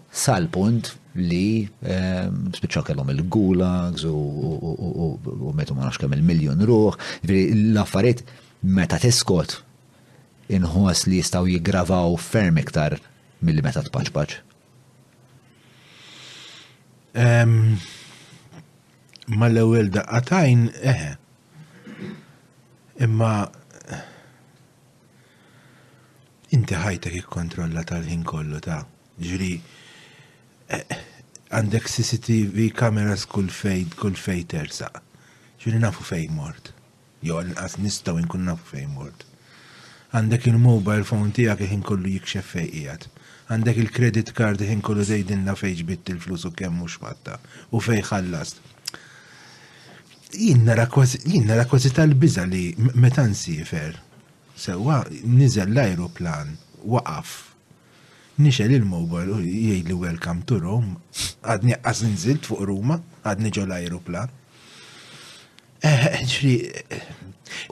sal-punt 0.09 0.95
li 1.19 1.63
ehm, 1.85 2.49
spiċċa 2.55 2.83
kellhom 2.89 3.09
il-gulags 3.13 4.05
u 4.09 5.49
metu 5.55 5.75
ma 5.77 5.85
nafx 5.85 6.01
kemm 6.01 6.15
il-miljon 6.17 6.63
ruħ, 6.67 6.97
jiġifieri 7.21 7.73
l-affarijiet 7.73 8.23
meta 8.63 8.97
tiskot 9.03 9.59
inħoss 10.57 11.07
li 11.11 11.19
jistgħu 11.21 11.51
jiggravaw 11.55 12.15
ferm 12.17 12.57
iktar 12.63 12.97
milli 13.43 13.61
meta 13.63 13.83
tpaċpaċ. 13.85 14.37
Ehm, 17.13 17.77
ma 19.37 19.49
l-ewwel 19.51 19.91
daqqatajn 19.93 20.65
eħe. 20.81 21.11
Imma 23.05 23.31
inti 26.53 26.77
ħajtek 26.77 27.21
ikkontrolla 27.21 27.83
tal-ħin 27.89 28.23
kollu 28.25 28.59
ta' 28.65 28.81
ġri. 29.17 29.23
Jiġifieri, 29.53 29.57
ta 29.57 29.72
għandek 30.71 31.89
CCTV 31.91 32.69
kameras 32.77 33.25
kull 33.29 33.49
fejt, 33.51 33.95
kull 33.99 34.15
fejt 34.17 34.49
terza. 34.55 34.89
ċuni 35.63 35.79
nafu 35.79 36.03
fejn 36.03 36.33
mort. 36.35 36.73
Jo, 37.23 37.37
għas 37.39 37.77
nistaw 37.79 38.17
nkun 38.19 38.43
nafu 38.49 38.65
fejn 38.73 38.89
mort. 38.99 39.23
Għandek 40.11 40.49
il-mobile 40.51 41.05
phone 41.07 41.31
tijak 41.31 41.63
jħin 41.63 41.83
e 41.85 41.87
kollu 41.87 42.11
jikxef 42.17 42.49
fejqijat. 42.55 43.07
Għandek 43.47 43.79
il-credit 43.83 44.33
card 44.35 44.59
jħin 44.59 44.81
e 44.83 44.87
kollu 44.89 45.05
dejdinna 45.07 45.55
fejġ 45.55 45.85
bitt 45.87 46.11
il-flus 46.11 46.43
u 46.49 46.51
kemm 46.51 46.81
mux 46.83 46.97
matta. 47.01 47.37
U 47.71 47.79
fej 47.79 48.03
ħallast. 48.11 48.59
Jinn 50.35 50.65
nara 50.67 50.85
kważi 50.89 51.93
tal-biza 51.95 52.43
li 52.45 52.73
meta 52.95 53.23
sifer. 53.33 53.95
Sewa, 54.57 54.99
nizel 55.23 55.71
l-aeroplan, 55.73 56.57
waqaf 56.83 57.52
nixel 58.41 58.71
il-mobile 58.73 59.29
u 59.35 59.39
jgħidli 59.43 59.93
welcome 59.93 60.41
to 60.49 60.57
Rome, 60.59 60.95
għadni 61.45 61.73
għazin 61.85 62.15
zilt 62.17 62.45
fuq 62.49 62.63
Ruma, 62.65 62.97
għadni 63.29 63.49
ġol 63.53 63.71
aeroplan 63.75 64.29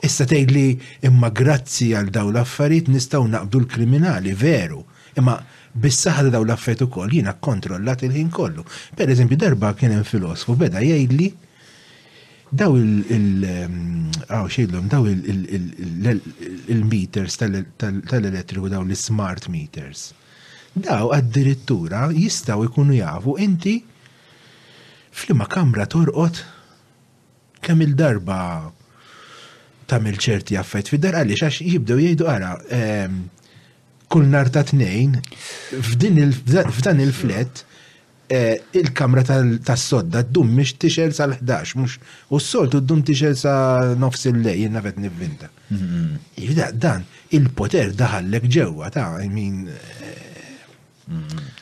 issa 0.02 0.24
tgħidli 0.28 0.64
imma 1.08 1.28
grazzi 1.34 1.90
għal 1.96 2.10
daw 2.14 2.28
l-affarijiet 2.30 2.86
nistgħu 2.92 3.26
naqbdu 3.32 3.58
l-kriminali, 3.64 4.32
veru, 4.38 4.80
imma 5.18 5.34
bis-saħħa 5.82 6.20
daw 6.36 6.42
l-affarijiet 6.46 6.86
ukoll 6.86 7.14
jiena 7.16 7.32
kontrollat 7.42 8.00
il-ħin 8.06 8.30
kollu. 8.30 8.62
Per 8.96 9.06
eżempju, 9.10 9.36
darba 9.40 9.68
kien 9.74 9.92
hemm 9.96 10.04
filosofu 10.06 10.52
beda 10.60 10.78
jgħidli 10.84 11.28
daw 12.52 12.70
il- 12.78 13.42
għaw 14.28 14.46
xejdlom, 14.58 14.84
daw 14.92 15.02
il-meters 15.08 17.34
tal-elettriku, 17.40 18.66
daw 18.68 18.82
l-smart 18.84 19.44
meters 19.48 20.12
daw 20.76 21.10
addirittura 21.14 22.10
jistaw 22.14 22.64
ikunu 22.64 22.94
jafu 22.96 23.36
inti 23.38 23.84
flima 25.10 25.44
kamra 25.46 25.86
torqot 25.86 26.40
kemm 27.62 27.82
il-darba 27.86 28.38
tamil 29.86 30.16
ċerti 30.26 30.56
affett 30.62 30.88
fi 30.92 30.98
dar 31.02 31.18
għaliex 31.20 31.44
għax 31.48 31.66
jibdew 31.74 32.00
jgħidu 32.00 32.30
ara 32.36 32.54
ehm, 32.72 33.18
kull 34.08 34.30
nar 34.32 34.48
ta' 34.54 34.64
tnejn 34.72 35.18
f'dan 35.82 37.04
il-flet 37.04 37.62
eh, 38.32 38.56
il-kamra 38.80 39.26
tas-sodda 39.28 40.24
ddum 40.30 40.56
miex 40.56 40.72
tixel 40.80 41.12
sal-11 41.12 41.76
mhux 41.82 41.98
u 42.32 42.40
s-soltu 42.40 42.80
ddum 42.80 43.04
tixel 43.04 43.36
sa' 43.36 43.92
nofs 44.00 44.24
il-lej 44.32 44.64
jenna 44.64 44.80
qed 44.84 44.98
nivvinta. 45.04 45.52
Mm-hmm. 45.68 46.28
Iva, 46.48 46.70
dan 46.72 47.04
il-poter 47.32 47.92
daħallek 47.96 48.48
ġewwa 48.48 48.88
ta' 48.94 49.10
min. 49.28 49.64
Eh, 49.68 50.28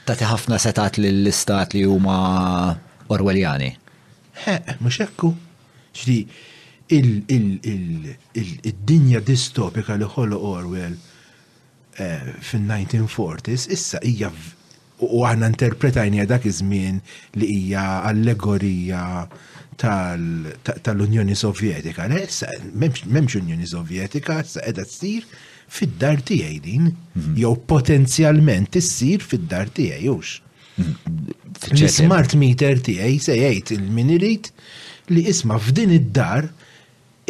Tati 0.04 0.24
ħafna 0.28 0.58
setat 0.60 0.98
l-istat 1.00 1.70
li 1.76 1.84
huma 1.88 2.14
orweljani. 3.08 3.70
He, 4.44 4.58
mux 4.84 4.98
ekku. 5.04 5.30
Ġdi, 5.96 6.28
il-dinja 6.94 9.22
distopika 9.26 9.96
li 9.98 10.06
ħollu 10.12 10.36
Orwell 10.50 10.94
eh, 10.94 12.28
fin-1940s 12.40 13.72
issa 13.74 13.98
hija 14.06 14.28
u 15.00 15.24
għanna 15.26 15.48
interpretajni 15.54 16.26
dak 16.30 16.44
iż-żmien 16.46 17.00
li 17.40 17.46
hija 17.54 17.84
allegorija 18.10 19.02
tal-Unjoni 19.80 21.34
Sovjetika. 21.34 22.00
Memx 22.76 23.34
Unjoni 23.40 23.66
Sovjetika, 23.66 24.34
issa 24.44 24.60
t-sir, 24.76 25.24
fid-dar 25.72 26.18
tiegħi 26.26 26.56
din, 26.64 26.88
jew 27.38 27.54
potenzjalment 27.70 28.76
issir 28.80 29.22
fid-dar 29.22 29.70
tiegħi 29.76 30.08
hux. 30.10 30.36
smart 31.90 32.34
meter 32.40 32.80
tiegħi 32.82 33.18
se 33.22 33.34
jgħid 33.36 33.74
il-min 33.78 34.12
irid 34.16 34.50
li 35.14 35.24
isma' 35.30 35.58
f'din 35.60 35.92
id-dar 35.98 36.46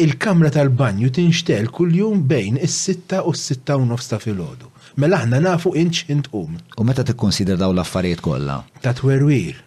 il-kamra 0.01 0.51
tal-banju 0.55 1.09
tinxtel 1.13 1.67
kull-jum 1.75 2.21
bejn 2.31 2.57
is-sitta 2.65 3.23
u 3.27 3.33
s-sitta 3.37 3.75
u 3.81 3.85
nofs 3.89 4.09
ta' 4.13 4.21
filgħodu. 4.23 4.69
Mela 5.01 5.19
aħna 5.21 5.39
nafu 5.45 5.73
inċ 5.77 6.09
int 6.13 6.31
um. 6.37 6.55
U 6.79 6.85
meta 6.87 7.05
tikkonsider 7.05 7.57
daw 7.61 7.73
l-affarijiet 7.75 8.21
kollha? 8.25 8.57
Ta' 8.81 8.93
twerwir. 8.97 9.57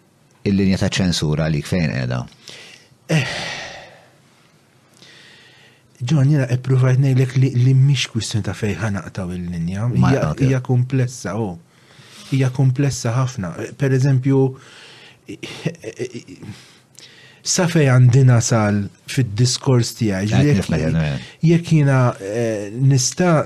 Il-linja 0.46 0.80
ta' 0.82 0.90
ċensura 0.98 1.46
li 1.50 1.62
fejn 1.64 1.92
qiegħda? 1.94 2.20
Eh, 3.14 3.26
John, 6.02 6.28
jena 6.30 6.46
e-provajt 6.50 6.98
nejlek 6.98 7.36
li, 7.38 7.52
li 7.54 7.74
mish 7.78 8.08
kwistin 8.10 8.42
ta' 8.42 8.54
fejħa 8.56 8.88
naqtaw 8.96 9.30
il-linja. 9.34 9.86
Eh? 9.94 10.22
Hija 10.48 10.60
komplessa, 10.66 11.36
o. 11.38 11.52
Oh. 11.54 11.98
Hija 12.32 12.48
komplessa 12.54 13.12
ħafna. 13.14 13.52
Per 13.78 13.94
eżempju, 13.98 14.40
sa 17.54 17.68
fej 17.70 17.86
għandina 17.94 18.40
sal 18.42 18.82
fid-diskors 19.10 19.94
tiegħi. 20.00 20.42
Jek 21.46 21.72
jena 21.78 22.00
eh, 22.18 22.68
nista' 22.74 23.36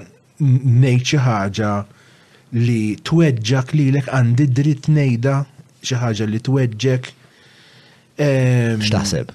ngħid 0.40 1.04
xi 1.04 1.20
ħaġa 1.28 1.72
li 2.56 2.80
tweġġak 3.04 3.76
lilek 3.76 4.08
għandi 4.16 4.48
dritt 4.56 4.88
ngħidha 4.88 5.36
xi 5.84 6.00
ħaġa 6.00 6.28
li 6.32 6.38
tweġġek. 6.48 7.08
Ehm, 8.24 8.80
X'taħseb? 8.82 9.34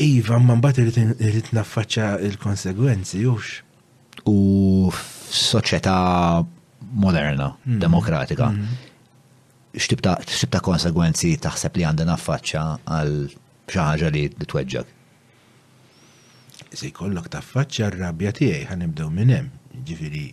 Iva, 0.00 0.38
ma 0.40 0.56
bat 0.56 0.78
li 0.80 0.88
naffaċċa 1.52 2.06
l 2.24 2.30
il-konsegwenzi, 2.30 3.18
jux. 3.26 3.58
U 4.24 4.88
f'soċjetà 4.94 5.96
moderna, 7.02 7.50
demokratika, 7.82 8.48
xtibta 9.76 10.60
konsegwenzi 10.64 11.34
taħseb 11.44 11.76
li 11.78 11.86
għandha 11.88 12.08
naffaċċa 12.14 12.64
għal 12.96 13.12
xaħġa 13.70 14.12
li 14.16 14.24
t-tweġġak? 14.38 14.96
Se 16.70 16.88
jkollok 16.88 17.28
taffaċċa 17.36 17.90
r-rabja 17.92 18.32
tiegħi 18.40 18.70
ħanibdew 18.72 19.12
minn 19.12 19.34
hemm, 19.36 19.56
ġifieri 19.84 20.26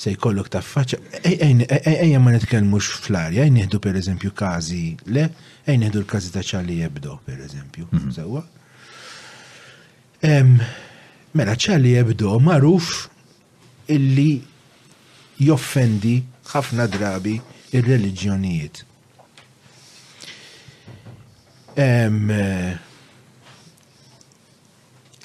se 0.00 0.10
jkollok 0.12 0.48
taffaċċa 0.50 1.22
ejja 1.22 2.20
ma 2.20 2.34
nitkellmux 2.36 2.92
fl-arja, 3.06 3.48
per 3.72 3.82
pereżempju 3.88 4.36
każi 4.36 4.84
le 5.16 5.30
Ejn 5.64 5.82
edu 5.88 6.02
l-kazi 6.02 6.28
ta' 6.32 6.42
ċalli 6.44 6.74
jebdo, 6.82 7.14
per 7.24 7.38
eżempju, 7.46 7.86
mhm. 7.96 8.10
sewa. 8.12 8.44
Mela 11.36 11.54
ċalli 11.60 11.94
jebdo 11.94 12.34
maruf 12.40 12.90
illi 13.92 14.38
joffendi 15.44 16.18
ħafna 16.50 16.86
drabi 16.88 17.34
il 17.74 17.82
reliġjonijiet 17.84 18.78
eh, 21.76 22.08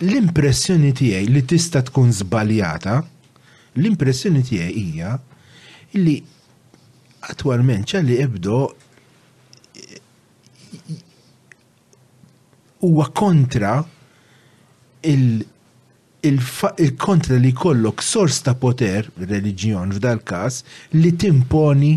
L-impressjoni 0.02 0.92
tiegħi 1.00 1.30
li 1.32 1.44
tista' 1.54 1.84
tkun 1.88 2.12
żbaljata, 2.20 2.98
l-impressjoni 3.80 4.44
tiegħi 4.52 4.84
hija 4.84 5.14
illi 6.00 6.18
attwalment 7.32 7.88
ċalli 7.96 8.20
ebdo 8.26 8.64
huwa 12.80 13.08
kontra 13.12 13.84
il-kontra 15.04 17.38
li 17.40 17.52
kollok 17.56 18.02
sors 18.04 18.40
ta' 18.44 18.56
poter, 18.60 19.08
religjon 19.30 19.92
f'dal 19.96 20.22
każ, 20.28 20.62
li 21.02 21.14
timponi 21.22 21.94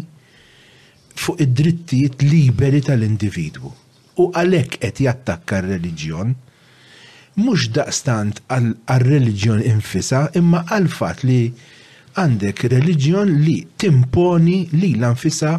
fuq 1.23 1.41
id-drittijiet 1.45 2.23
liberi 2.27 2.81
tal-individwu. 2.87 3.71
U 4.23 4.25
għalhekk 4.31 4.73
qed 4.83 4.97
jattakka 5.07 5.55
r-reliġjon, 5.63 6.29
mhux 7.43 7.63
daqstant 7.75 8.37
għal-reliġjon 8.53 9.61
infisa, 9.71 10.21
imma 10.39 10.61
għal 10.67 10.89
fat 10.93 11.19
li 11.27 11.39
għandek 12.21 12.59
reliġjon 12.75 13.29
li 13.47 13.57
timponi 13.81 14.59
li 14.77 14.91
l-anfisa 14.99 15.53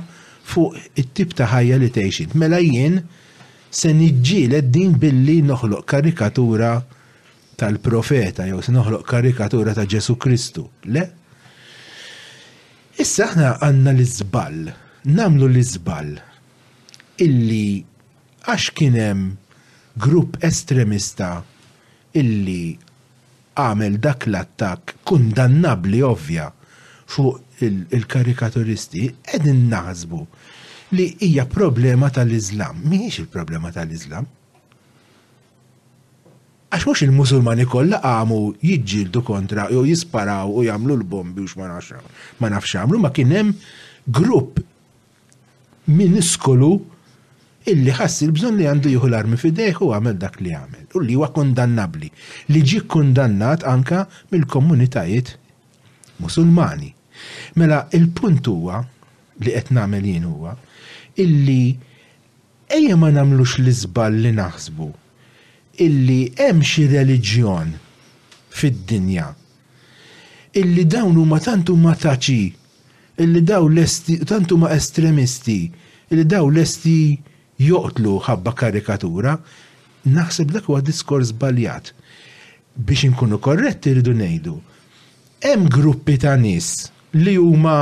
fuq 0.54 0.72
it-tip 1.02 1.30
ta' 1.38 1.50
ħajja 1.56 1.76
li 1.82 1.90
tgħixin. 1.96 2.30
Mela 2.40 2.60
jien, 2.62 2.96
se 3.74 3.90
niġġieled 3.98 4.70
din 4.70 4.94
billi 5.02 5.40
noħloq 5.48 5.82
karikatura 5.90 6.76
tal-profeta 7.58 8.46
jew 8.48 8.62
se 8.62 8.74
noħloq 8.76 9.02
karikatura 9.10 9.74
ta' 9.76 9.88
Ġesu 9.90 10.14
Kristu. 10.22 10.68
Le? 10.94 11.06
Issa 13.02 13.32
aħna 13.32 13.56
għandna 13.66 13.94
l-iżball, 13.98 14.70
namlu 15.18 15.50
l-iżball 15.50 16.14
illi 17.26 17.82
għax 18.46 18.70
kien 18.78 18.98
hemm 19.00 19.32
grupp 20.04 20.38
estremista 20.46 21.40
illi 22.20 22.76
għamel 23.58 23.98
dak 24.06 24.28
l-attak 24.30 24.98
kundannabli 25.06 26.02
ovvja 26.06 26.50
fuq 27.14 27.42
il-karikaturisti, 27.64 29.04
edin 29.36 29.66
naħsbu 29.74 30.22
li 30.94 31.08
hija 31.22 31.46
problema 31.50 32.10
tal-Iżlam. 32.14 32.78
Mhijiex 32.86 33.24
il-problema 33.26 33.72
tal-Iżlam. 33.74 34.28
Għax 36.74 36.86
mhux 36.88 37.04
il-Musulmani 37.06 37.66
kollha 37.70 38.00
għamu 38.02 38.38
jiġġieldu 38.66 39.22
kontra 39.26 39.68
jew 39.74 39.84
jisparaw 39.90 40.50
u 40.50 40.64
jagħmlu 40.68 40.96
l-bombi 41.02 41.42
u 41.42 41.50
ma 41.62 42.50
nafx 42.50 42.78
għamlu, 42.80 42.98
ma 43.02 43.12
kien 43.14 43.30
hemm 43.34 43.52
grupp 44.08 44.58
miniskolu 45.88 46.72
illi 47.70 47.94
ħassi 47.94 48.26
l-bżon 48.28 48.58
li 48.58 48.66
għandu 48.68 48.90
juhu 48.94 49.10
l-armi 49.12 49.38
fideħ 49.40 49.84
u 49.86 49.92
għamel 49.94 50.18
dak 50.22 50.42
li 50.42 50.54
għamel. 50.58 50.88
U 50.98 51.02
li 51.06 51.16
huwa 51.18 51.30
kondannabli. 51.34 52.10
Li 52.54 52.62
ġi 52.72 52.82
kondannat 52.90 53.64
anka 53.70 54.06
mill-komunitajiet 54.34 55.36
musulmani. 56.22 56.90
Mela, 57.60 57.86
il-punt 57.94 58.48
huwa 58.50 58.82
li 59.44 59.54
qed 59.54 59.72
nagħmel 59.78 60.06
jien 60.10 60.26
huwa 60.28 60.54
illi 61.22 61.76
ejja 62.70 62.96
ma 62.98 63.12
namlux 63.14 63.58
l-izbal 63.62 64.16
li 64.26 64.32
naħsbu 64.38 64.88
illi 65.86 66.20
hemm 66.40 66.62
xi 66.66 66.88
reliġjon 66.94 67.74
fid-dinja 68.58 69.28
illi 70.62 70.86
dawn 70.96 71.18
huma 71.18 71.40
tantu 71.46 71.76
ma 71.84 71.94
taċi 72.04 72.44
illi 73.24 73.42
daw 73.46 73.68
l-esti 73.70 74.18
tantu 74.30 74.58
ma 74.62 74.72
estremisti 74.74 75.60
illi 76.14 76.26
daw 76.36 76.50
lesti 76.56 76.96
joqtlu 77.62 78.16
ħabba 78.28 78.54
karikatura 78.58 79.36
naħseb 80.16 80.54
dak 80.56 80.66
huwa 80.70 80.82
diskors 80.84 81.34
baljat 81.44 81.94
biex 82.76 83.06
inkunu 83.12 83.38
korretti 83.38 83.94
rridu 83.94 84.18
ngħidu 84.18 84.56
hemm 85.46 85.70
gruppi 85.78 86.18
ta' 86.26 86.36
nies 86.42 86.72
li 87.22 87.38
huma 87.38 87.78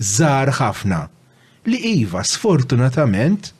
żgħar 0.00 0.52
ħafna 0.60 1.00
li 1.68 1.76
iva 1.96 2.22
sfortunatament 2.24 3.50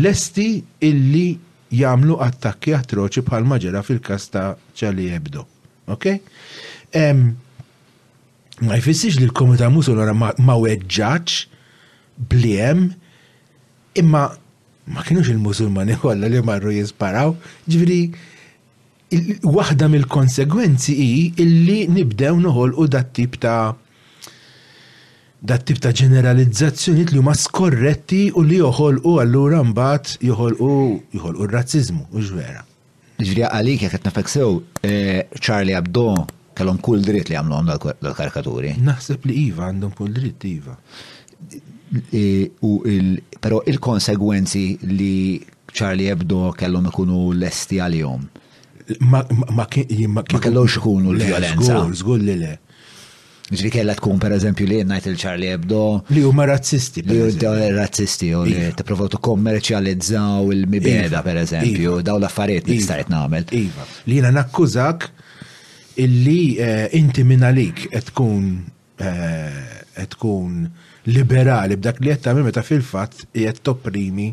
lesti 0.00 0.48
illi 0.84 1.26
jamlu 1.74 2.16
attakki 2.24 2.72
atroċi 2.76 3.24
bħal 3.26 3.44
maġera 3.50 3.82
fil 3.84 4.00
kasta 4.04 4.52
ta' 4.54 4.74
ċali 4.78 5.08
ebdo. 5.12 5.44
Ok? 5.92 6.06
Um, 6.96 7.26
ma 8.64 8.78
jfissiġ 8.80 9.18
li 9.20 9.28
l-komunità 9.28 9.68
musulmana 9.72 10.12
ma 10.16 10.56
weġġaċ 10.62 11.36
bliem 12.32 12.88
imma 14.00 14.28
ma 14.88 15.04
kienux 15.04 15.28
il-musulmani 15.28 15.98
kollha 16.00 16.30
li 16.32 16.40
marru 16.40 16.72
jisparaw, 16.72 17.34
ġifri 17.68 17.98
waħda 19.44 19.88
mill-konsegwenzi 19.92 20.94
i 20.96 21.08
illi 21.44 21.82
nibdew 21.92 22.38
noħolqu 22.40 22.88
dat 22.96 23.12
tip 23.16 23.36
ta' 23.42 23.74
dat 25.38 25.64
tip 25.66 25.78
ta' 25.82 25.92
ġeneralizzazzjoniet 25.94 27.12
li 27.12 27.18
huma 27.20 27.34
skorretti 27.38 28.24
u 28.34 28.42
li 28.46 28.58
joħolqu 28.58 29.12
allura 29.22 29.60
mbagħad 29.66 30.16
joħolqu 30.26 30.70
joħolqu 31.14 31.42
r-razziżmu 31.46 32.02
u 32.10 32.24
ġvera. 32.30 32.64
Ġveri 33.22 33.44
għalik 33.46 33.84
jekk 33.86 33.94
qed 33.98 34.08
nafek 34.08 34.30
sew 34.32 34.58
eh, 34.82 35.28
Charlie 35.38 35.76
Abdo 35.78 36.10
kellhom 36.58 36.80
kull 36.82 37.04
dritt 37.06 37.30
li 37.30 37.38
għamlu 37.38 37.60
dal-karikaturi. 37.70 38.72
Naħseb 38.82 39.28
li 39.30 39.36
iva 39.46 39.68
għandhom 39.70 39.94
kull 39.98 40.14
dritt 40.16 40.44
iva. 40.48 40.74
Pero 41.90 42.74
però 43.46 43.60
il-konsegwenzi 43.70 44.64
li 44.90 45.12
Charlie 45.70 46.10
Abdo 46.10 46.48
kellhom 46.58 46.90
ikunu 46.90 47.28
lesti 47.38 47.78
għalihom. 47.78 48.26
Ma 49.06 49.22
kellhomx 49.70 50.80
ikunu 50.82 51.14
l-violenza. 51.14 51.84
Żgur 51.94 52.26
li 52.26 52.38
le. 52.42 52.56
Ġri 53.48 53.70
kella 53.72 53.94
tkun 53.96 54.18
per 54.20 54.34
eżempju 54.36 54.66
li 54.68 54.78
najt 54.84 55.06
il-Charlie 55.08 55.48
Hebdo. 55.54 55.80
Li 56.12 56.20
huma 56.20 56.44
razzisti. 56.48 57.00
Li 57.08 57.16
huma 57.40 57.64
razzisti 57.72 58.28
u 58.36 58.42
li 58.44 58.52
iva. 58.52 58.74
t-provaw 58.76 59.08
t-kommerċializzaw 59.14 60.50
il-mibeda 60.52 61.06
iva. 61.16 61.22
per 61.24 61.40
eżempju. 61.40 61.94
Iva. 61.94 62.02
Daw 62.04 62.18
l-affarijiet 62.20 62.68
li 62.68 62.76
stajt 62.84 63.08
namel. 63.08 63.46
Iva. 63.56 63.86
Li 64.10 64.18
jena 64.18 64.34
nakkużak 64.38 65.08
illi 66.04 66.40
eh, 66.60 66.90
inti 66.98 67.24
minn 67.24 67.46
lik 67.56 67.86
tkun 68.10 68.50
eh, 69.00 69.56
tkun 70.12 70.60
liberali 71.08 71.76
b'dak 71.80 72.02
li 72.04 72.12
qed 72.12 72.26
tagħmel 72.28 72.50
meta 72.50 72.62
fil-fatt 72.66 73.24
jett 73.46 73.64
topprimi 73.64 74.28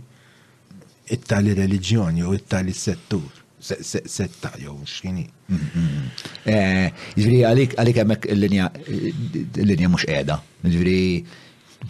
it-tali 1.15 1.55
reliġjoni 1.57 2.25
u 2.27 2.35
it-tali 2.35 2.73
settur 2.75 3.31
setta 3.57 4.51
jew 4.59 4.75
x'inhi. 4.83 5.29
Eh, 5.45 6.85
ġviri, 7.17 7.37
għalik 7.45 7.75
għemmek 7.77 8.23
l-linja 8.33 9.87
mux 9.93 10.07
edha. 10.09 10.39
Ġviri, 10.63 11.23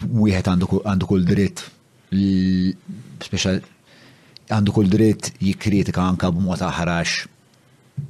wieħed 0.04 0.48
għandu 0.52 1.06
kull 1.08 1.24
dritt, 1.28 1.62
special, 3.24 3.62
għandu 4.52 4.70
kull 4.76 4.90
dritt 4.92 5.32
jikritika 5.42 6.04
anka 6.04 6.28
b'mod 6.36 6.60
aħrax 6.68 7.14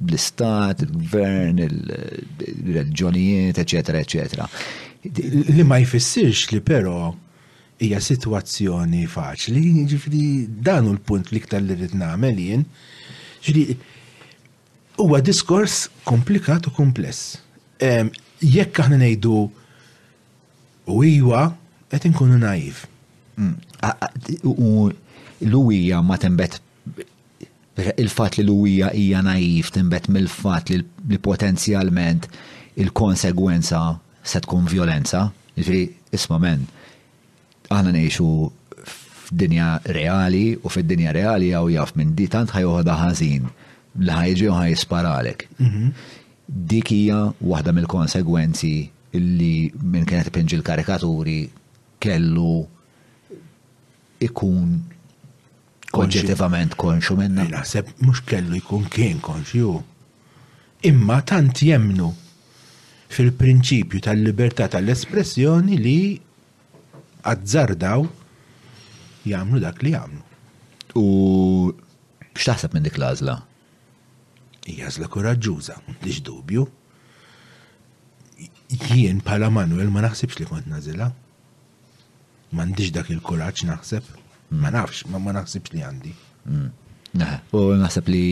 l-istat, 0.09 0.77
il-gvern, 0.83 1.57
il-reġjonijiet, 1.63 3.55
eccetera, 3.63 3.97
eccetera. 4.03 4.45
Li 5.53 5.63
ma 5.63 5.77
jfissirx 5.79 6.39
li 6.51 6.59
pero 6.61 6.97
hija 7.79 7.99
situazzjoni 8.03 9.03
faċli, 9.07 9.63
ġifri 9.87 10.51
dan 10.65 10.85
l-punt 10.91 11.27
li 11.31 11.39
ktar 11.39 11.61
li 11.63 11.73
rrid 11.79 11.95
nagħmel 12.03 12.37
jien. 12.43 12.63
Ġifri 13.45 13.61
huwa 14.97 15.21
diskors 15.21 15.87
komplikat 16.03 16.67
u 16.67 16.71
kumpless. 16.73 17.37
Jekk 18.41 18.79
aħna 18.83 18.97
ngħidu 19.01 19.39
u 20.93 20.97
iwa 21.05 21.45
qed 21.91 22.07
inkunu 22.09 22.37
naiv. 22.41 22.83
Mm. 23.37 23.53
U 24.57 24.89
l-uwija 25.45 26.01
ma 26.01 26.17
tembet 26.21 26.57
il-fat 28.01 28.39
li 28.39 28.45
l-uwija 28.47 28.89
hija 28.97 29.21
naiv 29.21 29.69
tembet 29.75 30.07
mill-fat 30.09 30.71
li 30.75 31.19
potenzjalment 31.21 32.25
il-konsegwenza 32.81 33.81
se 34.23 34.41
tkun 34.45 34.65
violenza. 34.71 35.27
Ġifieri 35.57 35.85
isma' 36.13 36.41
men, 36.41 36.65
aħna 37.69 37.93
ngħixu 37.93 38.27
f'dinja 38.81 39.69
reali 39.93 40.43
u 40.57 40.69
fid-dinja 40.73 41.13
reali 41.15 41.51
għaw 41.53 41.71
jaf 41.73 41.95
minn 41.97 42.15
di 42.17 42.29
tant 42.31 42.53
ħajoħda 42.53 42.97
ħażin 43.03 43.47
li 43.99 44.11
ħajġi 44.13 44.47
u 44.47 44.53
ħajsparalek. 44.57 45.47
Mhm. 45.61 45.91
Dik 46.47 46.91
hija 46.93 47.21
waħda 47.41 47.73
mill-konsegwenzi 47.75 48.71
illi 49.17 49.71
minn 49.81 50.05
kienet 50.07 50.29
pinġi 50.35 50.55
l-karikaturi 50.59 51.37
kellu 51.99 52.53
ikun 54.21 54.77
konġettivament 55.91 56.77
konxu 56.79 57.17
minna. 57.17 57.43
Naħseb 57.51 57.93
mux 58.05 58.21
kellu 58.29 58.55
jkun 58.61 58.85
kien 58.93 59.19
konxju. 59.19 59.79
Imma 60.85 61.21
tant 61.25 61.55
jemnu 61.65 62.11
fil-prinċipju 63.09 64.01
tal-libertà 64.03 64.67
tal-espressjoni 64.71 65.77
li 65.79 65.97
għadżardaw 67.27 68.05
jagħmlu 69.27 69.59
dak 69.63 69.81
li 69.83 69.91
jagħmlu. 69.91 70.23
U 70.95 71.73
x'taħseb 72.37 72.73
minn 72.77 72.83
dik 72.85 72.97
l 73.01 73.13
jazla 74.75 75.07
koraġġuża, 75.11 75.77
diġ 76.03 76.19
dubju. 76.25 76.65
Jien 78.91 79.21
bħala 79.23 79.47
Manuel 79.53 79.89
ma 79.93 80.01
naħsibx 80.03 80.39
li 80.41 80.47
kont 80.49 80.67
nażilha. 80.67 81.07
M'għandix 82.55 82.91
dak 82.95 83.11
il-kuraġġ 83.13 83.65
naħseb. 83.71 84.09
Mm. 84.11 84.59
Ma 84.63 84.71
nafx, 84.75 85.03
ma 85.11 85.19
ma 85.19 85.33
naħsibx 85.37 85.73
li 85.73 85.83
għandi. 85.87 86.13
Mm. 86.47 86.69
U 87.55 87.59
naħseb 87.79 88.09
li 88.11 88.25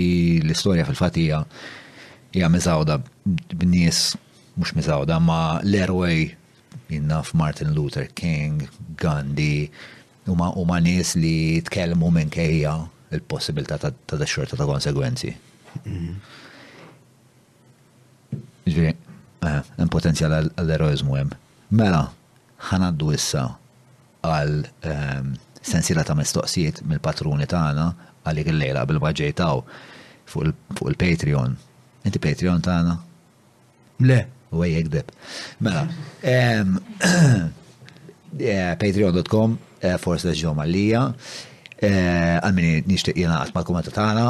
l-istorja 0.44 0.86
fil-fatt 0.88 1.20
hija 1.22 1.40
hija 2.36 2.50
miżawda 2.52 3.00
b'nies 3.56 4.14
mhux 4.60 4.74
miżawda 4.76 5.18
ma 5.24 5.40
l-erwej 5.64 6.36
jinnaf 6.92 7.32
Martin 7.34 7.72
Luther 7.74 8.10
King, 8.14 8.66
Gandhi, 9.00 9.70
huma 10.28 10.52
huma 10.60 10.78
nies 10.84 11.16
li 11.18 11.62
tkellmu 11.66 12.12
minn 12.14 12.30
kejja 12.30 12.76
il-possibilità 13.16 13.80
ta' 13.80 14.22
xorta 14.28 14.60
ta' 14.60 14.68
konsegwenzi. 14.70 15.32
Ġviri, 18.70 18.92
eh, 18.92 19.74
hemm 19.78 19.92
potenzjal 19.94 20.36
għall-eroizmu 20.38 21.18
hemm. 21.20 21.36
Mela, 21.76 22.04
ħanaddu 22.70 23.12
issa 23.16 23.44
għal 24.26 24.56
ehm, 24.90 25.34
sensila 25.66 26.04
ta' 26.06 26.16
mistoqsijiet 26.18 26.84
mill-patruni 26.90 27.48
tagħna 27.50 27.88
għalik 28.26 28.50
il-lejla 28.54 28.86
bil 28.90 29.02
bagġej 29.04 29.36
taw 29.38 29.62
fuq 30.30 30.82
il-Patreon. 30.92 31.52
Inti 32.06 32.22
Patreon 32.22 32.64
tagħna? 32.66 32.95
Le. 34.10 34.20
U 34.56 34.62
għaj 34.64 34.88
deb. 34.94 35.12
Mela, 35.66 35.86
ehm, 36.32 36.78
eh, 38.54 38.72
patreon.com 38.80 39.58
eh, 39.86 39.98
forse 40.02 40.34
ġo 40.40 40.56
malija 40.58 41.06
għalmini 41.86 42.86
nishtiq 42.88 43.18
jenaqat 43.22 43.52
ma' 43.54 43.62
kumata 43.68 43.92
tagħna 43.94 44.28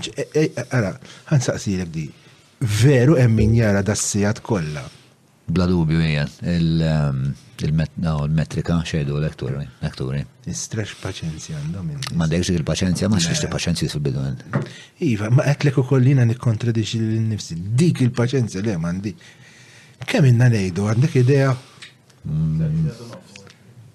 għara, 0.05 0.35
eh, 0.43 0.61
eh, 0.67 1.17
ħan 1.31 1.47
saqsi 1.49 1.79
l-ek 1.79 1.95
di, 1.97 2.07
veru 2.85 3.17
emmin 3.25 3.57
jara 3.57 3.81
dassijat 3.85 4.45
kolla. 4.45 4.85
Bla 5.49 5.65
dubju 5.67 6.01
il-metna 6.01 7.11
um, 8.15 8.23
u 8.23 8.27
l-metrika 8.27 8.83
xejdu 8.83 9.15
l-ekturi, 9.23 9.63
ekturi. 9.87 10.25
Istrax 10.51 10.91
paċenzja 10.99 11.57
għandhom. 11.61 11.91
Ma 12.19 12.25
dekx 12.31 12.47
il-paċenzja, 12.57 13.07
ma 13.13 13.19
xiex 13.23 13.39
mela. 13.45 13.53
paċenzja 13.55 13.87
fil-bidu 13.95 14.19
għand. 14.25 14.39
Iva, 15.07 15.27
ma 15.31 15.43
għetlek 15.47 15.75
kollina 15.77 15.91
kollina 15.93 16.23
nikkontradix 16.33 16.89
l-nifsi. 16.99 17.55
Dik 17.79 17.97
il-paċenzja 18.09 18.61
li 18.67 18.73
mandi. 18.83 19.13
Kemm 20.03 20.25
inna 20.33 20.47
nejdu, 20.53 20.83
għandek 20.91 21.15
idea? 21.23 21.49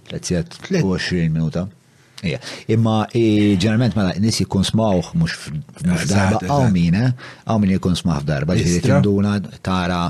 Tletzjat, 0.08 0.50
20 0.72 1.28
minuta. 1.36 1.62
Imma 2.72 2.96
ġeneralment 3.12 3.94
mela 4.00 4.16
nis 4.24 4.40
jikun 4.46 4.64
smawħ 4.64 5.06
mux 5.20 5.32
f'darba 5.44 6.38
għawmina, 6.46 7.04
eh? 7.12 7.56
min, 7.60 7.70
jikun 7.76 7.98
smawħ 8.00 8.20
f'darba, 8.24 8.52
ġiri 8.60 8.80
tinduna 8.88 9.32
tara 9.66 10.04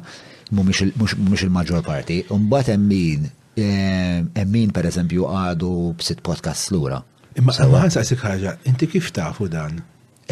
mhumiex 0.51 1.43
il-maġġor 1.45 1.83
parti. 1.85 2.17
Mbagħad 2.29 2.73
hemm 2.75 2.87
min 2.91 3.29
hemm 3.61 4.51
min 4.51 4.71
pereżempju 4.75 5.27
għadu 5.29 5.69
b'sit 5.99 6.19
podcast 6.25 6.71
lura. 6.73 6.99
Imma 7.39 7.51
għan 7.55 7.91
sa' 7.93 8.03
ħaġa, 8.03 8.51
inti 8.69 8.85
kif 8.91 9.07
tafu 9.15 9.45
dan? 9.51 9.73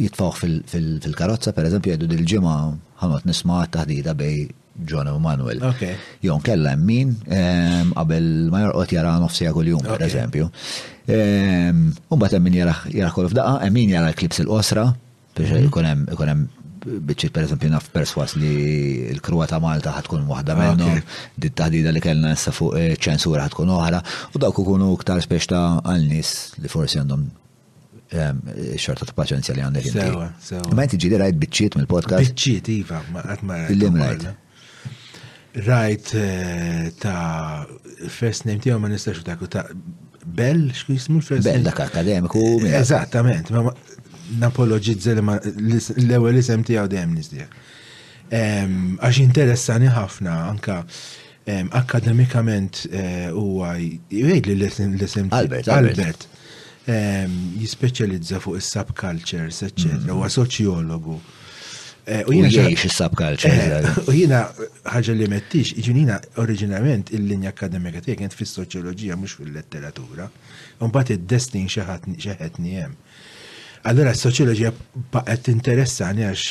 jitfawħ 0.04 0.34
fil-karozza, 0.72 1.50
per 1.56 1.64
eżempju 1.70 1.88
jgħidu 1.94 2.06
dil-ġimma 2.12 2.54
ħanot 3.04 3.22
nisma 3.30 3.56
taħdida 3.72 4.12
bej 4.18 4.36
John 4.80 5.06
Emanuel. 5.06 5.62
Okay. 5.62 5.94
Jon 6.20 6.40
kella 6.40 6.74
min 6.78 7.14
qabel 7.94 8.30
ma 8.50 8.62
jorqot 8.64 8.94
jara 8.96 9.16
nofsija 9.20 9.52
kull-jum, 9.52 9.82
per 9.84 10.02
eżempju. 10.06 10.48
Umbat 12.08 12.36
emmin 12.38 12.56
jara 12.62 13.12
kol 13.14 13.28
f'daqqa, 13.28 13.60
emmin 13.68 13.92
jara 13.92 14.12
klips 14.16 14.40
il-qosra, 14.42 14.86
biex 15.36 15.52
mhm. 15.58 16.14
ikonem 16.22 16.46
bieċi 17.08 17.28
per 17.34 17.44
eżempju 17.46 17.68
naf 17.70 17.90
perswas 17.94 18.32
li 18.40 18.54
l-krua 19.18 19.46
ta' 19.50 19.60
Malta 19.62 19.92
ħatkun 19.94 20.24
wahda 20.30 20.56
ah, 20.56 20.62
minnom, 20.72 20.96
dit 21.38 21.54
taħdida 21.58 21.92
li 21.94 22.00
kellna 22.02 22.32
issa 22.34 22.50
fuq 22.54 22.72
eh, 22.80 22.96
ċensura 22.98 23.44
ħatkun 23.46 23.70
oħra, 23.76 24.00
u 24.34 24.40
dawk 24.42 24.58
ikunu 24.64 24.88
ktar 25.04 25.22
speċta 25.22 25.60
għal-nis 25.84 26.32
li 26.58 26.72
forsi 26.72 26.98
għandhom 27.02 27.28
xorta 28.82 29.06
ta' 29.08 29.14
paċenzja 29.16 29.54
li 29.56 29.62
għandek. 29.64 30.72
Ma' 30.74 30.88
inti 30.88 30.98
ġili 31.00 31.20
rajt 31.22 31.38
bitċiet 31.46 31.76
mill-podcast. 31.78 32.34
Bitċiet, 32.34 32.68
iva, 32.74 32.98
ma' 33.14 33.22
għatma. 33.30 33.62
Il-lim 33.72 33.96
rajt 34.02 34.28
rajt 35.54 36.14
eh, 36.14 36.86
ta' 36.98 37.66
first 38.08 38.44
name 38.46 38.58
tiegħu 38.62 38.78
ma 38.80 38.88
nistax 38.88 39.22
ta' 39.26 39.36
ta' 39.48 39.66
Bell, 40.24 40.68
xku 40.72 40.94
jismu 40.94 41.18
l-first 41.18 41.44
name? 41.44 41.58
Bell 41.58 41.64
dak 41.66 41.80
akademiku. 41.82 42.40
Eżattament, 42.64 43.48
ma 43.50 43.72
napologizza 44.40 45.10
l-ewwel 45.18 46.38
isem 46.40 46.62
tiegħu 46.64 46.86
dejjem 46.92 47.16
nisdieħ. 47.16 47.56
Għax 48.32 49.18
interessani 49.24 49.90
ħafna 49.92 50.36
anka 50.52 50.76
akademikament 51.76 52.84
eh, 52.88 53.28
huwa 53.34 53.74
jgħid 53.80 54.48
li 54.60 54.70
l-isem 54.70 55.26
Albert. 55.36 55.68
Albert. 55.74 56.26
Jispeċjalizza 57.58 58.38
fuq 58.42 58.56
is-subcultures, 58.62 59.60
eccetera, 59.68 59.98
mm-hmm. 60.00 60.16
huwa 60.22 60.30
soċjologu. 60.32 61.18
Eh, 62.04 62.24
u 62.26 62.32
jina 62.34 62.48
ġiex 62.50 62.88
il 62.88 63.20
eh, 63.22 63.76
eh. 63.78 63.98
U 64.10 64.10
jina 64.10 64.40
ħagġa 64.90 65.14
li 65.14 65.28
mettix, 65.30 65.70
iġunina 65.78 66.16
oriġinament 66.42 67.12
il-linja 67.14 67.52
akademika 67.54 68.02
tiegħek 68.02 68.18
kienet 68.24 68.34
fis-soċjoloġija 68.34 69.14
mhux 69.20 69.36
fil-letteratura, 69.38 70.26
u 70.82 70.88
mbagħad 70.90 71.14
id-destin 71.20 71.68
xeħetni 71.70 72.74
hemm. 72.80 72.96
Allora, 73.86 74.16
s-soċjoloġija 74.18 74.72
qed 75.30 75.54
interessani 75.54 76.26
għax 76.26 76.50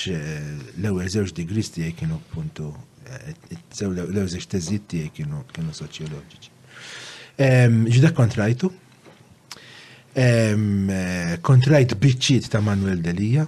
l-ewwel 0.79 1.11
żewġ 1.17 1.35
degrees 1.43 1.73
tiegħi 1.75 1.97
kienu 1.99 2.21
puntu 2.31 2.71
l-ewwel 3.11 4.23
żewġ 4.31 4.47
teżid 4.55 4.87
tiegħi 4.93 5.11
kienu 5.19 5.43
kienu 5.51 5.75
soċjoloġiċi. 5.75 6.59
Ehm, 7.43 7.81
Ġida 7.91 8.13
kontrajtu. 8.15 8.71
Ehm, 10.15 11.41
kontrajt 11.43 11.97
biċċiet 11.99 12.47
ta' 12.51 12.59
Manuel 12.63 13.03
Delija, 13.03 13.43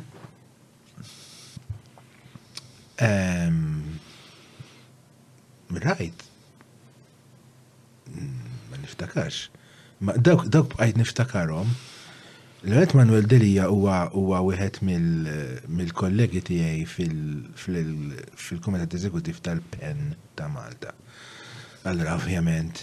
Rajt. 5.71 6.19
Mm, 8.11 8.43
ma 8.69 8.75
niftakarx. 8.79 9.37
Ma 10.01 10.13
dawk 10.17 10.45
dawk 10.51 10.69
bqajt 10.75 10.95
niftakarhom. 11.01 11.67
L-għet 12.63 12.93
Manuel 12.95 13.25
Delija 13.27 13.65
huwa 13.71 14.05
huwa 14.15 14.39
wieħed 14.47 14.75
mill-kollegi 14.87 16.39
tiegħi 16.47 16.83
fil-Kumitat 16.93 18.95
Eżekutiv 18.95 19.37
tal-PEN 19.43 20.01
ta' 20.39 20.47
Malta. 20.53 20.91
Allora 21.89 22.13
ovvjament 22.21 22.75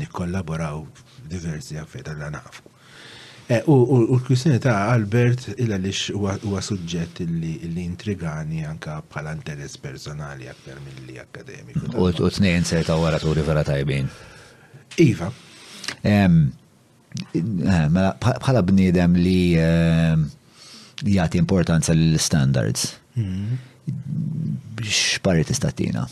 nikkollaboraw 0.00 0.78
diversi 1.30 1.74
affarijiet 1.78 2.08
għal 2.14 2.32
nafu. 2.40 2.62
Eh, 3.46 3.62
u 3.66 3.98
l-kwissjoni 4.16 4.56
ta' 4.58 4.86
Albert 4.88 5.48
illa 5.60 5.76
lix 5.76 6.08
huwa 6.16 6.60
suġġett 6.64 7.18
li 7.28 7.58
intrigani 7.84 8.64
anka 8.64 9.02
bħala 9.04 9.34
interess 9.36 9.76
personali 9.80 10.48
aktar 10.48 10.78
mill-li 10.80 11.18
akademiku. 11.20 11.90
U 12.00 12.12
t-nejn 12.30 12.64
se 12.64 12.80
ta' 12.86 12.96
wara 12.96 13.18
turi 13.20 13.44
vera 13.44 13.60
tajbin. 13.66 14.08
Iva. 15.04 15.28
Eh, 16.00 16.28
mela, 17.34 18.14
bħala 18.22 18.62
bnidem 18.64 19.18
li 19.20 19.40
eh, 19.60 20.16
jgħati 21.04 21.42
importanza 21.42 21.92
l-standards. 21.92 22.94
Xparri 24.80 25.44
istatina 25.44 26.06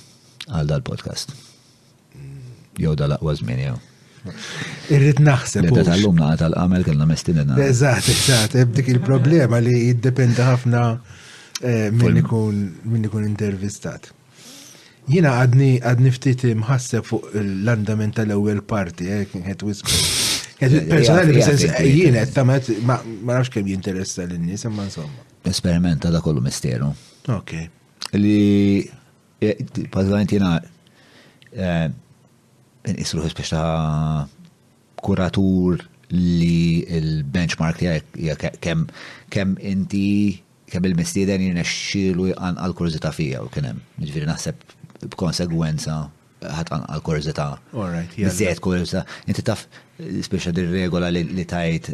għal 0.53 0.69
dal-podcast. 0.75 1.33
Mm. 2.19 2.53
Jow 2.85 2.93
dal-aqwa 2.99 3.39
zmin 3.41 3.65
jew. 3.71 3.81
Irrid 4.93 5.21
naħseb. 5.27 5.67
Bibet 5.71 5.91
għallum 5.95 6.21
naqat 6.23 6.45
għal 6.47 6.57
għamel 6.63 6.85
kellna 6.87 7.07
mestinina. 7.11 7.57
Eżat, 7.67 8.09
eżat, 8.13 8.57
dik 8.77 8.91
il-problema 8.93 9.59
li 9.63 9.75
jiddependi 9.89 10.45
ħafna 10.47 10.83
eh, 11.63 11.87
minn 11.95 12.23
ikun 13.09 13.27
intervistat. 13.29 14.11
Jina 15.11 15.33
għadni 15.43 15.73
għadni 15.83 16.13
ftit 16.15 16.45
imħasseb 16.53 17.07
fuq 17.09 17.33
l-andament 17.43 18.15
tal-ewwel 18.21 18.63
parti, 18.71 19.09
eh, 19.11 19.25
kienet 19.33 19.65
wisku. 19.67 19.91
Personali, 20.63 21.41
jiena 21.91 22.23
tamet 22.31 22.69
ma 22.87 23.01
nafx 23.03 23.51
kemm 23.57 23.73
jinteressa 23.73 24.29
l-nies, 24.29 24.63
imma 24.69 24.85
insomma. 24.87 25.27
Esperimenta 25.51 26.13
da 26.15 26.21
kollu 26.23 26.45
misteru. 26.45 26.93
Ok. 27.35 27.57
Li, 28.15 28.85
bazzolajn 29.41 30.29
eh, 30.29 30.39
jina, 30.39 31.91
isruħu 32.85 33.31
speċta 33.33 33.61
kuratur 35.07 35.83
li 36.13 36.83
il-benchmark 36.93 37.81
tijak 37.81 38.47
kem 38.65 38.87
kem 39.33 39.55
inti 39.59 40.07
kem 40.73 40.87
il-mistieden 40.89 41.45
jinexxilu 41.47 42.31
għan 42.35 42.59
għal-kurzita 42.63 43.11
fija 43.13 43.43
u 43.45 43.51
kienem. 43.53 43.81
Ġviri 44.01 44.29
naħseb 44.29 45.11
b'konsegwenza 45.13 45.99
ħatqan 46.43 46.87
għal-kurzita. 46.89 47.47
Alright, 47.77 48.15
Bizziet 48.17 48.61
kurzita. 48.65 49.03
Inti 49.31 49.45
taf, 49.47 49.67
speċa 50.01 50.53
dir-regola 50.57 51.11
li 51.13 51.45
tajt 51.49 51.91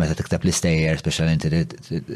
meta 0.00 0.16
tikteb 0.18 0.44
l-istejjer, 0.48 1.02
speċa 1.04 1.28
inti 1.30 1.52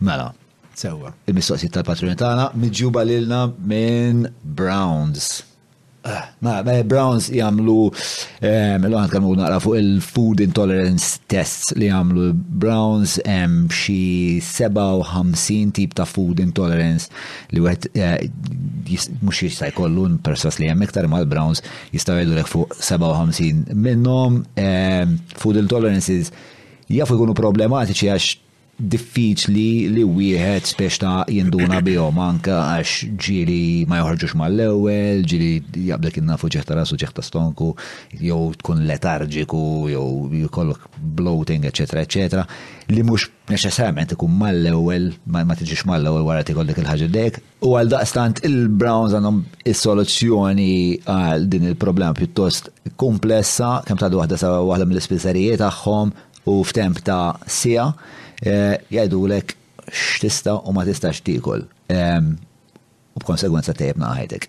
Mela. 0.06 0.31
Sewwa. 0.78 1.10
Il-mistoqsijiet 1.31 1.74
tal-patrun 1.76 2.14
tagħna 2.18 2.48
miġġuba 2.58 3.02
lilna 3.06 3.44
minn 3.70 4.24
Browns. 4.42 5.28
Ma, 6.44 6.60
Browns 6.84 7.31
jamlu, 7.33 7.86
eh, 8.44 8.74
l-għan 8.76 8.83
mela 8.84 9.05
kanu 9.08 9.31
naqra 9.39 9.57
fuq 9.65 9.78
il-food 9.81 10.42
intolerance 10.44 11.23
tests 11.33 11.73
li 11.81 11.89
jamlu 11.89 12.28
Browns 12.34 13.15
hemm 13.24 13.70
xi 13.73 14.39
57 14.44 15.73
tip 15.78 15.97
ta' 15.97 16.05
food 16.05 16.42
intolerance 16.44 17.08
li 17.57 17.65
għet 17.65 17.89
eh, 17.97 18.28
mux 19.24 19.41
jistaj 19.49 19.73
kollun 19.78 20.18
persas 20.20 20.60
li 20.60 20.68
hemm 20.68 20.84
tar 20.92 21.08
mal 21.08 21.24
Browns 21.31 21.65
jista' 21.94 22.18
jgħidu 22.20 22.44
fuq 22.52 22.76
57 22.84 23.73
minnhom 23.73 24.42
food 25.41 25.57
intolerances 25.65 26.28
jafu 26.92 27.16
jkunu 27.16 27.33
problematiċi 27.39 28.12
għax 28.12 28.34
diffiċli 28.75 29.86
li 29.94 30.03
wieħed 30.03 30.67
spiex 30.67 30.97
ta' 30.99 31.25
jinduna 31.31 31.78
bihom 31.85 32.17
anka 32.19 32.57
għax 32.73 33.11
ġiri 33.23 33.85
ma 33.86 34.01
joħorġux 34.01 34.35
mal-ewwel, 34.41 35.20
ġiri 35.31 35.51
jaqblek 35.93 36.19
innafu 36.19 36.51
ċeħta 36.51 36.78
rasu 36.81 36.99
ċeħta 36.99 37.23
stonku, 37.23 37.69
jew 38.19 38.39
tkun 38.59 38.83
letarġiku, 38.89 39.62
jew 39.93 40.43
jkollok 40.49 40.89
bloating, 40.99 41.69
eċetera, 41.70 42.03
eċetera, 42.03 42.44
li 42.91 43.05
mhux 43.07 43.28
neċessarjament 43.55 44.17
ikun 44.17 44.35
mal-ewwel 44.41 45.09
ma 45.31 45.44
tiġix 45.55 45.86
mal-ewwel 45.89 46.27
wara 46.27 46.44
tikollek 46.49 46.83
il-ħaġa 46.83 47.09
dek. 47.15 47.39
U 47.65 47.77
għal 47.78 47.94
daqstant 47.94 48.43
il-Browns 48.49 49.15
għandhom 49.20 49.41
is-soluzzjoni 49.70 50.73
għal 51.07 51.47
din 51.53 51.70
il-problema 51.70 52.17
pjuttost 52.19 52.73
komplessa, 52.99 53.77
kemm 53.86 54.03
ta' 54.03 54.11
waħda 54.11 54.39
sa' 54.43 54.57
waħda 54.67 54.91
mill-ispiżerijiet 54.91 55.62
tagħhom 55.62 56.12
u 56.51 56.59
f'temp 56.67 56.99
ta' 57.07 57.39
sija 57.47 57.93
jgħidulek 58.44 59.55
x'tista 59.90 60.55
u 60.58 60.73
ma 60.73 60.84
tistax 60.89 61.23
tikol. 61.26 61.64
U 63.14 63.20
b'konsegwenza 63.23 63.74
tajbna 63.78 64.08
naħajtek. 64.08 64.48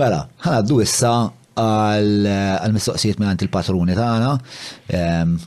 Mela, 0.00 0.22
ħanaddu 0.44 0.80
issa 0.82 1.12
għal-mistoqsijiet 1.60 3.20
minn 3.20 3.30
għant 3.34 3.44
il-patruni 3.46 3.94
tagħna. 3.98 4.32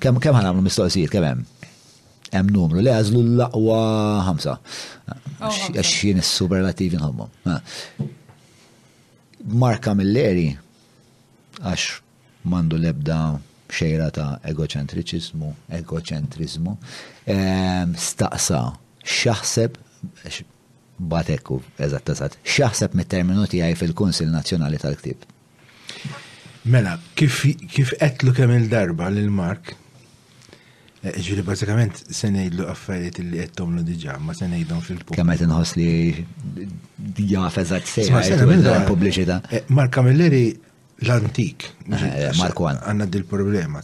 Kemm 0.04 0.22
kemm 0.24 0.40
ħanamlu 0.42 0.64
mistoqsijiet 0.68 1.12
kemm 1.16 1.30
hemm? 1.34 1.48
Hemm 2.34 2.50
numru 2.54 2.82
li 2.82 2.90
għażlu 2.92 3.20
l-laqwa 3.22 3.80
ħamsa. 4.30 4.56
Oh, 5.44 5.64
jien 5.86 6.22
is-superlativi 6.24 6.98
nħommhom. 6.98 8.20
Marka 9.62 9.92
Milleri 10.00 10.48
għax 11.62 12.00
mandu 12.50 12.80
lebda 12.80 13.18
xejra 13.74 14.10
ta' 14.14 14.40
egoċentriċizmu, 14.54 15.50
egoċentrizmu, 15.80 16.78
ehm, 17.36 17.94
staqsa 17.98 18.62
xaħseb, 19.20 19.78
batekku, 21.14 21.58
eżat 21.84 22.10
eżat, 22.14 22.36
xaħseb 22.48 22.94
mit-terminu 23.00 23.46
tiegħi 23.50 23.78
fil 23.80 23.94
konsil 23.98 24.30
Nazzjonali 24.32 24.80
tal-Ktib. 24.84 25.24
Mela, 26.74 26.94
kif 27.20 27.42
qedlu 27.98 28.34
kemm 28.38 28.54
il-darba 28.60 29.08
lil 29.12 29.32
Mark, 29.34 29.74
e, 31.04 31.12
ġiri 31.26 31.44
bazzikament 31.48 32.04
se 32.18 32.30
ngħidlu 32.32 32.68
affarijiet 32.72 33.20
li 33.26 33.42
għettom 33.44 33.80
l 33.80 33.84
diġà, 33.90 34.20
ma 34.24 34.36
se 34.38 34.48
ngħidhom 34.48 34.84
fil-pub. 34.86 35.18
Kemm 35.18 35.34
qed 35.36 35.44
inħoss 35.48 35.76
li 35.80 36.28
ma 37.34 37.50
eżatt 37.66 37.92
sejra 37.96 38.78
pubbliċità. 38.88 39.42
E, 39.52 39.64
Mark 39.76 39.92
Kamilleri 39.98 40.46
l-antik. 41.06 41.72
Eh, 41.92 42.28
eh, 42.28 42.34
Marko 42.40 42.68
għanna. 42.68 42.84
Għanna 42.90 43.10
dil-problema. 43.12 43.84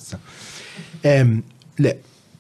Le, 1.80 1.94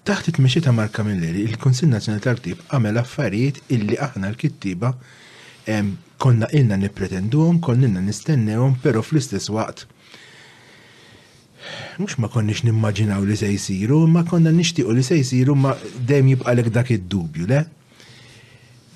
taħt 0.07 0.31
it 0.31 0.39
ta' 0.63 0.71
Marka 0.75 1.03
Milleri, 1.03 1.43
il-Konsil 1.47 1.87
Nazjonali 1.91 2.23
tal-Tib 2.23 2.61
għamel 2.73 2.97
affarijiet 2.99 3.61
illi 3.69 3.95
aħna 3.99 4.31
l-kittiba 4.33 4.93
konna 6.17 6.47
ilna 6.55 6.75
nipretenduhom, 6.75 7.59
konna 7.61 7.85
ilna 7.87 8.01
nistennewhom, 8.01 8.79
pero 8.83 9.03
fl-istess 9.03 9.51
waqt 9.53 9.85
mux 11.99 12.15
ma 12.17 12.29
konniex 12.31 12.63
nimmaġinaw 12.63 13.21
li 13.27 13.35
se 13.37 13.49
jisiru, 13.51 14.05
ma 14.07 14.23
konna 14.25 14.49
nishtiqu 14.55 14.93
li 14.95 15.03
se 15.05 15.19
jisiru, 15.19 15.53
ma 15.59 15.75
dejjem 15.99 16.31
jibqalek 16.31 16.69
dak 16.73 16.89
id-dubju, 16.95 17.45
le? 17.51 17.59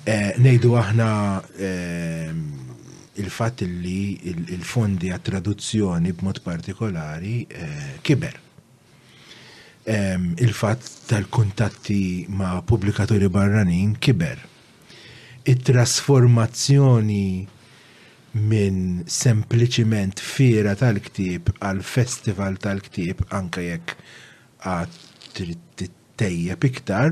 Eh, 0.04 0.32
Nejdu 0.40 0.72
aħna 0.76 1.08
il-fat 3.16 3.60
li 3.62 4.18
il-fondi 4.26 5.12
għat 5.14 5.26
traduzzjoni 5.28 6.12
b'mod 6.18 6.40
partikolari 6.42 7.34
eh, 7.46 7.94
kiber. 8.02 8.40
Ehm, 9.86 10.32
il-fat 10.42 10.88
tal-kuntatti 11.12 12.26
ma' 12.34 12.60
publikaturi 12.66 13.28
barranin 13.28 13.94
kiber. 14.02 14.40
Il-trasformazzjoni 15.44 17.26
minn 18.34 19.04
sempliciment 19.06 20.18
fira 20.18 20.74
tal-ktib 20.80 21.52
għal 21.62 21.84
festival 21.86 22.56
tal-ktib 22.62 23.22
anka 23.30 23.62
jekk 23.62 23.94
għat 24.64 25.02
tejja 26.18 26.54
piktar 26.62 27.08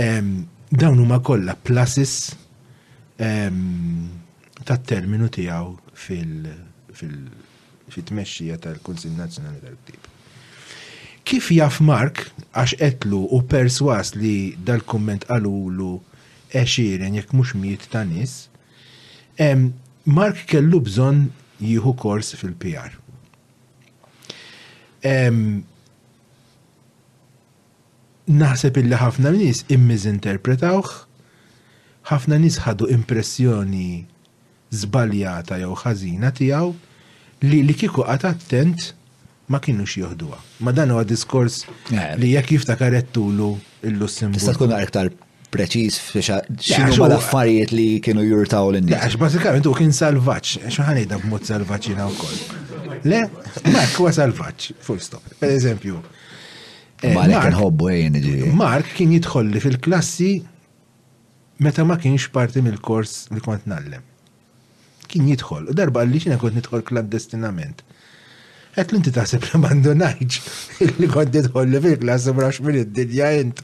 ehm, 0.00 0.28
dawn 0.72 0.96
huma 1.00 1.18
kollha 1.24 1.52
plasis 1.64 2.14
ehm, 3.20 3.58
ta' 4.62 4.78
terminu 4.80 5.28
tijaw 5.28 5.78
fil-tmexxija 5.96 8.58
tal-Kunsil 8.62 9.12
Nazzjonali 9.18 9.58
tal-Ktib. 9.64 10.00
Kif 11.26 11.48
jaf 11.56 11.80
Mark 11.80 12.26
għax 12.54 12.72
etlu 12.86 13.20
u 13.34 13.40
perswas 13.50 14.14
li 14.14 14.54
dal-komment 14.68 15.24
għalulu 15.32 15.94
eċiren 16.62 17.12
jek 17.18 17.28
mux 17.34 17.48
miet 17.58 17.82
ta' 17.90 18.04
nis, 18.06 18.32
Mark 20.06 20.36
kellu 20.46 20.78
bżon 20.86 21.24
jieħu 21.64 21.92
kors 21.98 22.34
fil-PR. 22.38 22.92
Naħseb 28.24 28.78
illi 28.80 28.96
ħafna 29.00 29.30
nis 29.36 29.58
immiz 29.74 30.02
interpretawx, 30.08 31.04
ħafna 32.12 32.36
nis 32.40 32.56
ħadu 32.64 32.84
impressjoni 32.94 33.90
żbaljata 34.82 35.58
jew 35.62 35.74
ħażina 35.82 36.30
tiegħu 36.38 36.72
li 37.48 37.60
li 37.66 37.74
kieku 37.78 38.04
qatt 38.06 38.26
attent 38.30 38.90
ma 39.52 39.60
kienux 39.64 39.98
joħduha. 40.00 40.38
Ma 40.64 40.72
dan 40.72 40.92
huwa 40.94 41.04
diskors 41.06 41.62
eh, 41.92 42.14
li 42.20 42.32
jekk 42.34 42.56
jiftakar 42.56 42.96
ettulu 42.96 43.50
il 43.84 43.98
lussim 44.00 44.32
Tista' 44.34 44.54
tkun 44.56 44.72
aktar 44.78 45.10
preċiż 45.54 45.98
x'inhu 46.10 47.02
ma 47.02 47.08
l-affarijiet 47.10 47.74
li 47.76 47.88
kienu 48.04 48.24
jurtaw 48.26 48.72
l 48.72 48.80
nies 48.86 48.96
Għax 48.96 49.18
bażikament 49.20 49.68
u 49.70 49.74
kien 49.78 49.92
salvaġġ, 50.00 50.54
xu 50.74 50.86
ngħidha 50.88 51.20
b'mod 51.24 51.44
salvaġġ 51.50 51.90
jiena 51.90 52.08
wkoll. 52.12 52.40
Le, 53.04 53.20
Mark 53.68 53.98
huwa 54.00 54.12
salvaġġ, 54.16 54.70
full 54.86 55.02
stop. 55.04 55.28
Per 55.40 55.52
eżempju. 55.58 56.00
Eh, 57.04 57.12
Mark 57.12 57.36
kien 57.44 57.58
ħobbu 57.60 57.92
eh, 57.92 58.48
Mark 58.56 58.94
kien 58.96 59.12
jidħolli 59.12 59.60
fil-klassi 59.60 60.32
meta 61.60 61.84
ma 61.84 61.98
kienx 62.00 62.30
parti 62.34 62.64
mill-kors 62.64 63.26
li 63.36 63.44
kont 63.44 63.68
nallem 63.70 64.02
kien 65.10 65.26
jidħol. 65.28 65.72
Darba 65.76 66.04
għalli 66.04 66.20
xina 66.24 66.38
kont 66.40 66.56
nidħol 66.58 66.84
klandestinament. 66.88 67.82
Għet 68.74 68.92
l-inti 68.92 69.12
sepp 69.30 69.46
li 69.52 69.60
mandonajġ 69.64 70.38
li 70.98 71.10
kont 71.14 71.34
nidħol 71.38 71.68
li 71.72 71.82
fil-klas 71.84 72.28
brax 72.38 72.62
minn 72.66 72.80
id-dinja 72.82 73.30
jent. 73.36 73.60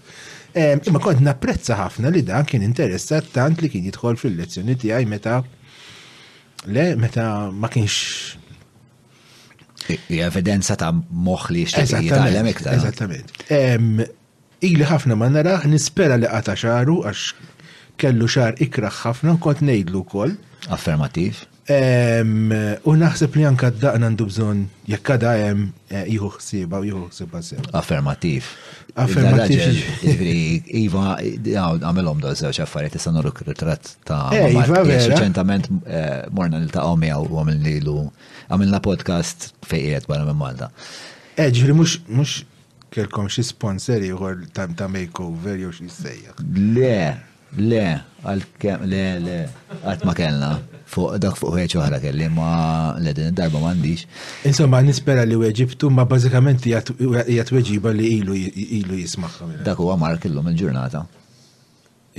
Imma 0.90 1.02
kont 1.02 1.22
napprezza 1.22 1.76
ħafna 1.78 2.10
li 2.14 2.22
dan 2.26 2.46
kien 2.48 2.64
interessat 2.66 3.32
tant 3.34 3.62
li 3.62 3.70
kien 3.72 3.84
jidħol 3.88 4.18
fil-lezzjoni 4.20 4.76
tiegħi 4.82 5.08
meta 5.10 5.40
le 6.74 6.86
meta 7.00 7.26
ma 7.50 7.70
kienx 7.72 8.36
evidenza 10.12 10.76
ta' 10.78 10.90
moħ 10.94 11.46
li 11.54 11.64
jitgħallem 11.66 12.50
iktar. 12.52 12.78
Eżattament. 12.78 14.12
Ili 14.60 14.84
ħafna 14.84 15.16
ma 15.16 15.30
naraħ 15.32 15.62
nispera 15.72 16.18
li 16.20 16.28
qata 16.28 16.52
xaru 16.58 16.98
għax 17.08 17.28
kellu 18.00 18.26
xar 18.32 18.54
ikraħ 18.64 19.00
ħafna 19.04 19.34
kont 19.44 19.64
nejdlu 19.68 20.00
kol. 20.08 20.32
Affermativ. 20.72 21.40
U 21.70 22.92
naħseb 22.98 23.36
li 23.38 23.44
anka 23.46 23.68
daqna 23.76 24.08
għandu 24.08 24.26
bżon 24.30 24.62
jekk 24.90 25.12
għada 25.14 25.34
hemm 25.38 25.66
eh, 25.92 26.04
jieħu 26.08 26.30
xsiba 26.40 26.80
u 26.82 26.86
jieħu 26.88 27.02
ħsieba 27.12 27.42
sew. 27.46 27.62
Affermativ. 27.78 28.48
Affermativ. 28.98 29.84
Iva, 30.80 31.18
għamilhom 31.76 32.24
daw 32.24 32.34
żewġ 32.42 32.62
affarijiet 32.64 32.98
issa 32.98 33.12
nuru 33.14 33.30
ritratt 33.50 33.92
ta' 34.08 34.22
eh, 34.34 34.48
Iva 34.56 34.80
eh, 34.82 35.06
Ċentament 35.12 35.68
morna 36.34 36.58
niltaqgħu 36.64 36.96
miegħu 37.04 37.28
u 37.30 37.38
għamilnilu 37.44 37.96
għamilna 38.50 38.82
podcast 38.88 39.52
fejqiet 39.70 40.08
barra 40.10 40.26
minn 40.30 40.40
Malta. 40.40 40.72
Eġri 41.40 41.76
mhux 41.76 42.40
kelkom 42.90 43.28
xi 43.30 43.44
sponsor 43.46 44.02
ieħor 44.02 44.48
ta' 44.56 44.90
makeover 44.90 45.60
jew 45.62 45.70
xie 45.76 45.92
sejja. 46.00 46.34
Le, 46.50 46.96
Le, 47.58 47.82
għal-kem, 48.22 48.82
le, 48.86 49.00
le, 49.18 49.38
għat 49.82 50.04
ma 50.06 50.12
kellna. 50.14 50.50
Fuq 50.90 51.16
dak 51.22 51.36
fuq 51.38 51.54
ħeċ 51.58 51.78
oħra 51.78 51.98
kelli 52.02 52.26
ma 52.34 52.94
le 52.98 53.12
din 53.14 53.34
darba 53.34 53.58
mandiġ. 53.62 54.04
Insomma, 54.46 54.80
nispera 54.82 55.24
li 55.26 55.36
weġibtu, 55.38 55.90
ma 55.90 56.04
bazzikament 56.04 56.62
jgħat 56.66 57.50
weġiba 57.54 57.92
li 57.94 58.12
ilu 58.20 58.34
ilu 58.34 58.98
jismaħħa. 58.98 59.64
Dak 59.66 59.82
huwa 59.82 59.96
mark 59.98 60.26
illum 60.30 60.50
il-ġurnata. 60.52 61.04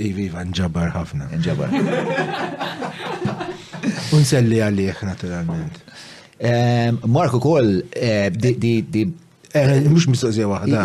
Iviva 0.04 0.44
nġabar 0.52 0.92
ħafna. 0.96 1.28
Nġabar. 1.40 1.76
Unselli 4.16 4.60
għalih, 4.66 5.02
naturalment. 5.08 5.82
Marko 7.08 7.38
kol, 7.40 7.76
eh, 7.94 8.28
di 8.32 9.04
Eh, 9.54 9.80
Mux 9.94 10.06
mistoqsija 10.12 10.46
wahda. 10.54 10.80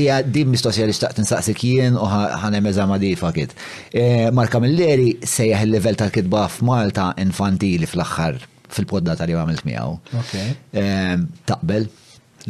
Ija, 0.00 0.16
din 0.34 0.48
mistoqsija 0.54 0.86
li 0.88 0.94
xtaqt 0.98 1.20
nsaqsik 1.22 1.60
jien 1.64 1.94
u 1.94 2.06
ħanem 2.42 2.66
eżama 2.70 2.96
di 2.98 3.12
fakit. 3.16 3.52
Eh, 3.94 4.30
Marka 4.34 4.58
Milleri 4.62 5.12
sejjaħ 5.22 5.62
il-level 5.66 5.98
tal-kitba 6.00 6.48
f'Malta 6.50 7.06
infantili 7.24 7.86
fl-axħar 7.86 8.40
fil-poddata 8.74 9.28
li 9.30 9.36
għamilt 9.38 9.62
miegħu. 9.68 9.94
Eh, 10.10 11.14
taqbel? 11.46 11.86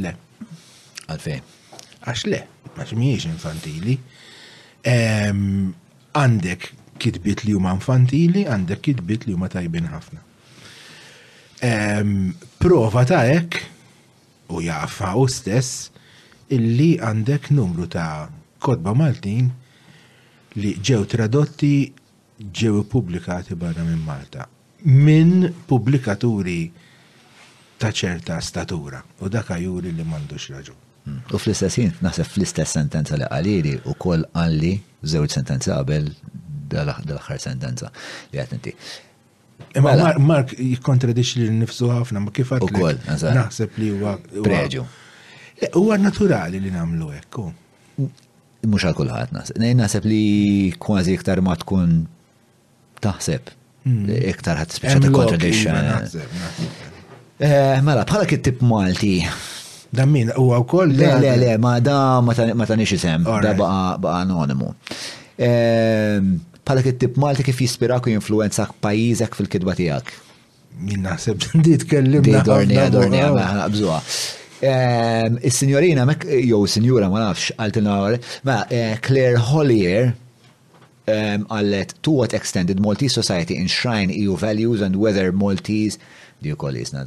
Le. 0.04 0.12
Għalfej. 1.10 1.42
Għax 2.08 2.22
le, 2.32 2.40
għax 2.80 2.94
miex 2.96 3.28
infantili. 3.28 3.98
Għandek 6.22 6.70
kitbit 7.00 7.44
li 7.44 7.52
huma 7.56 7.74
infantili, 7.76 8.46
għandek 8.48 8.80
kitbit 8.88 9.28
li 9.28 9.36
huma 9.36 9.50
tajbin 9.52 9.92
ħafna. 9.92 10.24
Prova 12.64 13.04
ta' 13.12 13.26
hekk 13.28 13.66
u 14.50 14.60
jaffa 14.70 15.14
u 15.16 15.26
stess 15.30 15.88
illi 16.56 16.90
għandek 17.02 17.50
numru 17.56 17.86
ta' 17.90 18.26
kodba 18.64 18.92
Maltin 18.98 19.48
li 20.60 20.74
ġew 20.88 21.02
tradotti 21.14 21.74
ġew 22.60 22.82
publikati 22.90 23.54
barra 23.62 23.84
minn 23.86 24.02
Malta 24.04 24.46
minn 24.90 25.48
publikaturi 25.70 26.60
ta' 27.80 27.92
ċerta 28.02 28.40
statura 28.44 29.02
u 29.20 29.28
daka 29.32 29.58
juri 29.58 29.92
li 29.96 30.04
mandux 30.04 30.50
raġu. 30.52 30.74
U 31.32 31.38
fl-istessin, 31.40 31.94
naħseb 32.04 32.26
fl-istess 32.28 32.76
sentenza 32.76 33.16
li 33.18 33.28
għaliri 33.32 33.78
u 33.88 33.94
koll 34.04 34.26
għalli 34.36 34.72
zewġ 35.10 35.32
sentenza 35.38 35.78
qabel 35.80 36.10
dal-axar 36.70 37.40
sentenza 37.46 37.88
li 38.32 38.38
għatnti. 38.42 38.74
Imma 39.74 39.90
mela. 39.94 40.14
Mark 40.18 40.52
jikontradix 40.58 41.34
li 41.38 41.48
nifsu 41.60 41.88
ħafna, 41.92 42.22
ma 42.24 42.32
kif 42.34 42.50
għatlek. 42.54 43.04
Naħseb 43.36 43.78
li 43.80 43.90
huwa. 43.96 44.14
Preġu. 44.46 44.84
E, 45.60 45.68
huwa 45.78 45.98
naturali 46.00 46.60
li 46.64 46.72
namlu 46.74 47.10
ekku. 47.18 47.46
Mux 48.66 48.84
għal 48.84 48.96
kullħat 48.98 49.32
nas. 49.36 49.52
Nej 49.60 49.76
naħseb 49.78 50.08
li 50.10 50.22
kważi 50.84 51.14
iktar 51.18 51.42
ma 51.44 51.54
tkun 51.62 51.94
taħseb. 53.04 53.52
Hmm. 53.86 54.02
Iktar 54.32 54.58
ħat 54.60 54.76
speċa 54.76 55.02
ta' 55.04 55.12
kontradix. 55.14 55.64
Mela, 57.40 58.04
bħala 58.04 58.26
kittib 58.28 58.60
Malti. 58.68 59.14
Da 59.96 60.04
min, 60.06 60.28
u 60.38 60.50
għaw 60.54 60.66
koll? 60.70 60.92
Le, 60.94 61.06
le, 61.22 61.32
le, 61.40 61.54
ma 61.62 61.76
da 61.82 61.98
ma 62.22 62.36
tanix 62.68 62.92
isem, 62.98 63.24
da 63.24 63.54
baqa 63.58 64.18
anonimu. 64.20 64.74
Eh, 65.40 66.20
bħala 66.70 66.94
tip 67.02 67.16
Malti 67.18 67.44
kif 67.48 67.62
jispirak 67.66 68.06
u 68.08 68.12
jinfluenzak 68.14 68.74
pajizek 68.84 69.34
fil-kidba 69.38 69.74
tijak? 69.78 70.12
Min 70.86 71.02
naħseb 71.02 71.48
di 71.66 71.74
tkellim. 71.82 72.22
Di 72.22 72.36
dornija, 72.46 72.88
dornija, 72.92 73.64
il 73.68 73.96
Is-sinjorina, 75.40 76.02
jow 76.44 76.60
sinjura 76.68 77.06
ma 77.08 77.22
nafx, 77.24 77.46
għaltina 77.56 77.94
ma 78.44 78.58
eh, 78.68 78.98
Claire 79.02 79.38
Hollier 79.50 80.10
għallet 81.10 81.94
to 82.06 82.12
what 82.20 82.34
extent 82.36 82.68
did 82.68 82.78
Maltese 82.78 83.14
society 83.18 83.56
enshrine 83.58 84.12
EU 84.12 84.36
values 84.38 84.82
and 84.84 85.00
whether 85.00 85.32
Maltese 85.32 85.96
di 86.44 86.52
u 86.52 86.58
koll 86.60 86.76
jisna, 86.78 87.06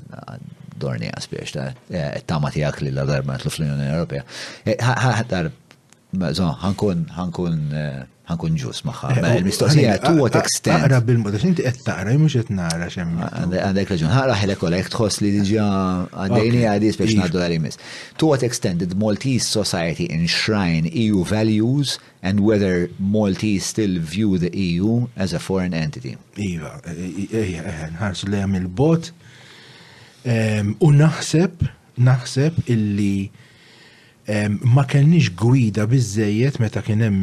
dorni 0.81 1.11
spiex 1.21 1.53
ta' 1.55 1.69
eh, 1.93 2.17
tama 2.27 2.49
tijak 2.51 2.81
li 2.83 2.89
la 2.91 3.05
darba 3.07 3.37
l-Unjoni 3.39 3.85
Ewropea. 3.93 4.25
Ħankun 6.73 7.63
eh, 7.69 8.01
ħankun 8.23 8.53
ġus 8.55 8.83
maħħa. 8.87 9.07
Eh, 9.17 9.25
oh, 9.27 9.33
il-mistoqsija 9.39 9.95
tu 10.05 10.11
what 10.21 10.37
extent. 10.39 10.85
Għara 10.87 10.99
bil-mod, 11.03 11.35
xinti 11.41 11.65
qed 11.65 11.81
taqra, 11.83 12.13
mhux 12.15 12.37
qed 12.39 12.53
nara 12.55 12.87
xemm. 12.91 13.19
Għandek 13.19 13.91
raġun, 13.91 14.11
ħara 14.15 14.37
ħilek 14.39 14.63
ola, 14.63 14.79
jek 14.79 14.91
tħos 14.93 15.17
li 15.25 15.31
diġa 15.41 15.65
ah, 15.65 16.05
għaddejni 16.23 16.61
għaddi 16.71 16.91
biex 17.01 17.17
ngħaddu 17.19 17.41
għal 17.43 17.57
imis 17.57 17.79
Tu 18.23 18.29
what 18.31 18.43
extent 18.47 18.79
did 18.79 18.95
Maltese 18.99 19.47
society 19.49 20.07
enshrine 20.15 20.87
EU 21.03 21.23
values 21.27 21.97
and 22.23 22.39
whether 22.47 22.87
Maltese 22.99 23.65
still 23.67 23.99
view 23.99 24.37
the 24.39 24.51
EU 24.55 25.03
as 25.17 25.33
a 25.35 25.39
foreign 25.43 25.73
entity? 25.75 26.15
Iva, 26.39 26.77
eh, 26.87 27.27
eh, 27.59 27.85
ħars 27.99 28.23
li 28.31 28.39
għam 28.39 28.55
il-bot 28.63 29.11
u 30.23 30.89
naħseb, 30.95 31.65
naħseb 31.99 32.63
illi 32.71 33.27
ma 34.61 34.85
kellniex 34.87 35.29
gwida 35.35 35.83
bizzejiet 35.89 36.59
meta 36.59 36.81
kien 36.81 37.01
hemm 37.03 37.19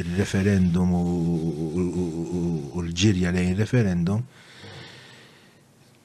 il-referendum 0.00 0.90
u 0.94 2.82
l-ġirja 2.82 3.30
lejn 3.30 3.54
referendum 3.58 4.24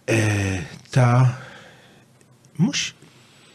eh, 0.06 0.62
ta' 0.94 1.26
mhux 2.62 2.94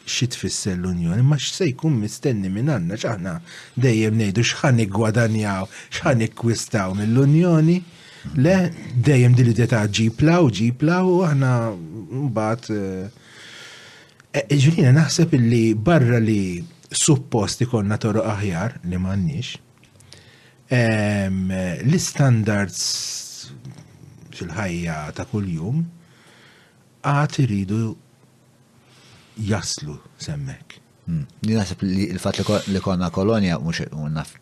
xi 0.04 0.26
tfisser 0.28 0.74
l-Unjoni, 0.76 1.22
ma 1.24 1.38
x'se 1.40 1.70
jkun 1.70 1.94
mistenni 2.02 2.50
minn 2.52 2.68
għandna 2.68 2.98
x'aħna 3.00 3.36
dejjem 3.80 4.18
ngħidu 4.20 4.42
x'ħan 4.44 4.76
niggwadanjaw, 4.82 5.64
x'ħan 5.94 6.24
ikkwistaw 6.26 6.92
mill-Unjoni. 6.98 7.78
Le, 8.44 8.54
dejjem 9.00 9.32
din 9.32 9.46
l-idea 9.48 9.70
ta' 9.72 9.84
ġiplaw, 9.88 10.50
ġiplaw, 10.52 11.08
aħna 11.30 11.54
mbagħad 12.28 12.76
eh, 12.76 13.23
Eh, 14.34 14.42
eh, 14.50 14.58
Ġulina, 14.58 14.90
naħseb 14.96 15.36
li 15.38 15.62
barra 15.78 16.18
li 16.18 16.56
suppost 16.90 17.60
ikonna 17.62 18.00
toru 18.02 18.24
aħjar 18.26 18.80
li 18.90 18.98
mannix, 18.98 19.52
li 21.86 22.00
standards 22.02 22.80
fil-ħajja 24.34 24.96
ta' 25.14 25.28
kull-jum 25.30 25.84
għat 27.06 27.38
iridu 27.44 27.78
jaslu 29.52 30.00
semmek. 30.26 30.80
Li 31.06 31.14
hmm. 31.14 31.54
naħseb 31.54 31.86
li 31.86 32.08
l-fat 32.16 32.42
li 32.74 32.82
konna 32.82 33.12
kolonja, 33.14 33.62
mux 33.62 33.84
naf 34.18 34.34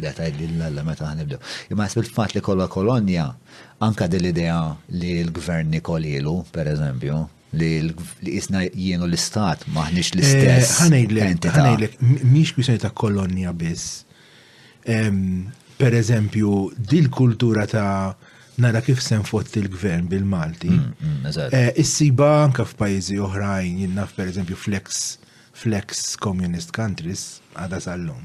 li 0.00 0.08
għataj 0.08 0.32
li 0.40 0.48
l-alla 0.54 0.86
meta 0.88 1.10
għanibdu. 1.12 1.36
Imma 1.68 1.84
naħseb 1.84 2.06
il-fat 2.06 2.32
li 2.32 2.40
kolla 2.40 2.70
kolonja, 2.72 3.28
anka 3.84 4.08
dell-idea 4.08 4.60
li 4.96 5.18
l-gvern 5.20 5.68
nikolilu, 5.76 6.38
per 6.56 6.72
eżempju, 6.72 7.24
li 7.58 7.72
jisna 8.36 8.62
jienu 8.72 9.06
l-istat 9.08 9.64
maħnix 9.74 10.12
eh, 10.12 10.18
l-istess. 10.18 10.76
Ħanejdlek, 10.82 11.48
ħanejdlek, 11.54 11.98
miex 12.32 12.54
kwissjoni 12.56 12.82
ta' 12.82 12.92
kolonja 12.96 13.54
biss. 13.56 14.02
Per 15.78 15.98
eżempju, 16.00 16.52
dil 16.90 17.08
kultura 17.12 17.64
ta' 17.70 18.14
nara 18.62 18.80
kif 18.86 19.00
sen 19.02 19.24
fott 19.26 19.56
il-gvern 19.58 20.06
bil-Malti. 20.12 20.70
Mm, 20.70 21.12
mm, 21.22 21.50
eh, 21.50 21.70
issiba 21.82 22.28
anka 22.44 22.62
f'pajjiżi 22.68 23.18
oħrajn, 23.26 23.80
jinnaf 23.86 24.12
per 24.18 24.28
eżempju 24.30 24.58
flex, 24.60 25.00
flex 25.64 26.04
communist 26.22 26.70
countries, 26.76 27.26
għada 27.58 27.80
sal-lum. 27.88 28.22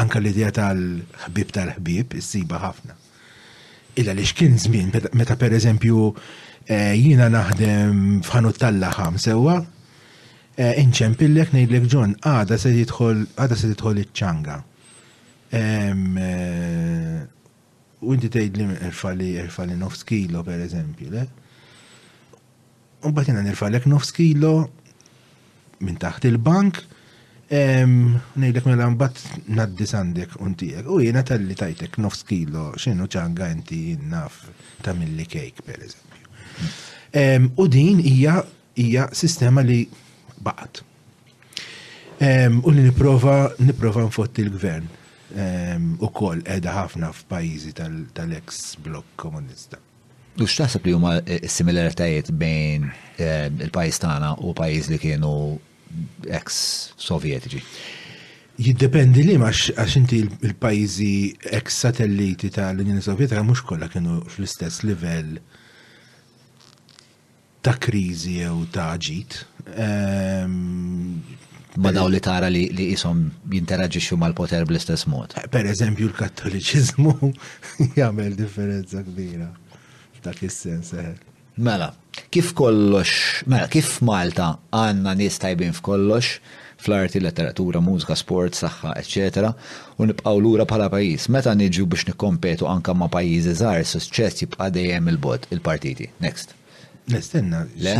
Anka 0.00 0.20
l-idea 0.20 0.48
tal-ħbib 0.56 1.52
tal-ħbib, 1.56 2.16
issiba 2.20 2.62
ħafna. 2.64 2.94
Illa 4.00 4.12
li 4.16 4.24
xkien 4.28 4.58
zmin, 4.60 4.90
meta 5.16 5.36
per 5.40 5.54
eżempju 5.56 6.02
Eh, 6.68 6.96
jina 6.98 7.28
naħdem 7.30 8.22
fħanu 8.26 8.50
tal-laħam 8.58 9.18
sewa, 9.22 9.52
eh, 10.58 10.72
inċempillek 10.82 11.52
nejdlek 11.54 11.84
ġon, 11.92 12.16
għada 12.26 12.58
se 12.58 12.72
jitħol, 12.74 13.20
għada 13.38 13.54
se 13.58 13.70
iċ-ċanga. 13.70 14.56
Eh, 15.54 15.92
u 18.02 18.12
inti 18.16 18.30
tgħidli 18.34 18.66
irfali 18.88 19.28
irfali 19.44 19.78
nofs 19.78 20.02
kilo 20.10 20.42
per 20.48 20.64
eżempju, 20.66 21.12
le? 21.14 21.22
U 23.06 23.12
bat 23.14 23.30
jina 23.30 23.44
nirfalek 23.46 23.86
nofs 23.86 24.10
kilo 24.16 24.52
minn 25.78 26.00
taħt 26.02 26.26
il-bank, 26.30 26.82
nejdlek 27.46 28.64
mela 28.66 28.90
mbagħad 28.90 29.50
naddi 29.54 29.86
sandek 29.86 30.34
untijek. 30.42 30.88
U 30.90 30.98
jiena 31.04 31.22
talli 31.22 31.54
tajtek 31.54 32.00
nofs 32.02 32.26
kilo 32.26 32.72
x'inhu 32.74 33.06
ċanga 33.06 33.52
inti 33.54 33.82
naf 34.10 34.42
ta' 34.82 34.96
milli 34.98 35.28
kejk 35.30 35.62
per 35.62 35.78
eżempju. 35.86 36.24
U 37.56 37.66
din 37.68 37.98
hija 38.00 38.42
hija 38.76 39.08
sistema 39.12 39.60
li 39.62 39.86
baqat. 40.48 40.82
U 42.64 42.70
li 42.74 42.82
niprofa 42.88 43.36
niprofa 43.62 44.04
nfotti 44.08 44.44
l-gvern 44.44 44.88
u 46.00 46.08
koll 46.16 46.42
edha 46.56 46.74
ħafna 46.80 47.12
f'pajjiżi 47.16 47.72
tal-ex 48.16 48.64
blok 48.84 49.08
komunista. 49.22 49.80
U 50.36 50.44
x'taħseb 50.44 50.84
li 50.84 50.92
huma 50.92 51.14
eh, 51.24 51.46
similaritajiet 51.48 52.28
bejn 52.36 52.82
eh, 53.16 53.46
il-pajjiż 53.64 54.00
tagħna 54.02 54.34
u 54.44 54.50
pajjiż 54.58 54.90
li 54.92 54.98
kienu 55.00 55.30
ex 56.36 56.58
sovjetiċi? 57.00 57.62
Jiddependi 58.66 59.22
li 59.30 59.38
għax 59.40 59.94
inti 60.02 60.20
il-pajjiżi 60.26 61.14
ex 61.56 61.80
satelliti 61.86 62.50
tal-Unjoni 62.52 63.04
Sovjetika 63.04 63.42
mhux 63.48 63.64
kollha 63.64 63.88
kienu 63.92 64.18
fl-istess 64.28 64.84
livell 64.84 65.40
ta' 67.66 67.74
kriżi 67.86 68.38
jew 68.40 68.62
ta' 68.70 68.94
ġit. 69.02 69.34
Ehm, 69.74 71.22
daw 71.98 72.06
li 72.12 72.20
tara 72.22 72.46
li 72.52 72.60
jisom 72.78 73.24
jinteraġixxu 73.54 74.14
mal-poter 74.22 74.62
bl-istess 74.68 75.06
mod. 75.10 75.34
Eh, 75.34 75.48
per 75.54 75.66
eżempju 75.70 76.10
l-kattoliċiżmu 76.10 77.14
jagħmel 78.00 78.36
differenza 78.38 79.02
kbira 79.08 79.48
f'dak 80.20 80.44
is-sens. 80.46 80.92
Eh. 80.94 81.16
Mela, 81.66 81.90
kif 82.30 82.52
kollox, 82.56 83.16
mela, 83.50 83.66
kif 83.72 83.96
Malta 84.06 84.52
għanna 84.76 85.16
nis 85.24 85.40
tajbin 85.42 85.74
f'kollox, 85.74 86.36
fl-arti, 86.86 87.18
letteratura, 87.24 87.80
mużika, 87.82 88.14
sport, 88.20 88.54
saħħa, 88.62 88.92
etc. 89.02 89.48
U 89.98 90.06
nibqaw 90.06 90.38
lura 90.38 90.66
bħala 90.70 90.86
pajis. 90.94 91.26
Meta 91.34 91.54
niġu 91.58 91.88
biex 91.96 92.06
nikompetu 92.12 92.68
anka 92.70 92.94
ma' 92.94 93.08
pajizi 93.10 93.56
żgħar, 93.58 93.82
suċċess 93.96 94.44
jibqa' 94.44 94.70
dejjem 94.78 95.10
il-bot 95.16 95.48
il-partiti. 95.56 96.12
Next. 96.22 96.54
Nistenna, 97.12 97.62
Le, 97.80 97.94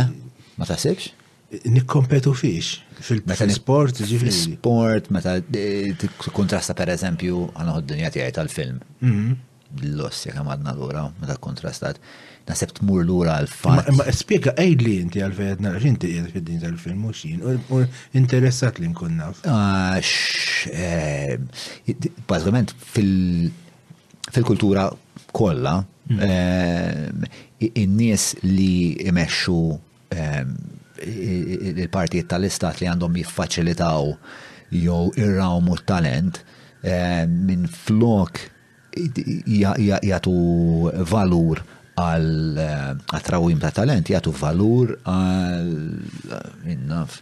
ma 0.59 0.65
taħsibx? 0.67 1.13
nikkompetu 1.71 2.33
fiex 2.35 3.05
fil-sport, 3.07 4.01
ġifiri. 4.03 4.31
Sport, 4.35 5.05
meta 5.15 5.37
eh, 5.55 5.93
kontrasta 6.35 6.75
per 6.75 6.89
eżempju 6.91 7.45
għanħod 7.55 7.85
dinja 7.87 8.09
tijaj 8.11 8.33
tal-film. 8.35 8.81
L-loss 9.05 9.05
mhm. 9.07 10.23
jek 10.31 10.41
għamadna 10.41 10.73
l-ura, 10.75 11.05
meta 11.21 11.37
kontrastat. 11.39 12.01
Nasib 12.49 12.73
tmur 12.79 13.05
l-ura 13.05 13.37
għal-fat. 13.39 13.93
Ma 13.95 14.11
spiega 14.15 14.51
għajdli 14.59 14.97
inti 15.05 15.23
għal-fejedna, 15.23 15.71
inti 15.87 16.11
għed 16.17 16.35
fid-din 16.35 16.61
tal-film, 16.65 17.05
mux 17.07 17.23
jien, 17.29 17.45
u 17.71 17.81
interessat 18.19 18.81
li 18.83 18.91
nkun 18.91 19.17
naf. 19.21 19.43
Ah, 19.47 20.01
eh, 20.73 21.37
Bazzament, 22.27 22.75
fil-kultura 22.91 24.89
kolla, 25.31 25.77
mhm. 26.11 27.19
eh, 27.23 27.43
in-nies 27.59 28.33
li 28.43 28.97
imexxu 29.09 29.57
ehm, 30.13 30.51
il-partijiet 31.05 32.29
tal-istat 32.31 32.79
li 32.81 32.89
għandhom 32.89 33.17
jiffaċilitaw 33.21 34.11
jew 34.77 35.07
irrawmu 35.17 35.77
talent 35.89 36.41
ehm, 36.83 37.37
minn 37.47 37.67
flok 37.69 38.41
jagħtu 38.97 40.35
valur 41.11 41.61
għal 42.01 42.29
ehm, 42.61 43.05
trawim 43.29 43.61
ta' 43.61 43.73
talent, 43.77 44.11
jagħtu 44.13 44.33
valur 44.41 44.95
għal 45.05 46.69
innaf 46.75 47.21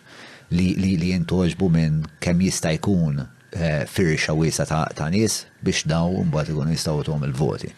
li 0.56 0.72
jintoġbu 1.12 1.72
minn 1.74 2.02
kemm 2.22 2.42
jista' 2.48 2.76
jkun 2.78 3.18
eh, 3.22 3.82
firxa 3.90 4.36
wiesa 4.40 4.68
ta' 4.70 5.08
nies 5.12 5.40
biex 5.66 5.84
daw 5.90 6.10
mbagħad 6.30 6.54
ikun 6.54 6.74
jistgħu 6.76 7.06
tom 7.08 7.24
il-voti. 7.28 7.72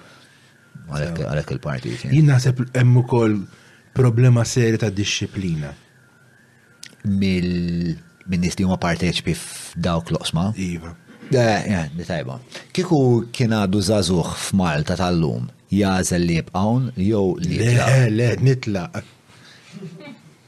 Għalhekk 0.88 1.56
il-partit. 1.58 2.06
Jien 2.08 2.30
naħseb 2.32 2.64
hemm 2.78 3.02
ukoll 3.02 3.40
problema 3.98 4.46
serja 4.48 4.86
ta' 4.86 4.92
disċiplina. 4.94 5.74
Mill 7.18 7.98
min 8.28 8.42
nies 8.44 8.58
li 8.60 8.66
huma 8.68 8.76
parteċipi 8.82 9.34
f'dawk 9.40 10.10
l-oqsma. 10.14 10.50
Iva. 10.70 10.94
Eh, 11.28 11.68
eh 11.76 12.06
tajba. 12.08 12.38
Kiku 12.76 13.02
kien 13.36 13.52
għadu 13.56 13.82
zazuħ 13.90 14.30
f'Malta 14.46 14.96
tal-lum, 15.00 15.50
jazel 15.76 16.24
li 16.28 16.38
jibqawn, 16.40 16.92
jew 17.08 17.24
li. 17.44 17.58
Le, 17.64 18.08
le, 18.16 18.30
nitla. 18.48 18.86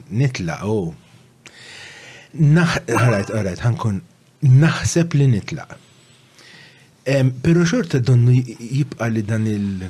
Nitla, 0.10 0.60
oh. 0.66 0.94
Naħrajt, 2.34 3.32
għarajt, 3.34 3.62
għankun, 3.66 4.02
naħseb 4.62 5.16
li 5.18 5.28
nitlaq. 5.32 5.72
Pero 7.42 7.64
xorta 7.66 7.98
donnu 8.00 8.36
jibqa 8.36 9.08
li 9.10 9.24
dan 9.26 9.48
il- 9.48 9.90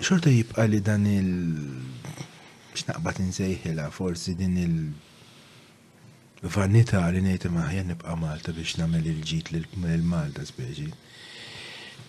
xorta 0.00 0.30
jibqa 0.32 0.64
li 0.66 0.80
dan 0.80 1.06
il- 1.06 1.92
xnaqbat 2.74 3.20
nsejħila 3.22 3.90
forsi 3.92 4.34
din 4.34 4.56
il- 4.56 6.48
vanita 6.48 7.10
li 7.10 7.20
nejta 7.20 7.48
maħja 7.52 7.84
nibqa 7.90 8.16
Malta 8.18 8.52
biex 8.52 8.76
namel 8.80 9.04
il-ġit 9.12 9.52
l-Malta 9.52 10.42
speċi. 10.44 10.88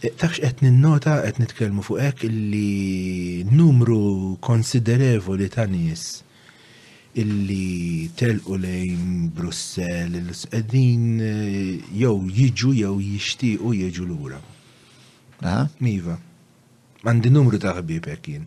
E, 0.02 0.10
Tax 0.16 0.40
qed 0.40 0.62
ninnota 0.64 1.20
qed 1.24 1.36
nitkellmu 1.40 1.82
fuq 1.84 2.00
hekk 2.02 2.24
li 2.32 3.44
numru 3.44 4.38
konsiderevoli 4.40 5.50
ta' 5.52 5.66
nies 5.66 6.24
illi 7.22 8.10
telqu 8.18 8.58
lejn 8.60 9.32
Brussel, 9.36 10.16
il-sqedin 10.20 11.04
eh, 11.22 11.48
jew 12.02 12.16
jiġu 12.28 12.74
jew 12.82 12.94
jixtiequ 13.02 13.74
jiġu 13.80 14.08
lura. 14.10 14.40
Miva. 15.80 16.18
Għandi 17.06 17.32
numru 17.36 17.60
ta' 17.62 17.76
ħbib 17.80 18.10
jien. 18.26 18.46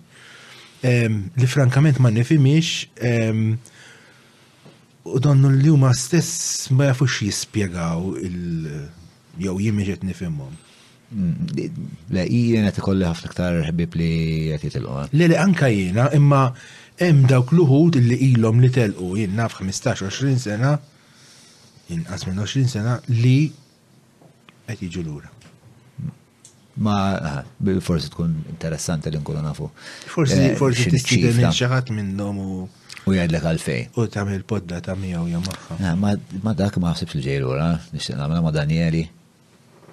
Li 0.84 1.48
frankament 1.50 1.98
ma 2.02 2.10
nifimix 2.10 2.84
u 5.08 5.20
donnu 5.24 5.50
li 5.56 5.70
huma 5.72 5.92
stess 5.96 6.68
ma 6.70 6.88
jafux 6.90 7.20
jispjegaw 7.24 8.16
il- 8.20 8.88
jew 9.38 9.54
jimmiġet 9.64 10.04
nifimhom. 10.06 10.56
Mm, 11.14 11.88
le, 12.12 12.24
jiena 12.28 12.72
t-kolli 12.74 13.06
ħafna 13.08 13.30
ktar 13.32 13.60
ħbib 13.70 13.96
li 13.98 14.08
qed 14.60 14.66
jitilqu. 14.68 15.06
Le, 15.16 15.28
le, 15.30 15.38
anka 15.40 15.70
jiena, 15.72 16.10
imma 16.12 16.48
hemm 16.98 17.24
dawk 17.30 17.52
l-uħud 17.54 17.98
li 18.02 18.16
ilhom 18.32 18.58
li 18.62 18.70
telqu 18.74 19.12
jien 19.20 19.34
naf 19.38 19.58
15-20 19.62 20.42
sena 20.44 20.72
inqas 21.94 22.26
minn 22.26 22.40
20 22.42 22.70
sena 22.74 22.96
li 23.08 23.34
qed 24.68 24.80
jiġu 24.92 25.04
lura. 25.06 25.30
Ma 26.84 26.96
forsi 27.86 28.10
tkun 28.12 28.34
interessanti 28.52 29.10
li 29.10 29.18
nkunu 29.18 29.40
nafu. 29.42 29.68
Forsi 30.12 30.42
eh, 30.50 30.56
forsi 30.60 30.90
tistiden 30.94 31.40
xi 31.56 31.70
ħadd 31.72 31.94
minnhom 31.96 32.42
u 32.44 32.50
U 33.08 33.14
jgħidlek 33.14 33.44
għalfej. 33.46 33.82
U 33.96 34.04
tagħmel 34.12 34.42
podda 34.48 34.82
ta' 34.84 34.92
miegħu 34.98 35.30
jew 35.30 35.38
magħha. 35.40 35.76
Eh, 35.80 35.94
ma 36.42 36.52
dak 36.58 36.76
ma 36.82 36.90
ħsibx 36.92 37.16
li 37.16 37.22
ġej 37.24 37.38
lura, 37.44 37.68
nixtieq 37.94 38.18
nagħmel 38.18 38.42
ma' 38.44 38.52
Danieli. 38.52 39.02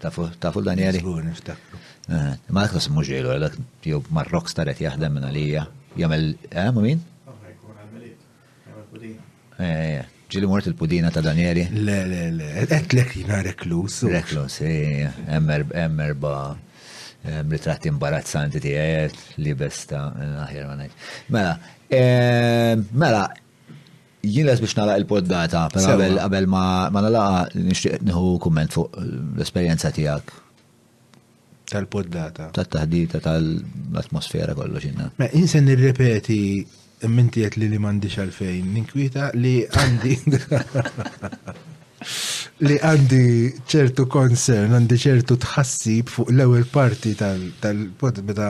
Tafu 0.04 0.64
Danieli? 0.66 1.00
Eh, 1.00 2.26
ma 2.52 2.66
dak 2.66 2.90
mhux 2.92 3.08
ġej 3.14 3.24
lura, 3.24 3.38
dak 3.46 3.56
jew 3.88 4.02
Marrok 4.20 4.52
staret 4.52 4.82
jaħdem 4.84 5.16
minn 5.16 5.30
għalija. 5.30 5.64
Jamel, 5.96 6.36
eh, 6.50 6.72
ma 6.72 6.82
min? 6.82 7.00
Eh, 9.56 9.96
eh, 9.98 10.04
ġili 10.30 10.46
mort 10.50 10.66
il-pudina 10.68 11.10
ta' 11.10 11.22
Danieri? 11.22 11.70
Le, 11.72 12.06
le, 12.06 12.32
le, 12.36 12.50
eh, 12.52 12.68
lek 12.92 13.14
jina 13.16 13.42
reklus. 13.42 14.02
Reklus, 14.04 14.58
emmer 15.30 16.14
ba' 16.16 16.64
ritratti 17.48 17.88
imbarazzanti 17.88 18.60
tiegħek 18.62 19.40
li 19.42 19.56
besta 19.58 20.04
aħjar 20.44 20.68
ma 20.70 20.86
Mela, 21.34 21.56
ehm, 21.90 22.84
mela, 22.92 23.24
jien 24.22 24.52
biex 24.52 24.76
nalaq 24.78 25.00
il-poddata, 25.00 25.64
pero 25.74 25.96
qabel 26.20 26.46
ma 26.48 26.90
nalaq 26.92 27.56
nixtieq 27.56 28.04
nieħu 28.06 28.36
kumment 28.46 28.76
fuq 28.76 29.00
l-esperjenza 29.02 29.90
tiegħek 29.96 30.44
Tal-poddata. 31.70 32.50
Tal-taħdita, 32.56 33.20
tal-atmosfera 33.26 34.54
kollu 34.58 34.82
xinna. 34.82 35.08
Ma 35.20 35.28
insen 35.38 35.66
nirrepeti 35.70 36.40
minti 37.12 37.44
għet 37.46 37.58
li 37.62 37.68
li 37.70 37.78
mandi 37.82 38.10
xalfejn, 38.10 38.70
ninkwita 38.74 39.32
li 39.38 39.56
għandi. 39.66 40.16
li 42.70 42.78
għandi 42.78 43.26
ċertu 43.72 44.06
konsern, 44.12 44.78
għandi 44.78 45.00
ċertu 45.06 45.38
tħassib 45.46 46.10
fuq 46.16 46.32
l-ewel 46.36 46.66
parti 46.74 47.14
tal-podbita. 47.20 48.50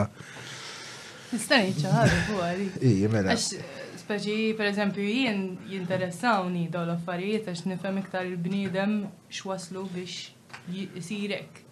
Nistani 1.32 1.72
ċaħar 1.80 2.14
fuq 2.28 2.44
għali. 2.46 2.68
Ija, 2.92 3.10
mela. 3.16 3.36
Speċi, 3.36 4.50
per 4.56 4.70
eżempju, 4.70 5.02
jien 5.10 5.40
jinteressawni 5.68 6.68
daw 6.72 6.84
l-affarijiet 6.86 7.48
għax 7.50 7.64
nifhem 7.72 8.02
iktar 8.04 8.28
il-bniedem 8.28 9.00
x'waslu 9.34 9.88
biex 9.94 10.28
jisirek. 10.70 11.64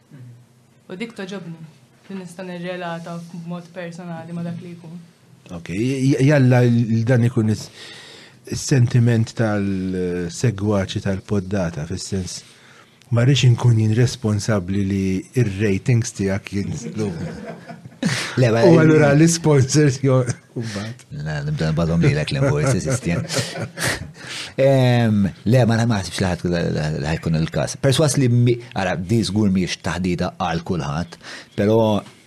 U 0.94 0.96
dik 0.96 1.10
toġobni, 1.18 1.56
li 2.06 2.14
nista' 2.20 2.44
nirrelata 2.46 3.16
b'mod 3.32 3.64
personali 3.74 4.30
ma 4.36 4.44
dak 4.46 4.60
li 4.62 4.74
jkun. 4.76 4.92
Ok, 5.56 5.72
jalla 6.22 6.60
dan 7.08 7.26
ikun 7.26 7.50
is-sentiment 7.50 9.32
tal-segwaċi 9.40 11.02
tal-poddata, 11.08 11.88
fis-sens 11.88 12.36
ma 13.10 13.24
rridx 13.26 13.48
inkun 13.50 13.80
jien 13.82 14.70
li 14.92 15.04
ir-ratings 15.42 16.14
tiegħek 16.20 16.54
jinslu. 16.60 17.10
U 18.04 18.76
għallura 18.76 19.12
l-sponsors 19.16 19.98
jo. 20.04 20.22
La, 21.24 21.38
nibda 21.44 21.70
nbadom 21.72 22.02
li 22.04 22.12
l-ek 22.14 22.30
l-invoice, 22.34 23.20
Le, 24.56 25.62
ma 25.66 25.78
la 25.80 25.86
maħsibx 25.90 26.20
li 26.20 27.02
ħajkun 27.08 27.38
il-kas. 27.40 27.76
Perswas 27.82 28.16
li 28.20 28.28
mi, 28.32 28.54
għara, 28.76 28.96
di 29.00 29.22
zgur 29.26 29.50
miex 29.52 29.78
għal 29.82 30.62
kulħat, 30.68 31.18
pero 31.58 31.78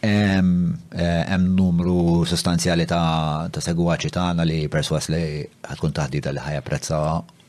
hemm 0.08 1.48
numru 1.58 2.26
sostanzjali 2.30 2.86
ta' 2.90 3.64
segwaċi 3.64 4.14
tagħna 4.18 4.46
li 4.48 4.60
perswas 4.72 5.10
li 5.14 5.42
ħatkun 5.68 5.98
taħdida 6.02 6.36
li 6.36 6.62
prezza 6.66 7.02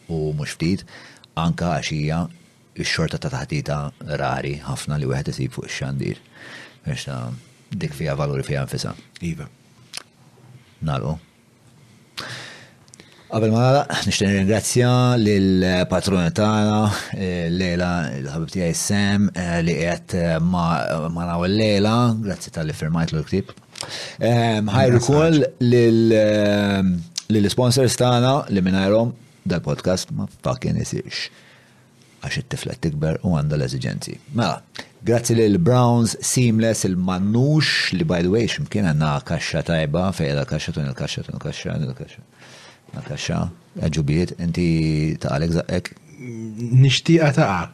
u 0.09 0.23
mhux 0.37 0.55
ftit, 0.57 0.85
anka 1.39 1.75
għaxija 1.79 2.23
x-xorta 2.79 3.19
ta' 3.19 3.33
taħdita 3.35 3.81
rari 4.21 4.57
ħafna 4.69 4.99
li 5.01 5.11
wieħed 5.11 5.35
isib 5.35 5.59
fuq 5.59 5.67
ix-xandir 5.69 6.25
dik 7.71 7.93
fija 7.93 8.15
valuri 8.17 8.43
fija 8.43 8.65
nfisa. 8.65 8.93
Iva. 9.21 9.47
Nalu. 10.81 11.17
Qabel 13.29 13.53
ma 13.53 13.61
għala, 13.67 13.81
nixtieq 14.09 14.31
ringrazzja 14.39 14.89
lill 15.21 15.67
patruna 15.91 16.31
tagħna 16.33 16.77
eh, 17.13 17.51
Lejla 17.53 17.89
l-ħabib 18.23 18.55
tiegħi 18.55 18.77
Sam 18.79 19.27
eh, 19.37 19.59
li 19.67 19.75
qiegħed 19.77 20.15
eh, 20.17 20.39
ma 20.41 21.27
l 21.37 21.51
Lejla, 21.53 21.93
grazzi 22.25 22.55
tal-li 22.55 22.73
firmajt 22.73 23.13
l-ktieb. 23.19 23.53
Ħajru 24.23 25.01
kol 25.05 25.45
l 25.69 27.51
sponsors 27.53 27.99
tagħna 28.01 28.33
li 28.49 28.65
minnajrom 28.65 29.13
dal-podcast 29.49 30.11
ma 30.17 30.25
fucking 30.41 30.81
isirx 30.81 31.29
għax 32.25 32.41
it-tifla 32.41 32.75
tikber 32.83 33.21
u 33.29 33.37
għanda 33.39 33.55
l-eżigenzi. 33.61 34.17
Mela, 34.41 34.57
Grazzi 35.05 35.35
lil 35.35 35.59
Browns, 35.59 36.17
Seamless, 36.21 36.85
il-Mannux, 36.85 37.91
li 37.93 38.03
by 38.03 38.21
the 38.23 38.31
way, 38.31 38.47
ximkien 38.51 38.89
għanna 38.91 39.13
kaxxa 39.29 39.63
tajba, 39.69 40.09
fejda 40.17 40.47
kaxxa 40.51 40.75
tun 40.75 40.89
il-kaxxa 40.91 41.27
tun 41.27 41.39
il-kaxxa, 41.39 41.77
il-kaxxa. 41.87 42.23
Na 42.97 43.05
kaxxa, 43.07 43.41
għagġubiet, 43.85 44.37
inti 44.43 44.69
ta' 45.23 45.35
Alex 45.39 45.61
zaqqek? 45.61 45.93
Nishtiqa 46.83 47.31
ta' 47.37 47.69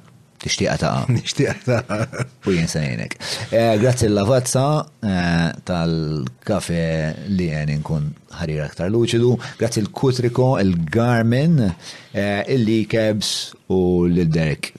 Tishtiqa 0.44 0.74
ta' 0.82 0.92
Nishtiqa 1.14 1.56
ta' 1.64 1.98
U 2.44 2.52
jinsajnek. 2.52 3.16
Eh, 3.54 3.78
grazzi 3.80 4.10
l-lavazza 4.10 4.64
eh, 5.00 5.48
tal-kafe 5.64 6.84
li 7.38 7.48
għen 7.56 7.72
inkun 7.78 8.10
ħarir 8.42 8.66
aktar 8.68 8.92
luċidu. 8.92 9.32
Grazzi 9.62 9.80
l-Kutriko, 9.86 10.52
il-Garmin, 10.60 11.56
eh, 12.12 12.42
il-Likebs 12.52 13.30
u 13.72 13.80
l-Derek 14.12 14.74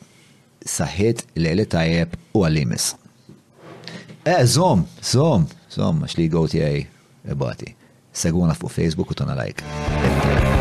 saħħit 0.66 1.24
lejli 1.38 1.66
tajjeb 1.70 2.18
u 2.36 2.44
għallimis. 2.46 2.96
Eh, 4.26 4.44
zom, 4.50 4.86
zom, 5.02 5.48
zom, 5.70 6.02
għax 6.04 6.18
li 6.18 6.28
għoti 6.34 6.64
għaj, 6.66 6.84
ebati. 7.36 7.74
Seguna 8.16 8.58
fuq 8.58 8.72
Facebook 8.74 9.14
u 9.14 9.20
tona 9.22 9.38
like. 9.38 10.55